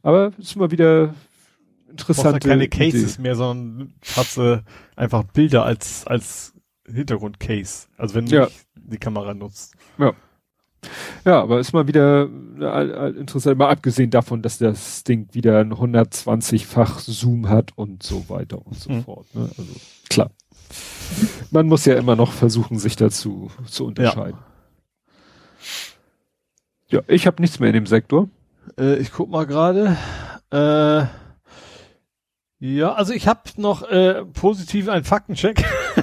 Aber 0.02 0.32
ist 0.38 0.56
mal 0.56 0.72
wieder 0.72 1.14
interessant. 1.90 2.44
keine 2.44 2.68
Cases 2.68 3.14
Idee. 3.14 3.22
mehr, 3.22 3.36
sondern 3.36 3.94
hast 4.16 4.38
du 4.38 4.64
einfach 4.96 5.24
Bilder 5.24 5.64
als, 5.64 6.06
als 6.08 6.54
Hintergrundcase. 6.86 7.88
Also 7.98 8.16
wenn 8.16 8.26
du 8.26 8.36
ja. 8.36 8.48
die 8.76 8.98
Kamera 8.98 9.34
nutzt. 9.34 9.76
Ja. 9.98 10.14
Ja, 11.26 11.42
aber 11.42 11.60
ist 11.60 11.74
mal 11.74 11.88
wieder 11.88 12.28
äh, 12.60 13.10
interessant, 13.12 13.58
mal 13.58 13.70
abgesehen 13.70 14.10
davon, 14.10 14.42
dass 14.42 14.58
das 14.58 15.04
Ding 15.04 15.28
wieder 15.32 15.60
ein 15.60 15.74
120-fach 15.74 17.00
Zoom 17.00 17.50
hat 17.50 17.78
und 17.78 18.04
so 18.04 18.30
weiter 18.30 18.66
und 18.66 18.76
so 18.76 18.92
mhm. 18.92 19.04
fort. 19.04 19.28
Ne? 19.36 19.50
Also 19.58 19.74
klar. 20.10 20.32
Man 21.52 21.68
muss 21.68 21.86
ja 21.86 21.96
immer 21.96 22.16
noch 22.16 22.32
versuchen, 22.32 22.80
sich 22.80 22.96
dazu 22.96 23.52
zu 23.68 23.86
unterscheiden. 23.86 24.40
Ja, 26.88 27.00
ja 27.00 27.06
ich 27.08 27.28
habe 27.28 27.42
nichts 27.42 27.60
mehr 27.60 27.70
in 27.70 27.76
dem 27.76 27.86
Sektor. 27.86 28.30
Äh, 28.80 28.96
ich 28.96 29.12
guck 29.12 29.30
mal 29.30 29.46
gerade. 29.46 29.98
Äh, 30.52 31.06
ja, 32.60 32.94
also 32.94 33.14
ich 33.14 33.28
habe 33.28 33.42
noch 33.58 33.84
äh, 33.84 34.24
positiv 34.26 34.88
einen 34.88 35.04
Faktencheck. 35.04 35.64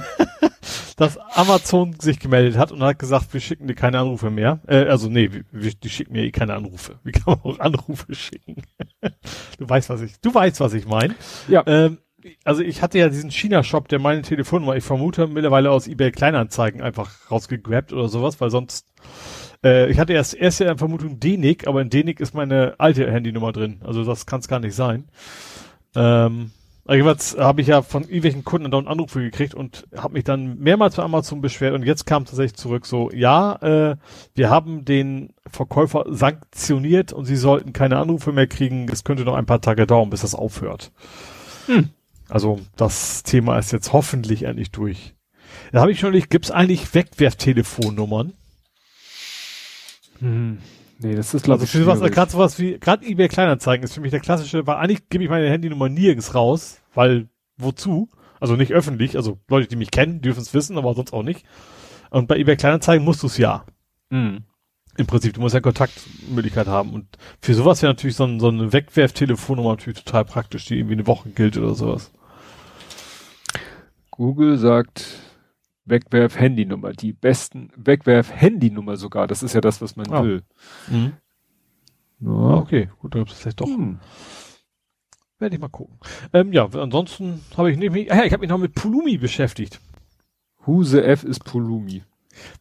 dass 0.99 1.17
Amazon 1.17 1.95
sich 1.97 2.19
gemeldet 2.19 2.57
hat 2.57 2.73
und 2.73 2.83
hat 2.83 2.99
gesagt, 2.99 3.33
wir 3.33 3.39
schicken 3.39 3.67
dir 3.67 3.73
keine 3.73 3.99
Anrufe 3.99 4.29
mehr. 4.29 4.59
Äh, 4.67 4.85
also 4.85 5.07
nee, 5.09 5.29
wir, 5.49 5.71
die 5.73 5.89
schicken 5.89 6.11
mir 6.11 6.23
eh 6.23 6.31
keine 6.31 6.55
Anrufe. 6.55 6.99
Wie 7.05 7.13
kann 7.13 7.23
man 7.25 7.39
auch 7.39 7.59
Anrufe 7.59 8.13
schicken? 8.13 8.63
du 9.57 9.69
weißt, 9.69 9.89
was 9.89 10.01
ich, 10.01 10.19
du 10.19 10.33
weißt, 10.33 10.59
was 10.59 10.73
ich 10.73 10.85
meine. 10.85 11.15
Ja. 11.47 11.63
Ähm, 11.65 11.99
also 12.43 12.61
ich 12.61 12.81
hatte 12.81 12.99
ja 12.99 13.07
diesen 13.07 13.31
China-Shop, 13.31 13.87
der 13.87 13.99
meine 13.99 14.23
Telefonnummer, 14.23 14.75
ich 14.75 14.83
vermute, 14.83 15.27
mittlerweile 15.27 15.71
aus 15.71 15.87
eBay 15.87 16.11
Kleinanzeigen 16.11 16.81
einfach 16.81 17.31
rausgegrabt 17.31 17.93
oder 17.93 18.09
sowas, 18.09 18.41
weil 18.41 18.49
sonst 18.49 18.87
äh, 19.63 19.89
ich 19.89 19.99
hatte 19.99 20.11
erst 20.11 20.33
erst 20.33 20.59
ja 20.59 20.75
Vermutung 20.75 21.21
DENIC, 21.21 21.65
aber 21.65 21.81
in 21.81 21.89
DENIC 21.89 22.19
ist 22.19 22.33
meine 22.33 22.75
alte 22.77 23.09
Handynummer 23.09 23.53
drin. 23.53 23.79
Also 23.85 24.03
das 24.03 24.25
kann 24.25 24.41
es 24.41 24.49
gar 24.49 24.59
nicht 24.59 24.75
sein. 24.75 25.07
Ähm, 25.95 26.51
Jedenfalls 26.89 27.37
habe 27.37 27.61
ich 27.61 27.67
ja 27.67 27.83
von 27.83 28.03
irgendwelchen 28.03 28.43
Kunden 28.43 28.71
dann 28.71 28.87
Anrufe 28.87 29.21
gekriegt 29.21 29.53
und 29.53 29.85
habe 29.95 30.13
mich 30.13 30.23
dann 30.23 30.57
mehrmals 30.57 30.95
bei 30.95 31.03
Amazon 31.03 31.39
beschwert 31.39 31.75
und 31.75 31.83
jetzt 31.83 32.05
kam 32.05 32.25
tatsächlich 32.25 32.55
zurück 32.55 32.87
so, 32.87 33.11
ja, 33.11 33.55
äh, 33.61 33.95
wir 34.33 34.49
haben 34.49 34.85
den 34.85 35.33
Verkäufer 35.47 36.05
sanktioniert 36.07 37.13
und 37.13 37.25
sie 37.25 37.35
sollten 37.35 37.73
keine 37.73 37.97
Anrufe 37.97 38.31
mehr 38.31 38.47
kriegen. 38.47 38.87
Es 38.91 39.03
könnte 39.03 39.23
noch 39.23 39.35
ein 39.35 39.45
paar 39.45 39.61
Tage 39.61 39.85
dauern, 39.85 40.09
bis 40.09 40.21
das 40.21 40.33
aufhört. 40.33 40.91
Hm. 41.67 41.89
Also 42.27 42.59
das 42.75 43.21
Thema 43.23 43.59
ist 43.59 43.71
jetzt 43.71 43.93
hoffentlich 43.93 44.43
endlich 44.43 44.71
durch. 44.71 45.13
Da 45.71 45.81
habe 45.81 45.91
ich 45.91 45.99
schon 45.99 46.11
nicht, 46.11 46.29
gibt 46.29 46.45
es 46.45 46.51
eigentlich 46.51 46.93
Wegwerftelefonnummern? 46.93 48.33
Hm. 50.19 50.57
Nee, 51.01 51.15
das 51.15 51.33
ist 51.33 51.43
glaube 51.43 51.61
also 51.61 52.05
ich 52.05 52.11
gerade 52.11 52.31
sowas 52.31 52.59
wie 52.59 52.77
gerade 52.77 53.05
eBay 53.05 53.29
Kleinanzeigen 53.29 53.85
ist 53.85 53.93
für 53.93 54.01
mich 54.01 54.11
der 54.11 54.19
klassische, 54.19 54.67
weil 54.67 54.75
eigentlich 54.75 55.07
gebe 55.07 55.23
ich 55.23 55.29
meine 55.29 55.49
Handynummer 55.49 55.87
nirgends 55.87 56.35
raus, 56.35 56.78
weil 56.93 57.27
wozu? 57.57 58.09
Also 58.39 58.55
nicht 58.55 58.71
öffentlich, 58.71 59.17
also 59.17 59.39
Leute, 59.49 59.67
die 59.67 59.75
mich 59.75 59.91
kennen, 59.91 60.21
dürfen 60.21 60.41
es 60.41 60.53
wissen, 60.53 60.77
aber 60.77 60.93
sonst 60.93 61.13
auch 61.13 61.23
nicht. 61.23 61.45
Und 62.09 62.27
bei 62.27 62.37
eBay 62.37 62.55
Kleinanzeigen 62.55 63.03
musst 63.03 63.21
du 63.21 63.27
es 63.27 63.37
ja. 63.37 63.65
Mhm. 64.09 64.43
Im 64.97 65.07
Prinzip, 65.07 65.33
du 65.33 65.41
musst 65.41 65.55
ja 65.55 65.61
Kontaktmöglichkeit 65.61 66.67
haben. 66.67 66.93
Und 66.93 67.05
für 67.41 67.53
sowas 67.53 67.81
wäre 67.81 67.93
natürlich 67.93 68.15
so, 68.15 68.25
ein, 68.25 68.39
so 68.39 68.47
eine 68.47 68.73
Wegwerftelefonnummer 68.73 69.69
natürlich 69.71 70.03
total 70.03 70.25
praktisch, 70.25 70.65
die 70.65 70.77
irgendwie 70.77 70.95
eine 70.95 71.07
Woche 71.07 71.29
gilt 71.29 71.57
oder 71.57 71.75
sowas. 71.75 72.11
Google 74.11 74.57
sagt, 74.57 75.05
Wegwerf-Handynummer, 75.85 76.93
die 76.93 77.13
besten 77.13 77.71
Wegwerf-Handynummer 77.75 78.97
sogar. 78.97 79.27
Das 79.27 79.43
ist 79.43 79.53
ja 79.53 79.61
das, 79.61 79.81
was 79.81 79.95
man 79.95 80.07
oh. 80.13 80.23
will. 80.23 80.43
Mhm. 80.89 81.13
Ja. 82.19 82.31
Ah, 82.31 82.57
okay, 82.57 82.89
gut, 82.99 83.15
dann 83.15 83.23
ist 83.23 83.31
es 83.33 83.39
vielleicht 83.39 83.61
doch. 83.61 83.67
Hm. 83.67 83.99
Werde 85.39 85.55
ich 85.55 85.61
mal 85.61 85.69
gucken. 85.69 85.97
Ähm, 86.33 86.51
ja, 86.51 86.65
ansonsten 86.65 87.43
habe 87.55 87.71
ich 87.71 87.77
nämlich, 87.77 88.11
ah, 88.11 88.23
ich 88.23 88.33
habe 88.33 88.41
mich 88.41 88.49
noch 88.49 88.57
mit 88.57 88.75
Pulumi 88.75 89.17
beschäftigt. 89.17 89.79
Huse 90.67 91.01
F 91.03 91.23
ist 91.23 91.45
Pulumi. 91.45 92.03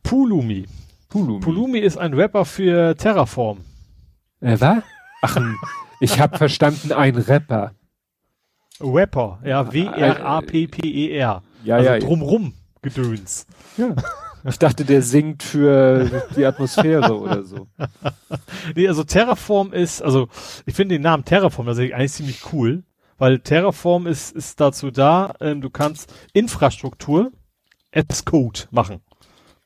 Pulumi. 0.03 0.67
Pulumi. 1.09 1.41
Pulumi 1.41 1.79
ist 1.81 1.99
ein 1.99 2.15
Rapper 2.15 2.45
für 2.45 2.97
Terraform. 2.97 3.59
Äh, 4.41 4.61
was? 4.61 4.83
Ach, 5.23 5.37
ich 6.01 6.21
habe 6.21 6.39
verstanden, 6.39 6.93
ein 6.93 7.17
Rapper. 7.17 7.73
Rapper, 8.81 9.41
ja, 9.45 9.73
W-R-A-P-P-E-R. 9.73 11.43
Ja, 11.65 11.77
also 11.77 11.91
ja. 11.91 11.99
Drumrum. 11.99 12.55
Gedöns. 12.81 13.47
Ja. 13.77 13.97
Ich 14.49 14.59
dachte, 14.59 14.85
der 14.85 15.03
singt 15.03 15.43
für 15.43 16.25
die 16.37 16.45
Atmosphäre 16.45 17.19
oder 17.19 17.45
so. 17.45 17.69
Nee, 18.75 18.87
also 18.87 19.05
Terraform 19.05 19.73
ist, 19.73 20.03
also 20.03 20.29
ich 20.67 20.75
finde 20.75 20.95
den 20.97 21.03
Namen 21.03 21.25
Terraform 21.25 21.67
tatsächlich 21.67 21.95
eigentlich 21.95 22.13
ziemlich 22.13 22.53
cool, 22.53 22.85
weil 23.17 23.41
Terraform 23.41 24.07
ist, 24.07 24.35
ist 24.35 24.61
dazu 24.61 24.91
da, 24.91 25.35
ähm, 25.41 25.61
du 25.61 25.71
kannst 25.71 26.13
Infrastruktur 26.33 27.33
as 27.93 28.25
Code 28.25 28.61
machen. 28.71 29.01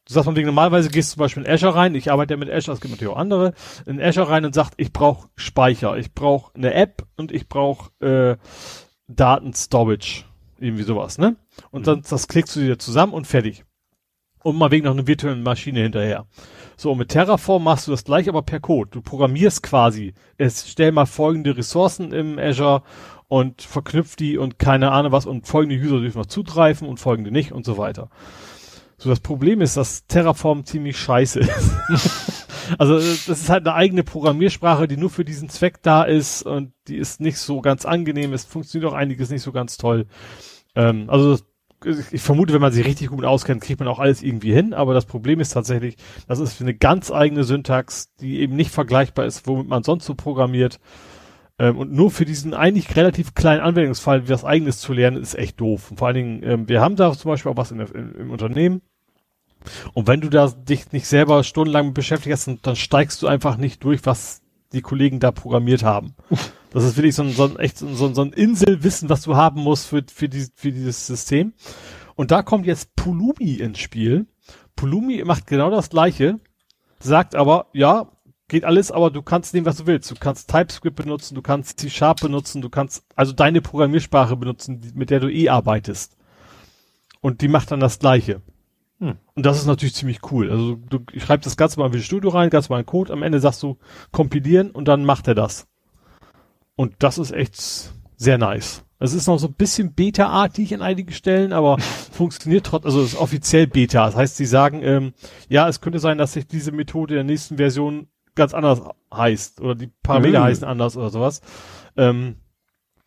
Du 0.07 0.15
sagst 0.15 0.25
von 0.25 0.37
wegen, 0.37 0.47
normalerweise 0.47 0.89
gehst 0.89 1.11
du 1.11 1.15
zum 1.15 1.21
Beispiel 1.21 1.45
in 1.45 1.51
Azure 1.51 1.75
rein, 1.75 1.95
ich 1.95 2.11
arbeite 2.11 2.35
ja 2.35 2.39
mit 2.39 2.51
Azure, 2.51 2.75
es 2.75 2.81
gibt 2.81 2.93
natürlich 2.93 3.13
auch 3.13 3.19
andere, 3.19 3.55
in 3.87 4.01
Azure 4.01 4.29
rein 4.29 4.45
und 4.45 4.55
sagt, 4.55 4.75
ich 4.77 4.93
brauche 4.93 5.29
Speicher, 5.37 5.97
ich 5.97 6.15
brauche 6.15 6.55
eine 6.55 6.75
App 6.75 7.07
und 7.17 7.31
ich 7.33 7.49
brauche 7.49 7.91
äh, 8.01 8.37
Datenstorage 9.09 10.25
irgendwie 10.59 10.85
sowas, 10.85 11.19
ne? 11.19 11.37
Und 11.71 11.83
mhm. 11.83 11.87
dann 11.87 12.03
das 12.09 12.29
klickst 12.29 12.57
du 12.57 12.61
dir 12.61 12.79
zusammen 12.79 13.13
und 13.13 13.27
fertig. 13.27 13.65
Und 14.43 14.57
mal 14.57 14.71
wegen 14.71 14.87
noch 14.87 14.93
eine 14.93 15.07
virtuellen 15.07 15.43
Maschine 15.43 15.81
hinterher. 15.81 16.27
So, 16.77 16.95
mit 16.95 17.11
Terraform 17.11 17.63
machst 17.63 17.87
du 17.87 17.93
das 17.93 18.05
gleich, 18.05 18.29
aber 18.29 18.43
per 18.43 18.61
Code. 18.61 18.91
Du 18.91 19.03
programmierst 19.03 19.63
quasi. 19.63 20.15
Es 20.37 20.69
stell 20.69 20.91
mal 20.93 21.07
folgende 21.07 21.57
Ressourcen 21.57 22.13
im 22.13 22.39
Azure 22.39 22.83
und 23.29 23.63
verknüpft 23.63 24.21
die 24.21 24.37
und 24.37 24.59
keine 24.59 24.91
Ahnung 24.91 25.13
was 25.13 25.27
und 25.27 25.47
folgende 25.47 25.77
User 25.77 26.01
dürfen 26.01 26.19
noch 26.19 26.27
zugreifen 26.27 26.89
und 26.89 26.99
folgende 26.99 27.31
nicht 27.31 27.53
und 27.53 27.65
so 27.65 27.79
weiter. 27.79 28.11
So, 28.99 29.09
das 29.09 29.21
Problem 29.21 29.61
ist, 29.61 29.77
dass 29.77 30.07
Terraform 30.07 30.65
ziemlich 30.65 30.97
scheiße 30.99 31.41
ist. 31.41 31.73
also, 32.79 32.97
das 32.97 33.29
ist 33.29 33.49
halt 33.49 33.67
eine 33.67 33.75
eigene 33.75 34.05
Programmiersprache, 34.05 34.87
die 34.87 34.97
nur 34.97 35.11
für 35.11 35.25
diesen 35.25 35.49
Zweck 35.49 35.83
da 35.83 36.03
ist 36.03 36.43
und 36.43 36.73
die 36.89 36.97
ist 36.97 37.21
nicht 37.21 37.39
so 37.39 37.61
ganz 37.61 37.85
angenehm. 37.85 38.33
Es 38.33 38.45
funktioniert 38.45 38.93
auch 38.93 38.97
einiges 38.97 39.31
nicht 39.31 39.43
so 39.43 39.51
ganz 39.51 39.77
toll. 39.77 40.07
Ähm, 40.75 41.09
also 41.09 41.39
ich 41.85 42.23
vermute, 42.23 42.53
wenn 42.53 42.61
man 42.61 42.73
sich 42.73 42.87
richtig 42.87 43.09
gut 43.09 43.25
auskennt, 43.25 43.63
kriegt 43.63 43.81
man 43.81 43.89
auch 43.89 43.99
alles 43.99 44.23
irgendwie 44.23 44.53
hin, 44.53 44.75
aber 44.75 44.95
das 44.95 45.07
Problem 45.07 45.41
ist 45.41 45.51
tatsächlich, 45.51 45.97
das 46.29 46.39
ist 46.39 46.61
eine 46.61 46.75
ganz 46.75 47.11
eigene 47.11 47.45
Syntax, 47.45 48.15
die 48.21 48.41
eben 48.41 48.57
nicht 48.57 48.71
vergleichbar 48.71 49.27
ist, 49.27 49.47
womit 49.47 49.69
man 49.69 49.83
sonst 49.83 50.07
so 50.07 50.15
programmiert. 50.15 50.81
Ähm, 51.59 51.79
und 51.79 51.93
nur 51.93 52.11
für 52.11 52.25
diesen 52.25 52.55
eigentlich 52.55 52.97
relativ 52.97 53.35
kleinen 53.35 53.61
Anwendungsfall, 53.61 54.25
wie 54.25 54.29
das 54.29 54.45
eigenes 54.45 54.81
zu 54.81 54.93
lernen, 54.93 55.21
ist 55.21 55.35
echt 55.35 55.61
doof. 55.61 55.91
Und 55.91 55.99
vor 55.99 56.09
allen 56.09 56.17
Dingen, 56.17 56.43
ähm, 56.43 56.69
wir 56.69 56.81
haben 56.81 56.97
da 56.97 57.13
zum 57.13 57.31
Beispiel 57.31 57.53
auch 57.53 57.57
was 57.57 57.71
in 57.71 57.81
in, 57.81 58.15
im 58.15 58.31
Unternehmen. 58.31 58.83
Und 59.95 60.09
wenn 60.09 60.21
du 60.21 60.29
da 60.29 60.49
dich 60.49 60.91
nicht 60.93 61.07
selber 61.07 61.45
stundenlang 61.45 61.95
beschäftigst, 61.95 62.51
dann 62.63 62.77
steigst 62.77 63.23
du 63.23 63.29
einfach 63.29 63.57
nicht 63.57 63.85
durch, 63.85 64.05
was 64.05 64.43
die 64.73 64.81
Kollegen 64.81 65.21
da 65.21 65.31
programmiert 65.31 65.85
haben. 65.85 66.15
Das 66.73 66.85
ist 66.85 66.97
wirklich 66.97 67.15
so 67.15 67.23
ein, 67.23 67.33
so 67.33 67.45
ein 67.45 67.59
echt 67.59 67.79
so 67.79 67.87
ein, 67.87 68.15
so 68.15 68.23
ein 68.23 68.33
Inselwissen, 68.33 69.09
was 69.09 69.23
du 69.23 69.37
haben 69.37 69.61
musst 69.61 69.87
für, 69.87 70.03
für, 70.13 70.29
die, 70.29 70.47
für 70.55 70.73
dieses 70.73 71.07
System. 71.07 71.53
Und 72.15 72.31
da 72.31 72.43
kommt 72.43 72.67
jetzt 72.67 72.97
Pulumi 72.97 73.55
ins 73.55 73.79
Spiel. 73.79 74.27
Pulumi 74.75 75.23
macht 75.25 75.47
genau 75.47 75.71
das 75.71 75.91
gleiche, 75.91 76.41
sagt 76.99 77.35
aber, 77.35 77.67
ja, 77.75 78.11
geht 78.49 78.65
alles, 78.65 78.91
aber 78.91 79.11
du 79.11 79.23
kannst 79.23 79.55
nehmen, 79.55 79.67
was 79.67 79.77
du 79.77 79.87
willst. 79.87 80.11
Du 80.11 80.15
kannst 80.15 80.51
TypeScript 80.51 80.97
benutzen, 80.97 81.35
du 81.35 81.43
kannst 81.43 81.79
C-Sharp 81.79 82.21
benutzen, 82.21 82.63
du 82.63 82.71
kannst 82.71 83.05
also 83.17 83.33
deine 83.33 83.61
Programmiersprache 83.61 84.37
benutzen, 84.37 84.93
mit 84.95 85.11
der 85.11 85.21
du 85.21 85.31
eh 85.31 85.49
arbeitest. 85.51 86.17
Und 87.21 87.41
die 87.43 87.49
macht 87.49 87.71
dann 87.71 87.81
das 87.81 87.99
gleiche. 87.99 88.41
Hm. 88.99 89.17
Und 89.35 89.47
das 89.47 89.59
ist 89.59 89.67
natürlich 89.67 89.95
ziemlich 89.95 90.21
cool. 90.31 90.51
Also 90.51 90.77
du 90.77 91.01
schreibst 91.19 91.47
das 91.47 91.57
Ganze 91.57 91.79
mal 91.79 91.87
in 91.87 91.93
Visual 91.93 92.07
Studio 92.07 92.31
rein, 92.31 92.51
ganz 92.51 92.69
mal 92.69 92.77
einen 92.77 92.87
Code, 92.87 93.13
am 93.13 93.23
Ende 93.23 93.41
sagst 93.41 93.63
du 93.63 93.79
kompilieren 94.11 94.71
und 94.71 94.87
dann 94.87 95.05
macht 95.05 95.29
er 95.29 95.35
das. 95.35 95.67
Und 96.83 96.97
das 96.99 97.17
ist 97.17 97.31
echt 97.31 97.93
sehr 98.17 98.39
nice. 98.39 98.83
Es 98.99 99.15
ist 99.15 99.29
noch 99.29 99.39
so 99.39 99.47
ein 99.47 99.55
bisschen 99.55 99.95
Beta-artig 99.95 100.75
an 100.75 100.83
einigen 100.83 101.13
Stellen, 101.13 101.53
aber 101.53 101.79
funktioniert 102.13 102.67
trotzdem, 102.67 102.89
also 102.89 103.03
es 103.03 103.13
ist 103.13 103.21
offiziell 103.21 103.69
Beta. 103.69 104.07
Das 104.07 104.17
heißt, 104.17 104.37
sie 104.37 104.47
sagen, 104.47 104.83
ähm, 104.83 105.13
ja, 105.49 105.69
es 105.69 105.81
könnte 105.81 106.01
sein, 106.01 106.19
dass 106.19 106.33
sich 106.33 106.49
diese 106.49 106.73
Methode 106.73 107.15
in 107.15 107.19
der 107.19 107.25
nächsten 107.25 107.57
Version 107.57 108.09
ganz 108.35 108.53
anders 108.53 108.81
heißt 109.15 109.61
oder 109.61 109.77
die 109.77 109.93
Parameter 110.03 110.41
mhm. 110.41 110.45
heißen 110.45 110.65
anders 110.67 110.97
oder 110.97 111.11
sowas. 111.11 111.41
Ähm, 111.97 112.35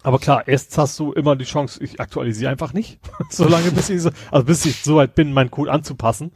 aber 0.03 0.19
klar, 0.19 0.47
erst 0.47 0.77
hast 0.77 0.97
du 0.97 1.11
immer 1.11 1.35
die 1.35 1.43
Chance, 1.43 1.83
ich 1.83 1.99
aktualisiere 1.99 2.49
einfach 2.51 2.71
nicht, 2.71 3.01
solange 3.29 3.71
bis 3.71 3.89
ich 3.89 4.03
so, 4.03 4.11
also 4.31 4.45
bis 4.45 4.65
ich 4.65 4.83
so 4.83 4.95
weit 4.95 5.15
bin, 5.15 5.33
meinen 5.33 5.51
Code 5.51 5.69
anzupassen. 5.69 6.31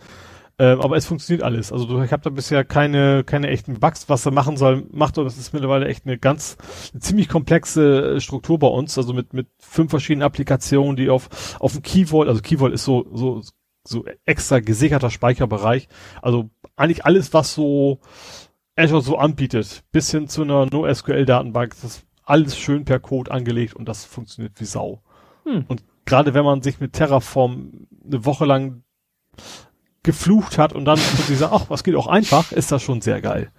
Ähm, 0.59 0.81
aber 0.81 0.97
es 0.97 1.05
funktioniert 1.05 1.41
alles. 1.41 1.71
Also 1.71 2.03
ich 2.03 2.11
habe 2.11 2.21
da 2.21 2.29
bisher 2.29 2.65
keine 2.65 3.23
keine 3.23 3.47
echten 3.47 3.79
Bugs, 3.79 4.09
was 4.09 4.25
er 4.25 4.33
machen 4.33 4.57
soll, 4.57 4.85
macht 4.91 5.17
und 5.17 5.23
das 5.23 5.37
ist 5.37 5.53
mittlerweile 5.53 5.87
echt 5.87 6.05
eine 6.05 6.17
ganz 6.17 6.57
eine 6.91 6.99
ziemlich 6.99 7.29
komplexe 7.29 8.15
äh, 8.15 8.19
Struktur 8.19 8.59
bei 8.59 8.67
uns, 8.67 8.97
also 8.97 9.13
mit 9.13 9.33
mit 9.33 9.47
fünf 9.57 9.89
verschiedenen 9.89 10.25
Applikationen, 10.25 10.97
die 10.97 11.09
auf 11.09 11.57
auf 11.61 11.71
dem 11.71 11.81
Key 11.81 12.07
Vault, 12.07 12.27
also 12.27 12.41
Key 12.41 12.57
Vault 12.57 12.73
ist 12.73 12.83
so 12.83 13.07
so 13.13 13.41
so 13.87 14.05
extra 14.25 14.59
gesicherter 14.59 15.09
Speicherbereich. 15.09 15.87
Also 16.21 16.49
eigentlich 16.75 17.05
alles, 17.05 17.33
was 17.33 17.53
so 17.53 18.01
Azure 18.75 19.01
so 19.01 19.17
anbietet, 19.17 19.83
bis 19.93 20.11
hin 20.11 20.27
zu 20.27 20.41
einer 20.41 20.65
NoSQL-Datenbank, 20.65 21.71
das 21.81 21.83
ist 21.83 22.03
alles 22.23 22.57
schön 22.57 22.83
per 22.83 22.99
Code 22.99 23.31
angelegt 23.31 23.75
und 23.75 23.87
das 23.87 24.03
funktioniert 24.03 24.59
wie 24.59 24.65
Sau. 24.65 25.01
Hm. 25.45 25.65
Und 25.69 25.83
gerade 26.05 26.33
wenn 26.33 26.43
man 26.43 26.61
sich 26.61 26.81
mit 26.81 26.93
Terraform 26.93 27.87
eine 28.05 28.25
Woche 28.25 28.45
lang 28.45 28.83
geflucht 30.03 30.57
hat 30.57 30.73
und 30.73 30.85
dann 30.85 30.97
plötzlich 30.97 31.37
sagt, 31.37 31.53
ach, 31.53 31.65
was 31.69 31.83
geht 31.83 31.95
auch 31.95 32.07
einfach, 32.07 32.51
ist 32.51 32.71
das 32.71 32.81
schon 32.81 33.01
sehr 33.01 33.21
geil. 33.21 33.51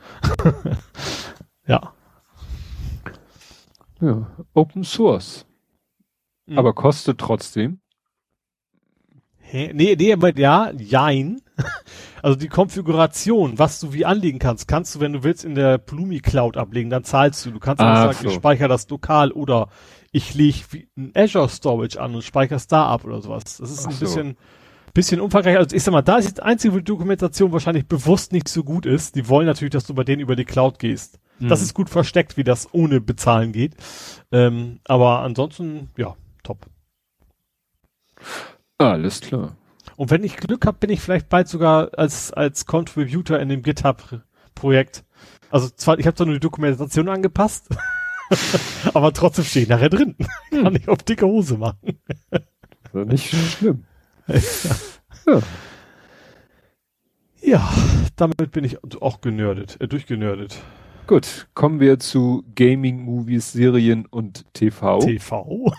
ja. 1.66 1.92
Ja, 4.00 4.26
Open 4.54 4.84
Source. 4.84 5.46
Mhm. 6.46 6.58
Aber 6.58 6.72
kostet 6.72 7.18
trotzdem. 7.18 7.80
Hä? 9.38 9.72
Nee, 9.74 9.96
nee, 9.96 10.12
aber 10.12 10.36
ja, 10.36 10.72
jein. 10.76 11.40
Also 12.22 12.38
die 12.38 12.48
Konfiguration, 12.48 13.58
was 13.58 13.80
du 13.80 13.94
wie 13.94 14.04
anlegen 14.04 14.38
kannst, 14.38 14.68
kannst 14.68 14.94
du, 14.94 15.00
wenn 15.00 15.14
du 15.14 15.24
willst, 15.24 15.42
in 15.42 15.54
der 15.54 15.78
Plumi 15.78 16.20
Cloud 16.20 16.58
ablegen, 16.58 16.90
dann 16.90 17.02
zahlst 17.02 17.46
du. 17.46 17.50
Du 17.50 17.58
kannst 17.58 17.80
ah, 17.80 18.12
sagen, 18.12 18.18
so. 18.20 18.28
ich 18.28 18.34
speichere 18.34 18.68
das 18.68 18.86
lokal 18.90 19.32
oder 19.32 19.70
ich 20.12 20.34
lege 20.34 20.58
ein 20.98 21.12
Azure 21.14 21.48
Storage 21.48 21.98
an 21.98 22.14
und 22.14 22.22
speichere 22.22 22.56
es 22.56 22.66
da 22.66 22.86
ab 22.86 23.04
oder 23.04 23.22
sowas. 23.22 23.56
Das 23.56 23.70
ist 23.70 23.86
Ach 23.86 23.86
ein 23.86 23.92
so. 23.92 24.00
bisschen, 24.00 24.36
bisschen 24.92 25.20
umfangreich. 25.20 25.56
Also 25.56 25.74
ich 25.74 25.82
sag 25.82 25.92
mal, 25.92 26.02
da 26.02 26.16
ist 26.16 26.38
die 26.38 26.42
einzige 26.42 26.82
Dokumentation 26.82 27.52
wahrscheinlich 27.52 27.86
bewusst 27.86 28.32
nicht 28.32 28.48
so 28.48 28.64
gut 28.64 28.86
ist. 28.86 29.14
Die 29.14 29.28
wollen 29.28 29.46
natürlich, 29.46 29.72
dass 29.72 29.86
du 29.86 29.94
bei 29.94 30.04
denen 30.04 30.20
über 30.20 30.36
die 30.36 30.44
Cloud 30.44 30.78
gehst. 30.78 31.18
Mhm. 31.38 31.48
Das 31.48 31.62
ist 31.62 31.74
gut 31.74 31.90
versteckt, 31.90 32.36
wie 32.36 32.44
das 32.44 32.72
ohne 32.72 33.00
bezahlen 33.00 33.52
geht. 33.52 33.74
Ähm, 34.32 34.80
aber 34.84 35.20
ansonsten, 35.20 35.88
ja, 35.96 36.16
top. 36.42 36.66
Alles 38.78 39.20
klar. 39.20 39.56
Und 39.96 40.10
wenn 40.10 40.24
ich 40.24 40.36
Glück 40.36 40.66
habe, 40.66 40.78
bin 40.78 40.90
ich 40.90 41.00
vielleicht 41.00 41.28
bald 41.28 41.48
sogar 41.48 41.90
als, 41.98 42.32
als 42.32 42.66
Contributor 42.66 43.38
in 43.38 43.48
dem 43.48 43.62
GitHub-Projekt. 43.62 45.04
Also 45.50 45.68
zwar, 45.68 45.98
ich 45.98 46.06
habe 46.06 46.16
zwar 46.16 46.26
nur 46.26 46.36
die 46.36 46.40
Dokumentation 46.40 47.08
angepasst, 47.08 47.68
aber 48.94 49.12
trotzdem 49.12 49.44
stehe 49.44 49.64
ich 49.64 49.68
nachher 49.68 49.90
drin. 49.90 50.16
Kann 50.50 50.66
hm. 50.66 50.76
ich 50.76 50.88
auf 50.88 51.02
dicke 51.02 51.26
Hose 51.26 51.58
machen. 51.58 51.98
nicht 52.92 53.34
schlimm. 53.34 53.84
Ja. 55.26 55.42
ja, 57.40 57.72
damit 58.16 58.50
bin 58.52 58.64
ich 58.64 58.78
auch 59.00 59.20
genördet, 59.20 59.80
äh, 59.80 59.88
durchgenördet. 59.88 60.60
Gut, 61.06 61.48
kommen 61.54 61.80
wir 61.80 61.98
zu 61.98 62.44
Gaming, 62.54 63.02
Movies, 63.02 63.52
Serien 63.52 64.06
und 64.06 64.44
TV. 64.52 65.00
TV? 65.00 65.72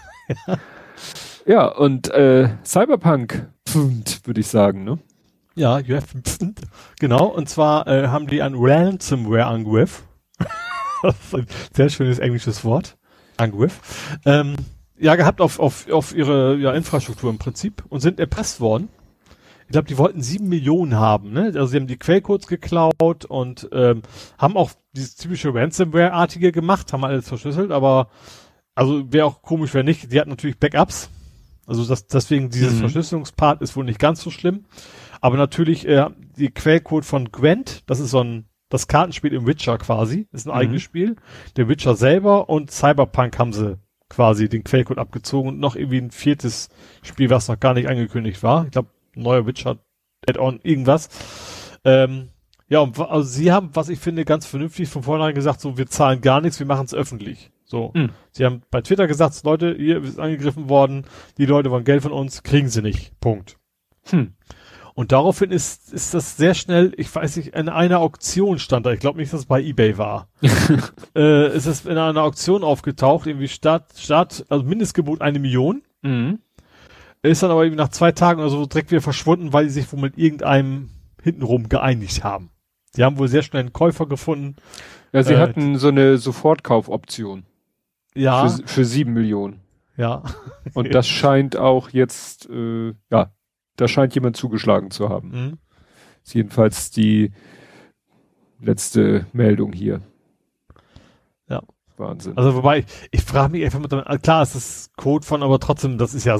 ja, 1.46 1.68
und 1.68 2.10
äh, 2.12 2.50
Cyberpunk, 2.66 3.48
würde 3.74 4.42
ich 4.42 4.48
sagen, 4.48 4.84
ne? 4.84 5.00
Ja, 5.56 5.80
you 5.80 5.96
have, 5.96 6.08
genau, 7.00 7.26
und 7.28 7.50
zwar 7.50 7.88
äh, 7.88 8.08
haben 8.08 8.28
die 8.28 8.42
ein 8.42 8.56
Ransomware-Angriff. 8.56 10.04
sehr 11.74 11.90
schönes 11.90 12.20
englisches 12.20 12.64
Wort. 12.64 12.98
Angriff. 13.38 14.18
Ähm, 14.26 14.56
ja, 15.02 15.16
gehabt 15.16 15.42
auf, 15.42 15.60
auf, 15.60 15.90
auf 15.92 16.16
ihre 16.16 16.56
ja, 16.58 16.72
Infrastruktur 16.74 17.30
im 17.30 17.40
Prinzip 17.40 17.84
und 17.90 18.00
sind 18.00 18.20
erpresst 18.20 18.62
worden. 18.62 18.90
Ich 19.66 19.74
glaube, 19.74 19.88
die 19.88 19.98
wollten 19.98 20.22
sieben 20.22 20.50
Millionen 20.50 20.96
haben, 20.96 21.32
ne? 21.32 21.46
Also 21.46 21.68
sie 21.68 21.78
haben 21.78 21.88
die 21.88 21.98
Quellcodes 21.98 22.48
geklaut 22.48 23.26
und 23.26 23.70
ähm, 23.72 24.02
haben 24.38 24.58
auch 24.58 24.72
dieses 24.94 25.16
typische 25.16 25.54
Ransomware-artige 25.54 26.52
gemacht, 26.52 26.92
haben 26.92 27.06
alles 27.06 27.28
verschlüsselt, 27.28 27.72
aber 27.72 28.10
also 28.76 29.12
wäre 29.12 29.26
auch 29.26 29.42
komisch, 29.42 29.74
wenn 29.74 29.86
nicht. 29.86 30.12
Die 30.12 30.20
hatten 30.20 30.30
natürlich 30.30 30.60
Backups. 30.60 31.10
Also 31.66 31.86
das, 31.86 32.08
deswegen 32.08 32.50
dieses 32.50 32.74
mhm. 32.74 32.80
Verschlüsselungspart 32.80 33.62
ist 33.62 33.76
wohl 33.76 33.86
nicht 33.86 34.00
ganz 34.00 34.22
so 34.22 34.30
schlimm. 34.30 34.66
Aber 35.22 35.38
natürlich 35.38 35.88
äh, 35.88 36.10
die 36.38 36.50
Quellcode 36.50 37.06
von 37.06 37.32
Gwent, 37.32 37.84
das 37.90 38.00
ist 38.00 38.12
so 38.12 38.24
ein 38.24 38.46
das 38.70 38.88
Kartenspiel 38.88 39.34
im 39.34 39.48
Witcher 39.48 39.78
quasi, 39.78 40.28
ist 40.32 40.48
ein 40.48 40.52
mhm. 40.52 40.58
eigenes 40.58 40.82
Spiel. 40.82 41.16
Der 41.56 41.68
Witcher 41.68 41.96
selber 41.96 42.50
und 42.50 42.72
Cyberpunk 42.72 43.38
haben 43.38 43.54
sie 43.54 43.78
quasi 44.12 44.50
den 44.50 44.64
Quellcode 44.64 45.00
abgezogen 45.00 45.50
und 45.50 45.60
noch 45.60 45.76
irgendwie 45.76 46.00
ein 46.00 46.12
viertes 46.12 46.70
Spiel, 47.02 47.30
was 47.30 47.48
noch 47.48 47.60
gar 47.60 47.74
nicht 47.74 47.88
angekündigt 47.88 48.44
war. 48.44 48.66
Ich 48.66 48.72
glaube, 48.72 48.90
neuer 49.16 49.48
Witcher 49.48 49.78
Add-on, 50.28 50.60
irgendwas. 50.64 51.10
Ähm, 51.84 52.30
ja, 52.68 52.80
und 52.80 53.00
also 53.00 53.24
sie 53.24 53.52
haben, 53.52 53.70
was 53.74 53.90
ich 53.90 54.00
finde, 54.00 54.26
ganz 54.26 54.46
vernünftig 54.46 54.90
von 54.90 55.04
vornherein 55.04 55.34
gesagt, 55.34 55.62
so, 55.62 55.78
wir 55.78 55.88
zahlen 55.88 56.22
gar 56.22 56.42
nichts, 56.42 56.60
wir 56.60 56.68
machen 56.68 56.86
es 56.86 56.94
öffentlich. 56.94 57.52
So. 57.64 57.92
Mhm. 57.96 58.10
Sie 58.32 58.46
haben 58.46 58.62
bei 58.70 58.82
Twitter 58.82 59.08
gesagt, 59.08 59.42
Leute, 59.44 59.72
ihr 59.72 60.04
ist 60.04 60.20
angegriffen 60.20 60.68
worden, 60.68 61.06
die 61.38 61.46
Leute 61.46 61.72
wollen 61.72 61.86
Geld 61.86 62.04
von 62.04 62.12
uns, 62.12 62.44
kriegen 62.44 62.68
sie 62.68 62.82
nicht. 62.82 63.18
Punkt. 63.22 63.58
Hm. 64.10 64.34
Und 64.94 65.12
daraufhin 65.12 65.52
ist, 65.52 65.94
ist 65.94 66.14
das 66.14 66.38
sehr 66.38 66.54
schnell, 66.54 66.94
ich 66.98 67.14
weiß 67.14 67.38
nicht, 67.38 67.56
in 67.56 67.70
einer 67.70 68.00
Auktion 68.00 68.60
stand 68.60 68.86
da, 68.86 68.92
ich 68.92 69.00
glaube 69.00 69.20
nicht, 69.20 69.32
dass 69.32 69.42
es 69.42 69.46
bei 69.46 69.62
Ebay 69.62 69.98
war. 69.98 70.28
äh, 71.16 71.56
ist 71.56 71.66
es 71.66 71.86
in 71.86 71.98
einer 71.98 72.22
Auktion 72.22 72.64
aufgetaucht, 72.64 73.26
irgendwie 73.28 73.48
Start, 73.48 73.94
Start, 73.98 74.46
also 74.50 74.66
Mindestgebot 74.66 75.22
eine 75.22 75.40
Million. 75.40 75.82
Mhm. 76.02 76.40
Ist 77.24 77.44
dann 77.44 77.52
aber 77.52 77.66
eben 77.66 77.76
nach 77.76 77.90
zwei 77.90 78.12
Tagen 78.12 78.42
oder 78.42 78.50
so 78.50 78.66
direkt 78.66 78.92
wieder 78.92 79.02
verschwunden, 79.02 79.54
weil 79.54 79.70
sie 79.70 79.82
sich 79.82 79.94
wohl 79.94 80.02
mit 80.02 80.18
irgendeinem 80.18 80.90
hintenrum 81.22 81.70
geeinigt 81.70 82.24
haben. 82.24 82.50
Die 82.96 83.04
haben 83.04 83.18
wohl 83.18 83.28
sehr 83.28 83.44
schnell 83.44 83.62
einen 83.62 83.74
Käufer 83.74 84.08
gefunden. 84.08 84.56
Ja, 85.14 85.24
sie 85.24 85.34
äh, 85.34 85.38
hatten 85.38 85.78
so 85.78 85.90
eine 85.90 86.18
Sofortkaufoption. 86.18 87.46
Ja. 88.16 88.50
Für, 88.50 88.68
für 88.68 88.86
sieben 88.86 89.14
Millionen. 89.14 89.62
Ja. 89.98 90.24
Und 90.74 90.94
das 90.94 91.08
scheint 91.10 91.56
auch 91.56 91.90
jetzt, 91.90 92.50
äh, 92.50 92.94
ja, 93.12 93.32
da 93.82 93.88
scheint 93.88 94.14
jemand 94.16 94.38
zugeschlagen 94.38 94.92
zu 94.92 95.10
haben. 95.10 95.30
Mhm. 95.30 95.58
Ist 96.24 96.36
jedenfalls 96.36 96.92
die 96.92 97.32
letzte 98.60 99.26
Meldung 99.34 99.74
hier. 99.74 100.02
Ja. 101.50 101.64
Wahnsinn. 101.98 102.38
Also 102.38 102.56
wobei, 102.56 102.80
ich, 102.80 102.86
ich 103.12 103.22
frage 103.22 103.52
mich 103.52 103.66
einfach 103.66 103.80
mit, 103.80 104.22
klar, 104.22 104.44
es 104.44 104.56
ist 104.56 104.96
Code 104.98 105.26
von, 105.26 105.42
aber 105.42 105.60
trotzdem, 105.60 105.98
das 105.98 106.14
ist 106.14 106.26
ja, 106.26 106.38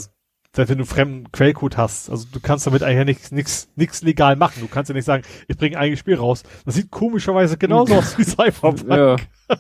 wenn 0.54 0.78
du 0.78 0.86
fremden 0.86 1.32
Quellcode 1.32 1.78
hast, 1.78 2.10
also 2.12 2.28
du 2.32 2.40
kannst 2.40 2.68
damit 2.68 2.84
eigentlich 2.84 2.98
ja 2.98 3.06
nichts 3.06 3.32
nix, 3.32 3.70
nix 3.76 4.02
legal 4.04 4.36
machen. 4.36 4.60
Du 4.60 4.68
kannst 4.68 4.90
ja 4.90 4.96
nicht 4.96 5.06
sagen, 5.06 5.24
ich 5.48 5.58
bringe 5.58 5.78
ein 5.78 5.82
eigenes 5.82 6.00
Spiel 6.00 6.16
raus. 6.16 6.44
Das 6.66 6.76
sieht 6.76 6.92
komischerweise 6.92 7.58
genauso 7.58 7.96
aus 7.98 8.18
wie 8.18 8.24
Cyberpunk. 8.24 8.86
Ja. 8.88 9.16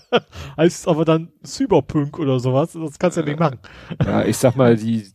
Als 0.55 0.87
aber 0.87 1.05
dann 1.05 1.31
Cyberpunk 1.43 2.19
oder 2.19 2.39
sowas. 2.39 2.73
Das 2.73 2.99
kannst 2.99 3.17
du 3.17 3.21
ja 3.21 3.27
nicht 3.27 3.39
machen. 3.39 3.59
Ja, 4.03 4.23
ich 4.23 4.37
sag 4.37 4.55
mal, 4.55 4.75
die, 4.75 5.07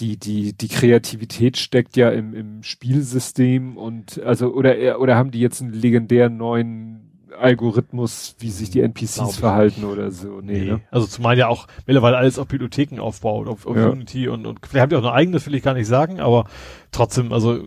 die, 0.00 0.16
die, 0.16 0.52
die 0.52 0.68
Kreativität 0.68 1.56
steckt 1.56 1.96
ja 1.96 2.10
im, 2.10 2.34
im 2.34 2.62
Spielsystem 2.62 3.76
und 3.76 4.20
also 4.22 4.52
oder 4.52 4.98
oder 5.00 5.16
haben 5.16 5.30
die 5.30 5.40
jetzt 5.40 5.60
einen 5.60 5.72
legendären 5.72 6.36
neuen 6.36 7.10
Algorithmus, 7.38 8.34
wie 8.38 8.50
sich 8.50 8.70
die 8.70 8.80
NPCs 8.80 9.36
verhalten 9.36 9.84
oder 9.84 10.10
so. 10.10 10.40
Nee, 10.40 10.52
nee. 10.52 10.64
Ne? 10.72 10.80
Also 10.90 11.06
zumal 11.06 11.38
ja 11.38 11.48
auch 11.48 11.66
mittlerweile 11.86 12.16
alles 12.16 12.38
auf 12.38 12.48
Bibliotheken 12.48 13.00
aufbaut, 13.00 13.48
auf, 13.48 13.66
auf 13.66 13.76
ja. 13.76 13.88
Unity 13.88 14.28
und, 14.28 14.46
und 14.46 14.60
vielleicht 14.66 14.82
haben 14.82 14.90
die 14.90 14.96
auch 14.96 15.02
eine 15.02 15.12
eigene, 15.12 15.36
das 15.36 15.46
will 15.46 15.54
ich 15.54 15.62
gar 15.62 15.74
nicht 15.74 15.86
sagen, 15.86 16.20
aber 16.20 16.46
trotzdem, 16.90 17.32
also 17.32 17.62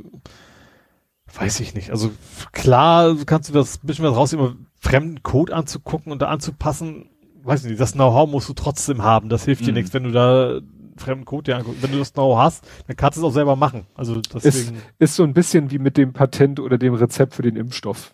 weiß 1.33 1.59
ich 1.61 1.73
nicht. 1.73 1.91
Also 1.91 2.11
klar 2.51 3.15
kannst 3.25 3.49
du 3.49 3.53
das 3.53 3.81
ein 3.83 3.87
bisschen 3.87 4.05
was 4.05 4.15
raus, 4.15 4.33
immer 4.33 4.55
fremden 4.79 5.23
Code 5.23 5.55
anzugucken 5.55 6.11
und 6.11 6.21
da 6.21 6.27
anzupassen. 6.27 7.09
Weiß 7.43 7.63
nicht, 7.63 7.79
das 7.79 7.93
Know-how 7.93 8.29
musst 8.29 8.47
du 8.49 8.53
trotzdem 8.53 9.03
haben. 9.03 9.29
Das 9.29 9.45
hilft 9.45 9.61
mhm. 9.61 9.65
dir 9.67 9.73
nichts, 9.73 9.93
wenn 9.93 10.03
du 10.03 10.11
da 10.11 10.61
fremden 10.97 11.25
Code 11.25 11.51
dir 11.51 11.57
anguckst. 11.57 11.81
Wenn 11.81 11.91
du 11.91 11.99
das 11.99 12.13
Know 12.13 12.37
hast, 12.37 12.65
dann 12.87 12.95
kannst 12.95 13.17
du 13.17 13.21
es 13.21 13.25
auch 13.25 13.33
selber 13.33 13.55
machen. 13.55 13.85
Also 13.95 14.19
deswegen. 14.21 14.75
Ist, 14.75 14.83
ist 14.99 15.15
so 15.15 15.23
ein 15.23 15.33
bisschen 15.33 15.71
wie 15.71 15.79
mit 15.79 15.97
dem 15.97 16.13
Patent 16.13 16.59
oder 16.59 16.77
dem 16.77 16.93
Rezept 16.93 17.33
für 17.33 17.41
den 17.41 17.55
Impfstoff. 17.55 18.13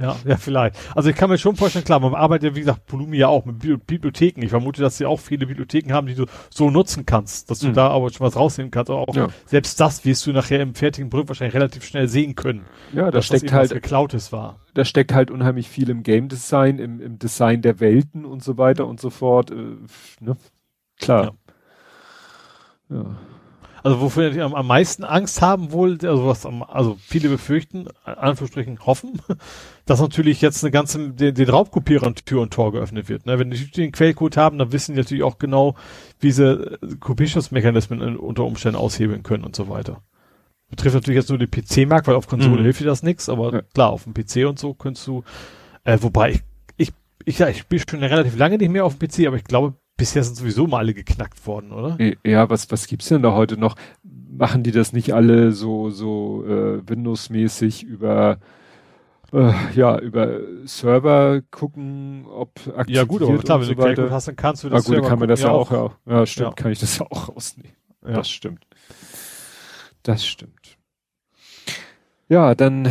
Ja, 0.00 0.16
ja, 0.24 0.36
vielleicht. 0.36 0.76
Also 0.94 1.10
ich 1.10 1.16
kann 1.16 1.28
mir 1.28 1.38
schon 1.38 1.56
vorstellen, 1.56 1.84
klar, 1.84 1.98
man 1.98 2.14
arbeitet 2.14 2.50
ja, 2.50 2.54
wie 2.54 2.60
gesagt, 2.60 2.82
Volumi 2.86 3.16
ja 3.16 3.26
auch 3.26 3.44
mit 3.44 3.58
Bibliotheken. 3.58 4.42
Ich 4.42 4.50
vermute, 4.50 4.80
dass 4.80 4.96
sie 4.96 5.06
auch 5.06 5.18
viele 5.18 5.46
Bibliotheken 5.46 5.92
haben, 5.92 6.06
die 6.06 6.14
du 6.14 6.26
so 6.50 6.70
nutzen 6.70 7.04
kannst, 7.04 7.50
dass 7.50 7.58
du 7.58 7.68
mhm. 7.68 7.74
da 7.74 7.88
aber 7.88 8.10
schon 8.10 8.24
was 8.24 8.36
rausnehmen 8.36 8.70
kannst. 8.70 8.90
Aber 8.90 9.00
auch 9.00 9.14
ja. 9.14 9.28
selbst 9.46 9.80
das 9.80 10.04
wirst 10.04 10.24
du 10.26 10.32
nachher 10.32 10.60
im 10.60 10.76
fertigen 10.76 11.10
Produkt 11.10 11.30
wahrscheinlich 11.30 11.56
relativ 11.56 11.84
schnell 11.84 12.06
sehen 12.06 12.36
können. 12.36 12.64
Ja, 12.92 13.10
da 13.10 13.20
steckt 13.22 13.52
halt 13.52 13.70
geklautes 13.70 14.30
war. 14.30 14.60
Da 14.74 14.84
steckt 14.84 15.12
halt 15.12 15.32
unheimlich 15.32 15.68
viel 15.68 15.90
im 15.90 16.04
Game 16.04 16.28
Design, 16.28 16.78
im, 16.78 17.00
im 17.00 17.18
Design 17.18 17.62
der 17.62 17.80
Welten 17.80 18.24
und 18.24 18.44
so 18.44 18.56
weiter 18.56 18.86
und 18.86 19.00
so 19.00 19.10
fort. 19.10 19.50
Äh, 19.50 19.78
ne? 20.20 20.36
Klar. 21.00 21.24
Ja. 21.24 21.32
Ja. 22.90 23.16
Also 23.82 24.00
wofür 24.00 24.30
die 24.30 24.40
am, 24.40 24.66
meisten 24.66 25.04
Angst 25.04 25.40
haben 25.40 25.72
wohl, 25.72 25.98
also 26.02 26.26
was 26.26 26.44
am, 26.44 26.62
also 26.62 26.98
viele 27.00 27.28
befürchten, 27.28 27.86
Anführungsstrichen 28.04 28.80
hoffen, 28.84 29.20
dass 29.86 30.00
natürlich 30.00 30.40
jetzt 30.40 30.64
eine 30.64 30.70
ganze, 30.70 31.10
den, 31.10 31.34
den 31.34 31.48
Raubkopierern 31.48 32.14
Tür 32.16 32.42
und 32.42 32.52
Tor 32.52 32.72
geöffnet 32.72 33.08
wird. 33.08 33.26
Ne? 33.26 33.38
Wenn 33.38 33.50
die 33.50 33.70
den 33.70 33.92
Quellcode 33.92 34.36
haben, 34.36 34.58
dann 34.58 34.72
wissen 34.72 34.94
die 34.94 35.00
natürlich 35.00 35.22
auch 35.22 35.38
genau, 35.38 35.76
wie 36.18 36.32
sie 36.32 36.44
äh, 36.44 36.96
Kopierschutzmechanismen 36.98 38.16
unter 38.16 38.44
Umständen 38.44 38.78
aushebeln 38.78 39.22
können 39.22 39.44
und 39.44 39.54
so 39.54 39.68
weiter. 39.68 40.02
Betrifft 40.70 40.96
natürlich 40.96 41.16
jetzt 41.16 41.30
nur 41.30 41.38
den 41.38 41.50
PC-Markt, 41.50 42.06
weil 42.08 42.16
auf 42.16 42.26
Konsole 42.26 42.58
mhm. 42.58 42.64
hilft 42.64 42.80
dir 42.80 42.86
das 42.86 43.02
nichts, 43.02 43.28
aber 43.28 43.52
ja. 43.52 43.62
klar, 43.62 43.90
auf 43.90 44.04
dem 44.04 44.12
PC 44.12 44.46
und 44.46 44.58
so 44.58 44.74
könntest 44.74 45.06
du, 45.06 45.24
äh, 45.84 45.96
wobei 46.00 46.32
ich, 46.32 46.40
ich, 46.76 46.92
ich, 47.24 47.38
ja, 47.38 47.48
ich 47.48 47.58
spiele 47.58 47.82
schon 47.88 48.02
relativ 48.02 48.36
lange 48.36 48.58
nicht 48.58 48.70
mehr 48.70 48.84
auf 48.84 48.98
dem 48.98 49.08
PC, 49.08 49.26
aber 49.26 49.36
ich 49.36 49.44
glaube, 49.44 49.74
bisher 49.98 50.24
sind 50.24 50.36
sowieso 50.36 50.66
mal 50.66 50.78
alle 50.78 50.94
geknackt 50.94 51.46
worden, 51.46 51.72
oder? 51.72 51.98
Ja, 52.24 52.48
was, 52.48 52.70
was 52.70 52.86
gibt's 52.86 53.08
denn 53.08 53.20
da 53.20 53.34
heute 53.34 53.58
noch? 53.58 53.74
Machen 54.02 54.62
die 54.62 54.70
das 54.70 54.94
nicht 54.94 55.12
alle 55.12 55.52
so, 55.52 55.90
so 55.90 56.44
äh, 56.46 56.88
Windows-mäßig 56.88 57.82
über 57.82 58.38
äh, 59.32 59.52
ja, 59.74 59.98
über 59.98 60.40
Server 60.64 61.42
gucken, 61.50 62.24
ob 62.26 62.52
aktiv 62.76 62.96
Ja 62.96 63.04
gut, 63.04 63.20
aber 63.20 63.36
klar, 63.38 63.60
wenn 63.60 63.66
so 63.66 63.74
du 63.74 63.80
Quellcode 63.82 64.10
hast, 64.10 64.28
dann 64.28 64.36
kannst 64.36 64.64
du 64.64 64.70
das 64.70 64.84
ah, 64.84 64.86
gut, 64.86 64.94
Server 64.94 65.08
kann 65.08 65.18
man 65.18 65.28
das 65.28 65.42
ja 65.42 65.50
auch, 65.50 65.70
ja, 65.70 65.90
ja 66.06 66.24
stimmt, 66.26 66.48
ja. 66.48 66.54
kann 66.54 66.72
ich 66.72 66.78
das 66.78 66.98
ja 66.98 67.06
auch 67.10 67.28
rausnehmen. 67.28 67.72
Ja. 68.06 68.12
Das 68.14 68.30
stimmt. 68.30 68.64
Das 70.02 70.26
stimmt. 70.26 70.78
Ja, 72.28 72.54
dann, 72.54 72.88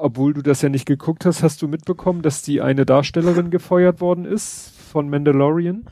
obwohl 0.00 0.34
du 0.34 0.42
das 0.42 0.62
ja 0.62 0.68
nicht 0.68 0.86
geguckt 0.86 1.26
hast, 1.26 1.42
hast 1.42 1.62
du 1.62 1.68
mitbekommen, 1.68 2.22
dass 2.22 2.42
die 2.42 2.60
eine 2.60 2.86
Darstellerin 2.86 3.50
gefeuert 3.50 4.00
worden 4.00 4.24
ist 4.24 4.72
von 4.90 5.08
Mandalorian? 5.08 5.84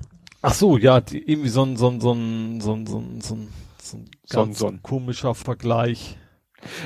Ach 0.47 0.53
so, 0.53 0.77
ja, 0.77 1.01
die, 1.01 1.27
irgendwie 1.27 1.49
so 1.49 1.63
ein, 1.65 1.79
so 1.79 1.89
ein, 1.89 2.03
so 2.03 2.13
ein, 2.13 2.61
so 2.61 2.75
ein, 2.75 2.87
so 2.87 2.99
ein, 2.99 3.21
so 3.23 3.35
ein, 3.35 3.49
so 3.81 3.97
ein 3.97 4.11
ganz 4.29 4.59
so 4.59 4.69
ein. 4.69 4.83
komischer 4.83 5.35
Vergleich. 5.35 6.19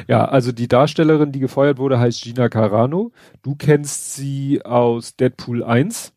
Ja, 0.06 0.26
also 0.26 0.52
die 0.52 0.68
Darstellerin, 0.68 1.32
die 1.32 1.40
gefeuert 1.40 1.78
wurde, 1.78 1.98
heißt 1.98 2.22
Gina 2.22 2.48
Carano. 2.48 3.10
Du 3.42 3.56
kennst 3.56 4.14
sie 4.14 4.64
aus 4.64 5.16
Deadpool 5.16 5.64
1. 5.64 6.12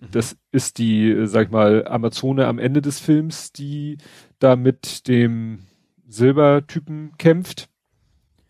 Mhm. 0.00 0.06
Das 0.10 0.36
ist 0.50 0.78
die, 0.78 1.28
sag 1.28 1.46
ich 1.46 1.52
mal, 1.52 1.86
Amazone 1.86 2.48
am 2.48 2.58
Ende 2.58 2.82
des 2.82 2.98
Films, 2.98 3.52
die 3.52 3.98
da 4.40 4.56
mit 4.56 5.06
dem 5.06 5.66
Silbertypen 6.08 7.12
kämpft. 7.16 7.68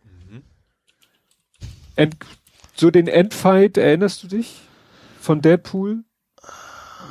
Mhm. 0.03 0.43
End, 1.97 2.17
so 2.75 2.91
den 2.91 3.09
Endfight, 3.09 3.77
erinnerst 3.77 4.23
du 4.23 4.29
dich? 4.29 4.63
Von 5.21 5.43
Deadpool 5.43 6.05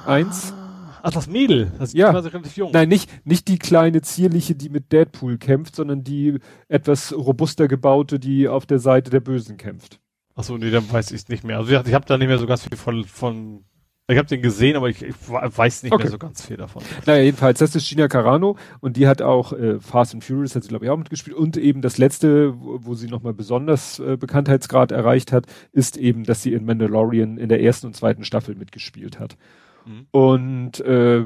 1? 0.08 0.65
Ach, 1.08 1.12
das 1.12 1.28
Mädel, 1.28 1.72
das 1.78 1.90
ist 1.90 1.96
ja. 1.96 2.10
quasi 2.10 2.30
relativ 2.30 2.58
jung. 2.58 2.72
Nein, 2.74 2.90
nicht, 2.90 3.28
nicht 3.28 3.48
die 3.48 3.60
kleine 3.60 4.02
zierliche, 4.02 4.56
die 4.56 4.70
mit 4.70 4.92
Deadpool 4.92 5.38
kämpft, 5.38 5.76
sondern 5.76 6.04
die 6.04 6.40
etwas 6.68 7.14
robuster 7.16 7.68
gebaute, 7.68 8.18
die 8.18 8.48
auf 8.48 8.66
der 8.66 8.80
Seite 8.80 9.12
der 9.12 9.20
Bösen 9.20 9.58
kämpft. 9.58 10.00
Ach 10.34 10.44
so, 10.44 10.58
nee, 10.58 10.72
dann 10.72 10.92
weiß 10.92 11.12
ich 11.12 11.22
es 11.22 11.30
nicht 11.30 11.44
mehr. 11.44 11.58
Also 11.60 11.76
ich, 11.76 11.88
ich 11.88 11.94
habe 11.94 12.08
da 12.08 12.18
nicht 12.18 12.28
mehr 12.28 12.40
so 12.40 12.48
ganz 12.48 12.64
viel 12.64 12.76
von, 12.76 13.04
von 13.04 13.66
ich 14.08 14.18
habe 14.18 14.28
den 14.28 14.42
gesehen, 14.42 14.76
aber 14.78 14.90
ich, 14.90 15.04
ich 15.04 15.16
weiß 15.28 15.84
nicht 15.84 15.94
okay. 15.94 16.06
mehr 16.06 16.12
so 16.12 16.18
ganz 16.18 16.44
viel 16.44 16.58
davon. 16.58 16.82
Naja, 17.06 17.22
jedenfalls, 17.22 17.60
das 17.60 17.76
ist 17.76 17.88
Gina 17.88 18.08
Carano 18.08 18.58
und 18.80 18.98
die 18.98 19.08
hat 19.08 19.22
auch 19.22 19.54
äh, 19.54 19.80
Fast 19.80 20.16
and 20.16 20.24
Furious, 20.24 20.56
hat 20.56 20.64
sie 20.64 20.70
glaube 20.70 20.86
ich 20.86 20.92
auch 20.92 20.98
mitgespielt 20.98 21.38
und 21.38 21.56
eben 21.56 21.84
das 21.84 22.00
letzte, 22.00 22.60
wo, 22.60 22.80
wo 22.82 22.94
sie 22.96 23.08
nochmal 23.08 23.36
besonders 23.36 24.00
äh, 24.00 24.18
Bekanntheitsgrad 24.18 24.92
erreicht 24.92 25.32
hat, 25.32 25.46
ist 25.72 25.98
eben, 25.98 26.24
dass 26.24 26.42
sie 26.42 26.54
in 26.54 26.66
Mandalorian 26.66 27.38
in 27.38 27.50
der 27.50 27.62
ersten 27.62 27.86
und 27.86 27.96
zweiten 27.96 28.24
Staffel 28.24 28.56
mitgespielt 28.56 29.20
hat. 29.20 29.38
Mhm. 29.86 30.08
Und 30.12 30.80
äh, 30.82 31.26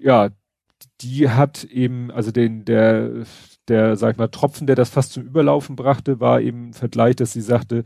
ja, 0.00 0.30
die 1.00 1.28
hat 1.28 1.64
eben, 1.64 2.10
also 2.10 2.30
den, 2.30 2.64
der, 2.64 3.24
der, 3.68 3.96
sag 3.96 4.12
ich 4.12 4.18
mal, 4.18 4.28
Tropfen, 4.28 4.66
der 4.66 4.76
das 4.76 4.90
fast 4.90 5.12
zum 5.12 5.24
Überlaufen 5.24 5.76
brachte, 5.76 6.20
war 6.20 6.40
eben 6.40 6.70
ein 6.70 6.74
Vergleich, 6.74 7.16
dass 7.16 7.32
sie 7.32 7.40
sagte, 7.40 7.84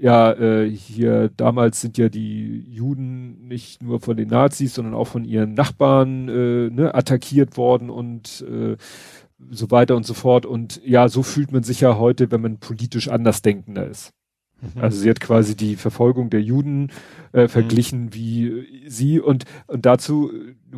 ja, 0.00 0.32
äh, 0.32 0.70
hier 0.70 1.28
damals 1.36 1.80
sind 1.80 1.98
ja 1.98 2.08
die 2.08 2.60
Juden 2.70 3.48
nicht 3.48 3.82
nur 3.82 4.00
von 4.00 4.16
den 4.16 4.28
Nazis, 4.28 4.74
sondern 4.74 4.94
auch 4.94 5.08
von 5.08 5.24
ihren 5.24 5.54
Nachbarn 5.54 6.28
äh, 6.28 6.70
ne, 6.70 6.94
attackiert 6.94 7.56
worden 7.56 7.90
und 7.90 8.44
äh, 8.48 8.76
so 9.50 9.70
weiter 9.70 9.96
und 9.96 10.06
so 10.06 10.14
fort. 10.14 10.46
Und 10.46 10.80
ja, 10.84 11.08
so 11.08 11.24
fühlt 11.24 11.50
man 11.50 11.64
sich 11.64 11.80
ja 11.80 11.98
heute, 11.98 12.30
wenn 12.30 12.40
man 12.40 12.58
politisch 12.58 13.08
andersdenkender 13.08 13.86
ist. 13.86 14.12
Mhm. 14.60 14.82
Also 14.82 15.00
sie 15.00 15.10
hat 15.10 15.20
quasi 15.20 15.56
die 15.56 15.76
Verfolgung 15.76 16.30
der 16.30 16.42
Juden 16.42 16.90
äh, 17.32 17.42
mhm. 17.42 17.48
verglichen 17.48 18.04
mhm. 18.06 18.14
wie 18.14 18.66
sie 18.88 19.20
und, 19.20 19.44
und 19.66 19.86
dazu 19.86 20.32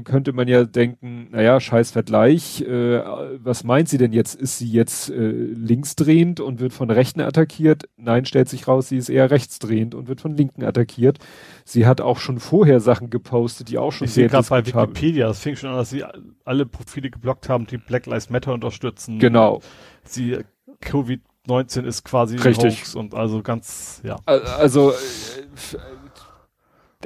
könnte 0.05 0.33
man 0.33 0.47
ja 0.47 0.65
denken, 0.65 1.29
naja, 1.31 1.59
scheiß 1.59 1.91
Vergleich, 1.91 2.63
äh, 2.63 3.03
was 3.43 3.65
meint 3.65 3.89
sie 3.89 3.99
denn 3.99 4.13
jetzt? 4.13 4.41
Ist 4.41 4.59
sie 4.59 4.71
jetzt 4.71 5.11
äh, 5.11 5.31
linksdrehend 5.31 6.41
und 6.41 6.61
wird 6.61 6.73
von 6.73 6.91
Rechten 6.91 7.21
attackiert? 7.21 7.89
Nein, 7.97 8.25
stellt 8.25 8.49
sich 8.49 8.69
raus, 8.69 8.89
sie 8.89 8.97
ist 8.97 9.09
eher 9.09 9.31
rechtsdrehend 9.31 9.95
und 9.95 10.09
wird 10.09 10.21
von 10.21 10.37
Linken 10.37 10.63
attackiert. 10.65 11.19
Sie 11.65 11.87
hat 11.87 12.01
auch 12.01 12.19
schon 12.19 12.39
vorher 12.39 12.81
Sachen 12.81 13.11
gepostet, 13.11 13.69
die 13.69 13.79
auch 13.79 13.93
schon 13.93 14.07
ich 14.07 14.15
sehr 14.15 14.29
gerade 14.29 14.49
bei 14.49 14.65
Wikipedia, 14.65 15.27
das 15.27 15.41
fing 15.41 15.57
schon 15.57 15.71
an, 15.71 15.77
dass 15.77 15.91
sie 15.91 16.05
alle 16.45 16.67
Profile 16.67 17.11
geblockt 17.11 17.49
haben, 17.49 17.67
die 17.67 17.79
Black 17.79 18.07
Lives 18.07 18.31
Matter 18.31 18.55
unterstützen. 18.55 19.19
Genau. 19.19 19.61
Sie 20.05 20.39
Covid 20.81 21.21
19 21.51 21.85
ist 21.85 22.05
quasi 22.05 22.37
Richtig. 22.37 22.79
Hoax 22.79 22.95
und 22.95 23.15
also 23.15 23.43
ganz, 23.43 24.01
ja. 24.05 24.17
Also, 24.25 24.93
äh, 24.93 24.95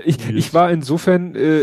ich, 0.05 0.29
ich 0.29 0.55
war 0.55 0.71
insofern 0.71 1.35
äh, 1.35 1.63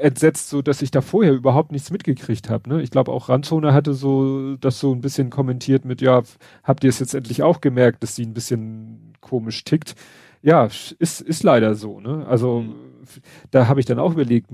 entsetzt, 0.00 0.48
so 0.50 0.62
dass 0.62 0.82
ich 0.82 0.90
da 0.90 1.00
vorher 1.00 1.32
überhaupt 1.32 1.72
nichts 1.72 1.90
mitgekriegt 1.90 2.50
habe. 2.50 2.68
Ne? 2.68 2.82
Ich 2.82 2.90
glaube 2.90 3.10
auch 3.12 3.28
Randzone 3.28 3.72
hatte 3.72 3.94
so 3.94 4.56
das 4.56 4.78
so 4.78 4.94
ein 4.94 5.00
bisschen 5.00 5.30
kommentiert 5.30 5.84
mit, 5.84 6.00
ja, 6.00 6.22
habt 6.62 6.84
ihr 6.84 6.90
es 6.90 6.98
jetzt 6.98 7.14
endlich 7.14 7.42
auch 7.42 7.60
gemerkt, 7.60 8.02
dass 8.02 8.14
sie 8.14 8.24
ein 8.24 8.34
bisschen 8.34 9.14
komisch 9.20 9.64
tickt? 9.64 9.94
Ja, 10.42 10.68
ist, 10.98 11.20
ist 11.20 11.42
leider 11.42 11.74
so. 11.74 12.00
Ne? 12.00 12.26
Also 12.28 12.60
mhm. 12.60 12.74
da 13.50 13.66
habe 13.66 13.80
ich 13.80 13.86
dann 13.86 13.98
auch 13.98 14.12
überlegt, 14.12 14.50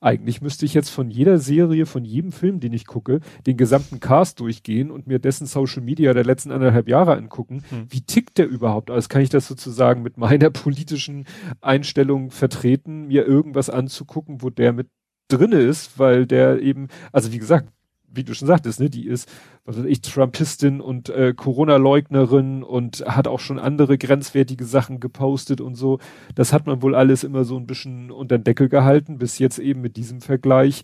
eigentlich 0.00 0.40
müsste 0.40 0.66
ich 0.66 0.74
jetzt 0.74 0.90
von 0.90 1.10
jeder 1.10 1.38
Serie, 1.38 1.86
von 1.86 2.04
jedem 2.04 2.32
Film, 2.32 2.60
den 2.60 2.72
ich 2.72 2.86
gucke, 2.86 3.20
den 3.46 3.56
gesamten 3.56 4.00
Cast 4.00 4.40
durchgehen 4.40 4.90
und 4.90 5.06
mir 5.06 5.18
dessen 5.18 5.46
Social 5.46 5.82
Media 5.82 6.12
der 6.14 6.24
letzten 6.24 6.52
anderthalb 6.52 6.88
Jahre 6.88 7.16
angucken. 7.16 7.62
Hm. 7.70 7.86
Wie 7.88 8.00
tickt 8.00 8.38
der 8.38 8.48
überhaupt? 8.48 8.90
Also 8.90 9.08
kann 9.08 9.22
ich 9.22 9.30
das 9.30 9.46
sozusagen 9.46 10.02
mit 10.02 10.16
meiner 10.16 10.50
politischen 10.66 11.26
Einstellung 11.60 12.30
vertreten, 12.30 13.06
mir 13.06 13.26
irgendwas 13.26 13.70
anzugucken, 13.70 14.42
wo 14.42 14.50
der 14.50 14.72
mit 14.72 14.88
drinne 15.28 15.58
ist, 15.58 15.98
weil 15.98 16.26
der 16.26 16.60
eben, 16.60 16.88
also 17.12 17.32
wie 17.32 17.38
gesagt, 17.38 17.68
wie 18.12 18.24
du 18.24 18.34
schon 18.34 18.48
sagtest, 18.48 18.80
ne, 18.80 18.90
die 18.90 19.06
ist, 19.06 19.28
was 19.64 19.78
weiß 19.78 19.84
ich, 19.86 20.00
Trumpistin 20.00 20.80
und 20.80 21.08
äh, 21.08 21.34
Corona-Leugnerin 21.34 22.62
und 22.62 23.04
hat 23.06 23.28
auch 23.28 23.40
schon 23.40 23.58
andere 23.58 23.98
grenzwertige 23.98 24.64
Sachen 24.64 25.00
gepostet 25.00 25.60
und 25.60 25.74
so. 25.74 25.98
Das 26.34 26.52
hat 26.52 26.66
man 26.66 26.82
wohl 26.82 26.94
alles 26.94 27.24
immer 27.24 27.44
so 27.44 27.56
ein 27.56 27.66
bisschen 27.66 28.10
unter 28.10 28.38
den 28.38 28.44
Deckel 28.44 28.68
gehalten, 28.68 29.18
bis 29.18 29.38
jetzt 29.38 29.58
eben 29.58 29.80
mit 29.80 29.96
diesem 29.96 30.20
Vergleich, 30.20 30.82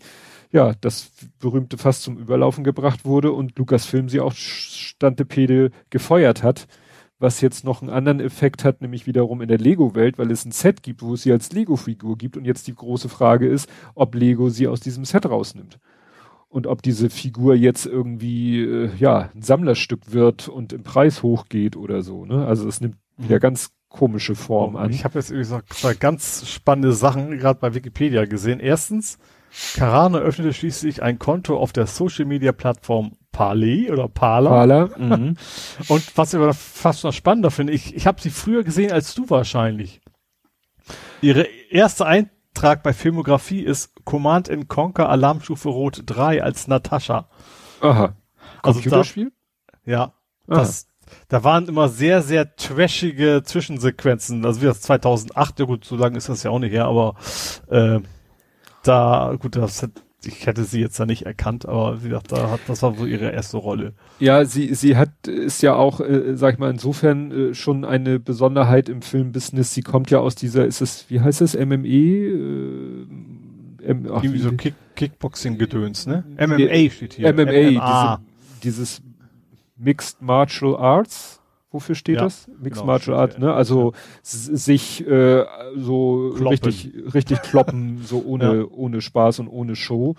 ja, 0.51 0.73
das 0.81 1.11
berühmte 1.39 1.77
fast 1.77 2.03
zum 2.03 2.17
Überlaufen 2.17 2.63
gebracht 2.63 3.05
wurde 3.05 3.31
und 3.31 3.57
Lukas-Film 3.57 4.09
sie 4.09 4.19
auch 4.19 4.33
Stantepede 4.33 5.71
gefeuert 5.89 6.43
hat 6.43 6.67
was 7.19 7.39
jetzt 7.39 7.63
noch 7.63 7.81
einen 7.81 7.89
anderen 7.89 8.19
Effekt 8.19 8.65
hat, 8.65 8.81
nämlich 8.81 9.07
wiederum 9.07 9.41
in 9.41 9.47
der 9.47 9.57
Lego-Welt, 9.57 10.17
weil 10.17 10.29
es 10.29 10.43
ein 10.43 10.51
Set 10.51 10.83
gibt, 10.83 11.01
wo 11.01 11.13
es 11.13 11.23
sie 11.23 11.31
als 11.31 11.53
Lego-Figur 11.53 12.17
gibt 12.17 12.35
und 12.35 12.43
jetzt 12.43 12.67
die 12.67 12.75
große 12.75 13.07
Frage 13.07 13.47
ist, 13.47 13.69
ob 13.95 14.13
Lego 14.13 14.49
sie 14.49 14.67
aus 14.67 14.81
diesem 14.81 15.05
Set 15.05 15.25
rausnimmt 15.25 15.79
und 16.53 16.67
ob 16.67 16.83
diese 16.83 17.09
Figur 17.09 17.55
jetzt 17.55 17.87
irgendwie 17.87 18.61
äh, 18.61 18.91
ja 18.99 19.31
ein 19.33 19.41
Sammlerstück 19.41 20.13
wird 20.13 20.47
und 20.47 20.71
im 20.71 20.83
Preis 20.83 21.23
hochgeht 21.23 21.75
oder 21.75 22.03
so. 22.03 22.25
Ne? 22.25 22.45
Also 22.45 22.67
es 22.67 22.79
nimmt 22.79 22.97
wieder 23.17 23.37
mhm. 23.37 23.41
ganz 23.41 23.71
komische 23.89 24.35
Form 24.35 24.75
an. 24.75 24.91
Ich 24.91 25.03
habe 25.03 25.17
jetzt 25.17 25.31
irgendwie 25.31 25.49
so 25.49 25.61
zwei 25.69 25.95
ganz 25.95 26.47
spannende 26.47 26.93
Sachen 26.93 27.39
gerade 27.39 27.59
bei 27.59 27.73
Wikipedia 27.73 28.25
gesehen. 28.25 28.59
Erstens, 28.59 29.17
Carano 29.73 30.19
öffnete 30.19 30.53
schließlich 30.53 31.01
ein 31.01 31.17
Konto 31.17 31.57
auf 31.57 31.73
der 31.73 31.87
Social 31.87 32.25
Media 32.25 32.51
Plattform 32.51 33.13
Parley 33.31 33.91
oder 33.91 34.07
Parler. 34.07 34.49
Parler. 34.49 34.89
Mhm. 34.99 35.37
und 35.87 36.17
was 36.17 36.33
ich 36.33 36.39
aber 36.39 36.53
fast 36.53 37.03
noch 37.03 37.13
spannender 37.13 37.49
finde, 37.49 37.73
ich, 37.73 37.95
ich 37.95 38.05
habe 38.05 38.21
sie 38.21 38.29
früher 38.29 38.63
gesehen 38.63 38.91
als 38.91 39.15
du 39.15 39.27
wahrscheinlich. 39.27 40.01
Ihre 41.21 41.47
erste 41.71 42.05
Ein 42.05 42.29
Eintrag 42.55 42.83
bei 42.83 42.93
Filmografie 42.93 43.61
ist 43.61 43.92
Command 44.05 44.47
in 44.47 44.67
Conquer 44.67 45.09
Alarmstufe 45.09 45.69
Rot 45.69 46.03
3 46.05 46.43
als 46.43 46.67
Natascha. 46.67 47.27
Aha. 47.81 48.15
Also 48.61 48.79
Computerspiel? 48.79 49.31
Da, 49.85 49.91
ja. 49.91 50.01
Aha. 50.47 50.59
Das, 50.59 50.87
da 51.27 51.43
waren 51.43 51.67
immer 51.67 51.89
sehr, 51.89 52.21
sehr 52.21 52.55
trashige 52.55 53.41
Zwischensequenzen. 53.43 54.45
Also 54.45 54.61
wie 54.61 54.65
das 54.65 54.81
2008, 54.81 55.59
ja 55.59 55.65
gut, 55.65 55.85
so 55.85 55.95
lange 55.95 56.17
ist 56.17 56.29
das 56.29 56.43
ja 56.43 56.51
auch 56.51 56.59
nicht 56.59 56.71
her, 56.71 56.85
aber 56.85 57.15
äh, 57.69 57.99
da, 58.83 59.35
gut, 59.39 59.55
das 59.55 59.87
ich 60.25 60.45
hätte 60.45 60.63
sie 60.63 60.79
jetzt 60.79 60.99
da 60.99 61.05
nicht 61.05 61.25
erkannt, 61.25 61.67
aber 61.67 62.03
wie 62.03 62.09
gesagt, 62.09 62.31
da 62.31 62.49
hat, 62.51 62.61
das 62.67 62.81
war 62.81 62.97
wohl 62.97 63.07
ihre 63.07 63.31
erste 63.31 63.57
Rolle. 63.57 63.93
Ja, 64.19 64.45
sie, 64.45 64.73
sie 64.73 64.95
hat, 64.95 65.27
ist 65.27 65.61
ja 65.61 65.75
auch, 65.75 65.99
äh, 65.99 66.35
sag 66.35 66.53
ich 66.53 66.59
mal, 66.59 66.71
insofern 66.71 67.31
äh, 67.31 67.53
schon 67.53 67.85
eine 67.85 68.19
Besonderheit 68.19 68.89
im 68.89 69.01
Filmbusiness. 69.01 69.73
Sie 69.73 69.81
kommt 69.81 70.11
ja 70.11 70.19
aus 70.19 70.35
dieser, 70.35 70.65
ist 70.65 70.81
es, 70.81 71.09
wie 71.09 71.21
heißt 71.21 71.41
es, 71.41 71.55
MME? 71.55 71.87
Äh, 71.87 73.05
M, 73.85 74.07
ach, 74.11 74.23
Irgendwie 74.23 74.39
so 74.39 74.51
Kick, 74.53 74.75
Kickboxing-Gedöns, 74.95 76.07
ne? 76.07 76.23
MMA 76.37 76.89
steht 76.89 77.13
hier. 77.13 77.33
MMA, 77.33 77.45
diese, 77.51 78.19
dieses 78.63 79.01
Mixed 79.77 80.21
Martial 80.21 80.75
Arts. 80.75 81.39
Wofür 81.71 81.95
steht 81.95 82.17
ja, 82.17 82.23
das? 82.23 82.47
Mixed 82.47 82.81
genau, 82.81 82.85
Martial 82.85 83.17
Art, 83.17 83.39
ne? 83.39 83.53
Also 83.53 83.93
sich 84.21 85.05
äh, 85.07 85.43
so 85.75 86.33
kloppen. 86.35 86.47
richtig 86.47 86.93
richtig 87.13 87.41
kloppen, 87.41 88.01
so 88.03 88.23
ohne 88.23 88.57
ja. 88.57 88.65
ohne 88.69 89.01
Spaß 89.01 89.39
und 89.39 89.47
ohne 89.47 89.75
Show. 89.75 90.15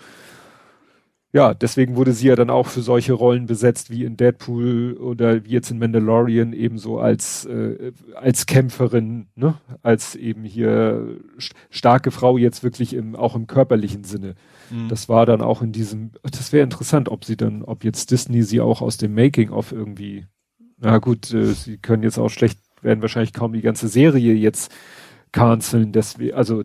Ja, 1.35 1.53
deswegen 1.53 1.97
wurde 1.97 2.13
sie 2.13 2.29
ja 2.29 2.37
dann 2.37 2.49
auch 2.49 2.69
für 2.69 2.81
solche 2.81 3.13
Rollen 3.13 3.47
besetzt 3.47 3.91
wie 3.91 4.05
in 4.05 4.17
Deadpool 4.17 4.97
oder 5.01 5.45
wie 5.45 5.51
jetzt 5.51 5.69
in 5.69 5.81
Mandalorian 5.81 6.53
ebenso 6.53 7.01
als 7.01 7.45
äh, 7.45 7.91
als 8.15 8.47
Kämpferin, 8.47 9.27
ne, 9.35 9.57
als 9.83 10.15
eben 10.15 10.45
hier 10.45 11.19
starke 11.71 12.13
Frau 12.13 12.39
jetzt 12.39 12.63
wirklich 12.63 12.95
im 12.95 13.17
auch 13.17 13.35
im 13.35 13.49
körperlichen 13.49 14.05
Sinne. 14.05 14.37
Mhm. 14.71 14.89
Das 14.89 15.09
war 15.09 15.27
dann 15.27 15.43
auch 15.43 15.61
in 15.61 15.73
diesem. 15.73 16.13
Das 16.23 16.53
wäre 16.53 16.63
interessant, 16.63 17.09
ob 17.09 17.25
sie 17.25 17.37
dann, 17.37 17.65
ob 17.65 17.83
jetzt 17.83 18.13
Disney 18.13 18.45
sie 18.45 18.61
auch 18.61 18.81
aus 18.81 18.97
dem 18.97 19.13
Making 19.13 19.51
of 19.51 19.73
irgendwie. 19.73 20.27
Na 20.79 20.99
gut, 20.99 21.35
äh, 21.35 21.47
sie 21.47 21.79
können 21.79 22.05
jetzt 22.05 22.19
auch 22.19 22.31
schlecht 22.31 22.61
werden 22.81 23.03
wahrscheinlich 23.03 23.33
kaum 23.33 23.55
die 23.55 23.63
ganze 23.63 23.89
Serie 23.89 24.35
jetzt 24.35 24.73
canceln. 25.33 25.91
Deswegen, 25.91 26.35
also 26.35 26.63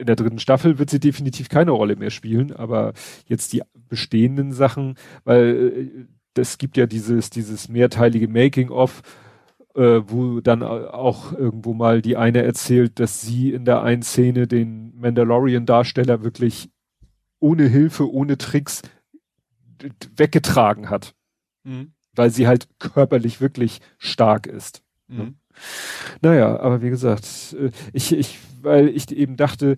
in 0.00 0.06
der 0.06 0.16
dritten 0.16 0.38
Staffel 0.38 0.78
wird 0.78 0.90
sie 0.90 0.98
definitiv 0.98 1.48
keine 1.48 1.72
Rolle 1.72 1.96
mehr 1.96 2.10
spielen, 2.10 2.52
aber 2.52 2.94
jetzt 3.26 3.52
die 3.52 3.62
bestehenden 3.88 4.52
Sachen, 4.52 4.96
weil 5.24 6.06
es 6.34 6.54
äh, 6.54 6.58
gibt 6.58 6.76
ja 6.76 6.86
dieses, 6.86 7.30
dieses 7.30 7.68
mehrteilige 7.68 8.28
Making-of, 8.28 9.02
äh, 9.74 10.00
wo 10.06 10.40
dann 10.40 10.62
auch 10.62 11.32
irgendwo 11.32 11.74
mal 11.74 12.02
die 12.02 12.16
eine 12.16 12.42
erzählt, 12.42 12.98
dass 12.98 13.20
sie 13.20 13.52
in 13.52 13.64
der 13.64 13.82
einen 13.82 14.02
Szene 14.02 14.46
den 14.46 14.96
Mandalorian-Darsteller 14.96 16.24
wirklich 16.24 16.70
ohne 17.38 17.66
Hilfe, 17.68 18.10
ohne 18.10 18.38
Tricks 18.38 18.82
weggetragen 20.16 20.90
hat. 20.90 21.14
Mhm. 21.64 21.92
Weil 22.14 22.30
sie 22.30 22.46
halt 22.46 22.68
körperlich 22.78 23.40
wirklich 23.40 23.80
stark 23.98 24.46
ist. 24.46 24.82
Mhm. 25.08 25.36
Naja, 26.22 26.58
aber 26.60 26.82
wie 26.82 26.90
gesagt, 26.90 27.56
äh, 27.58 27.70
ich, 27.92 28.12
ich, 28.12 28.38
weil 28.62 28.88
ich 28.88 29.10
eben 29.14 29.36
dachte, 29.36 29.76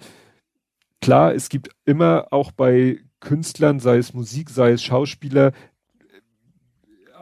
klar, 1.01 1.35
es 1.35 1.49
gibt 1.49 1.71
immer 1.85 2.29
auch 2.31 2.53
bei 2.53 3.01
Künstlern, 3.21 3.81
sei 3.81 3.99
es 3.99 4.15
Musik, 4.15 4.51
sei 4.51 4.73
es 4.73 4.83
Schauspieler, 4.83 5.53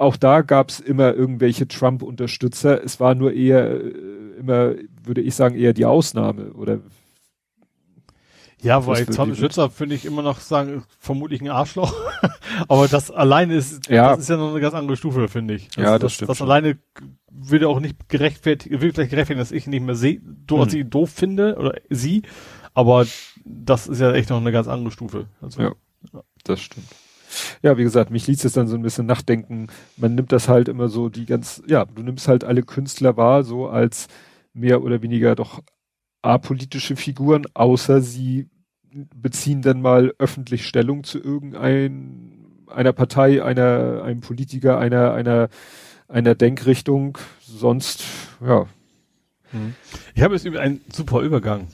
auch 0.00 0.16
da 0.16 0.40
gab 0.40 0.70
es 0.70 0.80
immer 0.80 1.14
irgendwelche 1.14 1.68
Trump-Unterstützer. 1.68 2.82
Es 2.82 3.00
war 3.00 3.14
nur 3.14 3.34
eher 3.34 3.70
äh, 3.70 3.90
immer, 4.38 4.74
würde 5.02 5.20
ich 5.20 5.34
sagen, 5.34 5.56
eher 5.56 5.74
die 5.74 5.84
Ausnahme 5.84 6.54
oder 6.54 6.80
ja, 8.62 8.86
weil 8.86 9.06
Tom 9.06 9.34
Schützer 9.34 9.70
finde 9.70 9.94
ich 9.94 10.04
immer 10.04 10.22
noch 10.22 10.40
sagen, 10.40 10.84
vermutlich 10.98 11.40
ein 11.40 11.48
Arschloch. 11.48 11.94
Aber 12.68 12.88
das 12.88 13.10
alleine 13.10 13.54
ist, 13.54 13.88
ja. 13.88 14.10
das 14.10 14.20
ist 14.20 14.28
ja 14.28 14.36
noch 14.36 14.50
eine 14.50 14.60
ganz 14.60 14.74
andere 14.74 14.96
Stufe, 14.96 15.28
finde 15.28 15.54
ich. 15.54 15.68
Das, 15.68 15.76
ja, 15.76 15.92
das, 15.92 16.00
das 16.00 16.12
stimmt. 16.14 16.30
Das 16.30 16.38
schon. 16.38 16.50
alleine 16.50 16.78
würde 17.30 17.68
auch 17.68 17.80
nicht 17.80 18.08
gerechtfertigt, 18.08 18.72
würde 18.72 18.92
vielleicht 18.92 19.10
gerechtfertigen, 19.10 19.38
dass 19.38 19.52
ich 19.52 19.66
nicht 19.66 19.82
mehr 19.82 19.94
sehe, 19.94 20.20
do, 20.22 20.62
hm. 20.62 20.68
sie 20.68 20.84
doof 20.84 21.10
finde 21.10 21.56
oder 21.56 21.74
sie. 21.88 22.22
Aber 22.74 23.06
das 23.44 23.86
ist 23.86 24.00
ja 24.00 24.12
echt 24.12 24.30
noch 24.30 24.40
eine 24.40 24.52
ganz 24.52 24.68
andere 24.68 24.92
Stufe. 24.92 25.26
Also, 25.40 25.62
ja, 25.62 25.72
ja, 26.12 26.22
das 26.44 26.60
stimmt. 26.60 26.86
Ja, 27.62 27.78
wie 27.78 27.84
gesagt, 27.84 28.10
mich 28.10 28.26
ließ 28.26 28.44
es 28.44 28.52
dann 28.52 28.68
so 28.68 28.76
ein 28.76 28.82
bisschen 28.82 29.06
nachdenken. 29.06 29.68
Man 29.96 30.14
nimmt 30.14 30.32
das 30.32 30.48
halt 30.48 30.68
immer 30.68 30.88
so 30.88 31.08
die 31.08 31.26
ganz, 31.26 31.62
ja, 31.66 31.84
du 31.84 32.02
nimmst 32.02 32.28
halt 32.28 32.44
alle 32.44 32.62
Künstler 32.62 33.16
wahr, 33.16 33.44
so 33.44 33.68
als 33.68 34.08
mehr 34.52 34.82
oder 34.82 35.02
weniger 35.02 35.36
doch 35.36 35.60
apolitische 36.22 36.96
Figuren, 36.96 37.46
außer 37.54 38.00
sie 38.00 38.48
beziehen 39.14 39.62
dann 39.62 39.80
mal 39.80 40.12
öffentlich 40.18 40.66
Stellung 40.66 41.04
zu 41.04 41.18
irgendein 41.18 42.40
einer 42.66 42.92
Partei, 42.92 43.42
einer, 43.42 44.02
einem 44.04 44.20
Politiker, 44.20 44.78
einer, 44.78 45.12
einer, 45.12 45.48
einer 46.08 46.34
Denkrichtung. 46.34 47.18
Sonst, 47.40 48.04
ja. 48.44 48.66
Hm. 49.50 49.74
Ich 50.14 50.22
habe 50.22 50.34
jetzt 50.34 50.46
einen 50.46 50.80
super 50.92 51.20
Übergang. 51.20 51.68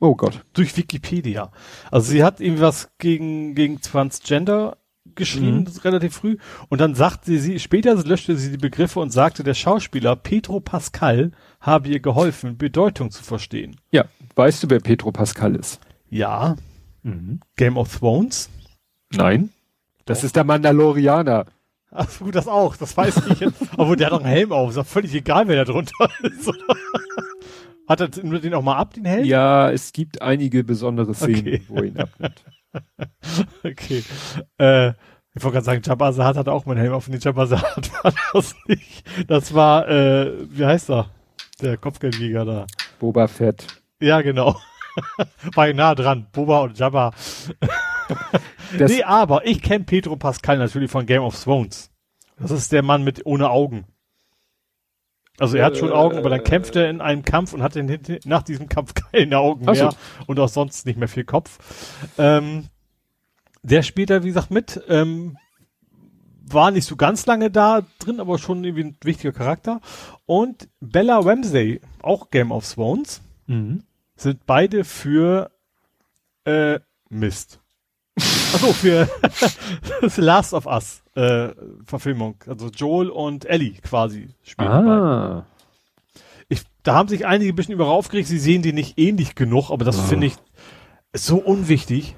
Oh 0.00 0.16
Gott. 0.16 0.44
Durch 0.54 0.76
Wikipedia. 0.76 1.52
Also 1.90 2.10
sie 2.10 2.24
hat 2.24 2.40
irgendwie 2.40 2.62
was 2.62 2.90
gegen, 2.98 3.54
gegen 3.54 3.80
Transgender 3.80 4.78
geschrieben, 5.14 5.60
mhm. 5.60 5.80
relativ 5.84 6.14
früh. 6.14 6.36
Und 6.68 6.80
dann 6.80 6.94
sagte 6.94 7.38
sie, 7.38 7.58
später 7.58 7.94
löschte 7.94 8.36
sie 8.36 8.50
die 8.50 8.58
Begriffe 8.58 9.00
und 9.00 9.10
sagte, 9.10 9.42
der 9.42 9.54
Schauspieler 9.54 10.16
Petro 10.16 10.60
Pascal 10.60 11.32
habe 11.60 11.88
ihr 11.88 12.00
geholfen, 12.00 12.56
Bedeutung 12.56 13.10
zu 13.10 13.22
verstehen. 13.22 13.76
Ja, 13.90 14.04
weißt 14.36 14.62
du, 14.62 14.70
wer 14.70 14.80
Petro 14.80 15.12
Pascal 15.12 15.54
ist? 15.54 15.80
Ja. 16.08 16.56
Mhm. 17.02 17.40
Game 17.56 17.76
of 17.76 17.98
Thrones? 17.98 18.50
Nein. 19.12 19.50
Das 20.04 20.22
oh. 20.22 20.26
ist 20.26 20.36
der 20.36 20.44
Mandalorianer. 20.44 21.46
Ach 21.92 22.06
gut, 22.18 22.34
das 22.34 22.46
auch, 22.46 22.76
das 22.76 22.96
weiß 22.96 23.22
ich 23.28 23.40
jetzt. 23.40 23.62
Aber 23.76 23.96
der 23.96 24.06
hat 24.06 24.12
doch 24.12 24.20
einen 24.20 24.32
Helm 24.32 24.52
auf, 24.52 24.70
ist 24.70 24.76
doch 24.76 24.86
völlig 24.86 25.14
egal, 25.14 25.48
wer 25.48 25.64
da 25.64 25.72
drunter 25.72 26.08
ist. 26.22 26.50
Hat 27.90 28.00
er 28.00 28.08
den 28.08 28.54
auch 28.54 28.62
mal 28.62 28.76
ab, 28.76 28.94
den 28.94 29.04
Helm? 29.04 29.24
Ja, 29.24 29.68
es 29.68 29.92
gibt 29.92 30.22
einige 30.22 30.62
besondere 30.62 31.12
Szenen, 31.12 31.40
okay. 31.40 31.62
wo 31.66 31.76
er 31.78 31.84
ihn 31.84 31.98
abnimmt. 31.98 32.44
okay. 33.64 34.04
Äh, 34.58 34.90
ich 35.34 35.42
wollte 35.42 35.54
gerade 35.54 35.64
sagen, 35.64 35.82
Jabba 35.84 36.12
Zahat 36.12 36.36
hat 36.36 36.48
auch 36.48 36.66
meinen 36.66 36.78
Helm 36.78 36.92
auf. 36.92 37.08
Nee, 37.08 37.16
Jabba 37.16 37.48
Zahat 37.48 37.90
war 38.04 38.14
das 38.32 38.54
nicht. 38.68 39.04
Das 39.28 39.54
war, 39.54 39.88
äh, 39.88 40.32
wie 40.50 40.64
heißt 40.64 40.88
er? 40.90 41.10
Der 41.60 41.76
Kopfgeldjäger 41.78 42.44
da. 42.44 42.66
Boba 43.00 43.26
Fett. 43.26 43.66
Ja, 44.00 44.20
genau. 44.20 44.56
war 45.54 45.68
ich 45.68 45.74
nah 45.74 45.96
dran. 45.96 46.28
Boba 46.30 46.60
und 46.60 46.78
Jabba. 46.78 47.10
nee, 48.78 49.02
aber 49.02 49.46
ich 49.46 49.62
kenne 49.62 49.84
Pedro 49.84 50.14
Pascal 50.14 50.58
natürlich 50.58 50.92
von 50.92 51.06
Game 51.06 51.22
of 51.22 51.42
Thrones. 51.42 51.90
Das 52.38 52.52
ist 52.52 52.70
der 52.70 52.84
Mann 52.84 53.02
mit 53.02 53.26
ohne 53.26 53.50
Augen. 53.50 53.84
Also 55.40 55.56
er 55.56 55.64
hat 55.64 55.78
schon 55.78 55.90
Augen, 55.90 56.18
aber 56.18 56.28
dann 56.28 56.44
kämpft 56.44 56.76
er 56.76 56.90
in 56.90 57.00
einem 57.00 57.24
Kampf 57.24 57.54
und 57.54 57.62
hat 57.62 57.74
nach 58.24 58.42
diesem 58.42 58.68
Kampf 58.68 58.92
keine 59.12 59.38
Augen 59.38 59.64
mehr 59.64 59.74
so. 59.74 59.90
und 60.26 60.38
auch 60.38 60.50
sonst 60.50 60.84
nicht 60.84 60.98
mehr 60.98 61.08
viel 61.08 61.24
Kopf. 61.24 61.58
Ähm, 62.18 62.66
der 63.62 63.82
spielt 63.82 64.10
da, 64.10 64.22
wie 64.22 64.28
gesagt, 64.28 64.50
mit. 64.50 64.80
Ähm, 64.88 65.38
war 66.52 66.70
nicht 66.70 66.84
so 66.84 66.96
ganz 66.96 67.26
lange 67.26 67.50
da 67.50 67.86
drin, 68.00 68.20
aber 68.20 68.38
schon 68.38 68.64
irgendwie 68.64 68.84
ein 68.84 68.96
wichtiger 69.02 69.32
Charakter. 69.32 69.80
Und 70.26 70.68
Bella 70.80 71.18
Ramsey, 71.18 71.80
auch 72.02 72.30
Game 72.30 72.52
of 72.52 72.70
Thrones, 72.70 73.22
mhm. 73.46 73.84
sind 74.16 74.44
beide 74.46 74.84
für 74.84 75.50
äh, 76.44 76.80
Mist. 77.08 77.60
Achso, 78.52 78.72
für 78.72 79.08
The 80.02 80.20
Last 80.20 80.52
of 80.52 80.66
Us 80.66 81.02
äh, 81.14 81.50
Verfilmung. 81.84 82.36
Also 82.46 82.68
Joel 82.68 83.10
und 83.10 83.44
Ellie 83.44 83.74
quasi 83.82 84.30
spielen. 84.42 84.70
Ah. 84.70 85.46
Ich, 86.48 86.62
da 86.82 86.94
haben 86.94 87.08
sich 87.08 87.26
einige 87.26 87.52
ein 87.52 87.56
bisschen 87.56 87.74
über 87.74 87.88
aufgeregt, 87.88 88.28
sie 88.28 88.38
sehen 88.38 88.62
die 88.62 88.72
nicht 88.72 88.98
ähnlich 88.98 89.34
genug, 89.34 89.70
aber 89.70 89.84
das 89.84 89.98
oh. 89.98 90.02
finde 90.02 90.26
ich 90.26 90.34
so 91.12 91.38
unwichtig. 91.38 92.16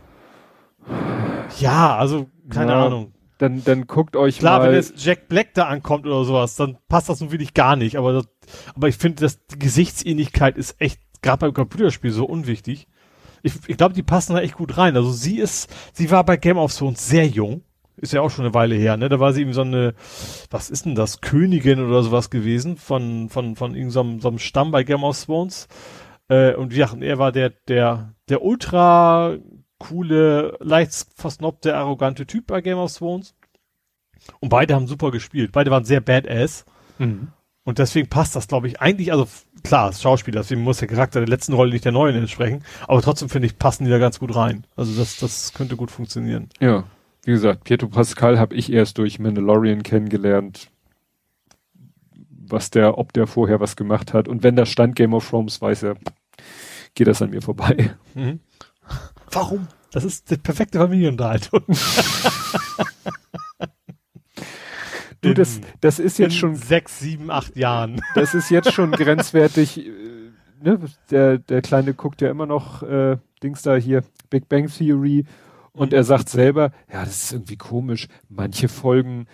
Ja, 1.59 1.97
also 1.97 2.29
keine 2.49 2.73
ja, 2.73 2.87
Ahnung. 2.87 3.13
Dann, 3.39 3.65
dann 3.65 3.87
guckt 3.87 4.15
euch 4.15 4.39
Klar, 4.39 4.61
mal. 4.61 4.69
wenn 4.69 4.75
jetzt 4.75 5.05
Jack 5.05 5.29
Black 5.29 5.55
da 5.55 5.65
ankommt 5.65 6.07
oder 6.07 6.25
sowas, 6.25 6.55
dann 6.57 6.79
passt 6.89 7.09
das 7.09 7.21
nun 7.21 7.33
wirklich 7.33 7.55
gar 7.55 7.77
nicht. 7.77 7.97
Aber, 7.97 8.13
das, 8.13 8.29
aber 8.75 8.89
ich 8.89 8.97
finde, 8.97 9.23
dass 9.23 9.45
die 9.47 9.59
Gesichtsähnlichkeit 9.59 10.57
ist 10.57 10.81
echt, 10.81 11.01
gerade 11.23 11.39
beim 11.39 11.55
Computerspiel, 11.55 12.13
so 12.13 12.25
unwichtig 12.25 12.87
ich, 13.43 13.55
ich 13.67 13.77
glaube, 13.77 13.95
die 13.95 14.03
passen 14.03 14.35
da 14.35 14.41
echt 14.41 14.55
gut 14.55 14.79
rein. 14.79 14.97
Also 14.97 15.11
sie 15.11 15.39
ist, 15.39 15.69
sie 15.93 16.11
war 16.11 16.25
bei 16.25 16.37
Game 16.37 16.59
of 16.59 16.75
Thrones 16.75 17.07
sehr 17.07 17.27
jung. 17.27 17.63
Ist 17.97 18.13
ja 18.13 18.23
auch 18.23 18.31
schon 18.31 18.45
eine 18.45 18.55
Weile 18.55 18.75
her, 18.75 18.97
ne? 18.97 19.09
Da 19.09 19.21
war 19.21 19.33
sie 19.33 19.43
eben 19.43 19.53
so 19.53 19.61
eine, 19.61 19.95
was 20.51 20.71
ist 20.71 20.87
denn 20.87 20.95
das, 20.95 21.21
Königin 21.21 21.81
oder 21.85 22.03
sowas 22.03 22.31
gewesen 22.31 22.77
von, 22.77 23.29
von, 23.29 23.55
von 23.55 23.75
irgendeinem 23.75 24.21
so 24.21 24.29
einem 24.29 24.39
Stamm 24.39 24.71
bei 24.71 24.83
Game 24.83 25.05
of 25.05 25.23
Thrones. 25.25 25.69
Äh, 26.29 26.55
und 26.55 26.73
ja, 26.73 26.91
er 26.99 27.19
war 27.19 27.33
der, 27.33 27.51
der, 27.51 28.15
der 28.29 28.43
ultra 28.43 29.37
coole, 29.79 30.57
leicht 30.61 31.07
versnobte, 31.17 31.77
arrogante 31.77 32.27
Typ 32.27 32.47
bei 32.47 32.61
Game 32.61 32.79
of 32.79 32.97
Thrones. 32.97 33.35
Und 34.41 34.49
beide 34.49 34.75
haben 34.75 34.87
super 34.87 35.11
gespielt. 35.11 35.53
Beide 35.53 35.71
waren 35.71 35.85
sehr 35.85 36.01
badass. 36.01 36.65
Mhm. 36.99 37.29
Und 37.65 37.79
deswegen 37.79 38.09
passt 38.09 38.35
das, 38.35 38.49
glaube 38.49 38.69
ich, 38.69 38.81
eigentlich, 38.81 39.13
also 39.13 39.29
klar, 39.63 39.87
als 39.87 40.03
Schauspieler, 40.03 40.41
deswegen 40.41 40.63
muss 40.63 40.79
der 40.79 40.89
Charakter 40.89 41.21
der 41.21 41.29
letzten 41.29 41.53
Rolle 41.53 41.73
nicht 41.73 41.85
der 41.85 41.93
neuen 41.93 42.17
entsprechen, 42.17 42.65
aber 42.89 43.03
trotzdem 43.03 43.29
finde 43.29 43.47
ich, 43.47 43.57
passen 43.57 43.85
die 43.85 43.91
da 43.91 43.99
ganz 43.99 44.19
gut 44.19 44.35
rein. 44.35 44.67
Also 44.75 44.99
das, 44.99 45.19
das 45.19 45.55
könnte 45.55 45.77
gut 45.77 45.93
funktionieren. 45.93 46.49
Ja, 46.59 46.85
wie 47.25 47.33
gesagt, 47.33 47.65
Pietro 47.65 47.89
Pascal 47.89 48.39
habe 48.39 48.55
ich 48.55 48.73
erst 48.73 48.99
durch 48.99 49.19
Mandalorian 49.19 49.83
kennengelernt, 49.83 50.71
was 52.29 52.71
der, 52.71 52.99
ob 52.99 53.13
der 53.13 53.27
vorher 53.27 53.61
was 53.61 53.77
gemacht 53.77 54.13
hat. 54.13 54.29
Und 54.29 54.43
wenn 54.43 54.57
da 54.57 54.67
stand 54.67 54.97
Game 54.97 55.15
of 55.15 55.29
Thrones, 55.29 55.61
weiß 55.61 55.85
er, 55.85 55.97
geht 56.95 57.07
das 57.07 57.23
an 57.23 57.31
mir 57.31 57.43
vorbei. 57.43 57.95
Mhm. 58.15 58.41
Warum? 59.31 59.69
Das 59.93 60.05
ist 60.05 60.31
die 60.31 60.37
perfekte 60.37 60.79
Familienunterhaltung. 60.79 61.63
Du, 65.23 65.35
das, 65.35 65.61
das 65.81 66.01
ist 66.01 66.19
jetzt 66.19 66.37
schon. 66.37 66.57
Sechs, 66.57 66.99
sieben, 66.99 67.31
acht 67.31 67.57
Jahren. 67.57 68.01
Das 68.17 68.35
ist 68.35 68.51
jetzt 68.51 68.73
schon 68.73 68.91
grenzwertig. 68.93 69.79
Äh, 69.79 70.33
ne? 70.61 70.81
Der, 71.11 71.39
der 71.39 71.63
Kleine 71.63 71.95
guckt 71.95 72.21
ja 72.21 72.29
immer 72.29 72.47
noch 72.47 72.83
äh, 72.83 73.19
Dings 73.41 73.63
da 73.63 73.77
hier, 73.77 74.03
Big 74.31 74.49
Bang 74.49 74.67
Theory. 74.67 75.25
Und 75.73 75.93
er 75.93 76.05
sagt 76.05 76.29
selber, 76.29 76.73
ja, 76.93 77.05
das 77.05 77.25
ist 77.25 77.33
irgendwie 77.33 77.57
komisch. 77.57 78.09
Manche 78.29 78.69
Folgen 78.69 79.27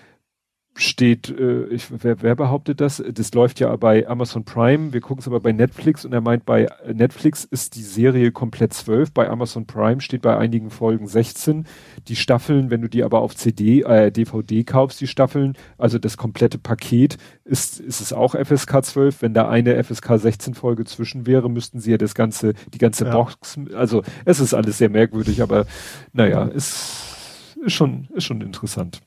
steht, 0.80 1.28
äh, 1.28 1.64
ich, 1.66 1.86
wer, 1.90 2.22
wer 2.22 2.36
behauptet 2.36 2.80
das? 2.80 3.02
Das 3.12 3.34
läuft 3.34 3.58
ja 3.58 3.74
bei 3.76 4.06
Amazon 4.06 4.44
Prime, 4.44 4.92
wir 4.92 5.00
gucken 5.00 5.20
es 5.20 5.26
aber 5.26 5.40
bei 5.40 5.52
Netflix 5.52 6.04
und 6.04 6.12
er 6.12 6.20
meint, 6.20 6.46
bei 6.46 6.68
Netflix 6.92 7.44
ist 7.44 7.74
die 7.74 7.82
Serie 7.82 8.30
komplett 8.30 8.72
zwölf, 8.72 9.12
bei 9.12 9.28
Amazon 9.28 9.66
Prime 9.66 10.00
steht 10.00 10.22
bei 10.22 10.36
einigen 10.36 10.70
Folgen 10.70 11.08
16. 11.08 11.66
Die 12.06 12.16
Staffeln, 12.16 12.70
wenn 12.70 12.80
du 12.80 12.88
die 12.88 13.02
aber 13.02 13.20
auf 13.20 13.34
CD, 13.34 13.82
äh, 13.82 14.12
DVD 14.12 14.62
kaufst, 14.62 15.00
die 15.00 15.08
Staffeln, 15.08 15.54
also 15.78 15.98
das 15.98 16.16
komplette 16.16 16.58
Paket, 16.58 17.18
ist, 17.44 17.80
ist 17.80 18.00
es 18.00 18.12
auch 18.12 18.34
FSK 18.34 18.84
12. 18.84 19.22
Wenn 19.22 19.34
da 19.34 19.48
eine 19.48 19.82
FSK 19.82 20.18
16 20.18 20.54
Folge 20.54 20.84
zwischen 20.84 21.26
wäre, 21.26 21.50
müssten 21.50 21.80
sie 21.80 21.90
ja 21.90 21.98
das 21.98 22.14
ganze, 22.14 22.54
die 22.72 22.78
ganze 22.78 23.04
ja. 23.04 23.12
Box, 23.12 23.58
also 23.74 24.02
es 24.24 24.38
ist 24.38 24.54
alles 24.54 24.78
sehr 24.78 24.90
merkwürdig, 24.90 25.42
aber 25.42 25.66
naja, 26.12 26.44
ist, 26.44 27.56
ist 27.64 27.72
schon, 27.72 28.08
ist 28.14 28.24
schon 28.24 28.40
interessant. 28.42 29.00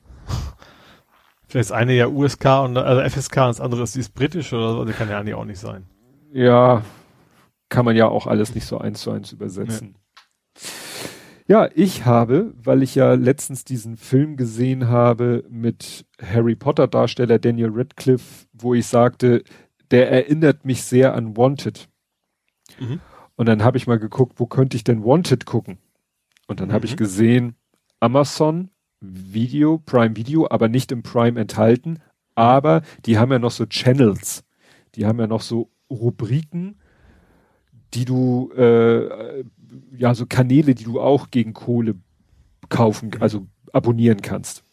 Vielleicht 1.52 1.68
ist 1.68 1.72
eine 1.72 1.92
ja 1.92 2.06
USK 2.06 2.46
und 2.64 2.78
also 2.78 3.02
FSK 3.02 3.36
und 3.36 3.48
das 3.48 3.60
andere 3.60 3.82
ist, 3.82 3.94
die 3.94 4.00
ist 4.00 4.14
britisch 4.14 4.54
oder 4.54 4.72
so, 4.72 4.86
die 4.86 4.94
kann 4.94 5.10
ja 5.10 5.20
eigentlich 5.20 5.34
auch 5.34 5.44
nicht 5.44 5.58
sein. 5.58 5.84
Ja, 6.32 6.82
kann 7.68 7.84
man 7.84 7.94
ja 7.94 8.08
auch 8.08 8.26
alles 8.26 8.54
nicht 8.54 8.64
so 8.64 8.78
eins 8.78 9.02
zu 9.02 9.10
eins 9.10 9.32
übersetzen. 9.32 9.88
Nee. 10.56 10.62
Ja, 11.48 11.68
ich 11.74 12.06
habe, 12.06 12.54
weil 12.56 12.82
ich 12.82 12.94
ja 12.94 13.12
letztens 13.12 13.66
diesen 13.66 13.98
Film 13.98 14.38
gesehen 14.38 14.88
habe 14.88 15.44
mit 15.50 16.06
Harry 16.22 16.54
Potter 16.54 16.88
Darsteller 16.88 17.38
Daniel 17.38 17.72
Radcliffe, 17.74 18.46
wo 18.54 18.72
ich 18.72 18.86
sagte, 18.86 19.44
der 19.90 20.10
erinnert 20.10 20.64
mich 20.64 20.82
sehr 20.84 21.14
an 21.14 21.36
Wanted. 21.36 21.90
Mhm. 22.80 22.98
Und 23.36 23.44
dann 23.44 23.62
habe 23.62 23.76
ich 23.76 23.86
mal 23.86 23.98
geguckt, 23.98 24.40
wo 24.40 24.46
könnte 24.46 24.78
ich 24.78 24.84
denn 24.84 25.04
Wanted 25.04 25.44
gucken? 25.44 25.76
Und 26.46 26.60
dann 26.60 26.68
mhm. 26.68 26.72
habe 26.72 26.86
ich 26.86 26.96
gesehen, 26.96 27.56
Amazon 28.00 28.70
Video, 29.02 29.78
Prime 29.78 30.16
Video, 30.16 30.46
aber 30.50 30.68
nicht 30.68 30.92
im 30.92 31.02
Prime 31.02 31.38
enthalten. 31.40 31.98
Aber 32.34 32.82
die 33.04 33.18
haben 33.18 33.32
ja 33.32 33.38
noch 33.38 33.50
so 33.50 33.66
Channels. 33.66 34.44
Die 34.94 35.06
haben 35.06 35.18
ja 35.18 35.26
noch 35.26 35.42
so 35.42 35.70
Rubriken, 35.90 36.76
die 37.94 38.04
du, 38.04 38.50
äh, 38.56 39.44
ja, 39.96 40.14
so 40.14 40.26
Kanäle, 40.26 40.74
die 40.74 40.84
du 40.84 41.00
auch 41.00 41.30
gegen 41.30 41.52
Kohle 41.52 41.96
kaufen, 42.68 43.10
also 43.20 43.46
abonnieren 43.72 44.22
kannst. 44.22 44.64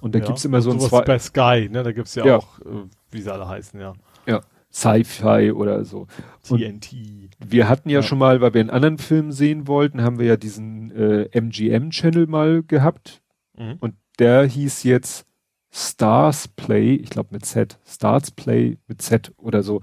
Und 0.00 0.14
da 0.14 0.18
ja, 0.18 0.26
gibt's 0.26 0.44
immer 0.44 0.60
so 0.60 0.70
ein 0.70 0.80
zwei. 0.80 1.02
bei 1.02 1.18
Sky, 1.18 1.68
ne? 1.70 1.82
Da 1.82 1.92
gibt's 1.92 2.14
ja, 2.14 2.26
ja. 2.26 2.36
auch, 2.36 2.60
äh, 2.60 2.84
wie 3.10 3.20
sie 3.20 3.32
alle 3.32 3.48
heißen, 3.48 3.80
ja. 3.80 3.94
Ja. 4.26 4.40
Sci-Fi 4.70 5.52
oder 5.52 5.84
so. 5.84 6.06
TNT. 6.42 6.92
Und 6.92 7.52
wir 7.52 7.68
hatten 7.68 7.88
ja, 7.88 8.00
ja, 8.00 8.02
schon 8.02 8.18
mal, 8.18 8.40
weil 8.40 8.52
wir 8.52 8.60
einen 8.60 8.70
anderen 8.70 8.98
Film 8.98 9.32
sehen 9.32 9.66
wollten, 9.66 10.02
haben 10.02 10.18
wir 10.18 10.26
ja 10.26 10.36
diesen 10.36 10.90
äh, 10.90 11.28
MGM-Channel 11.32 12.26
mal 12.26 12.62
gehabt. 12.62 13.22
Mhm. 13.58 13.76
Und 13.80 13.94
der 14.18 14.44
hieß 14.44 14.82
jetzt 14.84 15.26
Stars 15.70 16.48
Play, 16.48 16.94
ich 16.94 17.10
glaube 17.10 17.28
mit 17.32 17.44
Z, 17.44 17.78
Stars 17.86 18.30
Play 18.30 18.78
mit 18.86 19.02
Z 19.02 19.32
oder 19.36 19.62
so. 19.62 19.80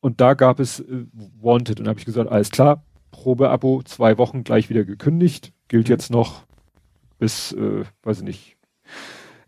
Und 0.00 0.20
da 0.20 0.34
gab 0.34 0.60
es 0.60 0.80
äh, 0.80 1.06
Wanted 1.40 1.80
und 1.80 1.86
da 1.86 1.90
habe 1.90 1.98
ich 1.98 2.06
gesagt, 2.06 2.30
alles 2.30 2.50
klar, 2.50 2.84
Probeabo, 3.10 3.82
zwei 3.82 4.16
Wochen 4.18 4.44
gleich 4.44 4.70
wieder 4.70 4.84
gekündigt, 4.84 5.52
gilt 5.66 5.88
mhm. 5.88 5.92
jetzt 5.92 6.10
noch 6.10 6.44
bis, 7.18 7.52
äh, 7.52 7.84
weiß 8.02 8.18
ich 8.18 8.24
nicht, 8.24 8.56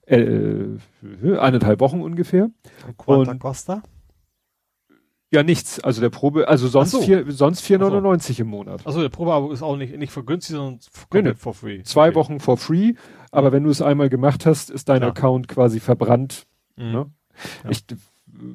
äh, 0.07 0.21
äh 0.21 1.39
eineinhalb 1.39 1.81
Wochen 1.81 2.01
ungefähr. 2.01 2.51
Und 2.87 2.99
Quanta 2.99 3.35
Costa? 3.35 3.83
Ja, 5.33 5.45
nichts. 5.45 5.79
Also 5.79 6.01
der 6.01 6.11
Probe, 6.11 6.49
also 6.49 6.67
sonst 6.67 6.91
so. 6.91 7.01
vier, 7.01 7.25
sonst 7.31 7.65
4,99 7.65 8.33
so. 8.33 8.43
im 8.43 8.49
Monat. 8.49 8.85
Also 8.85 9.01
der 9.01 9.11
Probeabo 9.11 9.53
ist 9.53 9.63
auch 9.63 9.77
nicht, 9.77 9.97
nicht 9.97 10.11
vergünstigt, 10.11 10.57
sondern 10.57 10.81
komplett 11.09 11.39
for 11.39 11.55
free. 11.55 11.83
Zwei 11.85 12.09
okay. 12.09 12.17
Wochen 12.17 12.41
for 12.41 12.57
free, 12.57 12.95
aber 13.31 13.53
wenn 13.53 13.65
du 13.65 13.71
es 13.71 13.83
einmal 13.83 14.09
gemacht 14.09 14.47
hast, 14.47 14.71
ist 14.71 14.89
dein 14.89 15.03
ja. 15.03 15.09
Account 15.09 15.49
quasi 15.49 15.81
verbrannt. 15.81 16.47
Mhm. 16.77 16.93
Ne? 16.93 17.11
Ja. 17.65 17.71
Ich, 17.71 17.85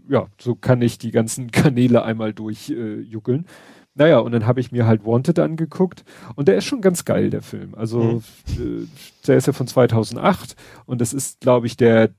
ja, 0.09 0.27
so 0.39 0.55
kann 0.55 0.81
ich 0.81 0.97
die 0.97 1.11
ganzen 1.11 1.51
Kanäle 1.51 2.03
einmal 2.03 2.33
durchjuckeln. 2.33 3.45
Äh, 3.45 3.49
naja, 3.97 4.19
und 4.19 4.33
dann 4.33 4.45
habe 4.45 4.59
ich 4.59 4.73
mir 4.73 4.85
halt 4.85 5.05
Wanted 5.05 5.39
angeguckt 5.39 6.03
und 6.35 6.49
der 6.49 6.57
ist 6.57 6.65
schon 6.65 6.81
ganz 6.81 7.05
geil, 7.05 7.29
der 7.29 7.41
Film. 7.41 7.75
Also 7.75 8.01
mhm. 8.01 8.23
äh, 8.59 8.87
der 9.25 9.37
ist 9.37 9.47
ja 9.47 9.53
von 9.53 9.67
2008 9.67 10.55
und 10.85 10.99
das 10.99 11.13
ist, 11.13 11.39
glaube 11.39 11.67
ich, 11.67 11.77
der, 11.77 12.09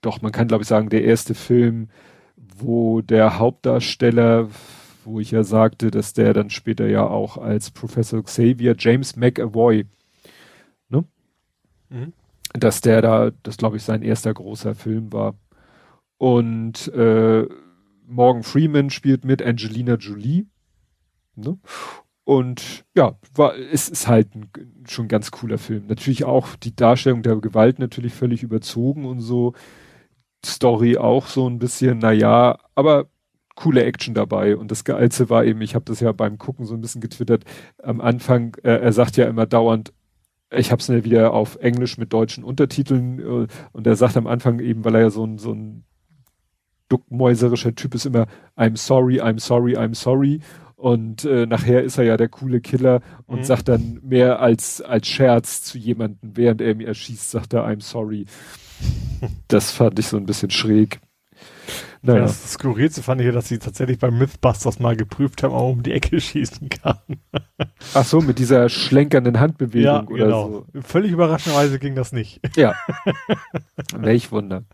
doch, 0.00 0.20
man 0.20 0.32
kann 0.32 0.48
glaube 0.48 0.62
ich 0.62 0.68
sagen, 0.68 0.88
der 0.88 1.04
erste 1.04 1.34
Film, 1.34 1.88
wo 2.36 3.02
der 3.02 3.38
Hauptdarsteller, 3.38 4.48
wo 5.04 5.20
ich 5.20 5.30
ja 5.30 5.44
sagte, 5.44 5.92
dass 5.92 6.12
der 6.12 6.34
dann 6.34 6.50
später 6.50 6.88
ja 6.88 7.06
auch 7.06 7.38
als 7.38 7.70
Professor 7.70 8.24
Xavier 8.24 8.74
James 8.76 9.14
McAvoy? 9.14 9.86
Mhm. 11.88 12.12
Dass 12.52 12.80
der 12.80 13.02
da, 13.02 13.30
das 13.42 13.56
glaube 13.56 13.76
ich 13.76 13.82
sein 13.82 14.02
erster 14.02 14.32
großer 14.32 14.74
Film 14.74 15.12
war. 15.12 15.34
Und 16.18 16.88
äh, 16.94 17.46
Morgan 18.06 18.42
Freeman 18.42 18.90
spielt 18.90 19.24
mit 19.24 19.42
Angelina 19.42 19.94
Jolie. 19.94 20.46
Ne? 21.34 21.58
Und 22.24 22.84
ja, 22.96 23.16
war, 23.34 23.56
es 23.56 23.88
ist 23.88 24.08
halt 24.08 24.34
ein, 24.34 24.50
schon 24.88 25.04
ein 25.04 25.08
ganz 25.08 25.30
cooler 25.30 25.58
Film. 25.58 25.86
Natürlich 25.86 26.24
auch 26.24 26.56
die 26.56 26.74
Darstellung 26.74 27.22
der 27.22 27.36
Gewalt 27.36 27.78
natürlich 27.78 28.14
völlig 28.14 28.42
überzogen 28.42 29.04
und 29.04 29.20
so. 29.20 29.54
Story 30.44 30.96
auch 30.96 31.26
so 31.26 31.48
ein 31.48 31.58
bisschen, 31.58 31.98
naja, 31.98 32.58
aber 32.74 33.06
coole 33.54 33.84
Action 33.84 34.14
dabei. 34.14 34.56
Und 34.56 34.70
das 34.70 34.84
Geilste 34.84 35.30
war 35.30 35.44
eben, 35.44 35.60
ich 35.60 35.74
habe 35.74 35.84
das 35.84 36.00
ja 36.00 36.12
beim 36.12 36.38
Gucken 36.38 36.66
so 36.66 36.74
ein 36.74 36.80
bisschen 36.80 37.00
getwittert, 37.00 37.44
am 37.82 38.00
Anfang, 38.00 38.56
äh, 38.62 38.70
er 38.70 38.92
sagt 38.92 39.16
ja 39.16 39.26
immer 39.26 39.46
dauernd, 39.46 39.92
ich 40.50 40.70
habe 40.70 40.80
es 40.80 40.88
ja 40.88 41.04
wieder 41.04 41.32
auf 41.32 41.56
Englisch 41.56 41.98
mit 41.98 42.12
deutschen 42.12 42.44
Untertiteln 42.44 43.18
äh, 43.18 43.46
und 43.72 43.86
er 43.86 43.96
sagt 43.96 44.16
am 44.16 44.26
Anfang 44.26 44.60
eben, 44.60 44.84
weil 44.84 44.94
er 44.94 45.02
ja 45.02 45.10
so 45.10 45.24
ein, 45.24 45.38
so 45.38 45.52
ein 45.52 45.84
duckmäuserischer 46.88 47.74
Typ 47.74 47.94
ist, 47.94 48.06
immer 48.06 48.26
I'm 48.56 48.76
sorry, 48.76 49.20
I'm 49.20 49.40
sorry, 49.40 49.76
I'm 49.76 49.94
sorry. 49.94 50.40
Und 50.76 51.24
äh, 51.24 51.46
nachher 51.46 51.82
ist 51.82 51.98
er 51.98 52.04
ja 52.04 52.16
der 52.16 52.28
coole 52.28 52.60
Killer 52.60 53.00
und 53.26 53.38
mhm. 53.38 53.44
sagt 53.44 53.68
dann 53.68 53.98
mehr 54.02 54.40
als, 54.40 54.82
als 54.82 55.08
Scherz 55.08 55.62
zu 55.62 55.78
jemandem, 55.78 56.36
während 56.36 56.60
er 56.60 56.74
mir 56.74 56.88
erschießt, 56.88 57.30
sagt 57.30 57.54
er 57.54 57.66
I'm 57.66 57.82
sorry. 57.82 58.26
Das 59.48 59.70
fand 59.70 59.98
ich 59.98 60.08
so 60.08 60.18
ein 60.18 60.26
bisschen 60.26 60.50
schräg. 60.50 61.00
Naja. 62.02 62.22
Das 62.22 62.52
Skurrilste 62.52 63.02
fand 63.02 63.20
ich 63.20 63.26
ja, 63.26 63.32
dass 63.32 63.48
sie 63.48 63.58
tatsächlich 63.58 63.98
beim 63.98 64.18
Mythbusters 64.18 64.78
mal 64.78 64.96
geprüft 64.96 65.42
haben, 65.42 65.52
ob 65.52 65.60
man 65.60 65.72
um 65.72 65.82
die 65.82 65.92
Ecke 65.92 66.20
schießen 66.20 66.68
kann. 66.68 66.98
Ach 67.94 68.04
so, 68.04 68.20
mit 68.20 68.38
dieser 68.38 68.68
schlenkernden 68.68 69.40
Handbewegung 69.40 69.84
ja, 69.84 70.02
oder 70.02 70.24
genau. 70.24 70.66
so. 70.72 70.80
Völlig 70.82 71.12
überraschenderweise 71.12 71.78
ging 71.78 71.94
das 71.94 72.12
nicht. 72.12 72.40
Ja. 72.56 72.74
Welch 73.96 74.32
Wunder. 74.32 74.64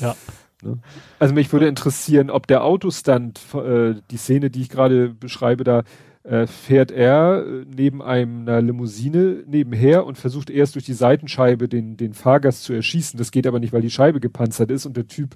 Ja. 0.00 0.14
Ne? 0.62 0.78
Also 1.18 1.32
mich 1.32 1.50
würde 1.52 1.68
interessieren, 1.68 2.28
ob 2.28 2.46
der 2.46 2.64
Autostand, 2.64 3.40
äh, 3.54 3.94
die 4.10 4.16
Szene, 4.18 4.50
die 4.50 4.60
ich 4.60 4.68
gerade 4.68 5.08
beschreibe, 5.08 5.64
da 5.64 5.84
äh, 6.22 6.46
fährt 6.46 6.90
er 6.90 7.46
äh, 7.46 7.64
neben 7.74 8.02
einer 8.02 8.60
Limousine 8.60 9.42
nebenher 9.46 10.04
und 10.04 10.18
versucht 10.18 10.50
erst 10.50 10.74
durch 10.74 10.84
die 10.84 10.92
Seitenscheibe 10.92 11.66
den, 11.66 11.96
den 11.96 12.12
Fahrgast 12.12 12.64
zu 12.64 12.74
erschießen. 12.74 13.16
Das 13.16 13.30
geht 13.30 13.46
aber 13.46 13.58
nicht, 13.58 13.72
weil 13.72 13.80
die 13.80 13.90
Scheibe 13.90 14.20
gepanzert 14.20 14.70
ist 14.70 14.84
und 14.84 14.96
der 14.96 15.06
Typ 15.06 15.34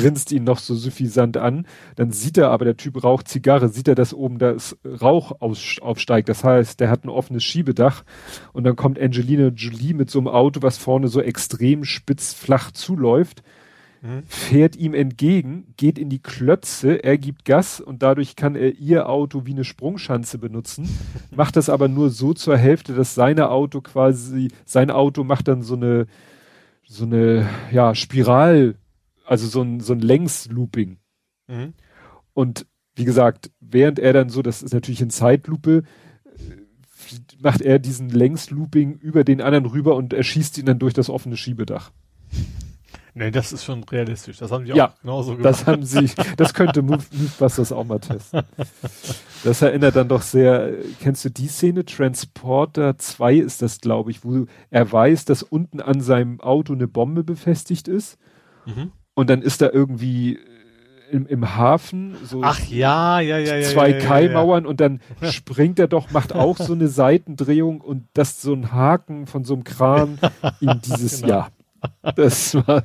grinst 0.00 0.32
ihn 0.32 0.44
noch 0.44 0.58
so 0.58 0.74
suffisant 0.74 1.36
an. 1.36 1.66
Dann 1.96 2.10
sieht 2.10 2.38
er 2.38 2.50
aber, 2.50 2.64
der 2.64 2.76
Typ 2.76 3.02
raucht 3.02 3.28
Zigarre, 3.28 3.68
sieht 3.68 3.88
er, 3.88 3.94
dass 3.94 4.14
oben 4.14 4.38
das 4.38 4.76
Rauch 4.84 5.40
aus, 5.40 5.76
aufsteigt. 5.80 6.28
Das 6.28 6.44
heißt, 6.44 6.80
der 6.80 6.90
hat 6.90 7.04
ein 7.04 7.08
offenes 7.08 7.44
Schiebedach 7.44 8.04
und 8.52 8.64
dann 8.64 8.76
kommt 8.76 9.00
Angelina 9.00 9.48
Jolie 9.48 9.94
mit 9.94 10.10
so 10.10 10.18
einem 10.18 10.28
Auto, 10.28 10.62
was 10.62 10.78
vorne 10.78 11.08
so 11.08 11.20
extrem 11.20 11.84
spitz 11.84 12.32
flach 12.32 12.70
zuläuft 12.72 13.42
mhm. 14.02 14.22
fährt 14.26 14.76
ihm 14.76 14.94
entgegen, 14.94 15.74
geht 15.76 15.98
in 15.98 16.08
die 16.08 16.20
Klötze, 16.20 17.02
er 17.02 17.18
gibt 17.18 17.44
Gas 17.44 17.80
und 17.80 18.02
dadurch 18.02 18.36
kann 18.36 18.54
er 18.54 18.74
ihr 18.74 19.08
Auto 19.08 19.46
wie 19.46 19.52
eine 19.52 19.64
Sprungschanze 19.64 20.38
benutzen, 20.38 20.88
macht 21.34 21.56
das 21.56 21.68
aber 21.68 21.88
nur 21.88 22.10
so 22.10 22.34
zur 22.34 22.56
Hälfte, 22.56 22.94
dass 22.94 23.14
seine 23.14 23.50
Auto 23.50 23.80
quasi, 23.80 24.48
sein 24.64 24.90
Auto 24.90 25.24
macht 25.24 25.48
dann 25.48 25.62
so 25.62 25.74
eine, 25.74 26.06
so 26.86 27.04
eine, 27.04 27.48
ja, 27.70 27.94
Spiral, 27.94 28.76
also 29.28 29.46
so 29.46 29.62
ein, 29.62 29.80
so 29.80 29.92
ein 29.92 30.00
Längslooping. 30.00 30.98
Mhm. 31.48 31.74
Und 32.34 32.66
wie 32.94 33.04
gesagt, 33.04 33.50
während 33.60 33.98
er 33.98 34.12
dann 34.12 34.30
so, 34.30 34.42
das 34.42 34.62
ist 34.62 34.72
natürlich 34.72 35.00
in 35.00 35.10
Zeitlupe, 35.10 35.84
macht 37.40 37.60
er 37.60 37.78
diesen 37.78 38.08
Längslooping 38.08 38.94
über 38.94 39.24
den 39.24 39.40
anderen 39.40 39.66
rüber 39.66 39.96
und 39.96 40.12
erschießt 40.12 40.58
ihn 40.58 40.66
dann 40.66 40.78
durch 40.78 40.94
das 40.94 41.10
offene 41.10 41.36
Schiebedach. 41.36 41.92
Nee, 43.14 43.30
das 43.30 43.52
ist 43.52 43.64
schon 43.64 43.82
realistisch. 43.84 44.38
Das 44.38 44.52
haben 44.52 44.64
sie 44.64 44.72
ja, 44.72 44.90
auch 44.90 45.00
genauso 45.00 45.32
gemacht. 45.32 45.44
Das 45.44 45.66
haben 45.66 45.84
sie, 45.84 46.08
das 46.36 46.54
könnte 46.54 46.82
Movebusters 46.82 47.72
auch 47.72 47.84
mal 47.84 47.98
testen. 47.98 48.42
Das 49.44 49.62
erinnert 49.62 49.96
dann 49.96 50.08
doch 50.08 50.22
sehr, 50.22 50.72
kennst 51.00 51.24
du 51.24 51.30
die 51.30 51.48
Szene? 51.48 51.84
Transporter 51.84 52.96
2 52.96 53.34
ist 53.36 53.62
das, 53.62 53.80
glaube 53.80 54.10
ich, 54.10 54.24
wo 54.24 54.46
er 54.70 54.92
weiß, 54.92 55.24
dass 55.24 55.42
unten 55.42 55.80
an 55.80 56.00
seinem 56.00 56.40
Auto 56.40 56.72
eine 56.72 56.86
Bombe 56.86 57.24
befestigt 57.24 57.88
ist. 57.88 58.18
Mhm. 58.66 58.92
Und 59.18 59.30
dann 59.30 59.42
ist 59.42 59.62
da 59.62 59.68
irgendwie 59.72 60.38
im, 61.10 61.26
im 61.26 61.56
Hafen 61.56 62.16
so 62.22 62.40
Ach 62.44 62.60
ja, 62.68 63.18
ja, 63.18 63.36
ja, 63.36 63.60
zwei 63.62 63.88
ja, 63.90 63.98
ja, 63.98 64.06
Kaimauern 64.06 64.62
ja, 64.62 64.70
und 64.70 64.80
dann 64.80 65.00
springt 65.22 65.80
er 65.80 65.88
doch, 65.88 66.12
macht 66.12 66.32
auch 66.32 66.56
so 66.56 66.72
eine 66.72 66.86
Seitendrehung 66.86 67.80
und 67.80 68.06
das 68.12 68.40
so 68.40 68.52
ein 68.52 68.70
Haken 68.70 69.26
von 69.26 69.42
so 69.42 69.54
einem 69.54 69.64
Kran 69.64 70.20
ihm 70.60 70.80
dieses, 70.84 71.20
genau. 71.22 71.34
ja, 71.34 71.48
Das 72.14 72.54
war 72.54 72.84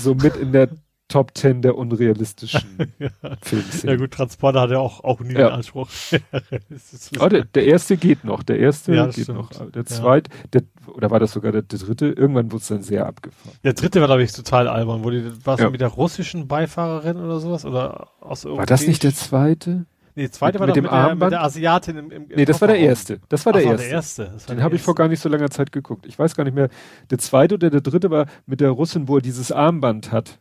so 0.00 0.16
mit 0.16 0.34
in 0.34 0.50
der 0.50 0.70
Top 1.12 1.34
Ten 1.34 1.60
der 1.62 1.76
unrealistischen 1.76 2.62
ja. 2.98 3.08
Filmszenen. 3.42 3.94
Ja 3.94 4.00
gut, 4.00 4.12
Transporter 4.12 4.62
hat 4.62 4.70
ja 4.70 4.78
auch, 4.78 5.04
auch 5.04 5.20
nie 5.20 5.34
Ja. 5.34 5.48
den 5.48 5.56
Anspruch. 5.56 5.88
Oh, 7.20 7.28
der, 7.28 7.44
der 7.44 7.66
erste 7.66 7.96
geht 7.96 8.24
noch, 8.24 8.42
der 8.42 8.58
erste 8.58 8.94
Ja, 8.94 9.06
geht 9.06 9.24
stimmt. 9.24 9.38
noch. 9.38 9.60
aber 9.60 9.70
Der 9.70 9.84
zweite, 9.86 10.30
der, 10.52 10.62
oder 10.86 11.10
war 11.10 11.20
das 11.20 11.32
sogar 11.32 11.52
der, 11.52 11.62
der 11.62 11.78
dritte? 11.78 12.06
Irgendwann 12.06 12.50
wurde 12.50 12.62
es 12.62 12.68
dann 12.68 12.82
sehr 12.82 13.06
abgefahren. 13.06 13.56
Der 13.62 13.74
dritte 13.74 14.00
war, 14.00 14.08
glaube 14.08 14.22
ich, 14.22 14.32
total 14.32 14.68
albern. 14.68 15.04
Wo 15.04 15.10
die, 15.10 15.30
war 15.44 15.58
Ja. 15.60 15.70
mit 15.70 15.80
der 15.80 15.88
russischen 15.88 16.48
Beifahrerin 16.48 17.16
oder 17.18 17.40
sowas? 17.40 17.64
Oder 17.64 18.08
aus 18.20 18.44
War 18.44 18.66
das 18.66 18.86
nicht 18.86 19.02
der 19.02 19.14
zweite? 19.14 19.86
Nee, 20.14 20.22
der 20.24 20.32
zweite 20.32 20.58
mit- 20.58 20.60
war 20.60 20.66
mit 20.68 20.76
dem 20.76 20.82
mit 20.84 20.92
der, 20.92 21.14
mit 21.14 21.32
der 21.32 21.42
Asiatin 21.42 21.96
im, 21.96 22.10
im, 22.10 22.26
Nee, 22.34 22.44
das 22.44 22.60
war 22.60 22.68
der 22.68 22.78
erste. 22.78 23.18
Das 23.28 23.46
war 23.46 23.52
der 23.52 23.62
Ach, 23.62 23.70
erste. 23.70 23.86
der 23.86 23.92
erste. 23.94 24.48
War 24.48 24.54
Den 24.56 24.62
habe 24.62 24.76
ich 24.76 24.82
vor 24.82 24.94
gar 24.94 25.08
nicht 25.08 25.20
so 25.20 25.28
langer 25.28 25.50
Zeit 25.50 25.72
geguckt. 25.72 26.06
Ich 26.06 26.18
weiß 26.18 26.34
gar 26.36 26.44
nicht 26.44 26.54
mehr. 26.54 26.68
Der 27.10 27.18
zweite 27.18 27.54
oder 27.54 27.70
der 27.70 27.80
dritte 27.80 28.10
war 28.10 28.26
mit 28.46 28.60
der 28.60 28.70
Russin, 28.70 29.08
wo 29.08 29.16
er 29.16 29.22
dieses 29.22 29.50
Armband 29.52 30.12
hat, 30.12 30.38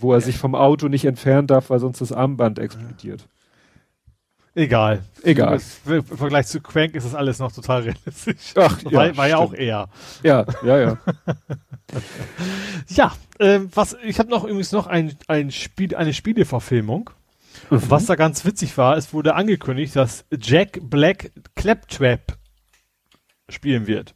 wo 0.00 0.12
er 0.12 0.20
sich 0.20 0.38
vom 0.38 0.54
Auto 0.54 0.88
nicht 0.88 1.04
entfernen 1.04 1.46
darf, 1.46 1.70
weil 1.70 1.78
sonst 1.78 2.00
das 2.00 2.12
Armband 2.12 2.58
explodiert. 2.58 3.26
Egal. 4.54 5.04
Egal. 5.22 5.60
Im 5.86 6.04
Vergleich 6.04 6.46
zu 6.48 6.60
Crank 6.60 6.94
ist 6.94 7.04
das 7.04 7.14
alles 7.14 7.38
noch 7.38 7.52
total 7.52 7.82
realistisch. 7.82 8.52
Ach, 8.56 8.84
war, 8.84 9.16
war 9.16 9.28
ja 9.28 9.36
auch 9.36 9.54
eher. 9.54 9.88
Ja, 10.22 10.44
ja, 10.64 10.78
ja. 10.78 10.98
Ja, 12.88 13.12
ähm, 13.38 13.68
was 13.74 13.96
ich 14.04 14.18
habe 14.18 14.30
noch 14.30 14.44
übrigens 14.44 14.72
noch 14.72 14.86
ein, 14.86 15.16
ein 15.28 15.50
Spiel, 15.50 15.94
eine 15.94 16.12
Spieleverfilmung. 16.12 17.10
Mhm. 17.68 17.82
Was 17.88 18.06
da 18.06 18.14
ganz 18.16 18.44
witzig 18.44 18.76
war, 18.78 18.96
es 18.96 19.12
wurde 19.12 19.34
angekündigt, 19.34 19.96
dass 19.96 20.24
Jack 20.30 20.78
Black 20.82 21.32
Claptrap 21.56 22.36
spielen 23.48 23.86
wird. 23.86 24.14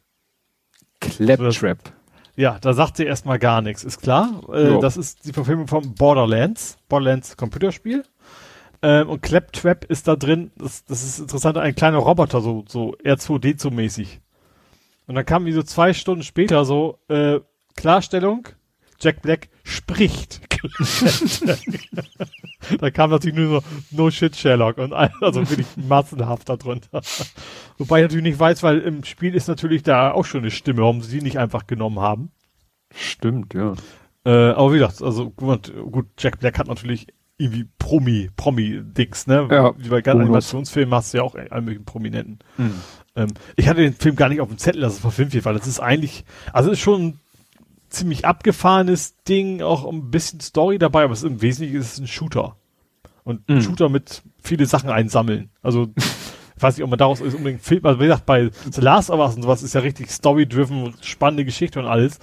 Claptrap. 0.99 1.94
Ja, 2.35 2.57
da 2.59 2.73
sagt 2.73 2.97
sie 2.97 3.05
erstmal 3.05 3.39
gar 3.39 3.61
nichts, 3.61 3.83
ist 3.83 4.01
klar. 4.01 4.41
Äh. 4.53 4.79
Das 4.79 4.97
ist 4.97 5.25
die 5.25 5.33
Verfilmung 5.33 5.67
von 5.67 5.95
Borderlands, 5.95 6.77
Borderlands 6.89 7.37
Computerspiel. 7.37 8.03
Ähm, 8.81 9.09
und 9.09 9.21
Claptrap 9.21 9.85
ist 9.85 10.07
da 10.07 10.15
drin, 10.15 10.51
das, 10.57 10.83
das 10.85 11.03
ist 11.03 11.19
interessant, 11.19 11.57
ein 11.57 11.75
kleiner 11.75 11.97
Roboter, 11.97 12.41
so, 12.41 12.65
so 12.67 12.95
R2D2-mäßig. 13.03 14.19
Und 15.07 15.15
dann 15.15 15.25
kam 15.25 15.45
wie 15.45 15.53
so 15.53 15.63
zwei 15.63 15.93
Stunden 15.93 16.23
später 16.23 16.65
so, 16.65 16.99
äh, 17.07 17.39
Klarstellung, 17.75 18.47
Jack 18.99 19.21
Black 19.21 19.49
spricht. 19.63 20.41
da 22.79 22.89
kam 22.91 23.09
natürlich 23.11 23.35
nur 23.35 23.61
so, 23.61 23.67
no 23.91 24.09
shit 24.09 24.35
Sherlock 24.35 24.77
und 24.77 24.93
also 24.93 25.41
wirklich 25.49 25.67
massenhaft 25.75 26.49
darunter. 26.49 27.01
Wobei 27.77 27.99
ich 27.99 28.03
natürlich 28.03 28.23
nicht 28.23 28.39
weiß, 28.39 28.63
weil 28.63 28.79
im 28.79 29.03
Spiel 29.03 29.35
ist 29.35 29.47
natürlich 29.47 29.83
da 29.83 30.11
auch 30.11 30.25
schon 30.25 30.41
eine 30.41 30.51
Stimme, 30.51 30.81
warum 30.81 31.01
sie 31.01 31.19
die 31.19 31.23
nicht 31.23 31.37
einfach 31.37 31.67
genommen 31.67 31.99
haben. 31.99 32.31
Stimmt, 32.93 33.53
ja. 33.53 33.73
Äh, 34.25 34.51
aber 34.51 34.73
wie 34.73 34.79
gesagt, 34.79 35.01
also 35.01 35.29
gut, 35.29 35.73
gut, 35.91 36.07
Jack 36.17 36.39
Black 36.39 36.57
hat 36.57 36.67
natürlich 36.67 37.07
irgendwie 37.37 37.67
Promi, 37.77 38.29
Promi-Dings, 38.35 39.27
ne? 39.27 39.47
Ja, 39.51 39.73
Wie 39.77 39.89
bei 39.89 40.01
ganzen 40.01 40.19
Bonus. 40.19 40.27
Animationsfilmen 40.27 40.93
hast 40.93 41.13
du 41.13 41.17
ja 41.17 41.23
auch 41.23 41.35
alle 41.35 41.61
möglichen 41.61 41.85
Prominenten. 41.85 42.39
Ähm, 43.15 43.27
ich 43.55 43.67
hatte 43.67 43.81
den 43.81 43.93
Film 43.93 44.15
gar 44.15 44.29
nicht 44.29 44.41
auf 44.41 44.47
dem 44.47 44.57
Zettel, 44.57 44.81
dass 44.81 44.93
es 44.93 44.99
verfilmt 44.99 45.33
wird, 45.33 45.45
weil 45.45 45.55
das 45.55 45.67
ist 45.67 45.79
eigentlich, 45.79 46.23
also 46.53 46.71
ist 46.71 46.79
schon 46.79 47.19
ziemlich 47.89 48.25
abgefahrenes 48.25 49.15
Ding, 49.27 49.61
auch 49.61 49.87
ein 49.87 50.11
bisschen 50.11 50.39
Story 50.39 50.77
dabei, 50.77 51.03
aber 51.03 51.13
es 51.13 51.23
ist 51.23 51.29
im 51.29 51.41
Wesentlichen 51.41 51.79
ist 51.79 51.93
es 51.93 51.99
ein 51.99 52.07
Shooter. 52.07 52.55
Und 53.23 53.47
ein 53.49 53.55
Mhm. 53.55 53.61
Shooter 53.61 53.89
mit 53.89 54.21
viele 54.41 54.65
Sachen 54.65 54.89
einsammeln. 54.89 55.49
Also, 55.61 55.87
ich 55.97 56.61
weiß 56.61 56.77
nicht, 56.77 56.83
ob 56.83 56.89
man 56.89 56.99
daraus 56.99 57.21
ist 57.21 57.33
unbedingt 57.35 57.61
Film, 57.61 57.85
also 57.85 57.99
wie 57.99 58.05
gesagt, 58.05 58.25
bei 58.25 58.49
The 58.71 58.81
Last 58.81 59.09
of 59.09 59.19
Us 59.19 59.35
und 59.35 59.41
sowas 59.43 59.63
ist 59.63 59.73
ja 59.73 59.81
richtig 59.81 60.11
story-driven, 60.11 60.93
spannende 61.01 61.45
Geschichte 61.45 61.79
und 61.79 61.87
alles. 61.87 62.19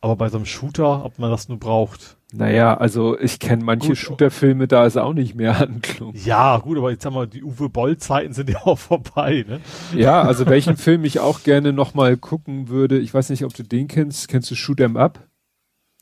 Aber 0.00 0.16
bei 0.16 0.28
so 0.28 0.36
einem 0.36 0.46
Shooter, 0.46 1.04
ob 1.04 1.18
man 1.18 1.30
das 1.30 1.48
nur 1.48 1.58
braucht. 1.58 2.15
Naja, 2.36 2.76
also 2.76 3.18
ich 3.18 3.38
kenne 3.38 3.64
manche. 3.64 3.96
Shooter-Filme, 3.96 4.68
da 4.68 4.84
ist 4.86 4.96
auch 4.96 5.12
nicht 5.14 5.34
mehr 5.34 5.58
Handlung. 5.58 6.14
Ja, 6.14 6.58
gut, 6.58 6.76
aber 6.78 6.90
jetzt 6.90 7.02
sag 7.02 7.12
mal, 7.12 7.26
die 7.26 7.42
Uwe 7.42 7.68
Boll-Zeiten 7.68 8.32
sind 8.32 8.50
ja 8.50 8.60
auch 8.64 8.78
vorbei, 8.78 9.44
ne? 9.48 9.60
Ja, 9.94 10.22
also 10.22 10.46
welchen 10.46 10.76
Film 10.76 11.04
ich 11.04 11.20
auch 11.20 11.42
gerne 11.42 11.72
nochmal 11.72 12.16
gucken 12.16 12.68
würde, 12.68 12.98
ich 12.98 13.12
weiß 13.14 13.30
nicht, 13.30 13.44
ob 13.44 13.54
du 13.54 13.62
den 13.62 13.88
kennst, 13.88 14.28
kennst 14.28 14.50
du 14.50 14.54
Shoot 14.54 14.80
'em 14.80 14.96
Up? 14.96 15.20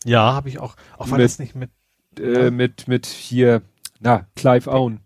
Ja, 0.05 0.33
habe 0.35 0.49
ich 0.49 0.59
auch. 0.59 0.77
Auch 0.99 1.11
war 1.11 1.19
das 1.19 1.39
nicht 1.39 1.55
mit. 1.55 1.71
Äh, 2.19 2.51
mit, 2.51 2.87
mit 2.89 3.07
hier, 3.07 3.63
na, 4.01 4.27
Clive 4.37 4.71
Owen. 4.71 5.01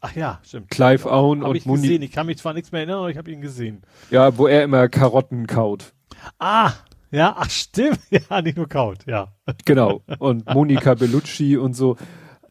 Ach 0.00 0.14
ja, 0.14 0.38
stimmt. 0.44 0.70
Clive 0.70 1.10
Owen 1.10 1.40
Habe 1.40 1.50
und 1.50 1.56
ich 1.56 1.64
gesehen. 1.64 1.92
Moni, 1.94 2.04
Ich 2.04 2.12
kann 2.12 2.26
mich 2.26 2.38
zwar 2.38 2.54
nichts 2.54 2.70
mehr 2.70 2.80
erinnern, 2.82 2.98
aber 3.00 3.10
ich 3.10 3.16
habe 3.16 3.30
ihn 3.32 3.40
gesehen. 3.40 3.82
ja, 4.10 4.36
wo 4.38 4.46
er 4.46 4.62
immer 4.62 4.88
Karotten 4.88 5.46
kaut. 5.48 5.92
Ah, 6.38 6.72
ja, 7.10 7.34
ach 7.36 7.50
stimmt. 7.50 7.98
Ja, 8.10 8.42
nicht 8.42 8.56
nur 8.56 8.68
Kaut, 8.68 9.06
ja. 9.06 9.32
Genau. 9.64 10.02
Und 10.18 10.46
Monika 10.52 10.94
Bellucci 10.94 11.56
und 11.56 11.74
so. 11.74 11.96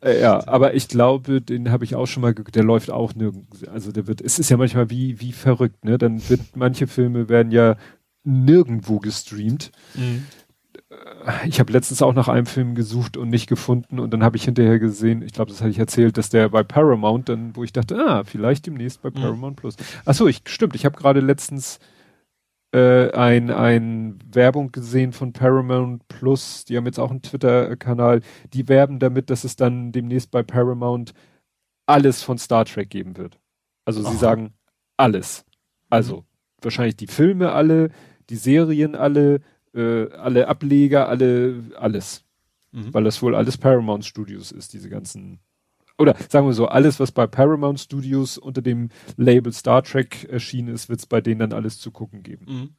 Äh, 0.02 0.22
ja, 0.22 0.48
aber 0.48 0.76
ich 0.76 0.88
glaube, 0.88 1.42
den 1.42 1.72
habe 1.72 1.84
ich 1.84 1.96
auch 1.96 2.06
schon 2.06 2.22
mal 2.22 2.34
der 2.34 2.64
läuft 2.64 2.92
auch 2.92 3.16
nirgends. 3.16 3.68
Also 3.68 3.92
der 3.92 4.08
wird, 4.08 4.22
es 4.22 4.38
ist 4.40 4.50
ja 4.50 4.58
manchmal 4.58 4.90
wie, 4.90 5.20
wie 5.20 5.32
verrückt, 5.32 5.84
ne? 5.84 5.98
Dann 5.98 6.28
wird, 6.30 6.42
manche 6.56 6.86
Filme 6.88 7.30
werden 7.30 7.52
ja 7.52 7.76
nirgendwo 8.24 9.00
gestreamt. 9.00 9.72
Ich 11.46 11.60
habe 11.60 11.74
letztens 11.74 12.02
auch 12.02 12.14
nach 12.14 12.28
einem 12.28 12.46
Film 12.46 12.76
gesucht 12.76 13.18
und 13.18 13.30
nicht 13.30 13.48
gefunden 13.48 14.00
und 14.00 14.12
dann 14.12 14.24
habe 14.24 14.38
ich 14.38 14.44
hinterher 14.46 14.80
gesehen, 14.80 15.22
ich 15.22 15.34
glaube, 15.34 15.52
das 15.52 15.60
hatte 15.62 15.72
ich 15.72 15.80
erzählt, 15.80 16.18
dass 16.18 16.30
der 16.30 16.50
bei 16.50 16.64
Paramount 16.64 17.30
dann, 17.30 17.56
wo 17.56 17.64
ich 17.64 17.74
dachte, 17.74 17.98
ah, 17.98 18.24
vielleicht 18.24 18.66
demnächst 18.68 19.02
bei 19.02 19.10
Mhm. 19.10 19.16
Paramount 19.16 19.56
Plus. 19.58 19.76
Ach 20.06 20.14
so, 20.14 20.28
ich 20.28 20.42
stimmt, 20.46 20.76
ich 20.76 20.86
habe 20.86 20.98
gerade 20.98 21.20
letztens 21.20 21.80
äh, 22.74 23.12
ein, 23.12 23.50
ein 23.50 24.20
Werbung 24.32 24.72
gesehen 24.72 25.14
von 25.14 25.34
Paramount 25.34 26.08
Plus, 26.08 26.66
die 26.66 26.78
haben 26.78 26.86
jetzt 26.86 27.00
auch 27.00 27.12
einen 27.12 27.22
Twitter-Kanal, 27.22 28.22
die 28.54 28.68
werben 28.68 29.00
damit, 29.00 29.30
dass 29.30 29.44
es 29.44 29.56
dann 29.56 29.92
demnächst 29.92 30.32
bei 30.32 30.44
Paramount 30.44 31.14
alles 31.86 32.24
von 32.24 32.38
Star 32.38 32.66
Trek 32.66 32.90
geben 32.90 33.18
wird. 33.18 33.40
Also 33.86 34.02
sie 34.02 34.08
Aha. 34.08 34.18
sagen 34.18 34.54
alles. 34.98 35.46
Also 35.90 36.26
wahrscheinlich 36.62 36.98
die 36.98 37.08
Filme 37.08 37.54
alle, 37.54 37.92
die 38.30 38.36
Serien 38.36 38.96
alle, 38.96 39.42
äh, 39.74 40.10
alle 40.12 40.48
Ableger, 40.50 41.08
alle, 41.08 41.64
alles. 41.78 42.26
Mhm. 42.74 42.94
Weil 42.94 43.06
das 43.06 43.22
wohl 43.22 43.36
alles 43.36 43.58
Paramount 43.58 44.06
Studios 44.06 44.52
ist, 44.52 44.74
diese 44.74 44.90
ganzen 44.90 45.40
oder 45.98 46.16
sagen 46.30 46.46
wir 46.48 46.54
so, 46.54 46.68
alles, 46.68 47.00
was 47.00 47.12
bei 47.12 47.26
Paramount 47.28 47.80
Studios 47.80 48.38
unter 48.38 48.62
dem 48.62 48.90
Label 49.16 49.52
Star 49.54 49.82
Trek 49.84 50.26
erschienen 50.30 50.74
ist, 50.74 50.90
wird 50.90 51.00
es 51.00 51.06
bei 51.06 51.22
denen 51.22 51.40
dann 51.40 51.54
alles 51.54 51.80
zu 51.80 51.92
gucken 51.92 52.24
geben. 52.24 52.46
Mhm. 52.48 52.70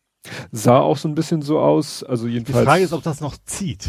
Sah 0.52 0.78
auch 0.80 0.96
so 0.96 1.08
ein 1.08 1.14
bisschen 1.14 1.42
so 1.42 1.58
aus, 1.60 2.02
also 2.04 2.26
Die 2.26 2.34
jedenfalls. 2.34 2.64
Frage 2.66 2.84
ist, 2.84 2.92
ob 2.92 3.02
das 3.02 3.20
noch 3.20 3.36
zieht. 3.44 3.88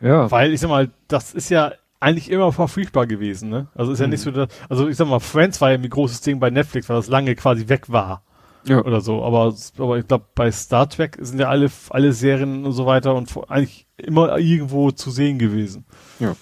ja, 0.00 0.30
Weil, 0.30 0.52
ich 0.52 0.60
sag 0.60 0.68
mal, 0.68 0.90
das 1.08 1.34
ist 1.34 1.48
ja 1.50 1.72
eigentlich 2.00 2.30
immer 2.30 2.52
verfügbar 2.52 3.06
gewesen, 3.06 3.48
ne? 3.48 3.68
Also 3.74 3.92
ist 3.92 3.98
ja 3.98 4.06
Mhm. 4.06 4.10
nicht 4.12 4.20
so, 4.22 4.30
dass, 4.30 4.48
also 4.68 4.88
ich 4.88 4.96
sag 4.96 5.08
mal, 5.08 5.18
Friends 5.20 5.60
war 5.60 5.70
ja 5.70 5.76
ein 5.78 5.88
großes 5.88 6.20
Ding 6.20 6.38
bei 6.38 6.50
Netflix, 6.50 6.88
weil 6.88 6.96
das 6.96 7.08
lange 7.08 7.34
quasi 7.34 7.68
weg 7.68 7.90
war. 7.90 8.22
ja. 8.66 8.84
oder 8.84 9.00
so. 9.00 9.24
Aber, 9.24 9.54
aber 9.78 9.98
ich 9.98 10.06
glaube, 10.06 10.26
bei 10.34 10.50
Star 10.52 10.88
Trek 10.88 11.16
sind 11.20 11.38
ja 11.40 11.48
alle, 11.48 11.70
alle 11.90 12.12
Serien 12.12 12.64
und 12.64 12.72
so 12.72 12.86
weiter 12.86 13.14
und 13.14 13.34
eigentlich 13.48 13.86
immer 13.96 14.36
irgendwo 14.38 14.90
zu 14.90 15.10
sehen 15.10 15.38
gewesen. 15.38 15.86
ja, 16.20 16.36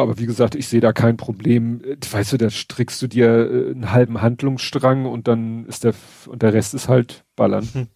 aber 0.00 0.18
wie 0.18 0.26
gesagt, 0.26 0.54
ich 0.54 0.68
sehe 0.68 0.80
da 0.80 0.92
kein 0.92 1.16
Problem. 1.16 1.82
Äh, 1.84 1.96
Weißt 2.10 2.32
du, 2.32 2.38
da 2.38 2.50
strickst 2.50 3.02
du 3.02 3.06
dir 3.08 3.26
äh, 3.28 3.70
einen 3.72 3.92
halben 3.92 4.22
Handlungsstrang 4.22 5.06
und 5.06 5.28
dann 5.28 5.66
ist 5.66 5.84
der 5.84 5.94
und 6.26 6.42
der 6.42 6.52
Rest 6.54 6.74
ist 6.74 6.88
halt 6.88 7.24
Ballern. 7.36 7.88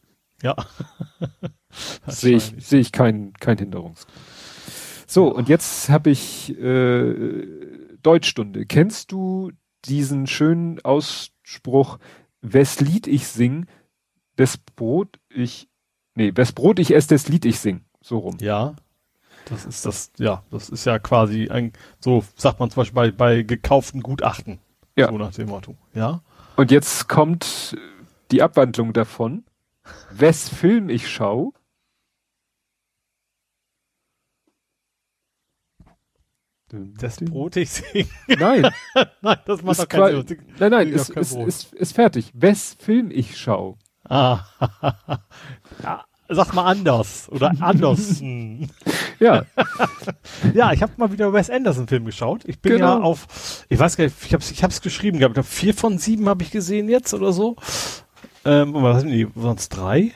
Ja. 0.43 0.55
sehe 2.07 2.37
ich, 2.37 2.53
sehe 2.59 2.81
ich 2.81 2.93
keinen 2.93 3.33
kein 3.35 3.59
Hinderungsgrund. 3.59 4.15
So, 5.07 5.33
und 5.33 5.49
jetzt 5.49 5.89
habe 5.89 6.11
ich 6.11 6.59
äh, 6.59 7.47
Deutschstunde. 8.03 8.67
Kennst 8.67 9.13
du 9.13 9.53
diesen 9.85 10.27
schönen 10.27 10.85
Ausspruch, 10.85 11.99
wes 12.41 12.81
Lied 12.81 13.07
ich 13.07 13.29
sing, 13.29 13.67
des 14.37 14.59
Brot 14.59 15.21
ich, 15.31 15.69
nee, 16.15 16.33
wes 16.35 16.53
Brot 16.53 16.79
ich 16.81 16.95
esse, 16.95 17.09
des 17.09 17.29
Lied 17.29 17.45
ich 17.45 17.61
sing. 17.61 17.85
So 18.01 18.19
rum. 18.19 18.37
Ja. 18.41 18.75
Das 19.47 19.65
ist 19.65 19.87
das, 19.87 20.11
ja, 20.19 20.43
das 20.51 20.69
ist 20.69 20.85
ja 20.87 20.99
quasi 20.99 21.49
ein, 21.49 21.73
so 22.01 22.25
sagt 22.37 22.59
man 22.59 22.69
zum 22.69 22.81
Beispiel 22.81 22.95
bei, 22.95 23.11
bei 23.13 23.43
gekauften 23.43 24.03
Gutachten. 24.03 24.59
Ja. 24.97 25.09
So 25.09 25.19
nach 25.19 25.33
dem 25.33 25.49
Motto. 25.49 25.77
Ja. 25.95 26.21
Und 26.57 26.71
jetzt 26.71 27.09
kommt 27.09 27.77
die 28.33 28.43
Abwandlung 28.43 28.93
davon. 28.93 29.45
Wes 30.11 30.49
Film 30.49 30.89
ich 30.89 31.09
schau, 31.09 31.53
Das 36.69 37.19
Brot 37.19 37.57
ich 37.57 37.71
sing. 37.71 38.09
Nein, 38.27 38.69
Nein, 39.23 39.39
das 39.47 39.63
macht 39.63 39.79
ist 39.79 39.85
doch 39.85 39.89
keinen 39.89 40.27
Sinn. 40.27 40.43
nein, 40.59 40.71
nein, 40.73 40.89
Ist 40.89 41.11
ist, 41.11 41.33
ist, 41.33 41.73
ist 41.75 41.93
fertig. 41.93 42.33
Wes 42.35 42.77
Film 42.81 43.11
ich 43.13 43.39
schau. 43.39 43.79
Ah. 44.03 44.45
ja, 45.83 46.05
sag 46.29 46.53
mal 46.55 46.65
anders. 46.65 47.29
Oder 47.31 47.53
andersen. 47.61 48.71
Ja, 49.19 49.47
Ja, 50.53 50.73
ich 50.75 50.83
habe 50.83 50.93
mal 50.99 51.11
wieder 51.11 51.33
Wes 51.33 51.49
Anderson 51.49 51.89
Film 51.89 52.05
geschaut. 52.05 52.43
Ich 52.45 52.61
bin 52.61 52.73
Genau. 52.73 52.99
ja 52.99 53.01
auf, 53.03 53.65
ich 53.71 53.79
weiß 53.79 53.97
gar 53.97 54.05
nicht, 54.05 54.17
ich 54.27 54.35
hab's, 54.35 54.51
ich 54.51 54.63
hab's 54.63 54.83
geschrieben 54.83 55.19
gehabt. 55.19 55.33
Ich 55.33 55.35
glaub, 55.37 55.47
vier 55.47 55.73
von 55.73 55.97
sieben 55.97 56.29
habe 56.29 56.43
ich 56.43 56.51
gesehen 56.51 56.91
jetzt 56.91 57.15
oder 57.15 57.33
so. 57.33 57.57
Ähm, 58.45 58.75
und 58.75 58.83
was 58.83 59.01
sind 59.01 59.11
die? 59.13 59.27
Sonst 59.35 59.71
drei? 59.71 60.13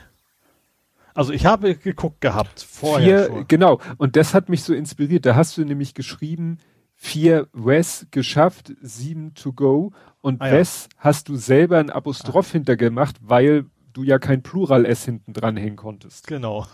Also 1.15 1.33
ich 1.33 1.47
habe 1.47 1.75
geguckt 1.77 2.21
gehabt 2.21 2.61
vorher. 2.69 3.25
Vier, 3.25 3.27
schon. 3.37 3.49
genau. 3.49 3.81
Und 3.97 4.17
das 4.17 4.35
hat 4.35 4.51
mich 4.51 4.63
so 4.65 4.75
inspiriert. 4.75 5.25
Da 5.25 5.35
hast 5.35 5.57
du 5.57 5.65
nämlich 5.65 5.95
geschrieben, 5.95 6.59
vier 6.95 7.49
Wes 7.55 8.07
geschafft, 8.11 8.73
sieben 8.83 9.33
to 9.35 9.55
go. 9.55 9.93
Und 10.21 10.43
Ah, 10.43 10.49
ja. 10.49 10.53
Wes 10.55 10.91
hast 10.99 11.31
du 11.31 11.37
selber 11.37 11.79
ein 11.79 11.89
Apostroph 11.89 12.53
hintergemacht, 12.53 13.17
weil 13.23 13.65
du 13.93 14.03
ja 14.03 14.19
kein 14.19 14.43
Plural 14.43 14.85
S 14.85 15.05
hinten 15.05 15.33
dran 15.33 15.57
hängen 15.57 15.77
konntest. 15.77 16.27
Genau. 16.27 16.67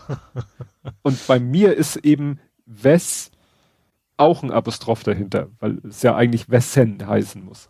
Und 1.03 1.25
bei 1.27 1.39
mir 1.39 1.73
ist 1.75 1.97
eben 1.97 2.39
Wes 2.65 3.31
auch 4.17 4.43
ein 4.43 4.51
Apostroph 4.51 5.03
dahinter, 5.03 5.47
weil 5.59 5.79
es 5.87 6.01
ja 6.01 6.15
eigentlich 6.15 6.49
Wessen 6.49 7.05
heißen 7.05 7.43
muss. 7.43 7.69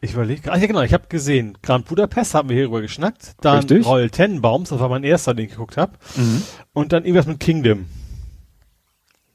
Ich 0.00 0.12
überlege. 0.12 0.52
Ah 0.52 0.56
ja 0.56 0.66
genau, 0.66 0.82
ich 0.82 0.92
habe 0.92 1.06
gesehen. 1.08 1.56
Grand 1.62 1.86
Budapest 1.86 2.34
haben 2.34 2.48
wir 2.48 2.56
hierüber 2.56 2.80
geschnackt. 2.80 3.34
Dann 3.40 3.58
Richtig. 3.58 3.86
Royal 3.86 4.10
Tenenbaums, 4.10 4.68
das 4.68 4.78
war 4.78 4.88
mein 4.88 5.04
erster, 5.04 5.34
den 5.34 5.46
ich 5.46 5.52
geguckt 5.52 5.76
habe. 5.76 5.92
Und 6.72 6.92
dann 6.92 7.04
irgendwas 7.04 7.26
mit 7.26 7.40
Kingdom. 7.40 7.86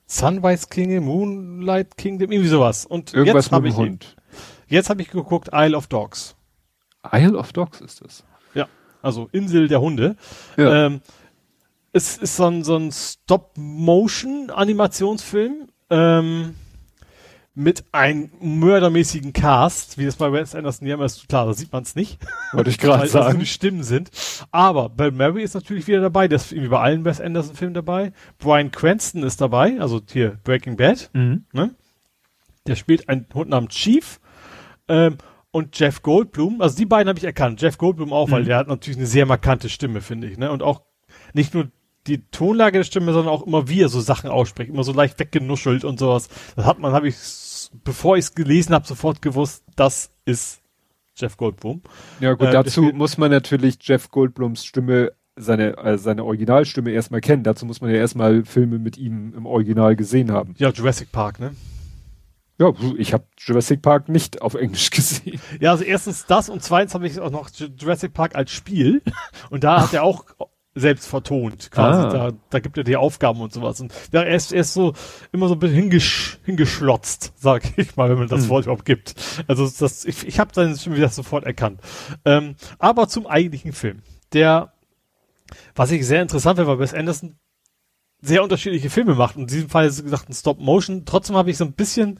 Sunrise 0.06 0.68
Kingdom, 0.70 1.06
Moonlight 1.06 1.98
Kingdom, 1.98 2.32
irgendwie 2.32 2.50
sowas. 2.50 2.86
Und 2.86 3.14
Irgendwas 3.14 3.46
jetzt 3.46 3.52
habe 3.54 3.64
mit 3.64 3.72
ich 3.72 3.78
dem 3.78 3.86
Hund. 3.86 4.16
jetzt 4.68 4.90
habe 4.90 5.02
ich 5.02 5.10
geguckt 5.10 5.50
Isle 5.54 5.76
of 5.76 5.88
Dogs. 5.88 6.36
Isle 7.12 7.38
of 7.38 7.54
Dogs 7.54 7.82
ist 7.82 8.02
das. 8.02 8.24
Also 9.02 9.30
Insel 9.32 9.68
der 9.68 9.82
Hunde. 9.82 10.16
Ja. 10.58 10.86
Ähm, 10.88 11.02
es 11.94 12.18
ist 12.18 12.38
so 12.38 12.46
ein, 12.46 12.64
so 12.64 12.78
ein 12.78 12.90
Stop-Motion-Animationsfilm 12.92 15.68
ähm, 15.90 16.56
mit 17.54 17.84
einem 17.92 18.30
mördermäßigen 18.40 19.34
Cast, 19.34 19.98
wie 19.98 20.06
das 20.06 20.16
bei 20.16 20.32
Wes 20.32 20.56
Anderson 20.56 20.88
ja 20.88 20.94
immer 20.94 21.04
ist. 21.04 21.28
Klar, 21.28 21.48
da 21.48 21.54
sieht 21.54 21.74
man 21.74 21.84
es 21.84 21.96
nicht, 21.96 22.18
Wollte 22.54 22.70
ich 22.70 22.78
weil 22.82 22.92
gerade 22.92 23.10
sagen. 23.10 23.40
die 23.40 23.46
Stimmen 23.46 23.84
sind. 23.84 24.10
Aber 24.52 24.88
Bill 24.88 25.12
Murray 25.12 25.44
ist 25.44 25.54
natürlich 25.54 25.86
wieder 25.88 26.00
dabei, 26.00 26.30
der 26.30 26.38
ist 26.38 26.54
irgendwie 26.54 26.70
bei 26.70 26.80
allen 26.80 27.04
Wes 27.04 27.20
Anderson-Filmen 27.20 27.74
dabei. 27.74 28.14
Brian 28.40 28.72
Cranston 28.72 29.24
ist 29.24 29.42
dabei, 29.42 29.82
also 29.82 30.00
hier 30.10 30.38
Breaking 30.46 30.78
Bad. 30.78 31.10
Mhm. 31.14 31.44
Ne? 31.52 31.72
Der 32.68 32.78
spielt 32.78 33.10
einen 33.10 33.26
Hund 33.34 33.50
namens 33.50 33.76
Chief. 33.76 34.22
Ähm, 34.88 35.18
und 35.52 35.78
Jeff 35.78 36.02
Goldblum, 36.02 36.62
also 36.62 36.78
die 36.78 36.86
beiden 36.86 37.10
habe 37.10 37.20
ich 37.20 37.26
erkannt. 37.26 37.62
Jeff 37.62 37.78
Goldblum 37.78 38.14
auch, 38.14 38.32
weil 38.32 38.46
der 38.46 38.58
hat 38.58 38.68
natürlich 38.68 38.98
eine 38.98 39.08
sehr 39.08 39.26
markante 39.26 39.70
Stimme, 39.70 40.02
finde 40.02 40.28
ich. 40.28 40.38
Ne? 40.38 40.52
Und 40.52 40.64
auch 40.64 40.82
nicht 41.34 41.54
nur 41.54 41.70
die 42.08 42.24
Tonlage 42.32 42.80
der 42.80 42.84
Stimme, 42.84 43.14
sondern 43.14 43.34
auch 43.34 43.46
immer 43.46 43.68
wie 43.68 43.82
er 43.82 43.90
so 43.90 44.00
Sachen 44.00 44.30
ausspricht, 44.30 44.70
immer 44.72 44.84
so 44.84 44.94
leicht 44.94 45.20
weggenuschelt 45.20 45.84
und 45.84 46.00
sowas. 46.00 46.30
Das 46.56 46.66
hat 46.66 46.80
man, 46.80 46.94
habe 46.94 47.08
ich, 47.10 47.16
bevor 47.84 48.18
ich 48.18 48.26
es 48.26 48.34
gelesen 48.36 48.74
habe, 48.74 48.88
sofort 48.88 49.22
gewusst, 49.22 49.64
das 49.76 50.10
ist 50.26 50.62
Jeff 51.16 51.38
Goldblum. 51.38 51.82
Ja 52.22 52.34
gut, 52.34 52.48
Äh, 52.48 52.52
dazu 52.54 52.86
das- 52.86 52.94
muss 52.94 53.18
man 53.18 53.30
natürlich 53.30 53.78
Jeff 53.82 54.10
Goldblums 54.10 54.66
Stimme, 54.66 55.12
seine, 55.36 55.78
äh, 55.78 55.98
seine 55.98 56.24
Originalstimme 56.24 56.92
erstmal 56.92 57.22
kennen. 57.22 57.44
Dazu 57.44 57.66
muss 57.66 57.82
man 57.82 57.90
ja 57.92 57.98
erstmal 57.98 58.46
Filme 58.46 58.80
mit 58.80 58.98
ihm 58.98 59.34
im 59.36 59.46
Original 59.46 59.96
gesehen 59.96 60.32
haben. 60.32 60.56
Ja, 60.58 60.70
Jurassic 60.70 61.12
Park, 61.12 61.40
ne? 61.40 61.52
Ja, 62.62 62.74
ich 62.98 63.14
habe 63.14 63.26
Jurassic 63.38 63.82
Park 63.82 64.08
nicht 64.10 64.42
auf 64.42 64.54
Englisch 64.54 64.90
gesehen. 64.92 65.40
Ja, 65.60 65.72
also 65.72 65.84
erstens 65.84 66.26
das 66.28 66.50
und 66.50 66.62
zweitens 66.64 66.94
habe 66.94 67.08
ich 67.08 67.20
auch 67.20 67.32
noch 67.32 67.50
Ju- 67.50 67.72
Jurassic 67.78 68.14
Park 68.14 68.36
als 68.36 68.52
Spiel 68.52 69.02
und 69.50 69.64
da 69.64 69.82
hat 69.82 69.94
er 69.94 70.04
auch 70.04 70.26
selbst 70.74 71.08
vertont 71.08 71.70
quasi. 71.72 72.00
Ah. 72.00 72.10
Da, 72.30 72.32
da 72.50 72.60
gibt 72.60 72.78
er 72.78 72.86
die 72.86 72.96
Aufgaben 72.96 73.42
und 73.42 73.52
sowas. 73.52 73.82
Und 73.82 73.94
ja, 74.14 74.22
er 74.22 74.36
ist, 74.36 74.54
er 74.54 74.62
ist 74.62 74.74
so 74.74 74.94
immer 75.34 75.50
so 75.50 75.56
ein 75.56 75.60
bisschen 75.60 75.76
hingesch, 75.76 76.40
hingeschlotzt, 76.46 77.34
sag 77.36 77.78
ich 77.78 77.98
mal, 77.98 78.10
wenn 78.10 78.20
man 78.20 78.30
das 78.30 78.44
Hm. 78.44 78.50
Wort 78.50 78.64
überhaupt 78.66 78.86
gibt. 78.86 79.16
Also 79.48 79.68
das, 79.68 80.06
ich, 80.06 80.26
ich 80.26 80.40
habe 80.40 80.54
dann 80.54 80.78
schon 80.78 80.96
wieder 80.96 81.10
sofort 81.10 81.44
erkannt. 81.44 81.82
Ähm, 82.24 82.56
aber 82.80 83.10
zum 83.10 83.28
eigentlichen 83.28 83.74
Film. 83.74 84.02
Der, 84.32 84.72
was 85.76 85.92
ich 85.92 86.06
sehr 86.08 86.22
interessant 86.22 86.56
finde, 86.58 86.72
weil 86.72 86.80
Wes 86.80 86.94
Anderson 86.94 87.36
sehr 88.22 88.42
unterschiedliche 88.42 88.90
Filme 88.90 89.16
macht. 89.16 89.36
Und 89.36 89.42
in 89.42 89.48
diesem 89.48 89.70
Fall 89.70 89.88
ist 89.88 89.98
es 89.98 90.04
gesagt 90.04 90.30
ein 90.30 90.34
Stop-Motion. 90.34 91.04
Trotzdem 91.06 91.36
habe 91.36 91.50
ich 91.50 91.58
so 91.58 91.66
ein 91.66 91.74
bisschen 91.74 92.18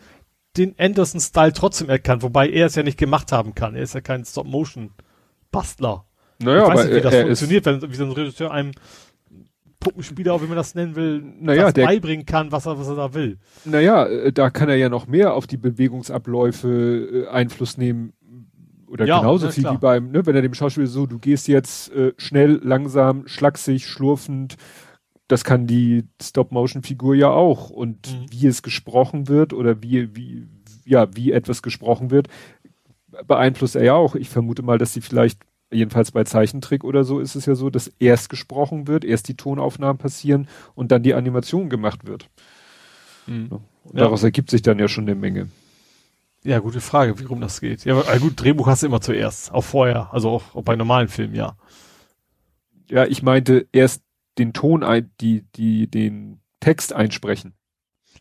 den 0.58 0.76
Anderson-Style 0.78 1.54
trotzdem 1.54 1.90
erkannt, 1.90 2.24
wobei 2.24 2.50
er 2.50 2.66
es 2.66 2.76
ja 2.76 2.84
nicht 2.84 2.98
gemacht 2.98 3.32
haben 3.32 3.56
kann. 3.56 3.76
Er 3.76 3.84
ist 3.84 3.94
ja 3.96 4.02
kein 4.02 4.26
Stop-Motion-Bastler. 4.26 6.06
Naja, 6.40 6.64
ich 6.64 6.70
weiß 6.70 6.80
aber 6.80 6.84
nicht, 6.86 6.96
wie 6.96 7.02
das 7.02 7.14
er 7.14 7.22
funktioniert, 7.26 7.66
wenn 7.66 7.82
wie 7.92 7.96
so 7.96 8.04
ein 8.06 8.12
Regisseur 8.12 8.52
einem 8.52 8.72
Puppenspieler, 9.80 10.42
wie 10.42 10.46
man 10.48 10.58
das 10.58 10.76
nennen 10.76 10.96
will, 10.96 11.24
Naja, 11.40 11.64
das 11.66 11.74
der- 11.74 11.86
beibringen 11.88 12.26
kann, 12.26 12.52
was 12.52 12.66
er, 12.68 12.78
was 12.78 12.88
er 12.88 12.96
da 12.96 13.14
will. 13.14 13.40
naja, 13.66 14.06
äh, 14.06 14.32
da 14.32 14.50
kann 14.50 14.70
er 14.70 14.76
ja 14.76 14.90
noch 14.90 15.08
mehr 15.08 15.34
auf 15.34 15.48
die 15.48 15.58
Bewegungsabläufe 15.58 17.26
äh, 17.26 17.28
Einfluss 17.30 17.78
nehmen. 17.78 18.14
Oder 18.88 19.06
Ja, 19.06 19.20
genauso 19.20 19.46
na 19.46 19.52
viel 19.52 19.64
klar. 19.64 19.74
wie 19.76 19.80
beim, 19.80 20.12
ne, 20.12 20.26
wenn 20.26 20.36
er 20.36 20.42
dem 20.42 20.54
Schauspieler 20.54 20.88
so, 20.88 21.06
du 21.06 21.18
gehst 21.18 21.48
jetzt 21.48 21.92
äh, 21.94 22.14
schnell, 22.18 22.60
langsam, 22.64 23.26
schlaksig, 23.28 23.88
schlurfend. 23.88 24.56
Das 25.32 25.46
kann 25.46 25.66
die 25.66 26.04
Stop-Motion-Figur 26.22 27.16
ja 27.16 27.30
auch. 27.30 27.70
Und 27.70 28.12
Mhm. 28.12 28.26
wie 28.32 28.48
es 28.48 28.62
gesprochen 28.64 29.28
wird 29.30 29.54
oder 29.54 29.82
wie, 29.82 30.14
wie, 30.16 30.46
ja, 30.86 31.08
wie 31.16 31.32
etwas 31.32 31.62
gesprochen 31.62 32.12
wird, 32.12 32.28
beeinflusst 33.26 33.76
er 33.78 33.84
ja 33.84 33.94
auch. 33.94 34.16
Ich 34.16 34.28
vermute 34.30 34.62
mal, 34.62 34.78
dass 34.78 34.94
sie 34.94 35.00
vielleicht, 35.02 35.40
jedenfalls 35.72 36.12
bei 36.12 36.26
Zeichentrick 36.26 36.84
oder 36.84 37.06
so 37.06 37.20
ist 37.22 37.36
es 37.36 37.46
ja 37.46 37.56
so, 37.56 37.70
dass 37.70 37.88
erst 38.00 38.30
gesprochen 38.30 38.88
wird, 38.88 39.06
erst 39.06 39.30
die 39.30 39.36
Tonaufnahmen 39.36 39.98
passieren 39.98 40.50
und 40.76 40.92
dann 40.92 41.02
die 41.04 41.14
Animation 41.14 41.70
gemacht 41.70 42.06
wird. 42.06 42.30
Und 43.28 43.52
Ja. 43.52 43.60
daraus 43.94 44.24
ergibt 44.24 44.50
sich 44.50 44.62
dann 44.64 44.80
ja 44.80 44.90
schon 44.90 45.06
eine 45.06 45.16
Menge. 45.16 45.48
Ja, 46.44 46.60
gute 46.60 46.82
Frage, 46.82 47.18
wie 47.20 47.24
rum 47.26 47.40
das 47.40 47.62
geht. 47.62 47.86
Ja, 47.86 47.96
aber, 48.00 48.20
gut, 48.20 48.34
Drehbuch 48.42 48.68
hast 48.68 48.82
du 48.82 48.88
immer 48.88 49.00
zuerst, 49.00 49.54
auch 49.54 49.64
vorher, 49.64 50.14
also 50.14 50.30
auch, 50.30 50.56
auch 50.56 50.64
bei 50.64 50.76
normalen 50.76 51.08
Filmen, 51.08 51.36
ja. 51.36 51.56
Ja, 52.90 53.06
ich 53.06 53.22
meinte 53.24 53.68
erst 53.72 54.02
den 54.38 54.54
Ton 54.54 54.84
ein, 54.84 55.12
die, 55.20 55.44
die, 55.56 55.88
den 55.90 56.42
Text 56.60 56.94
einsprechen. 56.94 57.54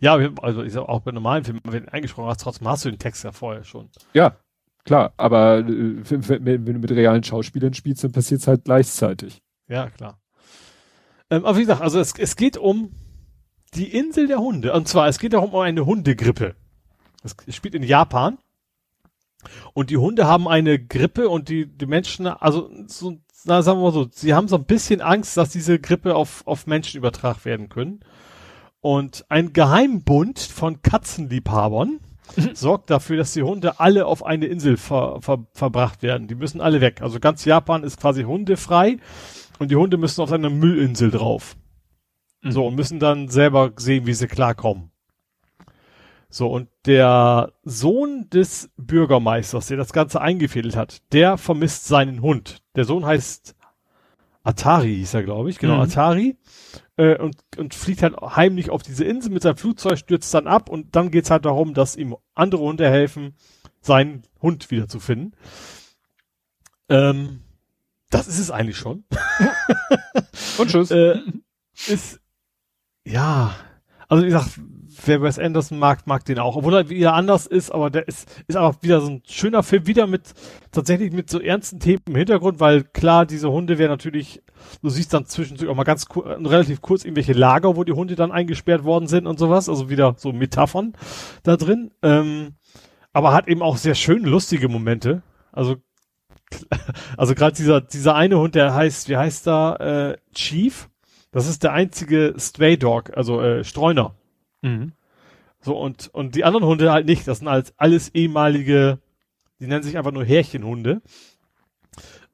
Ja, 0.00 0.14
also 0.42 0.62
ich 0.62 0.72
sag 0.72 0.88
auch 0.88 1.00
bei 1.00 1.12
normalen 1.12 1.44
Filmen, 1.44 1.60
wenn 1.64 1.84
du 1.84 1.92
eingesprochen 1.92 2.28
hast, 2.28 2.40
trotzdem 2.40 2.68
hast 2.68 2.84
du 2.84 2.90
den 2.90 2.98
Text 2.98 3.22
ja 3.24 3.32
vorher 3.32 3.64
schon. 3.64 3.90
Ja, 4.14 4.36
klar, 4.84 5.12
aber 5.16 5.58
äh, 5.58 6.10
wenn, 6.10 6.44
wenn 6.44 6.64
du 6.64 6.78
mit 6.78 6.90
realen 6.90 7.22
Schauspielern 7.22 7.74
spielst, 7.74 8.04
dann 8.04 8.12
passiert 8.12 8.40
es 8.40 8.46
halt 8.46 8.64
gleichzeitig. 8.64 9.42
Ja, 9.68 9.90
klar. 9.90 10.18
Ähm, 11.30 11.44
aber 11.44 11.56
wie 11.56 11.62
gesagt, 11.62 11.82
also 11.82 12.00
es, 12.00 12.14
es 12.18 12.36
geht 12.36 12.56
um 12.56 12.90
die 13.74 13.96
Insel 13.96 14.26
der 14.26 14.38
Hunde. 14.38 14.72
Und 14.72 14.88
zwar, 14.88 15.08
es 15.08 15.18
geht 15.18 15.32
darum 15.32 15.50
um 15.50 15.60
eine 15.60 15.86
Hundegrippe. 15.86 16.56
Es 17.22 17.36
es 17.46 17.54
spielt 17.54 17.74
in 17.74 17.82
Japan. 17.82 18.38
Und 19.72 19.90
die 19.90 19.96
Hunde 19.96 20.26
haben 20.26 20.48
eine 20.48 20.78
Grippe 20.78 21.28
und 21.28 21.48
die, 21.48 21.66
die 21.66 21.86
Menschen, 21.86 22.26
also 22.26 22.70
so, 22.86 23.18
na, 23.44 23.62
sagen 23.62 23.78
wir 23.78 23.84
mal 23.84 23.92
so, 23.92 24.08
sie 24.10 24.34
haben 24.34 24.48
so 24.48 24.56
ein 24.56 24.64
bisschen 24.64 25.00
Angst, 25.00 25.36
dass 25.36 25.50
diese 25.50 25.78
Grippe 25.78 26.14
auf, 26.14 26.46
auf 26.46 26.66
Menschen 26.66 26.98
übertragen 26.98 27.44
werden 27.44 27.68
können. 27.68 28.00
Und 28.80 29.26
ein 29.28 29.52
Geheimbund 29.52 30.38
von 30.38 30.82
Katzenliebhabern 30.82 32.00
sorgt 32.54 32.90
dafür, 32.90 33.16
dass 33.16 33.32
die 33.32 33.42
Hunde 33.42 33.80
alle 33.80 34.06
auf 34.06 34.24
eine 34.24 34.46
Insel 34.46 34.76
ver, 34.76 35.20
ver, 35.20 35.46
verbracht 35.52 36.02
werden. 36.02 36.28
Die 36.28 36.34
müssen 36.34 36.60
alle 36.60 36.80
weg. 36.80 37.02
Also 37.02 37.20
ganz 37.20 37.44
Japan 37.44 37.84
ist 37.84 38.00
quasi 38.00 38.22
hundefrei 38.22 38.98
und 39.58 39.70
die 39.70 39.76
Hunde 39.76 39.96
müssen 39.96 40.22
auf 40.22 40.32
eine 40.32 40.50
Müllinsel 40.50 41.10
drauf. 41.10 41.56
So, 42.42 42.66
und 42.66 42.74
müssen 42.74 42.98
dann 42.98 43.28
selber 43.28 43.72
sehen, 43.76 44.06
wie 44.06 44.14
sie 44.14 44.26
klarkommen. 44.26 44.90
So, 46.32 46.46
und 46.46 46.68
der 46.86 47.52
Sohn 47.64 48.30
des 48.30 48.70
Bürgermeisters, 48.76 49.66
der 49.66 49.76
das 49.76 49.92
Ganze 49.92 50.20
eingefädelt 50.20 50.76
hat, 50.76 51.02
der 51.12 51.36
vermisst 51.36 51.86
seinen 51.86 52.22
Hund. 52.22 52.62
Der 52.76 52.84
Sohn 52.84 53.04
heißt 53.04 53.56
Atari, 54.44 54.94
hieß 54.96 55.14
er, 55.14 55.24
glaube 55.24 55.50
ich, 55.50 55.58
genau, 55.58 55.74
Mhm. 55.76 55.80
Atari. 55.82 56.38
Äh, 56.96 57.16
und, 57.18 57.36
und 57.58 57.74
fliegt 57.74 58.02
halt 58.02 58.16
heimlich 58.16 58.70
auf 58.70 58.82
diese 58.82 59.04
Insel 59.04 59.32
mit 59.32 59.42
seinem 59.42 59.56
Flugzeug, 59.56 59.98
stürzt 59.98 60.32
dann 60.32 60.46
ab 60.46 60.68
und 60.68 60.94
dann 60.94 61.10
geht's 61.10 61.30
halt 61.30 61.44
darum, 61.44 61.74
dass 61.74 61.96
ihm 61.96 62.16
andere 62.34 62.62
Hunde 62.62 62.88
helfen, 62.88 63.34
seinen 63.80 64.22
Hund 64.40 64.70
wiederzufinden. 64.70 65.34
Ähm, 66.88 67.40
das 68.10 68.28
ist 68.28 68.38
es 68.38 68.50
eigentlich 68.50 68.76
schon. 68.76 69.04
Und 70.58 70.70
tschüss. 70.70 70.90
Äh, 70.90 71.18
ist, 71.88 72.20
ja, 73.04 73.54
also 74.08 74.22
wie 74.22 74.26
gesagt, 74.28 74.60
wer 75.04 75.22
Wes 75.22 75.38
Anderson 75.38 75.78
mag, 75.78 76.06
mag 76.06 76.24
den 76.24 76.38
auch, 76.38 76.56
obwohl 76.56 76.74
er 76.74 76.88
wieder 76.88 77.14
anders 77.14 77.46
ist, 77.46 77.70
aber 77.70 77.90
der 77.90 78.08
ist, 78.08 78.42
ist 78.46 78.56
aber 78.56 78.76
wieder 78.82 79.00
so 79.00 79.10
ein 79.10 79.22
schöner 79.26 79.62
Film, 79.62 79.86
wieder 79.86 80.06
mit, 80.06 80.34
tatsächlich 80.72 81.12
mit 81.12 81.30
so 81.30 81.40
ernsten 81.40 81.80
Themen 81.80 82.02
im 82.06 82.16
Hintergrund, 82.16 82.60
weil 82.60 82.84
klar, 82.84 83.26
diese 83.26 83.50
Hunde 83.50 83.78
wären 83.78 83.90
natürlich, 83.90 84.42
du 84.82 84.88
siehst 84.88 85.12
dann 85.14 85.26
zwischendurch 85.26 85.70
auch 85.70 85.74
mal 85.74 85.84
ganz 85.84 86.06
relativ 86.14 86.80
kurz 86.80 87.04
irgendwelche 87.04 87.32
Lager, 87.32 87.76
wo 87.76 87.84
die 87.84 87.92
Hunde 87.92 88.16
dann 88.16 88.32
eingesperrt 88.32 88.84
worden 88.84 89.06
sind 89.06 89.26
und 89.26 89.38
sowas, 89.38 89.68
also 89.68 89.90
wieder 89.90 90.14
so 90.16 90.32
Metaphern 90.32 90.94
da 91.42 91.56
drin, 91.56 91.90
ähm, 92.02 92.54
aber 93.12 93.32
hat 93.32 93.48
eben 93.48 93.62
auch 93.62 93.76
sehr 93.76 93.94
schön 93.94 94.24
lustige 94.24 94.68
Momente, 94.68 95.22
also 95.52 95.76
also 97.16 97.34
gerade 97.34 97.56
dieser, 97.56 97.80
dieser 97.80 98.14
eine 98.14 98.38
Hund, 98.38 98.54
der 98.54 98.74
heißt, 98.74 99.08
wie 99.08 99.16
heißt 99.16 99.46
da, 99.46 99.76
äh, 99.76 100.16
Chief, 100.34 100.88
das 101.32 101.46
ist 101.46 101.62
der 101.62 101.72
einzige 101.72 102.34
Stray 102.38 102.76
Dog, 102.76 103.16
also 103.16 103.40
äh, 103.40 103.62
Streuner. 103.62 104.16
Mhm. 104.62 104.92
So, 105.60 105.78
und, 105.78 106.08
und 106.14 106.34
die 106.34 106.44
anderen 106.44 106.64
Hunde 106.66 106.90
halt 106.90 107.06
nicht. 107.06 107.28
Das 107.28 107.38
sind 107.38 107.48
halt 107.48 107.74
alles 107.76 108.08
ehemalige, 108.14 108.98
die 109.60 109.66
nennen 109.66 109.82
sich 109.82 109.98
einfach 109.98 110.12
nur 110.12 110.24
Härchenhunde. 110.24 111.02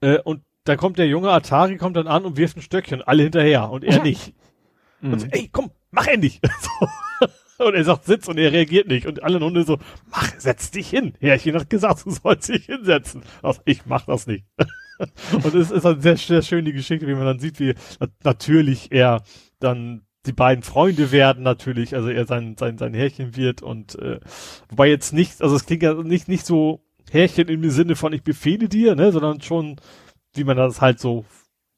Äh, 0.00 0.18
und 0.20 0.42
da 0.64 0.76
kommt 0.76 0.98
der 0.98 1.06
junge 1.08 1.30
Atari, 1.30 1.76
kommt 1.76 1.96
dann 1.96 2.06
an 2.06 2.24
und 2.24 2.36
wirft 2.36 2.56
ein 2.56 2.62
Stöckchen, 2.62 3.02
alle 3.02 3.24
hinterher 3.24 3.70
und 3.70 3.84
er 3.84 4.02
nicht. 4.02 4.34
Mhm. 5.00 5.12
Und 5.12 5.18
so, 5.20 5.26
ey, 5.30 5.48
komm, 5.52 5.70
mach 5.90 6.06
endlich. 6.06 6.40
So. 7.58 7.64
Und 7.64 7.74
er 7.74 7.84
sagt, 7.84 8.04
sitz 8.04 8.28
und 8.28 8.36
er 8.36 8.52
reagiert 8.52 8.86
nicht. 8.86 9.06
Und 9.06 9.22
alle 9.22 9.40
Hunde 9.40 9.64
so, 9.64 9.78
mach, 10.10 10.30
setz 10.38 10.70
dich 10.70 10.90
hin. 10.90 11.14
Herrchen 11.20 11.54
hat 11.54 11.70
gesagt, 11.70 12.04
du 12.04 12.10
sollst 12.10 12.50
dich 12.50 12.66
hinsetzen. 12.66 13.22
Also, 13.42 13.62
ich 13.64 13.86
mach 13.86 14.04
das 14.04 14.26
nicht. 14.26 14.44
und 15.32 15.54
es 15.54 15.70
ist 15.70 15.86
eine 15.86 15.98
sehr, 15.98 16.18
sehr 16.18 16.42
schöne 16.42 16.74
Geschichte, 16.74 17.06
wie 17.06 17.14
man 17.14 17.24
dann 17.24 17.38
sieht, 17.38 17.58
wie 17.58 17.74
na- 17.98 18.08
natürlich 18.24 18.92
er 18.92 19.22
dann 19.58 20.05
die 20.26 20.32
beiden 20.32 20.62
Freunde 20.62 21.12
werden 21.12 21.42
natürlich, 21.42 21.94
also 21.94 22.08
er 22.08 22.26
sein, 22.26 22.56
sein, 22.58 22.78
sein 22.78 22.94
Härchen 22.94 23.36
wird 23.36 23.62
und 23.62 23.98
äh, 23.98 24.20
wobei 24.68 24.88
jetzt 24.88 25.12
nicht, 25.12 25.42
also 25.42 25.56
es 25.56 25.66
klingt 25.66 25.82
ja 25.82 25.94
nicht, 25.94 26.28
nicht 26.28 26.44
so 26.44 26.80
Härchen 27.10 27.48
im 27.48 27.68
Sinne 27.70 27.96
von 27.96 28.12
ich 28.12 28.22
befehle 28.22 28.68
dir, 28.68 28.94
ne, 28.94 29.12
sondern 29.12 29.40
schon, 29.40 29.76
wie 30.34 30.44
man 30.44 30.56
das 30.56 30.80
halt 30.80 30.98
so 31.00 31.24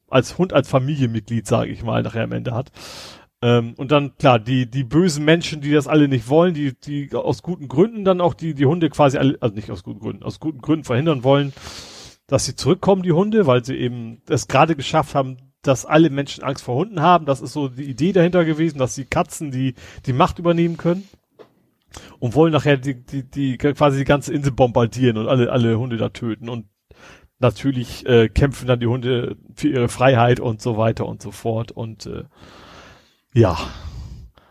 als 0.08 0.38
Hund, 0.38 0.52
als 0.52 0.68
Familienmitglied, 0.68 1.46
sage 1.46 1.70
ich 1.70 1.82
mal, 1.82 2.02
nachher 2.02 2.24
am 2.24 2.32
Ende 2.32 2.54
hat. 2.54 2.72
Ähm, 3.40 3.74
und 3.76 3.92
dann, 3.92 4.16
klar, 4.16 4.38
die, 4.38 4.68
die 4.68 4.84
bösen 4.84 5.24
Menschen, 5.24 5.60
die 5.60 5.70
das 5.70 5.86
alle 5.86 6.08
nicht 6.08 6.28
wollen, 6.28 6.54
die, 6.54 6.74
die 6.78 7.14
aus 7.14 7.42
guten 7.42 7.68
Gründen 7.68 8.04
dann 8.04 8.20
auch 8.20 8.34
die, 8.34 8.54
die 8.54 8.66
Hunde 8.66 8.90
quasi 8.90 9.18
alle, 9.18 9.36
also 9.40 9.54
nicht 9.54 9.70
aus 9.70 9.84
guten 9.84 10.00
Gründen, 10.00 10.22
aus 10.24 10.40
guten 10.40 10.60
Gründen 10.60 10.84
verhindern 10.84 11.22
wollen, 11.22 11.52
dass 12.26 12.46
sie 12.46 12.56
zurückkommen, 12.56 13.02
die 13.02 13.12
Hunde, 13.12 13.46
weil 13.46 13.64
sie 13.64 13.76
eben 13.76 14.22
es 14.28 14.48
gerade 14.48 14.74
geschafft 14.74 15.14
haben, 15.14 15.36
dass 15.62 15.84
alle 15.84 16.10
Menschen 16.10 16.44
Angst 16.44 16.64
vor 16.64 16.76
Hunden 16.76 17.00
haben. 17.00 17.26
Das 17.26 17.40
ist 17.40 17.52
so 17.52 17.68
die 17.68 17.84
Idee 17.84 18.12
dahinter 18.12 18.44
gewesen, 18.44 18.78
dass 18.78 18.94
die 18.94 19.04
Katzen 19.04 19.50
die, 19.50 19.74
die 20.06 20.12
Macht 20.12 20.38
übernehmen 20.38 20.76
können. 20.76 21.08
Und 22.18 22.34
wollen 22.34 22.52
nachher 22.52 22.76
die, 22.76 23.02
die, 23.02 23.22
die, 23.22 23.56
quasi 23.56 23.98
die 23.98 24.04
ganze 24.04 24.32
Insel 24.32 24.52
bombardieren 24.52 25.16
und 25.16 25.26
alle, 25.26 25.50
alle 25.50 25.78
Hunde 25.78 25.96
da 25.96 26.10
töten. 26.10 26.48
Und 26.48 26.66
natürlich 27.38 28.06
äh, 28.06 28.28
kämpfen 28.28 28.66
dann 28.66 28.80
die 28.80 28.86
Hunde 28.86 29.36
für 29.54 29.68
ihre 29.68 29.88
Freiheit 29.88 30.38
und 30.38 30.60
so 30.60 30.76
weiter 30.76 31.06
und 31.06 31.22
so 31.22 31.30
fort. 31.30 31.72
Und 31.72 32.06
äh, 32.06 32.24
ja. 33.32 33.56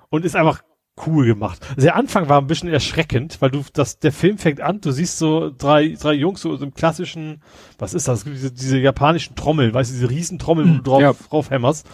Und 0.09 0.25
ist 0.25 0.35
einfach 0.35 0.61
cool 1.05 1.25
gemacht. 1.25 1.59
Also 1.69 1.81
der 1.81 1.95
Anfang 1.95 2.27
war 2.29 2.39
ein 2.41 2.47
bisschen 2.47 2.69
erschreckend, 2.69 3.41
weil 3.41 3.51
du 3.51 3.63
das 3.73 3.99
der 3.99 4.11
Film 4.11 4.37
fängt 4.37 4.61
an, 4.61 4.81
du 4.81 4.91
siehst 4.91 5.17
so 5.19 5.51
drei 5.55 5.89
drei 5.99 6.13
Jungs 6.13 6.41
so 6.41 6.55
im 6.55 6.73
klassischen, 6.73 7.41
was 7.77 7.93
ist 7.93 8.07
das? 8.07 8.23
Diese, 8.23 8.51
diese 8.51 8.77
japanischen 8.79 9.35
Trommeln, 9.35 9.73
weißt 9.73 9.91
du, 9.91 9.95
diese 9.95 10.09
Riesentrommeln, 10.09 10.69
wo 10.69 10.77
du 10.77 10.81
drauf, 10.83 11.01
Ja. 11.01 11.13
drauf 11.13 11.49
hämmerst. 11.51 11.87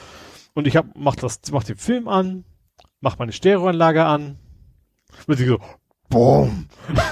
Und 0.53 0.67
ich 0.67 0.75
hab 0.77 0.85
mach 0.95 1.15
das 1.15 1.41
mach 1.51 1.64
den 1.64 1.77
Film 1.77 2.07
an, 2.07 2.45
mach 3.01 3.17
meine 3.19 3.32
Stereoanlage 3.33 4.06
an. 4.06 4.38
Und 5.27 5.38
sie 5.38 5.45
so 5.48 5.59
boom. 6.09 6.67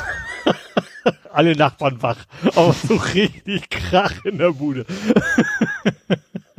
Alle 1.34 1.56
Nachbarn 1.56 2.02
wach, 2.04 2.26
aber 2.56 2.74
so 2.74 2.96
richtig 3.14 3.70
Krach 3.70 4.26
in 4.26 4.38
der 4.38 4.52
Bude. 4.52 4.86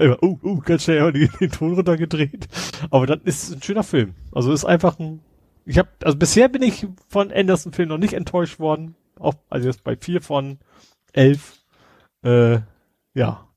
Uh, 0.00 0.36
uh, 0.42 0.60
ganz 0.60 0.84
schnell 0.84 1.12
den, 1.12 1.30
den 1.40 1.50
Ton 1.50 1.74
runtergedreht. 1.74 2.48
Aber 2.90 3.06
dann 3.06 3.20
ist 3.22 3.44
es 3.44 3.54
ein 3.54 3.62
schöner 3.62 3.82
Film. 3.84 4.14
Also 4.32 4.52
ist 4.52 4.64
einfach 4.64 4.98
ein. 4.98 5.20
Ich 5.64 5.78
habe, 5.78 5.88
also 6.02 6.16
bisher 6.16 6.48
bin 6.48 6.62
ich 6.62 6.86
von 7.08 7.32
Anderson 7.32 7.72
Film 7.72 7.88
noch 7.88 7.98
nicht 7.98 8.14
enttäuscht 8.14 8.58
worden. 8.58 8.94
Auch, 9.18 9.34
also 9.48 9.68
jetzt 9.68 9.84
bei 9.84 9.96
vier 9.96 10.20
von 10.20 10.58
elf. 11.12 11.54
Äh, 12.22 12.58
ja. 13.14 13.48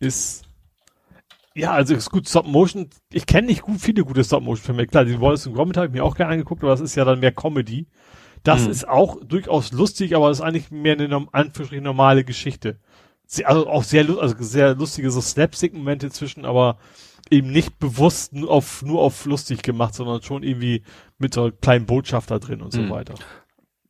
Ist. 0.00 0.44
Ja, 1.56 1.72
also 1.72 1.94
ist 1.94 2.10
gut 2.10 2.28
Stop 2.28 2.46
Motion. 2.46 2.90
Ich 3.12 3.26
kenne 3.26 3.46
nicht 3.46 3.62
gut 3.62 3.80
viele 3.80 4.04
gute 4.04 4.24
Stop 4.24 4.42
Motion 4.42 4.64
Filme. 4.64 4.86
Klar, 4.86 5.04
die 5.04 5.20
Wallace 5.20 5.46
und 5.46 5.54
Gromit 5.54 5.76
habe 5.76 5.86
ich 5.86 5.92
mir 5.92 6.04
auch 6.04 6.16
gerne 6.16 6.32
angeguckt, 6.32 6.62
aber 6.62 6.72
das 6.72 6.80
ist 6.80 6.96
ja 6.96 7.04
dann 7.04 7.20
mehr 7.20 7.32
Comedy. 7.32 7.86
Das 8.42 8.64
Hm. 8.64 8.70
ist 8.70 8.88
auch 8.88 9.24
durchaus 9.24 9.72
lustig, 9.72 10.14
aber 10.14 10.28
das 10.28 10.38
ist 10.38 10.44
eigentlich 10.44 10.70
mehr 10.70 10.98
eine 10.98 11.28
Anführungsstrichen 11.32 11.84
normale 11.84 12.24
Geschichte. 12.24 12.78
Sehr, 13.26 13.48
also 13.48 13.66
auch 13.68 13.82
sehr, 13.84 14.08
also 14.08 14.34
sehr 14.38 14.74
lustige 14.74 15.10
so 15.10 15.20
Slapstick-Momente 15.20 16.10
zwischen, 16.10 16.44
aber 16.44 16.78
eben 17.30 17.50
nicht 17.50 17.78
bewusst 17.78 18.32
nur 18.32 18.50
auf, 18.50 18.82
nur 18.82 19.00
auf 19.00 19.24
lustig 19.24 19.62
gemacht, 19.62 19.94
sondern 19.94 20.22
schon 20.22 20.42
irgendwie 20.42 20.82
mit 21.18 21.34
so 21.34 21.44
einer 21.44 21.52
kleinen 21.52 21.86
Botschaft 21.86 22.30
da 22.30 22.38
drin 22.38 22.60
und 22.60 22.72
so 22.72 22.80
Hm. 22.80 22.90
weiter. 22.90 23.14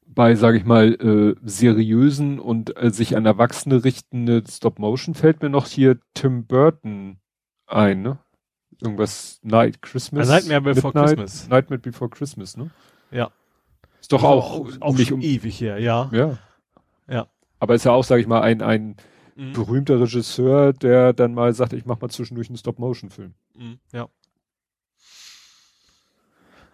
Bei, 0.06 0.36
sage 0.36 0.58
ich 0.58 0.64
mal, 0.64 0.94
äh, 0.94 1.34
seriösen 1.42 2.38
und 2.38 2.76
äh, 2.80 2.90
sich 2.90 3.16
an 3.16 3.26
Erwachsene 3.26 3.82
richtende 3.82 4.44
Stop-Motion 4.48 5.14
fällt 5.14 5.42
mir 5.42 5.50
noch 5.50 5.66
hier 5.66 5.98
Tim 6.14 6.46
Burton 6.46 7.18
ein, 7.66 8.02
ne? 8.02 8.18
Irgendwas 8.80 9.40
Night 9.42 9.82
Christmas. 9.82 10.28
A 10.28 10.34
Nightmare 10.34 10.60
Before 10.60 10.92
Midnight, 10.94 11.16
Christmas. 11.18 11.48
Nightmare 11.48 11.80
Before 11.80 12.10
Christmas, 12.10 12.56
ne? 12.56 12.70
Ja. 13.10 13.30
Ist 14.00 14.12
doch 14.12 14.22
auch, 14.22 14.60
auch, 14.60 14.68
auch 14.80 14.96
nicht 14.96 15.10
um, 15.10 15.20
ewig 15.20 15.60
her, 15.60 15.78
ja. 15.78 16.08
ja. 16.12 16.38
Ja. 17.08 17.26
Aber 17.58 17.74
ist 17.74 17.84
ja 17.84 17.92
auch, 17.92 18.04
sage 18.04 18.20
ich 18.20 18.28
mal, 18.28 18.42
ein, 18.42 18.62
ein 18.62 18.96
Mhm. 19.36 19.52
berühmter 19.52 20.00
Regisseur, 20.00 20.72
der 20.72 21.12
dann 21.12 21.34
mal 21.34 21.52
sagt, 21.54 21.72
ich 21.72 21.84
mach 21.86 22.00
mal 22.00 22.08
zwischendurch 22.08 22.48
einen 22.48 22.56
Stop-Motion-Film. 22.58 23.34
Mhm, 23.56 23.78
Ja. 23.92 24.08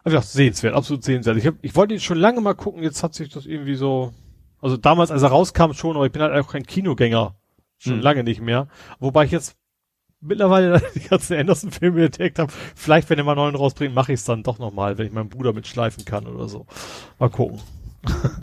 Also 0.02 0.16
ja, 0.16 0.22
sehenswert, 0.22 0.74
absolut 0.74 1.04
sehenswert. 1.04 1.36
Ich, 1.36 1.46
hab, 1.46 1.54
ich 1.62 1.76
wollte 1.76 1.92
ihn 1.94 2.00
schon 2.00 2.16
lange 2.18 2.40
mal 2.40 2.54
gucken, 2.54 2.82
jetzt 2.82 3.02
hat 3.02 3.14
sich 3.14 3.28
das 3.28 3.44
irgendwie 3.44 3.74
so, 3.74 4.14
also 4.60 4.76
damals, 4.78 5.10
als 5.10 5.22
er 5.22 5.28
rauskam 5.28 5.72
schon, 5.74 5.94
aber 5.96 6.06
ich 6.06 6.12
bin 6.12 6.22
halt 6.22 6.32
auch 6.42 6.50
kein 6.50 6.64
Kinogänger. 6.64 7.34
Schon 7.78 7.94
Hm. 7.94 8.00
lange 8.00 8.24
nicht 8.24 8.40
mehr. 8.40 8.68
Wobei 8.98 9.24
ich 9.24 9.30
jetzt 9.30 9.56
mittlerweile 10.20 10.82
die 10.94 11.00
ganzen 11.00 11.36
Anderson-Filme 11.38 12.04
entdeckt 12.06 12.38
habe. 12.38 12.52
Vielleicht, 12.74 13.08
wenn 13.10 13.18
er 13.18 13.24
mal 13.24 13.34
neuen 13.34 13.54
rausbringt, 13.56 13.94
mache 13.94 14.12
ich 14.12 14.20
es 14.20 14.24
dann 14.24 14.42
doch 14.42 14.58
nochmal, 14.58 14.96
wenn 14.98 15.06
ich 15.06 15.12
meinen 15.12 15.28
Bruder 15.30 15.52
mitschleifen 15.52 16.04
kann 16.04 16.26
oder 16.26 16.48
so. 16.48 16.66
Mal 17.18 17.30
gucken. 17.30 17.60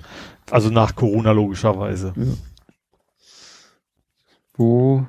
also 0.52 0.70
nach 0.70 0.96
Corona 0.96 1.32
logischerweise. 1.32 2.14
Wo? 4.58 5.08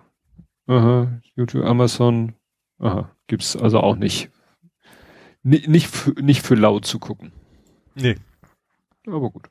Aha, 0.66 1.20
YouTube, 1.34 1.64
Amazon. 1.64 2.34
Aha, 2.78 3.10
gibt's 3.26 3.56
also 3.56 3.80
auch 3.80 3.96
nicht. 3.96 4.30
Ni- 5.42 5.66
nicht, 5.66 5.88
für, 5.88 6.10
nicht 6.22 6.42
für 6.46 6.54
laut 6.54 6.84
zu 6.84 6.98
gucken. 6.98 7.32
Nee. 7.94 8.16
Aber 9.06 9.30
gut. 9.30 9.48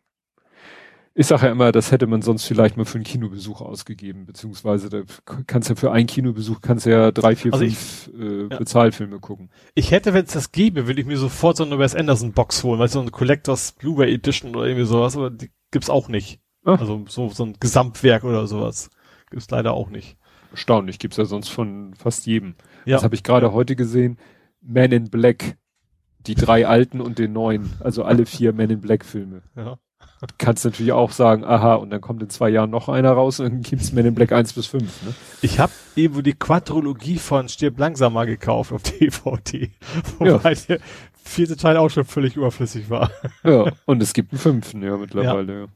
Ich 1.19 1.25
sage 1.25 1.47
ja 1.47 1.51
immer, 1.51 1.71
das 1.71 1.91
hätte 1.91 2.05
man 2.05 2.21
sonst 2.21 2.45
vielleicht 2.45 2.77
mal 2.77 2.85
für 2.85 2.99
einen 2.99 3.03
Kinobesuch 3.03 3.61
ausgegeben, 3.61 4.27
beziehungsweise 4.27 4.89
da 4.89 5.01
kannst 5.47 5.67
ja 5.67 5.73
für 5.75 5.91
einen 5.91 6.05
Kinobesuch 6.05 6.61
kannst 6.61 6.85
ja 6.85 7.11
drei, 7.11 7.35
vier, 7.35 7.53
Also 7.53 7.65
ich- 7.65 7.75
fünf 7.75 8.11
äh, 8.19 8.41
ja. 8.51 8.57
Bezahlfilme 8.59 9.19
gucken. 9.19 9.49
Ich 9.73 9.89
hätte, 9.89 10.13
wenn 10.13 10.25
es 10.25 10.33
das 10.33 10.51
gäbe, 10.51 10.85
würde 10.85 11.01
ich 11.01 11.07
mir 11.07 11.17
sofort 11.17 11.57
so 11.57 11.65
eine 11.65 11.79
Wes 11.79 11.95
Anderson 11.95 12.33
Box 12.33 12.63
holen, 12.63 12.79
weil 12.79 12.89
so 12.89 12.99
eine 12.99 13.09
Collectors 13.09 13.71
Blu-ray 13.71 14.13
Edition 14.13 14.55
oder 14.55 14.67
irgendwie 14.67 14.85
sowas, 14.85 15.17
aber 15.17 15.31
die 15.31 15.49
gibt's 15.71 15.89
auch 15.89 16.07
nicht. 16.07 16.39
Ach. 16.65 16.79
Also 16.79 17.03
so, 17.07 17.29
so 17.29 17.45
ein 17.45 17.55
Gesamtwerk 17.59 18.23
oder 18.23 18.45
sowas. 18.45 18.91
Gibt's 19.29 19.49
leider 19.49 19.73
auch 19.73 19.89
nicht. 19.89 20.17
Erstaunlich, 20.51 20.99
gibt's 20.99 21.17
ja 21.17 21.25
sonst 21.25 21.49
von 21.49 21.93
fast 21.95 22.25
jedem. 22.25 22.55
Ja. 22.85 22.95
Das 22.95 23.03
habe 23.03 23.15
ich 23.15 23.23
gerade 23.23 23.51
heute 23.51 23.75
gesehen. 23.75 24.17
Man 24.61 24.91
in 24.91 25.09
Black. 25.09 25.57
Die 26.19 26.35
drei 26.35 26.67
alten 26.67 26.99
und 26.99 27.19
den 27.19 27.31
neuen. 27.33 27.71
Also 27.79 28.03
alle 28.03 28.25
vier 28.25 28.51
Man 28.53 28.69
in 28.69 28.81
Black 28.81 29.05
Filme. 29.05 29.43
Ja. 29.55 29.77
Du 30.21 30.33
kannst 30.37 30.65
natürlich 30.65 30.91
auch 30.91 31.11
sagen, 31.11 31.43
aha, 31.43 31.75
und 31.75 31.91
dann 31.91 32.01
kommt 32.01 32.23
in 32.23 32.29
zwei 32.29 32.49
Jahren 32.49 32.71
noch 32.71 32.89
einer 32.89 33.11
raus 33.11 33.39
und 33.39 33.45
dann 33.51 33.61
gibt's 33.61 33.93
Man 33.93 34.05
in 34.05 34.15
Black 34.15 34.31
1 34.31 34.53
bis 34.53 34.65
5. 34.65 34.81
Ne? 35.05 35.13
Ich 35.41 35.59
habe 35.59 35.71
eben 35.95 36.23
die 36.23 36.33
Quadrologie 36.33 37.17
von 37.17 37.47
Stirb 37.49 37.77
langsam 37.77 38.13
mal 38.13 38.25
gekauft 38.25 38.71
auf 38.71 38.81
DVD. 38.81 39.71
Wobei 40.19 40.55
der 40.55 40.79
vierte 41.23 41.55
Teil 41.55 41.77
auch 41.77 41.89
schon 41.89 42.05
völlig 42.05 42.35
überflüssig 42.35 42.89
war. 42.89 43.11
Ja, 43.43 43.71
und 43.85 44.01
es 44.01 44.13
gibt 44.13 44.31
einen 44.31 44.39
fünften, 44.39 44.81
ja, 44.81 44.97
mittlerweile. 44.97 45.61
Ja. 45.61 45.67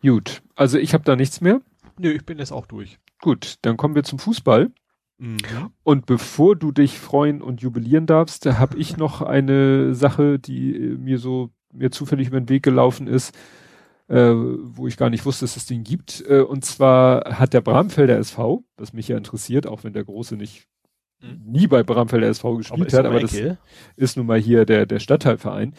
Gut, 0.00 0.42
also 0.54 0.78
ich 0.78 0.94
habe 0.94 1.04
da 1.04 1.16
nichts 1.16 1.40
mehr. 1.40 1.60
Nö, 1.98 2.10
ich 2.10 2.24
bin 2.24 2.38
jetzt 2.38 2.52
auch 2.52 2.66
durch. 2.66 2.98
Gut, 3.20 3.56
dann 3.62 3.76
kommen 3.76 3.94
wir 3.94 4.04
zum 4.04 4.18
Fußball. 4.18 4.70
Mhm. 5.18 5.38
Und 5.82 6.06
bevor 6.06 6.54
du 6.54 6.70
dich 6.70 6.98
freuen 6.98 7.42
und 7.42 7.60
jubilieren 7.60 8.06
darfst, 8.06 8.46
habe 8.46 8.78
ich 8.78 8.96
noch 8.96 9.20
eine 9.20 9.94
Sache, 9.94 10.38
die 10.38 10.76
äh, 10.76 10.96
mir 10.96 11.18
so 11.18 11.50
mir 11.72 11.90
zufällig 11.90 12.28
über 12.28 12.40
den 12.40 12.48
Weg 12.48 12.62
gelaufen 12.62 13.06
ist, 13.06 13.36
äh, 14.06 14.32
wo 14.32 14.86
ich 14.86 14.96
gar 14.96 15.10
nicht 15.10 15.26
wusste, 15.26 15.44
dass 15.44 15.56
es 15.56 15.66
den 15.66 15.84
gibt. 15.84 16.24
Äh, 16.28 16.40
und 16.40 16.64
zwar 16.64 17.38
hat 17.38 17.52
der 17.52 17.60
Bramfelder 17.60 18.16
SV, 18.16 18.64
was 18.76 18.92
mich 18.92 19.08
ja 19.08 19.16
interessiert, 19.16 19.66
auch 19.66 19.84
wenn 19.84 19.92
der 19.92 20.04
Große 20.04 20.36
nicht. 20.36 20.66
Nie 21.20 21.66
bei 21.66 21.82
Bramfelder 21.82 22.28
SV 22.28 22.58
gespielt 22.58 22.92
hat, 22.92 23.04
aber 23.04 23.20
das 23.20 23.36
ist 23.96 24.16
nun 24.16 24.26
mal 24.26 24.38
hier 24.38 24.64
der, 24.64 24.86
der 24.86 25.00
Stadtteilverein. 25.00 25.74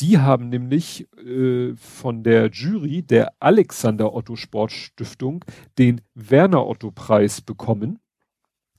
Die 0.00 0.18
haben 0.18 0.48
nämlich 0.48 1.08
äh, 1.18 1.74
von 1.76 2.22
der 2.22 2.50
Jury 2.50 3.02
der 3.02 3.32
Alexander 3.40 4.14
Otto 4.14 4.36
Sportstiftung 4.36 5.44
den 5.78 6.00
Werner 6.14 6.66
Otto 6.66 6.90
Preis 6.92 7.40
bekommen. 7.40 7.98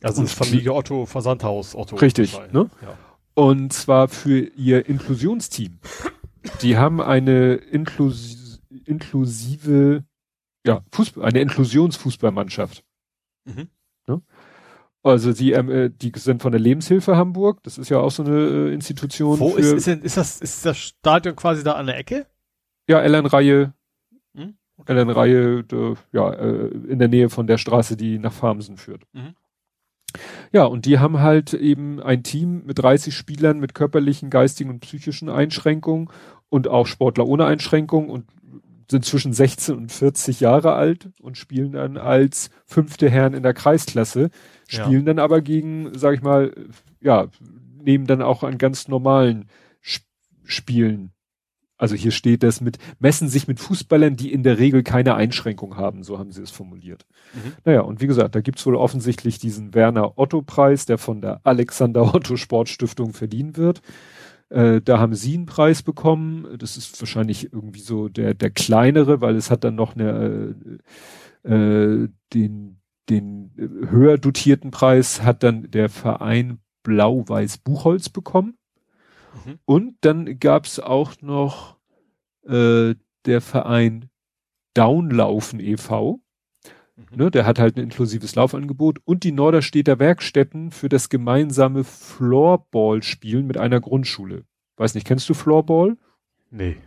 also 0.01 0.21
das 0.21 0.33
Familie 0.33 0.73
Otto 0.73 1.05
Versandhaus 1.05 1.75
Otto. 1.75 1.97
Richtig, 1.97 2.37
ne? 2.51 2.69
Ja. 2.81 2.97
Und 3.33 3.73
zwar 3.73 4.07
für 4.07 4.39
ihr 4.39 4.87
Inklusionsteam. 4.87 5.79
Die 6.61 6.77
haben 6.77 7.01
eine 7.01 7.55
Inklus 7.55 8.61
inklusive, 8.85 10.03
ja, 10.65 10.81
Fußball, 10.91 11.25
eine 11.25 11.41
Inklusionsfußballmannschaft. 11.41 12.83
Mhm. 13.45 13.69
Also 15.05 15.33
die, 15.33 15.51
ähm, 15.51 15.69
äh, 15.69 15.89
die 15.89 16.11
sind 16.15 16.41
von 16.41 16.51
der 16.51 16.59
Lebenshilfe 16.59 17.15
Hamburg. 17.15 17.61
Das 17.63 17.77
ist 17.77 17.89
ja 17.89 17.99
auch 17.99 18.09
so 18.09 18.23
eine 18.23 18.37
äh, 18.37 18.73
Institution. 18.73 19.39
Wo 19.39 19.55
ist, 19.55 19.71
ist, 19.71 19.87
denn, 19.87 20.01
ist 20.01 20.17
das 20.17 20.41
ist 20.41 20.65
das 20.65 20.77
Stadion 20.77 21.35
quasi 21.35 21.63
da 21.63 21.73
an 21.73 21.85
der 21.85 21.97
Ecke? 21.97 22.25
ja, 22.87 23.01
Elternreihe. 23.01 23.73
Hm? 24.35 24.55
Reihe, 24.87 25.63
de, 25.63 25.95
ja, 26.11 26.33
äh, 26.33 26.67
in 26.67 26.99
der 26.99 27.07
Nähe 27.07 27.29
von 27.29 27.47
der 27.47 27.57
Straße, 27.57 27.95
die 27.95 28.19
nach 28.19 28.33
Farmsen 28.33 28.77
führt. 28.77 29.03
Mhm. 29.13 29.35
Ja, 30.51 30.65
und 30.65 30.85
die 30.85 30.99
haben 30.99 31.19
halt 31.19 31.53
eben 31.53 32.01
ein 32.01 32.23
Team 32.23 32.63
mit 32.65 32.79
30 32.79 33.15
Spielern 33.15 33.59
mit 33.59 33.75
körperlichen, 33.75 34.29
geistigen 34.29 34.69
und 34.69 34.79
psychischen 34.79 35.29
Einschränkungen 35.29 36.09
und 36.49 36.67
auch 36.67 36.87
Sportler 36.87 37.27
ohne 37.27 37.45
Einschränkungen 37.45 38.09
und 38.09 38.25
sind 38.89 39.03
zwischen 39.03 39.33
16 39.33 39.75
und 39.75 39.91
40 39.91 40.39
Jahre 40.39 40.73
alt 40.73 41.09
und 41.21 41.37
spielen 41.37 41.73
dann 41.73 41.97
als 41.97 42.49
fünfte 42.65 43.09
Herren 43.09 43.33
in 43.33 43.43
der 43.43 43.53
Kreisklasse, 43.53 44.29
spielen 44.67 44.91
ja. 44.91 45.13
dann 45.13 45.19
aber 45.19 45.41
gegen, 45.41 45.97
sag 45.97 46.15
ich 46.15 46.21
mal, 46.21 46.53
ja, 47.01 47.27
nehmen 47.81 48.07
dann 48.07 48.21
auch 48.21 48.43
an 48.43 48.57
ganz 48.57 48.87
normalen 48.87 49.49
Sp 49.81 50.05
Spielen 50.47 51.11
also 51.77 51.95
hier 51.95 52.11
steht 52.11 52.43
das 52.43 52.61
mit, 52.61 52.77
messen 52.99 53.27
sich 53.27 53.47
mit 53.47 53.59
Fußballern, 53.59 54.15
die 54.15 54.31
in 54.31 54.43
der 54.43 54.59
Regel 54.59 54.81
keine 54.81 55.15
Einschränkung 55.15 55.75
haben, 55.75 56.03
so 56.03 56.17
haben 56.17 56.31
sie 56.31 56.41
es 56.41 56.51
formuliert. 56.51 57.05
Mhm. 57.33 57.51
Naja, 57.65 57.81
und 57.81 58.01
wie 58.01 58.07
gesagt, 58.07 58.35
da 58.35 58.41
gibt's 58.41 58.65
wohl 58.65 58.75
offensichtlich 58.75 59.39
diesen 59.39 59.73
Werner 59.73 60.17
Otto 60.17 60.41
Preis, 60.41 60.85
der 60.85 60.97
von 60.97 61.21
der 61.21 61.41
Alexander 61.43 62.13
Otto 62.15 62.37
Sportstiftung 62.37 63.13
verliehen 63.13 63.57
wird. 63.57 63.81
Äh, 64.49 64.79
da 64.81 64.99
haben 64.99 65.15
sie 65.15 65.35
einen 65.35 65.47
Preis 65.47 65.83
bekommen. 65.83 66.47
Das 66.57 66.77
ist 66.77 67.01
wahrscheinlich 67.01 67.51
irgendwie 67.51 67.81
so 67.81 68.07
der, 68.07 68.33
der 68.33 68.51
kleinere, 68.51 69.19
weil 69.19 69.35
es 69.35 69.51
hat 69.51 69.63
dann 69.65 69.75
noch 69.75 69.95
eine, 69.95 70.55
äh, 71.43 71.53
äh 71.53 72.09
den, 72.33 72.79
den 73.09 73.51
höher 73.57 74.17
dotierten 74.17 74.71
Preis 74.71 75.21
hat 75.21 75.43
dann 75.43 75.69
der 75.71 75.89
Verein 75.89 76.59
Blau-Weiß 76.83 77.59
Buchholz 77.59 78.09
bekommen. 78.09 78.57
Mhm. 79.45 79.59
Und 79.65 79.95
dann 80.01 80.39
gab's 80.39 80.79
auch 80.79 81.21
noch 81.21 81.77
äh, 82.47 82.95
der 83.25 83.41
Verein 83.41 84.09
Downlaufen 84.73 85.59
e.V. 85.59 86.21
Mhm. 86.95 87.17
Ne, 87.17 87.31
der 87.31 87.45
hat 87.45 87.59
halt 87.59 87.77
ein 87.77 87.83
inklusives 87.83 88.35
Laufangebot 88.35 88.99
und 89.03 89.23
die 89.23 89.31
Norderstädter 89.31 89.99
Werkstätten 89.99 90.71
für 90.71 90.89
das 90.89 91.09
gemeinsame 91.09 91.83
Floorball-Spielen 91.83 93.45
mit 93.47 93.57
einer 93.57 93.81
Grundschule. 93.81 94.45
Weiß 94.77 94.93
nicht, 94.95 95.07
kennst 95.07 95.27
du 95.29 95.33
Floorball? 95.33 95.97
Nee. 96.51 96.77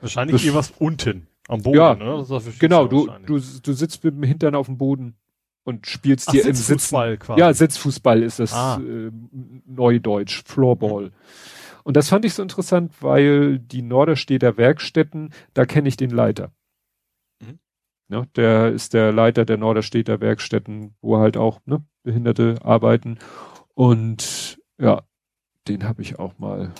Wahrscheinlich 0.00 0.44
das, 0.44 0.54
was 0.54 0.70
unten 0.78 1.26
am 1.48 1.62
Boden, 1.62 1.76
ja, 1.76 1.94
ne? 1.94 2.24
genau, 2.58 2.86
du, 2.86 3.08
du, 3.24 3.38
du 3.38 3.72
sitzt 3.72 4.02
mit 4.02 4.14
dem 4.14 4.22
Hintern 4.24 4.54
auf 4.54 4.66
dem 4.66 4.78
Boden 4.78 5.16
und 5.66 5.88
spielst 5.88 6.28
Ach, 6.28 6.32
dir 6.32 6.46
im 6.46 6.54
Sitzen. 6.54 7.18
Quasi. 7.18 7.40
Ja, 7.40 7.52
Sitzfußball 7.52 8.22
ist 8.22 8.38
das 8.38 8.52
ah. 8.52 8.80
äh, 8.80 9.10
Neudeutsch, 9.66 10.44
Floorball. 10.46 11.06
Mhm. 11.06 11.12
Und 11.82 11.96
das 11.96 12.08
fand 12.08 12.24
ich 12.24 12.34
so 12.34 12.42
interessant, 12.42 12.92
weil 13.00 13.58
die 13.58 13.82
Norderstädter 13.82 14.56
Werkstätten, 14.56 15.32
da 15.54 15.66
kenne 15.66 15.88
ich 15.88 15.96
den 15.96 16.10
Leiter. 16.10 16.52
Mhm. 17.40 17.58
Ja, 18.08 18.26
der 18.36 18.70
ist 18.70 18.94
der 18.94 19.12
Leiter 19.12 19.44
der 19.44 19.56
Norderstädter 19.56 20.20
Werkstätten, 20.20 20.94
wo 21.00 21.18
halt 21.18 21.36
auch 21.36 21.60
ne, 21.66 21.84
Behinderte 22.04 22.56
arbeiten. 22.62 23.18
Und 23.74 24.60
ja, 24.78 25.02
den 25.66 25.82
habe 25.82 26.00
ich 26.02 26.20
auch 26.20 26.38
mal. 26.38 26.72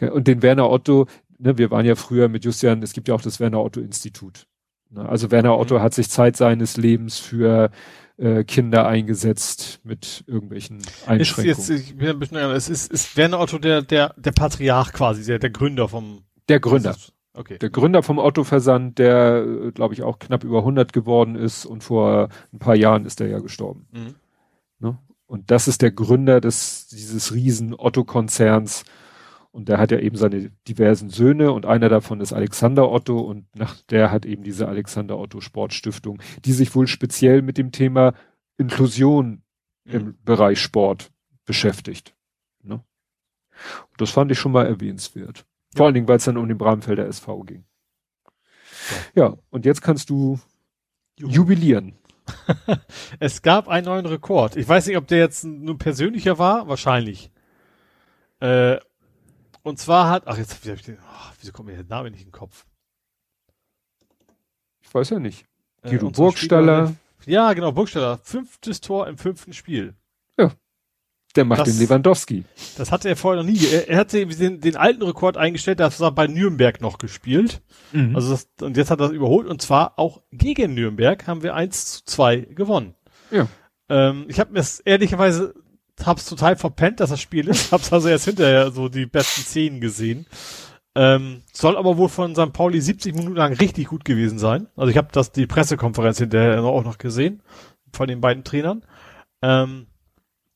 Und 0.00 0.28
den 0.28 0.42
Werner 0.42 0.70
Otto, 0.70 1.08
ne, 1.38 1.58
wir 1.58 1.72
waren 1.72 1.86
ja 1.86 1.96
früher 1.96 2.28
mit 2.28 2.44
Justian, 2.44 2.84
es 2.84 2.92
gibt 2.92 3.08
ja 3.08 3.16
auch 3.16 3.22
das 3.22 3.40
Werner 3.40 3.60
Otto 3.62 3.80
Institut. 3.80 4.46
Ne, 4.96 5.06
also 5.06 5.30
Werner 5.30 5.58
Otto 5.58 5.78
mhm. 5.78 5.82
hat 5.82 5.94
sich 5.94 6.08
Zeit 6.08 6.36
seines 6.36 6.78
Lebens 6.78 7.18
für 7.18 7.70
äh, 8.16 8.44
Kinder 8.44 8.86
eingesetzt 8.86 9.80
mit 9.84 10.24
irgendwelchen 10.26 10.78
Einschränkungen. 11.06 11.50
Ist 11.50 11.68
jetzt, 11.68 11.70
ich 11.70 11.96
bin 11.96 12.08
ein 12.08 12.18
bisschen, 12.18 12.38
es 12.38 12.68
ist, 12.70 12.90
ist 12.90 13.16
Werner 13.16 13.38
Otto 13.40 13.58
der, 13.58 13.82
der, 13.82 14.14
der 14.16 14.32
Patriarch 14.32 14.94
quasi, 14.94 15.24
der, 15.24 15.38
der 15.38 15.50
Gründer 15.50 15.88
vom. 15.88 16.22
Der 16.48 16.60
Gründer. 16.60 16.96
Okay. 17.34 17.58
Der 17.58 17.68
Gründer 17.68 18.02
vom 18.02 18.18
Otto-Versand, 18.18 18.98
der, 18.98 19.44
äh, 19.44 19.72
glaube 19.72 19.92
ich, 19.92 20.02
auch 20.02 20.18
knapp 20.18 20.42
über 20.42 20.60
100 20.60 20.94
geworden 20.94 21.36
ist 21.36 21.66
und 21.66 21.84
vor 21.84 22.30
ein 22.50 22.58
paar 22.58 22.76
Jahren 22.76 23.04
ist 23.04 23.20
er 23.20 23.26
ja 23.26 23.40
gestorben. 23.40 23.86
Mhm. 23.92 24.14
Ne? 24.78 24.98
Und 25.26 25.50
das 25.50 25.68
ist 25.68 25.82
der 25.82 25.90
Gründer 25.90 26.40
des, 26.40 26.86
dieses 26.88 27.34
riesen 27.34 27.74
Otto-Konzerns 27.76 28.84
und 29.56 29.70
der 29.70 29.78
hat 29.78 29.90
ja 29.90 29.98
eben 29.98 30.16
seine 30.16 30.50
diversen 30.68 31.08
Söhne 31.08 31.50
und 31.50 31.64
einer 31.64 31.88
davon 31.88 32.20
ist 32.20 32.34
Alexander 32.34 32.92
Otto 32.92 33.18
und 33.18 33.46
nach 33.56 33.80
der 33.88 34.10
hat 34.10 34.26
eben 34.26 34.42
diese 34.42 34.68
Alexander 34.68 35.18
Otto 35.18 35.40
Sportstiftung, 35.40 36.20
die 36.44 36.52
sich 36.52 36.74
wohl 36.74 36.86
speziell 36.86 37.40
mit 37.40 37.56
dem 37.56 37.72
Thema 37.72 38.12
Inklusion 38.58 39.42
mhm. 39.84 39.92
im 39.92 40.18
Bereich 40.22 40.60
Sport 40.60 41.10
beschäftigt. 41.46 42.14
Ne? 42.62 42.84
das 43.96 44.10
fand 44.10 44.30
ich 44.30 44.38
schon 44.38 44.52
mal 44.52 44.66
erwähnenswert. 44.66 45.46
Vor 45.74 45.80
ja. 45.80 45.84
allen 45.86 45.94
Dingen, 45.94 46.08
weil 46.08 46.18
es 46.18 46.24
dann 46.24 46.36
um 46.36 46.48
den 46.48 46.58
Bramfelder 46.58 47.06
SV 47.06 47.44
ging. 47.44 47.64
Ja, 49.14 49.28
ja 49.28 49.36
und 49.48 49.64
jetzt 49.64 49.80
kannst 49.80 50.10
du 50.10 50.38
Juhu. 51.18 51.30
jubilieren. 51.30 51.94
es 53.20 53.40
gab 53.40 53.68
einen 53.68 53.86
neuen 53.86 54.04
Rekord. 54.04 54.56
Ich 54.56 54.68
weiß 54.68 54.86
nicht, 54.86 54.98
ob 54.98 55.06
der 55.06 55.16
jetzt 55.16 55.44
nur 55.46 55.78
persönlicher 55.78 56.38
war, 56.38 56.68
wahrscheinlich. 56.68 57.30
Äh, 58.40 58.76
und 59.66 59.80
zwar 59.80 60.08
hat, 60.08 60.28
ach 60.28 60.38
jetzt, 60.38 60.64
wie 60.64 60.70
hab 60.70 60.76
ich 60.76 60.84
den, 60.84 60.96
oh, 60.96 61.32
wieso 61.40 61.50
kommt 61.50 61.68
mir 61.68 61.74
der 61.74 61.84
Name 61.84 62.08
nicht 62.12 62.20
in 62.20 62.28
den 62.28 62.32
Kopf? 62.32 62.64
Ich 64.80 64.94
weiß 64.94 65.10
ja 65.10 65.18
nicht. 65.18 65.44
Äh, 65.82 65.90
Guido 65.90 66.06
äh, 66.06 66.12
Burgstaller. 66.12 66.94
Ja, 67.24 67.52
genau, 67.52 67.72
Burgstaller. 67.72 68.20
Fünftes 68.22 68.80
Tor 68.80 69.08
im 69.08 69.18
fünften 69.18 69.52
Spiel. 69.52 69.94
Ja. 70.38 70.52
Der 71.34 71.44
macht 71.44 71.62
das, 71.62 71.70
den 71.70 71.80
Lewandowski. 71.80 72.44
Das 72.78 72.92
hatte 72.92 73.08
er 73.08 73.16
vorher 73.16 73.42
noch 73.42 73.50
nie. 73.50 73.58
Er, 73.66 73.88
er 73.88 73.98
hatte 73.98 74.24
den, 74.24 74.60
den 74.60 74.76
alten 74.76 75.02
Rekord 75.02 75.36
eingestellt, 75.36 75.80
das 75.80 75.98
war 75.98 76.12
bei 76.12 76.28
Nürnberg 76.28 76.80
noch 76.80 76.98
gespielt. 76.98 77.60
Mhm. 77.90 78.14
Also 78.14 78.30
das, 78.30 78.48
und 78.60 78.76
jetzt 78.76 78.92
hat 78.92 79.00
er 79.00 79.08
das 79.08 79.16
überholt 79.16 79.48
und 79.48 79.60
zwar 79.60 79.98
auch 79.98 80.22
gegen 80.30 80.74
Nürnberg 80.74 81.26
haben 81.26 81.42
wir 81.42 81.56
1 81.56 81.86
zu 81.86 82.04
2 82.04 82.36
gewonnen. 82.54 82.94
Ja. 83.32 83.48
Ähm, 83.88 84.26
ich 84.28 84.38
habe 84.38 84.52
mir 84.52 84.64
ehrlicherweise 84.84 85.54
hab's 86.04 86.26
total 86.26 86.56
verpennt, 86.56 87.00
dass 87.00 87.10
das 87.10 87.20
Spiel 87.20 87.48
ist. 87.48 87.72
Hab's 87.72 87.92
also 87.92 88.08
erst 88.08 88.26
hinterher 88.26 88.70
so 88.70 88.88
die 88.88 89.06
besten 89.06 89.42
Szenen 89.42 89.80
gesehen. 89.80 90.26
Ähm, 90.94 91.42
soll 91.52 91.76
aber 91.76 91.96
wohl 91.98 92.08
von 92.08 92.34
St. 92.34 92.52
Pauli 92.52 92.80
70 92.80 93.14
Minuten 93.14 93.36
lang 93.36 93.52
richtig 93.52 93.88
gut 93.88 94.04
gewesen 94.04 94.38
sein. 94.38 94.66
Also 94.76 94.90
ich 94.90 94.96
habe 94.96 95.08
das 95.12 95.30
die 95.30 95.46
Pressekonferenz 95.46 96.18
hinterher 96.18 96.62
auch 96.64 96.84
noch 96.84 96.98
gesehen 96.98 97.42
von 97.92 98.08
den 98.08 98.20
beiden 98.20 98.44
Trainern. 98.44 98.82
Ähm, 99.42 99.86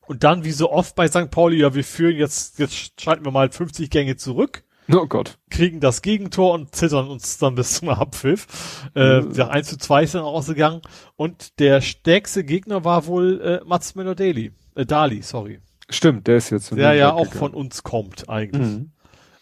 und 0.06 0.24
dann 0.24 0.44
wie 0.44 0.50
so 0.50 0.72
oft 0.72 0.96
bei 0.96 1.08
St. 1.08 1.30
Pauli, 1.30 1.58
ja, 1.58 1.74
wir 1.74 1.84
führen 1.84 2.16
jetzt, 2.16 2.58
jetzt 2.58 3.00
schalten 3.00 3.24
wir 3.24 3.32
mal 3.32 3.50
50 3.50 3.90
Gänge 3.90 4.16
zurück. 4.16 4.64
Oh 4.92 5.06
Gott. 5.06 5.38
Kriegen 5.50 5.80
das 5.80 6.02
Gegentor 6.02 6.54
und 6.54 6.74
zittern 6.74 7.08
uns 7.08 7.38
dann 7.38 7.54
bis 7.54 7.74
zum 7.74 7.90
Abpfiff. 7.90 8.90
Äh, 8.94 9.20
mhm. 9.20 9.40
1 9.40 9.68
zu 9.68 9.78
2 9.78 10.02
ist 10.02 10.14
dann 10.14 10.22
ausgegangen. 10.22 10.82
Und 11.16 11.58
der 11.60 11.80
stärkste 11.80 12.44
Gegner 12.44 12.84
war 12.84 13.06
wohl 13.06 13.40
äh, 13.40 13.60
Mats 13.64 13.94
Müller-Daly. 13.94 14.52
Äh, 14.80 14.86
Dali, 14.86 15.22
sorry. 15.22 15.60
Stimmt, 15.90 16.26
der 16.26 16.36
ist 16.36 16.50
jetzt. 16.50 16.74
Der 16.74 16.94
ja 16.94 17.12
auch 17.12 17.24
gegangen. 17.24 17.38
von 17.38 17.54
uns 17.54 17.82
kommt 17.82 18.28
eigentlich. 18.28 18.66
Mhm. 18.66 18.92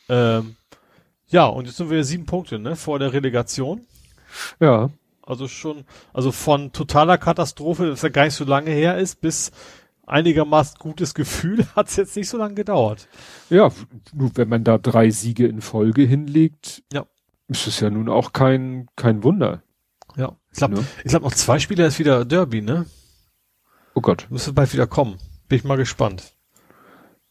Ähm, 0.08 0.57
ja, 1.28 1.47
und 1.47 1.67
jetzt 1.67 1.76
sind 1.76 1.91
wir 1.91 2.02
sieben 2.05 2.26
Punkte, 2.26 2.58
ne, 2.58 2.75
vor 2.75 2.99
der 2.99 3.12
Relegation. 3.12 3.83
Ja. 4.58 4.91
Also 5.23 5.47
schon, 5.47 5.84
also 6.15 6.33
von 6.33 6.73
totaler 6.73 7.18
Katastrophe, 7.18 7.86
dass 7.86 8.02
er 8.02 8.10
gar 8.10 8.25
nicht 8.25 8.34
so 8.34 8.44
lange 8.44 8.70
her 8.70 8.97
ist, 8.97 9.20
bis 9.20 9.52
einigermaßen 10.07 10.78
gutes 10.78 11.15
Gefühl, 11.15 11.67
hat 11.76 11.89
es 11.89 11.97
jetzt 11.97 12.17
nicht 12.17 12.31
so 12.31 12.39
lange 12.39 12.55
gedauert. 12.55 13.08
Ja, 13.50 13.70
nur 14.15 14.31
wenn 14.34 14.49
man 14.49 14.65
da 14.65 14.78
drei 14.78 15.10
Siege 15.10 15.47
in 15.47 15.60
Folge 15.60 16.02
hinlegt, 16.02 16.83
ja. 16.92 17.07
ist 17.47 17.67
es 17.67 17.78
ja 17.81 17.91
nun 17.91 18.08
auch 18.08 18.33
kein, 18.33 18.89
kein 18.97 19.23
Wunder. 19.23 19.62
Ja. 20.17 20.36
Ich 20.50 20.58
glaube, 20.58 20.76
ne? 20.76 20.86
ich 21.05 21.10
glaube 21.10 21.26
noch 21.26 21.34
zwei 21.34 21.58
Spiele 21.58 21.86
ist 21.86 21.99
wieder 21.99 22.25
Derby, 22.25 22.62
ne? 22.62 22.86
Oh 23.94 24.00
Gott. 24.00 24.26
Müsste 24.31 24.52
bald 24.52 24.73
wieder 24.73 24.86
kommen. 24.86 25.18
Bin 25.49 25.59
ich 25.59 25.65
mal 25.65 25.77
gespannt. 25.77 26.35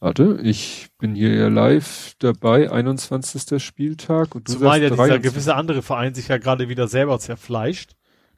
Warte, 0.00 0.38
ich 0.42 0.88
bin 0.98 1.14
hier 1.14 1.34
ja 1.34 1.48
live 1.48 2.14
dabei, 2.20 2.70
21. 2.70 3.62
Spieltag. 3.62 4.34
Und 4.34 4.48
du 4.48 4.52
Zumal 4.52 4.80
ja 4.80 4.88
23. 4.88 4.96
dieser 4.96 5.18
gewisse 5.18 5.54
andere 5.56 5.82
Verein 5.82 6.14
sich 6.14 6.28
ja 6.28 6.38
gerade 6.38 6.68
wieder 6.68 6.86
selber 6.86 7.18
zerfleischt. 7.18 7.94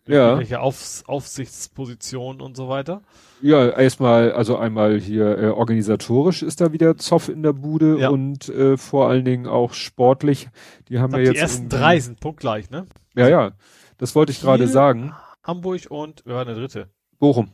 Ja. 0.06 0.38
Welche 0.38 0.60
Auf 0.60 1.02
Aufsichtspositionen 1.06 2.40
und 2.40 2.56
so 2.56 2.68
weiter. 2.68 3.02
Ja, 3.42 3.68
erstmal, 3.68 4.32
also 4.32 4.56
einmal 4.56 4.98
hier 4.98 5.38
äh, 5.38 5.46
organisatorisch 5.48 6.42
ist 6.42 6.60
da 6.60 6.72
wieder 6.72 6.96
Zoff 6.96 7.28
in 7.28 7.42
der 7.42 7.52
Bude 7.52 7.98
ja. 7.98 8.08
und 8.08 8.48
äh, 8.48 8.76
vor 8.76 9.08
allen 9.08 9.24
Dingen 9.24 9.46
auch 9.46 9.74
sportlich. 9.74 10.48
Die 10.88 10.98
haben 10.98 11.12
ja 11.12 11.20
jetzt. 11.20 11.34
Die 11.34 11.38
ersten 11.38 11.68
drei 11.68 12.00
sind 12.00 12.20
punktgleich, 12.20 12.70
ne? 12.70 12.86
Ja, 13.14 13.28
ja. 13.28 13.52
Das 13.98 14.14
wollte 14.14 14.32
ich 14.32 14.40
gerade 14.40 14.66
sagen. 14.66 15.14
Hamburg 15.42 15.82
und 15.90 16.22
wer 16.24 16.36
war 16.36 16.44
der 16.44 16.54
dritte? 16.54 16.88
Bochum. 17.18 17.50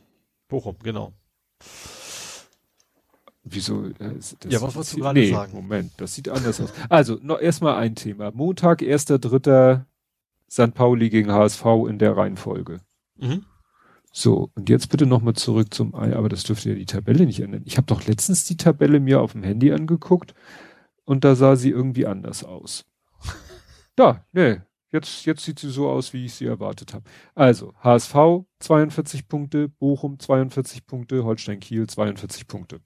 Bochum, 0.47 0.77
genau. 0.81 1.13
Wieso? 3.49 3.85
Äh, 3.85 4.19
ja, 4.49 4.61
was 4.61 4.75
wolltest 4.75 4.95
du 4.95 4.99
gerade 4.99 5.19
nee, 5.19 5.31
sagen? 5.31 5.53
Moment, 5.53 5.91
das 5.97 6.15
sieht 6.15 6.29
anders 6.29 6.59
aus. 6.59 6.73
Also, 6.89 7.17
noch 7.21 7.39
erstmal 7.39 7.75
ein 7.75 7.95
Thema. 7.95 8.31
Montag, 8.31 8.81
1.3. 8.81 9.83
St. 10.49 10.73
Pauli 10.73 11.09
gegen 11.09 11.31
HSV 11.31 11.65
in 11.89 11.99
der 11.99 12.15
Reihenfolge. 12.15 12.79
Mhm. 13.17 13.45
So, 14.13 14.49
und 14.55 14.69
jetzt 14.69 14.89
bitte 14.89 15.05
nochmal 15.05 15.33
zurück 15.33 15.73
zum 15.73 15.93
Ei, 15.93 16.15
aber 16.15 16.29
das 16.29 16.43
dürfte 16.43 16.69
ja 16.69 16.75
die 16.75 16.85
Tabelle 16.85 17.25
nicht 17.25 17.41
ändern. 17.41 17.63
Ich 17.65 17.77
habe 17.77 17.87
doch 17.87 18.05
letztens 18.05 18.45
die 18.45 18.57
Tabelle 18.57 18.99
mir 18.99 19.21
auf 19.21 19.33
dem 19.33 19.43
Handy 19.43 19.71
angeguckt 19.71 20.33
und 21.03 21.23
da 21.23 21.35
sah 21.35 21.55
sie 21.55 21.69
irgendwie 21.69 22.07
anders 22.07 22.43
aus. 22.43 22.85
da, 23.95 24.25
nee, 24.31 24.61
Jetzt, 24.89 25.25
jetzt 25.25 25.43
sieht 25.43 25.59
sie 25.59 25.69
so 25.69 25.89
aus, 25.89 26.13
wie 26.13 26.25
ich 26.25 26.33
sie 26.33 26.45
erwartet 26.45 26.93
habe. 26.93 27.03
Also, 27.35 27.73
HSV 27.83 28.45
42 28.59 29.27
Punkte, 29.27 29.67
Bochum 29.67 30.17
42 30.17 30.85
Punkte, 30.85 31.25
Holstein 31.25 31.59
Kiel 31.59 31.87
42 31.87 32.47
Punkte. 32.47 32.79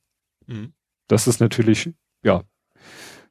Mhm. 0.52 0.74
Das 1.08 1.28
ist 1.28 1.40
natürlich, 1.40 1.90
ja, 2.24 2.44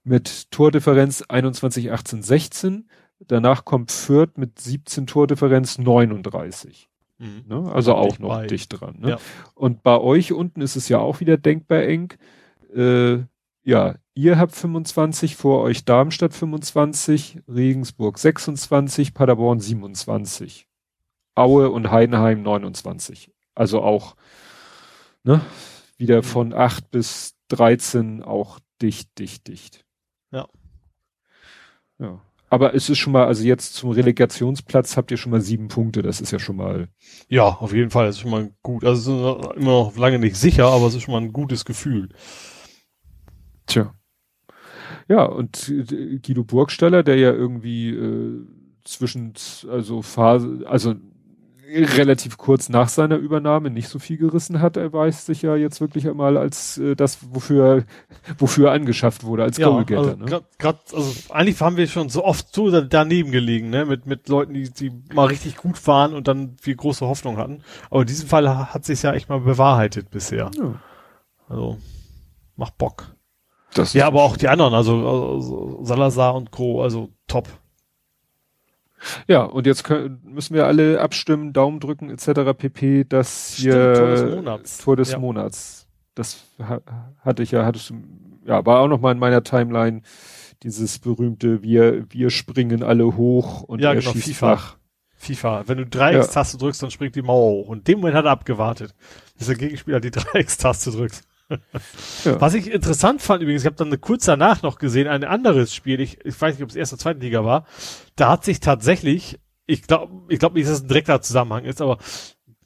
mit 0.04 0.50
Tordifferenz 0.50 1.22
21, 1.22 1.92
18, 1.92 2.22
16. 2.22 2.90
Danach 3.20 3.64
kommt 3.64 3.92
Fürth 3.92 4.36
mit 4.36 4.58
17 4.58 5.06
Tordifferenz 5.06 5.78
39. 5.78 6.88
Mhm. 7.18 7.44
Ne? 7.46 7.72
Also 7.72 7.94
auch 7.94 8.18
noch 8.18 8.30
bei. 8.30 8.46
dicht 8.46 8.68
dran. 8.68 8.96
Ne? 8.98 9.10
Ja. 9.10 9.18
Und 9.54 9.82
bei 9.82 9.98
euch 9.98 10.32
unten 10.32 10.62
ist 10.62 10.76
es 10.76 10.88
ja 10.88 10.98
auch 10.98 11.20
wieder 11.20 11.36
denkbar 11.36 11.82
eng. 11.82 12.14
Äh, 12.74 13.18
ja, 13.62 13.96
ihr 14.14 14.38
habt 14.38 14.54
25, 14.54 15.36
vor 15.36 15.62
euch 15.62 15.84
Darmstadt 15.84 16.32
25, 16.32 17.42
Regensburg 17.46 18.18
26, 18.18 19.12
Paderborn 19.12 19.60
27, 19.60 20.66
Aue 21.34 21.70
und 21.70 21.90
Heidenheim 21.90 22.42
29. 22.42 23.32
Also 23.54 23.82
auch 23.82 24.16
ne, 25.24 25.42
wieder 26.00 26.18
mhm. 26.18 26.24
von 26.24 26.52
8 26.52 26.90
bis 26.90 27.36
13 27.48 28.22
auch 28.22 28.58
dicht, 28.82 29.18
dicht, 29.18 29.46
dicht. 29.46 29.84
Ja. 30.32 30.48
Ja. 31.98 32.20
Aber 32.52 32.74
es 32.74 32.90
ist 32.90 32.98
schon 32.98 33.12
mal, 33.12 33.26
also 33.26 33.44
jetzt 33.44 33.74
zum 33.74 33.90
Relegationsplatz 33.90 34.96
habt 34.96 35.12
ihr 35.12 35.16
schon 35.16 35.30
mal 35.30 35.40
sieben 35.40 35.68
Punkte, 35.68 36.02
das 36.02 36.20
ist 36.20 36.32
ja 36.32 36.40
schon 36.40 36.56
mal. 36.56 36.88
Ja, 37.28 37.44
auf 37.44 37.72
jeden 37.72 37.90
Fall, 37.90 38.06
das 38.06 38.16
ist 38.16 38.22
schon 38.22 38.32
mal 38.32 38.50
gut. 38.62 38.84
Also 38.84 39.52
immer 39.54 39.70
noch 39.70 39.96
lange 39.96 40.18
nicht 40.18 40.36
sicher, 40.36 40.66
aber 40.66 40.88
es 40.88 40.94
ist 40.96 41.02
schon 41.02 41.12
mal 41.12 41.20
ein 41.20 41.32
gutes 41.32 41.64
Gefühl. 41.64 42.08
Tja. 43.66 43.94
Ja, 45.06 45.24
und 45.24 45.68
äh, 45.68 46.18
Guido 46.18 46.42
Burgstaller, 46.42 47.04
der 47.04 47.16
ja 47.16 47.32
irgendwie 47.32 47.90
äh, 47.90 48.44
zwischen, 48.84 49.34
also 49.68 50.02
Phase, 50.02 50.64
also 50.66 50.96
relativ 51.72 52.36
kurz 52.36 52.68
nach 52.68 52.88
seiner 52.88 53.16
Übernahme 53.16 53.70
nicht 53.70 53.88
so 53.88 53.98
viel 53.98 54.16
gerissen 54.16 54.60
hat, 54.60 54.76
erweist 54.76 55.26
sich 55.26 55.42
ja 55.42 55.56
jetzt 55.56 55.80
wirklich 55.80 56.08
einmal 56.08 56.36
als 56.36 56.78
äh, 56.78 56.96
das, 56.96 57.18
wofür, 57.30 57.84
wofür 58.38 58.68
er 58.68 58.74
angeschafft 58.74 59.24
wurde, 59.24 59.44
als 59.44 59.56
ja, 59.56 59.68
Goalgetter. 59.68 60.00
Also, 60.00 60.16
ne? 60.16 60.26
grad, 60.26 60.58
grad, 60.58 60.94
also 60.94 61.12
eigentlich 61.30 61.60
haben 61.60 61.76
wir 61.76 61.86
schon 61.86 62.08
so 62.08 62.24
oft 62.24 62.54
so 62.54 62.70
daneben 62.80 63.30
gelegen, 63.30 63.70
ne, 63.70 63.86
mit, 63.86 64.06
mit 64.06 64.28
Leuten, 64.28 64.54
die, 64.54 64.70
die 64.70 64.92
mal 65.14 65.26
richtig 65.26 65.56
gut 65.56 65.86
waren 65.86 66.14
und 66.14 66.28
dann 66.28 66.56
viel 66.60 66.76
große 66.76 67.06
Hoffnung 67.06 67.36
hatten. 67.36 67.62
Aber 67.90 68.02
in 68.02 68.06
diesem 68.06 68.28
Fall 68.28 68.72
hat 68.72 68.84
sich 68.84 69.02
ja 69.02 69.12
echt 69.12 69.28
mal 69.28 69.40
bewahrheitet 69.40 70.10
bisher. 70.10 70.50
Ja. 70.56 70.74
Also, 71.48 71.78
macht 72.56 72.78
Bock. 72.78 73.14
Das 73.74 73.92
ja, 73.92 74.06
aber 74.06 74.22
auch 74.22 74.36
die 74.36 74.48
anderen, 74.48 74.74
also, 74.74 75.06
also 75.06 75.84
Salazar 75.84 76.34
und 76.34 76.50
Co., 76.50 76.82
also 76.82 77.10
top. 77.28 77.48
Ja, 79.28 79.42
und 79.42 79.66
jetzt 79.66 79.84
können, 79.84 80.20
müssen 80.24 80.54
wir 80.54 80.66
alle 80.66 81.00
abstimmen, 81.00 81.52
Daumen 81.52 81.80
drücken 81.80 82.10
etc. 82.10 82.56
pp. 82.56 83.04
Das 83.08 83.54
hier 83.56 83.94
Tor 83.94 84.06
des 84.08 84.34
Monats. 84.36 84.78
Tor 84.78 84.96
des 84.96 85.12
ja. 85.12 85.18
Monats. 85.18 85.86
Das 86.14 86.44
hatte 87.20 87.42
ich 87.42 87.50
ja, 87.50 87.64
hattest 87.64 87.90
du, 87.90 87.94
ja, 88.44 88.64
war 88.66 88.80
auch 88.80 88.88
noch 88.88 89.00
mal 89.00 89.12
in 89.12 89.18
meiner 89.18 89.42
Timeline 89.42 90.02
dieses 90.62 90.98
berühmte 90.98 91.62
wir 91.62 92.04
wir 92.10 92.30
springen 92.30 92.82
alle 92.82 93.16
hoch 93.16 93.62
und 93.62 93.80
ja, 93.80 93.90
er 93.90 94.00
genau, 94.00 94.12
schießt 94.12 94.28
FIFA. 94.28 94.56
Flach. 94.56 94.76
FIFA. 95.14 95.64
Wenn 95.66 95.78
du 95.78 95.86
Dreieckstaste 95.86 96.56
ja. 96.56 96.60
drückst, 96.60 96.82
dann 96.82 96.90
springt 96.90 97.14
die 97.14 97.22
Mauer 97.22 97.50
hoch. 97.50 97.68
Und 97.68 97.88
dem 97.88 98.00
Moment 98.00 98.16
hat 98.16 98.24
er 98.24 98.30
abgewartet, 98.30 98.94
bis 99.36 99.46
der 99.46 99.56
Gegenspieler 99.56 100.00
die 100.00 100.10
Dreieckstaste 100.10 100.90
drückt. 100.90 101.22
Ja. 102.24 102.40
Was 102.40 102.54
ich 102.54 102.70
interessant 102.70 103.22
fand 103.22 103.42
übrigens, 103.42 103.62
ich 103.62 103.66
habe 103.66 103.76
dann 103.76 104.00
kurz 104.00 104.24
danach 104.24 104.62
noch 104.62 104.78
gesehen, 104.78 105.08
ein 105.08 105.24
anderes 105.24 105.74
Spiel, 105.74 106.00
ich, 106.00 106.24
ich 106.24 106.40
weiß 106.40 106.54
nicht, 106.54 106.62
ob 106.62 106.70
es 106.70 106.76
erste 106.76 106.94
oder 106.94 107.02
zweite 107.02 107.20
Liga 107.20 107.44
war, 107.44 107.66
da 108.16 108.30
hat 108.30 108.44
sich 108.44 108.60
tatsächlich, 108.60 109.38
ich 109.66 109.82
glaube 109.82 110.12
ich 110.28 110.38
glaube 110.38 110.56
nicht, 110.56 110.68
dass 110.68 110.78
es 110.78 110.84
ein 110.84 110.88
direkter 110.88 111.20
Zusammenhang 111.20 111.64
ist, 111.64 111.80
aber 111.80 111.98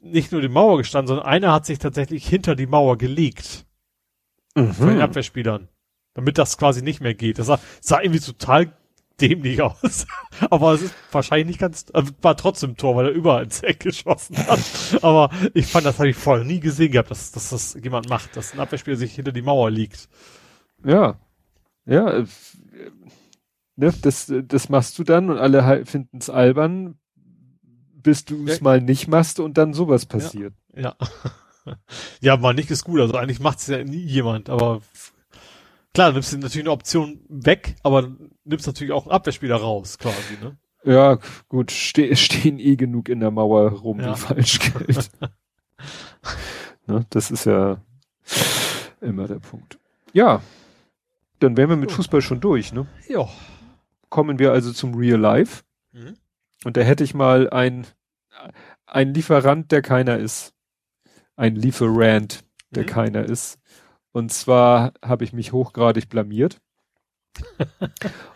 nicht 0.00 0.32
nur 0.32 0.40
die 0.40 0.48
Mauer 0.48 0.78
gestanden, 0.78 1.08
sondern 1.08 1.26
einer 1.26 1.52
hat 1.52 1.66
sich 1.66 1.78
tatsächlich 1.78 2.26
hinter 2.26 2.54
die 2.54 2.66
Mauer 2.66 2.98
gelegt. 2.98 3.66
Mhm. 4.54 4.72
Von 4.72 4.88
den 4.88 5.00
Abwehrspielern. 5.00 5.68
Damit 6.14 6.38
das 6.38 6.58
quasi 6.58 6.82
nicht 6.82 7.00
mehr 7.00 7.14
geht. 7.14 7.38
Das 7.38 7.46
sah, 7.46 7.58
sah 7.80 8.00
irgendwie 8.00 8.20
total 8.20 8.76
dämlich 9.20 9.62
aus. 9.62 10.06
Aber 10.50 10.72
es 10.72 10.82
ist 10.82 10.94
wahrscheinlich 11.12 11.46
nicht 11.46 11.60
ganz, 11.60 11.86
also 11.92 12.12
war 12.22 12.36
trotzdem 12.36 12.76
Tor, 12.76 12.96
weil 12.96 13.06
er 13.06 13.12
überall 13.12 13.44
ins 13.44 13.62
Eck 13.62 13.80
geschossen 13.80 14.36
hat. 14.36 14.60
Aber 15.02 15.30
ich 15.54 15.66
fand, 15.66 15.86
das 15.86 15.98
habe 15.98 16.08
ich 16.08 16.16
vorher 16.16 16.44
nie 16.44 16.60
gesehen 16.60 16.92
gehabt, 16.92 17.10
dass, 17.10 17.32
dass 17.32 17.50
das 17.50 17.78
jemand 17.82 18.08
macht, 18.08 18.36
dass 18.36 18.52
ein 18.52 18.60
Abwehrspieler 18.60 18.96
sich 18.96 19.14
hinter 19.14 19.32
die 19.32 19.42
Mauer 19.42 19.70
liegt. 19.70 20.08
Ja. 20.84 21.18
Ja, 21.86 22.10
äh, 22.10 22.24
ne, 23.76 23.92
das, 24.02 24.32
das 24.46 24.68
machst 24.68 24.98
du 24.98 25.04
dann 25.04 25.30
und 25.30 25.38
alle 25.38 25.84
finden 25.86 26.18
es 26.18 26.30
albern, 26.30 26.98
bis 27.94 28.24
du 28.24 28.46
es 28.46 28.58
ja. 28.58 28.64
mal 28.64 28.80
nicht 28.80 29.08
machst 29.08 29.40
und 29.40 29.58
dann 29.58 29.74
sowas 29.74 30.06
passiert. 30.06 30.54
Ja. 30.74 30.96
Ja, 31.66 31.76
ja 32.20 32.36
mal 32.36 32.54
nicht 32.54 32.70
ist 32.70 32.84
gut, 32.84 33.00
also 33.00 33.14
eigentlich 33.14 33.40
macht 33.40 33.58
es 33.58 33.66
ja 33.66 33.82
nie 33.84 34.04
jemand, 34.04 34.48
aber 34.50 34.80
Klar, 35.94 36.12
nimmst 36.12 36.32
du 36.32 36.38
natürlich 36.38 36.66
eine 36.66 36.72
Option 36.72 37.20
weg, 37.28 37.76
aber 37.84 38.10
nimmst 38.44 38.66
natürlich 38.66 38.92
auch 38.92 39.06
einen 39.06 39.12
Abwehrspieler 39.12 39.56
raus, 39.56 39.96
quasi, 39.98 40.36
ne? 40.42 40.56
Ja, 40.84 41.18
gut, 41.48 41.70
ste 41.70 42.14
stehen 42.16 42.58
eh 42.58 42.76
genug 42.76 43.08
in 43.08 43.20
der 43.20 43.30
Mauer 43.30 43.70
rum, 43.70 44.00
ja. 44.00 44.12
die 44.12 44.20
falsch 44.20 44.58
gilt. 44.58 45.10
ne, 46.86 47.06
das 47.10 47.30
ist 47.30 47.46
ja 47.46 47.80
immer 49.00 49.28
der 49.28 49.38
Punkt. 49.38 49.78
Ja, 50.12 50.42
dann 51.38 51.56
wären 51.56 51.70
wir 51.70 51.76
mit 51.76 51.92
Fußball 51.92 52.22
schon 52.22 52.40
durch, 52.40 52.72
ne? 52.72 52.86
Ja. 53.08 53.28
Kommen 54.08 54.38
wir 54.38 54.52
also 54.52 54.72
zum 54.72 54.94
Real 54.94 55.20
Life. 55.20 55.62
Mhm. 55.92 56.14
Und 56.64 56.76
da 56.76 56.80
hätte 56.80 57.04
ich 57.04 57.14
mal 57.14 57.50
ein, 57.50 57.86
ein 58.86 59.14
Lieferant, 59.14 59.70
der 59.70 59.82
keiner 59.82 60.18
ist. 60.18 60.54
Ein 61.36 61.54
Lieferant, 61.56 62.44
der 62.70 62.84
mhm. 62.84 62.88
keiner 62.88 63.24
ist. 63.24 63.58
Und 64.14 64.32
zwar 64.32 64.92
habe 65.02 65.24
ich 65.24 65.32
mich 65.32 65.52
hochgradig 65.52 66.08
blamiert. 66.08 66.60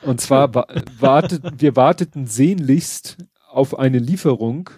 Und 0.03 0.21
zwar 0.21 0.53
wa 0.53 0.67
wartet, 0.99 1.45
wir 1.61 1.77
warteten 1.77 2.27
sehnlichst 2.27 3.17
auf 3.49 3.79
eine 3.79 4.01
Lieferung 4.01 4.71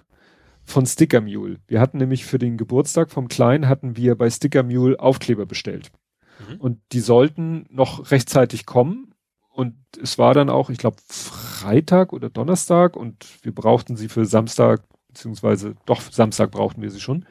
von 0.63 0.85
Sticker 0.85 1.23
Mule. 1.23 1.57
Wir 1.67 1.81
hatten 1.81 1.97
nämlich 1.97 2.27
für 2.27 2.39
den 2.39 2.59
Geburtstag 2.59 3.11
vom 3.11 3.29
Kleinen 3.29 3.67
hatten 3.67 3.97
wir 3.97 4.15
bei 4.15 4.29
Sticker 4.29 4.63
Mule 4.63 5.01
Aufkleber 5.01 5.47
bestellt. 5.47 5.91
Mhm. 6.39 6.61
Und 6.61 6.81
die 6.93 7.01
sollten 7.01 7.65
noch 7.71 8.11
rechtzeitig 8.11 8.67
kommen. 8.67 9.15
Und 9.49 9.77
es 10.03 10.19
war 10.19 10.35
dann 10.35 10.51
auch, 10.51 10.69
ich 10.69 10.77
glaube, 10.77 10.99
Freitag 11.09 12.13
oder 12.13 12.29
Donnerstag 12.29 12.95
und 12.95 13.27
wir 13.43 13.55
brauchten 13.55 13.97
sie 13.97 14.11
für 14.11 14.27
Samstag, 14.27 14.83
beziehungsweise 15.09 15.77
doch 15.87 16.03
Samstag 16.03 16.51
brauchten 16.51 16.83
wir 16.83 16.91
sie 16.91 17.01
schon. 17.01 17.25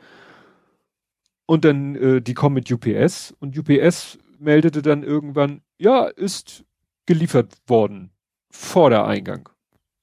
Und 1.49 1.65
dann, 1.65 1.95
äh, 1.95 2.21
die 2.21 2.35
kommen 2.35 2.53
mit 2.53 2.71
UPS 2.71 3.33
und 3.39 3.57
UPS 3.57 4.19
meldete 4.37 4.83
dann 4.83 5.01
irgendwann, 5.01 5.61
ja, 5.79 6.05
ist 6.05 6.63
geliefert 7.07 7.55
worden 7.65 8.11
vor 8.51 8.91
der 8.91 9.05
Eingang. 9.05 9.49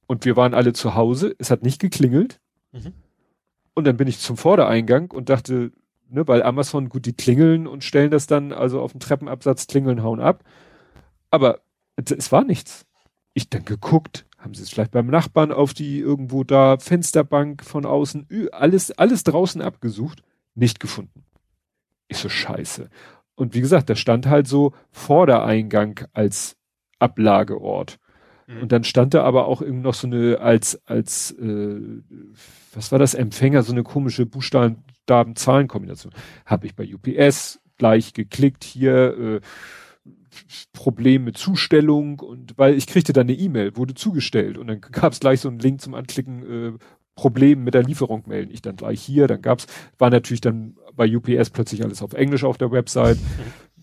Und 0.09 0.25
wir 0.25 0.37
waren 0.37 0.55
alle 0.55 0.73
zu 0.73 0.97
Hause, 0.97 1.37
es 1.39 1.53
hat 1.53 1.63
nicht 1.63 1.81
geklingelt. 1.81 2.41
Mhm. 2.73 2.95
Und 3.75 3.87
dann 3.87 3.97
bin 3.97 4.09
ich 4.09 4.19
zum 4.19 4.37
Vordereingang 4.37 5.13
und 5.13 5.29
dachte, 5.29 5.71
ne, 6.09 6.25
bei 6.25 6.45
Amazon, 6.45 6.89
gut, 6.89 7.07
die 7.07 7.13
klingeln 7.13 7.69
und 7.69 7.85
stellen 7.85 8.11
das 8.11 8.27
dann, 8.27 8.53
also 8.53 8.81
auf 8.81 8.91
dem 8.91 8.99
Treppenabsatz 8.99 9.69
klingeln, 9.69 10.03
hauen 10.03 10.19
ab. 10.19 10.43
Aber 11.31 11.61
es 11.95 12.33
war 12.33 12.43
nichts. 12.43 12.87
Ich 13.35 13.51
dann 13.51 13.65
geguckt, 13.65 14.27
haben 14.37 14.55
sie 14.55 14.65
es 14.65 14.71
vielleicht 14.71 14.91
beim 14.91 15.07
Nachbarn 15.07 15.53
auf 15.53 15.75
die 15.75 16.01
irgendwo 16.01 16.43
da, 16.43 16.77
Fensterbank 16.81 17.63
von 17.63 17.87
außen, 17.87 18.27
alles, 18.51 18.91
alles 18.91 19.23
draußen 19.23 19.63
abgesucht, 19.63 20.25
nicht 20.57 20.81
gefunden. 20.81 21.26
Ich 22.09 22.19
so 22.19 22.29
scheiße. 22.29 22.89
Und 23.35 23.55
wie 23.55 23.61
gesagt, 23.61 23.91
da 23.91 23.97
stand 23.97 24.27
halt 24.27 24.47
so 24.49 24.73
Vordereingang 24.91 26.07
als 26.13 26.57
Ablageort. 26.99 27.99
Mhm. 28.47 28.63
Und 28.63 28.73
dann 28.73 28.85
stand 28.85 29.15
da 29.15 29.25
aber 29.25 29.47
auch 29.47 29.61
irgendwie 29.61 29.83
noch 29.83 29.95
so 29.95 30.07
eine 30.07 30.41
als 30.41 30.81
als 30.87 31.33
äh, 31.33 31.81
was 32.73 32.93
war 32.93 32.99
das 32.99 33.15
Empfänger 33.15 33.63
so 33.63 33.73
eine 33.73 33.83
komische 33.83 34.27
Buchstaben-Zahlen-Kombination. 34.27 36.13
Habe 36.45 36.67
ich 36.67 36.75
bei 36.75 36.89
UPS 36.93 37.61
gleich 37.79 38.13
geklickt 38.15 38.65
hier 38.65 39.19
äh, 39.19 39.41
Problem 40.73 41.25
mit 41.25 41.39
Zustellung 41.39 42.21
und 42.21 42.57
weil 42.59 42.75
ich 42.75 42.87
kriegte 42.87 43.13
dann 43.13 43.27
eine 43.27 43.37
E-Mail, 43.37 43.77
wurde 43.77 43.95
zugestellt 43.95 44.59
und 44.59 44.67
dann 44.69 44.81
gab 44.93 45.13
es 45.13 45.21
gleich 45.21 45.41
so 45.41 45.49
einen 45.49 45.59
Link 45.59 45.81
zum 45.81 45.95
Anklicken, 45.95 46.43
äh, 46.43 46.79
Problem 47.17 47.65
mit 47.65 47.75
der 47.75 47.83
Lieferung 47.83 48.23
melden. 48.27 48.53
Ich 48.53 48.63
dann 48.63 48.77
gleich 48.77 49.03
hier, 49.03 49.27
dann 49.27 49.43
gab's, 49.43 49.67
war 49.99 50.11
natürlich 50.11 50.43
dann 50.43 50.77
bei 50.95 51.15
UPS 51.15 51.51
plötzlich 51.51 51.83
alles 51.83 52.03
auf 52.03 52.13
Englisch 52.13 52.45
auf 52.45 52.59
der 52.59 52.71
Website. 52.71 53.19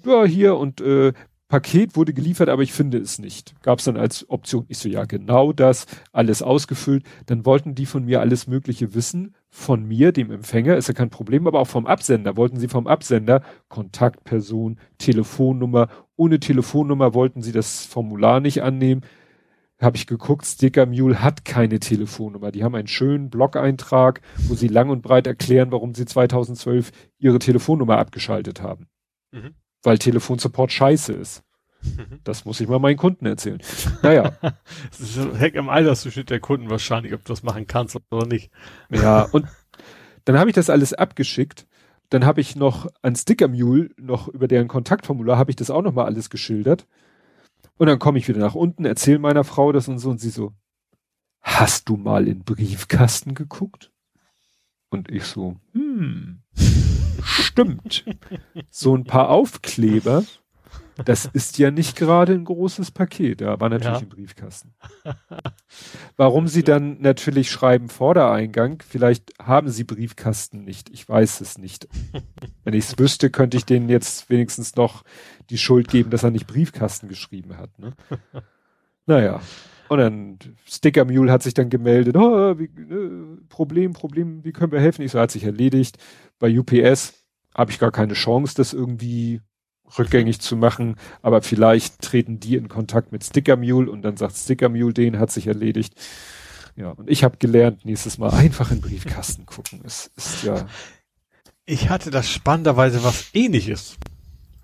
Ja, 0.06 0.26
hier 0.26 0.58
und 0.58 0.82
äh, 0.82 1.14
Paket 1.48 1.96
wurde 1.96 2.14
geliefert, 2.14 2.50
aber 2.50 2.62
ich 2.62 2.74
finde 2.74 2.98
es 2.98 3.20
nicht. 3.20 3.54
Gab's 3.62 3.86
dann 3.86 3.96
als 3.96 4.30
Option. 4.30 4.66
Ich 4.68 4.80
so, 4.80 4.90
ja, 4.90 5.06
genau 5.06 5.54
das, 5.54 5.86
alles 6.12 6.42
ausgefüllt. 6.42 7.06
Dann 7.28 7.46
wollten 7.46 7.74
die 7.74 7.86
von 7.86 8.04
mir 8.04 8.20
alles 8.20 8.46
Mögliche 8.46 8.96
wissen. 8.96 9.34
Von 9.50 9.86
mir, 9.88 10.12
dem 10.12 10.30
Empfänger, 10.30 10.76
ist 10.76 10.90
ja 10.90 10.94
kein 10.94 11.10
Problem, 11.10 11.48
aber 11.48 11.62
auch 11.62 11.68
vom 11.68 11.86
Absender. 11.88 12.36
Wollten 12.36 12.60
sie 12.60 12.68
vom 12.68 12.86
Absender 12.86 13.44
Kontaktperson, 13.70 14.78
Telefonnummer. 14.98 15.88
Ohne 16.18 16.42
Telefonnummer 16.42 17.14
wollten 17.14 17.42
sie 17.42 17.54
das 17.54 17.86
Formular 17.86 18.42
nicht 18.42 18.62
annehmen 18.62 19.04
habe 19.84 19.98
ich 19.98 20.08
geguckt, 20.08 20.46
Sticker 20.46 20.86
Mule 20.86 21.22
hat 21.22 21.46
keine 21.46 21.80
Telefonnummer. 21.80 22.52
Die 22.52 22.64
haben 22.64 22.76
einen 22.76 22.88
schönen 22.88 23.30
Blog-Eintrag, 23.30 24.22
wo 24.48 24.56
sie 24.56 24.68
lang 24.68 24.90
und 24.90 25.02
breit 25.02 25.28
erklären, 25.28 25.72
warum 25.72 25.94
sie 25.94 26.06
2012 26.06 26.92
ihre 27.20 27.40
Telefonnummer 27.40 27.98
abgeschaltet 27.98 28.62
haben. 28.62 28.88
Mhm. 29.32 29.56
Weil 29.84 29.98
Telefonsupport 29.98 30.72
scheiße 30.72 31.14
ist. 31.14 31.44
Mhm. 31.84 32.20
Das 32.24 32.46
muss 32.46 32.60
ich 32.62 32.68
mal 32.68 32.80
meinen 32.80 32.98
Kunden 32.98 33.26
erzählen. 33.26 33.60
Naja. 34.02 34.38
das 34.42 35.00
ist 35.00 35.16
so 35.16 35.36
Heck 35.36 35.56
im 35.56 35.70
Altersdurchschnitt 35.70 36.30
der 36.30 36.40
Kunden 36.40 36.70
wahrscheinlich, 36.70 37.14
ob 37.14 37.24
du 37.26 37.34
das 37.34 37.44
machen 37.44 37.68
kannst 37.68 37.98
oder 38.12 38.26
nicht. 38.26 38.52
Ja, 38.90 39.24
und 39.32 39.48
dann 40.26 40.38
habe 40.38 40.50
ich 40.50 40.56
das 40.56 40.70
alles 40.70 40.94
abgeschickt. 40.94 41.68
Dann 42.10 42.26
habe 42.26 42.42
ich 42.42 42.56
noch 42.56 42.88
an 43.02 43.16
Sticker 43.16 43.48
Mule, 43.48 43.90
noch 43.98 44.28
über 44.28 44.48
deren 44.48 44.68
Kontaktformular, 44.68 45.38
habe 45.38 45.52
ich 45.52 45.56
das 45.56 45.72
auch 45.72 45.82
noch 45.82 45.94
mal 45.94 46.06
alles 46.06 46.30
geschildert. 46.30 46.88
Und 47.78 47.88
dann 47.88 48.00
komme 48.00 48.20
ich 48.20 48.28
wieder 48.28 48.40
nach 48.40 48.56
unten, 48.56 48.86
erzähle 48.86 49.20
meiner 49.20 49.44
Frau 49.44 49.72
das 49.72 49.88
und 49.88 50.00
so 50.00 50.10
und 50.10 50.20
sie 50.20 50.30
so, 50.30 50.54
hast 51.42 51.90
du 51.90 51.98
mal 51.98 52.28
in 52.28 52.44
Briefkasten 52.44 53.34
geguckt? 53.34 53.92
Und 54.90 55.10
ich 55.10 55.24
so, 55.24 55.58
hm, 55.74 56.42
stimmt. 57.24 58.06
So 58.70 58.96
ein 58.96 59.04
paar 59.04 59.30
Aufkleber 59.30 60.24
das 61.06 61.26
ist 61.26 61.58
ja 61.58 61.72
nicht 61.72 61.96
gerade 61.96 62.34
ein 62.34 62.46
großes 62.46 62.92
Paket, 62.92 63.42
da 63.42 63.60
war 63.60 63.70
natürlich 63.70 63.98
ja. 63.98 64.04
im 64.04 64.10
Briefkasten. 64.10 64.74
Warum 66.18 66.48
sie 66.48 66.64
dann 66.64 67.02
natürlich 67.02 67.52
schreiben 67.52 67.90
Vordereingang, 67.90 68.84
vielleicht 68.88 69.34
haben 69.40 69.70
sie 69.70 69.84
Briefkasten 69.84 70.64
nicht, 70.64 70.90
ich 70.90 71.08
weiß 71.08 71.42
es 71.42 71.58
nicht. 71.58 71.88
Wenn 72.64 72.74
ich 72.74 72.86
es 72.86 73.00
wüsste, 73.00 73.30
könnte 73.30 73.58
ich 73.58 73.66
denen 73.66 73.90
jetzt 73.90 74.30
wenigstens 74.30 74.76
noch 74.76 75.04
die 75.50 75.58
Schuld 75.58 75.88
geben, 75.88 76.10
dass 76.10 76.24
er 76.24 76.32
nicht 76.32 76.48
Briefkasten 76.48 77.08
geschrieben 77.08 77.58
hat. 77.58 77.78
Ne? 77.80 77.94
Naja. 79.06 79.42
Und 79.90 79.98
dann 79.98 80.40
Sticker 80.66 81.04
Mule 81.04 81.30
hat 81.30 81.44
sich 81.44 81.54
dann 81.54 81.70
gemeldet, 81.70 82.16
oh, 82.16 82.58
wie, 82.58 82.66
äh, 82.66 83.38
Problem, 83.50 83.92
Problem, 83.92 84.42
wie 84.46 84.54
können 84.54 84.72
wir 84.72 84.80
helfen? 84.80 85.02
Ich 85.02 85.12
so, 85.12 85.20
hat 85.20 85.30
sich 85.30 85.44
erledigt. 85.44 85.98
Bei 86.40 86.58
UPS 86.58 87.26
habe 87.54 87.70
ich 87.70 87.80
gar 87.80 87.92
keine 87.92 88.14
Chance, 88.14 88.56
das 88.56 88.72
irgendwie 88.72 89.42
rückgängig 89.98 90.40
zu 90.40 90.56
machen, 90.56 90.96
aber 91.22 91.42
vielleicht 91.42 92.02
treten 92.02 92.40
die 92.40 92.56
in 92.56 92.68
Kontakt 92.70 93.12
mit 93.12 93.24
Sticker 93.24 93.58
Mule 93.58 93.92
und 93.92 94.02
dann 94.02 94.18
sagt 94.18 94.36
Sticker 94.36 94.70
Mule, 94.70 94.94
den 94.94 95.20
hat 95.20 95.32
sich 95.32 95.48
erledigt. 95.48 95.94
Ja, 96.76 96.92
und 96.92 97.10
ich 97.10 97.24
habe 97.24 97.38
gelernt, 97.38 97.86
nächstes 97.86 98.18
Mal 98.18 98.32
einfach 98.32 98.72
in 98.72 98.82
Briefkasten 98.82 99.46
gucken. 99.46 99.82
Es 99.86 100.12
ist 100.16 100.44
ja. 100.44 100.66
Ich 101.66 101.90
hatte 101.90 102.12
das 102.12 102.30
spannenderweise 102.30 103.04
was 103.04 103.30
ähnliches. 103.34 103.98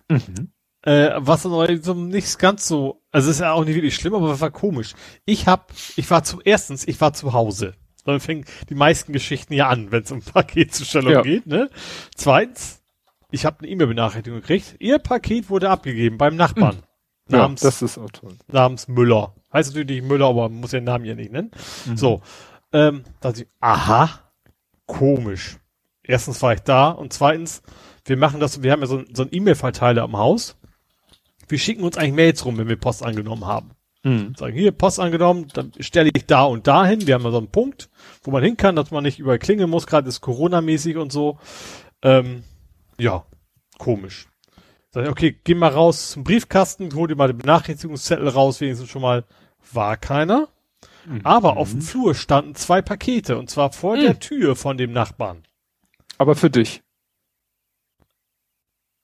Mhm. 0.10 0.52
Äh, 0.82 1.12
was 1.18 1.46
aber 1.46 1.78
so 1.82 1.94
nicht 1.94 2.40
ganz 2.40 2.68
so, 2.68 3.02
also 3.12 3.30
ist 3.30 3.42
ja 3.42 3.52
auch 3.52 3.66
nicht 3.66 3.76
wirklich 3.76 3.96
schlimm, 3.96 4.16
aber 4.16 4.32
es 4.32 4.42
war 4.42 4.52
komisch. 4.52 4.94
Ich 5.26 5.46
hab, 5.46 5.72
ich 5.98 6.10
war 6.10 6.24
zu, 6.24 6.42
erstens, 6.44 6.88
ich 6.88 7.00
war 7.02 7.14
zu 7.14 7.34
Hause. 7.34 7.76
Dann 8.06 8.20
fängt 8.20 8.48
die 8.70 8.76
meisten 8.76 9.14
Geschichten 9.14 9.54
ja 9.54 9.68
an, 9.68 9.92
wenn 9.92 10.04
es 10.04 10.12
um 10.12 10.22
Paketzustellung 10.22 11.12
ja. 11.12 11.22
geht, 11.22 11.48
ne? 11.48 11.70
Zweitens, 12.16 12.79
ich 13.32 13.46
habe 13.46 13.60
eine 13.60 13.68
E-Mail-Benachrichtigung 13.68 14.42
gekriegt. 14.42 14.76
Ihr 14.80 15.00
Paket 15.00 15.50
wurde 15.50 15.70
abgegeben 15.70 16.18
beim 16.18 16.36
Nachbarn. 16.36 16.78
Hm. 16.78 16.84
Namens, 17.38 17.62
ja, 17.62 17.68
das 17.68 17.82
ist 17.82 17.98
auch 17.98 18.10
toll. 18.10 18.38
Namens 18.48 18.88
Müller. 18.88 19.36
Heißt 19.54 19.70
natürlich 19.70 20.02
nicht 20.02 20.10
Müller, 20.10 20.28
aber 20.28 20.50
man 20.50 20.62
muss 20.62 20.72
den 20.72 20.84
Namen 20.84 21.06
ja 21.06 21.16
nicht 21.16 21.32
nennen. 21.32 21.52
Mhm. 21.86 21.98
So. 21.98 22.22
Ähm, 22.74 23.04
da 23.20 23.32
ich, 23.32 23.48
aha, 23.60 24.10
komisch. 24.86 25.58
Erstens 26.04 26.42
war 26.42 26.54
ich 26.54 26.62
da 26.62 26.90
und 26.90 27.14
zweitens, 27.14 27.62
wir 28.06 28.18
machen 28.18 28.40
das, 28.40 28.64
wir 28.64 28.72
haben 28.72 28.82
ja 28.82 28.88
so, 28.88 29.04
so 29.14 29.24
einen 29.24 29.34
E-Mail-Verteiler 29.34 30.02
am 30.04 30.18
Haus. 30.18 30.58
Wir 31.48 31.60
schicken 31.60 31.84
uns 31.84 31.98
eigentlich 31.98 32.14
Mails 32.14 32.46
rum, 32.46 32.58
wenn 32.58 32.68
wir 32.68 32.78
Post 32.78 33.04
angenommen 33.04 33.46
haben. 33.46 33.72
Mhm. 34.04 34.34
Sagen, 34.36 34.54
hier, 34.54 34.72
Post 34.72 35.00
angenommen, 35.00 35.48
dann 35.54 35.72
stelle 35.80 36.10
ich 36.16 36.26
da 36.26 36.44
und 36.44 36.68
dahin. 36.68 37.06
Wir 37.06 37.16
haben 37.16 37.24
ja 37.24 37.32
so 37.32 37.38
einen 37.38 37.52
Punkt, 37.52 37.90
wo 38.24 38.32
man 38.32 38.44
hin 38.44 38.58
kann, 38.58 38.76
dass 38.76 38.92
man 38.92 39.04
nicht 39.04 39.20
überall 39.20 39.40
klingeln 39.40 39.70
muss, 39.70 39.88
gerade 39.88 40.08
ist 40.08 40.22
Corona-mäßig 40.22 40.98
und 40.98 41.12
so. 41.12 41.38
Ähm, 42.02 42.44
ja, 43.00 43.26
komisch. 43.78 44.28
Sag 44.92 45.04
ich, 45.04 45.10
okay, 45.10 45.40
geh 45.44 45.54
mal 45.54 45.72
raus 45.72 46.12
zum 46.12 46.24
Briefkasten, 46.24 46.94
hol 46.96 47.08
dir 47.08 47.16
mal 47.16 47.28
den 47.28 47.38
Benachrichtigungszettel 47.38 48.28
raus, 48.28 48.60
wenigstens 48.60 48.90
schon 48.90 49.02
mal 49.02 49.24
war 49.72 49.98
keiner. 49.98 50.48
Mhm. 51.06 51.22
Aber 51.24 51.58
auf 51.58 51.72
dem 51.72 51.82
Flur 51.82 52.16
standen 52.16 52.56
zwei 52.56 52.82
Pakete 52.82 53.38
und 53.38 53.50
zwar 53.50 53.72
vor 53.72 53.96
mhm. 53.96 54.02
der 54.02 54.20
Tür 54.20 54.56
von 54.56 54.78
dem 54.78 54.92
Nachbarn. 54.92 55.44
Aber 56.18 56.36
für 56.36 56.50
dich. 56.50 56.82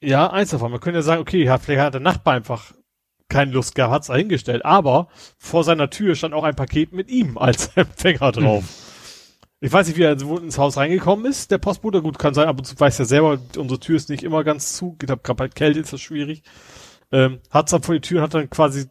Ja, 0.01 0.29
eins 0.29 0.51
davon. 0.51 0.71
Man 0.71 0.79
könnte 0.79 0.99
ja 0.99 1.03
sagen, 1.03 1.21
okay, 1.21 1.43
ja, 1.43 1.57
vielleicht 1.57 1.81
hat 1.81 1.93
der 1.93 2.01
Nachbar 2.01 2.35
einfach 2.35 2.73
keine 3.29 3.51
Lust 3.51 3.75
gehabt, 3.75 3.93
hat's 3.93 4.07
dahingestellt. 4.07 4.65
Aber 4.65 5.07
vor 5.37 5.63
seiner 5.63 5.89
Tür 5.89 6.15
stand 6.15 6.33
auch 6.33 6.43
ein 6.43 6.55
Paket 6.55 6.93
mit 6.93 7.09
ihm 7.09 7.37
als 7.37 7.67
Empfänger 7.75 8.31
drauf. 8.31 8.63
Mhm. 8.63 8.94
Ich 9.65 9.73
weiß 9.73 9.87
nicht, 9.87 9.97
wie 9.97 10.03
er 10.03 10.11
ins 10.11 10.59
Haus 10.59 10.77
reingekommen 10.77 11.25
ist, 11.25 11.49
der 11.49 11.57
Postbote. 11.57 12.03
Gut, 12.03 12.19
kann 12.19 12.35
sein, 12.35 12.47
aber 12.47 12.61
du 12.61 12.69
weißt 12.77 12.99
ja 12.99 13.05
selber, 13.05 13.39
unsere 13.57 13.79
Tür 13.79 13.95
ist 13.95 14.09
nicht 14.09 14.21
immer 14.21 14.43
ganz 14.43 14.73
zu. 14.73 14.95
Ich 15.01 15.07
glaube, 15.07 15.23
gerade 15.23 15.37
bei 15.37 15.47
Kälte 15.47 15.79
ist 15.79 15.91
das 15.91 16.01
schwierig. 16.01 16.43
Ähm, 17.11 17.39
hat's 17.49 17.71
dann 17.71 17.81
vor 17.81 17.95
die 17.95 18.01
Tür 18.01 18.19
und 18.19 18.23
hat 18.25 18.33
dann 18.35 18.49
quasi, 18.51 18.85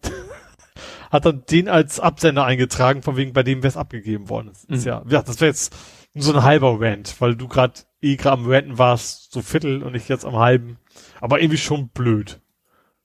hat 1.13 1.27
dann 1.27 1.45
den 1.49 1.69
als 1.69 2.01
Absender 2.01 2.45
eingetragen, 2.45 3.03
von 3.03 3.17
wegen, 3.17 3.33
bei 3.33 3.45
dem 3.45 3.63
wär's 3.63 3.77
abgegeben 3.77 4.29
worden 4.29 4.51
ist. 4.51 4.69
Mhm. 4.69 4.81
Ja, 4.81 5.05
ja, 5.09 5.23
das 5.23 5.41
wäre 5.41 5.51
jetzt 5.51 5.77
so 6.17 6.33
ein 6.33 6.43
halber 6.43 6.81
Rant, 6.81 7.21
weil 7.21 7.37
du 7.37 7.47
gerade 7.47 7.75
eh 8.03 8.17
gerade 8.17 8.43
am 8.43 8.51
Ranten 8.51 8.77
warst, 8.77 9.33
so 9.33 9.43
Viertel 9.43 9.81
und 9.81 9.95
ich 9.95 10.09
jetzt 10.09 10.25
am 10.25 10.35
halben. 10.35 10.79
Aber 11.21 11.41
irgendwie 11.41 11.59
schon 11.59 11.91
blöd. 11.91 12.41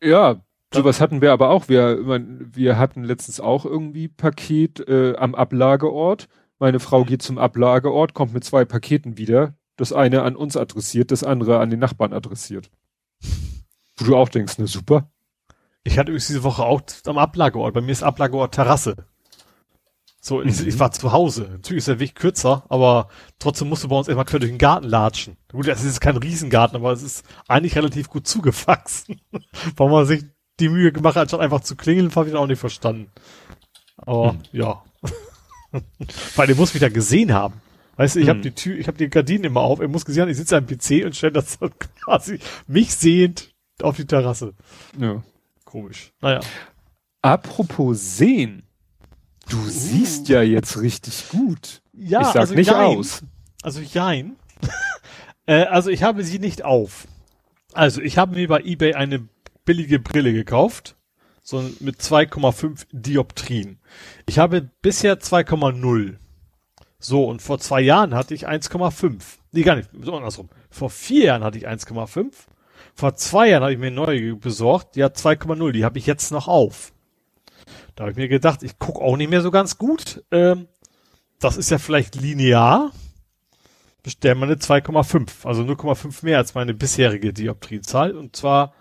Ja, 0.02 0.42
sowas 0.74 1.02
hatten 1.02 1.22
wir 1.22 1.34
aber 1.34 1.52
auch. 1.52 1.70
Wir, 1.70 2.00
wir 2.04 2.80
hatten 2.80 3.04
letztens 3.04 3.40
auch 3.40 3.64
irgendwie 3.64 4.08
Paket 4.08 4.80
äh, 4.88 5.16
am 5.18 5.36
Ablageort 5.36 6.30
meine 6.60 6.80
Frau 6.80 7.06
geht 7.06 7.22
zum 7.22 7.38
Ablageort, 7.38 8.14
kommt 8.14 8.34
mit 8.34 8.44
zwei 8.44 8.66
Paketen 8.66 9.18
wieder. 9.18 9.56
Das 9.78 9.94
eine 9.94 10.24
an 10.24 10.36
uns 10.36 10.58
adressiert, 10.58 11.12
das 11.12 11.24
andere 11.24 11.60
an 11.60 11.70
den 11.70 11.80
Nachbarn 11.80 12.14
adressiert. 12.14 12.70
Wo 13.98 14.06
du 14.06 14.18
auch 14.18 14.30
denkst, 14.30 14.58
ne, 14.58 14.68
super. 14.68 15.10
Ich 15.84 15.98
hatte 15.98 16.12
übrigens 16.12 16.28
diese 16.28 16.44
Woche 16.44 16.64
auch 16.64 16.82
am 17.06 17.18
Ablageort. 17.18 17.74
Bei 17.74 17.82
mir 17.82 17.92
ist 17.92 18.04
Ablageort 18.04 18.54
Terrasse. 18.54 19.08
So, 20.22 20.40
mhm. 20.40 20.50
ich, 20.50 20.68
ich, 20.68 20.80
war 20.80 20.92
zu 20.92 21.14
Hause. 21.14 21.48
Natürlich 21.52 21.80
ist 21.80 21.88
der 21.88 22.00
Weg 22.00 22.16
kürzer, 22.16 22.66
aber 22.68 23.08
trotzdem 23.40 23.70
musst 23.70 23.86
du 23.86 23.88
bei 23.88 23.96
uns 23.96 24.10
erstmal 24.10 24.26
quer 24.26 24.40
durch 24.40 24.52
den 24.52 24.58
Garten 24.58 24.88
latschen. 24.88 25.38
Gut, 25.50 25.68
es 25.68 25.84
ist 25.84 26.02
kein 26.02 26.18
Riesengarten, 26.18 26.76
aber 26.76 26.92
es 26.92 27.02
ist 27.02 27.26
eigentlich 27.48 27.76
relativ 27.78 28.10
gut 28.10 28.28
zugewachsen. 28.28 29.22
Warum 29.78 29.94
man 29.94 30.06
sich 30.06 30.26
die 30.60 30.70
Mühe 30.70 30.92
gemacht 30.92 31.16
hat, 31.16 31.24
anstatt 31.24 31.40
einfach 31.40 31.62
zu 31.62 31.78
klingeln, 31.78 32.14
habe 32.14 32.28
ich 32.28 32.36
auch 32.36 32.48
nicht 32.48 32.60
verstanden. 32.60 33.10
Aber 33.96 34.34
mhm. 34.34 34.40
ja. 34.52 34.84
Weil 36.36 36.50
er 36.50 36.56
muss 36.56 36.74
mich 36.74 36.82
da 36.82 36.90
gesehen 36.90 37.34
haben. 37.34 37.62
Weißt 37.96 38.16
du, 38.16 38.20
ich 38.20 38.28
hm. 38.28 38.30
habe 38.30 38.42
die 38.42 38.52
Tür, 38.52 38.78
ich 38.78 38.88
habe 38.88 38.98
die 38.98 39.10
Gardinen 39.10 39.44
immer 39.44 39.62
auf. 39.62 39.80
Er 39.80 39.88
muss 39.88 40.06
gesehen 40.06 40.22
haben, 40.22 40.30
ich 40.30 40.38
sitze 40.38 40.58
am 40.58 40.66
PC 40.66 41.06
und 41.06 41.16
stelle 41.16 41.34
das 41.34 41.60
quasi 42.04 42.40
mich 42.68 42.96
sehend 42.96 43.54
auf 43.82 43.98
die 43.98 44.06
Terrasse. 44.06 44.54
Ja. 44.98 45.22
Komisch. 45.66 46.14
Naja. 46.22 46.40
Apropos 47.22 48.18
sehen. 48.18 48.64
Du 49.50 49.58
uh. 49.58 49.68
siehst 49.68 50.30
ja 50.30 50.42
jetzt 50.42 50.80
richtig 50.82 51.30
gut. 51.30 51.82
Ja, 51.94 52.22
ich 52.22 52.28
sag 52.28 52.36
also 52.38 52.56
nicht 52.56 52.72
jein. 52.72 52.98
aus. 52.98 53.24
Also 53.62 53.82
jein. 53.82 54.38
äh, 55.46 55.66
also 55.66 55.90
ich 55.90 56.04
habe 56.04 56.24
sie 56.24 56.40
nicht 56.40 56.64
auf. 56.64 57.08
Also 57.74 58.02
ich 58.02 58.18
habe 58.18 58.36
mir 58.36 58.48
bei 58.48 58.62
eBay 58.62 58.94
eine 58.94 59.28
billige 59.66 60.00
Brille 60.00 60.34
gekauft 60.34 60.96
so 61.50 61.68
mit 61.80 62.00
2,5 62.00 62.86
Dioptrien. 62.92 63.80
Ich 64.28 64.38
habe 64.38 64.70
bisher 64.84 65.20
2,0. 65.20 66.18
So, 67.00 67.26
und 67.26 67.42
vor 67.42 67.58
zwei 67.58 67.82
Jahren 67.82 68.14
hatte 68.14 68.36
ich 68.36 68.48
1,5. 68.48 69.24
Nee, 69.52 69.64
gar 69.64 69.76
nicht, 69.76 69.90
so 70.00 70.16
andersrum. 70.16 70.50
Vor 70.70 70.92
vier 70.92 71.26
Jahren 71.26 71.44
hatte 71.44 71.58
ich 71.58 71.68
1,5. 71.68 72.32
Vor 72.94 73.16
zwei 73.16 73.50
Jahren 73.50 73.64
habe 73.64 73.74
ich 73.74 73.80
mir 73.80 73.90
neue 73.90 74.36
besorgt, 74.36 74.96
hat 74.98 75.18
2,0, 75.18 75.72
die 75.72 75.86
habe 75.86 75.98
ich 75.98 76.06
jetzt 76.06 76.32
noch 76.32 76.48
auf. 76.48 76.94
Da 77.96 78.04
habe 78.04 78.12
ich 78.12 78.18
mir 78.18 78.28
gedacht, 78.28 78.62
ich 78.62 78.78
gucke 78.78 79.02
auch 79.02 79.18
nicht 79.18 79.32
mehr 79.32 79.42
so 79.42 79.50
ganz 79.50 79.80
gut. 79.80 80.24
Ähm, 80.30 80.68
das 81.40 81.58
ist 81.58 81.72
ja 81.72 81.80
vielleicht 81.80 82.14
linear. 82.14 82.92
Bestellen 84.04 84.38
wir 84.38 84.46
eine 84.46 84.56
2,5, 84.56 85.48
also 85.48 85.64
0,5 85.64 86.24
mehr 86.26 86.38
als 86.38 86.54
meine 86.54 86.76
bisherige 86.76 87.34
Dioptrienzahl. 87.34 88.16
Und 88.16 88.36
zwar 88.36 88.76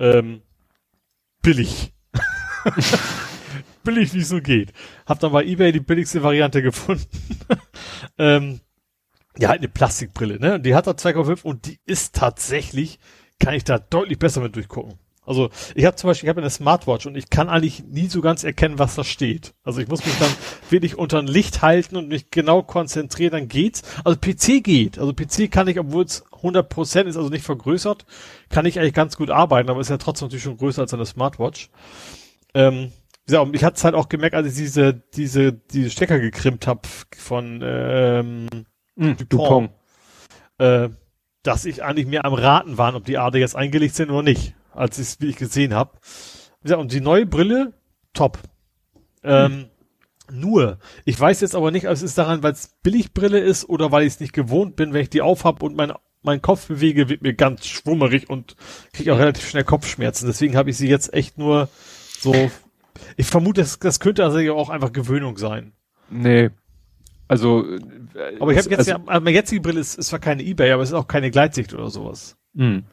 ähm, 0.00 0.42
billig. 1.42 1.92
billig, 3.84 4.14
wie 4.14 4.20
es 4.20 4.28
so 4.28 4.40
geht. 4.40 4.72
Hab 5.06 5.20
dann 5.20 5.32
bei 5.32 5.44
eBay 5.44 5.72
die 5.72 5.80
billigste 5.80 6.22
Variante 6.22 6.62
gefunden. 6.62 7.06
ähm, 8.18 8.60
ja, 9.38 9.48
halt 9.48 9.60
eine 9.60 9.68
Plastikbrille, 9.68 10.38
ne? 10.38 10.54
Und 10.54 10.66
die 10.66 10.74
hat 10.74 10.86
da 10.86 10.92
2,5 10.92 11.42
und 11.42 11.66
die 11.66 11.80
ist 11.84 12.14
tatsächlich, 12.14 12.98
kann 13.38 13.54
ich 13.54 13.64
da 13.64 13.78
deutlich 13.78 14.18
besser 14.18 14.40
mit 14.40 14.54
durchgucken. 14.56 14.98
Also 15.24 15.50
ich 15.74 15.84
habe 15.84 15.96
zum 15.96 16.08
Beispiel, 16.08 16.26
ich 16.26 16.30
habe 16.30 16.40
eine 16.40 16.50
Smartwatch 16.50 17.06
und 17.06 17.16
ich 17.16 17.30
kann 17.30 17.48
eigentlich 17.48 17.84
nie 17.84 18.08
so 18.08 18.20
ganz 18.20 18.42
erkennen, 18.42 18.78
was 18.78 18.96
da 18.96 19.04
steht. 19.04 19.54
Also 19.62 19.80
ich 19.80 19.86
muss 19.88 20.04
mich 20.04 20.18
dann 20.18 20.30
wirklich 20.68 20.98
unter 20.98 21.20
ein 21.20 21.28
Licht 21.28 21.62
halten 21.62 21.96
und 21.96 22.08
mich 22.08 22.30
genau 22.30 22.62
konzentrieren, 22.62 23.30
dann 23.32 23.48
geht's. 23.48 23.82
Also 24.04 24.18
PC 24.18 24.64
geht. 24.64 24.98
Also 24.98 25.12
PC 25.12 25.50
kann 25.50 25.68
ich, 25.68 25.78
obwohl 25.78 26.04
es 26.04 26.24
100% 26.26 27.04
ist, 27.04 27.16
also 27.16 27.28
nicht 27.28 27.44
vergrößert, 27.44 28.04
kann 28.48 28.66
ich 28.66 28.80
eigentlich 28.80 28.94
ganz 28.94 29.16
gut 29.16 29.30
arbeiten, 29.30 29.70
aber 29.70 29.80
ist 29.80 29.90
ja 29.90 29.96
trotzdem 29.96 30.26
natürlich 30.26 30.42
schon 30.42 30.56
größer 30.56 30.82
als 30.82 30.92
eine 30.92 31.06
Smartwatch. 31.06 31.70
Ähm, 32.54 32.90
Ja, 33.28 33.46
ich 33.52 33.62
hatte 33.62 33.76
es 33.76 33.84
halt 33.84 33.94
auch 33.94 34.08
gemerkt, 34.08 34.34
als 34.34 34.48
ich 34.48 34.54
diese, 34.54 34.94
diese, 35.14 35.52
diese 35.52 35.90
Stecker 35.90 36.18
gekrimmt 36.18 36.66
habe 36.66 36.80
von 37.16 37.60
ähm, 37.62 38.46
mm, 38.96 39.12
Dupont, 39.28 39.32
Dupont. 39.32 39.70
Äh, 40.58 40.88
dass 41.44 41.64
ich 41.64 41.82
eigentlich 41.84 42.06
mehr 42.06 42.24
am 42.24 42.34
Raten 42.34 42.78
war, 42.78 42.94
ob 42.96 43.04
die 43.04 43.18
Ader 43.18 43.38
jetzt 43.38 43.54
eingelegt 43.56 43.94
sind 43.94 44.10
oder 44.10 44.22
nicht, 44.22 44.54
als 44.74 44.98
ich 44.98 45.20
wie 45.20 45.28
ich 45.28 45.36
gesehen 45.36 45.74
habe. 45.74 45.98
Ja, 46.64 46.76
und 46.76 46.92
die 46.92 47.00
neue 47.00 47.26
Brille, 47.26 47.72
top. 48.12 48.38
Ähm, 49.22 49.52
hm. 49.52 49.64
Nur, 50.32 50.78
ich 51.04 51.18
weiß 51.18 51.40
jetzt 51.40 51.54
aber 51.54 51.70
nicht, 51.70 51.86
ob 51.86 51.92
es 51.92 52.02
ist 52.02 52.16
daran, 52.16 52.42
weil 52.42 52.52
es 52.52 52.74
Billigbrille 52.82 53.38
ist 53.38 53.68
oder 53.68 53.92
weil 53.92 54.02
ich 54.02 54.14
es 54.14 54.20
nicht 54.20 54.32
gewohnt 54.32 54.76
bin, 54.76 54.92
wenn 54.92 55.02
ich 55.02 55.10
die 55.10 55.20
aufhab 55.20 55.62
und 55.62 55.76
mein, 55.76 55.92
mein 56.22 56.40
Kopf 56.40 56.68
bewege, 56.68 57.08
wird 57.08 57.22
mir 57.22 57.34
ganz 57.34 57.66
schwummerig 57.66 58.30
und 58.30 58.56
kriege 58.92 59.12
auch 59.12 59.18
relativ 59.18 59.48
schnell 59.48 59.64
Kopfschmerzen. 59.64 60.26
Deswegen 60.26 60.56
habe 60.56 60.70
ich 60.70 60.76
sie 60.76 60.88
jetzt 60.88 61.12
echt 61.12 61.38
nur 61.38 61.68
so. 62.18 62.50
Ich 63.16 63.26
vermute, 63.26 63.60
das, 63.60 63.78
das 63.78 64.00
könnte 64.00 64.24
also 64.24 64.38
auch 64.54 64.70
einfach 64.70 64.92
Gewöhnung 64.92 65.36
sein. 65.36 65.72
Nee. 66.08 66.50
Also. 67.28 67.64
Aber 68.40 68.52
ich 68.52 68.58
habe 68.58 68.70
jetzt 68.70 68.78
also, 68.78 68.90
ja, 68.90 68.98
meine 68.98 69.30
jetzige 69.30 69.60
Brille 69.60 69.80
ist, 69.80 69.98
ist 69.98 70.08
zwar 70.08 70.18
keine 70.18 70.42
Ebay, 70.42 70.70
aber 70.72 70.82
es 70.82 70.90
ist 70.90 70.94
auch 70.94 71.08
keine 71.08 71.30
Gleitsicht 71.30 71.74
oder 71.74 71.90
sowas. 71.90 72.36
Mhm. 72.52 72.84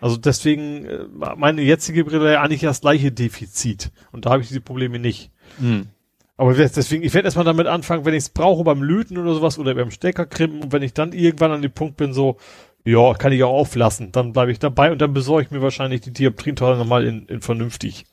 Also 0.00 0.16
deswegen, 0.16 0.84
äh, 0.86 1.06
meine 1.36 1.62
jetzige 1.62 2.04
Brille 2.04 2.32
ja 2.32 2.42
eigentlich 2.42 2.60
das 2.60 2.80
gleiche 2.80 3.12
Defizit. 3.12 3.90
Und 4.12 4.26
da 4.26 4.30
habe 4.30 4.42
ich 4.42 4.48
diese 4.48 4.60
Probleme 4.60 4.98
nicht. 4.98 5.30
Mhm. 5.58 5.88
Aber 6.36 6.54
deswegen, 6.54 7.02
ich 7.02 7.14
werde 7.14 7.26
erstmal 7.26 7.44
damit 7.44 7.66
anfangen, 7.66 8.04
wenn 8.04 8.14
ich 8.14 8.24
es 8.24 8.28
brauche 8.28 8.62
beim 8.62 8.82
Löten 8.82 9.18
oder 9.18 9.34
sowas 9.34 9.58
oder 9.58 9.74
beim 9.74 9.90
Stecker 9.90 10.24
krimpen 10.24 10.62
und 10.62 10.72
wenn 10.72 10.84
ich 10.84 10.94
dann 10.94 11.12
irgendwann 11.12 11.50
an 11.50 11.62
dem 11.62 11.72
Punkt 11.72 11.96
bin, 11.96 12.12
so, 12.12 12.36
ja, 12.84 13.12
kann 13.14 13.32
ich 13.32 13.42
auch 13.42 13.52
auflassen, 13.52 14.12
dann 14.12 14.32
bleibe 14.32 14.52
ich 14.52 14.60
dabei 14.60 14.92
und 14.92 15.02
dann 15.02 15.12
besorge 15.12 15.42
ich 15.42 15.50
mir 15.50 15.62
wahrscheinlich 15.62 16.00
die 16.00 16.12
Dioptrienteile 16.12 16.78
nochmal 16.78 17.04
in, 17.04 17.26
in 17.26 17.40
vernünftig. 17.40 18.06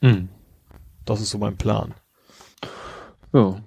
Mhm. 0.00 0.30
Das 1.04 1.20
ist 1.20 1.28
so 1.28 1.36
mein 1.36 1.58
Plan. 1.58 1.92
Ja. 3.34 3.60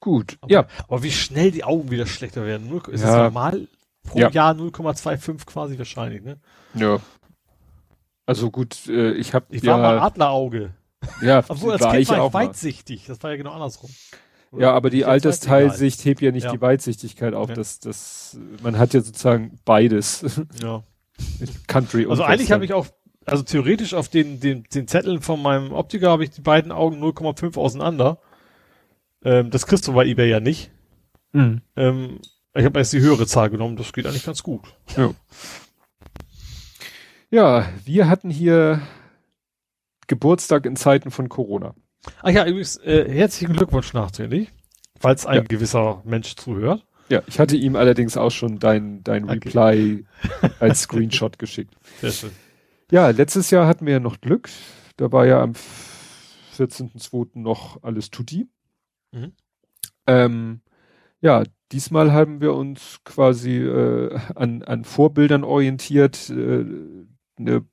Gut, 0.00 0.38
aber, 0.40 0.52
ja. 0.52 0.66
Aber 0.88 1.04
wie 1.04 1.12
schnell 1.12 1.52
die 1.52 1.62
Augen 1.62 1.92
wieder 1.92 2.06
schlechter 2.06 2.44
werden. 2.44 2.68
Ist 2.90 3.02
ja. 3.02 3.06
das 3.06 3.16
normal? 3.16 3.68
Pro 4.02 4.18
ja. 4.18 4.30
Jahr 4.30 4.54
0,25 4.54 5.46
quasi 5.46 5.78
wahrscheinlich, 5.78 6.22
ne? 6.22 6.38
Ja. 6.74 7.00
Also 8.26 8.50
gut, 8.50 8.88
äh, 8.88 9.12
ich 9.12 9.34
habe 9.34 9.46
Ich 9.50 9.62
ja, 9.62 9.72
war 9.72 9.78
mal 9.78 9.98
Adlerauge. 9.98 10.74
Ja, 11.20 11.44
Obwohl, 11.48 11.72
als 11.72 11.82
war 11.82 11.92
Kind 11.92 12.02
ich 12.02 12.08
war 12.10 12.22
auch 12.22 12.32
weitsichtig. 12.32 13.06
Das 13.06 13.22
war 13.22 13.30
ja 13.30 13.36
genau 13.36 13.52
andersrum. 13.52 13.90
Oder? 14.52 14.62
Ja, 14.62 14.72
aber 14.72 14.90
die 14.90 15.04
Altersteilsicht 15.04 16.04
hebt 16.04 16.20
ja 16.20 16.30
nicht 16.30 16.44
ja. 16.44 16.52
die 16.52 16.60
Weitsichtigkeit 16.60 17.34
auf. 17.34 17.48
Ja. 17.48 17.54
Das, 17.54 17.80
das, 17.80 18.38
man 18.62 18.78
hat 18.78 18.94
ja 18.94 19.00
sozusagen 19.00 19.58
beides. 19.64 20.42
Ja. 20.60 20.82
Country 21.66 22.04
und 22.04 22.12
Also 22.12 22.24
eigentlich 22.24 22.52
habe 22.52 22.64
ich 22.64 22.72
auch, 22.72 22.86
also 23.24 23.42
theoretisch 23.42 23.94
auf 23.94 24.08
den, 24.08 24.40
den, 24.40 24.64
den 24.64 24.88
Zetteln 24.88 25.20
von 25.20 25.40
meinem 25.40 25.72
Optiker 25.72 26.10
habe 26.10 26.24
ich 26.24 26.30
die 26.30 26.40
beiden 26.40 26.70
Augen 26.70 27.02
0,5 27.02 27.58
auseinander. 27.58 28.18
Ähm, 29.24 29.50
das 29.50 29.66
kriegst 29.66 29.86
du 29.88 29.92
bei 29.94 30.06
eBay 30.06 30.28
ja 30.28 30.40
nicht. 30.40 30.70
Mhm. 31.32 31.62
Ähm, 31.76 32.20
ich 32.54 32.64
habe 32.64 32.78
erst 32.78 32.92
die 32.92 33.00
höhere 33.00 33.26
Zahl 33.26 33.50
genommen, 33.50 33.76
das 33.76 33.92
geht 33.92 34.06
eigentlich 34.06 34.24
ganz 34.24 34.42
gut. 34.42 34.62
Ja. 34.96 35.14
Ja, 37.30 37.66
wir 37.84 38.08
hatten 38.08 38.28
hier 38.28 38.82
Geburtstag 40.06 40.66
in 40.66 40.76
Zeiten 40.76 41.10
von 41.10 41.30
Corona. 41.30 41.74
Ach 42.22 42.30
ja, 42.30 42.44
übrigens, 42.44 42.76
äh, 42.78 43.08
herzlichen 43.08 43.54
Glückwunsch 43.54 43.94
nachträglich, 43.94 44.50
falls 44.98 45.24
ein 45.24 45.36
ja. 45.36 45.42
gewisser 45.42 46.02
Mensch 46.04 46.34
zuhört. 46.36 46.84
Ja, 47.08 47.22
ich 47.26 47.38
hatte 47.38 47.56
ihm 47.56 47.76
allerdings 47.76 48.16
auch 48.16 48.30
schon 48.30 48.58
dein, 48.58 49.02
dein 49.04 49.24
okay. 49.24 49.34
Reply 49.34 50.04
als 50.60 50.82
Screenshot 50.82 51.38
geschickt. 51.38 51.74
Sehr 52.00 52.12
schön. 52.12 52.30
Ja, 52.90 53.08
letztes 53.10 53.50
Jahr 53.50 53.66
hatten 53.66 53.86
wir 53.86 53.94
ja 53.94 54.00
noch 54.00 54.20
Glück. 54.20 54.50
Da 54.96 55.10
war 55.12 55.26
ja 55.26 55.42
am 55.42 55.52
14.02. 56.58 57.38
noch 57.38 57.82
alles 57.82 58.10
tutti. 58.10 58.48
Mhm. 59.12 59.32
Ähm, 60.06 60.60
ja, 61.20 61.44
Diesmal 61.72 62.12
haben 62.12 62.40
wir 62.40 62.54
uns 62.54 63.00
quasi 63.04 63.56
äh, 63.58 64.18
an, 64.34 64.62
an 64.62 64.84
Vorbildern 64.84 65.42
orientiert. 65.44 66.30
Äh, 66.30 66.64
eine 67.38 67.64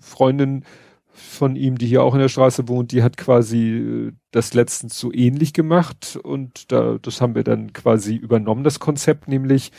Freundin 0.00 0.64
von 1.12 1.56
ihm, 1.56 1.76
die 1.76 1.86
hier 1.86 2.02
auch 2.02 2.14
in 2.14 2.20
der 2.20 2.28
Straße 2.28 2.66
wohnt, 2.68 2.92
die 2.92 3.02
hat 3.02 3.16
quasi 3.16 3.76
äh, 3.76 4.12
das 4.30 4.54
letztens 4.54 4.98
so 4.98 5.12
ähnlich 5.12 5.52
gemacht 5.52 6.18
und 6.22 6.72
da, 6.72 6.98
das 7.00 7.20
haben 7.20 7.34
wir 7.34 7.44
dann 7.44 7.72
quasi 7.72 8.16
übernommen, 8.16 8.64
das 8.64 8.80
Konzept, 8.80 9.28
nämlich 9.28 9.70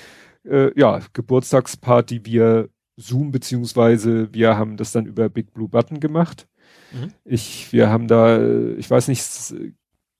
äh, 0.43 0.77
ja, 0.79 1.01
Geburtstagsparty 1.13 2.25
via 2.25 2.65
Zoom, 2.97 3.31
beziehungsweise 3.31 4.33
wir 4.33 4.57
haben 4.57 4.77
das 4.77 4.91
dann 4.91 5.05
über 5.05 5.29
Big 5.29 5.53
Blue 5.53 5.69
Button 5.69 5.99
gemacht. 5.99 6.47
Mhm. 6.91 7.13
Ich, 7.25 7.73
wir 7.73 7.89
haben 7.89 8.07
da, 8.07 8.41
ich 8.77 8.89
weiß 8.89 9.07
nicht, 9.07 9.23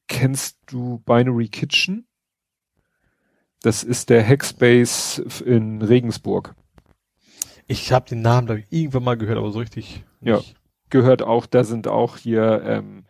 kennst 0.08 0.58
du 0.68 1.00
Binary 1.06 1.50
Kitchen? 1.50 2.08
Das 3.62 3.84
ist 3.84 4.10
der 4.10 4.28
Hackspace 4.28 5.20
in 5.46 5.82
Regensburg. 5.82 6.56
Ich 7.68 7.92
habe 7.92 8.10
den 8.10 8.22
Namen, 8.22 8.48
glaube 8.48 8.62
ich, 8.62 8.66
irgendwann 8.70 9.04
mal 9.04 9.18
gehört, 9.18 9.38
aber 9.38 9.52
so 9.52 9.60
richtig. 9.60 10.04
Nicht. 10.20 10.32
Ja, 10.32 10.40
gehört 10.90 11.22
auch, 11.22 11.46
da 11.46 11.64
sind 11.64 11.88
auch 11.88 12.18
hier 12.18 12.62
ähm, 12.66 13.06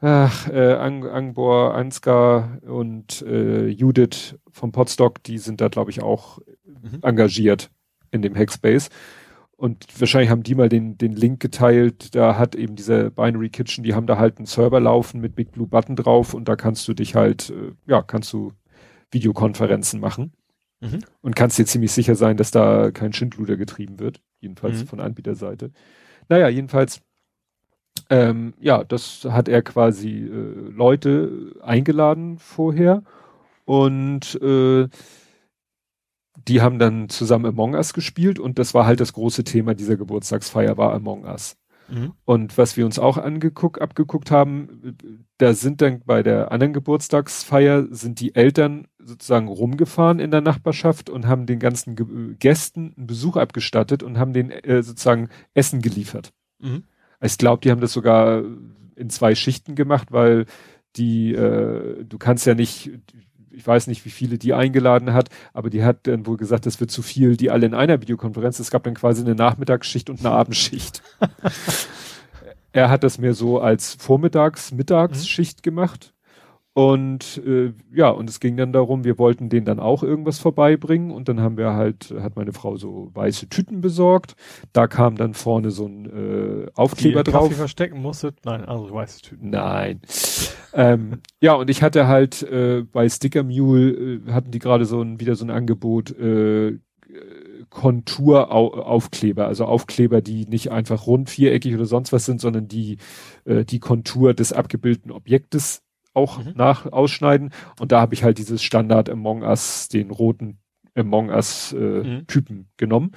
ach, 0.00 0.48
äh, 0.48 0.74
Ang 0.74 1.06
Angbor, 1.06 1.74
Ansgar 1.74 2.58
und 2.66 3.22
äh, 3.22 3.68
Judith 3.68 4.36
vom 4.50 4.72
Podstock, 4.72 5.22
die 5.22 5.38
sind 5.38 5.60
da, 5.60 5.68
glaube 5.68 5.90
ich, 5.90 6.02
auch 6.02 6.38
mhm. 6.64 7.00
engagiert 7.02 7.70
in 8.10 8.22
dem 8.22 8.34
Hackspace. 8.34 8.88
Und 9.56 9.86
wahrscheinlich 9.98 10.30
haben 10.30 10.42
die 10.42 10.54
mal 10.54 10.68
den, 10.68 10.98
den 10.98 11.12
Link 11.12 11.40
geteilt, 11.40 12.14
da 12.14 12.36
hat 12.36 12.54
eben 12.54 12.76
diese 12.76 13.10
Binary 13.10 13.48
Kitchen, 13.48 13.84
die 13.84 13.94
haben 13.94 14.06
da 14.06 14.18
halt 14.18 14.36
einen 14.36 14.46
Server 14.46 14.80
laufen 14.80 15.20
mit 15.20 15.34
Big 15.34 15.52
Blue 15.52 15.66
Button 15.66 15.96
drauf 15.96 16.34
und 16.34 16.46
da 16.46 16.56
kannst 16.56 16.86
du 16.88 16.94
dich 16.94 17.14
halt, 17.14 17.50
äh, 17.50 17.72
ja, 17.86 18.02
kannst 18.02 18.32
du 18.34 18.52
Videokonferenzen 19.10 20.00
machen. 20.00 20.32
Mhm. 20.80 21.00
Und 21.22 21.36
kannst 21.36 21.58
dir 21.58 21.64
ziemlich 21.64 21.92
sicher 21.92 22.14
sein, 22.14 22.36
dass 22.36 22.50
da 22.50 22.90
kein 22.90 23.12
Schindluder 23.12 23.56
getrieben 23.56 23.98
wird. 23.98 24.20
Jedenfalls 24.40 24.82
mhm. 24.82 24.86
von 24.86 25.00
Anbieterseite. 25.00 25.70
Naja, 26.28 26.48
jedenfalls, 26.48 27.00
ähm, 28.10 28.54
ja, 28.60 28.84
das 28.84 29.24
hat 29.24 29.48
er 29.48 29.62
quasi 29.62 30.10
äh, 30.10 30.70
Leute 30.70 31.54
eingeladen 31.62 32.38
vorher 32.38 33.02
und 33.64 34.40
äh, 34.42 34.88
die 36.48 36.60
haben 36.60 36.78
dann 36.78 37.08
zusammen 37.08 37.46
Among 37.46 37.74
Us 37.74 37.94
gespielt 37.94 38.38
und 38.38 38.58
das 38.58 38.74
war 38.74 38.86
halt 38.86 39.00
das 39.00 39.12
große 39.12 39.44
Thema 39.44 39.74
dieser 39.74 39.96
Geburtstagsfeier 39.96 40.76
war 40.76 40.92
Among 40.92 41.24
Us. 41.24 41.56
Mhm. 41.88 42.12
Und 42.24 42.58
was 42.58 42.76
wir 42.76 42.84
uns 42.84 42.98
auch 42.98 43.16
angeguckt, 43.16 43.80
abgeguckt 43.80 44.30
haben, 44.30 44.96
da 45.38 45.54
sind 45.54 45.82
dann 45.82 46.02
bei 46.04 46.22
der 46.22 46.50
anderen 46.52 46.72
Geburtstagsfeier 46.72 47.86
sind 47.90 48.20
die 48.20 48.34
Eltern 48.34 48.88
sozusagen 48.98 49.48
rumgefahren 49.48 50.18
in 50.18 50.30
der 50.30 50.40
Nachbarschaft 50.40 51.10
und 51.10 51.26
haben 51.26 51.46
den 51.46 51.58
ganzen 51.58 51.96
Ge 51.96 52.34
Gästen 52.38 52.94
einen 52.96 53.06
Besuch 53.06 53.36
abgestattet 53.36 54.02
und 54.02 54.18
haben 54.18 54.32
den 54.32 54.50
äh, 54.50 54.82
sozusagen 54.82 55.28
Essen 55.54 55.80
geliefert. 55.80 56.32
Mhm. 56.58 56.84
Ich 57.20 57.38
glaube, 57.38 57.60
die 57.62 57.70
haben 57.70 57.80
das 57.80 57.92
sogar 57.92 58.42
in 58.96 59.10
zwei 59.10 59.34
Schichten 59.34 59.74
gemacht, 59.74 60.08
weil 60.10 60.46
die, 60.96 61.34
äh, 61.34 62.04
du 62.04 62.18
kannst 62.18 62.46
ja 62.46 62.54
nicht, 62.54 62.90
ich 63.56 63.66
weiß 63.66 63.86
nicht, 63.86 64.04
wie 64.04 64.10
viele 64.10 64.36
die 64.36 64.52
eingeladen 64.52 65.14
hat, 65.14 65.30
aber 65.54 65.70
die 65.70 65.82
hat 65.82 66.06
dann 66.06 66.26
wohl 66.26 66.36
gesagt, 66.36 66.66
das 66.66 66.78
wird 66.78 66.90
zu 66.90 67.00
viel, 67.00 67.38
die 67.38 67.50
alle 67.50 67.64
in 67.64 67.74
einer 67.74 68.02
Videokonferenz. 68.02 68.58
Es 68.58 68.70
gab 68.70 68.84
dann 68.84 68.94
quasi 68.94 69.22
eine 69.22 69.34
Nachmittagsschicht 69.34 70.10
und 70.10 70.20
eine 70.20 70.30
Abendschicht. 70.30 71.02
er 72.72 72.90
hat 72.90 73.02
das 73.02 73.16
mehr 73.18 73.32
so 73.32 73.58
als 73.58 73.96
Vormittags-, 73.96 74.74
Mittagsschicht 74.74 75.60
mhm. 75.60 75.62
gemacht. 75.62 76.12
Und 76.76 77.40
äh, 77.46 77.72
ja, 77.90 78.10
und 78.10 78.28
es 78.28 78.38
ging 78.38 78.58
dann 78.58 78.70
darum, 78.70 79.04
wir 79.04 79.18
wollten 79.18 79.48
denen 79.48 79.64
dann 79.64 79.80
auch 79.80 80.02
irgendwas 80.02 80.38
vorbeibringen 80.38 81.10
und 81.10 81.26
dann 81.26 81.40
haben 81.40 81.56
wir 81.56 81.72
halt, 81.72 82.14
hat 82.20 82.36
meine 82.36 82.52
Frau 82.52 82.76
so 82.76 83.10
weiße 83.14 83.48
Tüten 83.48 83.80
besorgt. 83.80 84.34
Da 84.74 84.86
kam 84.86 85.16
dann 85.16 85.32
vorne 85.32 85.70
so 85.70 85.86
ein 85.86 86.04
äh, 86.04 86.70
Aufkleber 86.74 87.24
Die 87.24 87.30
drauf. 87.30 87.44
Kaffee 87.44 87.54
verstecken 87.54 88.02
musstet? 88.02 88.40
Nein, 88.44 88.62
also 88.66 88.92
weiße 88.92 89.22
Tüten. 89.22 89.48
Nein. 89.48 90.02
ähm, 90.74 91.22
ja, 91.40 91.54
und 91.54 91.70
ich 91.70 91.82
hatte 91.82 92.08
halt 92.08 92.42
äh, 92.42 92.82
bei 92.82 93.08
Sticker 93.08 93.42
Mule 93.42 93.92
äh, 94.26 94.32
hatten 94.32 94.50
die 94.50 94.58
gerade 94.58 94.84
so 94.84 95.00
ein 95.00 95.18
wieder 95.18 95.34
so 95.34 95.46
ein 95.46 95.50
Angebot 95.50 96.10
äh, 96.18 96.78
Konturaufkleber, 97.70 99.46
also 99.46 99.64
Aufkleber, 99.64 100.20
die 100.20 100.44
nicht 100.44 100.70
einfach 100.70 101.06
rund, 101.06 101.30
viereckig 101.30 101.74
oder 101.74 101.86
sonst 101.86 102.12
was 102.12 102.26
sind, 102.26 102.42
sondern 102.42 102.68
die 102.68 102.98
äh, 103.46 103.64
die 103.64 103.80
Kontur 103.80 104.34
des 104.34 104.52
abgebildeten 104.52 105.10
Objektes 105.10 105.85
auch 106.16 106.44
mhm. 106.44 106.52
nach 106.54 106.90
ausschneiden. 106.90 107.50
Und 107.78 107.92
da 107.92 108.00
habe 108.00 108.14
ich 108.14 108.24
halt 108.24 108.38
dieses 108.38 108.62
Standard 108.62 109.10
Among 109.10 109.42
Us, 109.42 109.88
den 109.88 110.10
roten 110.10 110.58
Among 110.94 111.28
Us 111.28 111.72
äh, 111.72 111.76
mhm. 111.78 112.26
Typen 112.26 112.68
genommen. 112.76 113.12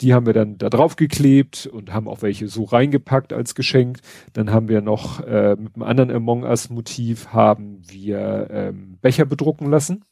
Die 0.00 0.12
haben 0.12 0.26
wir 0.26 0.32
dann 0.32 0.58
da 0.58 0.68
drauf 0.68 0.96
geklebt 0.96 1.66
und 1.66 1.92
haben 1.92 2.08
auch 2.08 2.22
welche 2.22 2.48
so 2.48 2.64
reingepackt 2.64 3.32
als 3.32 3.54
Geschenk. 3.54 4.00
Dann 4.32 4.50
haben 4.50 4.68
wir 4.68 4.80
noch 4.80 5.20
äh, 5.20 5.54
mit 5.56 5.76
einem 5.76 5.84
anderen 5.84 6.10
Among 6.10 6.42
Us 6.42 6.70
Motiv 6.70 7.28
haben 7.28 7.82
wir 7.88 8.48
ähm, 8.50 8.98
Becher 9.00 9.24
bedrucken 9.24 9.70
lassen. 9.70 10.04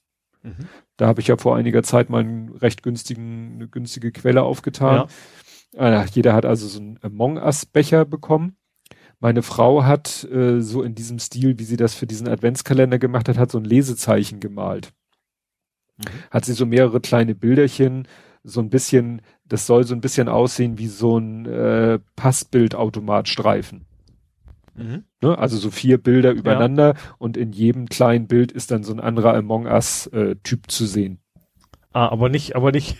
Mhm. 0.42 0.68
Da 0.96 1.08
habe 1.08 1.20
ich 1.20 1.26
ja 1.26 1.36
vor 1.36 1.56
einiger 1.56 1.82
Zeit 1.82 2.08
mal 2.08 2.20
einen 2.20 2.50
recht 2.50 2.84
günstigen, 2.84 3.54
eine 3.56 3.68
günstige 3.68 4.12
Quelle 4.12 4.42
aufgetan. 4.42 5.08
Ja. 5.74 6.02
Äh, 6.02 6.06
jeder 6.12 6.34
hat 6.34 6.44
also 6.44 6.68
so 6.68 6.78
einen 6.78 6.98
Among 7.02 7.38
Us 7.38 7.66
Becher 7.66 8.04
bekommen 8.04 8.56
Meine 9.20 9.42
Frau 9.42 9.84
hat 9.84 10.24
äh, 10.24 10.60
so 10.60 10.82
in 10.82 10.94
diesem 10.94 11.18
Stil, 11.18 11.58
wie 11.58 11.64
sie 11.64 11.76
das 11.76 11.94
für 11.94 12.06
diesen 12.06 12.26
Adventskalender 12.26 12.98
gemacht 12.98 13.28
hat, 13.28 13.36
hat 13.36 13.50
so 13.50 13.58
ein 13.58 13.64
Lesezeichen 13.64 14.40
gemalt. 14.40 14.92
Mhm. 15.98 16.04
Hat 16.30 16.46
sie 16.46 16.54
so 16.54 16.64
mehrere 16.64 17.00
kleine 17.00 17.34
Bilderchen, 17.34 18.08
so 18.42 18.60
ein 18.60 18.70
bisschen, 18.70 19.20
das 19.44 19.66
soll 19.66 19.84
so 19.84 19.94
ein 19.94 20.00
bisschen 20.00 20.28
aussehen 20.28 20.78
wie 20.78 20.88
so 20.88 21.18
ein 21.18 21.44
äh, 21.44 21.98
Passbildautomatstreifen. 22.16 23.84
Mhm. 24.74 25.04
Ne? 25.20 25.38
Also 25.38 25.58
so 25.58 25.70
vier 25.70 25.98
Bilder 25.98 26.32
übereinander 26.32 26.94
ja. 26.94 27.00
und 27.18 27.36
in 27.36 27.52
jedem 27.52 27.86
kleinen 27.86 28.26
Bild 28.26 28.52
ist 28.52 28.70
dann 28.70 28.84
so 28.84 28.92
ein 28.94 29.00
anderer 29.00 29.34
Among 29.34 29.66
Us 29.66 30.06
äh, 30.08 30.36
Typ 30.42 30.70
zu 30.70 30.86
sehen. 30.86 31.18
Ah, 31.92 32.08
aber 32.08 32.28
nicht, 32.28 32.54
aber 32.54 32.70
nicht, 32.72 32.96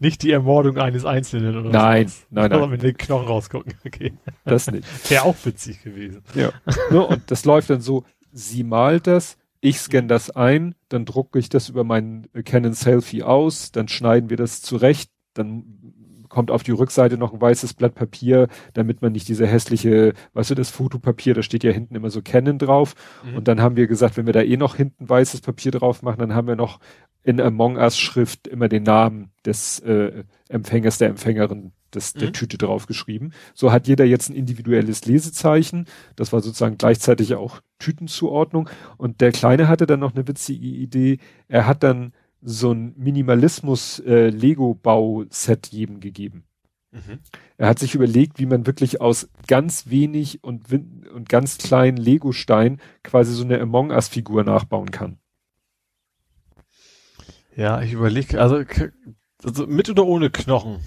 nicht 0.00 0.22
die 0.22 0.30
Ermordung 0.32 0.78
eines 0.78 1.04
Einzelnen 1.04 1.56
oder 1.56 1.70
Nein, 1.70 2.08
sowas. 2.08 2.26
nein, 2.30 2.50
nein. 2.50 2.70
mit 2.70 2.82
den 2.82 2.96
Knochen 2.96 3.26
rausgucken, 3.28 3.74
okay. 3.86 4.14
Das 4.44 4.70
nicht. 4.70 4.86
Wäre 5.10 5.24
auch 5.24 5.36
witzig 5.44 5.82
gewesen. 5.82 6.22
Ja. 6.34 6.50
ne? 6.90 7.06
Und 7.06 7.30
das 7.30 7.44
läuft 7.44 7.70
dann 7.70 7.80
so, 7.80 8.04
sie 8.32 8.64
malt 8.64 9.06
das, 9.06 9.36
ich 9.60 9.78
scanne 9.78 10.08
das 10.08 10.30
ein, 10.30 10.74
dann 10.88 11.04
drucke 11.04 11.38
ich 11.38 11.48
das 11.48 11.68
über 11.68 11.84
meinen 11.84 12.26
Canon 12.44 12.72
Selfie 12.72 13.22
aus, 13.22 13.70
dann 13.70 13.86
schneiden 13.86 14.28
wir 14.28 14.36
das 14.36 14.60
zurecht, 14.60 15.10
dann 15.34 15.78
kommt 16.32 16.50
auf 16.50 16.62
die 16.62 16.70
Rückseite 16.70 17.18
noch 17.18 17.34
ein 17.34 17.40
weißes 17.40 17.74
Blatt 17.74 17.94
Papier, 17.94 18.48
damit 18.72 19.02
man 19.02 19.12
nicht 19.12 19.28
diese 19.28 19.46
hässliche, 19.46 20.14
weißt 20.32 20.50
du, 20.50 20.54
das 20.54 20.70
Fotopapier, 20.70 21.34
da 21.34 21.42
steht 21.42 21.62
ja 21.62 21.72
hinten 21.72 21.94
immer 21.94 22.08
so 22.08 22.22
Canon 22.22 22.58
drauf. 22.58 22.94
Mhm. 23.22 23.36
Und 23.36 23.48
dann 23.48 23.60
haben 23.60 23.76
wir 23.76 23.86
gesagt, 23.86 24.16
wenn 24.16 24.24
wir 24.24 24.32
da 24.32 24.40
eh 24.40 24.56
noch 24.56 24.74
hinten 24.74 25.08
weißes 25.08 25.42
Papier 25.42 25.72
drauf 25.72 26.00
machen, 26.00 26.20
dann 26.20 26.34
haben 26.34 26.48
wir 26.48 26.56
noch 26.56 26.80
in 27.22 27.38
Among 27.38 27.76
Us 27.76 27.98
Schrift 27.98 28.48
immer 28.48 28.70
den 28.70 28.82
Namen 28.82 29.30
des 29.44 29.78
äh, 29.80 30.24
Empfängers, 30.48 30.96
der 30.96 31.10
Empfängerin 31.10 31.72
des, 31.94 32.14
der 32.14 32.28
mhm. 32.28 32.32
Tüte 32.32 32.56
draufgeschrieben. 32.56 33.34
So 33.52 33.70
hat 33.70 33.86
jeder 33.86 34.06
jetzt 34.06 34.30
ein 34.30 34.34
individuelles 34.34 35.04
Lesezeichen. 35.04 35.86
Das 36.16 36.32
war 36.32 36.40
sozusagen 36.40 36.78
gleichzeitig 36.78 37.34
auch 37.34 37.60
Tütenzuordnung. 37.78 38.70
Und 38.96 39.20
der 39.20 39.32
Kleine 39.32 39.68
hatte 39.68 39.86
dann 39.86 40.00
noch 40.00 40.14
eine 40.14 40.26
witzige 40.26 40.66
Idee. 40.66 41.18
Er 41.48 41.66
hat 41.66 41.82
dann 41.82 42.14
so 42.42 42.72
ein 42.72 42.94
Minimalismus-Lego-Bau-Set 42.96 45.72
äh, 45.72 45.76
jedem 45.76 46.00
gegeben. 46.00 46.44
Mhm. 46.90 47.20
Er 47.56 47.68
hat 47.68 47.78
sich 47.78 47.94
überlegt, 47.94 48.38
wie 48.38 48.44
man 48.46 48.66
wirklich 48.66 49.00
aus 49.00 49.30
ganz 49.46 49.88
wenig 49.88 50.44
und, 50.44 50.72
und 50.72 51.28
ganz 51.28 51.58
kleinen 51.58 51.96
Lego-Steinen 51.96 52.80
quasi 53.02 53.32
so 53.32 53.44
eine 53.44 53.60
Among 53.60 53.90
Us-Figur 53.90 54.44
nachbauen 54.44 54.90
kann. 54.90 55.18
Ja, 57.56 57.82
ich 57.82 57.92
überlege, 57.92 58.40
also, 58.40 58.62
also, 59.42 59.66
mit 59.66 59.90
oder 59.90 60.06
ohne 60.06 60.30
Knochen? 60.30 60.78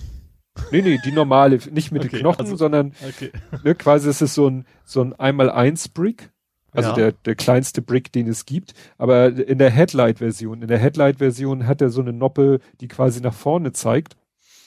Nee, 0.71 0.81
nee, 0.81 0.99
die 1.03 1.11
normale, 1.11 1.59
nicht 1.71 1.91
mit 1.91 2.03
okay, 2.03 2.11
den 2.11 2.19
Knochen, 2.21 2.41
also, 2.41 2.55
sondern 2.55 2.93
okay. 3.07 3.31
ne, 3.63 3.75
quasi 3.75 4.09
ist 4.09 4.21
es 4.21 4.33
so 4.33 4.47
ein, 4.47 4.65
so 4.83 5.01
ein 5.01 5.13
einmal 5.13 5.49
eins 5.49 5.89
Brick 5.89 6.31
also 6.75 6.89
ja. 6.89 6.95
der, 6.95 7.11
der 7.13 7.35
kleinste 7.35 7.81
Brick, 7.81 8.11
den 8.11 8.27
es 8.27 8.45
gibt. 8.45 8.73
Aber 8.97 9.27
in 9.27 9.57
der 9.57 9.69
Headlight-Version, 9.69 10.61
in 10.61 10.67
der 10.67 10.77
Headlight-Version 10.77 11.67
hat 11.67 11.81
er 11.81 11.89
so 11.89 12.01
eine 12.01 12.13
Noppe, 12.13 12.59
die 12.81 12.87
quasi 12.87 13.21
nach 13.21 13.33
vorne 13.33 13.71
zeigt. 13.73 14.15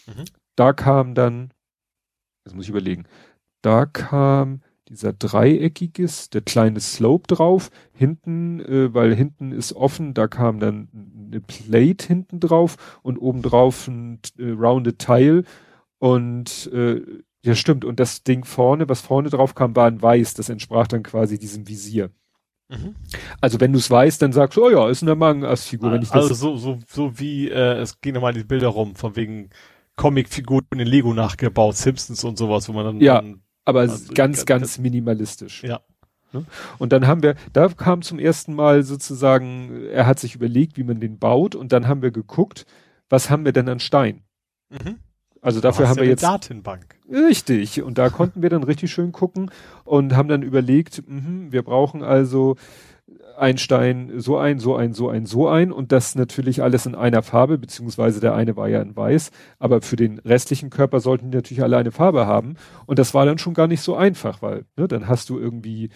Mhm. 0.06 0.24
Da 0.56 0.72
kam 0.72 1.14
dann, 1.14 1.50
das 2.44 2.54
muss 2.54 2.64
ich 2.64 2.70
überlegen, 2.70 3.04
da 3.62 3.86
kam 3.86 4.60
dieser 4.88 5.12
dreieckiges, 5.12 6.30
der 6.30 6.40
kleine 6.40 6.80
Slope 6.80 7.26
drauf, 7.26 7.70
hinten, 7.92 8.60
äh, 8.60 8.92
weil 8.94 9.14
hinten 9.14 9.52
ist 9.52 9.74
offen, 9.74 10.14
da 10.14 10.28
kam 10.28 10.60
dann 10.60 10.88
eine 11.30 11.40
Plate 11.40 12.06
hinten 12.06 12.40
drauf 12.40 12.98
und 13.02 13.18
oben 13.18 13.42
drauf 13.42 13.86
ein 13.86 14.20
äh, 14.38 14.50
rounded 14.50 14.98
Teil 14.98 15.44
und 15.98 16.70
äh, 16.72 17.02
ja, 17.44 17.54
stimmt. 17.54 17.84
Und 17.84 18.00
das 18.00 18.24
Ding 18.24 18.44
vorne, 18.44 18.88
was 18.88 19.00
vorne 19.00 19.30
drauf 19.30 19.54
kam, 19.54 19.76
war 19.76 19.86
ein 19.86 20.02
Weiß. 20.02 20.34
Das 20.34 20.48
entsprach 20.48 20.88
dann 20.88 21.02
quasi 21.02 21.38
diesem 21.38 21.68
Visier. 21.68 22.10
Mhm. 22.68 22.96
Also 23.40 23.60
wenn 23.60 23.72
du 23.72 23.78
es 23.78 23.90
weißt, 23.90 24.20
dann 24.20 24.32
sagst 24.32 24.56
du, 24.56 24.66
oh 24.66 24.70
ja, 24.70 24.88
ist 24.88 25.02
eine 25.02 25.14
Mangas-Figur. 25.14 25.92
Ah, 25.92 26.00
also 26.10 26.34
so, 26.34 26.56
so, 26.56 26.78
so 26.86 27.18
wie, 27.18 27.48
äh, 27.48 27.78
es 27.78 28.00
gehen 28.00 28.14
nochmal 28.14 28.34
die 28.34 28.44
Bilder 28.44 28.68
rum, 28.68 28.94
von 28.94 29.16
wegen 29.16 29.50
Comic-Figuren 29.96 30.66
in 30.72 30.86
Lego 30.86 31.14
nachgebaut, 31.14 31.76
Simpsons 31.76 32.24
und 32.24 32.36
sowas, 32.36 32.68
wo 32.68 32.72
man 32.72 32.84
dann. 32.84 33.00
Ja, 33.00 33.22
dann, 33.22 33.42
aber 33.64 33.80
also 33.80 34.12
ganz, 34.12 34.44
ganz 34.44 34.78
minimalistisch. 34.78 35.62
Ja. 35.62 35.80
Ne? 36.32 36.44
Und 36.78 36.92
dann 36.92 37.06
haben 37.06 37.22
wir, 37.22 37.36
da 37.52 37.68
kam 37.68 38.02
zum 38.02 38.18
ersten 38.18 38.54
Mal 38.54 38.82
sozusagen, 38.82 39.86
er 39.86 40.06
hat 40.06 40.18
sich 40.18 40.34
überlegt, 40.34 40.76
wie 40.76 40.84
man 40.84 41.00
den 41.00 41.18
baut, 41.18 41.54
und 41.54 41.72
dann 41.72 41.88
haben 41.88 42.02
wir 42.02 42.10
geguckt, 42.10 42.66
was 43.08 43.30
haben 43.30 43.44
wir 43.44 43.52
denn 43.52 43.68
an 43.68 43.80
Stein? 43.80 44.24
Mhm. 44.70 44.98
Also 45.40 45.60
dafür 45.60 45.88
haben 45.88 45.98
wir 45.98 46.04
jetzt 46.04 46.22
Datenbank. 46.22 46.96
Richtig. 47.10 47.82
Und 47.82 47.98
da 47.98 48.10
konnten 48.10 48.42
wir 48.42 48.50
dann 48.50 48.62
richtig 48.62 48.90
schön 48.90 49.12
gucken 49.12 49.50
und 49.84 50.16
haben 50.16 50.28
dann 50.28 50.42
überlegt, 50.42 51.02
mh, 51.06 51.52
wir 51.52 51.62
brauchen 51.62 52.02
also 52.02 52.56
ein 53.38 53.56
Stein, 53.56 54.12
so 54.16 54.36
ein, 54.36 54.58
so 54.58 54.74
ein, 54.76 54.92
so 54.92 55.08
ein, 55.08 55.24
so 55.24 55.48
ein 55.48 55.72
und 55.72 55.92
das 55.92 56.14
natürlich 56.16 56.62
alles 56.62 56.86
in 56.86 56.94
einer 56.94 57.22
Farbe, 57.22 57.56
beziehungsweise 57.56 58.20
der 58.20 58.34
eine 58.34 58.56
war 58.56 58.68
ja 58.68 58.82
in 58.82 58.96
weiß, 58.96 59.30
aber 59.58 59.80
für 59.80 59.96
den 59.96 60.18
restlichen 60.18 60.70
Körper 60.70 61.00
sollten 61.00 61.30
die 61.30 61.36
natürlich 61.36 61.62
alle 61.62 61.76
eine 61.76 61.92
Farbe 61.92 62.26
haben 62.26 62.56
und 62.86 62.98
das 62.98 63.14
war 63.14 63.24
dann 63.24 63.38
schon 63.38 63.54
gar 63.54 63.68
nicht 63.68 63.80
so 63.80 63.94
einfach, 63.94 64.42
weil 64.42 64.64
ne, 64.76 64.88
dann 64.88 65.06
hast 65.08 65.30
du 65.30 65.38
irgendwie 65.38 65.90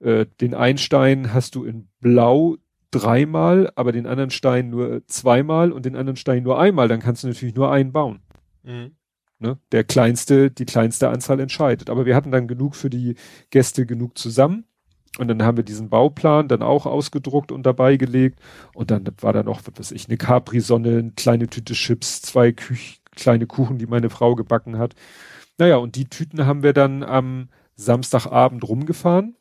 äh, 0.00 0.26
den 0.40 0.54
einen 0.54 0.78
Stein 0.78 1.34
hast 1.34 1.54
du 1.54 1.64
in 1.64 1.88
blau 2.00 2.56
dreimal, 2.90 3.70
aber 3.74 3.92
den 3.92 4.06
anderen 4.06 4.30
Stein 4.30 4.70
nur 4.70 5.06
zweimal 5.06 5.72
und 5.72 5.84
den 5.84 5.96
anderen 5.96 6.16
Stein 6.16 6.42
nur 6.42 6.58
einmal, 6.58 6.88
dann 6.88 7.00
kannst 7.00 7.22
du 7.22 7.28
natürlich 7.28 7.54
nur 7.54 7.70
einen 7.70 7.92
bauen. 7.92 8.20
Mhm. 8.62 8.96
Ne? 9.38 9.58
Der 9.72 9.82
kleinste, 9.84 10.50
die 10.50 10.66
kleinste 10.66 11.08
Anzahl 11.08 11.40
entscheidet. 11.40 11.90
Aber 11.90 12.06
wir 12.06 12.14
hatten 12.14 12.30
dann 12.30 12.46
genug 12.46 12.76
für 12.76 12.90
die 12.90 13.16
Gäste 13.50 13.86
genug 13.86 14.16
zusammen. 14.16 14.64
Und 15.18 15.28
dann 15.28 15.42
haben 15.42 15.56
wir 15.58 15.64
diesen 15.64 15.90
Bauplan 15.90 16.48
dann 16.48 16.62
auch 16.62 16.86
ausgedruckt 16.86 17.52
und 17.52 17.64
dabei 17.64 17.96
gelegt. 17.96 18.40
Und 18.72 18.90
dann 18.90 19.04
war 19.20 19.32
da 19.32 19.42
noch, 19.42 19.60
was 19.66 19.78
weiß 19.78 19.92
ich, 19.92 20.08
eine 20.08 20.16
Capri-Sonne, 20.16 20.98
eine 20.98 21.12
kleine 21.12 21.48
Tüte 21.48 21.74
Chips, 21.74 22.22
zwei 22.22 22.52
Küch 22.52 23.00
kleine 23.14 23.46
Kuchen, 23.46 23.78
die 23.78 23.86
meine 23.86 24.10
Frau 24.10 24.34
gebacken 24.34 24.78
hat. 24.78 24.94
Naja, 25.58 25.76
und 25.76 25.96
die 25.96 26.06
Tüten 26.06 26.46
haben 26.46 26.62
wir 26.62 26.72
dann 26.72 27.02
am 27.02 27.48
Samstagabend 27.74 28.66
rumgefahren. 28.66 29.36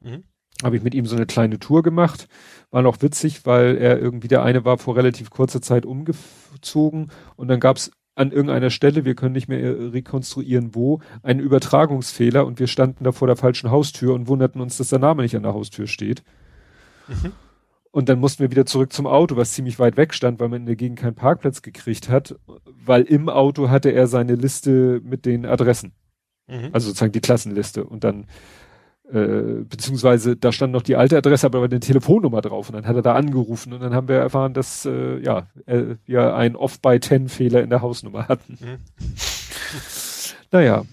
Mhm. 0.00 0.24
Habe 0.62 0.76
ich 0.76 0.82
mit 0.82 0.94
ihm 0.94 1.06
so 1.06 1.16
eine 1.16 1.26
kleine 1.26 1.58
Tour 1.58 1.82
gemacht. 1.82 2.28
War 2.70 2.82
noch 2.82 3.02
witzig, 3.02 3.46
weil 3.46 3.76
er 3.76 3.98
irgendwie 3.98 4.28
der 4.28 4.42
eine 4.42 4.64
war 4.64 4.78
vor 4.78 4.96
relativ 4.96 5.30
kurzer 5.30 5.62
Zeit 5.62 5.86
umgezogen 5.86 7.10
und 7.36 7.48
dann 7.48 7.60
gab's 7.60 7.90
an 8.14 8.30
irgendeiner 8.30 8.70
Stelle, 8.70 9.04
wir 9.04 9.14
können 9.14 9.32
nicht 9.32 9.48
mehr 9.48 9.60
äh, 9.60 9.86
rekonstruieren, 9.88 10.74
wo, 10.74 11.00
ein 11.22 11.40
Übertragungsfehler 11.40 12.46
und 12.46 12.58
wir 12.58 12.66
standen 12.66 13.04
da 13.04 13.12
vor 13.12 13.26
der 13.26 13.36
falschen 13.36 13.70
Haustür 13.70 14.14
und 14.14 14.28
wunderten 14.28 14.60
uns, 14.60 14.76
dass 14.76 14.88
der 14.88 14.98
Name 14.98 15.22
nicht 15.22 15.36
an 15.36 15.42
der 15.42 15.54
Haustür 15.54 15.86
steht. 15.86 16.22
Mhm. 17.08 17.32
Und 17.90 18.08
dann 18.08 18.18
mussten 18.18 18.42
wir 18.42 18.50
wieder 18.50 18.66
zurück 18.66 18.92
zum 18.92 19.06
Auto, 19.06 19.36
was 19.36 19.52
ziemlich 19.52 19.78
weit 19.78 19.96
weg 19.96 20.14
stand, 20.14 20.40
weil 20.40 20.48
man 20.48 20.62
in 20.62 20.66
der 20.66 20.76
Gegend 20.76 20.98
keinen 20.98 21.14
Parkplatz 21.14 21.62
gekriegt 21.62 22.08
hat, 22.08 22.34
weil 22.66 23.02
im 23.02 23.28
Auto 23.28 23.70
hatte 23.70 23.90
er 23.90 24.08
seine 24.08 24.34
Liste 24.34 25.00
mit 25.04 25.24
den 25.26 25.46
Adressen. 25.46 25.92
Mhm. 26.48 26.70
Also 26.72 26.88
sozusagen 26.88 27.12
die 27.12 27.20
Klassenliste. 27.20 27.84
Und 27.84 28.02
dann 28.02 28.26
äh, 29.12 29.64
beziehungsweise 29.68 30.36
da 30.36 30.50
stand 30.50 30.72
noch 30.72 30.82
die 30.82 30.96
alte 30.96 31.16
Adresse, 31.18 31.46
aber 31.46 31.62
eine 31.62 31.80
Telefonnummer 31.80 32.40
drauf 32.40 32.68
und 32.68 32.74
dann 32.74 32.86
hat 32.86 32.96
er 32.96 33.02
da 33.02 33.14
angerufen 33.14 33.72
und 33.72 33.82
dann 33.82 33.94
haben 33.94 34.08
wir 34.08 34.16
erfahren, 34.16 34.54
dass 34.54 34.86
äh, 34.86 35.18
ja 35.18 35.46
äh, 35.66 35.96
wir 36.06 36.34
einen 36.34 36.56
Off-by-Ten-Fehler 36.56 37.62
in 37.62 37.70
der 37.70 37.82
Hausnummer 37.82 38.28
hatten. 38.28 38.58
Mhm. 38.60 38.78
naja, 40.52 40.84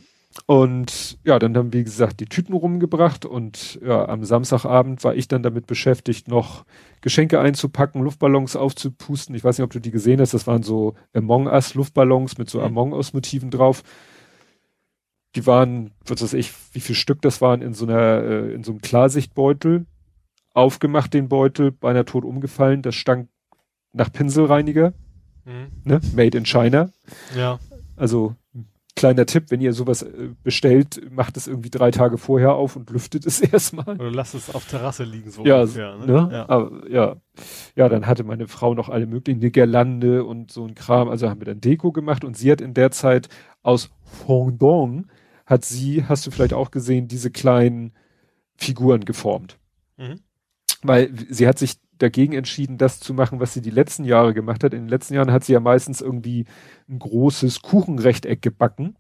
und 0.46 1.18
ja, 1.24 1.40
dann 1.40 1.56
haben 1.56 1.72
wir, 1.72 1.80
wie 1.80 1.84
gesagt, 1.84 2.20
die 2.20 2.26
Tüten 2.26 2.54
rumgebracht 2.54 3.26
und 3.26 3.80
ja, 3.86 4.08
am 4.08 4.24
Samstagabend 4.24 5.04
war 5.04 5.16
ich 5.16 5.28
dann 5.28 5.44
damit 5.44 5.68
beschäftigt, 5.68 6.28
noch 6.28 6.66
Geschenke 7.02 7.40
einzupacken, 7.40 8.02
Luftballons 8.02 8.56
aufzupusten. 8.56 9.36
Ich 9.36 9.44
weiß 9.44 9.58
nicht, 9.58 9.66
ob 9.66 9.72
du 9.72 9.80
die 9.80 9.92
gesehen 9.92 10.22
hast, 10.22 10.34
das 10.34 10.48
waren 10.48 10.64
so 10.64 10.96
Among 11.14 11.48
Us 11.48 11.74
Luftballons 11.74 12.38
mit 12.38 12.50
so 12.50 12.60
mhm. 12.60 12.66
Among 12.66 12.94
Us 12.94 13.14
Motiven 13.14 13.52
drauf 13.52 13.84
die 15.36 15.46
waren, 15.46 15.92
was 16.06 16.22
weiß 16.22 16.34
ich, 16.34 16.52
wie 16.74 16.82
viel 16.82 16.96
Stück 16.96 17.22
das 17.22 17.42
waren, 17.42 17.62
in 17.62 17.74
so 17.74 17.86
einer, 17.86 18.24
äh, 18.24 18.54
in 18.54 18.64
so 18.64 18.72
einem 18.72 18.82
Klarsichtbeutel, 18.82 19.86
aufgemacht 20.54 21.14
den 21.14 21.30
Beutel, 21.30 21.72
beinahe 21.72 22.06
tot 22.06 22.26
umgefallen, 22.26 22.82
das 22.82 22.96
stank 22.96 23.30
nach 23.94 24.12
Pinselreiniger, 24.12 24.94
mhm. 25.46 25.72
ne, 25.84 26.02
made 26.14 26.38
in 26.38 26.46
China. 26.46 26.90
Ja. 27.36 27.60
Also, 27.96 28.36
kleiner 28.96 29.26
Tipp, 29.26 29.46
wenn 29.50 29.62
ihr 29.62 29.74
sowas 29.74 30.02
äh, 30.02 30.30
bestellt, 30.44 31.02
macht 31.10 31.38
es 31.38 31.48
irgendwie 31.48 31.70
drei 31.70 31.92
Tage 31.92 32.18
vorher 32.18 32.54
auf 32.54 32.76
und 32.76 32.90
lüftet 32.90 33.26
es 33.26 33.40
erstmal. 33.54 33.96
Oder 33.96 34.12
lasst 34.12 34.36
es 34.36 34.54
auf 34.54 34.66
Terrasse 34.66 35.04
liegen, 35.06 35.32
so 35.32 35.46
ja, 35.46 35.62
ungefähr, 35.62 35.98
ne? 35.98 36.06
ne? 36.06 36.30
Ja. 36.32 36.50
Aber, 36.50 36.90
ja. 36.90 37.16
Ja, 37.76 37.88
dann 37.88 38.06
hatte 38.06 38.24
meine 38.24 38.48
Frau 38.48 38.74
noch 38.74 38.90
alle 38.90 39.06
möglichen, 39.08 39.40
eine 39.40 39.52
Girlande 39.52 40.26
und 40.26 40.52
so 40.52 40.66
ein 40.66 40.76
Kram, 40.76 41.08
also 41.08 41.30
haben 41.30 41.40
wir 41.40 41.46
dann 41.46 41.62
Deko 41.62 41.92
gemacht 41.92 42.26
und 42.26 42.36
sie 42.36 42.52
hat 42.52 42.60
in 42.60 42.74
der 42.74 42.92
Zeit 42.92 43.30
aus 43.64 43.90
Fondant 44.04 45.08
hat 45.52 45.66
sie, 45.66 46.06
hast 46.06 46.26
du 46.26 46.32
vielleicht 46.32 46.54
auch 46.54 46.72
gesehen, 46.72 47.08
diese 47.08 47.30
kleinen 47.30 47.94
Figuren 48.56 49.06
geformt. 49.06 49.60
Mhm. 49.98 50.22
Weil 50.82 51.14
sie 51.30 51.48
hat 51.48 51.60
sich 51.60 51.76
dagegen 51.98 52.34
entschieden, 52.34 52.78
das 52.80 53.00
zu 53.00 53.14
machen, 53.14 53.40
was 53.40 53.54
sie 53.54 53.62
die 53.62 53.70
letzten 53.70 54.04
Jahre 54.04 54.34
gemacht 54.34 54.64
hat. 54.64 54.74
In 54.74 54.82
den 54.84 54.90
letzten 54.90 55.14
Jahren 55.14 55.32
hat 55.32 55.44
sie 55.44 55.54
ja 55.54 55.60
meistens 55.60 56.02
irgendwie 56.02 56.46
ein 56.90 56.98
großes 56.98 57.62
Kuchenrechteck 57.62 58.42
gebacken, 58.42 58.96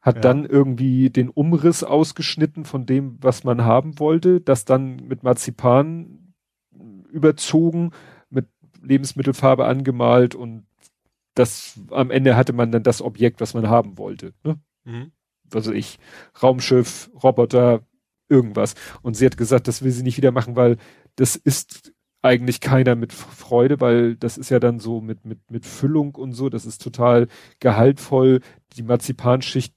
hat 0.00 0.16
Ja. 0.16 0.20
dann 0.22 0.44
irgendwie 0.44 1.10
den 1.10 1.28
Umriss 1.28 1.84
ausgeschnitten 1.84 2.64
von 2.64 2.86
dem, 2.86 3.18
was 3.20 3.44
man 3.44 3.64
haben 3.64 4.00
wollte, 4.00 4.40
das 4.40 4.64
dann 4.64 4.96
mit 4.96 5.22
Marzipan 5.22 6.34
überzogen, 7.10 7.92
mit 8.28 8.48
Lebensmittelfarbe 8.82 9.66
angemalt 9.66 10.34
und 10.34 10.66
das 11.34 11.78
am 11.90 12.10
Ende 12.10 12.34
hatte 12.34 12.52
man 12.52 12.72
dann 12.72 12.82
das 12.82 13.02
Objekt, 13.02 13.40
was 13.40 13.54
man 13.54 13.68
haben 13.68 13.98
wollte. 13.98 14.32
Ne? 14.42 14.58
Mhm. 14.84 15.12
Also 15.54 15.72
ich, 15.72 15.98
Raumschiff, 16.42 17.10
Roboter, 17.22 17.82
irgendwas. 18.28 18.74
Und 19.02 19.16
sie 19.16 19.26
hat 19.26 19.36
gesagt, 19.36 19.68
das 19.68 19.82
will 19.82 19.92
sie 19.92 20.02
nicht 20.02 20.16
wieder 20.16 20.32
machen, 20.32 20.56
weil 20.56 20.76
das 21.16 21.36
ist 21.36 21.92
eigentlich 22.22 22.60
keiner 22.60 22.96
mit 22.96 23.12
Freude, 23.12 23.80
weil 23.80 24.16
das 24.16 24.36
ist 24.36 24.50
ja 24.50 24.58
dann 24.58 24.80
so 24.80 25.00
mit, 25.00 25.24
mit, 25.24 25.50
mit 25.50 25.64
Füllung 25.64 26.14
und 26.16 26.32
so, 26.32 26.48
das 26.48 26.66
ist 26.66 26.82
total 26.82 27.28
gehaltvoll. 27.60 28.40
Die 28.76 28.82
Marzipanschicht 28.82 29.74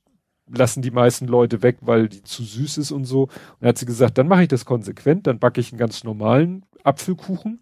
lassen 0.48 0.82
die 0.82 0.92
meisten 0.92 1.28
Leute 1.28 1.62
weg, 1.62 1.78
weil 1.82 2.10
die 2.10 2.24
zu 2.24 2.44
süß 2.44 2.80
ist 2.80 2.92
und 2.92 3.06
so. 3.06 3.24
Und 3.24 3.32
dann 3.60 3.70
hat 3.70 3.78
sie 3.78 3.86
gesagt, 3.86 4.18
dann 4.18 4.28
mache 4.28 4.44
ich 4.44 4.48
das 4.48 4.66
konsequent, 4.66 5.28
dann 5.28 5.40
backe 5.40 5.62
ich 5.62 5.72
einen 5.72 5.80
ganz 5.80 6.04
normalen 6.04 6.66
Apfelkuchen. 6.84 7.62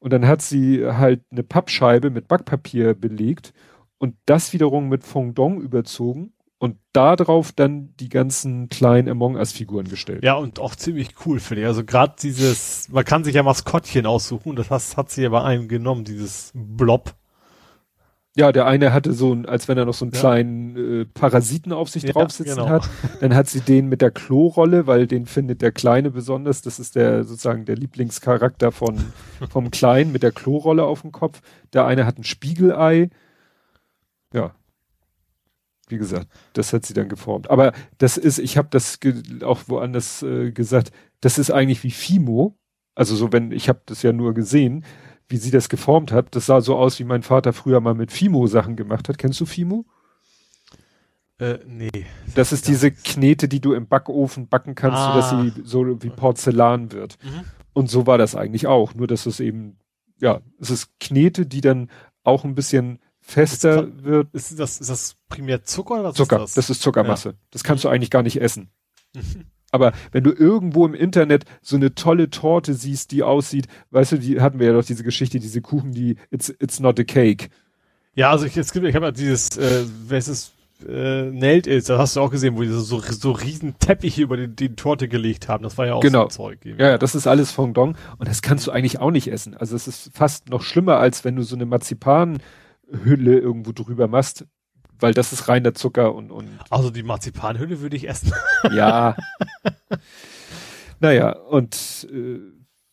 Und 0.00 0.12
dann 0.12 0.26
hat 0.26 0.42
sie 0.42 0.84
halt 0.84 1.22
eine 1.30 1.44
Pappscheibe 1.44 2.10
mit 2.10 2.28
Backpapier 2.28 2.94
belegt 2.94 3.54
und 3.96 4.16
das 4.26 4.52
wiederum 4.52 4.88
mit 4.88 5.04
Fondant 5.04 5.62
überzogen 5.62 6.33
und 6.58 6.76
darauf 6.92 7.52
dann 7.52 7.94
die 8.00 8.08
ganzen 8.08 8.68
kleinen 8.68 9.08
Among 9.08 9.36
Us 9.36 9.52
Figuren 9.52 9.88
gestellt. 9.88 10.24
Ja, 10.24 10.34
und 10.34 10.58
auch 10.60 10.74
ziemlich 10.76 11.10
cool, 11.26 11.40
finde 11.40 11.62
ich. 11.62 11.66
Also 11.66 11.84
gerade 11.84 12.14
dieses, 12.22 12.88
man 12.90 13.04
kann 13.04 13.24
sich 13.24 13.34
ja 13.34 13.42
Maskottchen 13.42 14.06
aussuchen, 14.06 14.56
das 14.56 14.70
hat, 14.70 14.96
hat 14.96 15.10
sie 15.10 15.22
ja 15.22 15.28
bei 15.28 15.42
einem 15.42 15.68
genommen, 15.68 16.04
dieses 16.04 16.52
Blob. 16.54 17.14
Ja, 18.36 18.50
der 18.50 18.66
eine 18.66 18.92
hatte 18.92 19.12
so 19.12 19.32
ein, 19.32 19.46
als 19.46 19.68
wenn 19.68 19.78
er 19.78 19.84
noch 19.84 19.94
so 19.94 20.04
einen 20.04 20.12
Ja. 20.12 20.18
kleinen 20.18 20.76
äh, 21.02 21.04
Parasiten 21.04 21.72
auf 21.72 21.88
sich 21.88 22.02
Ja, 22.02 22.12
drauf 22.12 22.32
sitzen 22.32 22.56
genau. 22.56 22.68
hat. 22.68 22.88
Dann 23.20 23.32
hat 23.32 23.48
sie 23.48 23.60
den 23.60 23.88
mit 23.88 24.00
der 24.00 24.10
Klorolle, 24.10 24.88
weil 24.88 25.06
den 25.06 25.26
findet 25.26 25.62
der 25.62 25.70
Kleine 25.70 26.10
besonders. 26.10 26.60
Das 26.60 26.80
ist 26.80 26.96
der 26.96 27.22
sozusagen 27.22 27.64
der 27.64 27.76
Lieblingscharakter 27.76 28.72
von 28.72 28.98
vom 29.50 29.70
Kleinen 29.70 30.10
mit 30.10 30.24
der 30.24 30.32
Klorolle 30.32 30.82
auf 30.84 31.02
dem 31.02 31.12
Kopf. 31.12 31.42
Der 31.74 31.86
eine 31.86 32.06
hat 32.06 32.18
ein 32.18 32.24
Spiegelei. 32.24 33.10
Wie 35.94 35.98
gesagt, 35.98 36.26
das 36.54 36.72
hat 36.72 36.84
sie 36.84 36.94
dann 36.94 37.08
geformt. 37.08 37.48
Aber 37.50 37.72
das 37.98 38.16
ist, 38.16 38.38
ich 38.38 38.56
habe 38.56 38.68
das 38.70 38.98
auch 39.42 39.62
woanders 39.68 40.22
äh, 40.22 40.50
gesagt, 40.50 40.90
das 41.20 41.38
ist 41.38 41.50
eigentlich 41.50 41.84
wie 41.84 41.92
Fimo. 41.92 42.58
Also 42.96 43.14
so, 43.16 43.32
wenn, 43.32 43.52
ich 43.52 43.68
habe 43.68 43.80
das 43.86 44.02
ja 44.02 44.12
nur 44.12 44.34
gesehen, 44.34 44.84
wie 45.28 45.36
sie 45.36 45.50
das 45.50 45.68
geformt 45.68 46.12
hat. 46.12 46.34
Das 46.34 46.46
sah 46.46 46.60
so 46.60 46.76
aus, 46.76 46.98
wie 46.98 47.04
mein 47.04 47.22
Vater 47.22 47.52
früher 47.52 47.80
mal 47.80 47.94
mit 47.94 48.12
Fimo 48.12 48.46
Sachen 48.46 48.76
gemacht 48.76 49.08
hat. 49.08 49.18
Kennst 49.18 49.40
du 49.40 49.46
Fimo? 49.46 49.84
Äh, 51.38 51.58
nee. 51.66 51.90
Das 52.34 52.52
ist 52.52 52.68
diese 52.68 52.90
Knete, 52.90 53.48
die 53.48 53.60
du 53.60 53.72
im 53.72 53.88
Backofen 53.88 54.48
backen 54.48 54.74
kannst, 54.74 54.98
Ah. 54.98 55.12
sodass 55.22 55.54
sie 55.54 55.62
so 55.64 56.02
wie 56.02 56.10
Porzellan 56.10 56.92
wird. 56.92 57.16
Mhm. 57.22 57.44
Und 57.72 57.90
so 57.90 58.06
war 58.06 58.18
das 58.18 58.34
eigentlich 58.36 58.66
auch. 58.66 58.94
Nur, 58.94 59.06
dass 59.06 59.26
es 59.26 59.40
eben, 59.40 59.78
ja, 60.20 60.40
es 60.60 60.70
ist 60.70 60.90
Knete, 61.00 61.46
die 61.46 61.60
dann 61.60 61.90
auch 62.22 62.44
ein 62.44 62.54
bisschen 62.54 63.00
fester 63.26 63.84
Ist 63.88 64.04
wird. 64.04 64.28
Ist 64.32 64.58
das, 64.60 64.80
ist 64.80 64.90
das 64.90 65.16
primär 65.28 65.64
Zucker 65.64 65.94
oder 65.94 66.04
was 66.04 66.14
Zucker, 66.14 66.36
ist 66.44 66.56
das? 66.56 66.66
das? 66.66 66.70
ist 66.70 66.82
Zuckermasse. 66.82 67.34
Das 67.50 67.64
kannst 67.64 67.84
du 67.84 67.88
eigentlich 67.88 68.10
gar 68.10 68.22
nicht 68.22 68.40
essen. 68.40 68.68
Aber 69.72 69.92
wenn 70.12 70.22
du 70.22 70.30
irgendwo 70.30 70.86
im 70.86 70.94
Internet 70.94 71.46
so 71.60 71.74
eine 71.74 71.94
tolle 71.96 72.30
Torte 72.30 72.74
siehst, 72.74 73.10
die 73.10 73.24
aussieht, 73.24 73.66
weißt 73.90 74.12
du, 74.12 74.18
die 74.18 74.40
hatten 74.40 74.60
wir 74.60 74.68
ja 74.68 74.72
doch 74.72 74.84
diese 74.84 75.02
Geschichte, 75.02 75.40
diese 75.40 75.62
Kuchen, 75.62 75.90
die 75.92 76.16
it's, 76.30 76.48
it's 76.60 76.78
not 76.78 77.00
a 77.00 77.04
cake. 77.04 77.48
Ja, 78.14 78.30
also 78.30 78.44
ich, 78.46 78.56
es 78.56 78.72
gibt, 78.72 78.86
ich 78.86 78.94
habe 78.94 79.06
ja 79.06 79.10
dieses, 79.10 79.56
äh, 79.56 79.84
welches 80.06 80.52
äh, 80.86 81.24
Nailed 81.24 81.66
ist, 81.66 81.88
das 81.88 81.98
hast 81.98 82.14
du 82.14 82.20
auch 82.20 82.30
gesehen, 82.30 82.56
wo 82.56 82.62
die 82.62 82.68
so, 82.68 83.00
so 83.00 83.32
riesen 83.32 83.76
Teppiche 83.80 84.22
über 84.22 84.36
die, 84.36 84.46
die 84.46 84.76
Torte 84.76 85.08
gelegt 85.08 85.48
haben. 85.48 85.64
Das 85.64 85.76
war 85.76 85.86
ja 85.86 85.94
auch 85.94 86.00
Genau. 86.00 86.20
so 86.20 86.26
ein 86.26 86.30
Zeug. 86.30 86.58
Ja, 86.64 86.90
ja, 86.90 86.98
das 86.98 87.16
ist 87.16 87.26
alles 87.26 87.50
Fondant 87.50 87.96
und 88.18 88.28
das 88.28 88.42
kannst 88.42 88.68
du 88.68 88.70
eigentlich 88.70 89.00
auch 89.00 89.10
nicht 89.10 89.26
essen. 89.26 89.56
Also 89.56 89.74
es 89.74 89.88
ist 89.88 90.10
fast 90.14 90.50
noch 90.50 90.62
schlimmer, 90.62 90.98
als 90.98 91.24
wenn 91.24 91.34
du 91.34 91.42
so 91.42 91.56
eine 91.56 91.66
Marzipanhülle 92.90 93.38
irgendwo 93.38 93.72
drüber 93.72 94.08
machst, 94.08 94.46
weil 94.98 95.14
das 95.14 95.32
ist 95.32 95.48
reiner 95.48 95.74
Zucker 95.74 96.14
und, 96.14 96.30
und 96.30 96.48
Also 96.70 96.90
die 96.90 97.02
Marzipanhülle 97.02 97.80
würde 97.80 97.96
ich 97.96 98.08
essen. 98.08 98.32
ja. 98.72 99.16
naja, 101.00 101.32
und 101.36 102.08
äh, 102.12 102.38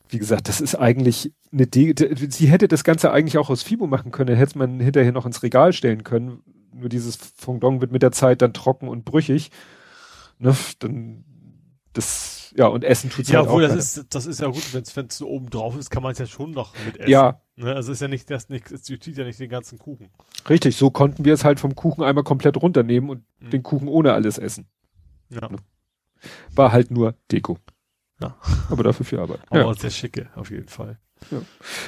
wie 0.09 0.17
gesagt, 0.17 0.49
das 0.49 0.59
ist 0.61 0.75
eigentlich 0.75 1.33
eine 1.53 1.67
De 1.67 1.93
sie 2.29 2.47
hätte 2.47 2.67
das 2.67 2.83
Ganze 2.83 3.11
eigentlich 3.11 3.37
auch 3.37 3.49
aus 3.49 3.63
Fibo 3.63 3.87
machen 3.87 4.11
können, 4.11 4.35
hätte 4.35 4.57
man 4.57 4.79
hinterher 4.79 5.11
noch 5.11 5.25
ins 5.25 5.43
Regal 5.43 5.73
stellen 5.73 6.03
können. 6.03 6.41
Nur 6.73 6.89
dieses 6.89 7.15
Fondant 7.15 7.81
wird 7.81 7.91
mit 7.91 8.01
der 8.01 8.11
Zeit 8.11 8.41
dann 8.41 8.53
trocken 8.53 8.87
und 8.87 9.05
brüchig. 9.05 9.51
Ne, 10.39 10.55
dann 10.79 11.23
das, 11.93 12.53
ja, 12.55 12.67
und 12.67 12.83
Essen 12.83 13.09
tut's 13.09 13.29
Ja, 13.29 13.39
halt 13.39 13.47
auch. 13.49 13.53
obwohl 13.53 13.61
das 13.63 13.69
keiner. 13.71 13.79
ist, 13.79 14.05
das 14.15 14.25
ist 14.25 14.39
ja 14.39 14.47
gut, 14.47 14.73
wenn 14.73 15.05
es 15.07 15.21
oben 15.21 15.49
drauf 15.49 15.77
ist, 15.77 15.89
kann 15.89 16.01
man 16.03 16.13
es 16.13 16.19
ja 16.19 16.25
schon 16.25 16.51
noch 16.51 16.73
mit 16.85 16.97
essen. 16.97 17.09
ja, 17.09 17.41
Ne? 17.61 17.75
Also 17.75 17.91
ist 17.91 18.01
ja 18.01 18.07
nicht, 18.07 18.29
das 18.29 18.49
nicht, 18.49 18.71
es 18.71 18.83
zieht 18.83 19.05
ja 19.17 19.23
nicht 19.23 19.39
den 19.39 19.49
ganzen 19.49 19.77
Kuchen. 19.79 20.09
Richtig, 20.49 20.75
so 20.77 20.89
konnten 20.89 21.25
wir 21.25 21.33
es 21.33 21.43
halt 21.43 21.59
vom 21.59 21.75
Kuchen 21.75 22.03
einmal 22.03 22.23
komplett 22.23 22.57
runternehmen 22.57 23.09
und 23.09 23.23
Mhm. 23.39 23.49
den 23.51 23.63
Kuchen 23.63 23.87
ohne 23.87 24.13
alles 24.13 24.37
essen. 24.37 24.67
Ja. 25.29 25.49
War 26.55 26.71
halt 26.71 26.91
nur 26.91 27.15
Deko. 27.31 27.57
Ja. 28.21 28.35
Aber 28.69 28.83
dafür 28.83 29.05
viel 29.05 29.19
Arbeit. 29.19 29.39
Aber 29.49 29.59
Ja. 29.61 29.73
sehr 29.73 29.89
schicke, 29.89 30.29
auf 30.35 30.51
jeden 30.51 30.67
Fall. 30.67 30.99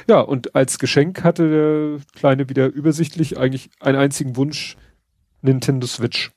ja, 0.08 0.20
und 0.20 0.54
als 0.56 0.78
Geschenk 0.78 1.24
hatte 1.24 1.50
der 1.50 2.06
Kleine 2.16 2.50
wieder 2.50 2.68
übersichtlich 2.68 3.38
eigentlich 3.38 3.72
einen 3.80 3.98
einzigen 3.98 4.36
Wunsch, 4.36 4.78
Nintendo 5.42 5.88
Switch. 5.88 6.32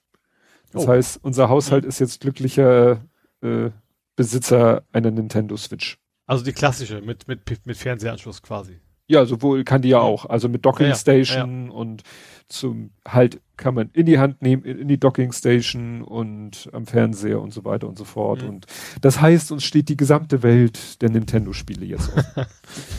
Das 0.73 0.84
Oh. 0.84 0.89
heißt, 0.89 1.20
unser 1.23 1.48
Haushalt 1.48 1.84
ist 1.84 1.98
jetzt 2.00 2.20
glücklicher 2.20 3.02
äh, 3.42 3.70
Besitzer 4.16 4.82
einer 4.92 5.10
Nintendo 5.10 5.56
Switch. 5.58 5.98
Also 6.26 6.42
die 6.42 6.52
klassische, 6.52 7.02
mit, 7.02 7.28
mit, 7.28 7.40
mit 7.66 7.76
Fernsehanschluss 7.76 8.40
quasi. 8.42 8.81
Ja, 9.09 9.25
sowohl 9.25 9.62
kann 9.65 9.83
die 9.83 9.91
ja 9.91 10.01
auch. 10.01 10.26
Also 10.26 10.49
mit 10.49 10.65
Docking 10.65 10.86
Ja, 10.86 10.93
ja. 10.93 10.97
Station 10.97 11.70
und 11.70 12.02
zum 12.49 12.91
halt 13.07 13.41
kann 13.57 13.75
man 13.75 13.91
in 13.93 14.07
die 14.07 14.18
Hand 14.18 14.41
nehmen, 14.43 14.65
in 14.65 14.86
die 14.89 14.99
Docking 15.01 15.33
Station 15.33 16.02
und 16.02 16.68
am 16.73 16.86
Fernseher 16.86 17.41
und 17.41 17.52
so 17.52 17.65
weiter 17.65 17.89
und 17.89 17.99
so 17.99 18.05
fort. 18.05 18.43
Mhm. 18.43 18.49
Und 18.49 18.67
das 19.01 19.20
heißt, 19.20 19.51
uns 19.52 19.65
steht 19.65 19.89
die 19.89 19.97
gesamte 19.97 20.43
Welt 20.43 21.01
der 21.02 21.10
Nintendo-Spiele 21.10 21.85
jetzt 21.86 22.10
offen. 22.17 22.47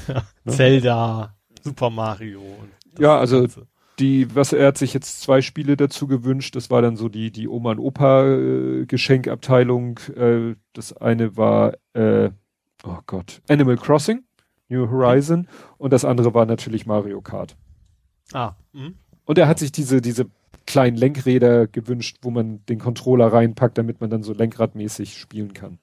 Ne? 0.45 0.53
Zelda, 0.53 1.35
Super 1.61 1.89
Mario. 1.89 2.41
Ja, 2.99 3.17
also- 3.19 3.41
Ganze. 3.41 3.67
die, 3.99 4.33
was 4.35 4.53
er 4.53 4.67
hat 4.67 4.77
sich 4.77 4.93
jetzt 4.93 5.21
zwei 5.21 5.41
Spiele 5.41 5.75
dazu 5.75 6.07
gewünscht. 6.07 6.55
Das 6.55 6.69
war 6.69 6.81
dann 6.81 6.95
so 6.95 7.09
die, 7.09 7.31
die 7.31 7.47
Oma 7.49 7.71
und 7.71 7.79
Opa 7.79 8.25
äh, 8.25 8.85
Geschenkabteilung. 8.85 9.99
Äh, 10.15 10.55
das 10.73 10.93
eine 10.95 11.35
war, 11.37 11.73
äh, 11.93 12.29
oh 12.85 12.97
Gott, 13.05 13.41
Animal 13.49 13.75
Crossing, 13.77 14.23
New 14.69 14.89
Horizon. 14.89 15.47
Und 15.77 15.93
das 15.93 16.05
andere 16.05 16.33
war 16.33 16.45
natürlich 16.45 16.85
Mario 16.85 17.21
Kart. 17.21 17.55
Ah, 18.33 18.53
mhm. 18.73 18.95
Und 19.25 19.37
er 19.37 19.47
hat 19.47 19.59
sich 19.59 19.71
diese, 19.71 20.01
diese 20.01 20.25
kleinen 20.65 20.97
Lenkräder 20.97 21.67
gewünscht, 21.67 22.17
wo 22.21 22.29
man 22.29 22.65
den 22.65 22.79
Controller 22.79 23.27
reinpackt, 23.31 23.77
damit 23.77 24.01
man 24.01 24.09
dann 24.09 24.23
so 24.23 24.33
lenkradmäßig 24.33 25.17
spielen 25.17 25.53
kann. 25.53 25.79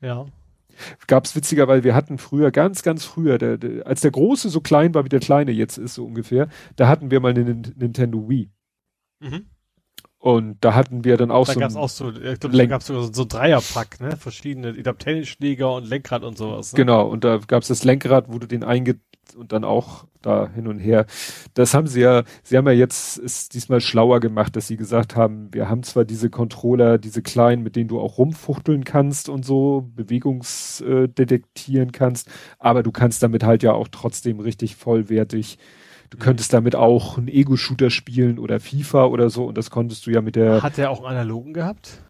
ja. 0.00 0.26
Gab's 1.08 1.36
witziger, 1.36 1.68
weil 1.68 1.84
wir 1.84 1.94
hatten 1.94 2.16
früher, 2.16 2.50
ganz, 2.52 2.82
ganz 2.82 3.04
früher, 3.04 3.36
der, 3.36 3.58
der, 3.58 3.86
als 3.86 4.00
der 4.00 4.12
Große 4.12 4.48
so 4.48 4.62
klein 4.62 4.94
war, 4.94 5.04
wie 5.04 5.10
der 5.10 5.20
Kleine 5.20 5.50
jetzt 5.50 5.76
ist, 5.76 5.94
so 5.94 6.06
ungefähr, 6.06 6.48
da 6.76 6.88
hatten 6.88 7.10
wir 7.10 7.20
mal 7.20 7.30
eine 7.32 7.42
Nin- 7.44 7.74
Nintendo 7.76 8.26
Wii. 8.28 8.48
Mhm. 9.18 9.46
Und 10.20 10.58
da 10.60 10.74
hatten 10.74 11.02
wir 11.02 11.16
dann 11.16 11.30
auch 11.30 11.46
Da 11.46 11.54
so 11.54 11.60
gab's 11.60 11.76
ein, 11.76 11.80
auch 11.80 11.88
so, 11.88 12.10
ich 12.10 12.40
glaube, 12.40 12.54
da 12.54 12.66
gab's 12.66 12.86
sogar 12.86 13.04
so, 13.04 13.12
so 13.12 13.24
Dreierpack, 13.24 14.00
ne? 14.00 14.16
Verschiedene, 14.18 14.72
ich 14.72 14.82
glaube, 14.82 14.98
Tennisschläger 14.98 15.72
und 15.72 15.88
Lenkrad 15.88 16.24
und 16.24 16.36
sowas. 16.36 16.74
Ne? 16.74 16.76
genau, 16.76 17.08
und 17.08 17.24
da 17.24 17.38
gab's 17.38 17.68
das 17.68 17.84
Lenkrad, 17.84 18.26
wo 18.28 18.38
du 18.38 18.46
den 18.46 18.62
einge 18.62 18.96
und 19.34 19.52
dann 19.52 19.64
auch 19.64 20.04
da 20.20 20.50
hin 20.54 20.66
und 20.66 20.78
her. 20.78 21.06
Das 21.54 21.72
haben 21.72 21.86
sie 21.86 22.00
ja, 22.00 22.24
sie 22.42 22.58
haben 22.58 22.66
ja 22.66 22.72
jetzt 22.72 23.18
es 23.18 23.48
diesmal 23.48 23.80
schlauer 23.80 24.20
gemacht, 24.20 24.56
dass 24.56 24.66
sie 24.66 24.76
gesagt 24.76 25.16
haben, 25.16 25.48
wir 25.52 25.70
haben 25.70 25.82
zwar 25.82 26.04
diese 26.04 26.28
Controller, 26.28 26.98
diese 26.98 27.22
kleinen, 27.22 27.62
mit 27.62 27.76
denen 27.76 27.88
du 27.88 27.98
auch 27.98 28.18
rumfuchteln 28.18 28.84
kannst 28.84 29.30
und 29.30 29.44
so, 29.44 29.88
Bewegungs 29.94 30.82
äh, 30.82 31.08
kannst, 31.92 32.28
aber 32.58 32.82
du 32.82 32.92
kannst 32.92 33.22
damit 33.22 33.42
halt 33.42 33.62
ja 33.62 33.72
auch 33.72 33.88
trotzdem 33.88 34.40
richtig 34.40 34.76
vollwertig, 34.76 35.58
du 36.10 36.18
könntest 36.18 36.52
damit 36.52 36.76
auch 36.76 37.18
einen 37.18 37.28
Ego-Shooter 37.28 37.90
spielen 37.90 38.38
oder 38.38 38.60
FIFA 38.60 39.06
oder 39.06 39.30
so 39.30 39.46
und 39.46 39.56
das 39.56 39.70
konntest 39.70 40.06
du 40.06 40.10
ja 40.10 40.20
mit 40.20 40.36
der, 40.36 40.62
Hat 40.62 40.76
der 40.76 40.90
auch 40.90 40.98
einen 40.98 41.16
analogen 41.16 41.54
gehabt? 41.54 42.02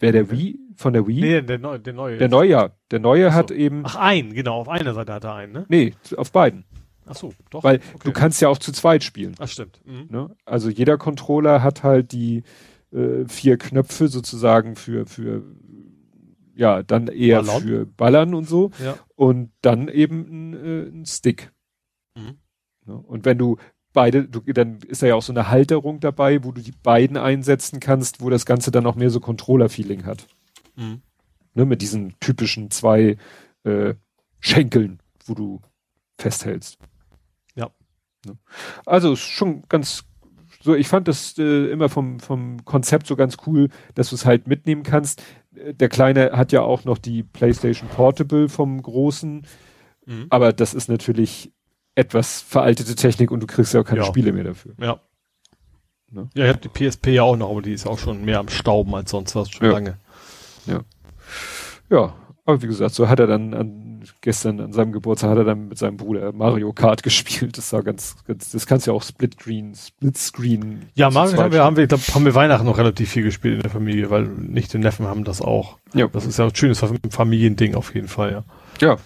wer 0.00 0.12
der 0.12 0.30
Wii, 0.30 0.58
von 0.76 0.92
der 0.92 1.06
Wii? 1.06 1.20
Nee, 1.20 1.42
der 1.42 1.58
neue, 1.58 1.80
der 1.80 1.92
neue. 1.92 2.18
Der 2.18 2.28
neue, 2.28 2.50
ja. 2.50 2.70
Der 2.90 3.00
neue 3.00 3.30
so. 3.30 3.34
hat 3.34 3.50
eben, 3.50 3.82
Ach, 3.86 3.96
einen, 3.96 4.34
genau, 4.34 4.60
auf 4.60 4.68
einer 4.68 4.92
Seite 4.94 5.14
hat 5.14 5.24
er 5.24 5.34
einen, 5.34 5.52
ne? 5.52 5.66
nee, 5.68 5.94
auf 6.16 6.30
beiden. 6.32 6.64
Ach 7.06 7.16
so, 7.16 7.32
doch. 7.50 7.62
Weil 7.64 7.76
okay. 7.76 7.98
du 8.04 8.12
kannst 8.12 8.40
ja 8.40 8.48
auch 8.48 8.58
zu 8.58 8.72
zweit 8.72 9.04
spielen. 9.04 9.34
Ach, 9.38 9.48
stimmt. 9.48 9.80
Mhm. 9.84 10.06
Ne? 10.08 10.36
Also 10.44 10.70
jeder 10.70 10.96
Controller 10.96 11.62
hat 11.62 11.82
halt 11.82 12.12
die 12.12 12.44
äh, 12.92 13.26
vier 13.28 13.58
Knöpfe 13.58 14.08
sozusagen 14.08 14.76
für, 14.76 15.06
für 15.06 15.42
ja, 16.54 16.82
dann 16.82 17.08
eher 17.08 17.42
Ballern. 17.42 17.62
für 17.62 17.86
Ballern 17.86 18.34
und 18.34 18.48
so. 18.48 18.70
Ja. 18.82 18.96
Und 19.16 19.50
dann 19.60 19.88
eben 19.88 20.20
ein, 20.30 20.54
äh, 20.54 20.88
ein 20.88 21.06
Stick. 21.06 21.52
Mhm. 22.16 22.38
Ne? 22.86 22.96
Und 22.96 23.24
wenn 23.24 23.38
du 23.38 23.56
beide, 23.92 24.28
du, 24.28 24.40
dann 24.40 24.78
ist 24.80 25.02
da 25.02 25.06
ja 25.06 25.14
auch 25.14 25.22
so 25.22 25.32
eine 25.32 25.48
Halterung 25.48 26.00
dabei, 26.00 26.44
wo 26.44 26.52
du 26.52 26.60
die 26.60 26.72
beiden 26.82 27.16
einsetzen 27.16 27.80
kannst, 27.80 28.20
wo 28.20 28.28
das 28.28 28.44
Ganze 28.44 28.70
dann 28.70 28.86
auch 28.86 28.96
mehr 28.96 29.10
so 29.10 29.20
Controller-Feeling 29.20 30.04
hat. 30.04 30.26
Mhm. 30.76 31.00
Ne, 31.54 31.64
mit 31.64 31.82
diesen 31.82 32.14
typischen 32.18 32.70
zwei 32.70 33.16
äh, 33.62 33.94
Schenkeln, 34.40 34.98
wo 35.24 35.34
du 35.34 35.60
festhältst. 36.18 36.78
Ja. 37.54 37.70
Ne? 38.26 38.36
Also 38.84 39.14
schon 39.14 39.62
ganz 39.68 40.04
so, 40.60 40.74
ich 40.74 40.88
fand 40.88 41.08
das 41.08 41.36
äh, 41.38 41.70
immer 41.70 41.90
vom, 41.90 42.18
vom 42.20 42.64
Konzept 42.64 43.06
so 43.06 43.16
ganz 43.16 43.36
cool, 43.46 43.68
dass 43.94 44.08
du 44.08 44.16
es 44.16 44.24
halt 44.24 44.48
mitnehmen 44.48 44.82
kannst. 44.82 45.22
Der 45.52 45.90
Kleine 45.90 46.32
hat 46.32 46.52
ja 46.52 46.62
auch 46.62 46.84
noch 46.84 46.96
die 46.96 47.22
PlayStation 47.22 47.88
Portable 47.90 48.48
vom 48.48 48.80
Großen, 48.80 49.46
mhm. 50.06 50.26
aber 50.30 50.54
das 50.54 50.72
ist 50.72 50.88
natürlich 50.88 51.52
etwas 51.94 52.40
veraltete 52.40 52.94
Technik 52.94 53.30
und 53.30 53.40
du 53.40 53.46
kriegst 53.46 53.74
ja 53.74 53.80
auch 53.80 53.84
keine 53.84 54.00
ja. 54.00 54.06
Spiele 54.06 54.32
mehr 54.32 54.44
dafür. 54.44 54.74
Ja. 54.80 55.00
Ne? 56.10 56.28
Ja, 56.34 56.44
ich 56.44 56.50
habe 56.50 56.60
die 56.60 56.68
PSP 56.68 57.08
ja 57.08 57.22
auch 57.22 57.36
noch, 57.36 57.50
aber 57.50 57.62
die 57.62 57.72
ist 57.72 57.86
auch 57.86 57.98
schon 57.98 58.24
mehr 58.24 58.38
am 58.38 58.48
Stauben 58.48 58.94
als 58.94 59.10
sonst 59.10 59.34
was, 59.34 59.50
schon 59.50 59.66
ja. 59.66 59.72
lange. 59.72 59.98
Ja. 60.66 60.80
Ja, 61.90 62.14
aber 62.46 62.62
wie 62.62 62.66
gesagt, 62.66 62.94
so 62.94 63.08
hat 63.08 63.20
er 63.20 63.26
dann 63.26 63.54
an, 63.54 64.04
gestern 64.20 64.60
an 64.60 64.72
seinem 64.72 64.92
Geburtstag 64.92 65.30
hat 65.30 65.38
er 65.38 65.44
dann 65.44 65.68
mit 65.68 65.78
seinem 65.78 65.96
Bruder 65.96 66.32
Mario 66.32 66.72
Kart 66.72 67.02
gespielt. 67.02 67.56
Das 67.58 67.72
war 67.72 67.82
ganz, 67.82 68.16
ganz 68.26 68.50
das 68.50 68.66
kannst 68.66 68.86
du 68.86 68.90
ja 68.90 68.96
auch 68.96 69.02
Split 69.02 69.34
Screen, 69.34 69.74
Split 69.74 70.16
Screen. 70.18 70.82
Ja, 70.94 71.10
Mario 71.10 71.38
haben 71.38 71.52
wir, 71.52 71.64
haben 71.64 71.76
wir, 71.76 71.86
glaub, 71.86 72.00
haben 72.14 72.24
wir 72.24 72.34
Weihnachten 72.34 72.66
noch 72.66 72.78
relativ 72.78 73.10
viel 73.10 73.22
gespielt 73.22 73.56
in 73.56 73.62
der 73.62 73.70
Familie, 73.70 74.10
weil 74.10 74.24
nicht 74.24 74.72
den 74.72 74.82
Neffen 74.82 75.06
haben 75.06 75.24
das 75.24 75.40
auch. 75.40 75.78
Ja. 75.94 76.06
Das 76.08 76.26
ist 76.26 76.38
ja 76.38 76.44
ein 76.44 76.54
schönes 76.54 76.84
Familiending 77.10 77.74
auf 77.74 77.94
jeden 77.94 78.08
Fall, 78.08 78.32
ja. 78.32 78.44
Ja. 78.80 78.96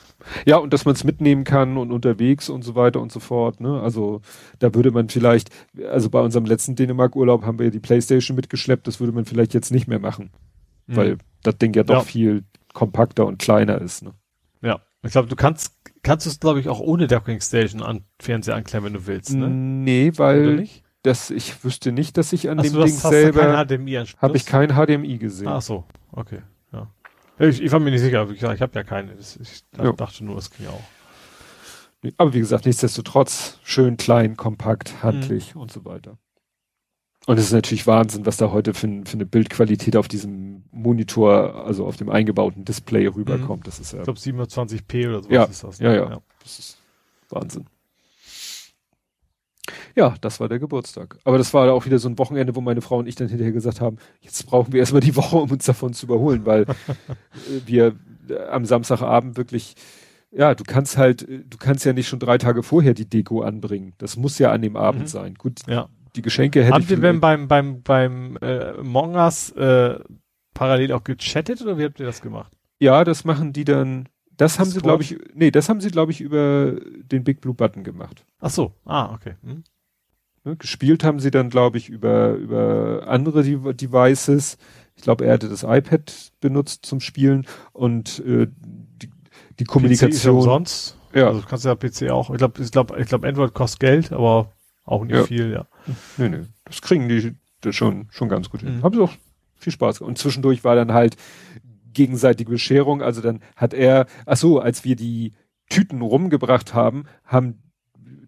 Ja, 0.46 0.56
und 0.56 0.72
dass 0.72 0.84
man 0.84 0.94
es 0.94 1.04
mitnehmen 1.04 1.44
kann 1.44 1.76
und 1.76 1.92
unterwegs 1.92 2.48
und 2.48 2.62
so 2.62 2.74
weiter 2.74 3.00
und 3.00 3.12
so 3.12 3.20
fort. 3.20 3.60
Ne? 3.60 3.80
Also 3.80 4.20
da 4.58 4.74
würde 4.74 4.90
man 4.90 5.08
vielleicht, 5.08 5.50
also 5.90 6.10
bei 6.10 6.20
unserem 6.20 6.44
letzten 6.44 6.74
Dänemark-Urlaub 6.74 7.44
haben 7.44 7.58
wir 7.58 7.66
ja 7.66 7.70
die 7.70 7.80
Playstation 7.80 8.36
mitgeschleppt, 8.36 8.86
das 8.86 9.00
würde 9.00 9.12
man 9.12 9.24
vielleicht 9.24 9.54
jetzt 9.54 9.70
nicht 9.70 9.88
mehr 9.88 9.98
machen. 9.98 10.30
Mhm. 10.86 10.96
Weil 10.96 11.18
das 11.42 11.58
Ding 11.58 11.74
ja 11.74 11.82
doch 11.82 11.94
ja. 11.94 12.00
viel 12.00 12.44
kompakter 12.72 13.26
und 13.26 13.38
kleiner 13.38 13.80
ist. 13.80 14.02
Ne? 14.02 14.12
Ja, 14.62 14.80
ich 15.02 15.12
glaube, 15.12 15.28
du 15.28 15.36
kannst 15.36 15.74
kannst 16.02 16.26
es 16.26 16.40
glaube 16.40 16.60
ich 16.60 16.68
auch 16.68 16.80
ohne 16.80 17.06
Docking 17.06 17.40
Station 17.40 17.82
an 17.82 18.04
Fernseher 18.20 18.56
anklemmen, 18.56 18.86
wenn 18.86 19.00
du 19.00 19.06
willst. 19.06 19.34
Ne? 19.34 19.48
Nee, 19.48 20.12
weil 20.16 20.68
das 21.02 21.30
ich 21.30 21.64
wüsste 21.64 21.92
nicht, 21.92 22.16
dass 22.16 22.32
ich 22.32 22.50
an 22.50 22.58
Ach, 22.58 22.62
dem 22.62 22.74
Ding 22.74 22.88
selber 22.88 23.56
habe 23.56 24.36
ich 24.36 24.46
kein 24.46 24.70
HDMI 24.70 25.18
gesehen. 25.18 25.48
Ach 25.48 25.62
so, 25.62 25.84
okay. 26.12 26.40
Ich, 27.38 27.62
ich 27.62 27.72
war 27.72 27.80
mir 27.80 27.90
nicht 27.90 28.00
sicher, 28.00 28.28
ich, 28.30 28.42
ich 28.42 28.62
habe 28.62 28.72
ja 28.74 28.82
keine. 28.82 29.14
Ich 29.14 29.64
dachte 29.96 30.24
nur, 30.24 30.38
es 30.38 30.50
ging 30.50 30.66
auch. 30.66 30.82
Aber 32.16 32.32
wie 32.32 32.38
gesagt, 32.38 32.66
nichtsdestotrotz 32.66 33.58
schön 33.62 33.96
klein, 33.96 34.36
kompakt, 34.36 35.02
handlich 35.02 35.54
mhm. 35.54 35.62
und 35.62 35.72
so 35.72 35.84
weiter. 35.84 36.18
Und 37.26 37.38
es 37.38 37.46
ist 37.46 37.52
natürlich 37.52 37.86
Wahnsinn, 37.86 38.24
was 38.24 38.38
da 38.38 38.52
heute 38.52 38.72
für, 38.72 38.88
für, 39.04 39.14
eine 39.14 39.26
Bildqualität 39.26 39.96
auf 39.96 40.08
diesem 40.08 40.64
Monitor, 40.70 41.66
also 41.66 41.84
auf 41.84 41.96
dem 41.96 42.08
eingebauten 42.08 42.64
Display 42.64 43.06
rüberkommt. 43.06 43.66
Das 43.66 43.80
ist 43.80 43.92
ja. 43.92 43.98
Ich 43.98 44.04
glaube 44.04 44.18
720p 44.18 45.08
oder 45.08 45.22
so 45.22 45.30
ja, 45.30 45.44
ist 45.44 45.62
das. 45.62 45.80
Ne? 45.80 45.88
Ja, 45.88 45.94
ja, 45.94 46.10
ja. 46.10 46.22
Das 46.42 46.58
ist 46.58 46.78
Wahnsinn. 47.28 47.66
Ja, 49.94 50.14
das 50.20 50.40
war 50.40 50.48
der 50.48 50.58
Geburtstag. 50.58 51.18
Aber 51.24 51.38
das 51.38 51.52
war 51.54 51.72
auch 51.72 51.86
wieder 51.86 51.98
so 51.98 52.08
ein 52.08 52.18
Wochenende, 52.18 52.54
wo 52.56 52.60
meine 52.60 52.80
Frau 52.80 52.98
und 52.98 53.06
ich 53.06 53.14
dann 53.14 53.28
hinterher 53.28 53.52
gesagt 53.52 53.80
haben, 53.80 53.98
jetzt 54.20 54.46
brauchen 54.46 54.72
wir 54.72 54.80
erstmal 54.80 55.00
die 55.00 55.16
Woche, 55.16 55.36
um 55.36 55.50
uns 55.50 55.64
davon 55.64 55.92
zu 55.92 56.06
überholen, 56.06 56.46
weil 56.46 56.66
wir 57.66 57.96
am 58.50 58.64
Samstagabend 58.64 59.36
wirklich, 59.36 59.74
ja, 60.30 60.54
du 60.54 60.64
kannst 60.64 60.96
halt, 60.96 61.26
du 61.28 61.56
kannst 61.58 61.84
ja 61.84 61.92
nicht 61.92 62.08
schon 62.08 62.18
drei 62.18 62.38
Tage 62.38 62.62
vorher 62.62 62.94
die 62.94 63.08
Deko 63.08 63.42
anbringen. 63.42 63.94
Das 63.98 64.16
muss 64.16 64.38
ja 64.38 64.52
an 64.52 64.62
dem 64.62 64.76
Abend 64.76 65.02
mhm. 65.02 65.06
sein. 65.06 65.34
Gut, 65.34 65.60
ja 65.66 65.88
die 66.18 66.22
Geschenke 66.22 66.60
hätte 66.62 66.74
Haben 66.74 66.82
ich. 66.82 66.90
Habt 66.90 67.02
ihr 67.02 67.20
beim, 67.20 67.48
beim, 67.48 67.82
beim 67.82 68.36
äh, 68.42 68.72
Mongas 68.82 69.50
äh, 69.52 69.98
parallel 70.54 70.92
auch 70.92 71.04
gechattet 71.04 71.62
oder 71.62 71.78
wie 71.78 71.84
habt 71.84 72.00
ihr 72.00 72.06
das 72.06 72.20
gemacht? 72.20 72.52
Ja, 72.80 73.04
das 73.04 73.24
machen 73.24 73.52
die 73.52 73.64
dann. 73.64 74.08
Das 74.38 74.58
haben 74.58 74.70
sie, 74.70 74.80
glaube 74.80 75.02
ich, 75.02 75.18
nee, 75.34 75.50
das 75.50 75.68
haben 75.68 75.80
sie, 75.80 75.90
glaube 75.90 76.12
ich, 76.12 76.20
über 76.20 76.76
den 77.02 77.24
Big 77.24 77.40
Blue 77.40 77.54
Button 77.54 77.82
gemacht. 77.82 78.24
Ach 78.38 78.50
so, 78.50 78.72
ah, 78.84 79.12
okay. 79.12 79.34
Hm. 79.42 79.64
Ne, 80.44 80.56
gespielt 80.56 81.02
haben 81.02 81.18
sie 81.18 81.32
dann, 81.32 81.50
glaube 81.50 81.76
ich, 81.76 81.88
über, 81.88 82.34
über 82.34 83.04
andere 83.08 83.42
De 83.42 83.74
Devices. 83.74 84.56
Ich 84.94 85.02
glaube, 85.02 85.26
er 85.26 85.34
hatte 85.34 85.48
das 85.48 85.64
iPad 85.64 86.32
benutzt 86.40 86.86
zum 86.86 87.00
Spielen 87.00 87.46
und 87.72 88.20
äh, 88.20 88.46
die, 88.56 89.10
die 89.58 89.64
Kommunikation. 89.64 90.10
PC 90.10 90.14
ist 90.14 90.24
ja 90.24 90.30
umsonst. 90.30 90.96
Ja. 91.12 91.26
Also 91.26 91.40
du 91.40 91.46
kannst 91.46 91.64
ja 91.64 91.74
PC 91.74 92.10
auch. 92.10 92.30
Ich 92.30 92.38
glaube, 92.38 92.62
ich 92.62 92.70
glaube, 92.70 93.00
ich 93.00 93.06
glaube, 93.06 93.26
Android 93.26 93.54
kostet 93.54 93.80
Geld, 93.80 94.12
aber 94.12 94.52
auch 94.84 95.04
nicht 95.04 95.16
ja. 95.16 95.24
viel, 95.24 95.50
ja. 95.50 95.66
Nee, 96.16 96.28
nee. 96.28 96.40
Das 96.64 96.80
kriegen 96.80 97.08
die 97.08 97.34
das 97.60 97.74
schon, 97.74 98.06
schon 98.10 98.28
ganz 98.28 98.50
gut 98.50 98.60
hin. 98.60 98.76
Mhm. 98.76 98.82
Haben 98.84 98.94
sie 98.94 99.02
auch 99.02 99.12
viel 99.56 99.72
Spaß 99.72 100.00
Und 100.00 100.16
zwischendurch 100.16 100.62
war 100.62 100.76
dann 100.76 100.92
halt 100.92 101.16
gegenseitige 101.98 102.50
Bescherung. 102.50 103.02
Also 103.02 103.20
dann 103.20 103.40
hat 103.56 103.74
er, 103.74 104.06
ach 104.24 104.36
so, 104.36 104.60
als 104.60 104.84
wir 104.84 104.94
die 104.94 105.32
Tüten 105.68 106.00
rumgebracht 106.00 106.72
haben, 106.72 107.04
haben 107.24 107.62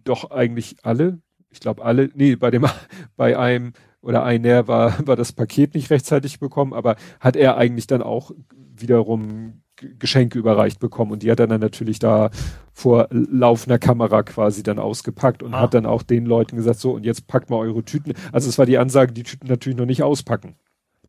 doch 0.03 0.29
eigentlich 0.29 0.75
alle, 0.83 1.19
ich 1.49 1.61
glaube 1.61 1.83
alle, 1.83 2.09
nee, 2.13 2.35
bei 2.35 2.51
dem, 2.51 2.65
bei 3.15 3.39
einem 3.39 3.73
oder 4.01 4.23
einer 4.23 4.67
war, 4.67 5.07
war 5.07 5.15
das 5.15 5.31
Paket 5.31 5.73
nicht 5.73 5.89
rechtzeitig 5.89 6.39
bekommen, 6.39 6.73
aber 6.73 6.97
hat 7.19 7.35
er 7.35 7.57
eigentlich 7.57 7.87
dann 7.87 8.01
auch 8.01 8.31
wiederum 8.75 9.61
Geschenke 9.99 10.37
überreicht 10.37 10.79
bekommen 10.79 11.11
und 11.11 11.23
die 11.23 11.31
hat 11.31 11.39
er 11.39 11.47
dann 11.47 11.61
natürlich 11.61 11.97
da 11.97 12.29
vor 12.73 13.07
laufender 13.09 13.79
Kamera 13.79 14.21
quasi 14.23 14.63
dann 14.63 14.79
ausgepackt 14.79 15.41
und 15.43 15.53
ah. 15.53 15.61
hat 15.61 15.73
dann 15.73 15.85
auch 15.85 16.03
den 16.03 16.25
Leuten 16.25 16.57
gesagt, 16.57 16.79
so 16.79 16.91
und 16.91 17.05
jetzt 17.05 17.25
packt 17.27 17.49
mal 17.49 17.57
eure 17.57 17.83
Tüten. 17.83 18.13
Also 18.31 18.49
es 18.49 18.57
war 18.57 18.65
die 18.65 18.77
Ansage, 18.77 19.13
die 19.13 19.23
Tüten 19.23 19.47
natürlich 19.47 19.77
noch 19.77 19.85
nicht 19.85 20.03
auspacken. 20.03 20.55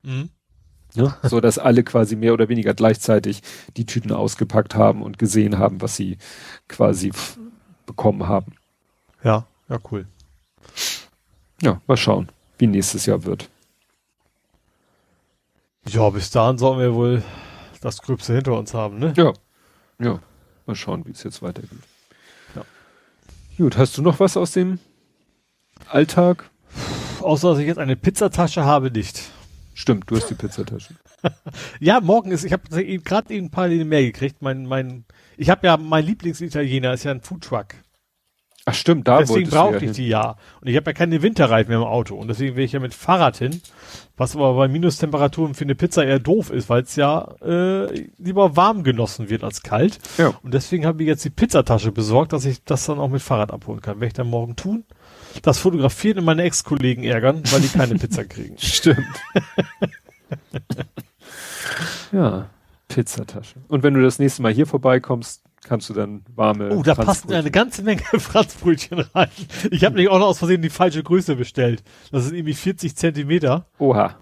Mhm. 0.02 0.30
Ja, 0.94 1.16
so 1.22 1.40
dass 1.40 1.58
alle 1.58 1.82
quasi 1.82 2.16
mehr 2.16 2.32
oder 2.32 2.48
weniger 2.48 2.74
gleichzeitig 2.74 3.42
die 3.76 3.86
Tüten 3.86 4.12
ausgepackt 4.12 4.74
haben 4.74 5.02
und 5.02 5.18
gesehen 5.18 5.58
haben, 5.58 5.80
was 5.80 5.96
sie 5.96 6.18
quasi 6.68 7.12
bekommen 7.86 8.28
haben. 8.28 8.54
Ja, 9.24 9.46
ja, 9.68 9.78
cool. 9.90 10.06
Ja, 11.60 11.80
mal 11.86 11.96
schauen, 11.96 12.28
wie 12.58 12.66
nächstes 12.66 13.06
Jahr 13.06 13.24
wird. 13.24 13.48
Ja, 15.88 16.10
bis 16.10 16.30
dahin 16.30 16.58
sollen 16.58 16.78
wir 16.78 16.94
wohl 16.94 17.22
das 17.80 18.02
Gröbste 18.02 18.34
hinter 18.34 18.56
uns 18.56 18.72
haben, 18.74 18.98
ne? 18.98 19.12
Ja. 19.16 19.32
Ja. 19.98 20.20
Mal 20.66 20.76
schauen, 20.76 21.04
wie 21.06 21.10
es 21.10 21.22
jetzt 21.22 21.42
weitergeht. 21.42 21.70
Ja. 22.54 22.64
Gut, 23.58 23.76
hast 23.76 23.98
du 23.98 24.02
noch 24.02 24.20
was 24.20 24.36
aus 24.36 24.52
dem 24.52 24.78
Alltag? 25.88 26.48
Außer, 27.20 27.50
dass 27.50 27.58
ich 27.58 27.66
jetzt 27.66 27.78
eine 27.78 27.96
Pizzatasche 27.96 28.64
habe, 28.64 28.90
nicht. 28.90 29.30
Stimmt, 29.74 30.10
du 30.10 30.16
hast 30.16 30.28
die 30.28 30.34
Pizzatasche. 30.34 30.94
ja, 31.80 32.00
morgen 32.00 32.30
ist, 32.30 32.44
ich 32.44 32.52
habe 32.52 32.68
gerade 32.68 33.32
eben 33.34 33.46
ein 33.46 33.50
paar 33.50 33.68
mehr 33.68 34.02
gekriegt. 34.02 34.42
Mein, 34.42 34.66
mein, 34.66 35.04
ich 35.36 35.50
habe 35.50 35.66
ja, 35.66 35.76
mein 35.76 36.04
Lieblingsitaliener 36.04 36.92
ist 36.92 37.04
ja 37.04 37.10
ein 37.10 37.20
Foodtruck. 37.20 37.74
Ach 38.64 38.74
stimmt, 38.74 39.08
da 39.08 39.18
Deswegen 39.18 39.50
brauchte 39.50 39.78
ich 39.78 39.82
hin. 39.82 39.92
die 39.94 40.08
ja. 40.08 40.36
Und 40.60 40.68
ich 40.68 40.76
habe 40.76 40.90
ja 40.90 40.94
keine 40.94 41.20
Winterreifen 41.20 41.70
mehr 41.70 41.78
im 41.78 41.84
Auto. 41.84 42.14
Und 42.14 42.28
deswegen 42.28 42.54
will 42.54 42.64
ich 42.64 42.72
ja 42.72 42.78
mit 42.78 42.94
Fahrrad 42.94 43.36
hin. 43.36 43.60
Was 44.16 44.36
aber 44.36 44.54
bei 44.54 44.68
Minustemperaturen 44.68 45.54
für 45.54 45.64
eine 45.64 45.74
Pizza 45.74 46.04
eher 46.04 46.20
doof 46.20 46.50
ist, 46.50 46.68
weil 46.68 46.82
es 46.82 46.94
ja 46.94 47.34
äh, 47.42 48.08
lieber 48.18 48.54
warm 48.54 48.84
genossen 48.84 49.30
wird 49.30 49.42
als 49.42 49.62
kalt. 49.62 49.98
Ja. 50.16 50.32
Und 50.44 50.54
deswegen 50.54 50.86
habe 50.86 51.02
ich 51.02 51.08
jetzt 51.08 51.24
die 51.24 51.30
Pizzatasche 51.30 51.90
besorgt, 51.90 52.32
dass 52.32 52.44
ich 52.44 52.62
das 52.62 52.86
dann 52.86 53.00
auch 53.00 53.08
mit 53.08 53.20
Fahrrad 53.20 53.52
abholen 53.52 53.80
kann. 53.80 53.96
Werde 53.96 54.06
ich 54.06 54.12
dann 54.12 54.30
morgen 54.30 54.54
tun. 54.54 54.84
Das 55.40 55.58
fotografieren 55.58 56.18
und 56.18 56.24
meine 56.24 56.42
Ex-Kollegen 56.42 57.04
ärgern, 57.04 57.42
weil 57.50 57.60
die 57.60 57.68
keine 57.68 57.94
Pizza 57.94 58.24
kriegen. 58.24 58.54
Stimmt. 58.58 59.06
ja, 62.12 62.50
Pizzatasche. 62.88 63.60
Und 63.68 63.82
wenn 63.82 63.94
du 63.94 64.02
das 64.02 64.18
nächste 64.18 64.42
Mal 64.42 64.52
hier 64.52 64.66
vorbeikommst, 64.66 65.42
kannst 65.66 65.88
du 65.88 65.94
dann 65.94 66.22
warme. 66.34 66.70
Oh, 66.70 66.82
da 66.82 66.94
passen 66.94 67.32
eine 67.32 67.50
ganze 67.50 67.82
Menge 67.82 68.02
Franzbrötchen 68.18 69.00
rein. 69.14 69.28
Ich 69.70 69.84
habe 69.84 69.94
nämlich 69.94 70.10
auch 70.10 70.18
noch 70.18 70.26
aus 70.26 70.38
Versehen 70.38 70.62
die 70.62 70.70
falsche 70.70 71.02
Größe 71.02 71.36
bestellt. 71.36 71.82
Das 72.10 72.24
sind 72.24 72.34
irgendwie 72.34 72.54
40 72.54 72.96
Zentimeter. 72.96 73.66
Oha. 73.78 74.16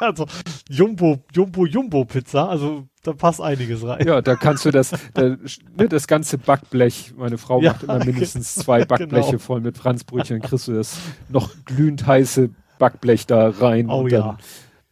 also 0.06 0.26
Jumbo, 0.68 1.22
Jumbo, 1.32 1.66
Jumbo 1.66 2.04
Pizza. 2.04 2.48
Also 2.48 2.86
da 3.02 3.12
passt 3.12 3.40
einiges 3.40 3.84
rein. 3.84 4.06
Ja, 4.06 4.20
da 4.20 4.36
kannst 4.36 4.64
du 4.64 4.70
das, 4.70 4.90
da, 5.14 5.22
ne, 5.22 5.88
das 5.88 6.06
ganze 6.06 6.38
Backblech. 6.38 7.14
Meine 7.16 7.38
Frau 7.38 7.60
ja, 7.60 7.72
macht 7.72 7.82
immer 7.84 8.04
mindestens 8.04 8.54
zwei 8.56 8.84
Backbleche 8.84 9.32
genau. 9.32 9.38
voll 9.38 9.60
mit 9.60 9.78
Franzbrötchen. 9.78 10.40
Dann 10.40 10.48
kriegst 10.48 10.68
du 10.68 10.72
das 10.72 10.98
noch 11.28 11.50
glühend 11.64 12.06
heiße 12.06 12.50
Backblech 12.78 13.26
da 13.26 13.50
rein 13.50 13.88
oh, 13.88 14.00
und 14.00 14.12
dann 14.12 14.20
ja. 14.20 14.38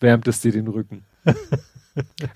wärmt 0.01 0.29
es 0.29 0.41
dir 0.41 0.53
den 0.53 0.69
Rücken. 0.69 1.05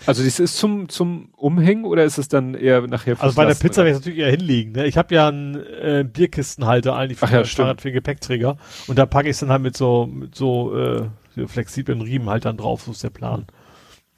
Also 0.06 0.24
das 0.24 0.40
ist 0.40 0.56
zum 0.56 0.88
zum 0.88 1.28
Umhängen 1.36 1.84
oder 1.84 2.04
ist 2.04 2.18
es 2.18 2.28
dann 2.28 2.54
eher 2.54 2.80
nachher 2.88 3.16
Also 3.20 3.36
bei 3.36 3.44
der 3.44 3.54
Pizza 3.54 3.84
werde 3.84 3.90
ich 3.90 3.96
natürlich 3.96 4.18
eher 4.18 4.30
hinlegen. 4.30 4.72
Ne? 4.72 4.86
Ich 4.86 4.96
habe 4.96 5.14
ja 5.14 5.28
einen 5.28 5.54
äh, 5.54 6.04
Bierkistenhalter 6.10 6.96
eigentlich 6.96 7.18
für, 7.18 7.26
ja, 7.26 7.44
Fahrrad 7.44 7.80
für 7.80 7.92
Gepäckträger 7.92 8.56
und 8.88 8.98
da 8.98 9.06
packe 9.06 9.28
ich 9.28 9.34
es 9.34 9.40
dann 9.40 9.50
halt 9.50 9.62
mit 9.62 9.76
so 9.76 10.06
mit 10.06 10.34
so, 10.34 10.76
äh, 10.76 10.98
so 10.98 11.06
flexiblen 11.46 12.00
Riemen 12.00 12.28
halt 12.28 12.44
dann 12.44 12.56
drauf, 12.56 12.82
so 12.82 12.92
ist 12.92 13.02
der 13.02 13.10
Plan. 13.10 13.46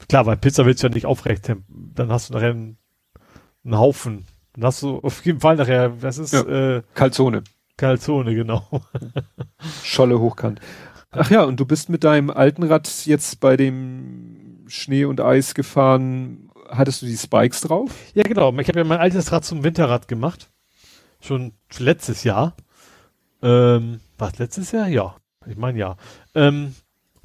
Klar, 0.09 0.25
weil 0.25 0.37
Pizza 0.37 0.65
willst 0.65 0.83
du 0.83 0.87
ja 0.87 0.93
nicht 0.93 1.05
aufrecht, 1.05 1.49
dann 1.67 2.11
hast 2.11 2.29
du 2.29 2.33
nachher 2.33 2.51
einen, 2.51 2.77
einen 3.63 3.77
Haufen. 3.77 4.25
Dann 4.53 4.65
hast 4.65 4.81
du 4.81 4.99
auf 4.99 5.25
jeden 5.25 5.39
Fall 5.39 5.55
nachher, 5.55 5.89
das 5.89 6.17
ist 6.17 6.33
ja. 6.33 6.41
äh, 6.41 6.83
Kalzone. 6.93 7.43
Calzone, 7.77 8.35
genau. 8.35 8.65
Scholle 9.83 10.19
hochkant. 10.19 10.61
Ach 11.11 11.29
ja, 11.29 11.43
und 11.43 11.59
du 11.59 11.65
bist 11.65 11.89
mit 11.89 12.03
deinem 12.03 12.29
alten 12.29 12.63
Rad 12.63 12.89
jetzt 13.05 13.39
bei 13.39 13.55
dem 13.57 14.65
Schnee 14.67 15.05
und 15.05 15.21
Eis 15.21 15.55
gefahren. 15.55 16.49
Hattest 16.69 17.01
du 17.01 17.05
die 17.05 17.17
Spikes 17.17 17.61
drauf? 17.61 17.91
Ja, 18.13 18.23
genau. 18.23 18.53
Ich 18.57 18.67
habe 18.67 18.79
ja 18.79 18.85
mein 18.85 18.99
altes 18.99 19.31
Rad 19.31 19.45
zum 19.45 19.63
Winterrad 19.63 20.07
gemacht. 20.07 20.49
Schon 21.21 21.53
letztes 21.77 22.23
Jahr. 22.23 22.55
Ähm, 23.41 23.99
was, 24.17 24.37
letztes 24.39 24.71
Jahr? 24.71 24.87
Ja. 24.87 25.15
Ich 25.47 25.57
meine 25.57 25.77
ja. 25.77 25.95
Ähm, 26.33 26.75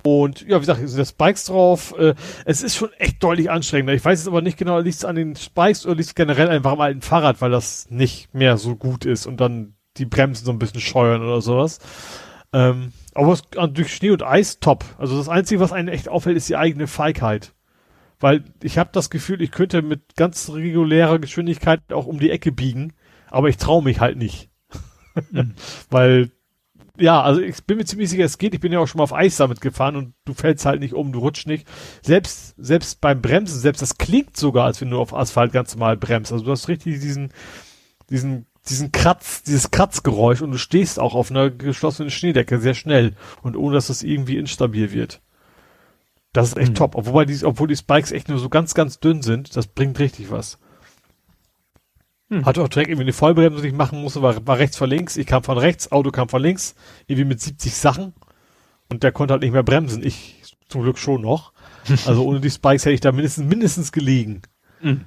und 0.03 0.43
ja, 0.43 0.57
wie 0.57 0.61
gesagt, 0.61 0.81
sind 0.87 0.99
da 0.99 1.05
Spikes 1.05 1.45
drauf. 1.45 1.95
Äh, 1.99 2.15
es 2.45 2.62
ist 2.62 2.77
schon 2.77 2.93
echt 2.99 3.23
deutlich 3.23 3.51
anstrengender. 3.51 3.95
Ich 3.95 4.05
weiß 4.05 4.20
jetzt 4.20 4.29
aber 4.29 4.43
nicht 4.43 4.59
genau, 4.59 4.79
liegt 4.79 4.97
es 4.97 5.05
an 5.05 5.17
den 5.17 5.37
Spikes 5.37 5.87
oder 5.87 5.97
liegt 5.97 6.09
es 6.09 6.15
generell 6.15 6.49
einfach 6.49 6.73
am 6.73 6.81
alten 6.81 7.03
Fahrrad, 7.03 7.41
weil 7.41 7.51
das 7.51 7.91
nicht 7.91 8.35
mehr 8.35 8.57
so 8.57 8.77
gut 8.77 9.05
ist 9.05 9.27
und 9.27 9.41
dann 9.41 9.75
die 9.97 10.07
Bremsen 10.07 10.45
so 10.45 10.53
ein 10.53 10.59
bisschen 10.59 10.81
scheuern 10.81 11.23
oder 11.23 11.41
sowas. 11.41 11.79
Ähm, 12.53 12.93
aber 13.15 13.33
es, 13.33 13.43
durch 13.73 13.95
Schnee 13.95 14.11
und 14.11 14.23
Eis 14.23 14.61
top. 14.61 14.85
Also 14.99 15.17
das 15.17 15.29
Einzige, 15.29 15.61
was 15.61 15.73
einen 15.73 15.89
echt 15.89 16.09
auffällt, 16.09 16.37
ist 16.37 16.49
die 16.49 16.57
eigene 16.57 16.87
Feigheit. 16.87 17.55
Weil 18.19 18.45
ich 18.62 18.79
habe 18.79 18.91
das 18.93 19.11
Gefühl, 19.11 19.41
ich 19.41 19.51
könnte 19.51 19.83
mit 19.83 20.15
ganz 20.17 20.51
regulärer 20.51 21.19
Geschwindigkeit 21.19 21.93
auch 21.93 22.07
um 22.07 22.19
die 22.19 22.31
Ecke 22.31 22.53
biegen, 22.53 22.93
aber 23.31 23.49
ich 23.49 23.57
traue 23.57 23.83
mich 23.83 24.01
halt 24.01 24.17
nicht. 24.17 24.49
Mhm. 25.33 25.55
Weil 25.91 26.31
ja, 27.01 27.23
also 27.23 27.41
ich 27.41 27.65
bin 27.65 27.79
mir 27.79 27.85
ziemlich 27.85 28.11
sicher, 28.11 28.25
es 28.25 28.39
geht. 28.39 28.55
Ich 28.55 28.61
bin 28.61 28.73
ja 28.73 28.79
auch 28.79 28.87
schon 28.87 28.99
mal 28.99 29.05
auf 29.05 29.12
Eis 29.12 29.37
damit 29.37 29.61
gefahren 29.61 29.97
und 29.97 30.15
du 30.25 30.35
fällst 30.35 30.67
halt 30.67 30.81
nicht 30.81 30.95
um, 30.95 31.12
du 31.12 31.20
rutschst 31.20 31.47
nicht. 31.47 31.67
Selbst, 32.03 32.55
selbst 32.59 33.01
beim 33.01 33.23
Bremsen, 33.23 33.59
selbst 33.59 33.83
das 33.83 33.99
klingt 33.99 34.37
sogar, 34.37 34.67
als 34.67 34.81
wenn 34.81 34.91
du 34.91 34.99
auf 34.99 35.15
Asphalt 35.15 35.53
ganz 35.53 35.75
normal 35.75 35.97
bremst. 35.97 36.33
Also 36.33 36.45
du 36.45 36.51
hast 36.51 36.69
richtig 36.69 37.01
diesen, 37.01 37.33
diesen, 38.11 38.47
diesen 38.69 38.93
Kratz, 38.93 39.43
dieses 39.43 39.70
Kratzgeräusch 39.70 40.43
und 40.43 40.53
du 40.53 40.59
stehst 40.59 41.01
auch 41.01 41.15
auf 41.15 41.31
einer 41.31 41.51
geschlossenen 41.51 42.11
Schneedecke 42.11 42.59
sehr 42.59 42.75
schnell 42.75 43.17
und 43.43 43.57
ohne 43.57 43.75
dass 43.75 43.87
das 43.87 44.03
irgendwie 44.03 44.37
instabil 44.37 44.93
wird. 44.93 45.23
Das 46.33 46.49
ist 46.49 46.59
echt 46.59 46.73
mhm. 46.73 46.77
top. 46.77 46.95
Obwohl 46.95 47.27
die, 47.27 47.45
obwohl 47.45 47.67
die 47.67 47.77
Spikes 47.77 48.12
echt 48.12 48.29
nur 48.29 48.39
so 48.39 48.49
ganz, 48.49 48.75
ganz 48.75 49.01
dünn 49.01 49.23
sind, 49.23 49.57
das 49.57 49.67
bringt 49.67 49.99
richtig 49.99 50.31
was. 50.31 50.59
Hm. 52.31 52.47
Hatte 52.47 52.62
auch 52.62 52.68
direkt 52.68 52.89
irgendwie 52.89 53.05
eine 53.05 53.12
Vollbremse, 53.12 53.60
die 53.60 53.68
ich 53.68 53.75
machen 53.75 54.00
musste, 54.00 54.23
war, 54.23 54.47
war 54.47 54.59
rechts 54.59 54.76
vor 54.76 54.86
links. 54.86 55.17
Ich 55.17 55.26
kam 55.26 55.42
von 55.42 55.59
rechts, 55.59 55.91
Auto 55.92 56.10
kam 56.10 56.28
von 56.28 56.41
links, 56.41 56.75
irgendwie 57.07 57.25
mit 57.26 57.41
70 57.41 57.75
Sachen. 57.75 58.15
Und 58.89 59.02
der 59.02 59.12
konnte 59.12 59.33
halt 59.33 59.42
nicht 59.42 59.52
mehr 59.52 59.62
bremsen. 59.62 60.05
Ich 60.05 60.41
zum 60.68 60.83
Glück 60.83 60.99
schon 60.99 61.20
noch. 61.20 61.52
Also 62.07 62.25
ohne 62.25 62.41
die 62.41 62.50
Spikes 62.50 62.84
hätte 62.84 62.94
ich 62.94 63.00
da 63.00 63.10
mindestens, 63.10 63.49
mindestens 63.49 63.91
gelegen. 63.91 64.42
Hm. 64.81 65.07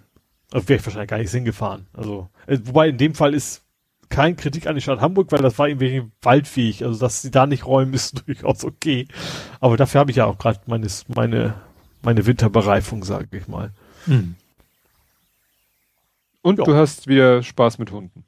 Also 0.52 0.68
wäre 0.68 0.80
ich 0.80 0.86
wahrscheinlich 0.86 1.10
gar 1.10 1.18
nicht 1.18 1.32
hingefahren. 1.32 1.88
Also, 1.94 2.30
äh, 2.46 2.58
wobei 2.64 2.90
in 2.90 2.98
dem 2.98 3.16
Fall 3.16 3.34
ist 3.34 3.64
kein 4.10 4.36
Kritik 4.36 4.68
an 4.68 4.76
die 4.76 4.82
Stadt 4.82 5.00
Hamburg, 5.00 5.32
weil 5.32 5.42
das 5.42 5.58
war 5.58 5.68
irgendwie 5.68 6.04
waldfähig. 6.22 6.84
Also, 6.84 7.00
dass 7.00 7.22
sie 7.22 7.32
da 7.32 7.46
nicht 7.46 7.66
räumen, 7.66 7.94
ist 7.94 8.24
durchaus 8.28 8.66
okay. 8.66 9.08
Aber 9.60 9.78
dafür 9.78 10.00
habe 10.00 10.12
ich 10.12 10.18
ja 10.18 10.26
auch 10.26 10.38
gerade 10.38 10.60
meine, 10.66 10.88
meine, 11.16 11.54
meine 12.02 12.26
Winterbereifung, 12.26 13.04
sage 13.04 13.38
ich 13.38 13.48
mal. 13.48 13.72
Hm. 14.06 14.36
Und 16.44 16.60
ja. 16.60 16.66
du 16.66 16.76
hast 16.76 17.08
wieder 17.08 17.42
Spaß 17.42 17.80
mit 17.80 17.92
Hunden. 17.92 18.26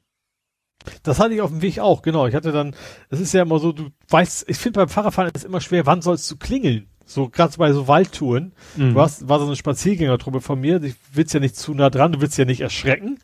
Das 1.02 1.20
hatte 1.20 1.34
ich 1.34 1.40
auf 1.40 1.50
dem 1.50 1.62
Weg 1.62 1.78
auch, 1.78 2.02
genau. 2.02 2.26
Ich 2.26 2.34
hatte 2.34 2.50
dann, 2.50 2.74
es 3.10 3.20
ist 3.20 3.32
ja 3.32 3.42
immer 3.42 3.58
so, 3.58 3.72
du 3.72 3.90
weißt, 4.08 4.48
ich 4.48 4.56
finde 4.56 4.80
beim 4.80 4.88
Fahrradfahren 4.88 5.30
ist 5.30 5.42
es 5.42 5.44
immer 5.44 5.60
schwer, 5.60 5.86
wann 5.86 6.02
sollst 6.02 6.30
du 6.30 6.36
klingeln? 6.36 6.88
So, 7.04 7.28
gerade 7.28 7.56
bei 7.56 7.72
so 7.72 7.86
Waldtouren. 7.86 8.52
Mhm. 8.76 8.94
Du 8.94 9.00
hast, 9.00 9.28
war 9.28 9.38
so 9.38 9.46
eine 9.46 9.56
Spaziergängertruppe 9.56 10.40
von 10.40 10.60
mir, 10.60 10.82
ich 10.82 10.96
willst 11.12 11.34
ja 11.34 11.40
nicht 11.40 11.56
zu 11.56 11.74
nah 11.74 11.90
dran, 11.90 12.12
du 12.12 12.20
willst 12.20 12.38
ja 12.38 12.44
nicht 12.44 12.62
erschrecken, 12.62 13.18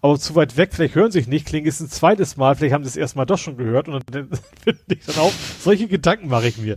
aber 0.00 0.18
zu 0.18 0.34
weit 0.34 0.56
weg, 0.56 0.70
vielleicht 0.72 0.94
hören 0.94 1.10
sich 1.10 1.26
nicht, 1.26 1.46
klingelt 1.46 1.74
es 1.74 1.80
ein 1.80 1.90
zweites 1.90 2.36
Mal, 2.36 2.54
vielleicht 2.54 2.72
haben 2.72 2.84
sie 2.84 2.90
es 2.90 2.96
erstmal 2.96 3.26
doch 3.26 3.38
schon 3.38 3.56
gehört 3.56 3.88
und 3.88 4.04
dann 4.14 4.30
finde 4.62 4.80
ich 4.88 5.04
dann 5.04 5.16
auch, 5.16 5.32
solche 5.60 5.88
Gedanken 5.88 6.28
mache 6.28 6.48
ich 6.48 6.58
mir. 6.58 6.76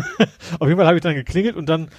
auf 0.58 0.66
jeden 0.66 0.78
Fall 0.78 0.86
habe 0.86 0.96
ich 0.96 1.02
dann 1.02 1.14
geklingelt 1.14 1.56
und 1.56 1.68
dann 1.68 1.90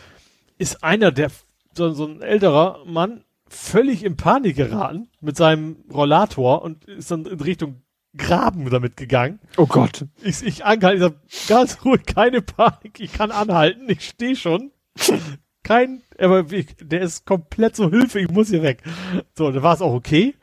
ist 0.58 0.84
einer, 0.84 1.12
der, 1.12 1.32
so, 1.74 1.92
so 1.92 2.06
ein 2.06 2.22
älterer 2.22 2.80
Mann, 2.86 3.24
völlig 3.52 4.04
in 4.04 4.16
Panik 4.16 4.56
geraten 4.56 5.10
mit 5.20 5.36
seinem 5.36 5.84
Rollator 5.94 6.62
und 6.62 6.86
ist 6.86 7.12
dann 7.12 7.26
in 7.26 7.40
Richtung 7.40 7.82
Graben 8.18 8.70
damit 8.70 8.98
gegangen. 8.98 9.40
Oh 9.58 9.66
Gott. 9.66 10.06
Ich, 10.22 10.44
ich 10.44 10.66
angehalten, 10.66 11.14
ich 11.28 11.40
sag, 11.40 11.48
ganz 11.48 11.86
ruhig, 11.86 12.06
keine 12.06 12.42
Panik, 12.42 13.00
ich 13.00 13.14
kann 13.14 13.32
anhalten, 13.32 13.90
ich 13.90 14.08
stehe 14.08 14.36
schon. 14.36 14.72
Kein, 15.64 16.02
aber 16.18 16.52
ich, 16.52 16.76
der 16.82 17.02
ist 17.02 17.26
komplett 17.26 17.76
so 17.76 17.90
Hilfe, 17.90 18.20
ich 18.20 18.30
muss 18.30 18.50
hier 18.50 18.64
weg. 18.64 18.84
So, 19.38 19.52
dann 19.52 19.64
war 19.64 19.76
es 19.76 19.82
auch 19.82 19.94
okay. 19.94 20.36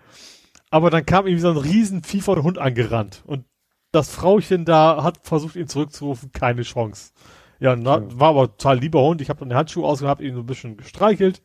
Aber 0.71 0.91
dann 0.91 1.05
kam 1.05 1.27
irgendwie 1.27 1.43
so 1.43 1.51
ein 1.51 1.57
riesen 1.57 2.05
Vieh 2.05 2.21
von 2.21 2.43
Hund 2.43 2.59
angerannt 2.59 3.23
und 3.27 3.45
das 3.91 4.11
Frauchen 4.11 4.65
da 4.65 5.03
hat 5.03 5.27
versucht, 5.27 5.57
ihn 5.57 5.69
zurückzurufen, 5.69 6.31
keine 6.33 6.63
Chance. 6.63 7.13
Ja, 7.59 7.75
na, 7.75 8.03
war 8.19 8.29
aber 8.29 8.57
total 8.57 8.79
lieber 8.79 9.03
Hund. 9.03 9.21
Ich 9.21 9.31
habe 9.31 9.41
dann 9.41 9.49
die 9.49 9.57
Handschuhe 9.57 9.87
ausgehabt, 9.87 10.21
ihn 10.21 10.35
so 10.35 10.41
ein 10.41 10.47
bisschen 10.47 10.77
gestreichelt. 10.77 11.43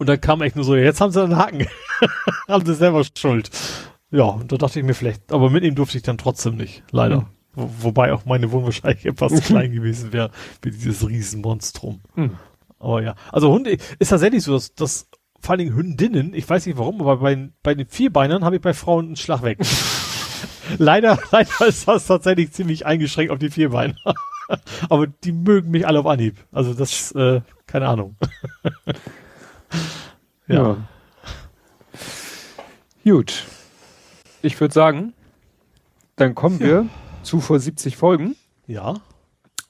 Und 0.00 0.08
dann 0.08 0.18
kam 0.18 0.40
echt 0.40 0.56
nur 0.56 0.64
so, 0.64 0.74
jetzt 0.74 1.02
haben 1.02 1.12
sie 1.12 1.22
einen 1.22 1.36
Haken. 1.36 1.66
haben 2.48 2.64
sie 2.64 2.74
selber 2.74 3.04
Schuld. 3.04 3.50
Ja, 4.10 4.24
und 4.24 4.50
da 4.50 4.56
dachte 4.56 4.80
ich 4.80 4.86
mir 4.86 4.94
vielleicht, 4.94 5.30
aber 5.30 5.50
mit 5.50 5.62
ihm 5.62 5.74
durfte 5.74 5.98
ich 5.98 6.02
dann 6.02 6.16
trotzdem 6.16 6.56
nicht, 6.56 6.82
leider. 6.90 7.20
Mhm. 7.20 7.26
Wo, 7.52 7.70
wobei 7.80 8.14
auch 8.14 8.24
meine 8.24 8.50
Wohnung 8.50 8.64
wahrscheinlich 8.64 9.04
etwas 9.04 9.42
klein 9.42 9.72
gewesen 9.72 10.14
wäre, 10.14 10.30
wie 10.62 10.70
dieses 10.70 11.06
Riesenmonstrum. 11.06 12.00
Mhm. 12.14 12.38
Aber 12.78 13.02
ja, 13.02 13.14
also 13.30 13.52
Hunde 13.52 13.76
ist 13.98 14.08
tatsächlich 14.08 14.42
so, 14.42 14.54
dass, 14.54 14.74
dass 14.74 15.10
vor 15.38 15.50
allen 15.50 15.58
Dingen 15.58 15.76
Hündinnen, 15.76 16.32
ich 16.32 16.48
weiß 16.48 16.64
nicht 16.64 16.78
warum, 16.78 17.02
aber 17.02 17.18
bei, 17.18 17.50
bei 17.62 17.74
den 17.74 17.86
Vierbeinern 17.86 18.42
habe 18.42 18.56
ich 18.56 18.62
bei 18.62 18.72
Frauen 18.72 19.04
einen 19.08 19.16
Schlag 19.16 19.42
weg. 19.42 19.58
leider, 20.78 21.18
leider 21.30 21.66
ist 21.66 21.86
das 21.86 22.06
tatsächlich 22.06 22.52
ziemlich 22.52 22.86
eingeschränkt 22.86 23.32
auf 23.32 23.38
die 23.38 23.50
Vierbeiner. 23.50 23.96
aber 24.88 25.08
die 25.08 25.32
mögen 25.32 25.70
mich 25.70 25.86
alle 25.86 26.00
auf 26.00 26.06
Anhieb. 26.06 26.38
Also 26.52 26.72
das, 26.72 27.12
äh, 27.12 27.42
keine 27.66 27.88
Ahnung. 27.88 28.16
Ja. 30.48 30.54
ja. 30.54 30.76
Gut. 33.04 33.46
Ich 34.42 34.60
würde 34.60 34.72
sagen, 34.72 35.12
dann 36.16 36.34
kommen 36.34 36.58
ja. 36.60 36.66
wir 36.66 36.88
zu 37.22 37.40
vor 37.40 37.58
70 37.58 37.96
Folgen. 37.96 38.36
Ja. 38.66 39.00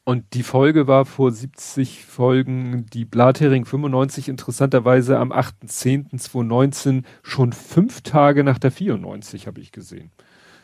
Und 0.04 0.34
die 0.34 0.42
Folge 0.42 0.86
war 0.86 1.04
vor 1.04 1.30
70 1.30 2.04
Folgen 2.04 2.86
die 2.86 3.04
Blathering 3.04 3.64
95 3.64 4.28
interessanterweise 4.28 5.18
am 5.18 5.32
8.10.2019 5.32 7.04
schon 7.22 7.52
fünf 7.52 8.00
Tage 8.00 8.42
nach 8.42 8.58
der 8.58 8.72
94 8.72 9.46
habe 9.46 9.60
ich 9.60 9.72
gesehen. 9.72 10.10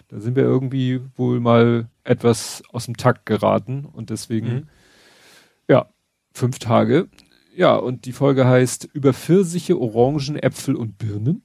Da 0.08 0.20
sind 0.20 0.36
wir 0.36 0.44
irgendwie 0.44 1.00
wohl 1.16 1.40
mal 1.40 1.89
etwas 2.05 2.62
aus 2.73 2.86
dem 2.86 2.97
Takt 2.97 3.26
geraten 3.26 3.84
und 3.84 4.10
deswegen, 4.10 4.48
mhm. 4.48 4.68
ja, 5.68 5.89
fünf 6.32 6.58
Tage. 6.58 7.08
Ja, 7.57 7.76
und 7.76 8.05
die 8.05 8.12
Folge 8.12 8.47
heißt 8.47 8.89
über 8.93 9.15
Pfirsiche, 9.15 9.81
Orangen, 9.81 10.36
Äpfel 10.36 10.76
und 10.76 10.99
Birnen. 10.99 11.43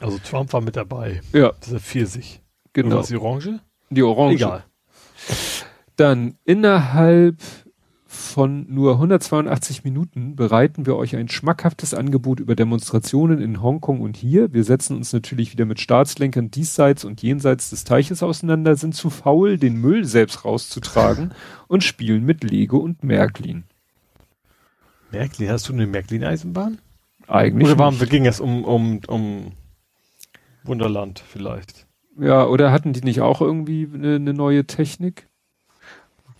Also 0.00 0.18
Trump 0.18 0.52
war 0.52 0.60
mit 0.60 0.76
dabei. 0.76 1.22
Ja. 1.32 1.52
Das 1.60 1.72
ist 1.72 1.84
Pfirsich. 1.84 2.42
Genau. 2.74 2.96
Was 2.96 3.08
die 3.08 3.16
Orange? 3.16 3.60
Die 3.88 4.02
Orange. 4.02 4.34
Egal. 4.34 4.64
Dann 5.96 6.34
innerhalb 6.44 7.40
von 8.06 8.66
nur 8.68 8.94
182 8.94 9.84
Minuten 9.84 10.36
bereiten 10.36 10.84
wir 10.84 10.96
euch 10.96 11.16
ein 11.16 11.28
schmackhaftes 11.28 11.94
Angebot 11.94 12.40
über 12.40 12.54
Demonstrationen 12.54 13.40
in 13.40 13.62
Hongkong 13.62 14.00
und 14.00 14.18
hier. 14.18 14.52
Wir 14.52 14.64
setzen 14.64 14.96
uns 14.96 15.14
natürlich 15.14 15.52
wieder 15.52 15.64
mit 15.64 15.80
Staatslenkern 15.80 16.50
diesseits 16.50 17.06
und 17.06 17.22
jenseits 17.22 17.70
des 17.70 17.84
Teiches 17.84 18.22
auseinander, 18.22 18.76
sind 18.76 18.94
zu 18.94 19.08
faul, 19.08 19.56
den 19.56 19.76
Müll 19.76 20.04
selbst 20.04 20.44
rauszutragen 20.44 21.32
und 21.68 21.84
spielen 21.84 22.24
mit 22.24 22.44
Lego 22.44 22.76
und 22.76 23.02
Märklin. 23.02 23.64
Märklin, 25.12 25.50
hast 25.50 25.68
du 25.68 25.72
eine 25.72 25.86
Märklin-Eisenbahn? 25.86 26.78
Eigentlich. 27.28 27.68
Oder 27.68 27.78
warum 27.78 27.98
ging 27.98 28.26
es 28.26 28.40
um, 28.40 28.64
um, 28.64 29.00
um 29.06 29.52
Wunderland 30.64 31.22
vielleicht? 31.26 31.86
Ja, 32.18 32.46
oder 32.46 32.72
hatten 32.72 32.92
die 32.92 33.02
nicht 33.02 33.20
auch 33.20 33.40
irgendwie 33.40 33.88
eine, 33.92 34.16
eine 34.16 34.34
neue 34.34 34.66
Technik? 34.66 35.28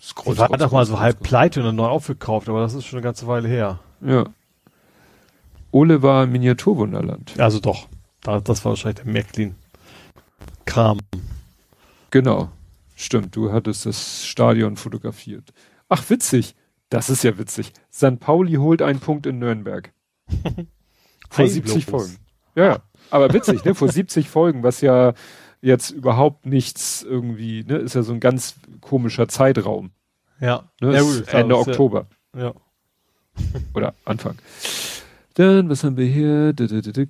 Scroll, 0.00 0.36
war 0.36 0.48
doch 0.48 0.72
mal 0.72 0.84
so 0.84 0.98
halb 0.98 1.22
pleite 1.22 1.60
und 1.60 1.66
dann 1.66 1.76
neu 1.76 1.86
aufgekauft, 1.86 2.48
aber 2.48 2.60
das 2.60 2.74
ist 2.74 2.86
schon 2.86 2.98
eine 2.98 3.04
ganze 3.04 3.26
Weile 3.28 3.48
her. 3.48 3.78
Ja. 4.00 4.24
Ole 5.70 6.02
war 6.02 6.26
Miniaturwunderland. 6.26 7.38
Also 7.38 7.60
doch. 7.60 7.88
Das 8.22 8.64
war 8.64 8.72
wahrscheinlich 8.72 9.02
der 9.02 9.12
Märklin-Kram. 9.12 10.98
Genau. 12.10 12.50
Stimmt, 12.94 13.34
du 13.34 13.52
hattest 13.52 13.86
das 13.86 14.26
Stadion 14.26 14.76
fotografiert. 14.76 15.52
Ach, 15.88 16.08
witzig. 16.10 16.54
Das 16.92 17.08
ist 17.08 17.24
ja 17.24 17.38
witzig. 17.38 17.72
San 17.88 18.18
Pauli 18.18 18.56
holt 18.56 18.82
einen 18.82 19.00
Punkt 19.00 19.24
in 19.24 19.38
Nürnberg. 19.38 19.94
Vor 21.30 21.48
70 21.48 21.86
Folgen. 21.86 22.18
Ja, 22.54 22.80
aber 23.10 23.32
witzig, 23.32 23.64
ne? 23.64 23.74
Vor 23.74 23.88
70 23.88 24.28
Folgen, 24.28 24.62
was 24.62 24.82
ja 24.82 25.14
jetzt 25.62 25.90
überhaupt 25.90 26.44
nichts 26.44 27.02
irgendwie, 27.02 27.64
ne? 27.64 27.76
Ist 27.76 27.94
ja 27.94 28.02
so 28.02 28.12
ein 28.12 28.20
ganz 28.20 28.56
komischer 28.82 29.26
Zeitraum. 29.26 29.92
Ja. 30.38 30.64
Ne? 30.82 30.92
Ja, 30.92 31.00
gut, 31.00 31.28
Ende 31.32 31.56
Oktober. 31.56 32.08
Ja. 32.36 32.52
Oder 33.74 33.94
Anfang. 34.04 34.36
Dann, 35.32 35.70
was 35.70 35.84
haben 35.84 35.96
wir 35.96 36.04
hier? 36.04 36.52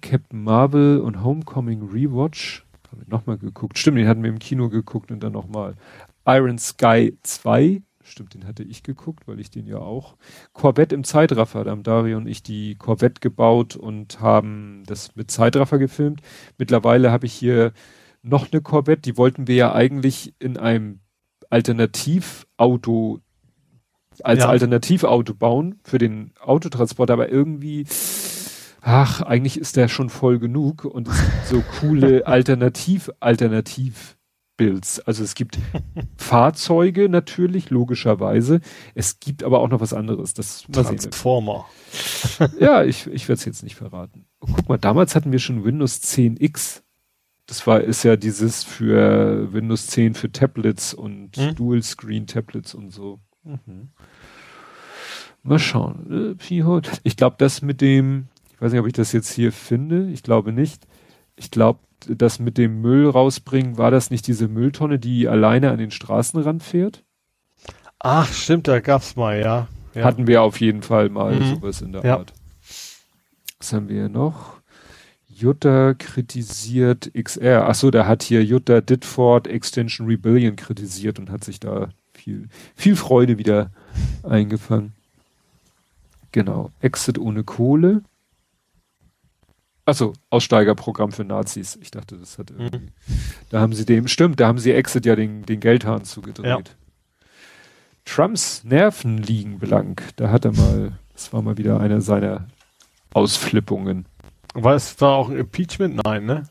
Captain 0.01 0.45
Marvel 0.45 1.01
und 1.01 1.25
Homecoming 1.25 1.91
Rewatch. 1.91 2.65
haben 2.89 3.01
wir 3.01 3.09
nochmal 3.09 3.37
geguckt? 3.37 3.79
Stimmt, 3.79 3.99
den 3.99 4.07
hatten 4.07 4.23
wir 4.23 4.31
im 4.31 4.39
Kino 4.39 4.69
geguckt 4.69 5.11
und 5.11 5.25
dann 5.25 5.33
nochmal. 5.33 5.75
Iron 6.25 6.59
Sky 6.59 7.19
2, 7.25 7.83
stimmt, 8.13 8.35
den 8.35 8.47
hatte 8.47 8.63
ich 8.63 8.83
geguckt, 8.83 9.27
weil 9.27 9.41
ich 9.41 9.51
den 9.51 9.67
ja 9.67 9.79
auch. 9.79 10.17
Corvette 10.53 10.95
im 10.95 11.03
Zeitraffer, 11.03 11.65
da 11.65 11.73
haben 11.73 11.83
Dario 11.83 12.19
und 12.19 12.29
ich 12.29 12.43
die 12.43 12.77
Corvette 12.77 13.21
gebaut 13.21 13.75
und 13.75 14.21
haben 14.21 14.85
das 14.87 15.17
mit 15.17 15.31
Zeitraffer 15.31 15.79
gefilmt. 15.79 16.21
Mittlerweile 16.59 17.11
habe 17.11 17.27
ich 17.27 17.33
hier 17.33 17.73
noch 18.23 18.53
eine 18.53 18.61
Corvette, 18.61 19.03
die 19.03 19.17
wollten 19.17 19.49
wir 19.49 19.57
ja 19.57 19.75
eigentlich 19.75 20.35
in 20.39 20.57
einem 20.57 21.01
Alternativauto 21.51 23.21
als 24.23 24.41
ja. 24.41 24.49
Alternativauto 24.49 25.35
bauen 25.35 25.81
für 25.83 25.99
den 25.99 26.33
Autotransport, 26.41 27.11
aber 27.11 27.31
irgendwie, 27.31 27.87
ach, 28.81 29.23
eigentlich 29.23 29.59
ist 29.59 29.77
der 29.77 29.89
schon 29.89 30.11
voll 30.11 30.39
genug 30.39 30.85
und 30.85 31.09
es 31.09 31.19
gibt 31.19 31.47
so 31.47 31.63
coole 31.81 32.27
Alternativ, 32.27 33.11
Alternativ 33.21 34.17
Builds. 34.57 35.01
Also 35.01 35.25
es 35.25 35.35
gibt 35.35 35.59
Fahrzeuge 36.17 37.09
natürlich, 37.09 37.71
logischerweise. 37.71 38.61
Es 38.95 39.21
gibt 39.21 39.43
aber 39.43 39.61
auch 39.61 39.69
noch 39.69 39.81
was 39.81 39.93
anderes. 39.93 40.35
Das 40.35 40.65
Transformer. 40.71 41.67
ja, 42.59 42.85
ich, 42.85 43.07
ich 43.07 43.29
werde 43.29 43.39
es 43.39 43.45
jetzt 43.45 43.63
nicht 43.63 43.77
verraten. 43.77 44.27
Guck 44.41 44.69
mal, 44.69 44.79
damals 44.79 45.15
hatten 45.15 45.33
wir 45.33 45.39
schon 45.39 45.65
Windows 45.65 46.01
10X. 46.03 46.83
Das 47.47 47.67
war, 47.67 47.81
ist 47.81 48.05
ja 48.05 48.17
dieses 48.17 48.63
für 48.65 49.53
Windows 49.53 49.89
10 49.89 50.15
für 50.15 50.31
Tablets 50.31 50.95
und 50.95 51.37
hm? 51.37 51.55
Dual 51.55 51.83
Screen 51.83 52.27
Tablets 52.27 52.75
und 52.75 52.91
so. 52.91 53.21
Mhm. 53.43 53.91
Mal 55.43 55.59
schauen. 55.59 56.39
Äh, 56.39 56.99
ich 57.03 57.17
glaube, 57.17 57.37
das 57.39 57.63
mit 57.63 57.81
dem, 57.81 58.29
ich 58.53 58.61
weiß 58.61 58.73
nicht, 58.73 58.81
ob 58.81 58.87
ich 58.87 58.93
das 58.93 59.13
jetzt 59.13 59.33
hier 59.33 59.53
finde. 59.53 60.09
Ich 60.11 60.23
glaube 60.23 60.53
nicht. 60.53 60.87
Ich 61.37 61.51
glaube, 61.51 61.81
das 62.09 62.39
mit 62.39 62.59
dem 62.59 62.81
Müll 62.81 63.09
rausbringen, 63.09 63.79
war 63.79 63.91
das 63.91 64.11
nicht 64.11 64.27
diese 64.27 64.49
Mülltonne, 64.49 64.99
die 64.99 65.29
alleine 65.29 65.71
an 65.71 65.79
den 65.79 65.91
Straßenrand 65.91 66.63
fährt? 66.63 67.05
Ach, 67.99 68.33
stimmt, 68.33 68.67
da 68.69 68.81
gab's 68.81 69.17
mal, 69.17 69.41
ja. 69.41 69.69
ja. 69.95 70.05
Hatten 70.05 70.27
wir 70.27 70.43
auf 70.43 70.61
jeden 70.61 70.83
Fall 70.83 71.09
mal 71.09 71.37
mhm. 71.37 71.55
sowas 71.55 71.81
in 71.81 71.93
der 71.93 72.05
ja. 72.05 72.19
Art. 72.19 72.33
Was 73.59 73.73
haben 73.73 73.89
wir 73.89 73.97
hier 73.97 74.09
noch? 74.09 74.61
Jutta 75.29 75.95
kritisiert 75.95 77.11
XR. 77.15 77.69
Ach 77.69 77.75
so, 77.75 77.91
da 77.91 78.07
hat 78.07 78.23
hier 78.23 78.45
Jutta 78.45 78.81
Ditford 78.81 79.47
Extension 79.47 80.07
Rebellion 80.07 80.57
kritisiert 80.57 81.19
und 81.19 81.31
hat 81.31 81.45
sich 81.45 81.61
da 81.61 81.91
viel, 82.13 82.49
viel 82.75 82.97
Freude 82.97 83.39
wieder 83.39 83.71
eingefangen. 84.23 84.93
Genau. 86.33 86.71
Exit 86.81 87.19
ohne 87.19 87.45
Kohle. 87.45 88.03
Achso, 89.85 90.13
Aussteigerprogramm 90.31 91.11
für 91.11 91.25
Nazis. 91.25 91.77
Ich 91.83 91.91
dachte, 91.91 92.17
das 92.17 92.39
hat 92.39 92.51
irgendwie. 92.51 92.79
Mhm. 92.79 92.89
Da 93.51 93.61
haben 93.61 93.73
sie 93.73 93.85
dem, 93.85 94.07
stimmt, 94.07 94.39
da 94.39 94.47
haben 94.47 94.59
sie 94.59 94.73
Exit 94.73 95.07
ja 95.07 95.17
den, 95.17 95.43
den 95.43 95.61
Geldhahn 95.61 96.05
zugedreht. 96.05 96.47
Ja. 96.47 96.59
Trumps 98.05 98.63
Nerven 98.65 99.19
liegen 99.19 99.59
blank. 99.59 100.03
Da 100.17 100.31
hat 100.31 100.45
er 100.45 100.53
mal, 100.53 100.93
das 101.13 101.33
war 101.33 101.43
mal 101.43 101.59
wieder 101.59 101.81
eine 101.81 102.01
seiner 102.01 102.47
Ausflippungen. 103.13 104.07
War 104.55 104.75
es 104.75 104.97
da 104.97 105.09
auch 105.09 105.31
ein 105.31 105.37
Impeachment? 105.37 106.01
Nein, 106.05 106.27
ne? 106.27 106.45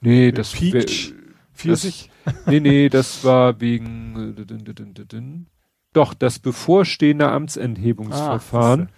Nee, 0.00 0.32
das 0.32 0.52
Peach 0.52 1.14
40? 1.54 2.10
Das, 2.24 2.34
nee, 2.46 2.60
nee, 2.60 2.88
das 2.88 3.24
war 3.24 3.60
wegen 3.60 4.36
äh, 4.36 5.46
doch 5.92 6.14
das 6.14 6.38
bevorstehende 6.38 7.28
Amtsenthebungsverfahren. 7.30 8.88
Ah, 8.90 8.97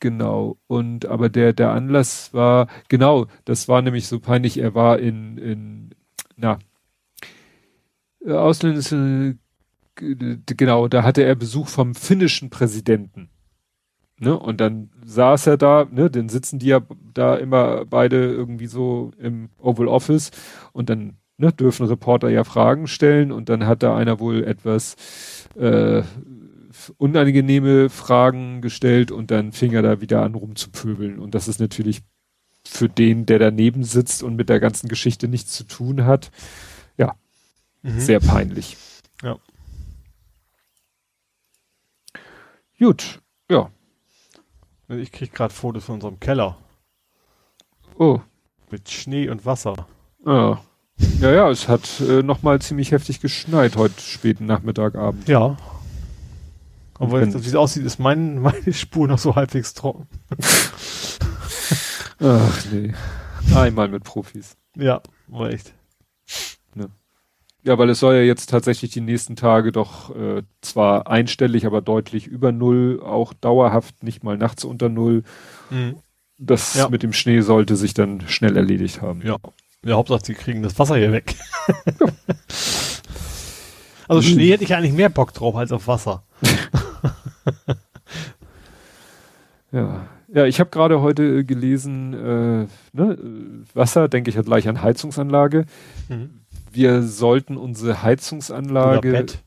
genau. 0.00 0.58
Und 0.66 1.06
aber 1.06 1.28
der 1.28 1.52
der 1.52 1.70
Anlass 1.72 2.32
war 2.34 2.68
genau, 2.88 3.26
das 3.44 3.68
war 3.68 3.82
nämlich 3.82 4.06
so 4.06 4.20
peinlich. 4.20 4.58
Er 4.58 4.74
war 4.74 4.98
in 4.98 5.38
in 5.38 5.90
na 6.36 6.58
ausländische 8.26 9.36
genau, 9.96 10.88
da 10.88 11.02
hatte 11.02 11.22
er 11.22 11.34
Besuch 11.34 11.68
vom 11.68 11.94
finnischen 11.94 12.50
Präsidenten. 12.50 13.30
Ne? 14.20 14.38
Und 14.38 14.60
dann 14.60 14.90
saß 15.04 15.46
er 15.46 15.56
da, 15.56 15.86
ne, 15.90 16.10
dann 16.10 16.28
sitzen 16.28 16.58
die 16.58 16.66
ja 16.66 16.80
da 17.14 17.36
immer 17.36 17.84
beide 17.84 18.16
irgendwie 18.16 18.66
so 18.66 19.12
im 19.18 19.50
Oval 19.58 19.88
Office 19.88 20.30
und 20.72 20.90
dann 20.90 21.18
ne, 21.36 21.52
dürfen 21.52 21.86
Reporter 21.86 22.28
ja 22.28 22.44
Fragen 22.44 22.88
stellen 22.88 23.30
und 23.30 23.48
dann 23.48 23.66
hat 23.66 23.82
da 23.82 23.96
einer 23.96 24.18
wohl 24.18 24.42
etwas 24.44 24.96
äh, 25.56 26.02
unangenehme 26.90 27.90
Fragen 27.90 28.60
gestellt 28.62 29.10
und 29.10 29.30
dann 29.30 29.52
fing 29.52 29.72
er 29.72 29.82
da 29.82 30.00
wieder 30.00 30.22
an 30.22 30.34
rumzupöbeln 30.34 31.18
und 31.18 31.34
das 31.34 31.48
ist 31.48 31.60
natürlich 31.60 32.02
für 32.64 32.88
den, 32.88 33.26
der 33.26 33.38
daneben 33.38 33.84
sitzt 33.84 34.22
und 34.22 34.36
mit 34.36 34.48
der 34.48 34.60
ganzen 34.60 34.88
Geschichte 34.88 35.28
nichts 35.28 35.52
zu 35.52 35.64
tun 35.64 36.04
hat, 36.04 36.30
ja, 36.96 37.14
mhm. 37.82 38.00
sehr 38.00 38.20
peinlich. 38.20 38.76
Ja. 39.22 39.36
Gut, 42.78 43.20
ja. 43.50 43.70
Ich 44.88 45.12
krieg 45.12 45.32
gerade 45.32 45.52
Fotos 45.52 45.84
von 45.84 45.96
unserem 45.96 46.20
Keller. 46.20 46.56
Oh. 47.98 48.20
Mit 48.70 48.88
Schnee 48.88 49.28
und 49.28 49.44
Wasser. 49.44 49.86
Ja. 50.24 50.62
Ja, 51.20 51.32
ja, 51.32 51.50
es 51.50 51.68
hat 51.68 52.00
äh, 52.00 52.22
nochmal 52.22 52.60
ziemlich 52.60 52.92
heftig 52.92 53.20
geschneit 53.20 53.76
heute 53.76 54.00
späten 54.00 54.46
Nachmittagabend. 54.46 55.28
Ja. 55.28 55.56
Aber 56.98 57.22
wie 57.22 57.28
es 57.28 57.54
aussieht, 57.54 57.84
ist 57.84 57.98
mein, 57.98 58.38
meine 58.42 58.72
Spur 58.72 59.08
noch 59.08 59.18
so 59.18 59.36
halbwegs 59.36 59.74
trocken. 59.74 60.06
Ach 62.20 62.64
nee. 62.72 62.94
Einmal 63.54 63.88
mit 63.88 64.04
Profis. 64.04 64.56
Ja, 64.76 65.00
war 65.28 65.50
echt. 65.50 65.72
Ne. 66.74 66.90
Ja, 67.62 67.78
weil 67.78 67.90
es 67.90 68.00
soll 68.00 68.16
ja 68.16 68.22
jetzt 68.22 68.50
tatsächlich 68.50 68.90
die 68.90 69.00
nächsten 69.00 69.36
Tage 69.36 69.72
doch 69.72 70.14
äh, 70.14 70.42
zwar 70.60 71.06
einstellig, 71.06 71.66
aber 71.66 71.80
deutlich 71.80 72.26
über 72.26 72.52
Null, 72.52 73.00
auch 73.02 73.32
dauerhaft, 73.32 74.02
nicht 74.02 74.24
mal 74.24 74.36
nachts 74.36 74.64
unter 74.64 74.88
Null. 74.88 75.22
Mhm. 75.70 75.96
Das 76.38 76.74
ja. 76.74 76.88
mit 76.88 77.02
dem 77.02 77.12
Schnee 77.12 77.40
sollte 77.40 77.76
sich 77.76 77.94
dann 77.94 78.22
schnell 78.28 78.56
erledigt 78.56 79.02
haben. 79.02 79.22
Ja. 79.22 79.36
Ja, 79.84 79.94
Hauptsache, 79.94 80.24
sie 80.24 80.34
kriegen 80.34 80.62
das 80.62 80.78
Wasser 80.78 80.96
hier 80.96 81.12
weg. 81.12 81.36
also 84.08 84.22
Schnee 84.22 84.50
hätte 84.50 84.64
ich 84.64 84.74
eigentlich 84.74 84.92
mehr 84.92 85.08
Bock 85.08 85.32
drauf 85.32 85.54
als 85.54 85.70
auf 85.72 85.86
Wasser. 85.86 86.24
ja. 89.72 90.06
Ja, 90.30 90.44
ich 90.44 90.60
habe 90.60 90.68
gerade 90.68 91.00
heute 91.00 91.42
gelesen, 91.44 92.12
äh, 92.12 92.66
ne, 92.92 93.18
Wasser, 93.72 94.08
denke 94.08 94.28
ich, 94.28 94.36
hat 94.36 94.44
gleich 94.44 94.68
an 94.68 94.82
Heizungsanlage. 94.82 95.64
Mhm. 96.10 96.40
Wir 96.70 97.02
sollten 97.02 97.56
unsere 97.56 98.02
Heizungsanlage 98.02 99.08
oder 99.08 99.18
Bett, 99.18 99.38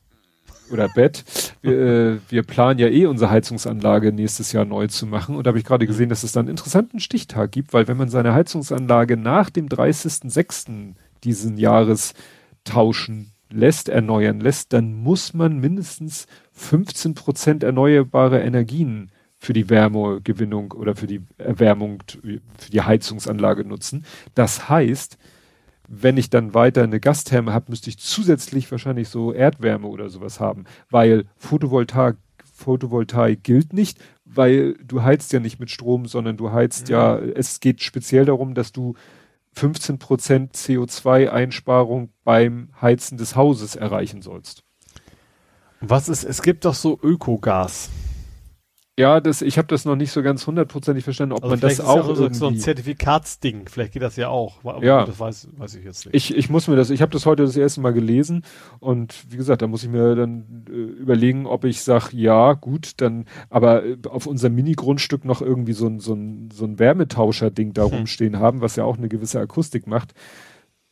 oder 0.72 0.88
Bett 0.88 1.24
wir, 1.62 1.72
äh, 1.72 2.18
wir 2.28 2.42
planen 2.42 2.80
ja 2.80 2.88
eh 2.88 3.06
unsere 3.06 3.30
Heizungsanlage 3.30 4.12
nächstes 4.12 4.52
Jahr 4.52 4.64
neu 4.64 4.88
zu 4.88 5.06
machen. 5.06 5.36
Und 5.36 5.46
da 5.46 5.48
habe 5.48 5.58
ich 5.58 5.64
gerade 5.64 5.86
gesehen, 5.86 6.08
dass 6.08 6.24
es 6.24 6.32
da 6.32 6.40
einen 6.40 6.48
interessanten 6.48 7.00
Stichtag 7.00 7.52
gibt, 7.52 7.72
weil 7.72 7.88
wenn 7.88 7.96
man 7.96 8.08
seine 8.08 8.34
Heizungsanlage 8.34 9.16
nach 9.16 9.50
dem 9.50 9.68
30.06. 9.68 10.94
diesen 11.22 11.56
Jahres 11.56 12.14
tauschen 12.64 13.30
lässt, 13.50 13.88
erneuern 13.88 14.40
lässt, 14.40 14.72
dann 14.72 14.94
muss 14.94 15.34
man 15.34 15.60
mindestens 15.60 16.26
15 16.62 17.14
Prozent 17.14 17.62
erneuerbare 17.62 18.40
Energien 18.40 19.10
für 19.36 19.52
die 19.52 19.68
Wärmegewinnung 19.68 20.72
oder 20.72 20.94
für 20.94 21.08
die 21.08 21.20
Erwärmung, 21.36 22.02
für 22.22 22.70
die 22.70 22.80
Heizungsanlage 22.80 23.64
nutzen. 23.64 24.04
Das 24.34 24.68
heißt, 24.68 25.18
wenn 25.88 26.16
ich 26.16 26.30
dann 26.30 26.54
weiter 26.54 26.84
eine 26.84 27.00
Gastherme 27.00 27.52
habe, 27.52 27.66
müsste 27.68 27.90
ich 27.90 27.98
zusätzlich 27.98 28.70
wahrscheinlich 28.70 29.08
so 29.08 29.32
Erdwärme 29.32 29.88
oder 29.88 30.08
sowas 30.08 30.38
haben, 30.38 30.64
weil 30.90 31.24
Photovoltaik, 31.36 32.16
Photovoltaik 32.54 33.42
gilt 33.42 33.72
nicht, 33.72 33.98
weil 34.24 34.74
du 34.74 35.02
heizt 35.02 35.32
ja 35.32 35.40
nicht 35.40 35.58
mit 35.58 35.70
Strom, 35.70 36.06
sondern 36.06 36.36
du 36.36 36.52
heizt 36.52 36.88
mhm. 36.88 36.92
ja, 36.92 37.18
es 37.18 37.58
geht 37.58 37.82
speziell 37.82 38.24
darum, 38.24 38.54
dass 38.54 38.70
du 38.70 38.94
15 39.54 39.98
Prozent 39.98 40.54
CO2-Einsparung 40.54 42.10
beim 42.24 42.70
Heizen 42.80 43.18
des 43.18 43.36
Hauses 43.36 43.76
erreichen 43.76 44.22
sollst. 44.22 44.64
Was 45.82 46.08
ist, 46.08 46.24
es 46.24 46.42
gibt 46.42 46.64
doch 46.64 46.74
so 46.74 46.98
Ökogas. 47.02 47.90
Ja, 48.98 49.20
das, 49.20 49.40
ich 49.40 49.56
habe 49.56 49.68
das 49.68 49.86
noch 49.86 49.96
nicht 49.96 50.12
so 50.12 50.22
ganz 50.22 50.46
hundertprozentig 50.46 51.02
verstanden, 51.02 51.32
ob 51.32 51.42
also 51.42 51.52
man 51.52 51.60
das 51.60 51.80
auch 51.80 52.08
ja 52.08 52.14
so, 52.14 52.30
so 52.30 52.46
ein 52.46 52.58
Zertifikatsding. 52.58 53.66
Vielleicht 53.66 53.94
geht 53.94 54.02
das 54.02 54.16
ja 54.16 54.28
auch. 54.28 54.62
Aber 54.64 54.84
ja, 54.84 55.06
das 55.06 55.18
weiß, 55.18 55.48
weiß 55.56 55.76
ich 55.76 55.84
jetzt 55.84 56.04
nicht. 56.04 56.14
Ich, 56.14 56.36
ich 56.36 56.50
muss 56.50 56.68
mir 56.68 56.76
das. 56.76 56.90
Ich 56.90 57.00
habe 57.00 57.10
das 57.10 57.24
heute 57.24 57.42
das 57.42 57.56
erste 57.56 57.80
Mal 57.80 57.94
gelesen 57.94 58.44
und 58.80 59.24
wie 59.30 59.38
gesagt, 59.38 59.62
da 59.62 59.66
muss 59.66 59.82
ich 59.82 59.88
mir 59.88 60.14
dann 60.14 60.66
äh, 60.68 60.72
überlegen, 60.72 61.46
ob 61.46 61.64
ich 61.64 61.82
sage, 61.82 62.08
ja, 62.12 62.52
gut, 62.52 62.92
dann, 62.98 63.24
aber 63.48 63.82
äh, 63.82 63.96
auf 64.08 64.26
unserem 64.26 64.54
Mini-Grundstück 64.56 65.24
noch 65.24 65.40
irgendwie 65.40 65.72
so 65.72 65.86
ein 65.86 65.98
so 65.98 66.12
ein 66.12 66.50
so 66.52 66.66
ein 66.66 66.78
Wärmetauscher-Ding 66.78 67.72
da 67.72 67.84
hm. 67.84 67.94
rumstehen 67.94 68.38
haben, 68.38 68.60
was 68.60 68.76
ja 68.76 68.84
auch 68.84 68.98
eine 68.98 69.08
gewisse 69.08 69.40
Akustik 69.40 69.86
macht. 69.86 70.12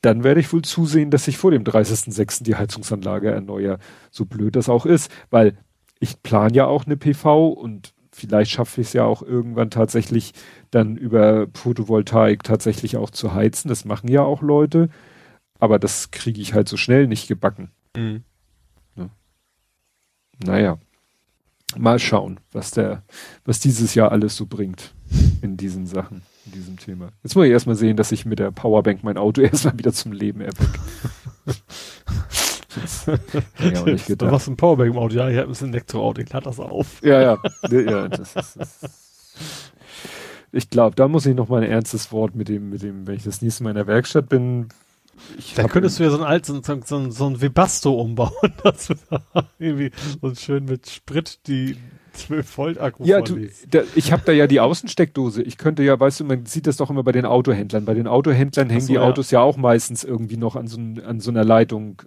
Dann 0.02 0.24
werde 0.24 0.40
ich 0.40 0.52
wohl 0.52 0.62
zusehen, 0.62 1.10
dass 1.10 1.28
ich 1.28 1.36
vor 1.36 1.50
dem 1.50 1.64
30.06. 1.64 2.42
die 2.42 2.56
Heizungsanlage 2.56 3.30
erneuere, 3.30 3.78
so 4.10 4.24
blöd 4.24 4.56
das 4.56 4.68
auch 4.68 4.86
ist, 4.86 5.10
weil 5.30 5.58
ich 5.98 6.22
plane 6.22 6.54
ja 6.54 6.66
auch 6.66 6.86
eine 6.86 6.96
PV 6.96 7.48
und 7.48 7.92
vielleicht 8.12 8.50
schaffe 8.50 8.80
ich 8.80 8.88
es 8.88 8.92
ja 8.94 9.04
auch 9.04 9.22
irgendwann 9.22 9.70
tatsächlich 9.70 10.32
dann 10.70 10.96
über 10.96 11.48
Photovoltaik 11.54 12.42
tatsächlich 12.42 12.96
auch 12.96 13.10
zu 13.10 13.34
heizen. 13.34 13.68
Das 13.68 13.84
machen 13.84 14.08
ja 14.08 14.22
auch 14.22 14.40
Leute. 14.42 14.88
Aber 15.58 15.78
das 15.78 16.10
kriege 16.10 16.40
ich 16.40 16.54
halt 16.54 16.68
so 16.68 16.78
schnell 16.78 17.06
nicht 17.06 17.28
gebacken. 17.28 17.70
Mhm. 17.94 18.24
Naja. 20.44 20.78
Mal 21.76 22.00
schauen, 22.00 22.40
was 22.50 22.72
der, 22.72 23.04
was 23.44 23.60
dieses 23.60 23.94
Jahr 23.94 24.10
alles 24.10 24.34
so 24.34 24.46
bringt 24.46 24.92
in 25.40 25.56
diesen 25.56 25.86
Sachen, 25.86 26.22
in 26.50 26.58
diesem 26.58 26.78
Thema. 26.78 27.10
Jetzt 27.22 27.34
muss 27.34 27.46
ich 27.46 27.52
erstmal 27.52 27.76
sehen, 27.76 27.96
dass 27.96 28.12
ich 28.12 28.26
mit 28.26 28.38
der 28.38 28.50
Powerbank 28.50 29.04
mein 29.04 29.16
Auto 29.16 29.40
erstmal 29.42 29.78
wieder 29.78 29.92
zum 29.92 30.12
Leben 30.12 30.40
erwecke. 30.40 30.80
ja, 33.58 33.82
gedacht. 33.82 34.22
Du 34.22 34.30
hast 34.30 34.48
ein 34.48 34.56
Powerbank 34.56 34.90
im 34.90 34.98
Auto, 34.98 35.14
ja, 35.14 35.28
ich 35.28 35.38
habe 35.38 35.52
ein 35.52 35.68
Elektroauto, 35.68 36.20
ich 36.20 36.32
lade 36.32 36.44
das 36.44 36.60
auf. 36.60 37.02
Ja, 37.02 37.20
ja. 37.20 37.38
ja 37.70 38.08
das 38.08 38.36
ist, 38.36 38.56
das 38.56 38.80
ich 40.52 40.68
glaube, 40.68 40.96
da 40.96 41.06
muss 41.06 41.26
ich 41.26 41.36
noch 41.36 41.48
mal 41.48 41.62
ein 41.62 41.70
ernstes 41.70 42.10
Wort 42.10 42.34
mit 42.34 42.48
dem, 42.48 42.70
mit 42.70 42.82
dem, 42.82 43.06
wenn 43.06 43.14
ich 43.14 43.22
das 43.22 43.40
nächste 43.40 43.62
Mal 43.62 43.70
in 43.70 43.76
der 43.76 43.86
Werkstatt 43.86 44.28
bin. 44.28 44.68
Da 45.54 45.68
könntest 45.68 45.98
du 45.98 46.02
ja 46.02 46.10
so 46.10 46.18
ein 46.18 46.24
altes, 46.24 46.56
so, 46.64 46.80
so, 46.84 47.10
so 47.10 47.26
ein 47.26 47.40
Webasto 47.40 47.92
umbauen, 47.92 48.32
dass 48.64 48.88
du 48.88 48.94
da 49.08 49.22
irgendwie 49.58 49.92
so 50.20 50.34
schön 50.34 50.64
mit 50.64 50.88
Sprit 50.90 51.46
die 51.46 51.76
12 52.26 52.58
Volt 52.58 52.78
Akku 52.78 53.04
Ja, 53.04 53.20
du, 53.20 53.48
da, 53.70 53.82
ich 53.94 54.12
habe 54.12 54.22
da 54.24 54.32
ja 54.32 54.46
die 54.46 54.60
Außensteckdose. 54.60 55.42
Ich 55.42 55.58
könnte 55.58 55.82
ja, 55.82 55.98
weißt 55.98 56.20
du, 56.20 56.24
man 56.24 56.46
sieht 56.46 56.66
das 56.66 56.76
doch 56.76 56.90
immer 56.90 57.02
bei 57.02 57.12
den 57.12 57.26
Autohändlern. 57.26 57.84
Bei 57.84 57.94
den 57.94 58.06
Autohändlern 58.06 58.68
hängen 58.68 58.82
so, 58.82 58.88
die 58.88 58.94
ja. 58.94 59.02
Autos 59.02 59.30
ja 59.30 59.40
auch 59.40 59.56
meistens 59.56 60.04
irgendwie 60.04 60.36
noch 60.36 60.56
an 60.56 60.66
so, 60.66 60.78
an 60.78 61.20
so 61.20 61.30
einer 61.30 61.44
Leitung, 61.44 62.02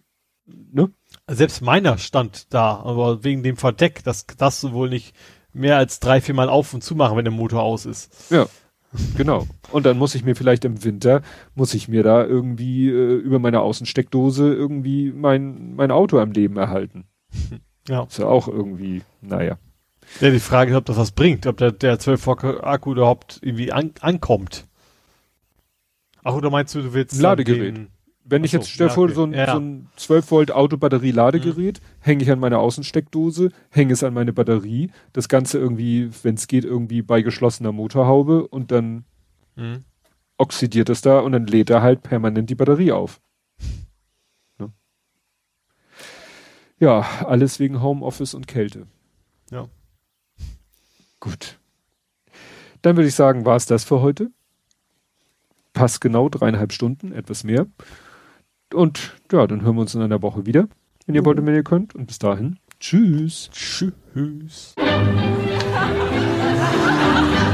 ne? 0.45 0.89
Selbst 1.29 1.61
meiner 1.61 1.97
stand 1.97 2.53
da, 2.53 2.77
aber 2.77 3.23
wegen 3.23 3.43
dem 3.43 3.57
Verdeck, 3.57 4.03
das 4.03 4.25
darfst 4.25 4.63
du 4.63 4.73
wohl 4.73 4.89
nicht 4.89 5.15
mehr 5.53 5.77
als 5.77 5.99
drei, 5.99 6.19
vier 6.21 6.35
Mal 6.35 6.49
auf 6.49 6.73
und 6.73 6.83
zu 6.83 6.95
machen, 6.95 7.15
wenn 7.17 7.25
der 7.25 7.33
Motor 7.33 7.63
aus 7.63 7.85
ist. 7.85 8.31
Ja. 8.31 8.47
Genau. 9.17 9.47
Und 9.71 9.85
dann 9.85 9.97
muss 9.97 10.15
ich 10.15 10.23
mir 10.23 10.35
vielleicht 10.35 10.65
im 10.65 10.83
Winter, 10.83 11.21
muss 11.55 11.73
ich 11.73 11.87
mir 11.87 12.03
da 12.03 12.23
irgendwie 12.23 12.89
äh, 12.89 13.15
über 13.15 13.39
meine 13.39 13.61
Außensteckdose 13.61 14.53
irgendwie 14.53 15.11
mein, 15.11 15.75
mein 15.75 15.91
Auto 15.91 16.19
am 16.19 16.31
Leben 16.31 16.57
erhalten. 16.57 17.05
Ja. 17.87 18.03
Ist 18.03 18.17
ja 18.17 18.27
auch 18.27 18.47
irgendwie, 18.47 19.01
naja. 19.21 19.57
Ja, 20.19 20.29
die 20.29 20.39
Frage 20.39 20.71
ist, 20.71 20.77
ob 20.77 20.85
das 20.85 20.97
was 20.97 21.11
bringt, 21.11 21.47
ob 21.47 21.57
der, 21.57 21.71
der 21.71 21.99
12 21.99 22.25
Volt 22.25 22.43
Akku 22.63 22.91
überhaupt 22.91 23.39
irgendwie 23.41 23.71
an, 23.71 23.91
ankommt. 23.99 24.67
Ach, 26.23 26.35
oder 26.35 26.49
meinst 26.49 26.75
du, 26.75 26.81
du 26.81 26.93
willst 26.93 27.19
Ladegerät. 27.19 27.77
Den, 27.77 27.87
wenn 28.25 28.43
ich 28.43 28.53
jetzt 28.53 28.69
stell 28.69 28.89
vor, 28.89 29.05
okay. 29.05 29.13
so 29.13 29.23
ein, 29.23 29.33
ja. 29.33 29.51
so 29.51 29.59
ein 29.59 29.89
12 29.97 30.31
Volt 30.31 30.51
Autobatterie-Ladegerät, 30.51 31.81
mhm. 31.81 31.85
hänge 31.99 32.23
ich 32.23 32.31
an 32.31 32.39
meine 32.39 32.59
Außensteckdose, 32.59 33.49
hänge 33.69 33.93
es 33.93 34.03
an 34.03 34.13
meine 34.13 34.31
Batterie, 34.31 34.91
das 35.11 35.27
Ganze 35.27 35.59
irgendwie, 35.59 36.09
wenn 36.23 36.35
es 36.35 36.47
geht, 36.47 36.63
irgendwie 36.63 37.01
bei 37.01 37.21
geschlossener 37.21 37.73
Motorhaube 37.73 38.47
und 38.47 38.71
dann 38.71 39.03
mhm. 39.55 39.83
oxidiert 40.37 40.89
es 40.89 41.01
da 41.01 41.19
und 41.19 41.33
dann 41.33 41.47
lädt 41.47 41.69
er 41.69 41.81
halt 41.81 42.03
permanent 42.03 42.49
die 42.49 42.55
Batterie 42.55 42.93
auf. 42.93 43.19
Ne? 44.57 44.71
Ja, 46.79 47.01
alles 47.25 47.59
wegen 47.59 47.81
Homeoffice 47.81 48.33
und 48.33 48.47
Kälte. 48.47 48.87
Ja. 49.51 49.67
Gut. 51.23 51.57
Dann 52.81 52.97
würde 52.97 53.07
ich 53.07 53.15
sagen, 53.15 53.45
war 53.45 53.55
es 53.55 53.65
das 53.65 53.85
für 53.85 54.01
heute. 54.01 54.29
Passt 55.71 56.01
genau 56.01 56.27
dreieinhalb 56.27 56.73
Stunden, 56.73 57.13
etwas 57.13 57.45
mehr. 57.45 57.65
Und 58.73 59.15
ja, 59.31 59.47
dann 59.47 59.61
hören 59.61 59.75
wir 59.75 59.81
uns 59.81 59.95
in 59.95 60.01
einer 60.01 60.21
Woche 60.21 60.45
wieder, 60.45 60.67
wenn 61.05 61.15
ihr 61.15 61.23
wollt 61.23 61.39
und 61.39 61.45
wenn 61.45 61.55
ihr 61.55 61.63
könnt. 61.63 61.95
Und 61.95 62.07
bis 62.07 62.19
dahin, 62.19 62.59
tschüss. 62.81 63.49
Tschüss. 63.53 64.75